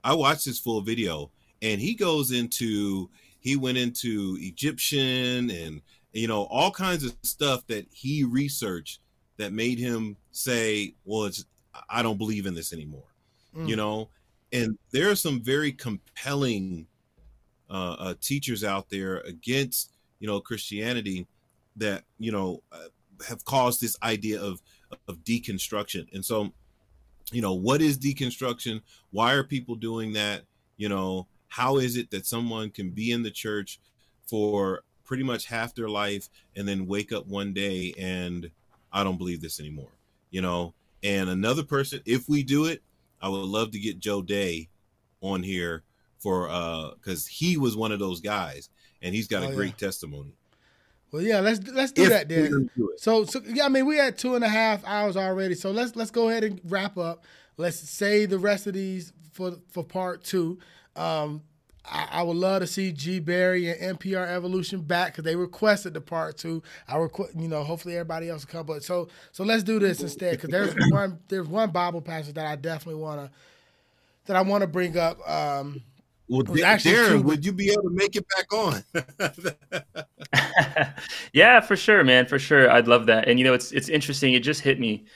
I 0.02 0.14
watched 0.14 0.44
his 0.44 0.58
full 0.58 0.80
video 0.80 1.30
and 1.62 1.80
he 1.80 1.94
goes 1.94 2.32
into 2.32 3.10
he 3.40 3.56
went 3.56 3.78
into 3.78 4.36
egyptian 4.40 5.50
and 5.50 5.82
you 6.12 6.26
know 6.26 6.44
all 6.44 6.70
kinds 6.70 7.04
of 7.04 7.14
stuff 7.22 7.66
that 7.66 7.86
he 7.92 8.24
researched 8.24 9.00
that 9.36 9.52
made 9.52 9.78
him 9.78 10.16
say 10.30 10.94
well 11.04 11.24
it's 11.24 11.44
i 11.88 12.02
don't 12.02 12.18
believe 12.18 12.46
in 12.46 12.54
this 12.54 12.72
anymore 12.72 13.10
mm. 13.56 13.68
you 13.68 13.76
know? 13.76 14.08
And 14.52 14.76
there 14.90 15.10
are 15.10 15.16
some 15.16 15.40
very 15.40 15.70
compelling 15.70 16.86
uh, 17.70 17.96
uh, 17.98 18.14
teachers 18.20 18.64
out 18.64 18.90
there 18.90 19.18
against 19.18 19.92
you 20.18 20.26
know 20.26 20.40
christianity 20.40 21.26
that 21.76 22.02
you 22.18 22.32
know 22.32 22.62
uh, 22.72 22.88
have 23.26 23.44
caused 23.44 23.80
this 23.80 23.96
idea 24.02 24.40
of 24.40 24.60
of 25.08 25.18
deconstruction. 25.18 26.12
And 26.12 26.24
so 26.24 26.52
you 27.32 27.42
know 27.42 27.54
what 27.54 27.80
is 27.80 27.98
deconstruction 27.98 28.80
why 29.10 29.32
are 29.32 29.44
people 29.44 29.74
doing 29.74 30.12
that 30.12 30.42
you 30.76 30.88
know 30.88 31.26
how 31.48 31.78
is 31.78 31.96
it 31.96 32.10
that 32.10 32.26
someone 32.26 32.70
can 32.70 32.90
be 32.90 33.12
in 33.12 33.22
the 33.22 33.30
church 33.30 33.80
for 34.26 34.82
pretty 35.04 35.22
much 35.22 35.46
half 35.46 35.74
their 35.74 35.88
life 35.88 36.28
and 36.56 36.66
then 36.66 36.86
wake 36.86 37.12
up 37.12 37.26
one 37.26 37.52
day 37.52 37.94
and 37.98 38.50
i 38.92 39.04
don't 39.04 39.18
believe 39.18 39.40
this 39.40 39.60
anymore 39.60 39.90
you 40.30 40.40
know 40.40 40.74
and 41.02 41.30
another 41.30 41.62
person 41.62 42.00
if 42.04 42.28
we 42.28 42.42
do 42.42 42.66
it 42.66 42.82
I 43.20 43.28
would 43.28 43.44
love 43.44 43.70
to 43.72 43.78
get 43.78 43.98
Joe 43.98 44.22
Day 44.22 44.68
on 45.20 45.42
here 45.42 45.82
for 46.18 46.48
uh 46.50 46.90
because 46.94 47.26
he 47.26 47.56
was 47.56 47.76
one 47.76 47.92
of 47.92 47.98
those 47.98 48.20
guys 48.20 48.68
and 49.02 49.14
he's 49.14 49.28
got 49.28 49.42
oh, 49.42 49.48
a 49.48 49.54
great 49.54 49.74
yeah. 49.80 49.86
testimony. 49.86 50.34
Well, 51.12 51.22
yeah, 51.22 51.40
let's 51.40 51.60
let's 51.68 51.92
do 51.92 52.04
if 52.04 52.08
that 52.10 52.28
then. 52.28 52.70
Do 52.76 52.94
so, 52.96 53.24
so 53.24 53.40
yeah, 53.46 53.64
I 53.64 53.68
mean, 53.68 53.86
we 53.86 53.96
had 53.96 54.16
two 54.16 54.36
and 54.36 54.44
a 54.44 54.48
half 54.48 54.84
hours 54.84 55.16
already, 55.16 55.54
so 55.54 55.70
let's 55.70 55.96
let's 55.96 56.10
go 56.10 56.28
ahead 56.28 56.44
and 56.44 56.60
wrap 56.64 56.96
up. 56.96 57.24
Let's 57.56 57.76
say 57.78 58.26
the 58.26 58.38
rest 58.38 58.66
of 58.66 58.74
these 58.74 59.12
for 59.32 59.56
for 59.70 59.82
part 59.82 60.22
two. 60.22 60.58
Um, 60.94 61.42
I, 61.84 62.08
I, 62.12 62.22
would 62.22 62.36
love 62.36 62.60
to 62.60 62.66
see 62.66 62.92
G 62.92 63.20
Barry 63.20 63.68
and 63.68 63.98
NPR 63.98 64.26
Evolution 64.28 64.82
back 64.82 65.12
because 65.12 65.24
they 65.24 65.34
requested 65.34 65.94
the 65.94 66.00
part 66.00 66.36
two. 66.36 66.62
I 66.86 66.96
request, 66.96 67.32
you 67.36 67.48
know, 67.48 67.64
hopefully 67.64 67.96
everybody 67.96 68.28
else 68.28 68.44
will 68.44 68.52
come. 68.52 68.66
But 68.66 68.84
so 68.84 69.08
so 69.32 69.44
let's 69.44 69.62
do 69.62 69.78
this 69.78 70.00
instead 70.00 70.32
because 70.32 70.50
there's 70.50 70.74
one 70.90 71.18
there's 71.28 71.48
one 71.48 71.70
Bible 71.70 72.02
passage 72.02 72.34
that 72.34 72.46
I 72.46 72.56
definitely 72.56 73.00
want 73.00 73.20
to 73.20 73.30
that 74.26 74.36
I 74.36 74.42
want 74.42 74.62
to 74.62 74.68
bring 74.68 74.96
up. 74.96 75.28
Um, 75.28 75.82
well, 76.30 76.42
Darrin, 76.78 77.24
would 77.24 77.44
you 77.44 77.52
be 77.52 77.70
able 77.70 77.82
to 77.82 77.90
make 77.90 78.14
it 78.14 78.24
back 78.36 78.52
on? 78.52 78.84
yeah, 81.32 81.60
for 81.60 81.76
sure, 81.76 82.04
man, 82.04 82.26
for 82.26 82.38
sure. 82.38 82.70
I'd 82.70 82.86
love 82.86 83.06
that. 83.06 83.28
And 83.28 83.38
you 83.38 83.44
know, 83.44 83.52
it's 83.52 83.72
it's 83.72 83.88
interesting. 83.88 84.34
It 84.34 84.44
just 84.44 84.60
hit 84.60 84.78
me. 84.78 85.06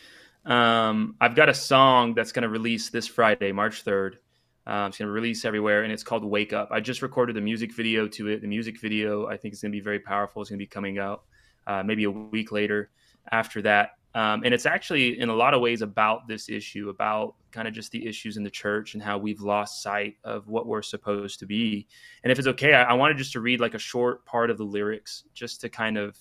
Um, 0.45 1.15
I've 1.21 1.37
got 1.37 1.49
a 1.49 1.55
song 1.55 2.15
that's 2.15 2.33
going 2.33 2.43
to 2.43 2.49
release 2.49 2.91
this 2.91 3.07
Friday, 3.07 3.53
March 3.53 3.83
third. 3.83 4.19
Um, 4.67 4.89
it's 4.89 4.99
going 4.99 5.07
to 5.07 5.13
release 5.13 5.45
everywhere, 5.45 5.85
and 5.85 5.93
it's 5.93 6.03
called 6.03 6.25
Wake 6.25 6.53
Up. 6.53 6.69
I 6.73 6.81
just 6.81 7.01
recorded 7.01 7.37
the 7.37 7.41
music 7.41 7.73
video 7.73 8.09
to 8.09 8.29
it. 8.29 8.41
The 8.41 8.49
music 8.49 8.81
video, 8.81 9.29
I 9.29 9.37
think, 9.37 9.55
is 9.55 9.61
going 9.61 9.71
to 9.71 9.77
be 9.77 9.83
very 9.83 10.01
powerful. 10.01 10.43
It's 10.43 10.51
going 10.51 10.59
to 10.59 10.63
be 10.63 10.67
coming 10.67 10.99
out 10.99 11.23
uh, 11.67 11.83
maybe 11.85 12.05
a 12.05 12.11
week 12.11 12.51
later 12.51 12.91
after 13.31 13.63
that. 13.63 13.91
Um, 14.15 14.43
and 14.45 14.55
it's 14.55 14.67
actually, 14.67 15.19
in 15.19 15.29
a 15.29 15.35
lot 15.35 15.55
of 15.55 15.61
ways, 15.61 15.83
about 15.83 16.29
this 16.29 16.49
issue, 16.49 16.89
about 16.89 17.35
kind 17.51 17.67
of 17.67 17.75
just 17.75 17.91
the 17.91 18.07
issues 18.07 18.37
in 18.37 18.45
the 18.45 18.51
church 18.51 18.95
and 18.95 19.03
how 19.03 19.19
we've 19.19 19.41
lost 19.41 19.83
sight 19.83 20.17
of 20.23 20.47
what 20.49 20.67
we're 20.67 20.83
supposed 20.83 21.41
to 21.41 21.47
be. 21.47 21.89
And 22.23 22.31
if 22.31 22.39
it's 22.39 22.49
okay, 22.49 22.75
I, 22.75 22.85
I 22.85 22.93
wanted 22.93 23.19
just 23.19 23.33
to 23.33 23.41
read 23.41 23.61
like 23.61 23.75
a 23.75 23.79
short 23.79 24.25
part 24.25 24.51
of 24.51 24.59
the 24.59 24.65
lyrics, 24.65 25.25
just 25.35 25.61
to 25.63 25.69
kind 25.69 25.99
of, 25.99 26.17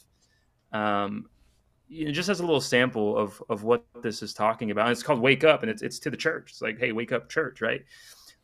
um, 0.71 1.25
you 1.87 2.05
know, 2.05 2.11
just 2.11 2.29
as 2.29 2.39
a 2.39 2.45
little 2.45 2.61
sample 2.61 3.15
of 3.15 3.41
of 3.49 3.63
what 3.63 3.85
this 4.01 4.23
is 4.23 4.33
talking 4.33 4.71
about. 4.71 4.87
And 4.87 4.91
it's 4.91 5.03
called 5.03 5.19
"Wake 5.19 5.43
Up," 5.43 5.61
and 5.61 5.69
it's 5.69 5.83
it's 5.83 5.99
to 5.99 6.09
the 6.09 6.17
church. 6.17 6.49
It's 6.49 6.61
like, 6.61 6.79
hey, 6.79 6.93
wake 6.93 7.11
up, 7.11 7.29
church, 7.29 7.61
right? 7.61 7.83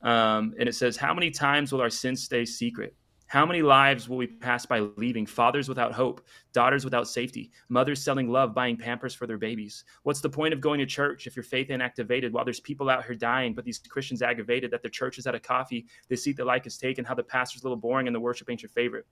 Um, 0.02 0.54
and 0.58 0.70
it 0.70 0.76
says, 0.76 0.98
How 0.98 1.14
many 1.14 1.32
times 1.32 1.72
will 1.72 1.82
our 1.82 1.90
sins 1.90 2.24
stay 2.24 2.46
secret? 2.46 2.96
How 3.30 3.46
many 3.46 3.62
lives 3.62 4.10
will 4.10 4.18
we 4.18 4.26
pass 4.26 4.66
by 4.66 4.80
leaving? 4.80 5.28
Fathers 5.28 5.70
without 5.70 5.94
hope, 5.94 6.26
daughters 6.52 6.84
without 6.84 7.08
safety, 7.08 7.52
mothers 7.70 8.04
selling 8.04 8.28
love, 8.28 8.56
buying 8.56 8.76
pampers 8.76 9.14
for 9.14 9.28
their 9.28 9.38
babies. 9.38 9.84
What's 10.02 10.20
the 10.20 10.32
point 10.32 10.52
of 10.52 10.60
going 10.60 10.80
to 10.80 10.88
church 10.88 11.28
if 11.28 11.36
your 11.36 11.44
faith 11.44 11.70
ain't 11.70 11.84
activated 11.84 12.34
while 12.34 12.44
there's 12.44 12.60
people 12.60 12.90
out 12.90 13.06
here 13.06 13.14
dying, 13.14 13.54
but 13.54 13.66
these 13.66 13.78
Christians 13.88 14.24
aggravated 14.24 14.72
that 14.72 14.82
their 14.82 14.90
church 14.90 15.20
is 15.20 15.28
out 15.28 15.36
of 15.36 15.44
coffee, 15.44 15.86
the 16.08 16.18
seat 16.18 16.38
they 16.38 16.44
like 16.44 16.66
is 16.66 16.80
taken, 16.80 17.06
how 17.06 17.14
the 17.14 17.22
pastor's 17.22 17.62
a 17.62 17.66
little 17.66 17.78
boring 17.78 18.08
and 18.08 18.16
the 18.16 18.20
worship 18.20 18.50
ain't 18.50 18.64
your 18.64 18.70
favorite? 18.70 19.06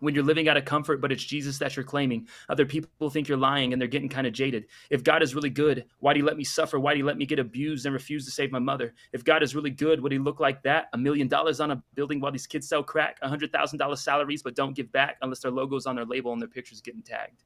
When 0.00 0.14
you're 0.14 0.24
living 0.24 0.48
out 0.48 0.56
of 0.56 0.64
comfort, 0.64 1.00
but 1.00 1.12
it's 1.12 1.24
Jesus 1.24 1.58
that 1.58 1.76
you're 1.76 1.84
claiming. 1.84 2.28
Other 2.48 2.66
people 2.66 3.10
think 3.10 3.28
you're 3.28 3.38
lying 3.38 3.72
and 3.72 3.80
they're 3.80 3.88
getting 3.88 4.08
kind 4.08 4.26
of 4.26 4.32
jaded. 4.32 4.66
If 4.90 5.04
God 5.04 5.22
is 5.22 5.34
really 5.34 5.50
good, 5.50 5.84
why 6.00 6.12
do 6.12 6.20
you 6.20 6.26
let 6.26 6.36
me 6.36 6.44
suffer? 6.44 6.78
Why 6.78 6.92
do 6.92 6.98
you 6.98 7.06
let 7.06 7.16
me 7.16 7.26
get 7.26 7.38
abused 7.38 7.86
and 7.86 7.92
refuse 7.92 8.24
to 8.26 8.30
save 8.30 8.52
my 8.52 8.58
mother? 8.58 8.94
If 9.12 9.24
God 9.24 9.42
is 9.42 9.54
really 9.54 9.70
good, 9.70 10.00
would 10.00 10.12
he 10.12 10.18
look 10.18 10.40
like 10.40 10.62
that? 10.64 10.88
A 10.92 10.98
million 10.98 11.28
dollars 11.28 11.60
on 11.60 11.70
a 11.70 11.82
building 11.94 12.20
while 12.20 12.32
these 12.32 12.46
kids 12.46 12.68
sell 12.68 12.82
crack, 12.82 13.18
a 13.22 13.28
hundred 13.28 13.52
thousand 13.52 13.78
dollar 13.78 13.96
salaries, 13.96 14.42
but 14.42 14.54
don't 14.54 14.74
give 14.74 14.90
back 14.92 15.16
unless 15.22 15.40
their 15.40 15.52
logo's 15.52 15.86
on 15.86 15.96
their 15.96 16.06
label 16.06 16.32
and 16.32 16.42
their 16.42 16.48
pictures 16.48 16.80
getting 16.80 17.02
tagged. 17.02 17.44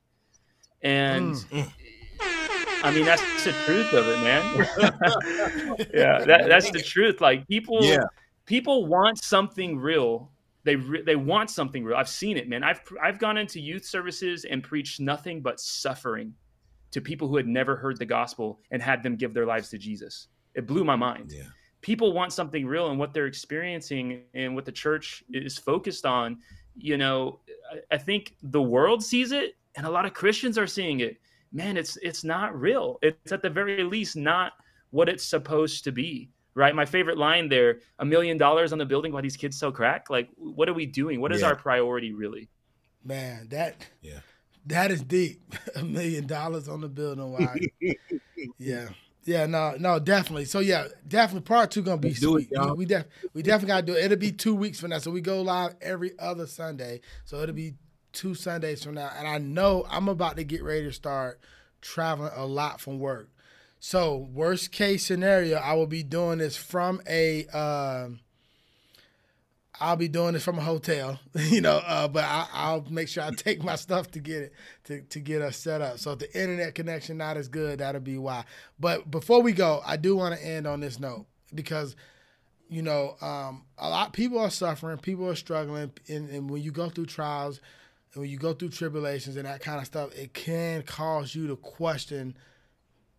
And 0.83 1.35
mm. 1.35 1.73
I 2.83 2.93
mean, 2.93 3.05
that's 3.05 3.23
the 3.45 3.53
truth 3.65 3.93
of 3.93 4.07
it, 4.09 4.19
man. 4.23 4.57
yeah, 5.95 6.25
that, 6.25 6.49
that's 6.49 6.71
the 6.71 6.81
truth. 6.81 7.21
Like 7.21 7.47
people, 7.49 7.83
yeah. 7.83 8.05
people 8.47 8.87
want 8.87 9.19
something 9.19 9.79
real 9.79 10.31
they 10.69 10.77
re- 10.77 11.03
they 11.03 11.17
want 11.17 11.49
something 11.49 11.83
real. 11.83 11.97
I've 11.97 12.09
seen 12.09 12.37
it, 12.37 12.47
man. 12.47 12.63
I've 12.63 12.81
I've 13.03 13.19
gone 13.19 13.39
into 13.39 13.59
youth 13.59 13.87
services 13.87 14.45
and 14.45 14.63
preached 14.63 15.01
nothing 15.01 15.41
but 15.41 15.59
suffering 15.59 16.35
to 16.91 17.01
people 17.01 17.27
who 17.27 17.37
had 17.37 17.47
never 17.47 17.75
heard 17.75 17.99
the 17.99 18.05
gospel 18.05 18.61
and 18.71 18.83
had 18.83 19.03
them 19.03 19.17
give 19.17 19.33
their 19.33 19.47
lives 19.47 19.71
to 19.71 19.79
Jesus. 19.79 20.29
It 20.55 20.67
blew 20.67 20.85
my 20.85 20.97
mind. 20.97 21.33
Yeah. 21.35 21.45
People 21.81 22.13
want 22.13 22.35
something 22.35 22.67
real, 22.67 22.91
and 22.91 22.99
what 22.99 23.15
they're 23.15 23.27
experiencing 23.27 24.25
and 24.35 24.55
what 24.55 24.67
the 24.67 24.73
church 24.73 25.25
is 25.31 25.57
focused 25.57 26.05
on. 26.05 26.39
You 26.77 26.99
know, 26.99 27.41
I, 27.73 27.95
I 27.95 27.99
think 27.99 28.37
the 28.43 28.63
world 28.63 29.03
sees 29.03 29.33
it, 29.33 29.57
and 29.75 29.87
a 29.87 29.91
lot 29.91 30.05
of 30.05 30.13
Christians 30.13 30.59
are 30.59 30.67
seeing 30.67 31.01
it. 31.01 31.17
Man, 31.51 31.79
it's 31.79 31.97
it's 32.03 32.25
not 32.25 32.59
real. 32.61 32.99
It's 33.01 33.33
at 33.33 33.41
the 33.41 33.49
very 33.49 33.83
least 33.85 34.17
not 34.17 34.53
what 34.91 35.09
it's 35.09 35.25
supposed 35.25 35.85
to 35.85 35.93
be 35.93 36.31
right? 36.59 36.75
My 36.75 36.85
favorite 36.85 37.17
line 37.17 37.49
there: 37.49 37.79
a 37.99 38.05
million 38.05 38.37
dollars 38.37 38.73
on 38.73 38.79
the 38.79 38.85
building 38.85 39.13
while 39.13 39.23
these 39.23 39.37
kids 39.37 39.59
sell 39.59 39.73
crack. 39.73 40.11
Like, 40.11 40.29
what 40.37 40.69
are 40.69 40.75
we 40.75 40.85
doing? 40.85 41.21
What 41.21 41.33
is 41.33 41.41
yeah. 41.41 41.49
our 41.49 41.57
priority 41.57 42.13
really? 42.13 42.49
Man, 43.05 43.49
that 43.51 43.87
yeah, 44.03 44.21
that 44.67 44.91
is 44.91 45.03
deep. 45.03 45.55
a 45.77 45.85
million 45.85 46.27
dollars 46.27 46.69
on 46.69 46.81
the 46.81 46.89
building. 46.89 47.33
Why? 47.33 47.57
yeah. 48.59 48.89
Yeah, 49.25 49.45
no, 49.45 49.75
no, 49.79 49.99
definitely. 49.99 50.47
So 50.47 50.61
yeah, 50.61 50.89
definitely 51.07 51.47
part 51.47 51.71
two 51.71 51.83
gonna 51.83 51.99
be 51.99 52.09
Let's 52.09 52.21
sweet. 52.21 52.49
It, 52.51 52.61
we, 52.61 52.73
we, 52.73 52.85
def, 52.87 53.05
we 53.35 53.43
definitely 53.43 53.69
gotta 53.69 53.87
do 53.87 53.93
it. 53.93 54.05
It'll 54.07 54.17
be 54.17 54.33
two 54.33 54.55
weeks 54.55 54.81
from 54.81 54.89
now. 54.89 54.99
So 54.99 55.11
we 55.11 55.21
go 55.21 55.43
live 55.43 55.75
every 55.83 56.19
other 56.19 56.47
Sunday. 56.47 57.03
So 57.27 57.43
it'll 57.43 57.55
be 57.55 57.75
two 58.13 58.35
Sundays 58.35 58.83
from 58.83 58.95
now. 58.95 59.11
And 59.15 59.29
I 59.29 59.37
know 59.37 59.85
I'm 59.91 60.09
about 60.09 60.37
to 60.39 60.45
get 60.45 60.63
ready 60.63 60.85
to 60.85 60.93
start 60.93 61.41
traveling 61.83 62.33
a 62.35 62.47
lot 62.47 62.81
from 62.81 62.99
work. 62.99 63.29
So 63.81 64.29
worst 64.33 64.73
case 64.73 65.07
scenario, 65.07 65.59
I 65.59 65.75
will 65.75 65.87
be 65.87 66.03
doing 66.03 66.39
this 66.39 66.57
from 66.57 67.01
a. 67.09 67.47
will 67.53 68.19
um, 69.81 69.99
be 69.99 70.09
doing 70.09 70.33
this 70.33 70.45
from 70.45 70.59
a 70.59 70.63
hotel, 70.63 71.21
you 71.35 71.61
know, 71.61 71.81
uh, 71.87 72.09
but 72.09 72.25
I, 72.25 72.73
will 72.73 72.91
make 72.91 73.09
sure 73.09 73.23
I 73.23 73.31
take 73.37 73.63
my 73.63 73.77
stuff 73.77 74.11
to 74.13 74.19
get 74.19 74.43
it 74.43 74.53
to, 74.85 75.03
to 75.03 75.21
get 75.21 75.43
us 75.43 75.57
set 75.57 75.81
up. 75.81 75.99
So 75.99 76.13
if 76.13 76.19
the 76.19 76.41
internet 76.41 76.75
connection 76.75 77.19
not 77.19 77.37
as 77.37 77.49
good, 77.49 77.79
that'll 77.79 78.01
be 78.01 78.19
why. 78.19 78.45
But 78.81 79.11
before 79.11 79.43
we 79.43 79.53
go, 79.53 79.81
I 79.87 79.97
do 79.97 80.17
want 80.17 80.39
to 80.39 80.45
end 80.45 80.67
on 80.67 80.81
this 80.81 80.99
note 80.99 81.27
because, 81.55 81.95
you 82.69 82.83
know, 82.83 83.17
um, 83.21 83.65
a 83.79 83.89
lot 83.89 84.13
people 84.13 84.41
are 84.41 84.51
suffering, 84.51 84.99
people 84.99 85.29
are 85.29 85.37
struggling, 85.37 85.93
and, 86.09 86.29
and 86.31 86.51
when 86.51 86.63
you 86.63 86.73
go 86.73 86.89
through 86.89 87.07
trials, 87.07 87.61
and 88.13 88.23
when 88.23 88.31
you 88.31 88.39
go 88.39 88.55
through 88.55 88.71
tribulations 88.71 89.37
and 89.37 89.47
that 89.47 89.61
kind 89.61 89.79
of 89.79 89.87
stuff, 89.87 90.13
it 90.17 90.35
can 90.35 90.83
cause 90.83 91.35
you 91.35 91.47
to 91.47 91.57
question 91.57 92.37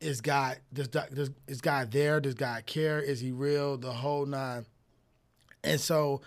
is 0.02 0.22
God 0.22 0.58
does, 0.74 0.88
does 0.88 1.32
is 1.48 1.62
God 1.62 1.92
there? 1.92 2.20
Does 2.20 2.36
God 2.36 2.66
care? 2.66 3.00
Is 3.00 3.20
He 3.20 3.32
real? 3.32 3.78
The 3.78 3.92
whole 3.92 4.26
nine. 4.26 4.66
And 5.64 5.80
so, 5.80 6.22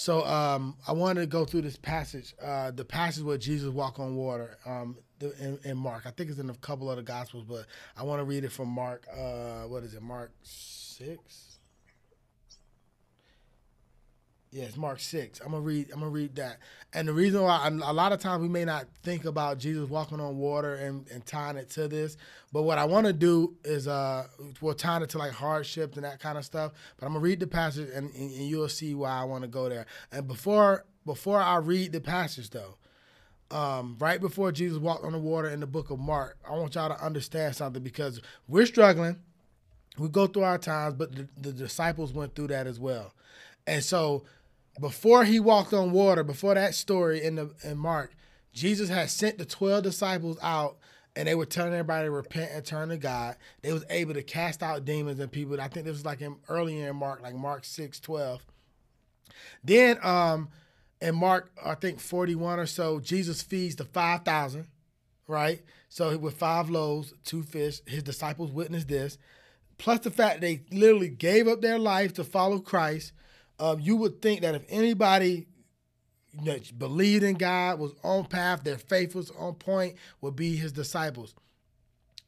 So 0.00 0.24
um, 0.24 0.76
I 0.86 0.92
wanted 0.92 1.22
to 1.22 1.26
go 1.26 1.44
through 1.44 1.62
this 1.62 1.76
passage, 1.76 2.32
uh, 2.40 2.70
the 2.70 2.84
passage 2.84 3.24
where 3.24 3.36
Jesus 3.36 3.68
walked 3.68 3.98
on 3.98 4.14
water 4.14 4.56
um, 4.64 4.96
in, 5.20 5.58
in 5.64 5.76
Mark. 5.76 6.04
I 6.06 6.10
think 6.12 6.30
it's 6.30 6.38
in 6.38 6.48
a 6.50 6.54
couple 6.54 6.88
of 6.88 6.98
the 6.98 7.02
Gospels, 7.02 7.44
but 7.44 7.66
I 7.96 8.04
want 8.04 8.20
to 8.20 8.24
read 8.24 8.44
it 8.44 8.52
from 8.52 8.68
Mark. 8.68 9.08
Uh, 9.12 9.62
what 9.62 9.82
is 9.82 9.94
it? 9.94 10.02
Mark 10.02 10.30
six. 10.44 11.47
It's 14.50 14.76
Mark 14.76 14.98
six. 14.98 15.40
I'm 15.40 15.50
gonna 15.50 15.60
read. 15.60 15.90
I'm 15.92 16.00
gonna 16.00 16.10
read 16.10 16.34
that. 16.36 16.58
And 16.94 17.06
the 17.06 17.12
reason 17.12 17.42
why 17.42 17.66
a 17.66 17.92
lot 17.92 18.12
of 18.12 18.20
times 18.20 18.40
we 18.40 18.48
may 18.48 18.64
not 18.64 18.86
think 19.02 19.26
about 19.26 19.58
Jesus 19.58 19.88
walking 19.88 20.20
on 20.20 20.38
water 20.38 20.74
and, 20.74 21.06
and 21.10 21.24
tying 21.26 21.58
it 21.58 21.68
to 21.70 21.86
this, 21.86 22.16
but 22.50 22.62
what 22.62 22.78
I 22.78 22.86
want 22.86 23.06
to 23.06 23.12
do 23.12 23.56
is 23.62 23.86
uh, 23.86 24.26
we're 24.62 24.72
tying 24.72 25.02
it 25.02 25.10
to 25.10 25.18
like 25.18 25.32
hardships 25.32 25.96
and 25.96 26.04
that 26.04 26.18
kind 26.18 26.38
of 26.38 26.46
stuff. 26.46 26.72
But 26.96 27.06
I'm 27.06 27.12
gonna 27.12 27.22
read 27.22 27.40
the 27.40 27.46
passage 27.46 27.90
and, 27.94 28.10
and, 28.14 28.30
and 28.30 28.48
you'll 28.48 28.70
see 28.70 28.94
why 28.94 29.10
I 29.10 29.24
want 29.24 29.42
to 29.42 29.48
go 29.48 29.68
there. 29.68 29.84
And 30.12 30.26
before 30.26 30.86
before 31.04 31.40
I 31.40 31.56
read 31.56 31.92
the 31.92 32.00
passage 32.00 32.48
though, 32.50 32.76
um, 33.50 33.96
right 33.98 34.20
before 34.20 34.50
Jesus 34.50 34.78
walked 34.78 35.04
on 35.04 35.12
the 35.12 35.18
water 35.18 35.48
in 35.48 35.60
the 35.60 35.66
book 35.66 35.90
of 35.90 35.98
Mark, 35.98 36.38
I 36.48 36.52
want 36.52 36.74
y'all 36.74 36.88
to 36.88 37.04
understand 37.04 37.54
something 37.54 37.82
because 37.82 38.22
we're 38.46 38.66
struggling. 38.66 39.20
We 39.98 40.08
go 40.08 40.26
through 40.26 40.44
our 40.44 40.58
times, 40.58 40.94
but 40.94 41.14
the, 41.14 41.28
the 41.36 41.52
disciples 41.52 42.12
went 42.12 42.34
through 42.34 42.48
that 42.48 42.66
as 42.66 42.78
well. 42.80 43.12
And 43.66 43.84
so 43.84 44.24
before 44.80 45.24
he 45.24 45.40
walked 45.40 45.72
on 45.72 45.92
water, 45.92 46.22
before 46.22 46.54
that 46.54 46.74
story 46.74 47.22
in 47.22 47.36
the 47.36 47.50
in 47.62 47.78
Mark, 47.78 48.14
Jesus 48.52 48.88
had 48.88 49.10
sent 49.10 49.38
the 49.38 49.44
12 49.44 49.82
disciples 49.82 50.38
out 50.42 50.78
and 51.16 51.26
they 51.26 51.34
were 51.34 51.46
telling 51.46 51.72
everybody 51.72 52.06
to 52.06 52.10
repent 52.10 52.52
and 52.52 52.64
turn 52.64 52.90
to 52.90 52.96
God. 52.96 53.36
They 53.62 53.72
was 53.72 53.84
able 53.90 54.14
to 54.14 54.22
cast 54.22 54.62
out 54.62 54.84
demons 54.84 55.18
and 55.18 55.32
people. 55.32 55.60
I 55.60 55.68
think 55.68 55.86
this 55.86 55.94
was 55.94 56.04
like 56.04 56.20
in 56.20 56.36
earlier 56.48 56.88
in 56.88 56.96
Mark, 56.96 57.22
like 57.22 57.34
Mark 57.34 57.64
6, 57.64 58.00
12. 58.00 58.44
Then 59.64 59.98
um 60.02 60.48
in 61.00 61.14
Mark, 61.14 61.52
I 61.64 61.74
think 61.74 62.00
41 62.00 62.58
or 62.58 62.66
so, 62.66 62.98
Jesus 62.98 63.40
feeds 63.40 63.76
the 63.76 63.84
5,000, 63.84 64.66
right? 65.28 65.62
So 65.88 66.16
with 66.18 66.36
five 66.36 66.70
loaves, 66.70 67.14
two 67.24 67.42
fish, 67.42 67.80
his 67.86 68.02
disciples 68.02 68.50
witnessed 68.50 68.88
this. 68.88 69.18
Plus 69.78 70.00
the 70.00 70.10
fact 70.10 70.40
they 70.40 70.62
literally 70.72 71.08
gave 71.08 71.46
up 71.46 71.60
their 71.60 71.78
life 71.78 72.12
to 72.14 72.24
follow 72.24 72.58
Christ. 72.58 73.12
Um, 73.58 73.80
you 73.80 73.96
would 73.96 74.22
think 74.22 74.42
that 74.42 74.54
if 74.54 74.62
anybody 74.68 75.46
that 76.44 76.78
believed 76.78 77.24
in 77.24 77.34
God, 77.34 77.78
was 77.78 77.92
on 78.04 78.26
path, 78.26 78.62
their 78.62 78.78
faith 78.78 79.14
was 79.14 79.30
on 79.32 79.54
point, 79.54 79.96
would 80.20 80.36
be 80.36 80.56
his 80.56 80.72
disciples. 80.72 81.34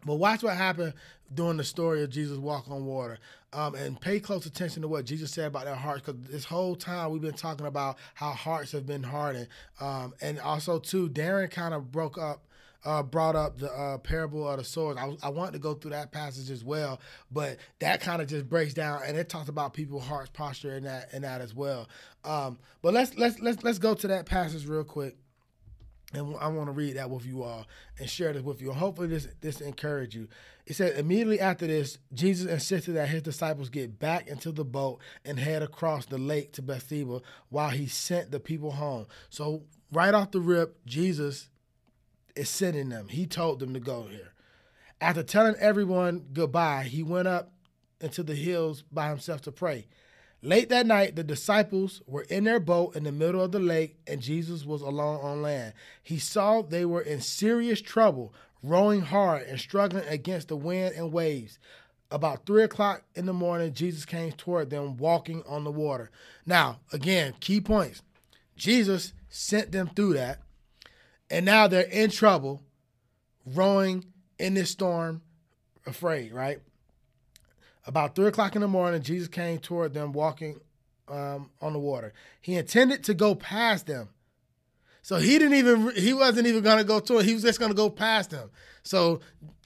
But 0.05 0.15
watch 0.15 0.42
what 0.42 0.57
happened 0.57 0.94
during 1.33 1.59
the 1.59 1.65
story 1.65 2.02
of 2.02 2.10
Jesus 2.10 2.39
walk 2.39 2.70
on 2.70 2.84
water. 2.86 3.18
Um, 3.52 3.75
and 3.75 4.00
pay 4.00 4.20
close 4.20 4.47
attention 4.47 4.83
to 4.83 4.89
what 4.89 5.05
Jesus 5.05 5.33
said 5.33 5.49
about 5.49 5.65
their 5.65 5.75
hearts, 5.75 6.02
because 6.07 6.20
this 6.28 6.44
whole 6.44 6.76
time 6.76 7.10
we've 7.10 7.20
been 7.20 7.33
talking 7.33 7.67
about 7.67 7.99
how 8.15 8.31
hearts 8.31 8.73
have 8.73 8.86
been 8.86 9.02
hardened. 9.02 9.49
Um, 9.81 10.15
and 10.20 10.39
also, 10.39 10.78
too, 10.78 11.09
Darrin 11.09 11.50
kind 11.50 11.75
of 11.75 11.91
broke 11.91 12.17
up, 12.17 12.47
uh, 12.84 13.02
brought 13.02 13.36
up 13.36 13.59
the 13.59 13.70
uh, 13.70 13.99
parable 13.99 14.49
of 14.49 14.59
the 14.59 14.65
sower. 14.65 14.99
I, 14.99 15.17
I 15.23 15.28
wanted 15.28 15.52
to 15.52 15.59
go 15.59 15.75
through 15.75 15.92
that 15.92 16.12
passage 16.12 16.50
as 16.50 16.65
well, 16.65 17.00
but 17.31 17.59
that 17.81 18.00
kind 18.00 18.23
of 18.23 18.28
just 18.28 18.49
breaks 18.49 18.75
down, 18.75 19.02
and 19.07 19.17
it 19.17 19.28
talks 19.28 19.49
about 19.49 19.75
people's 19.75 20.05
hearts 20.05 20.31
posture 20.33 20.76
in 20.76 20.84
that 20.84 21.12
in 21.12 21.23
that 21.23 21.41
as 21.41 21.55
well. 21.55 21.89
Um, 22.25 22.59
but 22.83 22.94
let's 22.94 23.17
let's 23.17 23.39
let's 23.41 23.62
let's 23.62 23.78
go 23.78 23.94
to 23.94 24.09
that 24.09 24.26
passage 24.26 24.67
real 24.67 24.84
quick 24.84 25.17
and 26.12 26.36
I 26.41 26.49
want 26.49 26.67
to 26.67 26.73
read 26.73 26.97
that 26.97 27.09
with 27.09 27.25
you 27.25 27.42
all 27.42 27.67
and 27.99 28.09
share 28.09 28.33
this 28.33 28.42
with 28.42 28.60
you. 28.60 28.73
Hopefully, 28.73 29.09
this 29.09 29.28
this 29.41 29.60
encourage 29.60 30.15
you. 30.15 30.28
It 30.67 30.75
said 30.75 30.99
immediately 30.99 31.41
after 31.41 31.67
this, 31.67 31.99
Jesus 32.12 32.50
insisted 32.50 32.92
that 32.92 33.09
his 33.09 33.23
disciples 33.23 33.68
get 33.68 33.99
back 33.99 34.28
into 34.28 34.52
the 34.52 34.65
boat 34.65 35.00
and 35.25 35.39
head 35.39 35.62
across 35.62 36.07
the 36.07 36.18
lake 36.18 36.52
to 36.55 36.62
Bethsaida 36.62 37.20
while 37.49 37.70
he 37.70 37.86
sent 37.86 38.31
the 38.31 38.41
people 38.41 38.73
home. 38.73 39.07
So 39.31 39.62
right 39.92 40.15
off 40.15 40.31
the 40.31 40.41
rip, 40.41 40.84
Jesus 40.84 41.49
is 42.41 42.49
sending 42.49 42.89
them. 42.89 43.09
He 43.09 43.27
told 43.27 43.60
them 43.60 43.75
to 43.75 43.81
go 43.81 44.05
here. 44.05 44.33
After 45.01 45.23
telling 45.23 45.57
everyone 45.57 46.27
goodbye, 46.33 46.85
he 46.85 47.02
went 47.02 47.28
up 47.28 47.52
into 48.01 48.23
the 48.23 48.35
hills 48.35 48.83
by 48.91 49.10
himself 49.10 49.43
to 49.43 49.52
pray. 49.52 49.86
Late 50.43 50.70
that 50.70 50.86
night, 50.86 51.17
the 51.17 51.23
disciples 51.23 52.01
were 52.07 52.23
in 52.23 52.44
their 52.44 52.60
boat 52.60 52.97
in 52.97 53.05
the 53.05 53.12
middle 53.12 53.43
of 53.43 53.52
the 53.52 53.59
lake, 53.59 53.99
and 54.07 54.23
Jesus 54.23 54.65
was 54.65 54.81
alone 54.81 55.20
on 55.23 55.43
land. 55.43 55.75
He 56.02 56.19
saw 56.19 56.62
they 56.62 56.86
were 56.86 57.02
in 57.02 57.20
serious 57.20 57.83
trouble, 57.83 58.33
rowing 58.62 59.02
hard 59.02 59.43
and 59.43 59.60
struggling 59.60 60.07
against 60.09 60.49
the 60.49 60.57
wind 60.57 60.94
and 60.97 61.12
waves. 61.12 61.59
About 62.10 62.47
three 62.47 62.62
o'clock 62.62 63.02
in 63.15 63.27
the 63.27 63.35
morning, 63.35 63.75
Jesus 63.75 64.07
came 64.07 64.33
toward 64.33 64.70
them 64.70 64.97
walking 64.97 65.43
on 65.47 65.65
the 65.65 65.70
water. 65.70 66.10
Now, 66.47 66.81
again, 66.91 67.35
key 67.41 67.60
points. 67.60 68.01
Jesus 68.57 69.12
sent 69.28 69.73
them 69.73 69.91
through 69.94 70.15
that, 70.15 70.41
and 71.31 71.47
now 71.47 71.68
they're 71.68 71.83
in 71.83 72.10
trouble, 72.10 72.62
rowing 73.47 74.05
in 74.39 74.55
this 74.55 74.70
storm, 74.70 75.23
afraid, 75.86 76.33
right? 76.33 76.59
About 77.86 78.15
three 78.15 78.26
o'clock 78.26 78.55
in 78.55 78.62
the 78.62 78.68
morning, 78.68 79.02
Jesus 79.02 79.28
came 79.28 79.59
toward 79.59 79.94
them 79.94 80.12
walking 80.12 80.60
um, 81.09 81.50
on 81.60 81.73
the 81.73 81.78
water. 81.78 82.12
He 82.41 82.55
intended 82.55 83.05
to 83.05 83.15
go 83.15 83.34
past 83.34 83.86
them. 83.86 84.09
So 85.02 85.17
he 85.17 85.39
didn't 85.39 85.55
even 85.55 85.94
he 85.97 86.12
wasn't 86.12 86.47
even 86.47 86.62
gonna 86.62 86.84
go 86.84 87.00
to 87.00 87.18
it. 87.18 87.25
He 87.25 87.33
was 87.33 87.42
just 87.42 87.59
gonna 87.59 87.75
go 87.75 87.89
past 87.89 88.31
them. 88.31 88.50
So 88.83 89.20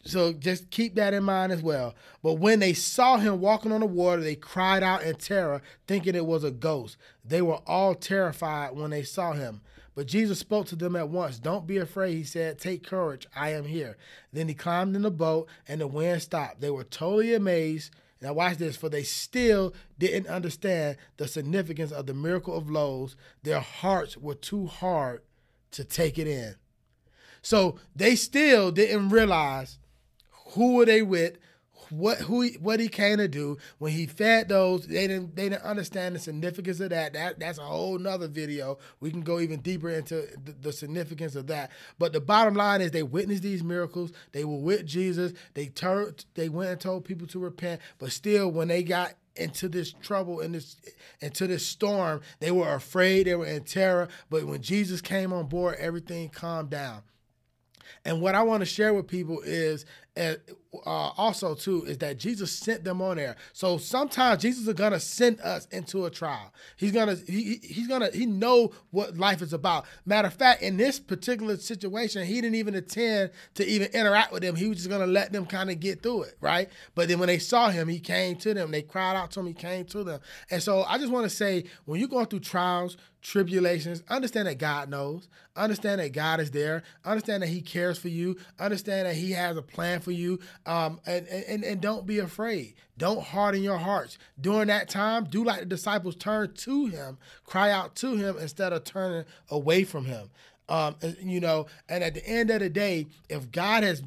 so 0.05 0.33
just 0.33 0.71
keep 0.71 0.95
that 0.95 1.13
in 1.13 1.25
mind 1.25 1.51
as 1.51 1.63
well. 1.63 1.95
But 2.23 2.35
when 2.35 2.61
they 2.61 2.73
saw 2.73 3.17
him 3.17 3.41
walking 3.41 3.73
on 3.73 3.81
the 3.81 3.87
water, 3.87 4.23
they 4.23 4.37
cried 4.37 4.83
out 4.83 5.03
in 5.03 5.17
terror, 5.17 5.61
thinking 5.87 6.15
it 6.15 6.27
was 6.27 6.45
a 6.45 6.51
ghost. 6.51 6.97
They 7.25 7.43
were 7.43 7.61
all 7.67 7.95
terrified 7.95 8.77
when 8.77 8.91
they 8.91 9.03
saw 9.03 9.33
him. 9.33 9.61
But 9.95 10.07
Jesus 10.07 10.41
spoke 10.41 10.67
to 10.67 10.77
them 10.77 10.97
at 10.97 11.09
once. 11.09 11.39
Don't 11.39 11.67
be 11.67 11.79
afraid, 11.79 12.15
he 12.17 12.25
said. 12.25 12.59
Take 12.59 12.85
courage. 12.85 13.27
I 13.35 13.51
am 13.51 13.65
here. 13.65 13.97
Then 14.33 14.49
he 14.49 14.55
climbed 14.55 14.97
in 14.97 15.03
the 15.03 15.11
boat 15.11 15.49
and 15.69 15.81
the 15.81 15.87
wind 15.87 16.23
stopped. 16.23 16.61
They 16.61 16.71
were 16.71 16.85
totally 16.85 17.35
amazed. 17.35 17.95
Now, 18.21 18.33
watch 18.33 18.57
this, 18.57 18.77
for 18.77 18.89
they 18.89 19.03
still 19.03 19.75
didn't 19.99 20.29
understand 20.29 20.97
the 21.19 21.29
significance 21.29 21.93
of 21.93 22.07
the 22.07 22.15
miracle 22.15 22.57
of 22.57 22.71
loaves. 22.71 23.17
Their 23.43 23.61
hearts 23.61 24.17
were 24.17 24.35
too 24.35 24.67
hard 24.67 25.23
to 25.73 25.85
take 25.85 26.19
it 26.19 26.27
in. 26.27 26.57
So 27.43 27.77
they 27.95 28.17
still 28.17 28.73
didn't 28.73 29.11
realize 29.11 29.79
who 30.55 30.77
were 30.77 30.87
they 30.87 31.03
with, 31.03 31.37
what 31.99 32.19
who 32.19 32.43
he, 32.43 32.51
what 32.61 32.81
he 32.81 32.89
came 32.89 33.19
to 33.19 33.29
do 33.29 33.57
when 33.79 33.93
he 33.93 34.07
fed 34.07 34.49
those. 34.49 34.87
They 34.87 35.07
didn't 35.07 35.37
they 35.37 35.49
didn't 35.49 35.63
understand 35.63 36.15
the 36.15 36.19
significance 36.19 36.81
of 36.81 36.91
that. 36.91 37.13
That 37.13 37.39
that's 37.39 37.59
a 37.59 37.63
whole 37.63 37.99
nother 37.99 38.29
video. 38.29 38.79
We 39.01 39.11
can 39.11 39.23
go 39.23 39.41
even 39.41 39.61
deeper 39.61 39.91
into 39.91 40.27
the, 40.43 40.53
the 40.53 40.73
significance 40.73 41.37
of 41.37 41.47
that. 41.49 41.71
But 41.99 42.13
the 42.13 42.21
bottom 42.21 42.55
line 42.55 42.81
is 42.81 42.91
they 42.91 43.03
witnessed 43.03 43.43
these 43.43 43.63
miracles. 43.63 44.13
They 44.33 44.45
were 44.45 44.59
with 44.59 44.87
Jesus. 44.87 45.33
They 45.55 45.67
turned. 45.67 46.25
They 46.35 46.49
went 46.49 46.71
and 46.71 46.81
told 46.81 47.05
people 47.05 47.27
to 47.29 47.39
repent. 47.39 47.81
But 47.99 48.13
still, 48.13 48.51
when 48.51 48.69
they 48.69 48.83
got 48.83 49.15
into 49.37 49.69
this 49.69 49.93
trouble 49.93 50.39
in 50.41 50.53
this 50.53 50.77
into 51.21 51.49
this 51.49 51.67
storm 51.67 52.21
they 52.39 52.53
were 52.53 52.73
afraid 52.73 53.27
they 53.27 53.35
were 53.35 53.45
in 53.45 53.65
terror 53.65 54.07
but 54.31 54.45
when 54.45 54.63
jesus 54.63 55.01
came 55.01 55.33
on 55.33 55.49
board 55.49 55.75
everything 55.81 56.29
calmed 56.29 56.71
down 56.71 57.03
and 58.05 58.21
what 58.21 58.35
I 58.35 58.43
want 58.43 58.61
to 58.61 58.67
share 58.67 58.93
with 58.93 59.07
people 59.07 59.41
is, 59.41 59.87
uh, 60.17 60.35
Uh, 60.85 61.11
also 61.17 61.55
too, 61.55 61.85
is 61.85 61.99
that 61.99 62.19
Jesus 62.19 62.51
sent 62.51 62.85
them 62.85 63.01
on 63.03 63.17
there. 63.17 63.37
So 63.53 63.79
sometimes 63.79 64.43
Jesus 64.43 64.67
is 64.67 64.75
gonna 64.75 65.01
send 65.01 65.41
us 65.41 65.67
into 65.71 66.07
a 66.07 66.11
trial. 66.11 66.53
He's 66.77 66.93
gonna 66.93 67.17
he, 67.27 67.61
he's 67.63 67.89
gonna 67.89 68.11
he 68.13 68.27
know 68.27 68.73
what 68.91 69.17
life 69.17 69.43
is 69.43 69.53
about. 69.53 69.87
Matter 70.07 70.29
of 70.29 70.35
fact, 70.35 70.63
in 70.63 70.77
this 70.77 70.99
particular 70.99 71.57
situation, 71.57 72.25
he 72.25 72.35
didn't 72.35 72.57
even 72.57 72.75
intend 72.75 73.31
to 73.55 73.67
even 73.67 73.89
interact 73.93 74.33
with 74.33 74.43
them. 74.43 74.57
He 74.57 74.69
was 74.69 74.79
just 74.79 74.91
gonna 74.91 75.07
let 75.07 75.33
them 75.33 75.47
kind 75.47 75.71
of 75.71 75.81
get 75.81 76.03
through 76.03 76.23
it, 76.23 76.37
right? 76.41 76.69
But 76.95 77.09
then 77.09 77.19
when 77.19 77.29
they 77.29 77.39
saw 77.39 77.71
him, 77.71 77.89
he 77.89 78.01
came 78.01 78.37
to 78.37 78.55
them. 78.55 78.71
They 78.71 78.83
cried 78.83 79.17
out 79.17 79.31
to 79.33 79.41
him. 79.41 79.47
He 79.47 79.55
came 79.55 79.85
to 79.87 80.05
them. 80.05 80.21
And 80.51 80.63
so 80.63 80.85
I 80.85 80.99
just 80.99 81.13
want 81.13 81.25
to 81.25 81.31
say, 81.31 81.65
when 81.85 82.01
you're 82.01 82.09
going 82.09 82.27
through 82.27 82.41
trials, 82.41 82.97
tribulations, 83.25 84.03
understand 84.09 84.47
that 84.47 84.59
God 84.59 84.89
knows. 84.89 85.29
Understand 85.57 86.01
that 86.01 86.13
God 86.13 86.41
is 86.41 86.51
there. 86.51 86.83
Understand 87.05 87.43
that 87.43 87.49
He 87.49 87.61
cares 87.61 87.97
for 87.97 88.09
you. 88.09 88.37
Understand 88.59 89.07
that 89.07 89.15
He 89.15 89.33
has 89.33 89.57
a 89.57 89.63
plan 89.63 90.01
for 90.01 90.11
you. 90.11 90.39
Um, 90.67 91.01
and, 91.05 91.27
and, 91.29 91.63
and 91.63 91.81
don't 91.81 92.07
be 92.07 92.19
afraid. 92.19 92.75
Don't 92.97 93.23
harden 93.23 93.63
your 93.63 93.77
hearts. 93.77 94.19
During 94.41 94.69
that 94.69 94.89
time, 94.89 95.25
do 95.25 95.45
like 95.45 95.61
the 95.61 95.67
disciples 95.67 96.17
turn 96.17 96.55
to 96.55 96.87
Him, 96.87 97.19
cry 97.45 97.71
out 97.71 97.95
to 97.97 98.17
Him 98.17 98.37
instead 98.39 98.73
of 98.73 98.85
turning 98.85 99.25
away 99.51 99.85
from 99.85 100.07
Him. 100.07 100.31
Um, 100.69 100.97
you 101.21 101.41
know, 101.41 101.67
and 101.89 102.03
at 102.03 102.15
the 102.15 102.27
end 102.27 102.51
of 102.51 102.61
the 102.61 102.71
day, 102.71 103.09
if 103.29 103.51
God 103.51 103.83
has 103.83 104.03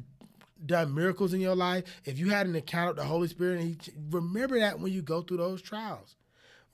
done 0.66 0.94
miracles 0.94 1.32
in 1.32 1.40
your 1.40 1.54
life, 1.54 1.84
if 2.04 2.18
you 2.18 2.30
had 2.30 2.46
an 2.46 2.56
encounter 2.56 2.88
with 2.88 2.96
the 2.96 3.04
Holy 3.04 3.28
Spirit, 3.28 3.60
and 3.60 3.68
he, 3.70 3.92
remember 4.10 4.58
that 4.58 4.80
when 4.80 4.92
you 4.92 5.02
go 5.02 5.22
through 5.22 5.36
those 5.36 5.62
trials. 5.62 6.16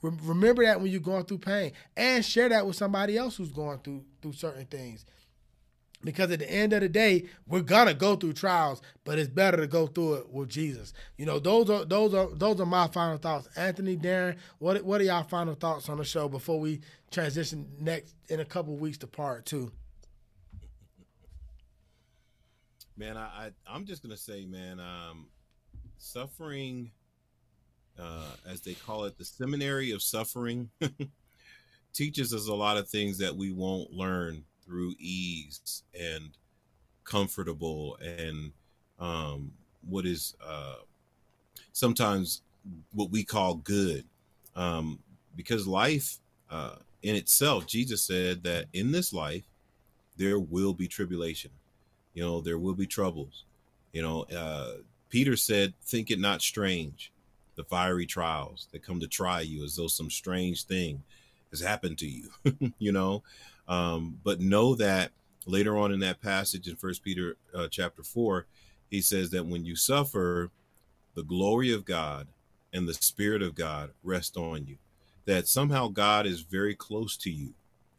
Remember 0.03 0.63
that 0.65 0.83
when 0.83 0.91
you're 0.91 1.01
going 1.01 1.25
through 1.25 1.39
pain, 1.39 1.73
and 1.97 2.23
share 2.23 2.51
that 2.51 2.67
with 2.67 2.77
somebody 2.77 3.17
else 3.17 3.37
who's 3.37 3.53
going 3.53 3.79
through 3.79 4.05
through 4.21 4.35
certain 4.35 4.67
things. 4.67 5.07
Because 6.05 6.31
at 6.31 6.39
the 6.39 6.51
end 6.51 6.73
of 6.73 6.81
the 6.81 6.89
day 6.89 7.25
we're 7.47 7.63
gonna 7.63 7.95
go 7.95 8.17
through 8.17 8.35
trials 8.35 8.83
but 9.05 9.19
it's 9.19 9.29
better 9.29 9.57
to 9.57 9.67
go 9.67 9.87
through 9.87 10.15
it 10.15 10.31
with 10.31 10.49
jesus. 10.49 10.93
You 11.17 11.27
know 11.27 11.39
those 11.39 11.71
are 11.71 11.85
those 11.85 12.15
are 12.15 12.29
those 12.35 12.61
are 12.61 12.67
my 12.67 12.87
final 12.89 13.17
thoughts. 13.17 13.49
Anthony 13.57 13.97
darrin 13.97 14.37
what 14.59 14.83
what 14.85 15.01
are 15.01 15.05
y'all 15.05 15.25
final 15.25 15.55
thoughts 15.55 15.89
on 15.89 15.99
the 15.99 16.05
show 16.05 16.29
before 16.29 16.61
we 16.61 16.81
transition 17.11 17.67
next 17.81 18.15
in 18.29 18.41
a 18.41 18.45
couple 18.45 18.77
weeks 18.77 18.99
to 18.99 19.07
part 19.07 19.47
two? 19.47 19.73
Man 22.97 23.17
i, 23.17 23.51
I 23.67 23.75
am 23.75 23.87
just 23.87 24.03
gonna 24.03 24.17
say 24.17 24.45
man 24.45 24.79
um 24.79 25.27
suffering 25.97 26.91
uh 27.99 28.37
as 28.47 28.61
they 28.61 28.75
call 28.75 29.05
it 29.05 29.17
the 29.17 29.25
seminary 29.25 29.93
of 29.93 30.03
suffering 30.03 30.71
teaches 31.95 32.35
us 32.35 32.49
a 32.49 32.55
lot 32.55 32.77
of 32.77 32.89
things 32.89 33.19
that 33.19 33.35
we 33.35 33.53
won't 33.53 33.91
learn 33.93 34.45
through 34.65 34.95
ease 34.99 35.83
and 35.99 36.31
comfortable 37.05 37.97
and 38.01 38.53
um, 38.99 39.53
what 39.89 40.07
is 40.07 40.35
uh, 40.45 40.77
sometimes 41.73 42.43
what 42.93 43.11
we 43.11 43.25
call 43.25 43.57
good. 43.57 44.05
Um, 44.57 44.99
because 45.37 45.67
life 45.67 46.19
uh, 46.51 46.77
in 47.03 47.17
itself, 47.17 47.67
Jesus 47.67 48.03
said 48.03 48.43
that 48.45 48.67
in 48.73 48.93
this 48.93 49.13
life, 49.13 49.45
there 50.17 50.39
will 50.39 50.73
be 50.73 50.89
tribulation. 50.89 51.51
You 52.15 52.23
know, 52.23 52.41
there 52.41 52.59
will 52.59 52.75
be 52.75 52.87
troubles. 52.87 53.45
You 53.93 54.03
know, 54.03 54.23
uh, 54.37 54.79
Peter 55.11 55.37
said, 55.37 55.75
Think 55.83 56.11
it 56.11 56.21
not 56.21 56.41
strange, 56.41 57.13
the 57.57 57.65
fiery 57.65 58.07
trials 58.07 58.69
that 58.73 58.83
come 58.83 59.01
to 59.01 59.09
try 59.09 59.41
you 59.41 59.65
as 59.65 59.77
though 59.77 59.89
some 59.89 60.11
strange 60.11 60.65
thing 60.65 61.03
has 61.51 61.61
happened 61.61 61.99
to 61.99 62.07
you. 62.07 62.31
you 62.79 62.93
know, 62.93 63.23
um, 63.69 64.19
but 64.23 64.41
know 64.41 64.75
that 64.75 65.11
later 65.47 65.79
on 65.79 65.93
in 65.93 66.01
that 66.01 66.21
passage 66.21 66.69
in 66.69 66.77
First 66.77 67.03
Peter 67.03 67.37
uh, 67.55 67.69
chapter 67.71 68.03
four, 68.03 68.47
he 68.91 69.01
says 69.01 69.31
that 69.31 69.47
when 69.47 69.65
you 69.65 69.77
suffer, 69.77 70.51
the 71.15 71.23
glory 71.23 71.73
of 71.73 71.85
God 71.85 72.27
and 72.73 72.89
the 72.89 72.95
Spirit 72.95 73.41
of 73.43 73.55
God 73.55 73.91
rest 74.03 74.37
on 74.37 74.67
you. 74.67 74.77
That 75.27 75.49
somehow 75.49 75.89
God 75.89 76.27
is 76.27 76.41
very 76.41 76.75
close 76.75 77.17
to 77.19 77.31
you, 77.31 77.55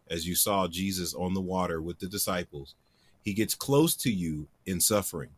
as 0.10 0.28
you 0.28 0.36
saw 0.36 0.68
Jesus 0.68 1.14
on 1.16 1.34
the 1.34 1.42
water 1.42 1.82
with 1.82 2.00
the 2.00 2.08
disciples. 2.08 2.76
He 3.24 3.34
gets 3.34 3.56
close 3.56 3.96
to 3.98 4.12
you 4.12 4.48
in 4.66 4.80
suffering. 4.80 5.30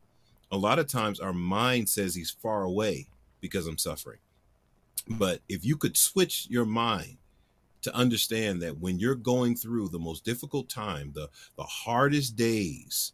A 0.51 0.57
lot 0.57 0.79
of 0.79 0.87
times 0.87 1.19
our 1.19 1.33
mind 1.33 1.87
says 1.87 2.15
he's 2.15 2.31
far 2.31 2.63
away 2.63 3.07
because 3.39 3.67
I'm 3.67 3.77
suffering. 3.77 4.19
But 5.07 5.39
if 5.47 5.63
you 5.63 5.77
could 5.77 5.95
switch 5.95 6.47
your 6.49 6.65
mind 6.65 7.17
to 7.87 7.95
understand 7.95 8.61
that 8.61 8.79
when 8.79 8.99
you're 8.99 9.15
going 9.15 9.55
through 9.55 9.87
the 9.87 9.97
most 9.97 10.25
difficult 10.25 10.67
time, 10.67 11.13
the, 11.15 11.29
the 11.55 11.63
hardest 11.63 12.35
days 12.35 13.13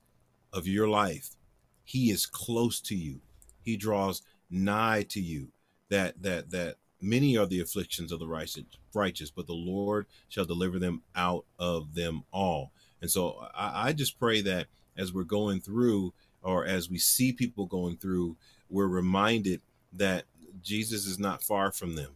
of 0.52 0.68
your 0.68 0.88
life, 0.88 1.36
he 1.84 2.10
is 2.10 2.26
close 2.26 2.82
to 2.82 2.96
you. 2.96 3.22
He 3.62 3.78
draws 3.78 4.24
nigh 4.50 5.06
to 5.10 5.22
you. 5.22 5.50
That 5.90 6.24
that 6.24 6.50
that 6.50 6.78
many 7.00 7.38
are 7.38 7.46
the 7.46 7.60
afflictions 7.60 8.12
of 8.12 8.20
the 8.20 8.28
righteous, 8.28 8.64
righteous, 8.96 9.30
but 9.30 9.46
the 9.46 9.54
Lord 9.54 10.08
shall 10.28 10.46
deliver 10.46 10.80
them 10.80 11.04
out 11.16 11.46
of 11.60 11.94
them 11.94 12.24
all. 12.32 12.72
And 13.00 13.12
so 13.12 13.46
I, 13.54 13.90
I 13.90 13.94
just 13.94 14.18
pray 14.18 14.42
that 14.42 14.66
as 14.98 15.14
we're 15.14 15.24
going 15.24 15.62
through, 15.62 16.14
or 16.42 16.66
as 16.66 16.90
we 16.90 16.98
see 16.98 17.32
people 17.32 17.68
going 17.68 17.98
through, 17.98 18.38
we're 18.72 18.88
reminded 18.88 19.62
that 19.92 20.24
Jesus 20.64 21.06
is 21.06 21.20
not 21.20 21.44
far 21.44 21.72
from 21.72 21.96
them, 21.96 22.14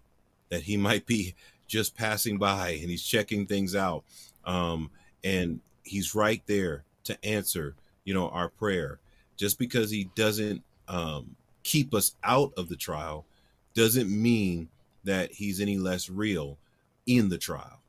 that 0.50 0.64
he 0.64 0.76
might 0.76 1.06
be 1.06 1.36
just 1.68 1.96
passing 1.96 2.38
by 2.38 2.70
and 2.82 2.90
he's 2.90 3.04
checking 3.04 3.46
things 3.46 3.76
out. 3.76 4.04
Um, 4.46 4.90
and 5.24 5.60
he's 5.84 6.16
right 6.16 6.42
there 6.48 6.84
to 7.06 7.26
answer, 7.26 7.76
you 8.06 8.14
know, 8.14 8.30
our 8.30 8.50
prayer. 8.50 9.00
Just 9.36 9.60
because 9.60 9.92
he 9.92 10.10
doesn't 10.16 10.64
um, 10.88 11.36
keep 11.64 11.94
us 11.94 12.16
out 12.24 12.54
of 12.58 12.70
the 12.70 12.76
trial 12.76 13.26
doesn't 13.74 14.10
mean 14.10 14.70
that 15.04 15.32
he's 15.32 15.62
any 15.62 15.78
less 15.78 16.10
real 16.10 16.58
in 17.06 17.30
the 17.30 17.38
trial. 17.38 17.80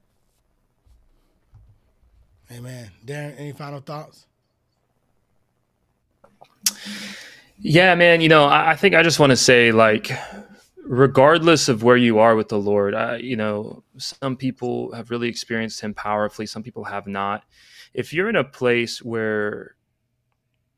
Amen. 2.50 2.90
Darrin, 3.04 3.34
any 3.36 3.52
final 3.52 3.80
thoughts? 3.80 4.26
Yeah, 7.58 7.94
man. 7.94 8.20
You 8.20 8.28
know, 8.28 8.44
I, 8.44 8.70
I 8.70 8.76
think 8.76 8.94
I 8.94 9.02
just 9.02 9.18
want 9.18 9.30
to 9.30 9.36
say, 9.36 9.72
like, 9.72 10.10
regardless 10.88 11.68
of 11.68 11.82
where 11.82 11.98
you 11.98 12.18
are 12.18 12.34
with 12.34 12.48
the 12.48 12.58
Lord, 12.58 12.94
you 13.22 13.36
know, 13.36 13.84
some 13.98 14.36
people 14.36 14.92
have 14.92 15.10
really 15.10 15.28
experienced 15.28 15.80
Him 15.80 15.94
powerfully, 15.94 16.46
some 16.46 16.62
people 16.62 16.84
have 16.84 17.06
not. 17.06 17.44
If 17.92 18.12
you're 18.12 18.28
in 18.28 18.36
a 18.36 18.44
place 18.44 19.02
where 19.02 19.76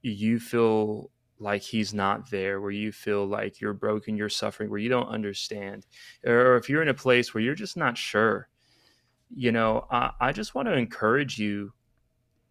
you 0.02 0.40
feel 0.40 1.10
like 1.38 1.62
He's 1.62 1.94
not 1.94 2.30
there, 2.30 2.60
where 2.60 2.72
you 2.72 2.90
feel 2.90 3.24
like 3.24 3.60
you're 3.60 3.72
broken, 3.72 4.16
you're 4.16 4.28
suffering, 4.28 4.68
where 4.68 4.80
you 4.80 4.88
don't 4.88 5.08
understand, 5.08 5.86
or 6.26 6.56
if 6.56 6.68
you're 6.68 6.82
in 6.82 6.88
a 6.88 6.94
place 6.94 7.32
where 7.32 7.42
you're 7.42 7.54
just 7.54 7.76
not 7.76 7.96
sure, 7.96 8.48
you 9.32 9.52
know, 9.52 9.86
I, 9.90 10.10
I 10.20 10.32
just 10.32 10.56
want 10.56 10.66
to 10.66 10.74
encourage 10.74 11.38
you 11.38 11.72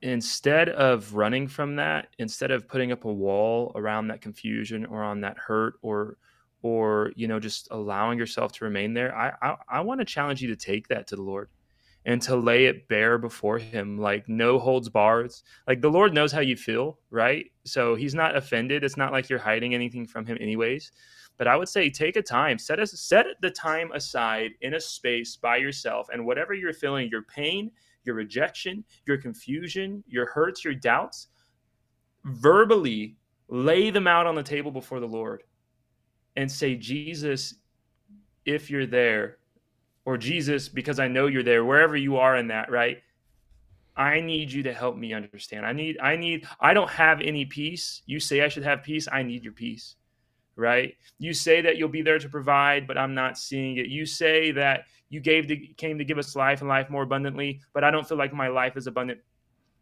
instead 0.02 0.70
of 0.70 1.14
running 1.14 1.46
from 1.46 1.76
that, 1.76 2.08
instead 2.20 2.52
of 2.52 2.70
putting 2.70 2.94
up 2.94 3.04
a 3.04 3.12
wall 3.12 3.74
around 3.76 4.08
that 4.08 4.22
confusion 4.22 4.86
or 4.86 5.04
on 5.04 5.20
that 5.22 5.38
hurt 5.38 5.74
or 5.82 6.18
or 6.62 7.12
you 7.16 7.28
know 7.28 7.40
just 7.40 7.68
allowing 7.72 8.18
yourself 8.18 8.52
to 8.52 8.66
remain 8.66 8.94
there 8.94 9.16
i 9.16 9.32
i, 9.42 9.56
I 9.70 9.80
want 9.82 10.02
to 10.02 10.06
challenge 10.06 10.42
you 10.42 10.50
to 10.50 10.56
take 10.56 10.88
that 10.90 11.08
to 11.08 11.16
the 11.16 11.22
lord 11.22 11.50
and 12.06 12.22
to 12.22 12.36
lay 12.36 12.66
it 12.66 12.88
bare 12.88 13.18
before 13.18 13.58
him 13.58 13.98
like 13.98 14.28
no 14.30 14.58
holds 14.58 14.90
bars 14.90 15.44
like 15.68 15.82
the 15.82 15.92
lord 15.92 16.14
knows 16.14 16.32
how 16.32 16.40
you 16.42 16.56
feel 16.56 16.98
right? 17.12 17.52
So 17.66 17.96
he's 17.96 18.16
not 18.16 18.36
offended. 18.36 18.84
It's 18.84 18.98
not 18.98 19.12
like 19.12 19.30
you're 19.30 19.40
hiding 19.40 19.74
anything 19.74 20.06
from 20.06 20.26
him 20.26 20.38
anyways. 20.40 20.92
But 21.38 21.48
i 21.48 21.56
would 21.56 21.70
say 21.70 21.90
take 21.90 22.16
a 22.16 22.22
time. 22.22 22.58
Set 22.58 22.80
us 22.80 23.00
set 23.00 23.26
the 23.42 23.52
time 23.52 23.92
aside 23.94 24.52
in 24.62 24.74
a 24.74 24.80
space 24.80 25.36
by 25.36 25.58
yourself 25.58 26.08
and 26.12 26.26
whatever 26.26 26.54
you're 26.54 26.74
feeling 26.74 27.10
your 27.10 27.24
pain 27.24 27.72
your 28.06 28.16
rejection 28.16 28.84
your 29.06 29.18
confusion 29.18 30.04
your 30.08 30.26
hurts 30.26 30.64
your 30.64 30.74
doubts 30.74 31.28
verbally 32.24 33.18
lay 33.50 33.90
them 33.90 34.08
out 34.08 34.26
on 34.26 34.36
the 34.36 34.44
table 34.44 34.72
before 34.72 35.00
the 35.00 35.08
lord 35.08 35.44
and 36.36 36.52
say, 36.52 36.76
Jesus, 36.76 37.56
if 38.46 38.70
you're 38.70 38.86
there, 38.86 39.38
or 40.06 40.18
Jesus, 40.18 40.70
because 40.70 41.00
I 41.00 41.08
know 41.08 41.28
you're 41.28 41.44
there, 41.44 41.64
wherever 41.64 41.96
you 41.96 42.18
are 42.18 42.38
in 42.38 42.48
that, 42.48 42.72
right? 42.72 42.98
I 43.96 44.22
need 44.22 44.52
you 44.52 44.64
to 44.64 44.74
help 44.74 44.96
me 44.96 45.14
understand. 45.14 45.66
I 45.66 45.74
need, 45.74 46.00
I 46.02 46.16
need, 46.16 46.48
I 46.60 46.74
don't 46.74 46.90
have 46.90 47.22
any 47.22 47.46
peace. 47.46 48.02
You 48.06 48.20
say 48.20 48.42
I 48.42 48.48
should 48.48 48.64
have 48.64 48.82
peace. 48.82 49.08
I 49.12 49.24
need 49.24 49.44
your 49.44 49.54
peace, 49.54 49.98
right? 50.56 50.96
You 51.20 51.34
say 51.34 51.62
that 51.62 51.78
you'll 51.78 51.90
be 51.90 52.02
there 52.02 52.18
to 52.18 52.30
provide, 52.30 52.88
but 52.88 52.98
I'm 52.98 53.14
not 53.14 53.38
seeing 53.38 53.78
it. 53.78 53.88
You 53.88 54.06
say 54.06 54.52
that 54.52 54.86
you 55.10 55.20
gave 55.20 55.48
to, 55.48 55.58
came 55.58 55.98
to 55.98 56.06
give 56.06 56.18
us 56.18 56.36
life 56.36 56.62
and 56.62 56.70
life 56.70 56.90
more 56.90 57.04
abundantly, 57.04 57.62
but 57.74 57.84
I 57.84 57.92
don't 57.92 58.08
feel 58.08 58.18
like 58.18 58.34
my 58.34 58.48
life 58.48 58.78
is 58.78 58.88
abundant. 58.88 59.20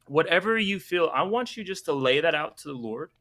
Whatever 0.07 0.57
you 0.57 0.79
feel, 0.79 1.11
I 1.13 1.21
want 1.21 1.55
you 1.55 1.63
just 1.63 1.85
to 1.85 1.93
lay 1.93 2.19
that 2.21 2.33
out 2.33 2.57
to 2.59 2.69
the 2.69 2.73
Lord 2.73 3.11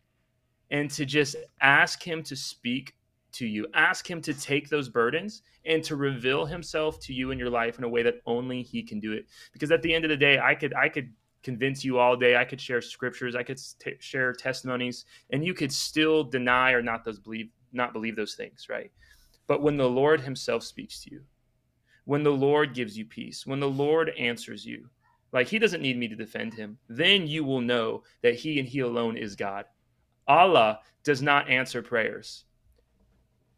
and 0.70 0.90
to 0.92 1.04
just 1.04 1.36
ask 1.60 2.02
Him 2.02 2.22
to 2.24 2.36
speak 2.36 2.94
to 3.36 3.46
you. 3.46 3.66
Ask 3.74 4.08
Him 4.08 4.20
to 4.22 4.34
take 4.34 4.68
those 4.68 4.88
burdens 4.88 5.42
and 5.64 5.82
to 5.84 5.96
reveal 5.96 6.46
Himself 6.46 7.00
to 7.00 7.12
you 7.12 7.30
in 7.30 7.38
your 7.38 7.50
life 7.50 7.78
in 7.78 7.84
a 7.84 7.88
way 7.88 8.02
that 8.02 8.20
only 8.26 8.62
He 8.62 8.82
can 8.82 9.00
do 9.00 9.12
it. 9.12 9.26
Because 9.52 9.70
at 9.70 9.82
the 9.82 9.94
end 9.94 10.04
of 10.04 10.10
the 10.10 10.16
day, 10.16 10.38
I 10.38 10.54
could 10.54 10.74
I 10.74 10.88
could 10.88 11.12
convince 11.42 11.84
you 11.84 11.98
all 11.98 12.16
day. 12.16 12.36
I 12.36 12.44
could 12.44 12.60
share 12.60 12.80
scriptures. 12.80 13.36
I 13.36 13.42
could 13.42 13.60
t- 13.78 13.94
share 14.00 14.32
testimonies, 14.32 15.04
and 15.30 15.44
you 15.44 15.54
could 15.54 15.72
still 15.72 16.24
deny 16.24 16.72
or 16.72 16.82
not 16.82 17.04
those 17.04 17.18
believe 17.18 17.50
not 17.72 17.92
believe 17.92 18.16
those 18.16 18.34
things, 18.34 18.66
right? 18.68 18.90
But 19.46 19.62
when 19.62 19.76
the 19.76 19.88
Lord 19.88 20.20
Himself 20.20 20.64
speaks 20.64 21.02
to 21.04 21.10
you, 21.12 21.22
when 22.04 22.22
the 22.22 22.30
Lord 22.30 22.74
gives 22.74 22.96
you 22.96 23.04
peace, 23.04 23.46
when 23.46 23.60
the 23.60 23.68
Lord 23.68 24.10
answers 24.18 24.64
you, 24.64 24.88
like 25.32 25.48
He 25.48 25.58
doesn't 25.58 25.82
need 25.82 25.98
me 25.98 26.08
to 26.08 26.16
defend 26.16 26.54
Him, 26.54 26.78
then 26.88 27.26
you 27.26 27.44
will 27.44 27.60
know 27.60 28.02
that 28.22 28.34
He 28.34 28.58
and 28.58 28.68
He 28.68 28.80
alone 28.80 29.16
is 29.16 29.36
God. 29.36 29.66
Allah 30.26 30.80
does 31.04 31.22
not 31.22 31.48
answer 31.48 31.82
prayers. 31.82 32.45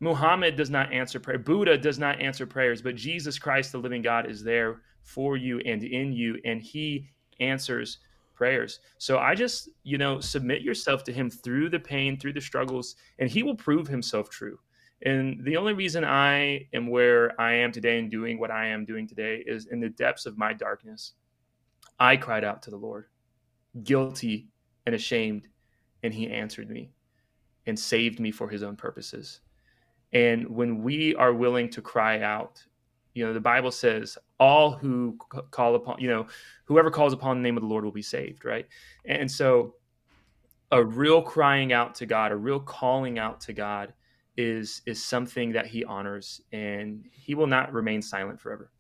Muhammad 0.01 0.57
does 0.57 0.71
not 0.71 0.93
answer 0.93 1.19
prayer. 1.19 1.39
Buddha 1.39 1.77
does 1.77 1.99
not 1.99 2.21
answer 2.21 2.47
prayers, 2.47 2.81
but 2.83 2.95
Jesus 2.95 3.39
Christ, 3.39 3.73
the 3.73 3.79
living 3.79 4.03
God, 4.03 4.31
is 4.31 4.43
there 4.45 4.83
for 5.03 5.37
you 5.37 5.59
and 5.61 5.83
in 5.83 6.13
you, 6.13 6.39
and 6.45 6.63
He 6.63 7.09
answers 7.41 7.99
prayers. 8.35 8.79
So 8.99 9.19
I 9.19 9.35
just, 9.35 9.69
you 9.83 9.99
know, 9.99 10.21
submit 10.21 10.63
yourself 10.63 11.03
to 11.05 11.13
Him 11.13 11.31
through 11.31 11.71
the 11.71 11.81
pain, 11.81 12.19
through 12.19 12.35
the 12.35 12.41
struggles, 12.41 12.95
and 13.19 13.29
He 13.29 13.43
will 13.43 13.57
prove 13.57 13.89
Himself 13.89 14.31
true. 14.31 14.59
And 15.03 15.45
the 15.45 15.57
only 15.57 15.75
reason 15.75 16.05
I 16.05 16.69
am 16.73 16.89
where 16.89 17.41
I 17.41 17.55
am 17.55 17.73
today 17.73 17.99
and 17.99 18.11
doing 18.11 18.39
what 18.39 18.51
I 18.51 18.67
am 18.67 18.85
doing 18.85 19.07
today 19.07 19.43
is 19.47 19.67
in 19.67 19.81
the 19.81 19.89
depths 19.89 20.27
of 20.27 20.39
my 20.39 20.53
darkness. 20.53 21.15
I 21.99 22.17
cried 22.17 22.45
out 22.45 22.63
to 22.63 22.71
the 22.71 22.77
Lord, 22.77 23.07
guilty 23.83 24.49
and 24.87 24.95
ashamed, 24.95 25.49
and 26.05 26.15
He 26.15 26.31
answered 26.31 26.71
me 26.71 26.91
and 27.67 27.79
saved 27.79 28.21
me 28.21 28.31
for 28.31 28.49
His 28.49 28.63
own 28.63 28.77
purposes. 28.77 29.41
And 30.13 30.49
when 30.49 30.83
we 30.83 31.15
are 31.17 31.35
willing 31.35 31.69
to 31.71 31.83
cry 31.83 32.21
out 32.23 32.65
You 33.15 33.27
know, 33.27 33.33
the 33.35 33.41
Bible 33.41 33.73
says 33.73 34.17
all 34.39 34.73
who 34.73 35.19
call 35.51 35.75
upon, 35.75 36.01
you 36.01 36.09
know, 36.09 36.27
whoever 36.67 36.91
calls 36.91 37.13
upon 37.13 37.39
the 37.39 37.43
name 37.43 37.57
of 37.57 37.63
the 37.63 37.69
Lord 37.69 37.85
will 37.85 37.93
be 37.93 38.03
saved, 38.03 38.45
right? 38.45 38.67
And 39.05 39.31
so 39.31 39.75
a 40.71 40.85
real 40.85 41.23
crying 41.23 41.73
out 41.73 41.95
to 41.97 42.07
God, 42.07 42.31
a 42.31 42.37
real 42.37 42.61
calling 42.61 43.19
out 43.19 43.41
to 43.43 43.53
God 43.53 43.93
is 44.37 44.83
is 44.87 45.05
something 45.05 45.53
that 45.53 45.67
he 45.67 45.85
honors 45.85 46.41
and 46.53 47.05
he 47.11 47.35
will 47.35 47.49
not 47.49 47.73
remain 47.73 48.03
silent 48.03 48.41
forever. 48.41 48.71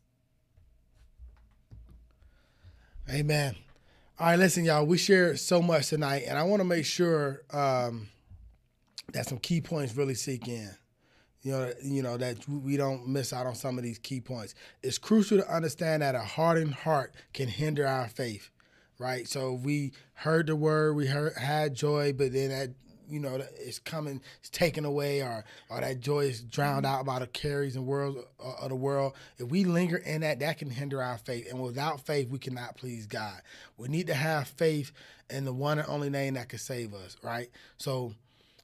Amen. 3.10 3.57
All 4.20 4.26
right, 4.26 4.39
listen, 4.39 4.65
y'all. 4.65 4.86
We 4.86 4.98
shared 4.98 5.39
so 5.39 5.62
much 5.62 5.89
tonight, 5.89 6.24
and 6.28 6.39
I 6.39 6.42
want 6.44 6.60
to 6.60 6.65
make 6.65 6.84
sure 6.84 7.42
um, 7.50 8.08
that 9.12 9.26
some 9.26 9.39
key 9.39 9.60
points 9.60 9.97
really 9.97 10.15
sink 10.15 10.47
in. 10.47 10.70
You 11.48 11.54
know, 11.54 11.72
you 11.82 12.02
know 12.02 12.18
that 12.18 12.46
we 12.46 12.76
don't 12.76 13.08
miss 13.08 13.32
out 13.32 13.46
on 13.46 13.54
some 13.54 13.78
of 13.78 13.82
these 13.82 13.98
key 13.98 14.20
points. 14.20 14.54
It's 14.82 14.98
crucial 14.98 15.38
to 15.38 15.50
understand 15.50 16.02
that 16.02 16.14
a 16.14 16.20
hardened 16.20 16.74
heart 16.74 17.14
can 17.32 17.48
hinder 17.48 17.86
our 17.86 18.06
faith, 18.06 18.50
right? 18.98 19.26
So 19.26 19.54
we 19.54 19.92
heard 20.12 20.48
the 20.48 20.56
word, 20.56 20.94
we 20.94 21.06
heard 21.06 21.38
had 21.38 21.72
joy, 21.72 22.12
but 22.12 22.34
then 22.34 22.50
that 22.50 22.68
you 23.08 23.18
know 23.18 23.40
it's 23.58 23.78
coming, 23.78 24.20
it's 24.40 24.50
taken 24.50 24.84
away, 24.84 25.22
or 25.22 25.42
or 25.70 25.80
that 25.80 26.00
joy 26.00 26.26
is 26.26 26.42
drowned 26.42 26.84
out 26.84 27.06
by 27.06 27.18
the 27.18 27.26
carries 27.26 27.76
and 27.76 27.86
world 27.86 28.18
uh, 28.38 28.52
of 28.60 28.68
the 28.68 28.76
world. 28.76 29.14
If 29.38 29.48
we 29.48 29.64
linger 29.64 29.96
in 29.96 30.20
that, 30.20 30.40
that 30.40 30.58
can 30.58 30.68
hinder 30.68 31.02
our 31.02 31.16
faith, 31.16 31.48
and 31.48 31.62
without 31.62 32.04
faith, 32.04 32.28
we 32.28 32.38
cannot 32.38 32.76
please 32.76 33.06
God. 33.06 33.40
We 33.78 33.88
need 33.88 34.08
to 34.08 34.14
have 34.14 34.48
faith 34.48 34.92
in 35.30 35.46
the 35.46 35.54
one 35.54 35.78
and 35.78 35.88
only 35.88 36.10
name 36.10 36.34
that 36.34 36.50
can 36.50 36.58
save 36.58 36.92
us, 36.92 37.16
right? 37.22 37.48
So. 37.78 38.12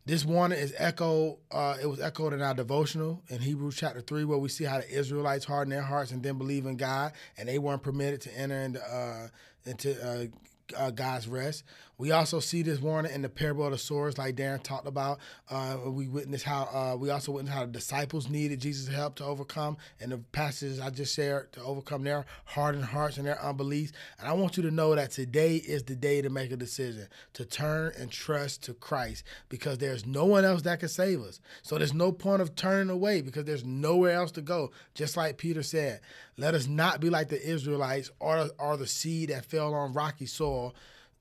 This 0.07 0.23
warning 0.23 0.59
is 0.59 0.75
echoed. 0.77 1.39
Uh, 1.51 1.77
it 1.81 1.87
was 1.87 1.99
echoed 1.99 2.35
in 2.35 2.43
our 2.43 2.53
devotional 2.53 3.23
in 3.29 3.41
Hebrews 3.41 3.77
chapter 3.77 4.03
three, 4.03 4.25
where 4.25 4.37
we 4.37 4.51
see 4.51 4.65
how 4.65 4.79
the 4.79 4.91
Israelites 4.91 5.47
hardened 5.47 5.73
their 5.73 5.83
hearts 5.83 6.11
and 6.11 6.23
didn't 6.23 6.39
believe 6.39 6.67
in 6.67 6.77
God, 6.77 7.13
and 7.39 7.49
they 7.49 7.59
weren't 7.59 7.83
permitted 7.83 8.21
to 8.23 8.39
enter 8.39 8.55
into 8.55 8.83
uh, 8.83 9.29
into 9.65 10.31
uh, 10.77 10.91
God's 10.91 11.27
rest. 11.27 11.65
We 11.97 12.11
also 12.11 12.41
see 12.41 12.63
this 12.63 12.81
warning 12.81 13.13
in 13.13 13.23
the 13.23 13.29
parable 13.29 13.65
of 13.65 13.73
the 13.73 13.79
sower, 13.79 14.11
like 14.19 14.37
Darrin 14.37 14.61
talked 14.61 14.87
about. 14.87 15.21
Uh, 15.49 15.79
we 15.87 16.09
witness 16.09 16.43
how 16.43 16.65
uh, 16.73 16.97
we 16.97 17.11
also 17.11 17.33
witness 17.33 17.55
how 17.55 17.67
the 17.67 17.73
disciples 17.73 18.29
needed 18.29 18.61
Jesus' 18.61 18.89
help 18.89 19.15
to 19.17 19.25
overcome, 19.25 19.77
and 20.01 20.13
the 20.13 20.19
passages 20.19 20.81
I 20.81 20.91
just 20.91 21.15
shared 21.15 21.53
to 21.53 21.63
overcome 21.63 22.03
their 22.03 22.27
hardened 22.45 22.87
hearts 22.87 23.17
and 23.17 23.27
their 23.27 23.41
unbelief. 23.43 23.93
And 24.19 24.29
I 24.29 24.33
want 24.33 24.57
you 24.57 24.63
to 24.65 24.71
know 24.71 24.95
that 24.95 25.13
today 25.13 25.57
is 25.57 25.85
the 25.85 25.95
day 25.95 26.21
to 26.23 26.31
make 26.31 26.51
a 26.51 26.57
decision 26.57 27.07
to 27.35 27.45
turn 27.45 27.93
and 27.99 28.11
trust 28.11 28.63
to 28.65 28.75
Christ, 28.75 29.25
because 29.49 29.79
there's 29.79 30.05
no 30.05 30.25
one 30.25 30.45
else 30.45 30.63
that 30.63 30.81
can 30.81 30.89
save 30.89 31.21
us. 31.21 31.41
So 31.63 31.79
there's 31.79 31.95
no 31.95 32.11
point 32.11 32.43
of 32.43 32.57
turning 32.57 32.91
away 32.91 33.21
because 33.21 33.45
there's 33.45 33.65
nowhere 33.65 34.15
else 34.15 34.33
to 34.33 34.43
go. 34.43 34.73
Just 34.95 35.17
like 35.17 35.39
Peter 35.39 35.63
said, 35.63 36.01
let 36.37 36.55
us 36.55 36.67
not 36.67 37.01
be 37.01 37.11
like 37.11 37.29
the 37.29 37.41
Israelites 37.43 38.11
or 38.19 38.51
or 38.59 38.77
the 38.77 38.87
seed 38.87 39.29
that 39.29 39.45
fell 39.45 39.75
on 39.75 39.93
rocky 39.93 40.27
soil 40.27 40.75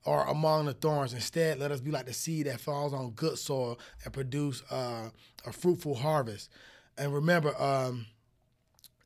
or 0.05 0.25
among 0.27 0.65
the 0.65 0.73
thorns. 0.73 1.13
Instead, 1.13 1.59
let 1.59 1.71
us 1.71 1.81
be 1.81 1.91
like 1.91 2.05
the 2.05 2.13
seed 2.13 2.47
that 2.47 2.59
falls 2.59 2.93
on 2.93 3.11
good 3.11 3.37
soil 3.37 3.79
and 4.03 4.13
produce 4.13 4.63
uh, 4.71 5.09
a 5.45 5.51
fruitful 5.51 5.95
harvest. 5.95 6.49
And 6.97 7.13
remember, 7.13 7.59
um, 7.61 8.05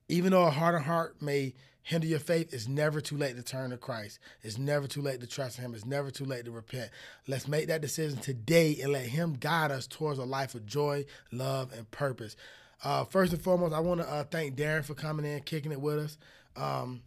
even 0.10 0.32
though 0.32 0.46
a 0.46 0.52
hardened 0.52 0.86
heart 0.86 1.22
may 1.22 1.54
hinder 1.84 2.08
your 2.08 2.20
faith, 2.20 2.54
it's 2.54 2.68
never 2.68 3.00
too 3.00 3.16
late 3.16 3.38
to 3.38 3.44
turn 3.44 3.70
to 3.70 3.78
Christ. 3.78 4.20
It's 4.42 4.58
never 4.58 4.88
too 4.88 5.02
late 5.02 5.22
to 5.22 5.28
trust 5.28 5.58
Him. 5.58 5.74
It's 5.74 5.86
never 5.86 6.12
too 6.12 6.26
late 6.26 6.46
to 6.46 6.52
repent. 6.52 6.90
Let's 7.28 7.48
make 7.48 7.68
that 7.68 7.82
decision 7.82 8.18
today 8.20 8.78
and 8.82 8.92
let 8.92 9.06
Him 9.06 9.34
guide 9.34 9.72
us 9.72 9.88
towards 9.88 10.20
a 10.20 10.26
life 10.26 10.54
of 10.54 10.66
joy, 10.66 11.06
love, 11.32 11.72
and 11.72 11.90
purpose. 11.92 12.36
Uh, 12.84 13.06
first 13.06 13.34
and 13.34 13.42
foremost, 13.42 13.74
I 13.74 13.80
want 13.80 14.02
to 14.02 14.10
uh, 14.10 14.24
thank 14.26 14.56
Darrin 14.56 14.84
for 14.84 14.96
coming 14.96 15.26
in, 15.26 15.42
kicking 15.42 15.72
it 15.72 15.80
with 15.80 15.98
us. 15.98 16.18
Um, 16.56 17.02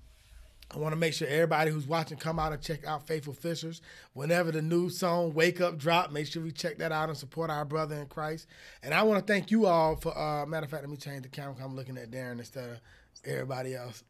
I 0.73 0.78
want 0.78 0.92
to 0.92 0.97
make 0.97 1.15
sure 1.15 1.26
everybody 1.26 1.73
who's 1.73 1.86
watching 1.86 2.16
come 2.16 2.39
out 2.39 2.52
and 2.52 2.62
check 2.62 2.86
out 2.86 3.07
Faithful 3.07 3.32
Fishers. 3.32 3.82
Whenever 4.12 4.52
the 4.52 4.62
new 4.62 4.89
song 4.89 5.34
"Wake 5.34 5.60
Up" 5.60 5.76
drop, 5.76 6.12
make 6.12 6.28
sure 6.28 6.42
we 6.42 6.52
check 6.52 6.78
that 6.78 6.92
out 6.92 7.08
and 7.08 7.18
support 7.18 7.50
our 7.50 7.65
brother 7.65 7.97
in 7.97 8.07
Christ. 8.07 8.47
And 8.82 8.94
I 8.94 9.02
want 9.02 9.24
to 9.26 9.32
thank 9.32 9.50
you 9.50 9.66
all 9.66 9.97
for. 9.97 10.16
Uh, 10.16 10.47
matter 10.47 10.65
of 10.65 10.70
fact, 10.70 10.84
let 10.84 10.90
me 10.90 10.97
change 10.97 11.23
the 11.23 11.28
camera. 11.28 11.57
I'm 11.62 11.74
looking 11.74 11.99
at 11.99 12.12
Darrin 12.12 12.39
instead 12.39 12.70
of 12.70 12.81
everybody 13.24 13.74
else. 13.74 14.05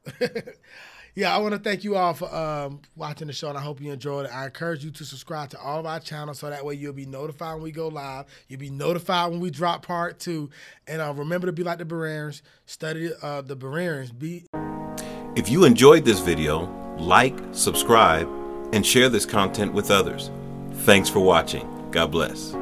yeah, 1.14 1.34
I 1.34 1.38
want 1.38 1.54
to 1.54 1.58
thank 1.58 1.82
you 1.82 1.96
all 1.96 2.12
for 2.12 2.32
um, 2.34 2.82
watching 2.94 3.28
the 3.28 3.32
show, 3.32 3.48
and 3.48 3.56
I 3.56 3.62
hope 3.62 3.80
you 3.80 3.90
enjoyed 3.90 4.26
it. 4.26 4.34
I 4.34 4.44
encourage 4.44 4.84
you 4.84 4.90
to 4.90 5.04
subscribe 5.04 5.48
to 5.50 5.60
all 5.60 5.80
of 5.80 5.86
our 5.86 5.98
channels 5.98 6.40
so 6.40 6.50
that 6.50 6.64
way 6.64 6.74
you'll 6.74 6.92
be 6.92 7.06
notified 7.06 7.54
when 7.54 7.62
we 7.62 7.72
go 7.72 7.88
live. 7.88 8.26
You'll 8.48 8.60
be 8.60 8.70
notified 8.70 9.30
when 9.30 9.40
we 9.40 9.50
drop 9.50 9.86
part 9.86 10.18
two. 10.18 10.50
And 10.86 11.00
uh, 11.00 11.14
remember 11.14 11.46
to 11.46 11.52
be 11.52 11.64
like 11.64 11.78
the 11.78 11.86
Bereans. 11.86 12.42
Study 12.66 13.12
uh, 13.22 13.40
the 13.40 13.56
Bereans. 13.56 14.12
Be 14.12 14.44
If 15.40 15.48
you 15.48 15.64
enjoyed 15.64 16.04
this 16.04 16.20
video, 16.20 16.66
like, 16.98 17.34
subscribe, 17.52 18.28
and 18.74 18.84
share 18.84 19.08
this 19.08 19.24
content 19.24 19.72
with 19.72 19.90
others. 19.90 20.30
Thanks 20.84 21.08
for 21.08 21.20
watching. 21.20 21.66
God 21.90 22.10
bless. 22.12 22.59